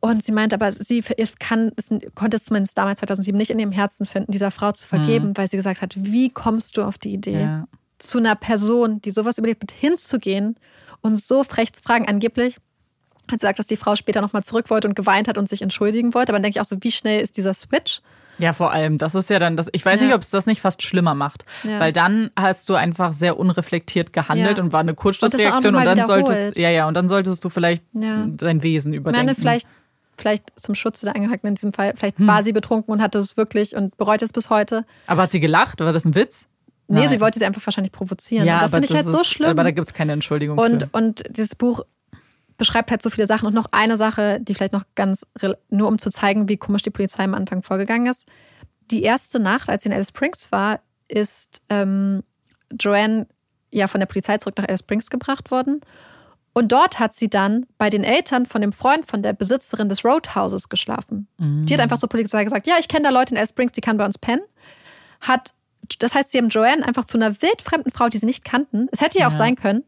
Und 0.00 0.24
sie 0.24 0.32
meint 0.32 0.52
aber, 0.52 0.70
sie 0.72 1.02
kann, 1.38 1.72
es, 1.76 1.88
konnte 2.14 2.36
es 2.36 2.44
zumindest 2.44 2.76
damals 2.76 3.00
2007 3.00 3.36
nicht 3.36 3.50
in 3.50 3.58
ihrem 3.58 3.72
Herzen 3.72 4.06
finden, 4.06 4.30
dieser 4.30 4.50
Frau 4.50 4.72
zu 4.72 4.86
vergeben, 4.86 5.28
mhm. 5.28 5.36
weil 5.36 5.48
sie 5.48 5.56
gesagt 5.56 5.80
hat, 5.80 5.94
wie 5.96 6.28
kommst 6.30 6.76
du 6.76 6.82
auf 6.82 6.98
die 6.98 7.14
Idee, 7.14 7.40
ja. 7.40 7.68
zu 7.98 8.18
einer 8.18 8.36
Person, 8.36 9.00
die 9.00 9.10
sowas 9.10 9.38
überlebt 9.38 9.62
hat, 9.62 9.70
hinzugehen 9.72 10.56
und 11.00 11.18
so 11.18 11.44
frech 11.44 11.72
zu 11.72 11.82
fragen, 11.82 12.06
angeblich 12.06 12.58
hat 13.28 13.40
sie 13.40 13.46
gesagt, 13.46 13.58
dass 13.58 13.66
die 13.66 13.76
Frau 13.76 13.96
später 13.96 14.20
nochmal 14.20 14.44
zurück 14.44 14.70
wollte 14.70 14.86
und 14.86 14.94
geweint 14.94 15.28
hat 15.28 15.38
und 15.38 15.48
sich 15.48 15.62
entschuldigen 15.62 16.14
wollte. 16.14 16.30
Aber 16.30 16.38
dann 16.38 16.44
denke 16.44 16.58
ich 16.58 16.60
auch 16.60 16.68
so, 16.68 16.76
wie 16.80 16.92
schnell 16.92 17.22
ist 17.22 17.36
dieser 17.36 17.54
Switch? 17.54 18.00
Ja, 18.38 18.52
vor 18.52 18.72
allem, 18.72 18.98
das 18.98 19.14
ist 19.14 19.30
ja 19.30 19.38
dann 19.38 19.56
das, 19.56 19.68
ich 19.72 19.84
weiß 19.84 20.00
ja. 20.00 20.06
nicht, 20.06 20.14
ob 20.14 20.22
es 20.22 20.30
das 20.30 20.46
nicht 20.46 20.60
fast 20.60 20.82
schlimmer 20.82 21.14
macht, 21.14 21.44
ja. 21.64 21.80
weil 21.80 21.92
dann 21.92 22.30
hast 22.38 22.68
du 22.68 22.74
einfach 22.74 23.12
sehr 23.12 23.38
unreflektiert 23.38 24.12
gehandelt 24.12 24.58
ja. 24.58 24.64
und 24.64 24.72
war 24.72 24.80
eine 24.80 24.94
Kurzschlussreaktion 24.94 25.74
und, 25.74 25.80
und, 25.80 25.86
dann 25.86 26.06
solltest, 26.06 26.56
ja, 26.56 26.70
ja, 26.70 26.86
und 26.88 26.94
dann 26.94 27.08
solltest 27.08 27.44
du 27.44 27.48
vielleicht 27.48 27.82
dein 27.92 28.62
Wesen 28.62 28.92
überdenken. 28.92 29.30
Ich 29.30 29.36
meine, 29.38 29.40
vielleicht, 29.40 29.68
vielleicht 30.18 30.60
zum 30.60 30.74
Schutz 30.74 31.00
der 31.00 31.14
Angeklagten 31.14 31.48
in 31.48 31.54
diesem 31.54 31.72
Fall, 31.72 31.94
vielleicht 31.96 32.18
hm. 32.18 32.26
war 32.26 32.42
sie 32.42 32.52
betrunken 32.52 32.92
und 32.92 33.02
hatte 33.02 33.18
es 33.18 33.36
wirklich 33.36 33.74
und 33.74 33.96
bereut 33.96 34.22
es 34.22 34.32
bis 34.32 34.50
heute. 34.50 34.84
Aber 35.06 35.22
hat 35.22 35.32
sie 35.32 35.40
gelacht? 35.40 35.80
War 35.80 35.92
das 35.92 36.04
ein 36.04 36.14
Witz? 36.14 36.46
Nee, 36.88 37.00
Nein. 37.00 37.08
sie 37.08 37.20
wollte 37.20 37.38
sie 37.38 37.44
einfach 37.44 37.66
wahrscheinlich 37.66 37.90
provozieren. 37.90 38.46
Ja, 38.46 38.60
das 38.60 38.70
finde 38.70 38.86
ich 38.86 38.94
halt 38.94 39.06
ist, 39.06 39.12
so 39.12 39.24
schlimm. 39.24 39.50
Aber 39.50 39.64
da 39.64 39.72
gibt 39.72 39.88
es 39.88 39.94
keine 39.94 40.12
Entschuldigung. 40.12 40.56
Und, 40.58 40.84
für. 40.84 40.88
und 40.92 41.24
dieses 41.30 41.56
Buch 41.56 41.80
beschreibt 42.56 42.90
halt 42.90 43.02
so 43.02 43.10
viele 43.10 43.26
Sachen. 43.26 43.46
Und 43.46 43.54
noch 43.54 43.68
eine 43.72 43.96
Sache, 43.96 44.38
die 44.40 44.54
vielleicht 44.54 44.72
noch 44.72 44.84
ganz, 44.94 45.26
nur 45.68 45.88
um 45.88 45.98
zu 45.98 46.10
zeigen, 46.10 46.48
wie 46.48 46.56
komisch 46.56 46.82
die 46.82 46.90
Polizei 46.90 47.24
am 47.24 47.34
Anfang 47.34 47.62
vorgegangen 47.62 48.06
ist 48.06 48.26
die 48.90 49.02
erste 49.02 49.40
Nacht, 49.40 49.68
als 49.68 49.82
sie 49.82 49.88
in 49.88 49.94
Alice 49.94 50.08
Springs 50.08 50.50
war, 50.52 50.80
ist 51.08 51.62
ähm, 51.68 52.22
Joanne 52.72 53.26
ja 53.70 53.88
von 53.88 54.00
der 54.00 54.06
Polizei 54.06 54.38
zurück 54.38 54.56
nach 54.58 54.68
Alice 54.68 54.80
Springs 54.80 55.10
gebracht 55.10 55.50
worden. 55.50 55.80
Und 56.52 56.72
dort 56.72 56.98
hat 56.98 57.14
sie 57.14 57.28
dann 57.28 57.66
bei 57.76 57.90
den 57.90 58.02
Eltern 58.02 58.46
von 58.46 58.62
dem 58.62 58.72
Freund 58.72 59.06
von 59.06 59.22
der 59.22 59.34
Besitzerin 59.34 59.90
des 59.90 60.04
Roadhouses 60.04 60.68
geschlafen. 60.68 61.28
Mhm. 61.38 61.66
Die 61.66 61.74
hat 61.74 61.80
einfach 61.80 61.98
zur 61.98 62.08
Polizei 62.08 62.44
gesagt, 62.44 62.66
ja, 62.66 62.76
ich 62.80 62.88
kenne 62.88 63.04
da 63.04 63.10
Leute 63.10 63.34
in 63.34 63.38
Alice 63.38 63.50
Springs, 63.50 63.72
die 63.72 63.82
kann 63.82 63.98
bei 63.98 64.06
uns 64.06 64.16
pennen. 64.16 64.42
Hat, 65.20 65.52
das 65.98 66.14
heißt, 66.14 66.30
sie 66.30 66.38
haben 66.38 66.48
Joanne 66.48 66.86
einfach 66.86 67.04
zu 67.04 67.18
einer 67.18 67.42
wildfremden 67.42 67.92
Frau, 67.92 68.08
die 68.08 68.18
sie 68.18 68.26
nicht 68.26 68.44
kannten. 68.44 68.88
Es 68.90 69.00
hätte 69.02 69.18
ja 69.18 69.28
auch 69.28 69.32
sein 69.32 69.56
können, 69.56 69.84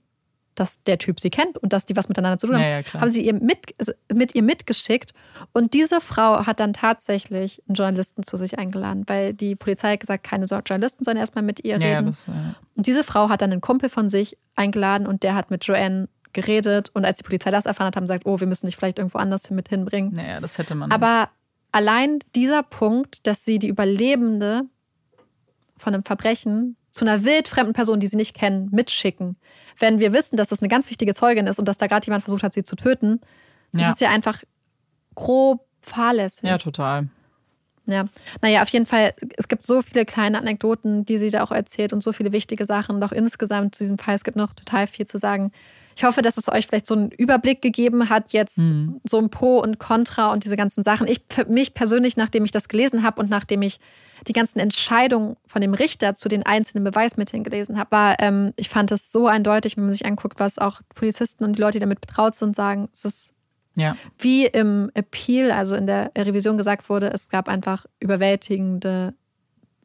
dass 0.58 0.82
der 0.82 0.98
Typ 0.98 1.20
sie 1.20 1.30
kennt 1.30 1.58
und 1.58 1.72
dass 1.72 1.86
die 1.86 1.96
was 1.96 2.08
miteinander 2.08 2.38
zu 2.38 2.46
tun 2.46 2.56
haben, 2.56 2.62
ja, 2.62 2.80
ja, 2.80 3.00
haben 3.00 3.10
sie 3.10 3.24
ihr 3.24 3.34
mit, 3.34 3.74
mit 4.12 4.34
ihr 4.34 4.42
mitgeschickt. 4.42 5.12
Und 5.52 5.74
diese 5.74 6.00
Frau 6.00 6.46
hat 6.46 6.60
dann 6.60 6.72
tatsächlich 6.72 7.62
einen 7.68 7.74
Journalisten 7.74 8.22
zu 8.22 8.36
sich 8.36 8.58
eingeladen, 8.58 9.04
weil 9.06 9.34
die 9.34 9.54
Polizei 9.56 9.92
hat 9.92 10.00
gesagt, 10.00 10.24
keine 10.24 10.46
Journalisten 10.46 11.04
sollen 11.04 11.16
erstmal 11.16 11.44
mit 11.44 11.64
ihr 11.64 11.80
reden. 11.80 12.06
Das. 12.06 12.26
Und 12.74 12.86
diese 12.86 13.04
Frau 13.04 13.28
hat 13.28 13.42
dann 13.42 13.52
einen 13.52 13.60
Kumpel 13.60 13.88
von 13.88 14.10
sich 14.10 14.38
eingeladen 14.56 15.06
und 15.06 15.22
der 15.22 15.34
hat 15.34 15.50
mit 15.50 15.64
Joanne 15.64 16.08
geredet. 16.32 16.90
Und 16.94 17.04
als 17.04 17.18
die 17.18 17.24
Polizei 17.24 17.50
das 17.50 17.66
erfahren 17.66 17.88
hat, 17.88 17.96
haben 17.96 18.06
sie 18.06 18.12
gesagt, 18.12 18.26
oh, 18.26 18.40
wir 18.40 18.46
müssen 18.46 18.66
dich 18.66 18.76
vielleicht 18.76 18.98
irgendwo 18.98 19.18
anders 19.18 19.50
mit 19.50 19.68
hinbringen. 19.68 20.14
Naja, 20.14 20.40
das 20.40 20.58
hätte 20.58 20.74
man. 20.74 20.90
Aber 20.90 21.30
allein 21.72 22.18
dieser 22.34 22.62
Punkt, 22.62 23.26
dass 23.26 23.44
sie 23.44 23.58
die 23.58 23.68
Überlebende 23.68 24.62
von 25.76 25.94
einem 25.94 26.04
Verbrechen 26.04 26.76
zu 26.90 27.04
einer 27.04 27.24
wildfremden 27.24 27.74
Person, 27.74 28.00
die 28.00 28.06
sie 28.06 28.16
nicht 28.16 28.34
kennen, 28.34 28.68
mitschicken. 28.72 29.36
Wenn 29.78 30.00
wir 30.00 30.12
wissen, 30.12 30.36
dass 30.36 30.48
das 30.48 30.60
eine 30.60 30.68
ganz 30.68 30.88
wichtige 30.90 31.14
Zeugin 31.14 31.46
ist 31.46 31.58
und 31.58 31.66
dass 31.66 31.78
da 31.78 31.86
gerade 31.86 32.06
jemand 32.06 32.24
versucht 32.24 32.42
hat, 32.42 32.54
sie 32.54 32.64
zu 32.64 32.76
töten, 32.76 33.20
das 33.72 33.82
ja. 33.82 33.92
ist 33.92 34.00
ja 34.00 34.10
einfach 34.10 34.42
grob 35.14 35.64
fahrlässig. 35.82 36.48
Ja, 36.48 36.58
total. 36.58 37.08
Ja, 37.86 38.04
naja, 38.42 38.62
auf 38.62 38.68
jeden 38.68 38.84
Fall, 38.84 39.14
es 39.38 39.48
gibt 39.48 39.64
so 39.64 39.80
viele 39.80 40.04
kleine 40.04 40.38
Anekdoten, 40.38 41.06
die 41.06 41.16
sie 41.16 41.30
da 41.30 41.42
auch 41.42 41.50
erzählt 41.50 41.94
und 41.94 42.02
so 42.02 42.12
viele 42.12 42.32
wichtige 42.32 42.66
Sachen. 42.66 43.00
Doch 43.00 43.12
insgesamt 43.12 43.74
zu 43.74 43.84
diesem 43.84 43.96
Fall, 43.96 44.14
es 44.14 44.24
gibt 44.24 44.36
noch 44.36 44.52
total 44.52 44.86
viel 44.86 45.06
zu 45.06 45.16
sagen. 45.16 45.52
Ich 45.96 46.04
hoffe, 46.04 46.20
dass 46.20 46.36
es 46.36 46.48
euch 46.48 46.66
vielleicht 46.66 46.86
so 46.86 46.94
einen 46.94 47.10
Überblick 47.10 47.62
gegeben 47.62 48.10
hat, 48.10 48.32
jetzt 48.32 48.58
mhm. 48.58 49.00
so 49.04 49.18
ein 49.18 49.30
Pro 49.30 49.58
und 49.60 49.78
Contra 49.78 50.32
und 50.32 50.44
diese 50.44 50.56
ganzen 50.56 50.82
Sachen. 50.82 51.08
Ich, 51.08 51.22
für 51.30 51.46
mich 51.46 51.72
persönlich, 51.72 52.18
nachdem 52.18 52.44
ich 52.44 52.50
das 52.50 52.68
gelesen 52.68 53.02
habe 53.02 53.20
und 53.20 53.30
nachdem 53.30 53.62
ich 53.62 53.80
die 54.26 54.32
ganzen 54.32 54.58
Entscheidungen 54.58 55.36
von 55.46 55.60
dem 55.60 55.74
Richter 55.74 56.14
zu 56.14 56.28
den 56.28 56.44
einzelnen 56.44 56.84
Beweismitteln 56.84 57.44
gelesen 57.44 57.78
habe, 57.78 57.90
war, 57.92 58.16
ähm, 58.20 58.52
ich 58.56 58.68
fand 58.68 58.90
es 58.92 59.12
so 59.12 59.26
eindeutig, 59.26 59.76
wenn 59.76 59.84
man 59.84 59.92
sich 59.92 60.06
anguckt, 60.06 60.40
was 60.40 60.58
auch 60.58 60.80
Polizisten 60.94 61.44
und 61.44 61.56
die 61.56 61.60
Leute, 61.60 61.78
die 61.78 61.80
damit 61.80 62.00
betraut 62.00 62.34
sind, 62.34 62.56
sagen, 62.56 62.88
es 62.92 63.04
ist 63.04 63.32
ja. 63.74 63.96
wie 64.18 64.46
im 64.46 64.90
Appeal, 64.94 65.50
also 65.50 65.76
in 65.76 65.86
der 65.86 66.10
Revision 66.16 66.58
gesagt 66.58 66.88
wurde, 66.88 67.10
es 67.12 67.28
gab 67.28 67.48
einfach 67.48 67.86
überwältigende 68.00 69.14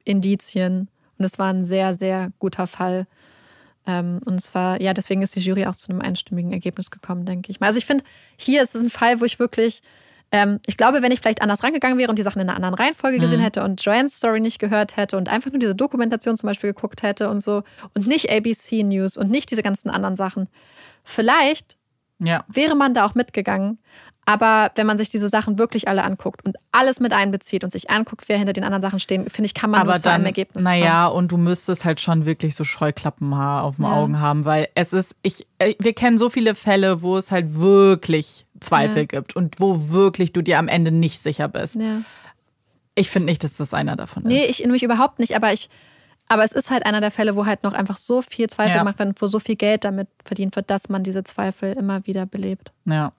Indizien 0.03 0.89
und 1.17 1.25
es 1.25 1.39
war 1.39 1.53
ein 1.53 1.63
sehr, 1.63 1.93
sehr 1.93 2.31
guter 2.39 2.67
Fall. 2.67 3.07
Ähm, 3.85 4.19
und 4.25 4.41
zwar, 4.41 4.81
ja, 4.81 4.93
deswegen 4.93 5.21
ist 5.21 5.35
die 5.35 5.41
Jury 5.41 5.65
auch 5.65 5.75
zu 5.75 5.89
einem 5.89 6.01
einstimmigen 6.01 6.53
Ergebnis 6.53 6.89
gekommen, 6.89 7.25
denke 7.25 7.51
ich 7.51 7.59
mal. 7.59 7.67
Also 7.67 7.77
ich 7.77 7.85
finde, 7.85 8.03
hier 8.37 8.63
ist 8.63 8.75
es 8.75 8.81
ein 8.81 8.89
Fall, 8.89 9.19
wo 9.19 9.25
ich 9.25 9.39
wirklich 9.39 9.81
ähm, 10.33 10.59
ich 10.65 10.77
glaube, 10.77 11.03
wenn 11.03 11.11
ich 11.11 11.21
vielleicht 11.21 11.43
anders 11.43 11.63
rangegangen 11.63 11.99
wäre 11.99 12.09
und 12.09 12.17
die 12.17 12.23
Sachen 12.23 12.41
in 12.41 12.49
einer 12.49 12.55
anderen 12.55 12.73
Reihenfolge 12.73 13.19
gesehen 13.19 13.39
mhm. 13.39 13.43
hätte 13.43 13.63
und 13.63 13.85
Joanne's 13.85 14.17
Story 14.17 14.39
nicht 14.39 14.57
gehört 14.57 14.97
hätte 14.97 15.15
und 15.15 15.29
einfach 15.29 15.51
nur 15.51 15.59
diese 15.59 15.75
Dokumentation 15.75 16.35
zum 16.35 16.47
Beispiel 16.47 16.73
geguckt 16.73 17.03
hätte 17.03 17.29
und 17.29 17.39
so 17.39 17.61
und 17.93 18.07
nicht 18.07 18.31
ABC 18.31 18.81
News 18.81 19.15
und 19.15 19.29
nicht 19.29 19.51
diese 19.51 19.61
ganzen 19.61 19.91
anderen 19.91 20.15
Sachen, 20.15 20.49
vielleicht 21.03 21.77
ja. 22.17 22.43
wäre 22.47 22.75
man 22.75 22.95
da 22.95 23.05
auch 23.05 23.13
mitgegangen. 23.13 23.77
Aber 24.25 24.71
wenn 24.75 24.87
man 24.87 24.97
sich 24.97 25.09
diese 25.09 25.27
Sachen 25.27 25.57
wirklich 25.57 25.87
alle 25.87 26.03
anguckt 26.03 26.45
und 26.45 26.55
alles 26.71 26.99
mit 26.99 27.11
einbezieht 27.11 27.63
und 27.63 27.71
sich 27.71 27.89
anguckt, 27.89 28.29
wer 28.29 28.37
hinter 28.37 28.53
den 28.53 28.63
anderen 28.63 28.81
Sachen 28.81 28.99
stehen, 28.99 29.29
finde 29.29 29.47
ich, 29.47 29.53
kann 29.53 29.69
man 29.69 29.81
Aber 29.81 29.91
nur 29.91 29.97
zu 29.97 30.03
dann, 30.03 30.13
einem 30.15 30.25
Ergebnis 30.27 30.63
kommen. 30.63 30.79
Naja, 30.79 31.07
und 31.07 31.31
du 31.31 31.37
müsstest 31.37 31.83
halt 31.83 31.99
schon 31.99 32.25
wirklich 32.25 32.55
so 32.55 32.63
Scheuklappenhaar 32.63 33.63
auf 33.63 33.75
den 33.75 33.85
ja. 33.85 33.91
Augen 33.91 34.19
haben, 34.19 34.45
weil 34.45 34.69
es 34.75 34.93
ist, 34.93 35.17
ich, 35.23 35.45
äh, 35.59 35.73
wir 35.79 35.93
kennen 35.93 36.17
so 36.17 36.29
viele 36.29 36.55
Fälle, 36.55 37.01
wo 37.01 37.17
es 37.17 37.31
halt 37.31 37.59
wirklich 37.59 38.45
Zweifel 38.61 38.99
ja. 38.99 39.03
gibt 39.03 39.35
und 39.35 39.59
wo 39.59 39.89
wirklich 39.89 40.31
du 40.31 40.41
dir 40.41 40.57
am 40.57 40.69
Ende 40.69 40.91
nicht 40.91 41.19
sicher 41.19 41.49
bist. 41.49 41.75
Ja. 41.75 42.01
Ich 42.95 43.09
finde 43.09 43.25
nicht, 43.25 43.43
dass 43.43 43.57
das 43.57 43.73
einer 43.73 43.97
davon 43.97 44.23
ist. 44.23 44.29
Nee, 44.29 44.45
ich 44.45 44.59
nämlich 44.59 44.83
überhaupt 44.83 45.19
nicht, 45.19 45.35
aber 45.35 45.51
ich, 45.51 45.69
aber 46.29 46.43
es 46.43 46.53
ist 46.53 46.71
halt 46.71 46.85
einer 46.85 47.01
der 47.01 47.11
Fälle, 47.11 47.35
wo 47.35 47.45
halt 47.45 47.63
noch 47.63 47.73
einfach 47.73 47.97
so 47.97 48.21
viel 48.21 48.47
Zweifel 48.47 48.75
ja. 48.75 48.79
gemacht 48.79 48.99
wird, 48.99 49.21
wo 49.21 49.27
so 49.27 49.39
viel 49.39 49.57
Geld 49.57 49.83
damit 49.83 50.07
verdient 50.23 50.55
wird, 50.55 50.69
dass 50.69 50.87
man 50.87 51.03
diese 51.03 51.25
Zweifel 51.25 51.73
immer 51.73 52.05
wieder 52.07 52.25
belebt. 52.25 52.71
Ja. 52.85 53.11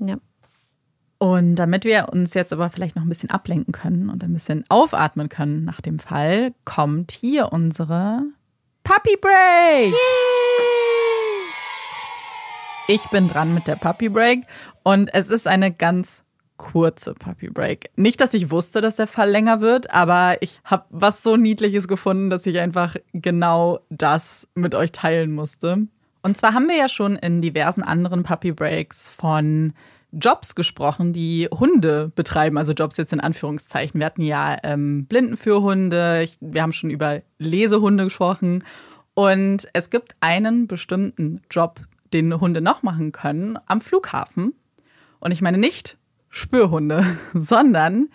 Ja. 0.00 0.16
Und 1.18 1.56
damit 1.56 1.84
wir 1.84 2.08
uns 2.10 2.32
jetzt 2.32 2.52
aber 2.52 2.70
vielleicht 2.70 2.96
noch 2.96 3.02
ein 3.02 3.08
bisschen 3.08 3.30
ablenken 3.30 3.72
können 3.72 4.08
und 4.08 4.24
ein 4.24 4.32
bisschen 4.32 4.64
aufatmen 4.70 5.28
können 5.28 5.64
nach 5.64 5.82
dem 5.82 5.98
Fall, 5.98 6.54
kommt 6.64 7.12
hier 7.12 7.52
unsere 7.52 8.22
Puppy 8.84 9.16
Break. 9.20 9.94
Ich 12.88 13.04
bin 13.10 13.28
dran 13.28 13.52
mit 13.54 13.66
der 13.66 13.76
Puppy 13.76 14.08
Break 14.08 14.46
und 14.82 15.12
es 15.12 15.28
ist 15.28 15.46
eine 15.46 15.70
ganz 15.70 16.24
kurze 16.56 17.14
Puppy 17.14 17.48
Break. 17.50 17.90
Nicht, 17.96 18.20
dass 18.20 18.34
ich 18.34 18.50
wusste, 18.50 18.80
dass 18.80 18.96
der 18.96 19.06
Fall 19.06 19.30
länger 19.30 19.60
wird, 19.60 19.90
aber 19.90 20.38
ich 20.40 20.60
habe 20.64 20.86
was 20.90 21.22
so 21.22 21.36
Niedliches 21.36 21.86
gefunden, 21.86 22.30
dass 22.30 22.46
ich 22.46 22.58
einfach 22.58 22.96
genau 23.12 23.80
das 23.90 24.48
mit 24.54 24.74
euch 24.74 24.90
teilen 24.92 25.32
musste. 25.32 25.86
Und 26.22 26.36
zwar 26.36 26.54
haben 26.54 26.68
wir 26.68 26.76
ja 26.76 26.88
schon 26.88 27.16
in 27.16 27.40
diversen 27.40 27.82
anderen 27.82 28.22
Puppy 28.22 28.52
Breaks 28.52 29.08
von 29.08 29.72
Jobs 30.12 30.54
gesprochen, 30.54 31.12
die 31.12 31.48
Hunde 31.50 32.10
betreiben, 32.14 32.58
also 32.58 32.72
Jobs 32.72 32.96
jetzt 32.96 33.12
in 33.12 33.20
Anführungszeichen. 33.20 34.00
Wir 34.00 34.06
hatten 34.06 34.22
ja 34.22 34.56
ähm, 34.62 35.06
Blindenführhunde, 35.06 36.22
ich, 36.22 36.36
wir 36.40 36.62
haben 36.62 36.72
schon 36.72 36.90
über 36.90 37.22
Lesehunde 37.38 38.04
gesprochen 38.04 38.64
Und 39.14 39.68
es 39.72 39.90
gibt 39.90 40.16
einen 40.20 40.66
bestimmten 40.66 41.42
Job, 41.50 41.80
den 42.12 42.40
Hunde 42.40 42.60
noch 42.60 42.82
machen 42.82 43.12
können 43.12 43.58
am 43.66 43.80
Flughafen. 43.80 44.54
Und 45.20 45.30
ich 45.30 45.42
meine 45.42 45.58
nicht 45.58 45.96
Spürhunde, 46.28 47.04
sondern 47.34 48.08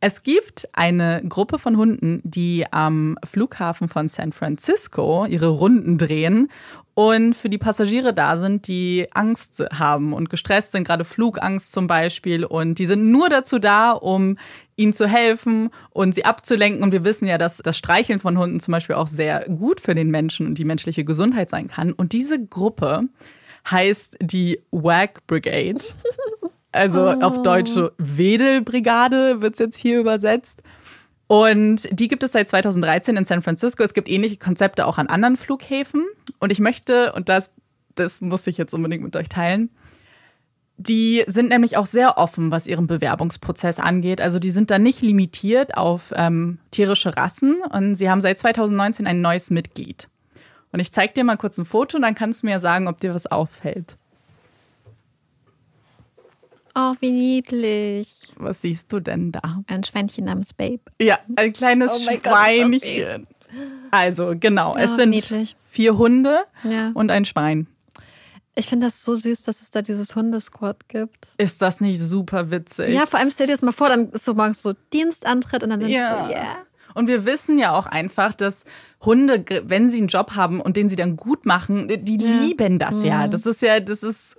es 0.00 0.22
gibt 0.22 0.66
eine 0.72 1.22
Gruppe 1.28 1.58
von 1.58 1.76
Hunden, 1.76 2.22
die 2.24 2.64
am 2.70 3.18
Flughafen 3.24 3.88
von 3.88 4.08
San 4.08 4.32
Francisco 4.32 5.26
ihre 5.26 5.48
Runden 5.48 5.98
drehen 5.98 6.48
und 6.94 7.34
für 7.34 7.48
die 7.48 7.58
Passagiere 7.58 8.12
da 8.12 8.36
sind, 8.36 8.66
die 8.66 9.06
Angst 9.12 9.62
haben 9.72 10.12
und 10.12 10.28
gestresst 10.28 10.72
sind, 10.72 10.86
gerade 10.86 11.04
Flugangst 11.04 11.72
zum 11.72 11.86
Beispiel. 11.86 12.44
Und 12.44 12.78
die 12.78 12.86
sind 12.86 13.10
nur 13.10 13.28
dazu 13.28 13.58
da, 13.58 13.92
um 13.92 14.36
ihnen 14.76 14.92
zu 14.92 15.06
helfen 15.06 15.70
und 15.90 16.14
sie 16.14 16.24
abzulenken. 16.24 16.82
Und 16.82 16.92
wir 16.92 17.04
wissen 17.04 17.26
ja, 17.26 17.38
dass 17.38 17.58
das 17.58 17.78
Streicheln 17.78 18.20
von 18.20 18.36
Hunden 18.36 18.60
zum 18.60 18.72
Beispiel 18.72 18.96
auch 18.96 19.06
sehr 19.06 19.46
gut 19.48 19.80
für 19.80 19.94
den 19.94 20.10
Menschen 20.10 20.46
und 20.46 20.58
die 20.58 20.64
menschliche 20.64 21.04
Gesundheit 21.04 21.48
sein 21.48 21.68
kann. 21.68 21.92
Und 21.92 22.12
diese 22.12 22.44
Gruppe 22.44 23.04
heißt 23.70 24.16
die 24.20 24.60
WAG 24.70 25.20
Brigade. 25.26 25.80
Also 26.72 27.08
oh. 27.08 27.20
auf 27.20 27.42
Deutsch 27.42 27.70
so 27.70 27.90
Wedelbrigade 27.98 29.40
wird 29.40 29.54
es 29.54 29.58
jetzt 29.58 29.78
hier 29.78 29.98
übersetzt. 30.00 30.62
Und 31.26 31.88
die 31.92 32.08
gibt 32.08 32.22
es 32.22 32.32
seit 32.32 32.48
2013 32.48 33.16
in 33.16 33.24
San 33.24 33.42
Francisco. 33.42 33.82
Es 33.84 33.94
gibt 33.94 34.08
ähnliche 34.08 34.36
Konzepte 34.36 34.86
auch 34.86 34.98
an 34.98 35.06
anderen 35.06 35.36
Flughäfen. 35.36 36.04
Und 36.40 36.50
ich 36.50 36.58
möchte, 36.58 37.12
und 37.12 37.28
das, 37.28 37.50
das 37.94 38.20
muss 38.20 38.46
ich 38.46 38.58
jetzt 38.58 38.74
unbedingt 38.74 39.04
mit 39.04 39.14
euch 39.14 39.28
teilen, 39.28 39.70
die 40.76 41.24
sind 41.26 41.50
nämlich 41.50 41.76
auch 41.76 41.84
sehr 41.84 42.16
offen, 42.16 42.50
was 42.50 42.66
ihren 42.66 42.86
Bewerbungsprozess 42.86 43.78
angeht. 43.78 44.20
Also 44.20 44.38
die 44.38 44.50
sind 44.50 44.70
da 44.70 44.78
nicht 44.78 45.02
limitiert 45.02 45.76
auf 45.76 46.12
ähm, 46.16 46.58
tierische 46.70 47.16
Rassen 47.16 47.58
und 47.70 47.96
sie 47.96 48.08
haben 48.08 48.22
seit 48.22 48.38
2019 48.38 49.06
ein 49.06 49.20
neues 49.20 49.50
Mitglied. 49.50 50.08
Und 50.72 50.80
ich 50.80 50.90
zeige 50.90 51.12
dir 51.12 51.24
mal 51.24 51.36
kurz 51.36 51.58
ein 51.58 51.64
Foto 51.66 51.96
und 51.96 52.02
dann 52.02 52.14
kannst 52.14 52.42
du 52.42 52.46
mir 52.46 52.60
sagen, 52.60 52.88
ob 52.88 52.98
dir 52.98 53.14
was 53.14 53.26
auffällt. 53.26 53.98
Oh, 56.74 56.94
wie 57.00 57.10
niedlich. 57.10 58.32
Was 58.36 58.62
siehst 58.62 58.92
du 58.92 59.00
denn 59.00 59.32
da? 59.32 59.62
Ein 59.66 59.82
Schweinchen 59.84 60.24
namens 60.24 60.52
Babe. 60.52 60.80
Ja, 61.00 61.18
ein 61.36 61.52
kleines 61.52 61.92
oh 62.08 62.12
Schweinchen. 62.12 63.26
So 63.26 63.60
also, 63.90 64.34
genau, 64.38 64.72
oh, 64.72 64.78
es 64.78 64.94
sind 64.96 65.10
niedlich. 65.10 65.56
vier 65.68 65.98
Hunde 65.98 66.44
ja. 66.62 66.92
und 66.94 67.10
ein 67.10 67.24
Schwein. 67.24 67.66
Ich 68.54 68.68
finde 68.68 68.88
das 68.88 69.02
so 69.04 69.14
süß, 69.14 69.42
dass 69.42 69.60
es 69.60 69.70
da 69.70 69.82
dieses 69.82 70.14
Hundesquad 70.14 70.88
gibt. 70.88 71.28
Ist 71.38 71.62
das 71.62 71.80
nicht 71.80 72.00
super 72.00 72.50
witzig? 72.50 72.90
Ja, 72.90 73.06
vor 73.06 73.18
allem 73.18 73.30
stell 73.30 73.46
dir 73.46 73.52
das 73.52 73.62
mal 73.62 73.72
vor, 73.72 73.88
dann 73.88 74.10
ist 74.10 74.24
so 74.24 74.34
morgens 74.34 74.62
so 74.62 74.74
Dienstantritt 74.92 75.62
und 75.62 75.70
dann 75.70 75.80
sind 75.80 75.90
ja. 75.90 76.24
so, 76.24 76.30
yeah. 76.30 76.56
Und 76.94 77.06
wir 77.06 77.24
wissen 77.24 77.58
ja 77.58 77.72
auch 77.72 77.86
einfach, 77.86 78.34
dass 78.34 78.64
Hunde, 79.02 79.44
wenn 79.64 79.88
sie 79.88 79.98
einen 79.98 80.08
Job 80.08 80.32
haben 80.32 80.60
und 80.60 80.76
den 80.76 80.88
sie 80.90 80.96
dann 80.96 81.16
gut 81.16 81.46
machen, 81.46 81.88
die 81.88 82.18
ja. 82.18 82.42
lieben 82.42 82.78
das 82.78 82.96
mhm. 82.96 83.04
ja. 83.04 83.28
Das 83.28 83.46
ist 83.46 83.62
ja, 83.62 83.80
das 83.80 84.02
ist 84.02 84.36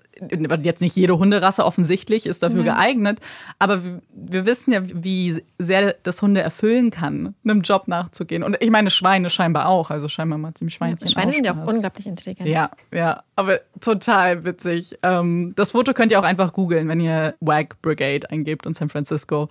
jetzt 0.61 0.81
nicht 0.81 0.95
jede 0.95 1.17
Hunderasse 1.17 1.65
offensichtlich 1.65 2.27
ist 2.27 2.43
dafür 2.43 2.61
mhm. 2.61 2.65
geeignet, 2.65 3.19
aber 3.57 3.81
wir, 4.13 4.45
wissen 4.45 4.71
ja, 4.71 4.81
wie 4.83 5.43
sehr 5.57 5.95
das 6.03 6.21
Hunde 6.21 6.41
erfüllen 6.41 6.91
kann, 6.91 7.33
einem 7.43 7.61
Job 7.61 7.87
nachzugehen. 7.87 8.43
Und 8.43 8.57
ich 8.59 8.69
meine, 8.69 8.91
Schweine 8.91 9.31
scheinbar 9.31 9.67
auch, 9.67 9.89
also 9.89 10.07
scheinbar 10.07 10.37
mal 10.37 10.53
ziemlich 10.53 10.75
Schweinchen. 10.75 11.07
Ja, 11.07 11.11
Schweine 11.11 11.33
sind 11.33 11.45
ja 11.45 11.53
auch 11.53 11.67
unglaublich 11.67 12.05
intelligent. 12.05 12.47
Ja, 12.47 12.69
ja, 12.93 13.23
aber 13.35 13.61
total 13.79 14.45
witzig. 14.45 14.99
Ähm, 15.01 15.53
das 15.55 15.71
Foto 15.71 15.93
könnt 15.93 16.11
ihr 16.11 16.19
auch 16.19 16.23
einfach 16.23 16.53
googeln, 16.53 16.87
wenn 16.87 16.99
ihr 16.99 17.33
WAG 17.39 17.81
Brigade 17.81 18.29
eingebt 18.29 18.67
und 18.67 18.75
San 18.75 18.89
Francisco. 18.89 19.49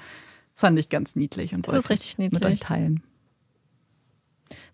Das 0.52 0.60
fand 0.60 0.78
ich 0.78 0.88
ganz 0.88 1.16
niedlich 1.16 1.54
und 1.54 1.66
das 1.66 1.74
ist 1.74 1.90
richtig 1.90 2.18
niedlich. 2.18 2.42
mit 2.42 2.52
euch 2.52 2.60
teilen. 2.60 3.02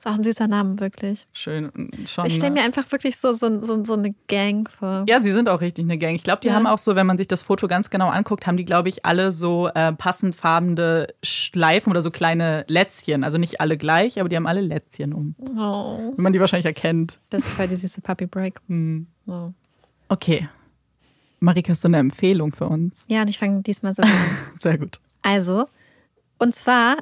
Das 0.03 0.13
ist 0.13 0.15
auch 0.15 0.19
ein 0.19 0.25
süßer 0.25 0.49
Name, 0.49 0.79
wirklich. 0.81 1.27
Schön. 1.33 1.71
Schon, 2.07 2.27
ich 2.27 2.37
stelle 2.37 2.53
mir 2.53 2.63
einfach 2.63 2.91
wirklich 2.93 3.17
so, 3.17 3.33
so, 3.33 3.63
so, 3.63 3.85
so, 3.85 3.95
eine 3.95 4.15
Gang 4.29 4.71
vor. 4.71 5.05
Ja, 5.09 5.21
sie 5.21 5.33
sind 5.33 5.49
auch 5.49 5.61
richtig 5.61 5.85
eine 5.85 5.99
Gang. 5.99 6.15
Ich 6.15 6.23
glaube, 6.23 6.41
die 6.43 6.49
ja. 6.49 6.55
haben 6.55 6.67
auch 6.67 6.79
so, 6.79 6.95
wenn 6.95 7.07
man 7.07 7.19
sich 7.19 7.29
das 7.29 7.43
Foto 7.43 7.67
ganz 7.67 7.91
genau 7.91 8.09
anguckt, 8.09 8.47
haben 8.47 8.57
die, 8.57 8.65
glaube 8.65 8.89
ich, 8.89 9.05
alle 9.05 9.33
so 9.33 9.69
äh, 9.75 9.93
passend 9.93 10.37
farbende 10.37 11.15
Schleifen 11.23 11.91
oder 11.91 12.03
so 12.03 12.11
kleine 12.11 12.65
Lätzchen. 12.69 13.25
Also 13.25 13.39
nicht 13.39 13.61
alle 13.61 13.77
gleich, 13.77 14.21
aber 14.21 14.29
die 14.29 14.37
haben 14.37 14.47
alle 14.47 14.61
Lätzchen 14.61 15.13
um. 15.13 15.35
Oh. 15.39 16.13
Wenn 16.15 16.23
man 16.23 16.33
die 16.33 16.41
wahrscheinlich 16.41 16.67
erkennt. 16.67 17.19
Das 17.31 17.45
ist 17.45 17.53
voll 17.53 17.69
die 17.69 17.77
süße 17.77 18.01
Puppy 18.01 18.27
Break. 18.27 18.61
Hm. 18.69 19.07
Oh. 19.27 19.51
Okay. 20.09 20.49
Marika, 21.41 21.71
hast 21.71 21.85
du 21.85 21.89
eine 21.89 21.99
Empfehlung 21.99 22.53
für 22.53 22.67
uns? 22.67 23.05
Ja, 23.09 23.23
und 23.23 23.31
ich 23.31 23.39
fange 23.39 23.63
diesmal 23.63 23.93
so 23.93 24.03
an. 24.03 24.11
Sehr 24.59 24.79
gut. 24.79 25.01
Also, 25.23 25.67
und 26.39 26.55
zwar, 26.55 26.99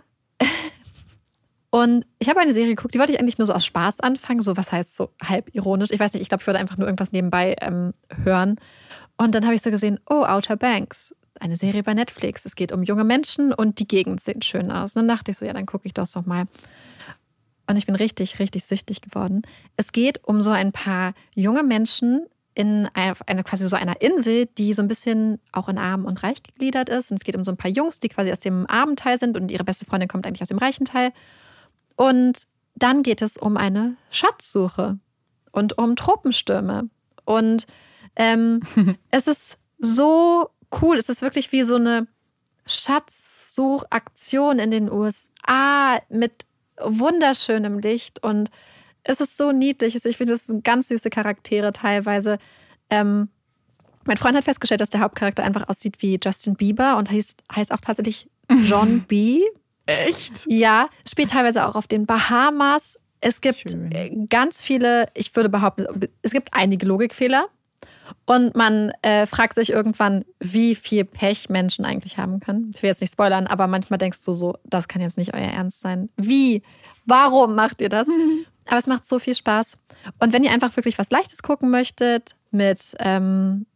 und 1.75 2.07
ich 2.21 2.29
habe 2.29 2.39
eine 2.39 2.53
Serie 2.53 2.77
geguckt, 2.77 2.95
die 2.95 3.01
wollte 3.01 3.11
ich 3.11 3.19
eigentlich 3.19 3.37
nur 3.37 3.49
so 3.49 3.53
aus 3.53 3.67
Spaß 3.67 3.99
anfangen, 3.99 4.41
so 4.43 4.57
was 4.57 4.71
heißt 4.71 4.95
so 4.95 5.11
halb 5.21 5.53
ironisch. 5.57 5.91
Ich 5.91 5.99
weiß 5.99 6.13
nicht, 6.13 6.23
ich 6.23 6.29
glaube, 6.29 6.41
ich 6.41 6.47
würde 6.47 6.61
einfach 6.61 6.77
nur 6.77 6.87
irgendwas 6.87 7.11
nebenbei 7.11 7.57
ähm, 7.61 7.95
hören. 8.23 8.61
Und 9.17 9.35
dann 9.35 9.45
habe 9.45 9.57
ich 9.57 9.63
so 9.63 9.73
gesehen, 9.73 9.99
oh, 10.09 10.23
Outer 10.23 10.57
Banks, 10.57 11.17
eine 11.41 11.57
Serie 11.57 11.83
bei 11.83 11.93
Netflix. 11.93 12.45
Es 12.45 12.55
geht 12.55 12.71
um 12.71 12.85
junge 12.85 13.03
Menschen 13.03 13.53
und 13.53 13.81
die 13.81 13.89
Gegend 13.89 14.21
sieht 14.21 14.45
schön 14.45 14.71
aus. 14.71 14.95
Und 14.95 15.01
dann 15.01 15.17
dachte 15.17 15.33
ich 15.33 15.37
so, 15.37 15.45
ja, 15.45 15.53
dann 15.53 15.67
gucke 15.67 15.87
ich 15.87 15.93
das 15.93 16.13
doch 16.13 16.25
mal. 16.25 16.45
Und 17.69 17.77
ich 17.77 17.87
bin 17.87 17.97
richtig, 17.97 18.39
richtig 18.39 18.67
süchtig 18.67 19.01
geworden. 19.01 19.43
Es 19.77 19.91
geht 19.91 20.23
um 20.23 20.41
so 20.43 20.51
ein 20.51 20.71
paar 20.71 21.13
junge 21.35 21.65
Menschen 21.65 22.25
in 22.55 22.89
einer, 22.95 23.17
eine, 23.27 23.43
quasi 23.43 23.69
so 23.69 23.75
einer 23.75 24.01
Insel, 24.01 24.47
die 24.47 24.75
so 24.75 24.83
ein 24.83 24.87
bisschen 24.87 25.41
auch 25.51 25.69
in 25.69 25.79
arm 25.79 26.05
und 26.05 26.23
reich 26.23 26.41
gegliedert 26.45 26.89
ist. 26.89 27.11
Und 27.11 27.17
es 27.17 27.25
geht 27.25 27.35
um 27.35 27.43
so 27.43 27.51
ein 27.51 27.57
paar 27.57 27.73
Jungs, 27.73 27.99
die 27.99 28.11
quasi 28.11 28.31
aus 28.31 28.39
dem 28.39 28.65
armen 28.71 28.95
Teil 28.95 29.19
sind 29.19 29.37
und 29.37 29.51
ihre 29.51 29.65
beste 29.65 29.85
Freundin 29.87 30.09
kommt 30.09 30.25
eigentlich 30.25 30.43
aus 30.43 30.51
dem 30.51 30.59
reichen 30.59 30.85
Teil. 30.85 31.11
Und 31.97 32.43
dann 32.75 33.03
geht 33.03 33.23
es 33.23 33.37
um 33.37 33.57
eine 33.57 33.97
Schatzsuche 34.11 34.99
und 35.53 35.79
um 35.79 35.97
Tropenstürme. 35.97 36.89
Und 37.25 37.67
ähm, 38.17 38.61
es 39.11 39.27
ist 39.27 39.59
so 39.79 40.51
cool. 40.83 40.97
Es 40.97 41.09
ist 41.09 41.23
wirklich 41.23 41.53
wie 41.53 41.63
so 41.63 41.77
eine 41.77 42.07
Schatzsuchaktion 42.67 44.59
in 44.59 44.71
den 44.71 44.91
USA 44.91 46.01
mit 46.09 46.47
wunderschönem 46.81 47.79
Licht 47.79 48.23
und 48.23 48.51
es 49.05 49.21
ist 49.21 49.37
so 49.37 49.53
niedlich. 49.53 49.95
Also 49.95 50.09
ich 50.09 50.17
finde, 50.17 50.33
es 50.33 50.47
sind 50.47 50.65
ganz 50.65 50.89
süße 50.89 51.11
Charaktere 51.11 51.73
teilweise. 51.73 52.39
Ähm, 52.91 53.29
mein 54.07 54.17
Freund 54.17 54.37
hat 54.37 54.45
festgestellt, 54.45 54.81
dass 54.81 54.91
der 54.91 55.01
Hauptcharakter 55.01 55.45
einfach 55.45 55.69
aussieht 55.69 55.97
wie 56.01 56.19
Justin 56.23 56.55
Bieber 56.57 56.97
und 56.97 57.11
heißt, 57.11 57.43
heißt 57.55 57.73
auch 57.73 57.81
tatsächlich 57.81 58.29
John 58.65 59.01
B. 59.03 59.43
Echt? 59.87 60.47
Ja, 60.49 60.89
spielt 61.09 61.31
teilweise 61.31 61.67
auch 61.67 61.75
auf 61.75 61.87
den 61.87 62.07
Bahamas. 62.07 62.99
Es 63.21 63.41
gibt 63.41 63.71
Schön. 63.71 63.93
Äh, 63.93 64.27
ganz 64.29 64.63
viele, 64.63 65.09
ich 65.15 65.35
würde 65.35 65.49
behaupten, 65.49 65.87
es 66.23 66.33
gibt 66.33 66.53
einige 66.53 66.87
Logikfehler. 66.87 67.49
Und 68.27 68.55
man 68.55 68.93
äh, 69.03 69.27
fragt 69.27 69.55
sich 69.55 69.71
irgendwann, 69.71 70.25
wie 70.39 70.75
viel 70.75 71.05
Pech 71.05 71.49
Menschen 71.49 71.85
eigentlich 71.85 72.19
haben 72.19 72.41
können. 72.41 72.71
Ich 72.75 72.83
will 72.83 72.89
jetzt 72.89 73.01
nicht 73.01 73.13
spoilern, 73.13 73.47
aber 73.47 73.67
manchmal 73.67 73.99
denkst 73.99 74.23
du 74.25 74.33
so, 74.33 74.57
das 74.65 74.89
kann 74.89 75.01
jetzt 75.01 75.17
nicht 75.17 75.33
euer 75.35 75.41
Ernst 75.41 75.81
sein. 75.81 76.11
Wie? 76.17 76.63
Warum 77.07 77.55
macht 77.55 77.81
ihr 77.81 77.89
das? 77.89 78.09
Mhm. 78.09 78.47
Aber 78.67 78.79
es 78.79 78.87
macht 78.87 79.07
so 79.07 79.19
viel 79.19 79.35
Spaß. 79.35 79.77
Und 80.21 80.33
wenn 80.33 80.45
ihr 80.45 80.51
einfach 80.51 80.75
wirklich 80.77 80.99
was 80.99 81.11
Leichtes 81.11 81.43
gucken 81.43 81.71
möchtet, 81.71 82.37
mit, 82.51 82.95
ähm, 82.99 83.67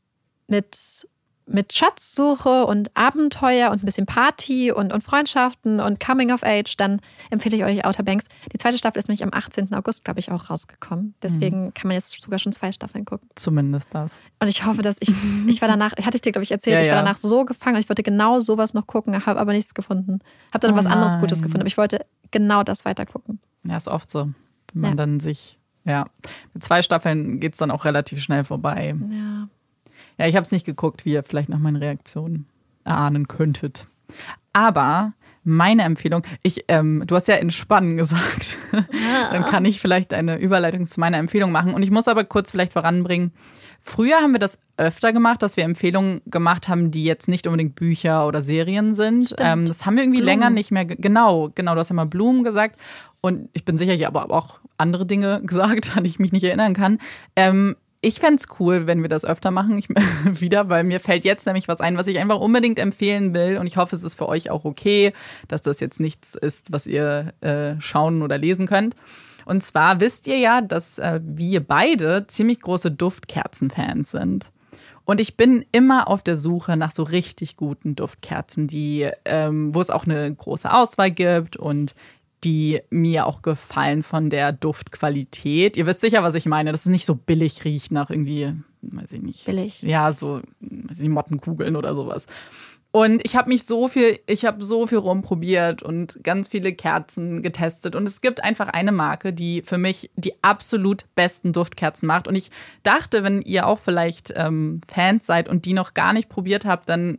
mit, 0.47 1.06
mit 1.48 1.72
Schatzsuche 1.72 2.66
und 2.66 2.90
Abenteuer 2.94 3.70
und 3.70 3.82
ein 3.82 3.86
bisschen 3.86 4.06
Party 4.06 4.70
und, 4.70 4.92
und 4.92 5.02
Freundschaften 5.02 5.80
und 5.80 5.98
Coming 6.00 6.30
of 6.32 6.42
Age, 6.42 6.76
dann 6.76 7.00
empfehle 7.30 7.56
ich 7.56 7.64
euch 7.64 7.84
Outer 7.84 8.02
Banks. 8.02 8.26
Die 8.52 8.58
zweite 8.58 8.78
Staffel 8.78 8.98
ist 8.98 9.08
nämlich 9.08 9.22
am 9.22 9.30
18. 9.32 9.72
August, 9.74 10.04
glaube 10.04 10.20
ich, 10.20 10.30
auch 10.30 10.50
rausgekommen. 10.50 11.14
Deswegen 11.22 11.66
mhm. 11.66 11.74
kann 11.74 11.88
man 11.88 11.96
jetzt 11.96 12.20
sogar 12.20 12.38
schon 12.38 12.52
zwei 12.52 12.72
Staffeln 12.72 13.04
gucken. 13.04 13.28
Zumindest 13.34 13.88
das. 13.92 14.12
Und 14.40 14.48
ich 14.48 14.64
hoffe, 14.64 14.82
dass 14.82 14.96
ich, 15.00 15.12
ich 15.46 15.60
war 15.60 15.68
danach, 15.68 15.92
hatte 15.92 16.16
ich 16.16 16.22
dir, 16.22 16.32
glaube 16.32 16.44
ich, 16.44 16.52
erzählt, 16.52 16.76
ja, 16.76 16.82
ich 16.82 16.88
war 16.88 16.96
danach 16.96 17.18
so 17.18 17.44
gefangen, 17.44 17.78
ich 17.78 17.88
wollte 17.88 18.02
genau 18.02 18.40
sowas 18.40 18.74
noch 18.74 18.86
gucken, 18.86 19.26
habe 19.26 19.40
aber 19.40 19.52
nichts 19.52 19.74
gefunden. 19.74 20.20
Habe 20.52 20.66
dann 20.66 20.74
oh 20.74 20.76
was 20.76 20.86
anderes 20.86 21.18
Gutes 21.18 21.38
gefunden, 21.38 21.60
aber 21.60 21.68
ich 21.68 21.78
wollte 21.78 22.04
genau 22.30 22.62
das 22.62 22.84
weiter 22.84 23.06
gucken. 23.06 23.40
Ja, 23.64 23.76
ist 23.76 23.88
oft 23.88 24.10
so 24.10 24.30
wenn 24.72 24.82
man 24.82 24.90
ja. 24.90 24.96
dann 24.96 25.20
sich, 25.20 25.58
ja, 25.84 26.06
mit 26.54 26.64
zwei 26.64 26.82
Staffeln 26.82 27.40
geht 27.40 27.54
es 27.54 27.58
dann 27.58 27.70
auch 27.70 27.84
relativ 27.84 28.22
schnell 28.22 28.44
vorbei. 28.44 28.94
Ja. 29.10 29.48
Ja, 30.19 30.27
ich 30.27 30.36
habe 30.36 30.45
es 30.45 30.53
nicht 30.53 30.66
geguckt, 30.66 31.05
wie 31.05 31.12
ihr 31.12 31.23
vielleicht 31.23 31.49
nach 31.49 31.59
meinen 31.59 31.77
Reaktionen 31.77 32.47
erahnen 32.85 33.28
könntet. 33.28 33.86
Aber 34.53 35.12
meine 35.45 35.85
Empfehlung, 35.85 36.24
ich, 36.43 36.65
ähm, 36.69 37.05
du 37.07 37.15
hast 37.15 37.28
ja 37.28 37.36
entspannen 37.36 37.97
gesagt. 37.97 38.59
Dann 39.32 39.45
kann 39.45 39.65
ich 39.65 39.81
vielleicht 39.81 40.12
eine 40.12 40.36
Überleitung 40.36 40.85
zu 40.86 41.01
meiner 41.01 41.19
Empfehlung 41.19 41.53
machen. 41.53 41.73
Und 41.73 41.82
ich 41.82 41.90
muss 41.90 42.09
aber 42.09 42.24
kurz 42.24 42.51
vielleicht 42.51 42.73
voranbringen, 42.73 43.32
Früher 43.89 44.16
haben 44.16 44.32
wir 44.32 44.39
das 44.39 44.59
öfter 44.77 45.12
gemacht, 45.12 45.43
dass 45.43 45.57
wir 45.57 45.65
Empfehlungen 45.65 46.20
gemacht 46.27 46.69
haben, 46.69 46.90
die 46.90 47.05
jetzt 47.05 47.27
nicht 47.27 47.47
unbedingt 47.47 47.74
Bücher 47.74 48.27
oder 48.27 48.43
Serien 48.43 48.95
sind. 48.95 49.35
Ähm, 49.39 49.66
das 49.66 49.86
haben 49.86 49.97
wir 49.97 50.03
irgendwie 50.03 50.19
Blumen. 50.19 50.40
länger 50.40 50.51
nicht 50.51 50.70
mehr. 50.70 50.85
Genau, 50.85 51.51
genau, 51.55 51.74
du 51.74 51.81
hast 51.81 51.89
ja 51.89 51.95
mal 51.95 52.05
Blumen 52.05 52.45
gesagt. 52.45 52.78
Und 53.20 53.49
ich 53.55 53.65
bin 53.65 53.78
sicher, 53.78 53.95
ich 53.95 54.05
habe 54.05 54.20
aber 54.20 54.35
auch 54.35 54.61
andere 54.77 55.07
Dinge 55.07 55.40
gesagt, 55.45 55.97
an 55.97 56.05
die 56.05 56.11
ich 56.11 56.19
mich 56.19 56.32
nicht 56.32 56.45
erinnern 56.45 56.74
kann. 56.74 56.99
Ähm, 57.35 57.77
ich 58.00 58.20
fände 58.20 58.36
es 58.36 58.60
cool, 58.60 58.86
wenn 58.86 59.02
wir 59.02 59.08
das 59.08 59.24
öfter 59.24 59.50
machen, 59.50 59.78
ich, 59.78 59.88
wieder, 60.40 60.68
weil 60.68 60.84
mir 60.84 61.00
fällt 61.00 61.24
jetzt 61.24 61.46
nämlich 61.46 61.68
was 61.68 61.80
ein, 61.80 61.96
was 61.96 62.06
ich 62.06 62.18
einfach 62.18 62.38
unbedingt 62.38 62.78
empfehlen 62.78 63.34
will. 63.34 63.58
Und 63.58 63.66
ich 63.66 63.76
hoffe, 63.76 63.96
es 63.96 64.04
ist 64.04 64.14
für 64.14 64.28
euch 64.28 64.50
auch 64.50 64.64
okay, 64.64 65.12
dass 65.48 65.62
das 65.62 65.80
jetzt 65.80 66.00
nichts 66.00 66.34
ist, 66.34 66.70
was 66.72 66.86
ihr 66.86 67.32
äh, 67.40 67.80
schauen 67.80 68.22
oder 68.22 68.38
lesen 68.38 68.66
könnt. 68.66 68.94
Und 69.46 69.62
zwar 69.62 70.00
wisst 70.00 70.26
ihr 70.26 70.38
ja, 70.38 70.60
dass 70.60 70.98
äh, 70.98 71.20
wir 71.24 71.60
beide 71.66 72.26
ziemlich 72.26 72.60
große 72.60 72.90
Duftkerzenfans 72.90 74.10
sind. 74.10 74.52
Und 75.04 75.22
ich 75.22 75.38
bin 75.38 75.64
immer 75.72 76.06
auf 76.06 76.22
der 76.22 76.36
Suche 76.36 76.76
nach 76.76 76.90
so 76.90 77.02
richtig 77.02 77.56
guten 77.56 77.96
Duftkerzen, 77.96 78.66
die, 78.68 79.08
ähm, 79.24 79.74
wo 79.74 79.80
es 79.80 79.88
auch 79.88 80.04
eine 80.04 80.32
große 80.34 80.70
Auswahl 80.70 81.10
gibt 81.10 81.56
und 81.56 81.94
die 82.44 82.81
mir 82.90 83.27
auch 83.27 83.43
gefallen 83.43 84.02
von 84.02 84.31
der 84.31 84.52
Duftqualität. 84.52 85.77
Ihr 85.77 85.86
wisst 85.86 86.01
sicher, 86.01 86.23
was 86.23 86.35
ich 86.35 86.47
meine. 86.47 86.73
Das 86.73 86.82
ist 86.82 86.86
nicht 86.86 87.05
so 87.05 87.15
billig 87.15 87.65
riecht 87.65 87.90
nach 87.93 88.10
irgendwie, 88.10 88.55
weiß 88.82 89.12
ich 89.12 89.23
nicht. 89.23 89.47
Billig. 89.47 89.82
Ja, 89.82 90.12
so 90.12 90.40
die 90.60 91.09
Mottenkugeln 91.09 91.77
oder 91.77 91.94
sowas. 91.94 92.27
Und 92.90 93.20
ich 93.24 93.36
habe 93.36 93.51
mich 93.51 93.65
so 93.65 93.86
viel, 93.86 94.19
ich 94.27 94.47
habe 94.47 94.65
so 94.65 94.86
viel 94.86 94.98
rumprobiert 94.98 95.82
und 95.82 96.19
ganz 96.23 96.48
viele 96.48 96.73
Kerzen 96.73 97.43
getestet. 97.43 97.94
Und 97.94 98.06
es 98.06 98.23
gibt 98.23 98.43
einfach 98.43 98.69
eine 98.69 98.93
Marke, 98.93 99.32
die 99.32 99.62
für 99.62 99.77
mich 99.77 100.10
die 100.16 100.43
absolut 100.43 101.05
besten 101.15 101.52
Duftkerzen 101.52 102.06
macht. 102.06 102.27
Und 102.27 102.35
ich 102.35 102.51
dachte, 102.82 103.23
wenn 103.23 103.43
ihr 103.43 103.66
auch 103.66 103.78
vielleicht 103.78 104.32
ähm, 104.35 104.81
Fans 104.89 105.27
seid 105.27 105.48
und 105.48 105.66
die 105.66 105.74
noch 105.74 105.93
gar 105.93 106.15
nicht 106.15 106.31
probiert 106.31 106.65
habt, 106.65 106.89
dann 106.89 107.19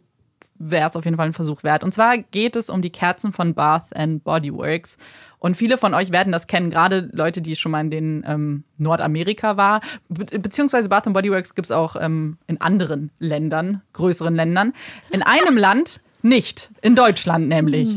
wäre 0.59 0.87
es 0.87 0.95
auf 0.95 1.05
jeden 1.05 1.17
Fall 1.17 1.27
ein 1.27 1.33
Versuch 1.33 1.63
wert. 1.63 1.83
Und 1.83 1.93
zwar 1.93 2.17
geht 2.17 2.55
es 2.55 2.69
um 2.69 2.81
die 2.81 2.91
Kerzen 2.91 3.33
von 3.33 3.53
Bath 3.53 3.95
and 3.95 4.23
Body 4.23 4.53
Works. 4.53 4.97
Und 5.39 5.55
viele 5.55 5.77
von 5.77 5.93
euch 5.93 6.11
werden 6.11 6.33
das 6.33 6.47
kennen, 6.47 6.69
gerade 6.69 7.09
Leute, 7.13 7.41
die 7.41 7.55
schon 7.55 7.71
mal 7.71 7.79
in 7.79 7.89
den 7.89 8.25
ähm, 8.27 8.63
Nordamerika 8.77 9.55
war. 9.55 9.79
Be 10.09 10.25
beziehungsweise 10.37 10.89
Bath 10.89 11.07
and 11.07 11.13
Body 11.13 11.31
Works 11.31 11.55
gibt 11.55 11.67
es 11.67 11.71
auch 11.71 11.95
ähm, 11.95 12.37
in 12.47 12.59
anderen 12.59 13.09
Ländern, 13.19 13.81
größeren 13.93 14.35
Ländern. 14.35 14.73
In 15.11 15.23
einem 15.23 15.57
Land 15.57 16.01
nicht, 16.21 16.69
in 16.81 16.95
Deutschland 16.95 17.47
nämlich. 17.47 17.95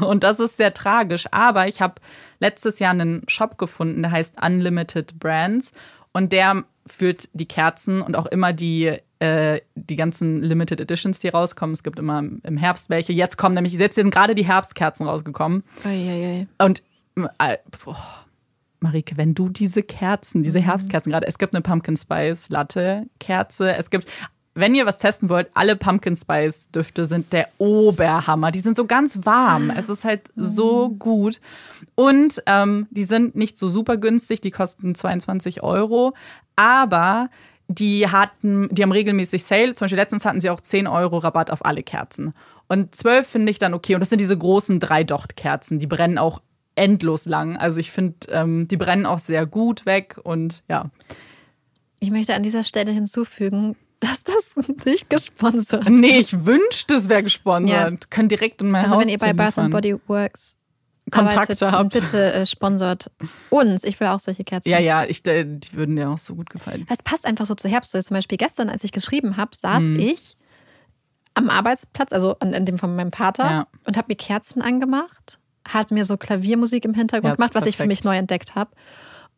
Und 0.00 0.22
das 0.22 0.38
ist 0.38 0.56
sehr 0.56 0.72
tragisch. 0.72 1.26
Aber 1.32 1.66
ich 1.66 1.80
habe 1.80 1.94
letztes 2.38 2.78
Jahr 2.78 2.92
einen 2.92 3.22
Shop 3.26 3.58
gefunden, 3.58 4.02
der 4.02 4.12
heißt 4.12 4.36
Unlimited 4.40 5.18
Brands. 5.18 5.72
Und 6.12 6.30
der 6.30 6.62
führt 6.86 7.28
die 7.32 7.46
Kerzen 7.46 8.02
und 8.02 8.16
auch 8.16 8.26
immer 8.26 8.52
die 8.52 8.98
äh, 9.20 9.60
die 9.74 9.96
ganzen 9.96 10.42
Limited 10.42 10.80
Editions, 10.80 11.20
die 11.20 11.28
rauskommen. 11.28 11.72
Es 11.72 11.82
gibt 11.82 11.98
immer 11.98 12.18
im 12.18 12.56
Herbst 12.56 12.90
welche. 12.90 13.12
Jetzt 13.12 13.36
kommen 13.38 13.54
nämlich, 13.54 13.72
jetzt 13.72 13.94
sind 13.94 14.10
gerade 14.10 14.34
die 14.34 14.44
Herbstkerzen 14.44 15.06
rausgekommen. 15.06 15.64
Eieiei. 15.84 16.46
Und 16.58 16.82
äh, 17.38 17.56
boah, 17.84 17.96
Marike, 18.80 19.16
wenn 19.16 19.34
du 19.34 19.48
diese 19.48 19.82
Kerzen, 19.82 20.42
diese 20.42 20.58
Mhm. 20.58 20.64
Herbstkerzen 20.64 21.10
gerade, 21.12 21.26
es 21.26 21.38
gibt 21.38 21.54
eine 21.54 21.62
Pumpkin 21.62 21.96
Spice 21.96 22.50
Latte 22.50 23.06
Kerze, 23.18 23.74
es 23.76 23.88
gibt 23.88 24.06
wenn 24.54 24.74
ihr 24.74 24.86
was 24.86 24.98
testen 24.98 25.28
wollt, 25.28 25.48
alle 25.54 25.74
Pumpkin 25.74 26.14
Spice 26.14 26.70
Düfte 26.70 27.06
sind 27.06 27.32
der 27.32 27.48
Oberhammer. 27.58 28.52
Die 28.52 28.60
sind 28.60 28.76
so 28.76 28.86
ganz 28.86 29.18
warm. 29.24 29.70
Es 29.70 29.88
ist 29.88 30.04
halt 30.04 30.22
so 30.36 30.90
gut. 30.90 31.40
Und 31.96 32.42
ähm, 32.46 32.86
die 32.90 33.02
sind 33.02 33.34
nicht 33.34 33.58
so 33.58 33.68
super 33.68 33.96
günstig. 33.96 34.40
Die 34.40 34.52
kosten 34.52 34.94
22 34.94 35.62
Euro. 35.62 36.14
Aber 36.54 37.30
die 37.66 38.08
hatten, 38.08 38.68
die 38.70 38.82
haben 38.82 38.92
regelmäßig 38.92 39.42
Sale. 39.44 39.74
Zum 39.74 39.86
Beispiel 39.86 39.98
letztens 39.98 40.24
hatten 40.24 40.40
sie 40.40 40.50
auch 40.50 40.60
10 40.60 40.86
Euro 40.86 41.18
Rabatt 41.18 41.50
auf 41.50 41.64
alle 41.64 41.82
Kerzen. 41.82 42.32
Und 42.68 42.94
12 42.94 43.26
finde 43.26 43.50
ich 43.50 43.58
dann 43.58 43.74
okay. 43.74 43.94
Und 43.94 44.00
das 44.00 44.10
sind 44.10 44.20
diese 44.20 44.38
großen 44.38 44.78
drei 44.78 45.02
Docht-Kerzen. 45.02 45.80
Die 45.80 45.86
brennen 45.88 46.18
auch 46.18 46.42
endlos 46.76 47.26
lang. 47.26 47.56
Also 47.56 47.80
ich 47.80 47.90
finde, 47.90 48.14
ähm, 48.30 48.68
die 48.68 48.76
brennen 48.76 49.06
auch 49.06 49.18
sehr 49.18 49.46
gut 49.46 49.84
weg. 49.84 50.20
Und 50.22 50.62
ja. 50.68 50.90
Ich 51.98 52.10
möchte 52.10 52.34
an 52.34 52.42
dieser 52.42 52.62
Stelle 52.62 52.92
hinzufügen, 52.92 53.76
dass 54.00 54.22
das 54.24 54.54
nicht 54.84 55.08
gesponsert 55.10 55.88
Nee, 55.88 56.18
ist. 56.18 56.32
ich 56.32 56.44
wünschte, 56.46 56.94
es 56.94 57.08
wäre 57.08 57.22
gesponsert. 57.22 58.10
Können 58.10 58.28
direkt 58.28 58.60
in 58.62 58.70
mein 58.70 58.84
Also 58.84 58.96
Haus 58.96 59.02
wenn 59.02 59.08
ihr 59.08 59.18
bei 59.18 59.32
Bath 59.32 59.48
liefern. 59.56 59.64
and 59.66 59.72
Body 59.74 59.96
Works 60.08 60.56
Kontakte 61.10 61.66
arbeitet, 61.66 61.72
habt. 61.72 61.92
bitte 61.92 62.32
äh, 62.32 62.46
sponsort 62.46 63.10
uns. 63.50 63.84
Ich 63.84 64.00
will 64.00 64.06
auch 64.06 64.20
solche 64.20 64.42
Kerzen. 64.42 64.68
Ja, 64.70 64.78
ja, 64.78 65.04
ich, 65.04 65.24
äh, 65.26 65.44
die 65.44 65.72
würden 65.74 65.96
dir 65.96 66.08
auch 66.08 66.16
so 66.18 66.34
gut 66.34 66.48
gefallen. 66.50 66.86
Das 66.88 67.02
passt 67.02 67.26
einfach 67.26 67.44
so 67.46 67.54
zu 67.54 67.68
Herbst. 67.68 67.90
So 67.90 68.00
zum 68.00 68.14
Beispiel 68.14 68.38
gestern, 68.38 68.70
als 68.70 68.84
ich 68.84 68.92
geschrieben 68.92 69.36
habe, 69.36 69.50
saß 69.54 69.84
Mhm. 69.84 69.98
ich 69.98 70.36
am 71.34 71.50
Arbeitsplatz, 71.50 72.12
also 72.12 72.38
an, 72.38 72.54
an 72.54 72.64
dem 72.64 72.78
von 72.78 72.94
meinem 72.96 73.12
Vater, 73.12 73.44
Ja. 73.44 73.66
und 73.86 73.96
habe 73.98 74.06
mir 74.08 74.16
Kerzen 74.16 74.62
angemacht, 74.62 75.38
hat 75.68 75.90
mir 75.90 76.04
so 76.04 76.16
Klaviermusik 76.16 76.84
im 76.84 76.94
Hintergrund 76.94 77.32
Ja, 77.32 77.36
gemacht, 77.36 77.54
was 77.54 77.66
ich 77.66 77.76
für 77.76 77.82
perfekt. 77.84 77.88
mich 78.00 78.04
neu 78.04 78.16
entdeckt 78.16 78.54
habe. 78.54 78.70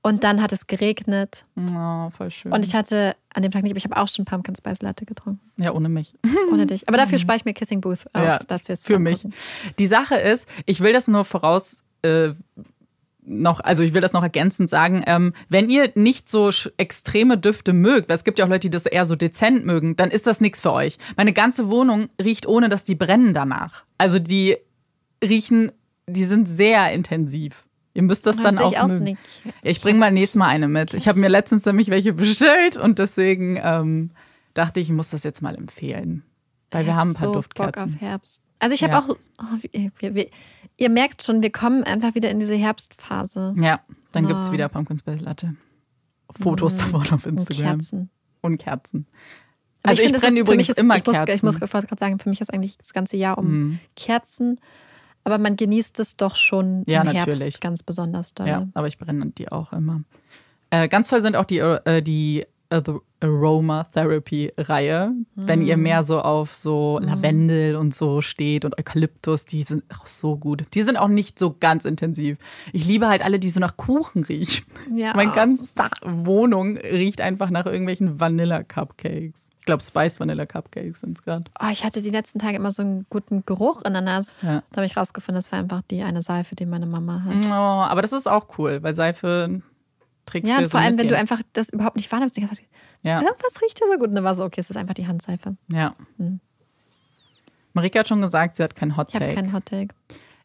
Und 0.07 0.23
dann 0.23 0.41
hat 0.41 0.53
es 0.53 0.69
geregnet. 0.69 1.47
Oh, 1.57 2.11
voll 2.11 2.31
schön. 2.31 2.53
Und 2.53 2.65
ich 2.65 2.77
hatte 2.77 3.17
an 3.35 3.43
dem 3.43 3.51
Tag 3.51 3.65
nicht, 3.65 3.73
aber 3.73 3.79
ich 3.79 3.85
habe 3.85 3.97
auch 3.97 4.07
schon 4.07 4.25
Pumpkin 4.25 4.55
Spice 4.55 4.81
Latte 4.81 5.05
getrunken. 5.05 5.41
ja, 5.57 5.73
ohne 5.73 5.89
mich. 5.89 6.15
Ohne 6.53 6.67
dich. 6.67 6.89
Aber 6.89 6.97
dafür 6.97 7.19
spare 7.19 7.39
ich 7.39 7.45
mir 7.45 7.55
Kissing 7.55 7.81
Booth 7.81 8.07
auf, 8.13 8.23
Ja, 8.23 8.39
dass 8.39 8.69
wir 8.69 8.75
es 8.75 8.87
Für 8.87 9.01
mich. 9.01 9.27
Die 9.81 9.87
Sache 9.87 10.15
ist, 10.15 10.49
ich 10.65 10.81
will 10.81 10.93
das 10.93 11.09
nur 11.09 11.25
voraus 11.25 11.83
äh, 12.03 12.35
noch, 13.25 13.59
also 13.59 13.83
ich 13.83 13.95
will 13.95 14.01
das 14.01 14.13
noch 14.13 14.23
ergänzend 14.23 14.71
sagen, 14.71 15.03
ähm, 15.09 15.33
wenn 15.49 15.69
ihr 15.69 15.91
nicht 15.97 16.29
so 16.29 16.51
extreme 16.77 17.37
Düfte 17.37 17.73
mögt, 17.73 18.09
weil 18.09 18.15
es 18.15 18.23
gibt 18.23 18.39
ja 18.39 18.45
auch 18.45 18.49
Leute, 18.49 18.69
die 18.69 18.71
das 18.71 18.87
eher 18.87 19.07
so 19.07 19.17
dezent 19.17 19.67
mögen, 19.67 19.97
dann 19.97 20.13
ist 20.13 20.29
das 20.29 20.41
nichts 20.41 20.61
für 20.61 20.73
euch. 20.73 20.99
Meine 21.17 21.33
ganze 21.33 21.69
Wohnung 21.69 22.11
riecht 22.23 22.47
ohne, 22.47 22.69
dass 22.69 22.85
die 22.85 22.95
brennen 22.95 23.35
danach. 23.35 23.85
Also 23.99 24.21
die 24.21 24.57
riechen, 25.21 25.73
die 26.07 26.25
sind 26.25 26.47
sehr 26.49 26.93
intensiv. 26.93 27.66
Ihr 27.97 28.03
müsst 28.03 28.27
das 28.27 28.37
dann 28.37 28.59
auch 28.59 28.73
ich 28.73 28.89
mögen. 28.93 29.05
nicht. 29.05 29.21
Ich 29.63 29.81
bringe 29.81 29.99
mal 29.99 30.11
nächstes 30.13 30.37
Mal 30.39 30.49
eine 30.49 30.69
mit. 30.69 30.93
Ich 30.95 31.09
habe 31.09 31.19
mir 31.19 31.29
letztens 31.29 31.65
nämlich 31.65 31.89
welche 31.89 32.13
bestellt 32.13 32.77
und 32.77 32.99
deswegen 32.99 33.59
ähm, 33.63 34.11
dachte 34.55 34.81
ich, 34.81 34.89
ich 34.91 34.95
muss 34.95 35.11
das 35.11 35.23
jetzt 35.25 35.41
mal 35.41 35.55
empfehlen. 35.55 36.23
Weil 36.71 36.85
wir 36.85 36.93
Ich 36.93 36.99
haben 36.99 37.11
ein 37.11 37.15
paar 37.15 37.29
so 37.29 37.33
Duftkerzen. 37.35 37.73
Bock 37.87 37.95
auf 37.95 38.01
Herbst. 38.01 38.43
Also 38.59 38.75
ich 38.75 38.83
habe 38.85 38.93
Ja. 38.93 38.99
auch, 39.01 39.09
oh, 39.09 39.91
wir, 39.99 40.15
wir, 40.15 40.27
ihr 40.77 40.91
merkt 40.91 41.23
schon, 41.23 41.43
wir 41.43 41.51
kommen 41.51 41.85
einfach 41.85 42.15
wieder 42.15 42.31
in 42.31 42.39
diese 42.39 42.55
Herbstphase. 42.55 43.55
Ja, 43.59 43.81
dann 44.13 44.27
gibt's 44.27 44.49
Ah. 44.49 44.53
wieder 44.53 44.69
Pumpkin 44.69 44.99
Spice 44.99 45.21
Latte. 45.23 45.55
Fotos 46.41 46.77
davon 46.79 47.03
auf 47.13 47.25
Und 47.27 47.39
Instagram. 47.39 47.65
Kerzen. 47.79 48.11
Und 48.43 48.59
Kerzen. 48.59 49.07
Aber 49.83 49.91
Also 49.91 50.03
ich, 50.03 50.13
es 50.13 50.21
brenne 50.21 50.41
übrigens 50.41 50.69
ist, 50.69 50.79
immer 50.79 50.97
ich 50.97 51.07
muss, 51.07 51.15
Kerzen. 51.15 51.35
Ich 51.35 51.43
muss 51.43 51.59
gerade 51.61 51.87
sagen, 51.99 52.19
für 52.19 52.29
mich 52.29 52.41
ist 52.41 52.53
eigentlich 52.53 52.77
das 52.77 52.93
ganze 52.93 53.17
Jahr 53.17 53.39
um 53.39 53.47
Mhm. 53.47 53.79
Kerzen. 53.95 54.61
Aber 55.27 55.39
man 55.39 55.57
genießt 55.57 55.99
es 55.99 56.17
doch 56.17 56.37
schon 56.37 56.85
Ja, 56.87 57.01
im 57.03 57.09
natürlich. 57.13 57.41
Herbst 57.41 57.61
ganz 57.61 57.83
besonders 57.83 58.33
doll. 58.33 58.47
Ja, 58.47 58.69
aber 58.75 58.87
ich 58.87 58.97
brenne 58.97 59.27
die 59.37 59.51
auch 59.51 59.73
immer. 59.73 60.03
Äh, 60.71 60.87
ganz 60.89 61.09
toll 61.09 61.21
sind 61.21 61.35
auch 61.35 61.45
die, 61.45 61.59
äh, 61.59 62.01
die 62.01 62.47
Aromatherapy-Reihe. 63.21 65.13
Wenn 65.35 65.61
Mm. 65.61 65.67
ihr 65.67 65.77
mehr 65.77 66.03
so 66.03 66.21
auf 66.21 66.55
so 66.55 66.99
Lavendel 67.01 67.77
und 67.77 67.95
so 67.95 68.21
steht 68.21 68.65
und 68.65 68.79
Eukalyptus, 68.79 69.45
die 69.47 69.63
sind 69.63 69.85
auch 69.97 70.07
so 70.07 70.37
gut. 70.37 70.65
Die 70.75 70.83
sind 70.83 70.97
auch 70.97 71.09
nicht 71.09 71.39
so 71.39 71.55
ganz 71.59 71.85
intensiv. 71.85 72.39
Ich 72.73 72.87
liebe 72.87 73.09
halt 73.09 73.23
alle, 73.25 73.39
die 73.39 73.51
so 73.51 73.61
nach 73.61 73.77
Kuchen 73.77 74.25
riechen. 74.25 74.67
Ja. 74.95 75.15
Meine 75.15 75.33
ganze 75.33 75.67
Wohnung 76.05 76.77
riecht 76.77 77.21
einfach 77.21 77.51
nach 77.51 77.67
irgendwelchen 77.67 78.21
Vanilla-Cupcakes. 78.21 79.49
Ich 79.67 79.69
glaube, 79.69 79.83
Spice 79.83 80.21
Vanilla 80.21 80.47
Cupcakes 80.47 81.01
sind 81.01 81.19
es 81.19 81.25
gerade. 81.25 81.43
Oh, 81.61 81.67
ich 81.73 81.85
hatte 81.85 82.01
die 82.01 82.11
letzten 82.11 82.39
Tage 82.39 82.55
immer 82.57 82.71
so 82.71 82.83
einen 82.83 83.05
guten 83.11 83.45
Geruch 83.47 83.83
in 83.85 83.95
der 83.95 84.01
Nase. 84.03 84.31
Ja. 84.41 84.63
Da 84.71 84.77
habe 84.77 84.87
ich 84.87 84.97
rausgefunden, 84.97 85.35
das 85.35 85.51
war 85.51 85.59
einfach 85.59 85.83
die 85.91 86.03
eine 86.05 86.23
Seife, 86.23 86.55
die 86.55 86.67
meine 86.67 86.87
Mama 86.87 87.25
hat. 87.25 87.35
Oh, 87.47 87.51
aber 87.91 88.01
das 88.01 88.13
ist 88.13 88.29
auch 88.29 88.47
cool, 88.59 88.81
weil 88.85 88.95
Seife 88.95 89.61
trägst 90.25 90.49
Ja, 90.49 90.59
du 90.59 90.63
und 90.63 90.71
vor 90.71 90.79
allem, 90.79 90.91
wenn 90.91 90.95
mit 90.97 91.05
du 91.07 91.09
dir. 91.15 91.19
einfach 91.19 91.43
das 91.53 91.71
überhaupt 91.71 91.97
nicht 91.97 92.13
wahrnimmst. 92.13 92.37
Gesagt, 92.37 92.63
Ja, 93.03 93.21
irgendwas 93.21 93.61
riecht 93.61 93.81
ja 93.81 93.89
so 93.93 93.99
gut. 93.99 94.11
Und 94.11 94.15
dann 94.15 94.23
war 94.23 94.37
so, 94.37 94.45
okay, 94.45 94.61
es 94.61 94.71
ist 94.71 94.77
einfach 94.77 94.95
die 94.95 95.09
Handseife. 95.09 95.57
ja. 95.67 95.97
Hm. 96.19 96.39
Marika 97.73 97.99
hat 97.99 98.09
schon 98.09 98.23
gesagt, 98.23 98.57
sie 98.57 98.63
hat 98.63 98.75
keinen 98.77 98.97
Hot 98.97 99.09
Ich 99.09 99.17
habe 99.17 99.25
Take. 99.27 99.35
keinen 99.37 99.53
Hottake. 99.53 99.95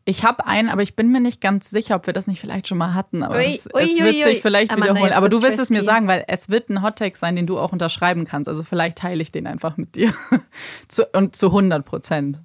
Ich 0.03 0.25
habe 0.25 0.47
einen, 0.47 0.69
aber 0.69 0.81
ich 0.81 0.95
bin 0.95 1.11
mir 1.11 1.19
nicht 1.19 1.41
ganz 1.41 1.69
sicher, 1.69 1.95
ob 1.95 2.07
wir 2.07 2.13
das 2.13 2.25
nicht 2.25 2.41
vielleicht 2.41 2.67
schon 2.67 2.77
mal 2.77 2.95
hatten. 2.95 3.21
Aber 3.21 3.35
Ui, 3.35 3.55
es, 3.55 3.67
ui, 3.73 3.83
es 3.83 3.99
wird 3.99 4.15
ui. 4.15 4.23
sich 4.23 4.41
vielleicht 4.41 4.71
Amanda, 4.71 4.93
wiederholen. 4.93 5.11
jetzt 5.11 5.17
Aber 5.17 5.29
du 5.29 5.41
wirst 5.43 5.59
es 5.59 5.69
mir 5.69 5.83
sagen, 5.83 6.07
weil 6.07 6.25
es 6.27 6.49
wird 6.49 6.69
ein 6.69 6.81
Hot 6.81 6.95
Take 6.95 7.17
sein, 7.17 7.35
den 7.35 7.45
du 7.45 7.59
auch 7.59 7.71
unterschreiben 7.71 8.25
kannst. 8.25 8.49
Also 8.49 8.63
vielleicht 8.63 8.97
teile 8.97 9.21
ich 9.21 9.31
den 9.31 9.45
einfach 9.45 9.77
mit 9.77 9.95
dir. 9.95 10.13
zu, 10.87 11.05
und 11.13 11.35
zu 11.35 11.47
100 11.47 11.85
Prozent. 11.85 12.39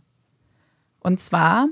Und 1.00 1.18
zwar, 1.18 1.68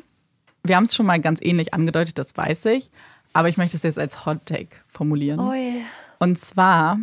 wir 0.63 0.77
haben 0.77 0.85
es 0.85 0.95
schon 0.95 1.07
mal 1.07 1.21
ganz 1.21 1.41
ähnlich 1.43 1.75
angedeutet, 1.75 2.17
das 2.17 2.35
weiß 2.35 2.65
ich. 2.67 2.91
Aber 3.35 3.49
ich 3.49 3.59
möchte 3.59 3.77
es 3.77 3.83
jetzt 3.83 3.99
als 3.99 4.25
Hot 4.25 4.47
Take 4.47 4.77
formulieren. 4.87 5.41
Ui. 5.41 5.83
Und 6.19 6.39
zwar 6.39 6.99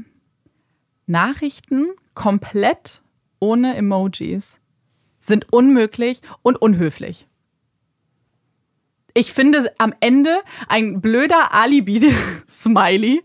Nachrichten 1.05 1.89
komplett 2.15 3.03
ohne 3.39 3.75
Emojis 3.75 4.57
sind 5.19 5.51
unmöglich 5.51 6.21
und 6.41 6.59
unhöflich. 6.59 7.27
Ich 9.13 9.33
finde 9.33 9.71
am 9.77 9.93
Ende 9.99 10.39
ein 10.67 11.01
blöder 11.01 11.53
Alibi-Smiley. 11.53 13.21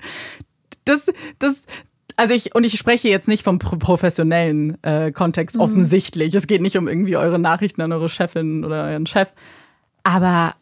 Das, 0.84 1.06
das, 1.38 1.62
also 2.16 2.34
ich, 2.34 2.54
und 2.54 2.64
ich 2.64 2.78
spreche 2.78 3.08
jetzt 3.08 3.28
nicht 3.28 3.42
vom 3.42 3.58
pro- 3.58 3.76
professionellen 3.76 4.82
äh, 4.82 5.12
Kontext 5.12 5.56
offensichtlich. 5.56 6.34
Es 6.34 6.46
geht 6.46 6.62
nicht 6.62 6.76
um 6.76 6.88
irgendwie 6.88 7.16
eure 7.16 7.38
Nachrichten 7.38 7.82
an 7.82 7.92
eure 7.92 8.08
Chefin 8.08 8.64
oder 8.64 8.84
euren 8.84 9.06
Chef. 9.06 9.28
Aber 10.04 10.54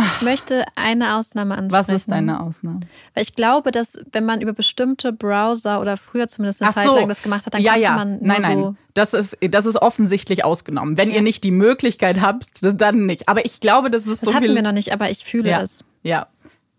Ich 0.00 0.22
möchte 0.22 0.64
eine 0.74 1.16
Ausnahme 1.16 1.56
ansprechen. 1.56 1.88
was 1.88 1.88
ist 1.88 2.10
deine 2.10 2.40
Ausnahme? 2.40 2.80
Weil 3.14 3.22
ich 3.22 3.32
glaube, 3.34 3.70
dass 3.70 3.96
wenn 4.10 4.24
man 4.24 4.40
über 4.40 4.52
bestimmte 4.52 5.12
Browser 5.12 5.80
oder 5.80 5.96
früher 5.96 6.26
zumindest 6.26 6.62
eine 6.62 6.70
Ach 6.70 6.74
Zeit 6.74 6.86
so. 6.86 6.96
lang 6.96 7.08
das 7.08 7.22
gemacht 7.22 7.46
hat, 7.46 7.54
dann 7.54 7.62
ja, 7.62 7.72
konnte 7.72 7.86
ja. 7.86 7.94
man 7.94 8.18
nur 8.18 8.26
nein, 8.26 8.42
nein. 8.42 8.58
so. 8.58 8.76
Das 8.94 9.14
ist, 9.14 9.38
das 9.40 9.66
ist 9.66 9.76
offensichtlich 9.76 10.44
ausgenommen. 10.44 10.98
Wenn 10.98 11.12
ihr 11.12 11.22
nicht 11.22 11.44
die 11.44 11.52
Möglichkeit 11.52 12.20
habt, 12.20 12.58
dann 12.62 13.06
nicht. 13.06 13.28
Aber 13.28 13.44
ich 13.44 13.60
glaube, 13.60 13.88
das 13.90 14.06
ist 14.06 14.22
Das 14.22 14.28
so 14.30 14.34
hatten 14.34 14.46
viel. 14.46 14.54
wir 14.56 14.62
noch 14.62 14.72
nicht, 14.72 14.92
aber 14.92 15.10
ich 15.10 15.24
fühle 15.24 15.50
ja, 15.50 15.62
es. 15.62 15.84
ja. 16.02 16.26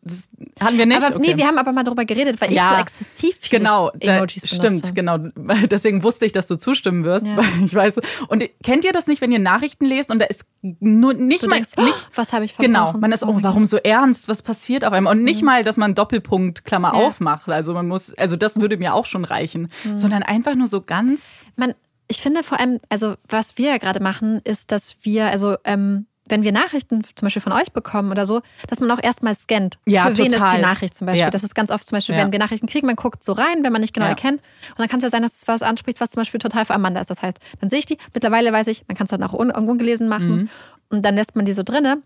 Das 0.05 0.29
hatten 0.59 0.77
wir 0.77 0.85
nicht. 0.85 0.97
Aber 1.03 1.15
okay. 1.15 1.31
nee, 1.31 1.37
wir 1.37 1.47
haben 1.47 1.57
aber 1.57 1.71
mal 1.73 1.83
darüber 1.83 2.05
geredet, 2.05 2.39
weil 2.39 2.53
Ja. 2.53 2.69
ich 2.69 2.75
so 2.75 2.81
exzessiv 2.81 3.37
viele 3.41 3.59
Genau, 3.59 3.89
da, 3.99 4.17
Emojis 4.17 4.41
benutze. 4.43 4.55
stimmt, 4.55 4.95
genau. 4.95 5.17
Deswegen 5.69 6.03
wusste 6.03 6.25
ich, 6.25 6.31
dass 6.31 6.47
du 6.47 6.55
zustimmen 6.57 7.03
wirst. 7.03 7.25
Ja. 7.25 7.37
Weil 7.37 7.65
ich 7.65 7.73
weiß. 7.75 7.99
Und 8.27 8.43
kennt 8.63 8.85
ihr 8.85 8.91
das 8.93 9.07
nicht, 9.07 9.19
wenn 9.21 9.31
ihr 9.31 9.39
Nachrichten 9.39 9.85
lest 9.85 10.11
und 10.11 10.19
da 10.19 10.25
ist 10.25 10.45
nur 10.61 11.13
nicht 11.15 11.43
Du 11.43 11.47
mal 11.47 11.55
denkst, 11.55 11.75
nicht, 11.75 11.89
oh, 11.89 12.07
was 12.15 12.31
habe 12.33 12.45
ich 12.45 12.53
verbrochen? 12.53 12.73
Genau, 12.73 12.93
man 12.97 13.11
ist, 13.11 13.23
oh, 13.23 13.33
mein 13.33 13.43
warum 13.43 13.65
so 13.65 13.77
ernst? 13.77 14.27
Was 14.29 14.41
passiert 14.41 14.85
auf 14.85 14.93
einmal? 14.93 15.15
Und 15.15 15.23
nicht 15.23 15.41
Mhm. 15.41 15.45
mal, 15.47 15.63
dass 15.63 15.75
man 15.77 15.95
Doppelpunkt 15.95 16.63
Klammer 16.65 16.93
Ja. 16.93 17.05
aufmacht. 17.07 17.49
Also 17.49 17.73
man 17.73 17.87
muss, 17.87 18.13
also 18.13 18.35
das 18.35 18.61
würde 18.61 18.77
mir 18.77 18.93
auch 18.93 19.05
schon 19.05 19.25
reichen, 19.25 19.69
Mhm. 19.83 19.97
sondern 19.97 20.23
einfach 20.23 20.55
nur 20.55 20.67
so 20.67 20.81
ganz. 20.81 21.43
man, 21.55 21.73
ich 22.07 22.21
finde 22.21 22.43
vor 22.43 22.59
allem, 22.59 22.79
also 22.89 23.15
was 23.27 23.57
wir 23.57 23.69
ja 23.71 23.77
gerade 23.79 23.99
machen, 23.99 24.39
ist, 24.43 24.71
dass 24.71 24.95
wir, 25.01 25.25
also 25.31 25.55
ähm, 25.63 26.05
wenn 26.27 26.41
wir 26.43 26.51
Nachrichten 26.51 27.03
zum 27.15 27.25
Beispiel 27.27 27.41
von 27.41 27.51
euch 27.53 27.71
bekommen 27.71 28.09
oder 28.11 28.25
so, 28.25 28.41
dass 28.67 28.79
man 28.79 28.89
auch 28.91 29.01
erstmal 29.01 29.35
scannt. 29.35 29.77
Ja, 29.85 30.07
Für 30.07 30.17
wen 30.17 30.25
ist 30.27 30.33
total. 30.33 30.55
die 30.55 30.61
Nachricht 30.61 30.95
zum 30.95 31.05
Beispiel? 31.05 31.21
Ja. 31.25 31.29
Das 31.29 31.43
ist 31.43 31.53
ganz 31.53 31.69
oft 31.71 31.85
zum 31.87 31.95
Beispiel, 31.97 32.15
Ja. 32.15 32.21
wenn 32.23 32.31
wir 32.31 32.39
Nachrichten 32.39 32.67
kriegen, 32.67 32.87
man 32.87 32.95
guckt 32.95 33.23
so 33.23 33.33
rein, 33.33 33.63
wenn 33.63 33.71
man 33.71 33.81
nicht 33.81 33.93
genau 33.93 34.07
erkennt. 34.07 34.41
Und 34.71 34.79
dann 34.79 34.87
kann 34.87 34.97
es 34.97 35.03
ja 35.03 35.09
sein, 35.09 35.21
dass 35.21 35.35
es 35.35 35.47
was 35.47 35.61
anspricht, 35.61 35.99
was 36.01 36.11
zum 36.11 36.21
Beispiel 36.21 36.39
total 36.39 36.65
für 36.65 36.73
Amanda 36.73 36.99
ist. 37.01 37.09
Das 37.09 37.21
heißt, 37.21 37.37
dann 37.61 37.69
sehe 37.69 37.79
ich 37.79 37.85
die, 37.85 37.97
mittlerweile 38.13 38.51
weiß 38.51 38.67
ich, 38.67 38.83
man 38.87 38.97
kann 38.97 39.05
es 39.05 39.11
dann 39.11 39.21
auch 39.23 39.33
un 39.33 39.51
ungelesen 39.51 40.07
machen 40.07 40.35
Mhm. 40.35 40.49
und 40.89 41.03
dann 41.05 41.15
lässt 41.15 41.35
man 41.35 41.45
die 41.45 41.53
so 41.53 41.61
drinne. 41.63 41.97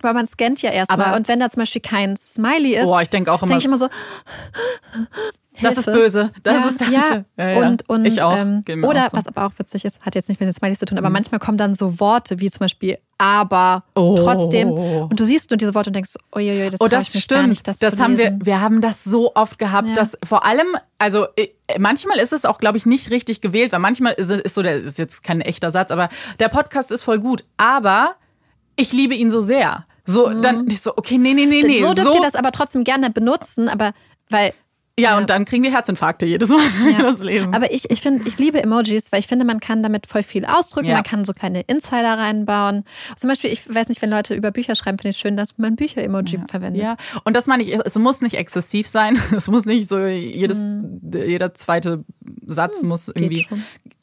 Aber 0.00 0.12
man 0.12 0.28
scannt 0.28 0.62
ja 0.62 0.70
erstmal. 0.70 1.00
Aber- 1.06 1.16
Und 1.16 1.26
wenn 1.26 1.40
da 1.40 1.50
zum 1.50 1.60
Beispiel 1.62 1.80
kein 1.82 2.16
Smiley 2.16 2.76
ist, 2.76 2.84
Boah, 2.84 3.02
ich 3.02 3.08
denke 3.10 3.32
auch 3.32 3.42
immer, 3.42 3.48
denke 3.48 3.58
ich 3.60 3.64
immer 3.64 3.78
so, 3.78 3.88
das 5.62 5.78
ist 5.78 5.84
Hilfe. 5.86 6.00
böse. 6.00 6.30
Das 6.42 6.54
ja, 6.56 6.68
ist 6.68 6.80
ja. 6.80 7.24
Ja, 7.36 7.48
ja. 7.50 7.66
Und, 7.68 7.88
und 7.88 8.04
ich 8.04 8.22
auch. 8.22 8.36
Ähm, 8.36 8.64
oder 8.84 9.06
auch 9.06 9.10
so. 9.10 9.16
was 9.16 9.26
aber 9.26 9.46
auch 9.46 9.52
witzig 9.58 9.84
ist, 9.84 10.00
hat 10.00 10.14
jetzt 10.14 10.28
nicht 10.28 10.40
mit 10.40 10.48
den 10.48 10.52
Smileys 10.54 10.78
zu 10.78 10.86
tun, 10.86 10.98
aber 10.98 11.10
manchmal 11.10 11.38
kommen 11.40 11.58
dann 11.58 11.74
so 11.74 11.98
Worte 12.00 12.40
wie 12.40 12.50
zum 12.50 12.60
Beispiel 12.60 12.98
aber 13.20 13.82
Oh. 13.96 14.14
trotzdem 14.16 14.70
und 14.70 15.18
du 15.18 15.24
siehst 15.24 15.50
nur 15.50 15.56
diese 15.56 15.74
Worte 15.74 15.90
und 15.90 15.94
denkst, 15.96 16.14
uiuiui, 16.34 16.70
das, 16.70 16.80
Oh, 16.80 16.86
das 16.86 17.08
ich 17.08 17.14
mich 17.16 17.26
gar 17.28 17.38
stimmt. 17.38 17.48
nicht, 17.50 17.66
das, 17.66 17.78
das 17.80 18.00
haben 18.00 18.16
wir, 18.16 18.26
lesen. 18.26 18.46
wir 18.46 18.60
haben 18.60 18.80
das 18.80 19.02
so 19.02 19.34
oft 19.34 19.58
gehabt, 19.58 19.88
Ja. 19.88 19.94
dass 19.94 20.16
vor 20.22 20.44
allem, 20.46 20.68
also 20.98 21.26
äh, 21.36 21.48
manchmal 21.80 22.18
ist 22.18 22.32
es 22.32 22.44
auch, 22.44 22.58
glaube 22.58 22.78
ich, 22.78 22.86
nicht 22.86 23.10
richtig 23.10 23.40
gewählt, 23.40 23.72
weil 23.72 23.80
manchmal 23.80 24.12
ist 24.12 24.30
es 24.30 24.38
ist 24.40 24.54
so, 24.54 24.62
der 24.62 24.76
ist 24.76 24.98
jetzt 24.98 25.24
kein 25.24 25.40
echter 25.40 25.72
Satz, 25.72 25.90
aber 25.90 26.10
der 26.38 26.48
Podcast 26.48 26.92
ist 26.92 27.02
voll 27.02 27.18
gut, 27.18 27.44
aber 27.56 28.14
ich 28.76 28.92
liebe 28.92 29.14
ihn 29.16 29.30
so 29.30 29.40
sehr. 29.40 29.84
So, 30.04 30.30
dann 30.40 30.68
ich 30.70 30.80
so, 30.80 30.96
okay, 30.96 31.18
nee, 31.18 31.34
nee, 31.34 31.44
nee, 31.46 31.62
nee. 31.62 31.80
Mhm. 31.80 31.86
so 31.88 31.94
dürft 31.94 32.14
ihr 32.14 32.22
das 32.22 32.36
aber 32.36 32.52
trotzdem 32.52 32.84
gerne 32.84 33.10
benutzen, 33.10 33.68
aber 33.68 33.92
weil 34.30 34.52
ja, 34.98 35.10
ja. 35.10 35.18
und 35.18 35.30
dann 35.30 35.44
kriegen 35.44 35.62
wir 35.64 35.70
Herzinfarkte 35.72 36.26
jedes 36.26 36.48
Mal, 36.50 36.58
wenn 36.78 36.86
wir 36.86 36.92
Ja. 36.92 37.02
das 37.02 37.20
lesen. 37.20 37.54
Aber 37.54 37.72
ich, 37.72 37.90
ich 37.90 38.00
finde, 38.00 38.28
ich 38.28 38.38
liebe 38.38 38.62
Emojis, 38.62 39.12
weil 39.12 39.20
ich 39.20 39.26
finde, 39.26 39.44
man 39.44 39.60
kann 39.60 39.82
damit 39.82 40.06
voll 40.06 40.22
viel 40.22 40.44
ausdrücken. 40.44 40.88
Ja. 40.88 40.94
Man 40.94 41.04
kann 41.04 41.24
so 41.24 41.32
kleine 41.32 41.62
Insider 41.62 42.18
reinbauen. 42.18 42.84
Zum 43.16 43.28
Beispiel, 43.28 43.50
ich 43.52 43.72
weiß 43.72 43.88
nicht, 43.88 44.02
wenn 44.02 44.10
Leute 44.10 44.34
über 44.34 44.50
Bücher 44.50 44.74
schreiben, 44.74 44.98
finde 44.98 45.10
ich 45.10 45.16
schön, 45.18 45.36
dass 45.36 45.56
man 45.58 45.76
Bücher-Emoji 45.76 46.40
verwendet. 46.48 46.82
Ja, 46.82 46.96
und 47.24 47.36
das 47.36 47.46
meine 47.46 47.62
ich, 47.62 47.74
es 47.74 47.98
muss 47.98 48.20
nicht 48.20 48.34
exzessiv 48.34 48.86
sein. 48.88 49.18
Es 49.38 49.46
muss 49.48 49.66
nicht 49.66 49.88
so 49.88 50.00
jedes, 50.00 50.64
jeder 51.12 51.54
zweite 51.54 52.04
Satz 52.46 52.82
muss 52.82 53.08
irgendwie. 53.08 53.46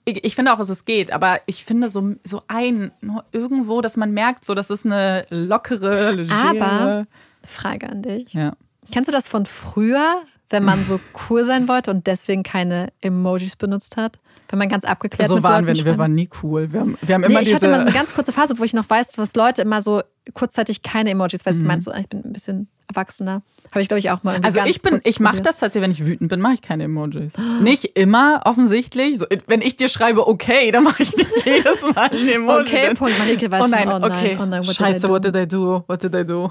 Ich, 0.06 0.24
ich 0.24 0.36
finde 0.36 0.54
auch, 0.54 0.58
dass 0.60 0.70
es 0.70 0.86
geht, 0.86 1.12
aber 1.12 1.40
ich 1.46 1.66
finde 1.66 1.90
so, 1.90 2.14
so 2.24 2.44
ein, 2.48 2.92
nur 3.02 3.26
irgendwo, 3.32 3.82
dass 3.82 3.98
man 3.98 4.12
merkt, 4.12 4.46
so, 4.46 4.54
das 4.54 4.70
ist 4.70 4.86
eine 4.86 5.26
lockere, 5.30 6.12
legere. 6.12 6.62
Aber, 6.62 7.08
Frage 7.44 7.90
an 7.90 8.02
dich. 8.04 8.32
Ja. 8.34 8.54
Kennst 8.92 9.08
du 9.08 9.12
das 9.12 9.28
von 9.28 9.46
früher, 9.46 10.22
wenn 10.50 10.64
man 10.64 10.84
so 10.86 11.00
cool 11.30 11.46
sein 11.46 11.68
wollte 11.68 11.92
und 11.92 12.08
deswegen 12.08 12.44
keine 12.44 12.90
Emojis 13.02 13.56
benutzt 13.56 13.98
hat? 13.98 14.20
Wenn 14.56 14.60
man 14.60 14.70
ganz 14.70 14.86
abgeklärt 14.86 15.28
So 15.28 15.36
mit 15.36 15.44
waren 15.44 15.66
Leuten 15.66 15.80
wir, 15.80 15.86
wir 15.86 15.98
waren 15.98 16.14
nie 16.16 16.30
cool. 16.42 16.72
Wir 16.72 16.80
haben, 16.80 16.98
wir 17.02 17.14
haben 17.16 17.22
Nee, 17.22 17.28
immer 17.28 17.40
ich 17.42 17.48
diese. 17.50 17.56
hatte 17.58 17.66
immer 17.66 17.80
so 17.80 17.86
eine 17.86 17.92
ganz 17.94 18.14
kurze 18.14 18.32
Phase, 18.32 18.58
wo 18.58 18.64
ich 18.64 18.72
noch 18.74 18.90
weiß, 18.90 19.18
was 19.18 19.36
Leute 19.36 19.62
immer 19.64 19.82
so 19.82 20.02
kurzzeitig 20.34 20.82
keine 20.82 21.10
Emojis, 21.10 21.46
weil 21.46 21.54
sie 21.54 21.62
Mhm. 21.64 21.68
meinen 21.68 21.82
so, 21.82 21.92
ah, 21.92 21.98
ich 22.00 22.08
bin 22.08 22.24
ein 22.24 22.32
bisschen 22.32 22.70
erwachsener. 22.88 23.42
Habe 23.72 23.82
ich, 23.82 23.90
glaube 23.90 24.00
ich, 24.00 24.12
auch 24.12 24.24
mal 24.24 24.40
Also 24.42 24.62
ich 24.64 24.82
bin, 24.82 25.02
ich 25.04 25.20
mache 25.20 25.42
das 25.42 25.58
tatsächlich, 25.58 25.84
wenn 25.84 25.92
ich 25.92 26.06
wütend 26.06 26.30
bin, 26.30 26.40
mache 26.40 26.54
ich 26.54 26.62
keine 26.62 26.86
Emojis. 26.86 27.34
Nicht 27.60 27.98
immer, 27.98 28.44
offensichtlich. 28.46 29.20
So, 29.20 29.26
wenn 29.48 29.62
ich 29.62 29.76
dir 29.76 29.90
schreibe, 29.90 30.26
okay, 30.26 30.72
dann 30.72 30.86
mache 30.86 31.04
ich 31.04 31.14
nicht 31.18 31.32
jedes 31.46 31.82
Mal 31.82 32.10
ein 32.12 32.28
Emoji. 32.30 32.62
Okay, 32.62 32.94
Punkt. 32.94 33.20
Marike 33.20 33.52
weiß 33.52 33.60
oh 33.60 33.64
schon, 33.64 33.72
nein, 33.72 33.90
oh 33.90 34.00
nein, 34.00 34.12
okay. 34.12 34.38
oh 34.42 34.46
nein, 34.46 34.62
what 34.62 34.70
did 34.70 34.80
I 34.80 34.84
Scheiße, 34.84 35.08
do? 35.08 35.10
what 35.14 35.26
did 35.26 35.36
I 35.36 35.46
do? 35.46 35.84
What 35.88 36.02
did 36.02 36.16
I 36.16 36.26
do? 36.26 36.50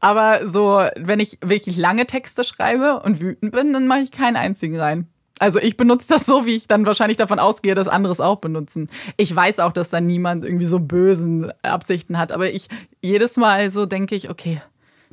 Aber 0.00 0.48
so, 0.48 0.82
wenn 0.96 1.20
ich 1.20 1.38
wirklich 1.44 1.76
lange 1.76 2.06
Texte 2.06 2.42
schreibe 2.42 3.00
und 3.04 3.20
wütend 3.20 3.52
bin, 3.52 3.72
dann 3.72 3.86
mache 3.86 4.00
ich 4.00 4.10
keinen 4.10 4.34
einzigen 4.36 4.80
rein. 4.80 5.06
Also 5.38 5.58
ich 5.60 5.76
benutze 5.76 6.08
das 6.08 6.24
so, 6.26 6.46
wie 6.46 6.54
ich 6.54 6.66
dann 6.66 6.86
wahrscheinlich 6.86 7.18
davon 7.18 7.38
ausgehe, 7.38 7.74
dass 7.74 7.88
andere 7.88 8.12
es 8.12 8.20
auch 8.20 8.36
benutzen. 8.36 8.88
Ich 9.16 9.34
weiß 9.34 9.60
auch, 9.60 9.72
dass 9.72 9.90
da 9.90 10.00
niemand 10.00 10.44
irgendwie 10.44 10.64
so 10.64 10.78
bösen 10.80 11.52
Absichten 11.62 12.18
hat, 12.18 12.32
aber 12.32 12.50
ich 12.50 12.68
jedes 13.02 13.36
Mal 13.36 13.70
so 13.70 13.84
denke 13.86 14.14
ich, 14.14 14.30
okay, 14.30 14.62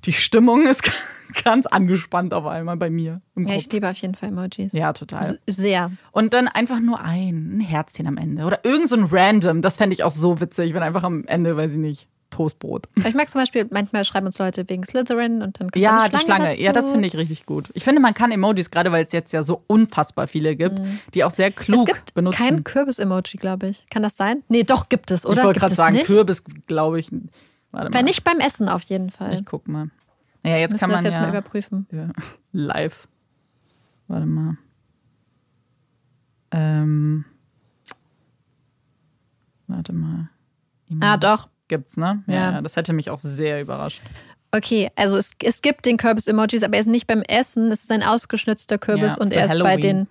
die 0.06 0.14
Stimmung 0.14 0.66
ist 0.68 0.90
ganz 1.44 1.66
angespannt 1.66 2.34
auf 2.34 2.46
einmal 2.46 2.78
bei 2.78 2.90
mir 2.90 3.22
Ja, 3.36 3.44
Kopf. 3.44 3.56
ich 3.56 3.72
liebe 3.72 3.90
auf 3.90 3.98
jeden 3.98 4.16
Fall 4.16 4.30
Emojis. 4.30 4.74
Ja, 4.74 4.94
total. 4.94 5.40
Sehr. 5.48 5.92
Und 6.12 6.34
dann 6.34 6.48
einfach 6.48 6.80
nur 6.80 7.00
ein, 7.02 7.58
ein 7.58 7.60
Herzchen 7.60 8.08
am 8.08 8.18
Ende. 8.18 8.46
Oder 8.46 8.64
irgend 8.64 8.88
so 8.90 8.96
ein 8.96 9.06
Random. 9.12 9.62
Das 9.62 9.78
fände 9.78 9.94
ich 9.94 10.04
auch 10.04 10.12
so 10.12 10.40
witzig, 10.42 10.74
wenn 10.74 10.84
einfach 10.84 11.04
am 11.04 11.26
Ende, 11.26 11.56
weiß 11.58 11.74
ich 11.74 11.78
nicht, 11.80 12.08
Toastbrot. 12.34 12.88
Aber 13.00 13.08
ich 13.10 13.16
mag 13.16 13.30
zum 13.30 13.40
Beispiel, 13.42 13.68
manchmal 13.72 14.04
schreiben 14.06 14.26
uns 14.26 14.38
Leute 14.38 14.68
wegen 14.68 14.84
Slytherin 14.84 15.42
und 15.42 15.60
dann 15.60 15.72
kommt 15.72 15.82
Ja, 15.82 16.02
eine 16.02 16.10
die 16.10 16.18
Schlange. 16.20 16.50
Dazu. 16.50 16.62
Ja, 16.62 16.74
das 16.74 16.92
finde 16.92 17.08
ich 17.08 17.16
richtig 17.16 17.46
gut. 17.46 17.70
Ich 17.74 17.84
finde, 17.84 18.02
man 18.02 18.14
kann 18.14 18.32
Emojis, 18.32 18.72
gerade 18.72 18.92
weil 18.92 19.06
es 19.06 19.12
jetzt 19.12 19.32
ja 19.34 19.44
so 19.44 19.64
unfassbar 19.68 20.28
viele 20.28 20.56
gibt, 20.56 20.82
die 21.14 21.24
auch 21.24 21.32
sehr 21.32 21.52
klug 21.52 21.86
Mhm. 21.88 21.92
Es 21.92 21.96
gibt 21.96 22.14
benutzen. 22.14 22.38
kein 22.38 22.64
Kürbis-Emoji, 22.64 23.38
glaube 23.40 23.68
ich. 23.68 23.86
Kann 23.90 24.04
das 24.04 24.18
sein? 24.18 24.44
Nee, 24.50 24.64
doch, 24.64 24.90
gibt 24.90 25.12
es, 25.12 25.26
oder? 25.26 25.38
ich 25.38 25.44
wollte 25.44 25.60
gerade 25.60 25.76
sagen, 25.76 25.94
nicht? 25.96 26.06
Kürbis, 26.06 26.44
glaube 26.68 27.00
ich. 27.00 27.12
Warte 27.72 27.90
mal. 27.90 27.94
Weil 27.94 28.04
nicht 28.04 28.24
beim 28.24 28.40
Essen 28.40 28.70
auf 28.70 28.82
jeden 28.84 29.10
Fall. 29.10 29.36
Ich 29.36 29.46
guck 29.46 29.68
mal. 29.68 29.90
Naja, 30.44 30.58
jetzt 30.58 30.74
Müssen 30.74 30.80
kann 30.82 30.90
man 30.90 30.98
das 30.98 31.04
jetzt 31.06 31.16
ja, 31.16 31.22
mal 31.22 31.30
überprüfen. 31.30 31.88
ja 31.92 32.10
live. 32.52 33.08
Warte 34.08 34.26
mal. 34.26 34.58
Ähm. 36.52 37.26
Warte 39.68 39.94
mal. 39.94 40.30
Ah, 41.00 41.18
doch. 41.18 41.48
Gibt's, 41.68 41.98
ne? 41.98 42.24
Ja, 42.28 42.52
Ja. 42.54 42.62
das 42.62 42.76
hätte 42.76 42.94
mich 42.94 43.10
auch 43.10 43.18
sehr 43.18 43.62
überrascht. 43.62 44.02
Okay, 44.52 44.92
also 44.96 45.18
es, 45.18 45.32
es 45.42 45.62
gibt 45.64 45.86
den 45.86 45.98
Kürbis-Emojis, 45.98 46.62
aber 46.64 46.76
er 46.76 46.82
ist 46.82 46.86
nicht 46.88 47.08
beim 47.08 47.24
Essen. 47.24 47.72
Es 47.72 47.82
ist 47.84 47.92
ein 47.92 48.04
ausgeschnitzter 48.04 48.78
Kürbis 48.78 49.14
Ja, 49.16 49.22
und 49.22 49.34
er 49.34 49.46
ist 49.46 49.52
bei 49.60 49.72
Halloween. 49.72 49.82
den 49.82 50.08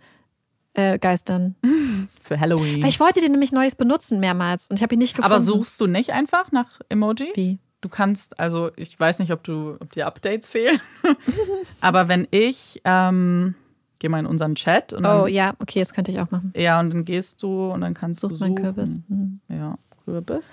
äh, 0.75 0.99
Geistern. 0.99 1.55
Für 2.23 2.41
Halloween. 2.41 2.83
Weil 2.83 2.89
ich 2.89 2.99
wollte 2.99 3.21
den 3.21 3.31
nämlich 3.33 3.53
neues 3.53 3.77
benutzen 3.77 4.19
mehrmals 4.19 4.67
und 4.69 4.77
ich 4.79 4.83
habe 4.83 4.95
ihn 4.95 4.99
nicht 4.99 5.15
gefunden. 5.15 5.33
Aber 5.33 5.41
suchst 5.41 5.81
du 5.81 5.87
nicht 5.87 6.11
einfach 6.11 6.51
nach 6.51 6.81
Emoji? 6.89 7.31
Wie? 7.35 7.59
Du 7.83 7.89
kannst, 7.89 8.39
also 8.41 8.71
ich 8.77 8.99
weiß 8.99 9.19
nicht, 9.21 9.33
ob 9.33 9.43
du, 9.45 9.77
ob 9.81 9.93
dir 9.93 10.07
Updates 10.07 10.49
fehlen. 10.49 10.81
Aber 11.81 12.09
wenn 12.09 12.27
ich, 12.31 12.81
ähm, 12.85 13.55
geh 13.99 14.09
mal 14.09 14.19
in 14.21 14.27
unseren 14.27 14.55
Chat 14.55 14.93
und 14.93 15.03
dann, 15.05 15.21
Oh 15.23 15.27
ja, 15.27 15.55
okay, 15.61 15.81
das 15.81 15.93
könnte 15.93 16.11
ich 16.11 16.19
auch 16.21 16.31
machen. 16.31 16.53
ja, 16.57 16.79
und 16.81 16.91
dann 16.91 17.05
gehst 17.05 17.43
du 17.43 17.71
und 17.73 17.81
dann 17.83 17.95
kannst 17.95 18.23
du 18.23 18.29
Such 18.29 18.39
suchen. 18.39 18.55
mein 18.55 18.63
Kürbis. 18.63 19.01
Hm. 19.09 19.41
Ja, 19.49 19.79
Kürbis. 20.05 20.53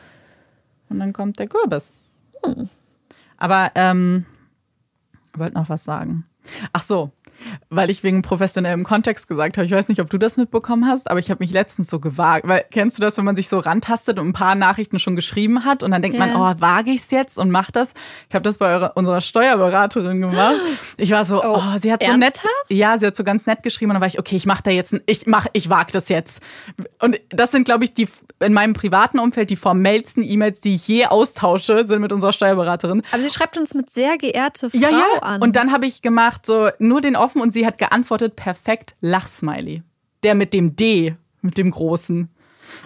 Und 0.90 1.00
dann 1.00 1.14
kommt 1.14 1.40
der 1.40 1.48
Kürbis. 1.48 1.92
Aber 3.38 3.72
ähm, 3.76 4.26
wollte 5.34 5.56
noch 5.56 5.70
was 5.70 5.84
sagen. 5.84 6.26
Ach 6.74 6.82
so, 6.82 7.12
weil 7.70 7.90
ich 7.90 8.04
wegen 8.04 8.22
professionellem 8.22 8.84
Kontext 8.84 9.28
gesagt 9.28 9.58
habe. 9.58 9.66
Ich 9.66 9.72
weiß 9.72 9.88
nicht, 9.90 10.02
ob 10.02 10.10
du 10.10 10.18
das 10.18 10.38
mitbekommen 10.38 10.88
hast, 10.88 11.10
aber 11.10 11.20
ich 11.20 11.30
habe 11.30 11.44
mich 11.44 11.52
letztens 11.52 11.90
so 11.90 12.00
gewagt. 12.00 12.48
Weil 12.48 12.66
kennst 12.72 12.98
du 12.98 13.02
das, 13.02 13.18
wenn 13.18 13.26
man 13.26 13.36
sich 13.36 13.50
so 13.50 13.60
rantastet 13.60 14.20
und 14.20 14.28
ein 14.28 14.34
paar 14.34 14.56
Nachrichten 14.56 15.00
schon 15.00 15.16
geschrieben 15.16 15.66
hat 15.66 15.84
und 15.84 15.92
dann 15.92 16.02
denkt 16.02 16.18
man, 16.18 16.30
Ja. 16.30 16.52
oh, 16.58 16.62
wage 16.62 16.92
ich 16.92 17.02
es 17.02 17.12
jetzt 17.12 17.38
und 17.38 17.52
mach 17.52 17.72
das? 17.72 17.94
Ich 18.30 18.36
habe 18.36 18.44
das 18.44 18.58
bei 18.58 18.74
eurer, 18.74 18.92
unserer 18.96 19.22
Steuerberaterin 19.22 20.22
gemacht. 20.22 20.56
Ich 20.98 21.12
war 21.12 21.24
so, 21.24 21.44
oh, 21.44 21.58
Oh, 21.60 21.78
sie 21.78 21.92
hat 21.92 22.04
so 22.04 22.12
nett, 22.14 22.36
ernsthaft? 22.36 22.54
ja, 22.70 22.98
sie 22.98 23.06
hat 23.08 23.16
so 23.16 23.24
ganz 23.24 23.46
nett 23.46 23.64
geschrieben 23.64 23.92
und 23.92 23.96
dann 23.96 24.02
war 24.02 24.08
ich, 24.08 24.20
okay, 24.20 24.36
ich 24.36 24.46
mache 24.46 24.64
da 24.64 24.72
jetzt, 24.72 24.94
ein, 24.94 25.02
ich 25.06 25.28
mach, 25.28 25.48
ich 25.54 25.70
wage 25.70 25.92
das 25.92 26.10
jetzt. 26.10 26.42
Und 27.00 27.20
das 27.30 27.52
sind, 27.52 27.66
glaube 27.66 27.84
ich, 27.84 27.94
die 27.94 28.08
in 28.40 28.54
meinem 28.54 28.74
privaten 28.74 29.20
Umfeld 29.20 29.50
die 29.50 29.56
formellsten 29.56 30.24
E-Mails, 30.24 30.62
die 30.62 30.76
ich 30.76 30.88
je 30.88 31.06
austausche, 31.08 31.86
sind 31.86 32.00
mit 32.02 32.12
unserer 32.14 32.32
Steuerberaterin. 32.34 33.02
Aber 33.12 33.22
sie 33.22 33.30
schreibt 33.30 33.58
uns 33.58 33.74
mit 33.74 33.90
sehr 33.90 34.18
geehrte 34.18 34.70
Frau 34.70 34.78
Ja, 34.78 34.90
ja. 34.90 35.22
an. 35.22 35.42
Und 35.42 35.56
dann 35.56 35.72
habe 35.72 35.86
ich 35.86 36.02
gemacht, 36.02 36.46
so 36.46 36.70
nur 36.80 37.02
den 37.02 37.16
offen 37.30 37.42
und 37.42 37.54
sie 37.54 37.66
hat 37.66 37.78
geantwortet, 37.78 38.36
perfekt, 38.36 38.96
Lachsmiley. 39.02 39.84
Der 40.24 40.34
mit 40.34 40.54
dem 40.54 40.76
D, 40.76 41.16
mit 41.42 41.58
dem 41.58 41.70
großen. 41.70 42.30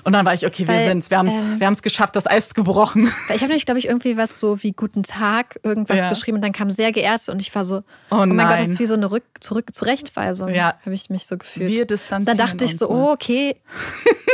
Und 0.04 0.14
dann 0.14 0.26
war 0.26 0.34
ich, 0.34 0.46
okay, 0.46 0.68
wir 0.68 0.76
Weil, 0.76 0.86
sind's, 0.88 1.10
wir 1.10 1.18
haben's, 1.18 1.34
ähm, 1.34 1.60
wir 1.60 1.68
haben's 1.68 1.82
geschafft, 1.82 2.16
das 2.16 2.28
Eis 2.28 2.48
ist 2.48 2.56
gebrochen. 2.56 3.06
Weil 3.28 3.36
ich 3.36 3.42
habe 3.42 3.50
nämlich, 3.50 3.66
glaube 3.66 3.80
ich, 3.80 3.88
irgendwie 3.88 4.18
was 4.18 4.40
so 4.40 4.62
wie 4.64 4.72
Guten 4.72 5.04
Tag 5.04 5.60
irgendwas 5.64 5.98
Ja. 5.98 6.10
geschrieben 6.10 6.38
und 6.38 6.42
dann 6.42 6.52
kam 6.52 6.70
sehr 6.70 6.92
geehrt 6.92 7.30
und 7.30 7.42
ich 7.42 7.54
war 7.54 7.66
so, 7.66 7.84
Oh 8.10 8.18
oh, 8.22 8.26
mein 8.26 8.48
Gott, 8.48 8.60
das 8.60 8.70
ist 8.70 8.80
wie 8.80 8.86
so 8.86 8.94
eine 8.96 9.12
Rück 9.12 9.24
zurück 9.40 9.74
Zurechtweisung. 9.74 10.50
Ja. 10.50 10.76
Habe 10.86 10.94
ich 10.94 11.10
mich 11.10 11.26
so 11.26 11.38
gefühlt. 11.38 11.68
Wir 11.70 11.86
distanzieren 11.86 12.38
dann 12.38 12.48
dachte 12.48 12.66
ich 12.66 12.78
so, 12.78 12.90
oh, 12.90 13.12
okay. 13.12 13.56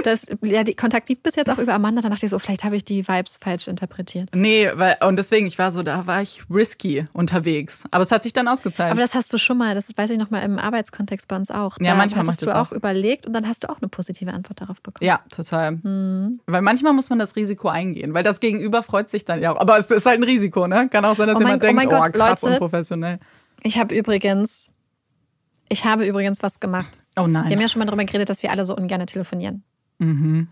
Das, 0.03 0.27
ja, 0.41 0.63
die 0.63 0.75
Kontakt 0.75 1.09
lief 1.09 1.21
bis 1.21 1.35
jetzt 1.35 1.49
auch 1.49 1.57
über 1.57 1.73
Amanda. 1.73 2.01
Dann 2.01 2.11
dachte 2.11 2.25
ich 2.25 2.29
so, 2.29 2.39
vielleicht 2.39 2.63
habe 2.63 2.77
ich 2.77 2.85
die 2.85 3.05
Vibes 3.05 3.37
falsch 3.41 3.67
interpretiert. 3.67 4.29
Nee, 4.33 4.69
weil, 4.75 4.95
und 5.01 5.17
deswegen, 5.17 5.45
ich 5.45 5.59
war 5.59 5.71
so, 5.71 5.83
da 5.83 6.07
war 6.07 6.21
ich 6.21 6.41
risky 6.49 7.05
unterwegs. 7.11 7.83
Aber 7.91 8.03
es 8.03 8.11
hat 8.11 8.23
sich 8.23 8.31
dann 8.31 8.47
ausgezahlt. 8.47 8.91
Aber 8.91 9.01
das 9.01 9.13
hast 9.13 9.33
du 9.33 9.37
schon 9.37 9.57
mal, 9.57 9.75
das 9.75 9.89
weiß 9.93 10.11
ich 10.11 10.17
noch 10.17 10.29
mal 10.29 10.39
im 10.39 10.57
Arbeitskontext 10.57 11.27
bei 11.27 11.35
uns 11.35 11.51
auch. 11.51 11.77
Ja, 11.81 11.91
da 11.91 11.95
manchmal 11.95 12.25
ich 12.29 12.39
du 12.39 12.45
das 12.45 12.55
auch 12.55 12.71
überlegt 12.71 13.27
und 13.27 13.33
dann 13.33 13.45
hast 13.47 13.63
du 13.65 13.69
auch 13.69 13.79
eine 13.79 13.89
positive 13.89 14.31
Antwort 14.31 14.61
darauf 14.61 14.81
bekommen. 14.81 15.05
ja, 15.05 15.19
total. 15.43 15.71
Mhm. 15.71 16.39
Weil 16.45 16.61
manchmal 16.61 16.93
muss 16.93 17.09
man 17.09 17.19
das 17.19 17.35
Risiko 17.35 17.69
eingehen, 17.69 18.13
weil 18.13 18.23
das 18.23 18.39
Gegenüber 18.39 18.83
freut 18.83 19.09
sich 19.09 19.25
dann 19.25 19.41
ja 19.41 19.51
auch. 19.51 19.59
Aber 19.59 19.77
es 19.77 19.89
ist 19.89 20.05
halt 20.05 20.19
ein 20.19 20.23
Risiko, 20.23 20.67
ne? 20.67 20.89
Kann 20.89 21.05
auch 21.05 21.15
sein, 21.15 21.27
dass 21.27 21.37
Oh 21.37 21.39
jemand 21.39 21.63
oh 21.63 21.67
denkt, 21.67 21.75
mein 21.75 21.87
oh, 21.87 21.99
Gott, 21.99 22.13
krass 22.13 22.41
Leute. 22.41 22.55
unprofessionell. 22.55 23.19
Ich 23.63 23.77
habe 23.77 23.95
übrigens, 23.95 24.71
ich 25.69 25.85
habe 25.85 26.05
übrigens 26.05 26.43
was 26.43 26.59
gemacht. 26.59 26.99
Oh 27.15 27.21
Wir 27.21 27.23
haben 27.23 27.31
nein. 27.31 27.61
ja 27.61 27.67
schon 27.67 27.79
mal 27.79 27.85
darüber 27.85 28.05
geredet, 28.05 28.29
dass 28.29 28.43
wir 28.43 28.51
alle 28.51 28.65
so 28.65 28.75
ungern 28.75 29.05
telefonieren. 29.07 29.63
Mhm. 29.99 30.47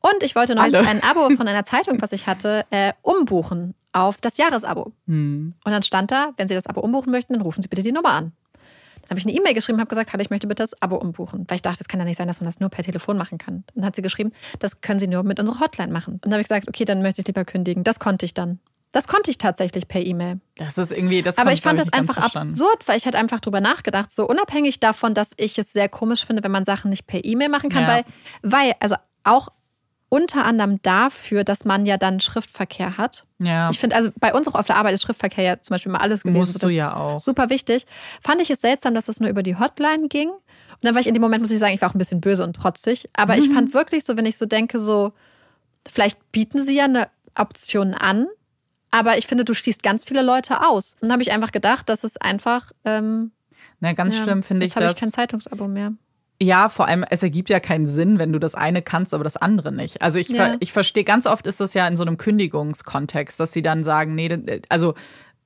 Und 0.00 0.22
ich 0.22 0.34
wollte 0.34 0.54
neulich 0.54 0.74
ein 0.74 1.02
Abo 1.02 1.30
von 1.36 1.46
einer 1.46 1.64
Zeitung, 1.64 2.02
was 2.02 2.12
ich 2.12 2.26
hatte, 2.26 2.64
äh, 2.70 2.92
umbuchen 3.02 3.74
auf 3.92 4.18
das 4.20 4.36
Jahresabo. 4.36 4.92
Hm. 5.06 5.54
Und 5.64 5.72
dann 5.72 5.82
stand 5.82 6.10
da, 6.10 6.32
wenn 6.36 6.48
Sie 6.48 6.54
das 6.54 6.66
Abo 6.66 6.80
umbuchen 6.80 7.12
möchten, 7.12 7.34
dann 7.34 7.42
rufen 7.42 7.62
Sie 7.62 7.68
bitte 7.68 7.82
die 7.82 7.92
Nummer 7.92 8.10
an. 8.10 8.32
Dann 9.02 9.10
habe 9.10 9.20
ich 9.20 9.26
eine 9.26 9.34
E-Mail 9.34 9.54
geschrieben, 9.54 9.78
habe 9.78 9.88
gesagt, 9.88 10.12
hallo, 10.12 10.22
ich 10.22 10.30
möchte 10.30 10.46
bitte 10.46 10.62
das 10.62 10.80
Abo 10.80 10.96
umbuchen. 10.96 11.44
Weil 11.48 11.56
ich 11.56 11.62
dachte, 11.62 11.78
es 11.80 11.88
kann 11.88 12.00
ja 12.00 12.04
nicht 12.06 12.16
sein, 12.18 12.28
dass 12.28 12.40
man 12.40 12.46
das 12.46 12.60
nur 12.60 12.68
per 12.70 12.84
Telefon 12.84 13.16
machen 13.18 13.38
kann. 13.38 13.64
Dann 13.74 13.84
hat 13.84 13.96
sie 13.96 14.02
geschrieben, 14.02 14.32
das 14.58 14.80
können 14.80 14.98
Sie 14.98 15.06
nur 15.06 15.22
mit 15.22 15.38
unserer 15.40 15.60
Hotline 15.60 15.92
machen. 15.92 16.14
Und 16.14 16.24
dann 16.26 16.32
habe 16.32 16.42
ich 16.42 16.48
gesagt, 16.48 16.68
okay, 16.68 16.84
dann 16.84 17.02
möchte 17.02 17.20
ich 17.20 17.26
lieber 17.26 17.44
kündigen. 17.44 17.84
Das 17.84 17.98
konnte 17.98 18.24
ich 18.24 18.34
dann. 18.34 18.60
Das 18.92 19.08
konnte 19.08 19.30
ich 19.30 19.38
tatsächlich 19.38 19.88
per 19.88 20.04
E-Mail. 20.04 20.40
Das 20.56 20.76
ist 20.76 20.92
irgendwie, 20.92 21.22
das 21.22 21.38
Aber 21.38 21.52
ich 21.52 21.62
fand 21.62 21.80
das 21.80 21.92
einfach 21.92 22.18
absurd, 22.18 22.86
weil 22.86 22.98
ich 22.98 23.06
halt 23.06 23.16
einfach 23.16 23.40
drüber 23.40 23.60
nachgedacht, 23.60 24.10
so 24.10 24.28
unabhängig 24.28 24.80
davon, 24.80 25.14
dass 25.14 25.32
ich 25.38 25.58
es 25.58 25.72
sehr 25.72 25.88
komisch 25.88 26.26
finde, 26.26 26.44
wenn 26.44 26.50
man 26.50 26.66
Sachen 26.66 26.90
nicht 26.90 27.06
per 27.06 27.24
E-Mail 27.24 27.48
machen 27.48 27.70
kann, 27.70 27.84
Ja. 27.84 27.88
weil, 27.88 28.04
weil, 28.42 28.72
also 28.80 28.96
auch 29.24 29.48
unter 30.12 30.44
anderem 30.44 30.78
dafür, 30.82 31.42
dass 31.42 31.64
man 31.64 31.86
ja 31.86 31.96
dann 31.96 32.20
Schriftverkehr 32.20 32.98
hat. 32.98 33.24
Ja. 33.38 33.70
Ich 33.70 33.78
finde, 33.78 33.96
also 33.96 34.10
bei 34.20 34.34
uns 34.34 34.46
auch 34.46 34.54
auf 34.54 34.66
der 34.66 34.76
Arbeit 34.76 34.92
ist 34.92 35.00
Schriftverkehr 35.00 35.42
ja 35.42 35.62
zum 35.62 35.72
Beispiel 35.72 35.90
mal 35.90 36.00
alles 36.00 36.22
gewesen. 36.22 36.36
Musst 36.38 36.54
du 36.56 36.58
das 36.58 36.72
ja 36.72 36.94
auch. 36.94 37.18
Super 37.18 37.48
wichtig. 37.48 37.86
Fand 38.22 38.42
ich 38.42 38.50
es 38.50 38.60
seltsam, 38.60 38.94
dass 38.94 39.08
es 39.08 39.20
nur 39.20 39.30
über 39.30 39.42
die 39.42 39.56
Hotline 39.56 40.08
ging. 40.08 40.28
Und 40.28 40.38
dann 40.82 40.92
war 40.94 41.00
ich 41.00 41.06
in 41.06 41.14
dem 41.14 41.22
Moment, 41.22 41.40
muss 41.40 41.50
ich 41.50 41.58
sagen, 41.58 41.72
ich 41.72 41.80
war 41.80 41.88
auch 41.88 41.94
ein 41.94 41.98
bisschen 41.98 42.20
böse 42.20 42.44
und 42.44 42.52
trotzig. 42.54 43.08
Aber 43.14 43.38
ich 43.38 43.48
Mhm. 43.48 43.54
fand 43.54 43.72
wirklich 43.74 44.04
so, 44.04 44.14
wenn 44.18 44.26
ich 44.26 44.36
so 44.36 44.44
denke, 44.44 44.78
so, 44.78 45.12
vielleicht 45.90 46.18
bieten 46.30 46.58
sie 46.58 46.76
ja 46.76 46.84
eine 46.84 47.08
Option 47.34 47.94
an, 47.94 48.26
aber 48.90 49.16
ich 49.16 49.26
finde, 49.26 49.46
du 49.46 49.54
schließt 49.54 49.82
ganz 49.82 50.04
viele 50.04 50.20
Leute 50.20 50.60
aus. 50.68 50.92
Und 51.00 51.08
dann 51.08 51.12
habe 51.12 51.22
ich 51.22 51.32
einfach 51.32 51.52
gedacht, 51.52 51.88
dass 51.88 52.04
es 52.04 52.18
einfach. 52.18 52.70
Ähm, 52.84 53.32
Na, 53.80 53.94
ganz 53.94 54.18
ja, 54.18 54.24
schlimm 54.24 54.42
finde 54.42 54.66
ich 54.66 54.72
Jetzt 54.72 54.76
habe 54.76 54.84
das. 54.84 54.96
ich 54.96 55.00
kein 55.00 55.10
Zeitungsabo 55.12 55.68
mehr. 55.68 55.94
Ja, 56.42 56.68
vor 56.68 56.88
allem, 56.88 57.04
es 57.08 57.22
ergibt 57.22 57.50
ja 57.50 57.60
keinen 57.60 57.86
Sinn, 57.86 58.18
wenn 58.18 58.32
du 58.32 58.40
das 58.40 58.56
eine 58.56 58.82
kannst, 58.82 59.14
aber 59.14 59.22
das 59.22 59.36
andere 59.36 59.70
nicht. 59.70 60.02
Also 60.02 60.18
ich, 60.18 60.28
Ja. 60.28 60.56
ich 60.58 60.72
verstehe, 60.72 61.04
ganz 61.04 61.26
oft 61.26 61.46
ist 61.46 61.60
das 61.60 61.72
ja 61.74 61.86
in 61.86 61.96
so 61.96 62.02
einem 62.02 62.16
Kündigungskontext, 62.16 63.38
dass 63.38 63.52
sie 63.52 63.62
dann 63.62 63.84
sagen, 63.84 64.14
nee, 64.16 64.60
also 64.68 64.94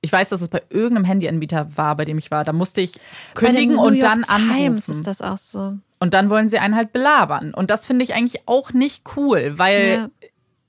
ich 0.01 0.11
weiß, 0.11 0.29
dass 0.29 0.41
es 0.41 0.47
bei 0.47 0.63
irgendeinem 0.69 1.05
Handyanbieter 1.05 1.75
war, 1.77 1.95
bei 1.95 2.05
dem 2.05 2.17
ich 2.17 2.31
war. 2.31 2.43
Da 2.43 2.53
musste 2.53 2.81
ich 2.81 2.99
kündigen 3.35 3.77
und 3.77 4.01
dann 4.01 4.19
York 4.21 4.29
Times 4.29 4.49
anrufen. 4.49 4.91
ist 4.91 5.05
das 5.07 5.21
auch 5.21 5.37
so. 5.37 5.73
Und 5.99 6.13
dann 6.15 6.29
wollen 6.31 6.49
sie 6.49 6.57
einen 6.59 6.75
halt 6.75 6.93
belabern. 6.93 7.53
Und 7.53 7.69
das 7.69 7.85
finde 7.85 8.03
ich 8.03 8.13
eigentlich 8.15 8.41
auch 8.47 8.73
nicht 8.73 9.03
cool, 9.15 9.53
weil 9.57 10.09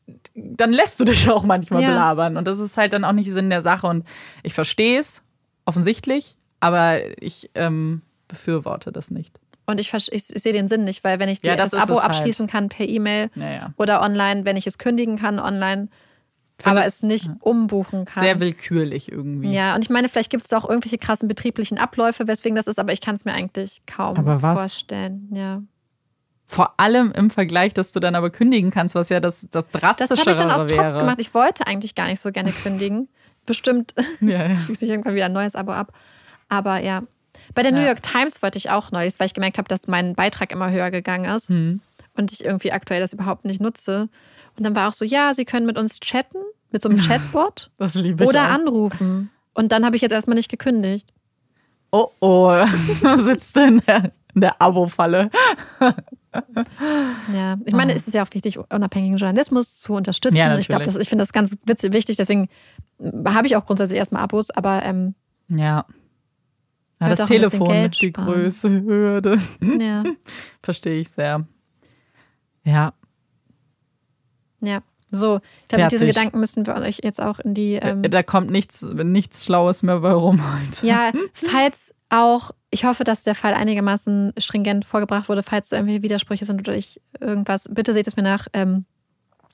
Ja. 0.06 0.14
dann 0.34 0.72
lässt 0.72 1.00
du 1.00 1.04
dich 1.04 1.28
auch 1.30 1.44
manchmal 1.44 1.82
Ja. 1.82 1.88
belabern. 1.90 2.36
Und 2.36 2.46
das 2.46 2.58
ist 2.58 2.76
halt 2.76 2.92
dann 2.92 3.04
auch 3.04 3.12
nicht 3.12 3.30
Sinn 3.32 3.48
der 3.50 3.62
Sache. 3.62 3.86
Und 3.86 4.06
ich 4.42 4.52
verstehe 4.54 4.98
es, 5.00 5.22
offensichtlich, 5.64 6.36
aber 6.60 6.98
ich 7.22 7.50
ähm, 7.54 8.02
befürworte 8.28 8.92
das 8.92 9.10
nicht. 9.10 9.38
Und 9.70 9.78
ich, 9.78 9.92
ich, 9.92 10.10
ich 10.12 10.24
sehe 10.24 10.54
den 10.54 10.66
Sinn 10.66 10.84
nicht, 10.84 11.04
weil 11.04 11.18
wenn 11.18 11.28
ich 11.28 11.42
die, 11.42 11.46
Ja, 11.48 11.54
das 11.56 11.72
das, 11.72 11.82
Abo 11.82 11.96
halt. 12.00 12.06
abschließen 12.06 12.46
kann 12.46 12.70
per 12.70 12.88
E-Mail 12.88 13.28
Naja. 13.34 13.74
oder 13.76 14.00
online, 14.00 14.46
wenn 14.46 14.56
ich 14.56 14.66
es 14.66 14.78
kündigen 14.78 15.18
kann 15.18 15.38
online, 15.38 15.88
aber 16.64 16.86
es- 16.86 17.02
nicht 17.02 17.28
umbuchen 17.40 18.06
kann. 18.06 18.22
Sehr 18.24 18.40
willkürlich 18.40 19.12
irgendwie. 19.12 19.52
Ja, 19.52 19.74
und 19.74 19.84
ich 19.84 19.90
meine, 19.90 20.08
vielleicht 20.08 20.30
gibt 20.30 20.46
es 20.46 20.52
auch 20.54 20.66
irgendwelche 20.66 20.96
krassen 20.96 21.28
betrieblichen 21.28 21.76
Abläufe, 21.76 22.26
weswegen 22.26 22.56
das 22.56 22.66
ist, 22.66 22.78
aber 22.78 22.94
ich 22.94 23.02
kann 23.02 23.14
es 23.14 23.26
mir 23.26 23.32
eigentlich 23.34 23.82
kaum 23.84 24.16
Aber 24.16 24.40
was? 24.40 24.58
vorstellen. 24.58 25.28
Ja. 25.34 25.60
Vor 26.46 26.80
allem 26.80 27.12
im 27.12 27.28
Vergleich, 27.28 27.74
dass 27.74 27.92
du 27.92 28.00
dann 28.00 28.14
aber 28.14 28.30
kündigen 28.30 28.70
kannst, 28.70 28.94
was 28.94 29.10
ja 29.10 29.20
das, 29.20 29.46
das 29.50 29.68
Das 29.68 29.80
Drastischere 29.82 30.18
habe 30.20 30.30
ich 30.30 30.36
dann 30.38 30.50
aus 30.50 30.66
Trotz 30.66 30.78
wäre. 30.78 30.98
gemacht. 31.00 31.18
Ich 31.20 31.34
wollte 31.34 31.66
eigentlich 31.66 31.94
gar 31.94 32.06
nicht 32.06 32.22
so 32.22 32.32
gerne 32.32 32.52
kündigen. 32.52 33.08
Bestimmt 33.44 33.94
Ja, 34.22 34.48
ja. 34.48 34.56
schließe 34.56 34.86
ich 34.86 34.90
irgendwann 34.90 35.14
wieder 35.14 35.26
ein 35.26 35.32
neues 35.34 35.54
Abo 35.54 35.72
ab. 35.72 35.92
Aber 36.48 36.78
ja. 36.80 37.02
Bei 37.54 37.62
der 37.62 37.72
New 37.72 37.80
Ja. 37.80 37.86
York 37.86 38.02
Times 38.02 38.42
wollte 38.42 38.58
ich 38.58 38.70
auch 38.70 38.90
neulich, 38.90 39.18
weil 39.18 39.26
ich 39.26 39.34
gemerkt 39.34 39.58
habe, 39.58 39.68
dass 39.68 39.86
mein 39.88 40.14
Beitrag 40.14 40.52
immer 40.52 40.70
höher 40.70 40.90
gegangen 40.90 41.24
ist 41.34 41.48
Hm. 41.48 41.80
und 42.16 42.32
ich 42.32 42.44
irgendwie 42.44 42.72
aktuell 42.72 43.00
das 43.00 43.12
überhaupt 43.12 43.44
nicht 43.44 43.60
nutze. 43.60 44.08
Und 44.56 44.64
dann 44.64 44.74
war 44.74 44.88
auch 44.88 44.92
so, 44.94 45.04
ja, 45.04 45.32
Sie 45.34 45.44
können 45.44 45.66
mit 45.66 45.78
uns 45.78 46.00
chatten, 46.00 46.38
mit 46.72 46.82
so 46.82 46.88
einem 46.88 46.98
Chatbot 46.98 47.70
Das 47.78 47.94
liebe 47.94 48.24
ich 48.24 48.28
oder 48.28 48.44
auch. 48.46 48.50
anrufen. 48.50 49.30
Und 49.54 49.72
dann 49.72 49.84
habe 49.84 49.96
ich 49.96 50.02
jetzt 50.02 50.12
erstmal 50.12 50.36
nicht 50.36 50.50
gekündigt. 50.50 51.12
Oh 51.90 52.08
oh, 52.20 52.54
sitzt 53.16 53.56
du 53.56 53.60
in 53.66 53.80
der, 53.80 54.12
in 54.34 54.40
der 54.42 54.60
Abo-Falle. 54.60 55.30
Ja, 57.34 57.56
ich 57.64 57.72
meine, 57.74 57.94
es 57.94 58.06
ist 58.06 58.14
ja 58.14 58.22
auch 58.22 58.32
wichtig, 58.34 58.58
unabhängigen 58.58 59.16
Journalismus 59.16 59.78
zu 59.80 59.94
unterstützen. 59.94 60.36
Ah. 60.36 60.52
Ja, 60.52 60.58
ich 60.58 60.68
glaube, 60.68 60.84
ich 60.84 61.08
finde 61.08 61.22
das 61.22 61.32
ganz 61.32 61.56
witzig, 61.64 61.92
wichtig, 61.92 62.16
deswegen 62.16 62.48
habe 63.26 63.46
ich 63.46 63.56
auch 63.56 63.64
grundsätzlich 63.64 63.98
erstmal 63.98 64.22
Abos, 64.22 64.50
aber 64.50 64.82
ähm, 64.84 65.14
Ja. 65.48 65.84
Ja, 67.00 67.08
das 67.10 67.28
Telefon 67.28 67.82
mit 67.82 68.00
die 68.00 68.12
größte 68.12 68.82
Hürde. 68.82 69.40
ja, 69.60 70.02
Verstehe 70.62 71.00
ich 71.00 71.08
sehr. 71.10 71.46
Ja, 72.64 72.92
ja. 74.60 74.80
So, 75.10 75.36
ich 75.62 75.68
glaube, 75.68 75.84
mit 75.84 75.92
diesen. 75.92 76.06
Gedanken 76.08 76.38
müssen 76.38 76.66
wir 76.66 76.74
euch 76.74 77.00
jetzt 77.02 77.20
auch 77.20 77.38
in 77.38 77.54
die. 77.54 77.74
Ähm, 77.74 78.02
da 78.02 78.22
kommt 78.22 78.50
nichts, 78.50 78.82
nichts 78.82 79.44
Schlaues 79.44 79.82
mehr 79.82 80.00
bei 80.00 80.12
rum 80.12 80.42
heute. 80.54 80.86
ja, 80.86 81.12
falls 81.32 81.94
auch, 82.10 82.50
ich 82.70 82.84
hoffe, 82.84 83.04
dass 83.04 83.22
der 83.22 83.34
Fall 83.34 83.54
einigermaßen 83.54 84.34
stringent 84.36 84.84
vorgebracht 84.84 85.30
wurde, 85.30 85.42
falls 85.42 85.72
irgendwelche 85.72 86.02
Widersprüche 86.02 86.44
sind 86.44 86.60
oder 86.60 86.76
ich 86.76 87.00
irgendwas, 87.20 87.68
bitte 87.70 87.94
seht 87.94 88.06
es 88.06 88.16
mir 88.16 88.22
nach. 88.22 88.48
Ähm, 88.52 88.84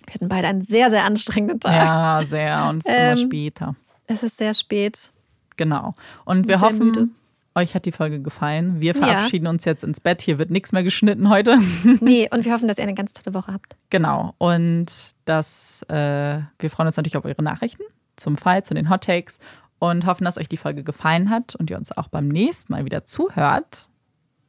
wir 0.06 0.14
hatten 0.14 0.28
beide 0.28 0.48
einen 0.48 0.60
sehr, 0.60 0.90
sehr 0.90 1.04
anstrengenden 1.04 1.60
Tag. 1.60 1.72
Ja, 1.72 2.22
sehr. 2.26 2.66
Und 2.68 2.84
es 2.84 2.90
ist 2.90 2.98
immer 2.98 3.10
Ähm, 3.12 3.16
später. 3.18 3.76
Es 4.06 4.22
ist 4.24 4.36
sehr 4.36 4.54
spät. 4.54 5.12
Genau. 5.56 5.94
Und 6.24 6.48
wir 6.48 6.60
hoffen, 6.60 6.86
müde. 6.88 7.08
Euch 7.54 7.74
hat 7.74 7.84
die 7.84 7.92
Folge 7.92 8.20
gefallen. 8.20 8.80
Wir 8.80 8.94
Ja. 8.94 9.02
verabschieden 9.06 9.46
uns 9.46 9.64
jetzt 9.64 9.84
ins 9.84 10.00
Bett. 10.00 10.22
Hier 10.22 10.38
wird 10.38 10.50
nichts 10.50 10.72
mehr 10.72 10.82
geschnitten 10.82 11.28
heute. 11.28 11.58
Nee, 12.00 12.28
und 12.32 12.44
wir 12.44 12.52
hoffen, 12.52 12.66
dass 12.68 12.78
ihr 12.78 12.84
eine 12.84 12.94
ganz 12.94 13.12
tolle 13.12 13.34
Woche 13.34 13.52
habt. 13.52 13.76
Genau. 13.90 14.34
Und 14.38 15.14
das, 15.24 15.82
äh, 15.88 16.40
wir 16.58 16.70
freuen 16.70 16.88
uns 16.88 16.96
natürlich 16.96 17.16
auf 17.16 17.24
eure 17.24 17.42
Nachrichten 17.42 17.82
zum 18.16 18.36
Fall, 18.36 18.64
zu 18.64 18.74
den 18.74 18.90
Hot 18.90 19.04
Takes 19.04 19.38
und 19.78 20.06
hoffen, 20.06 20.24
dass 20.24 20.38
euch 20.38 20.48
die 20.48 20.56
Folge 20.56 20.82
gefallen 20.82 21.30
hat 21.30 21.54
und 21.56 21.70
ihr 21.70 21.76
uns 21.76 21.90
auch 21.96 22.08
beim 22.08 22.28
nächsten 22.28 22.72
Mal 22.72 22.84
wieder 22.84 23.04
zuhört. 23.04 23.88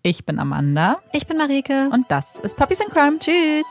Ich 0.02 0.26
bin 0.26 0.40
Amanda 0.40 0.98
Ich 1.14 1.26
bin 1.28 1.38
Marike. 1.38 1.90
und 1.92 2.06
das 2.10 2.36
ist 2.38 2.58
Puppies 2.58 2.80
in 2.80 2.88
Crime. 2.92 3.18
Tschüss. 3.20 3.66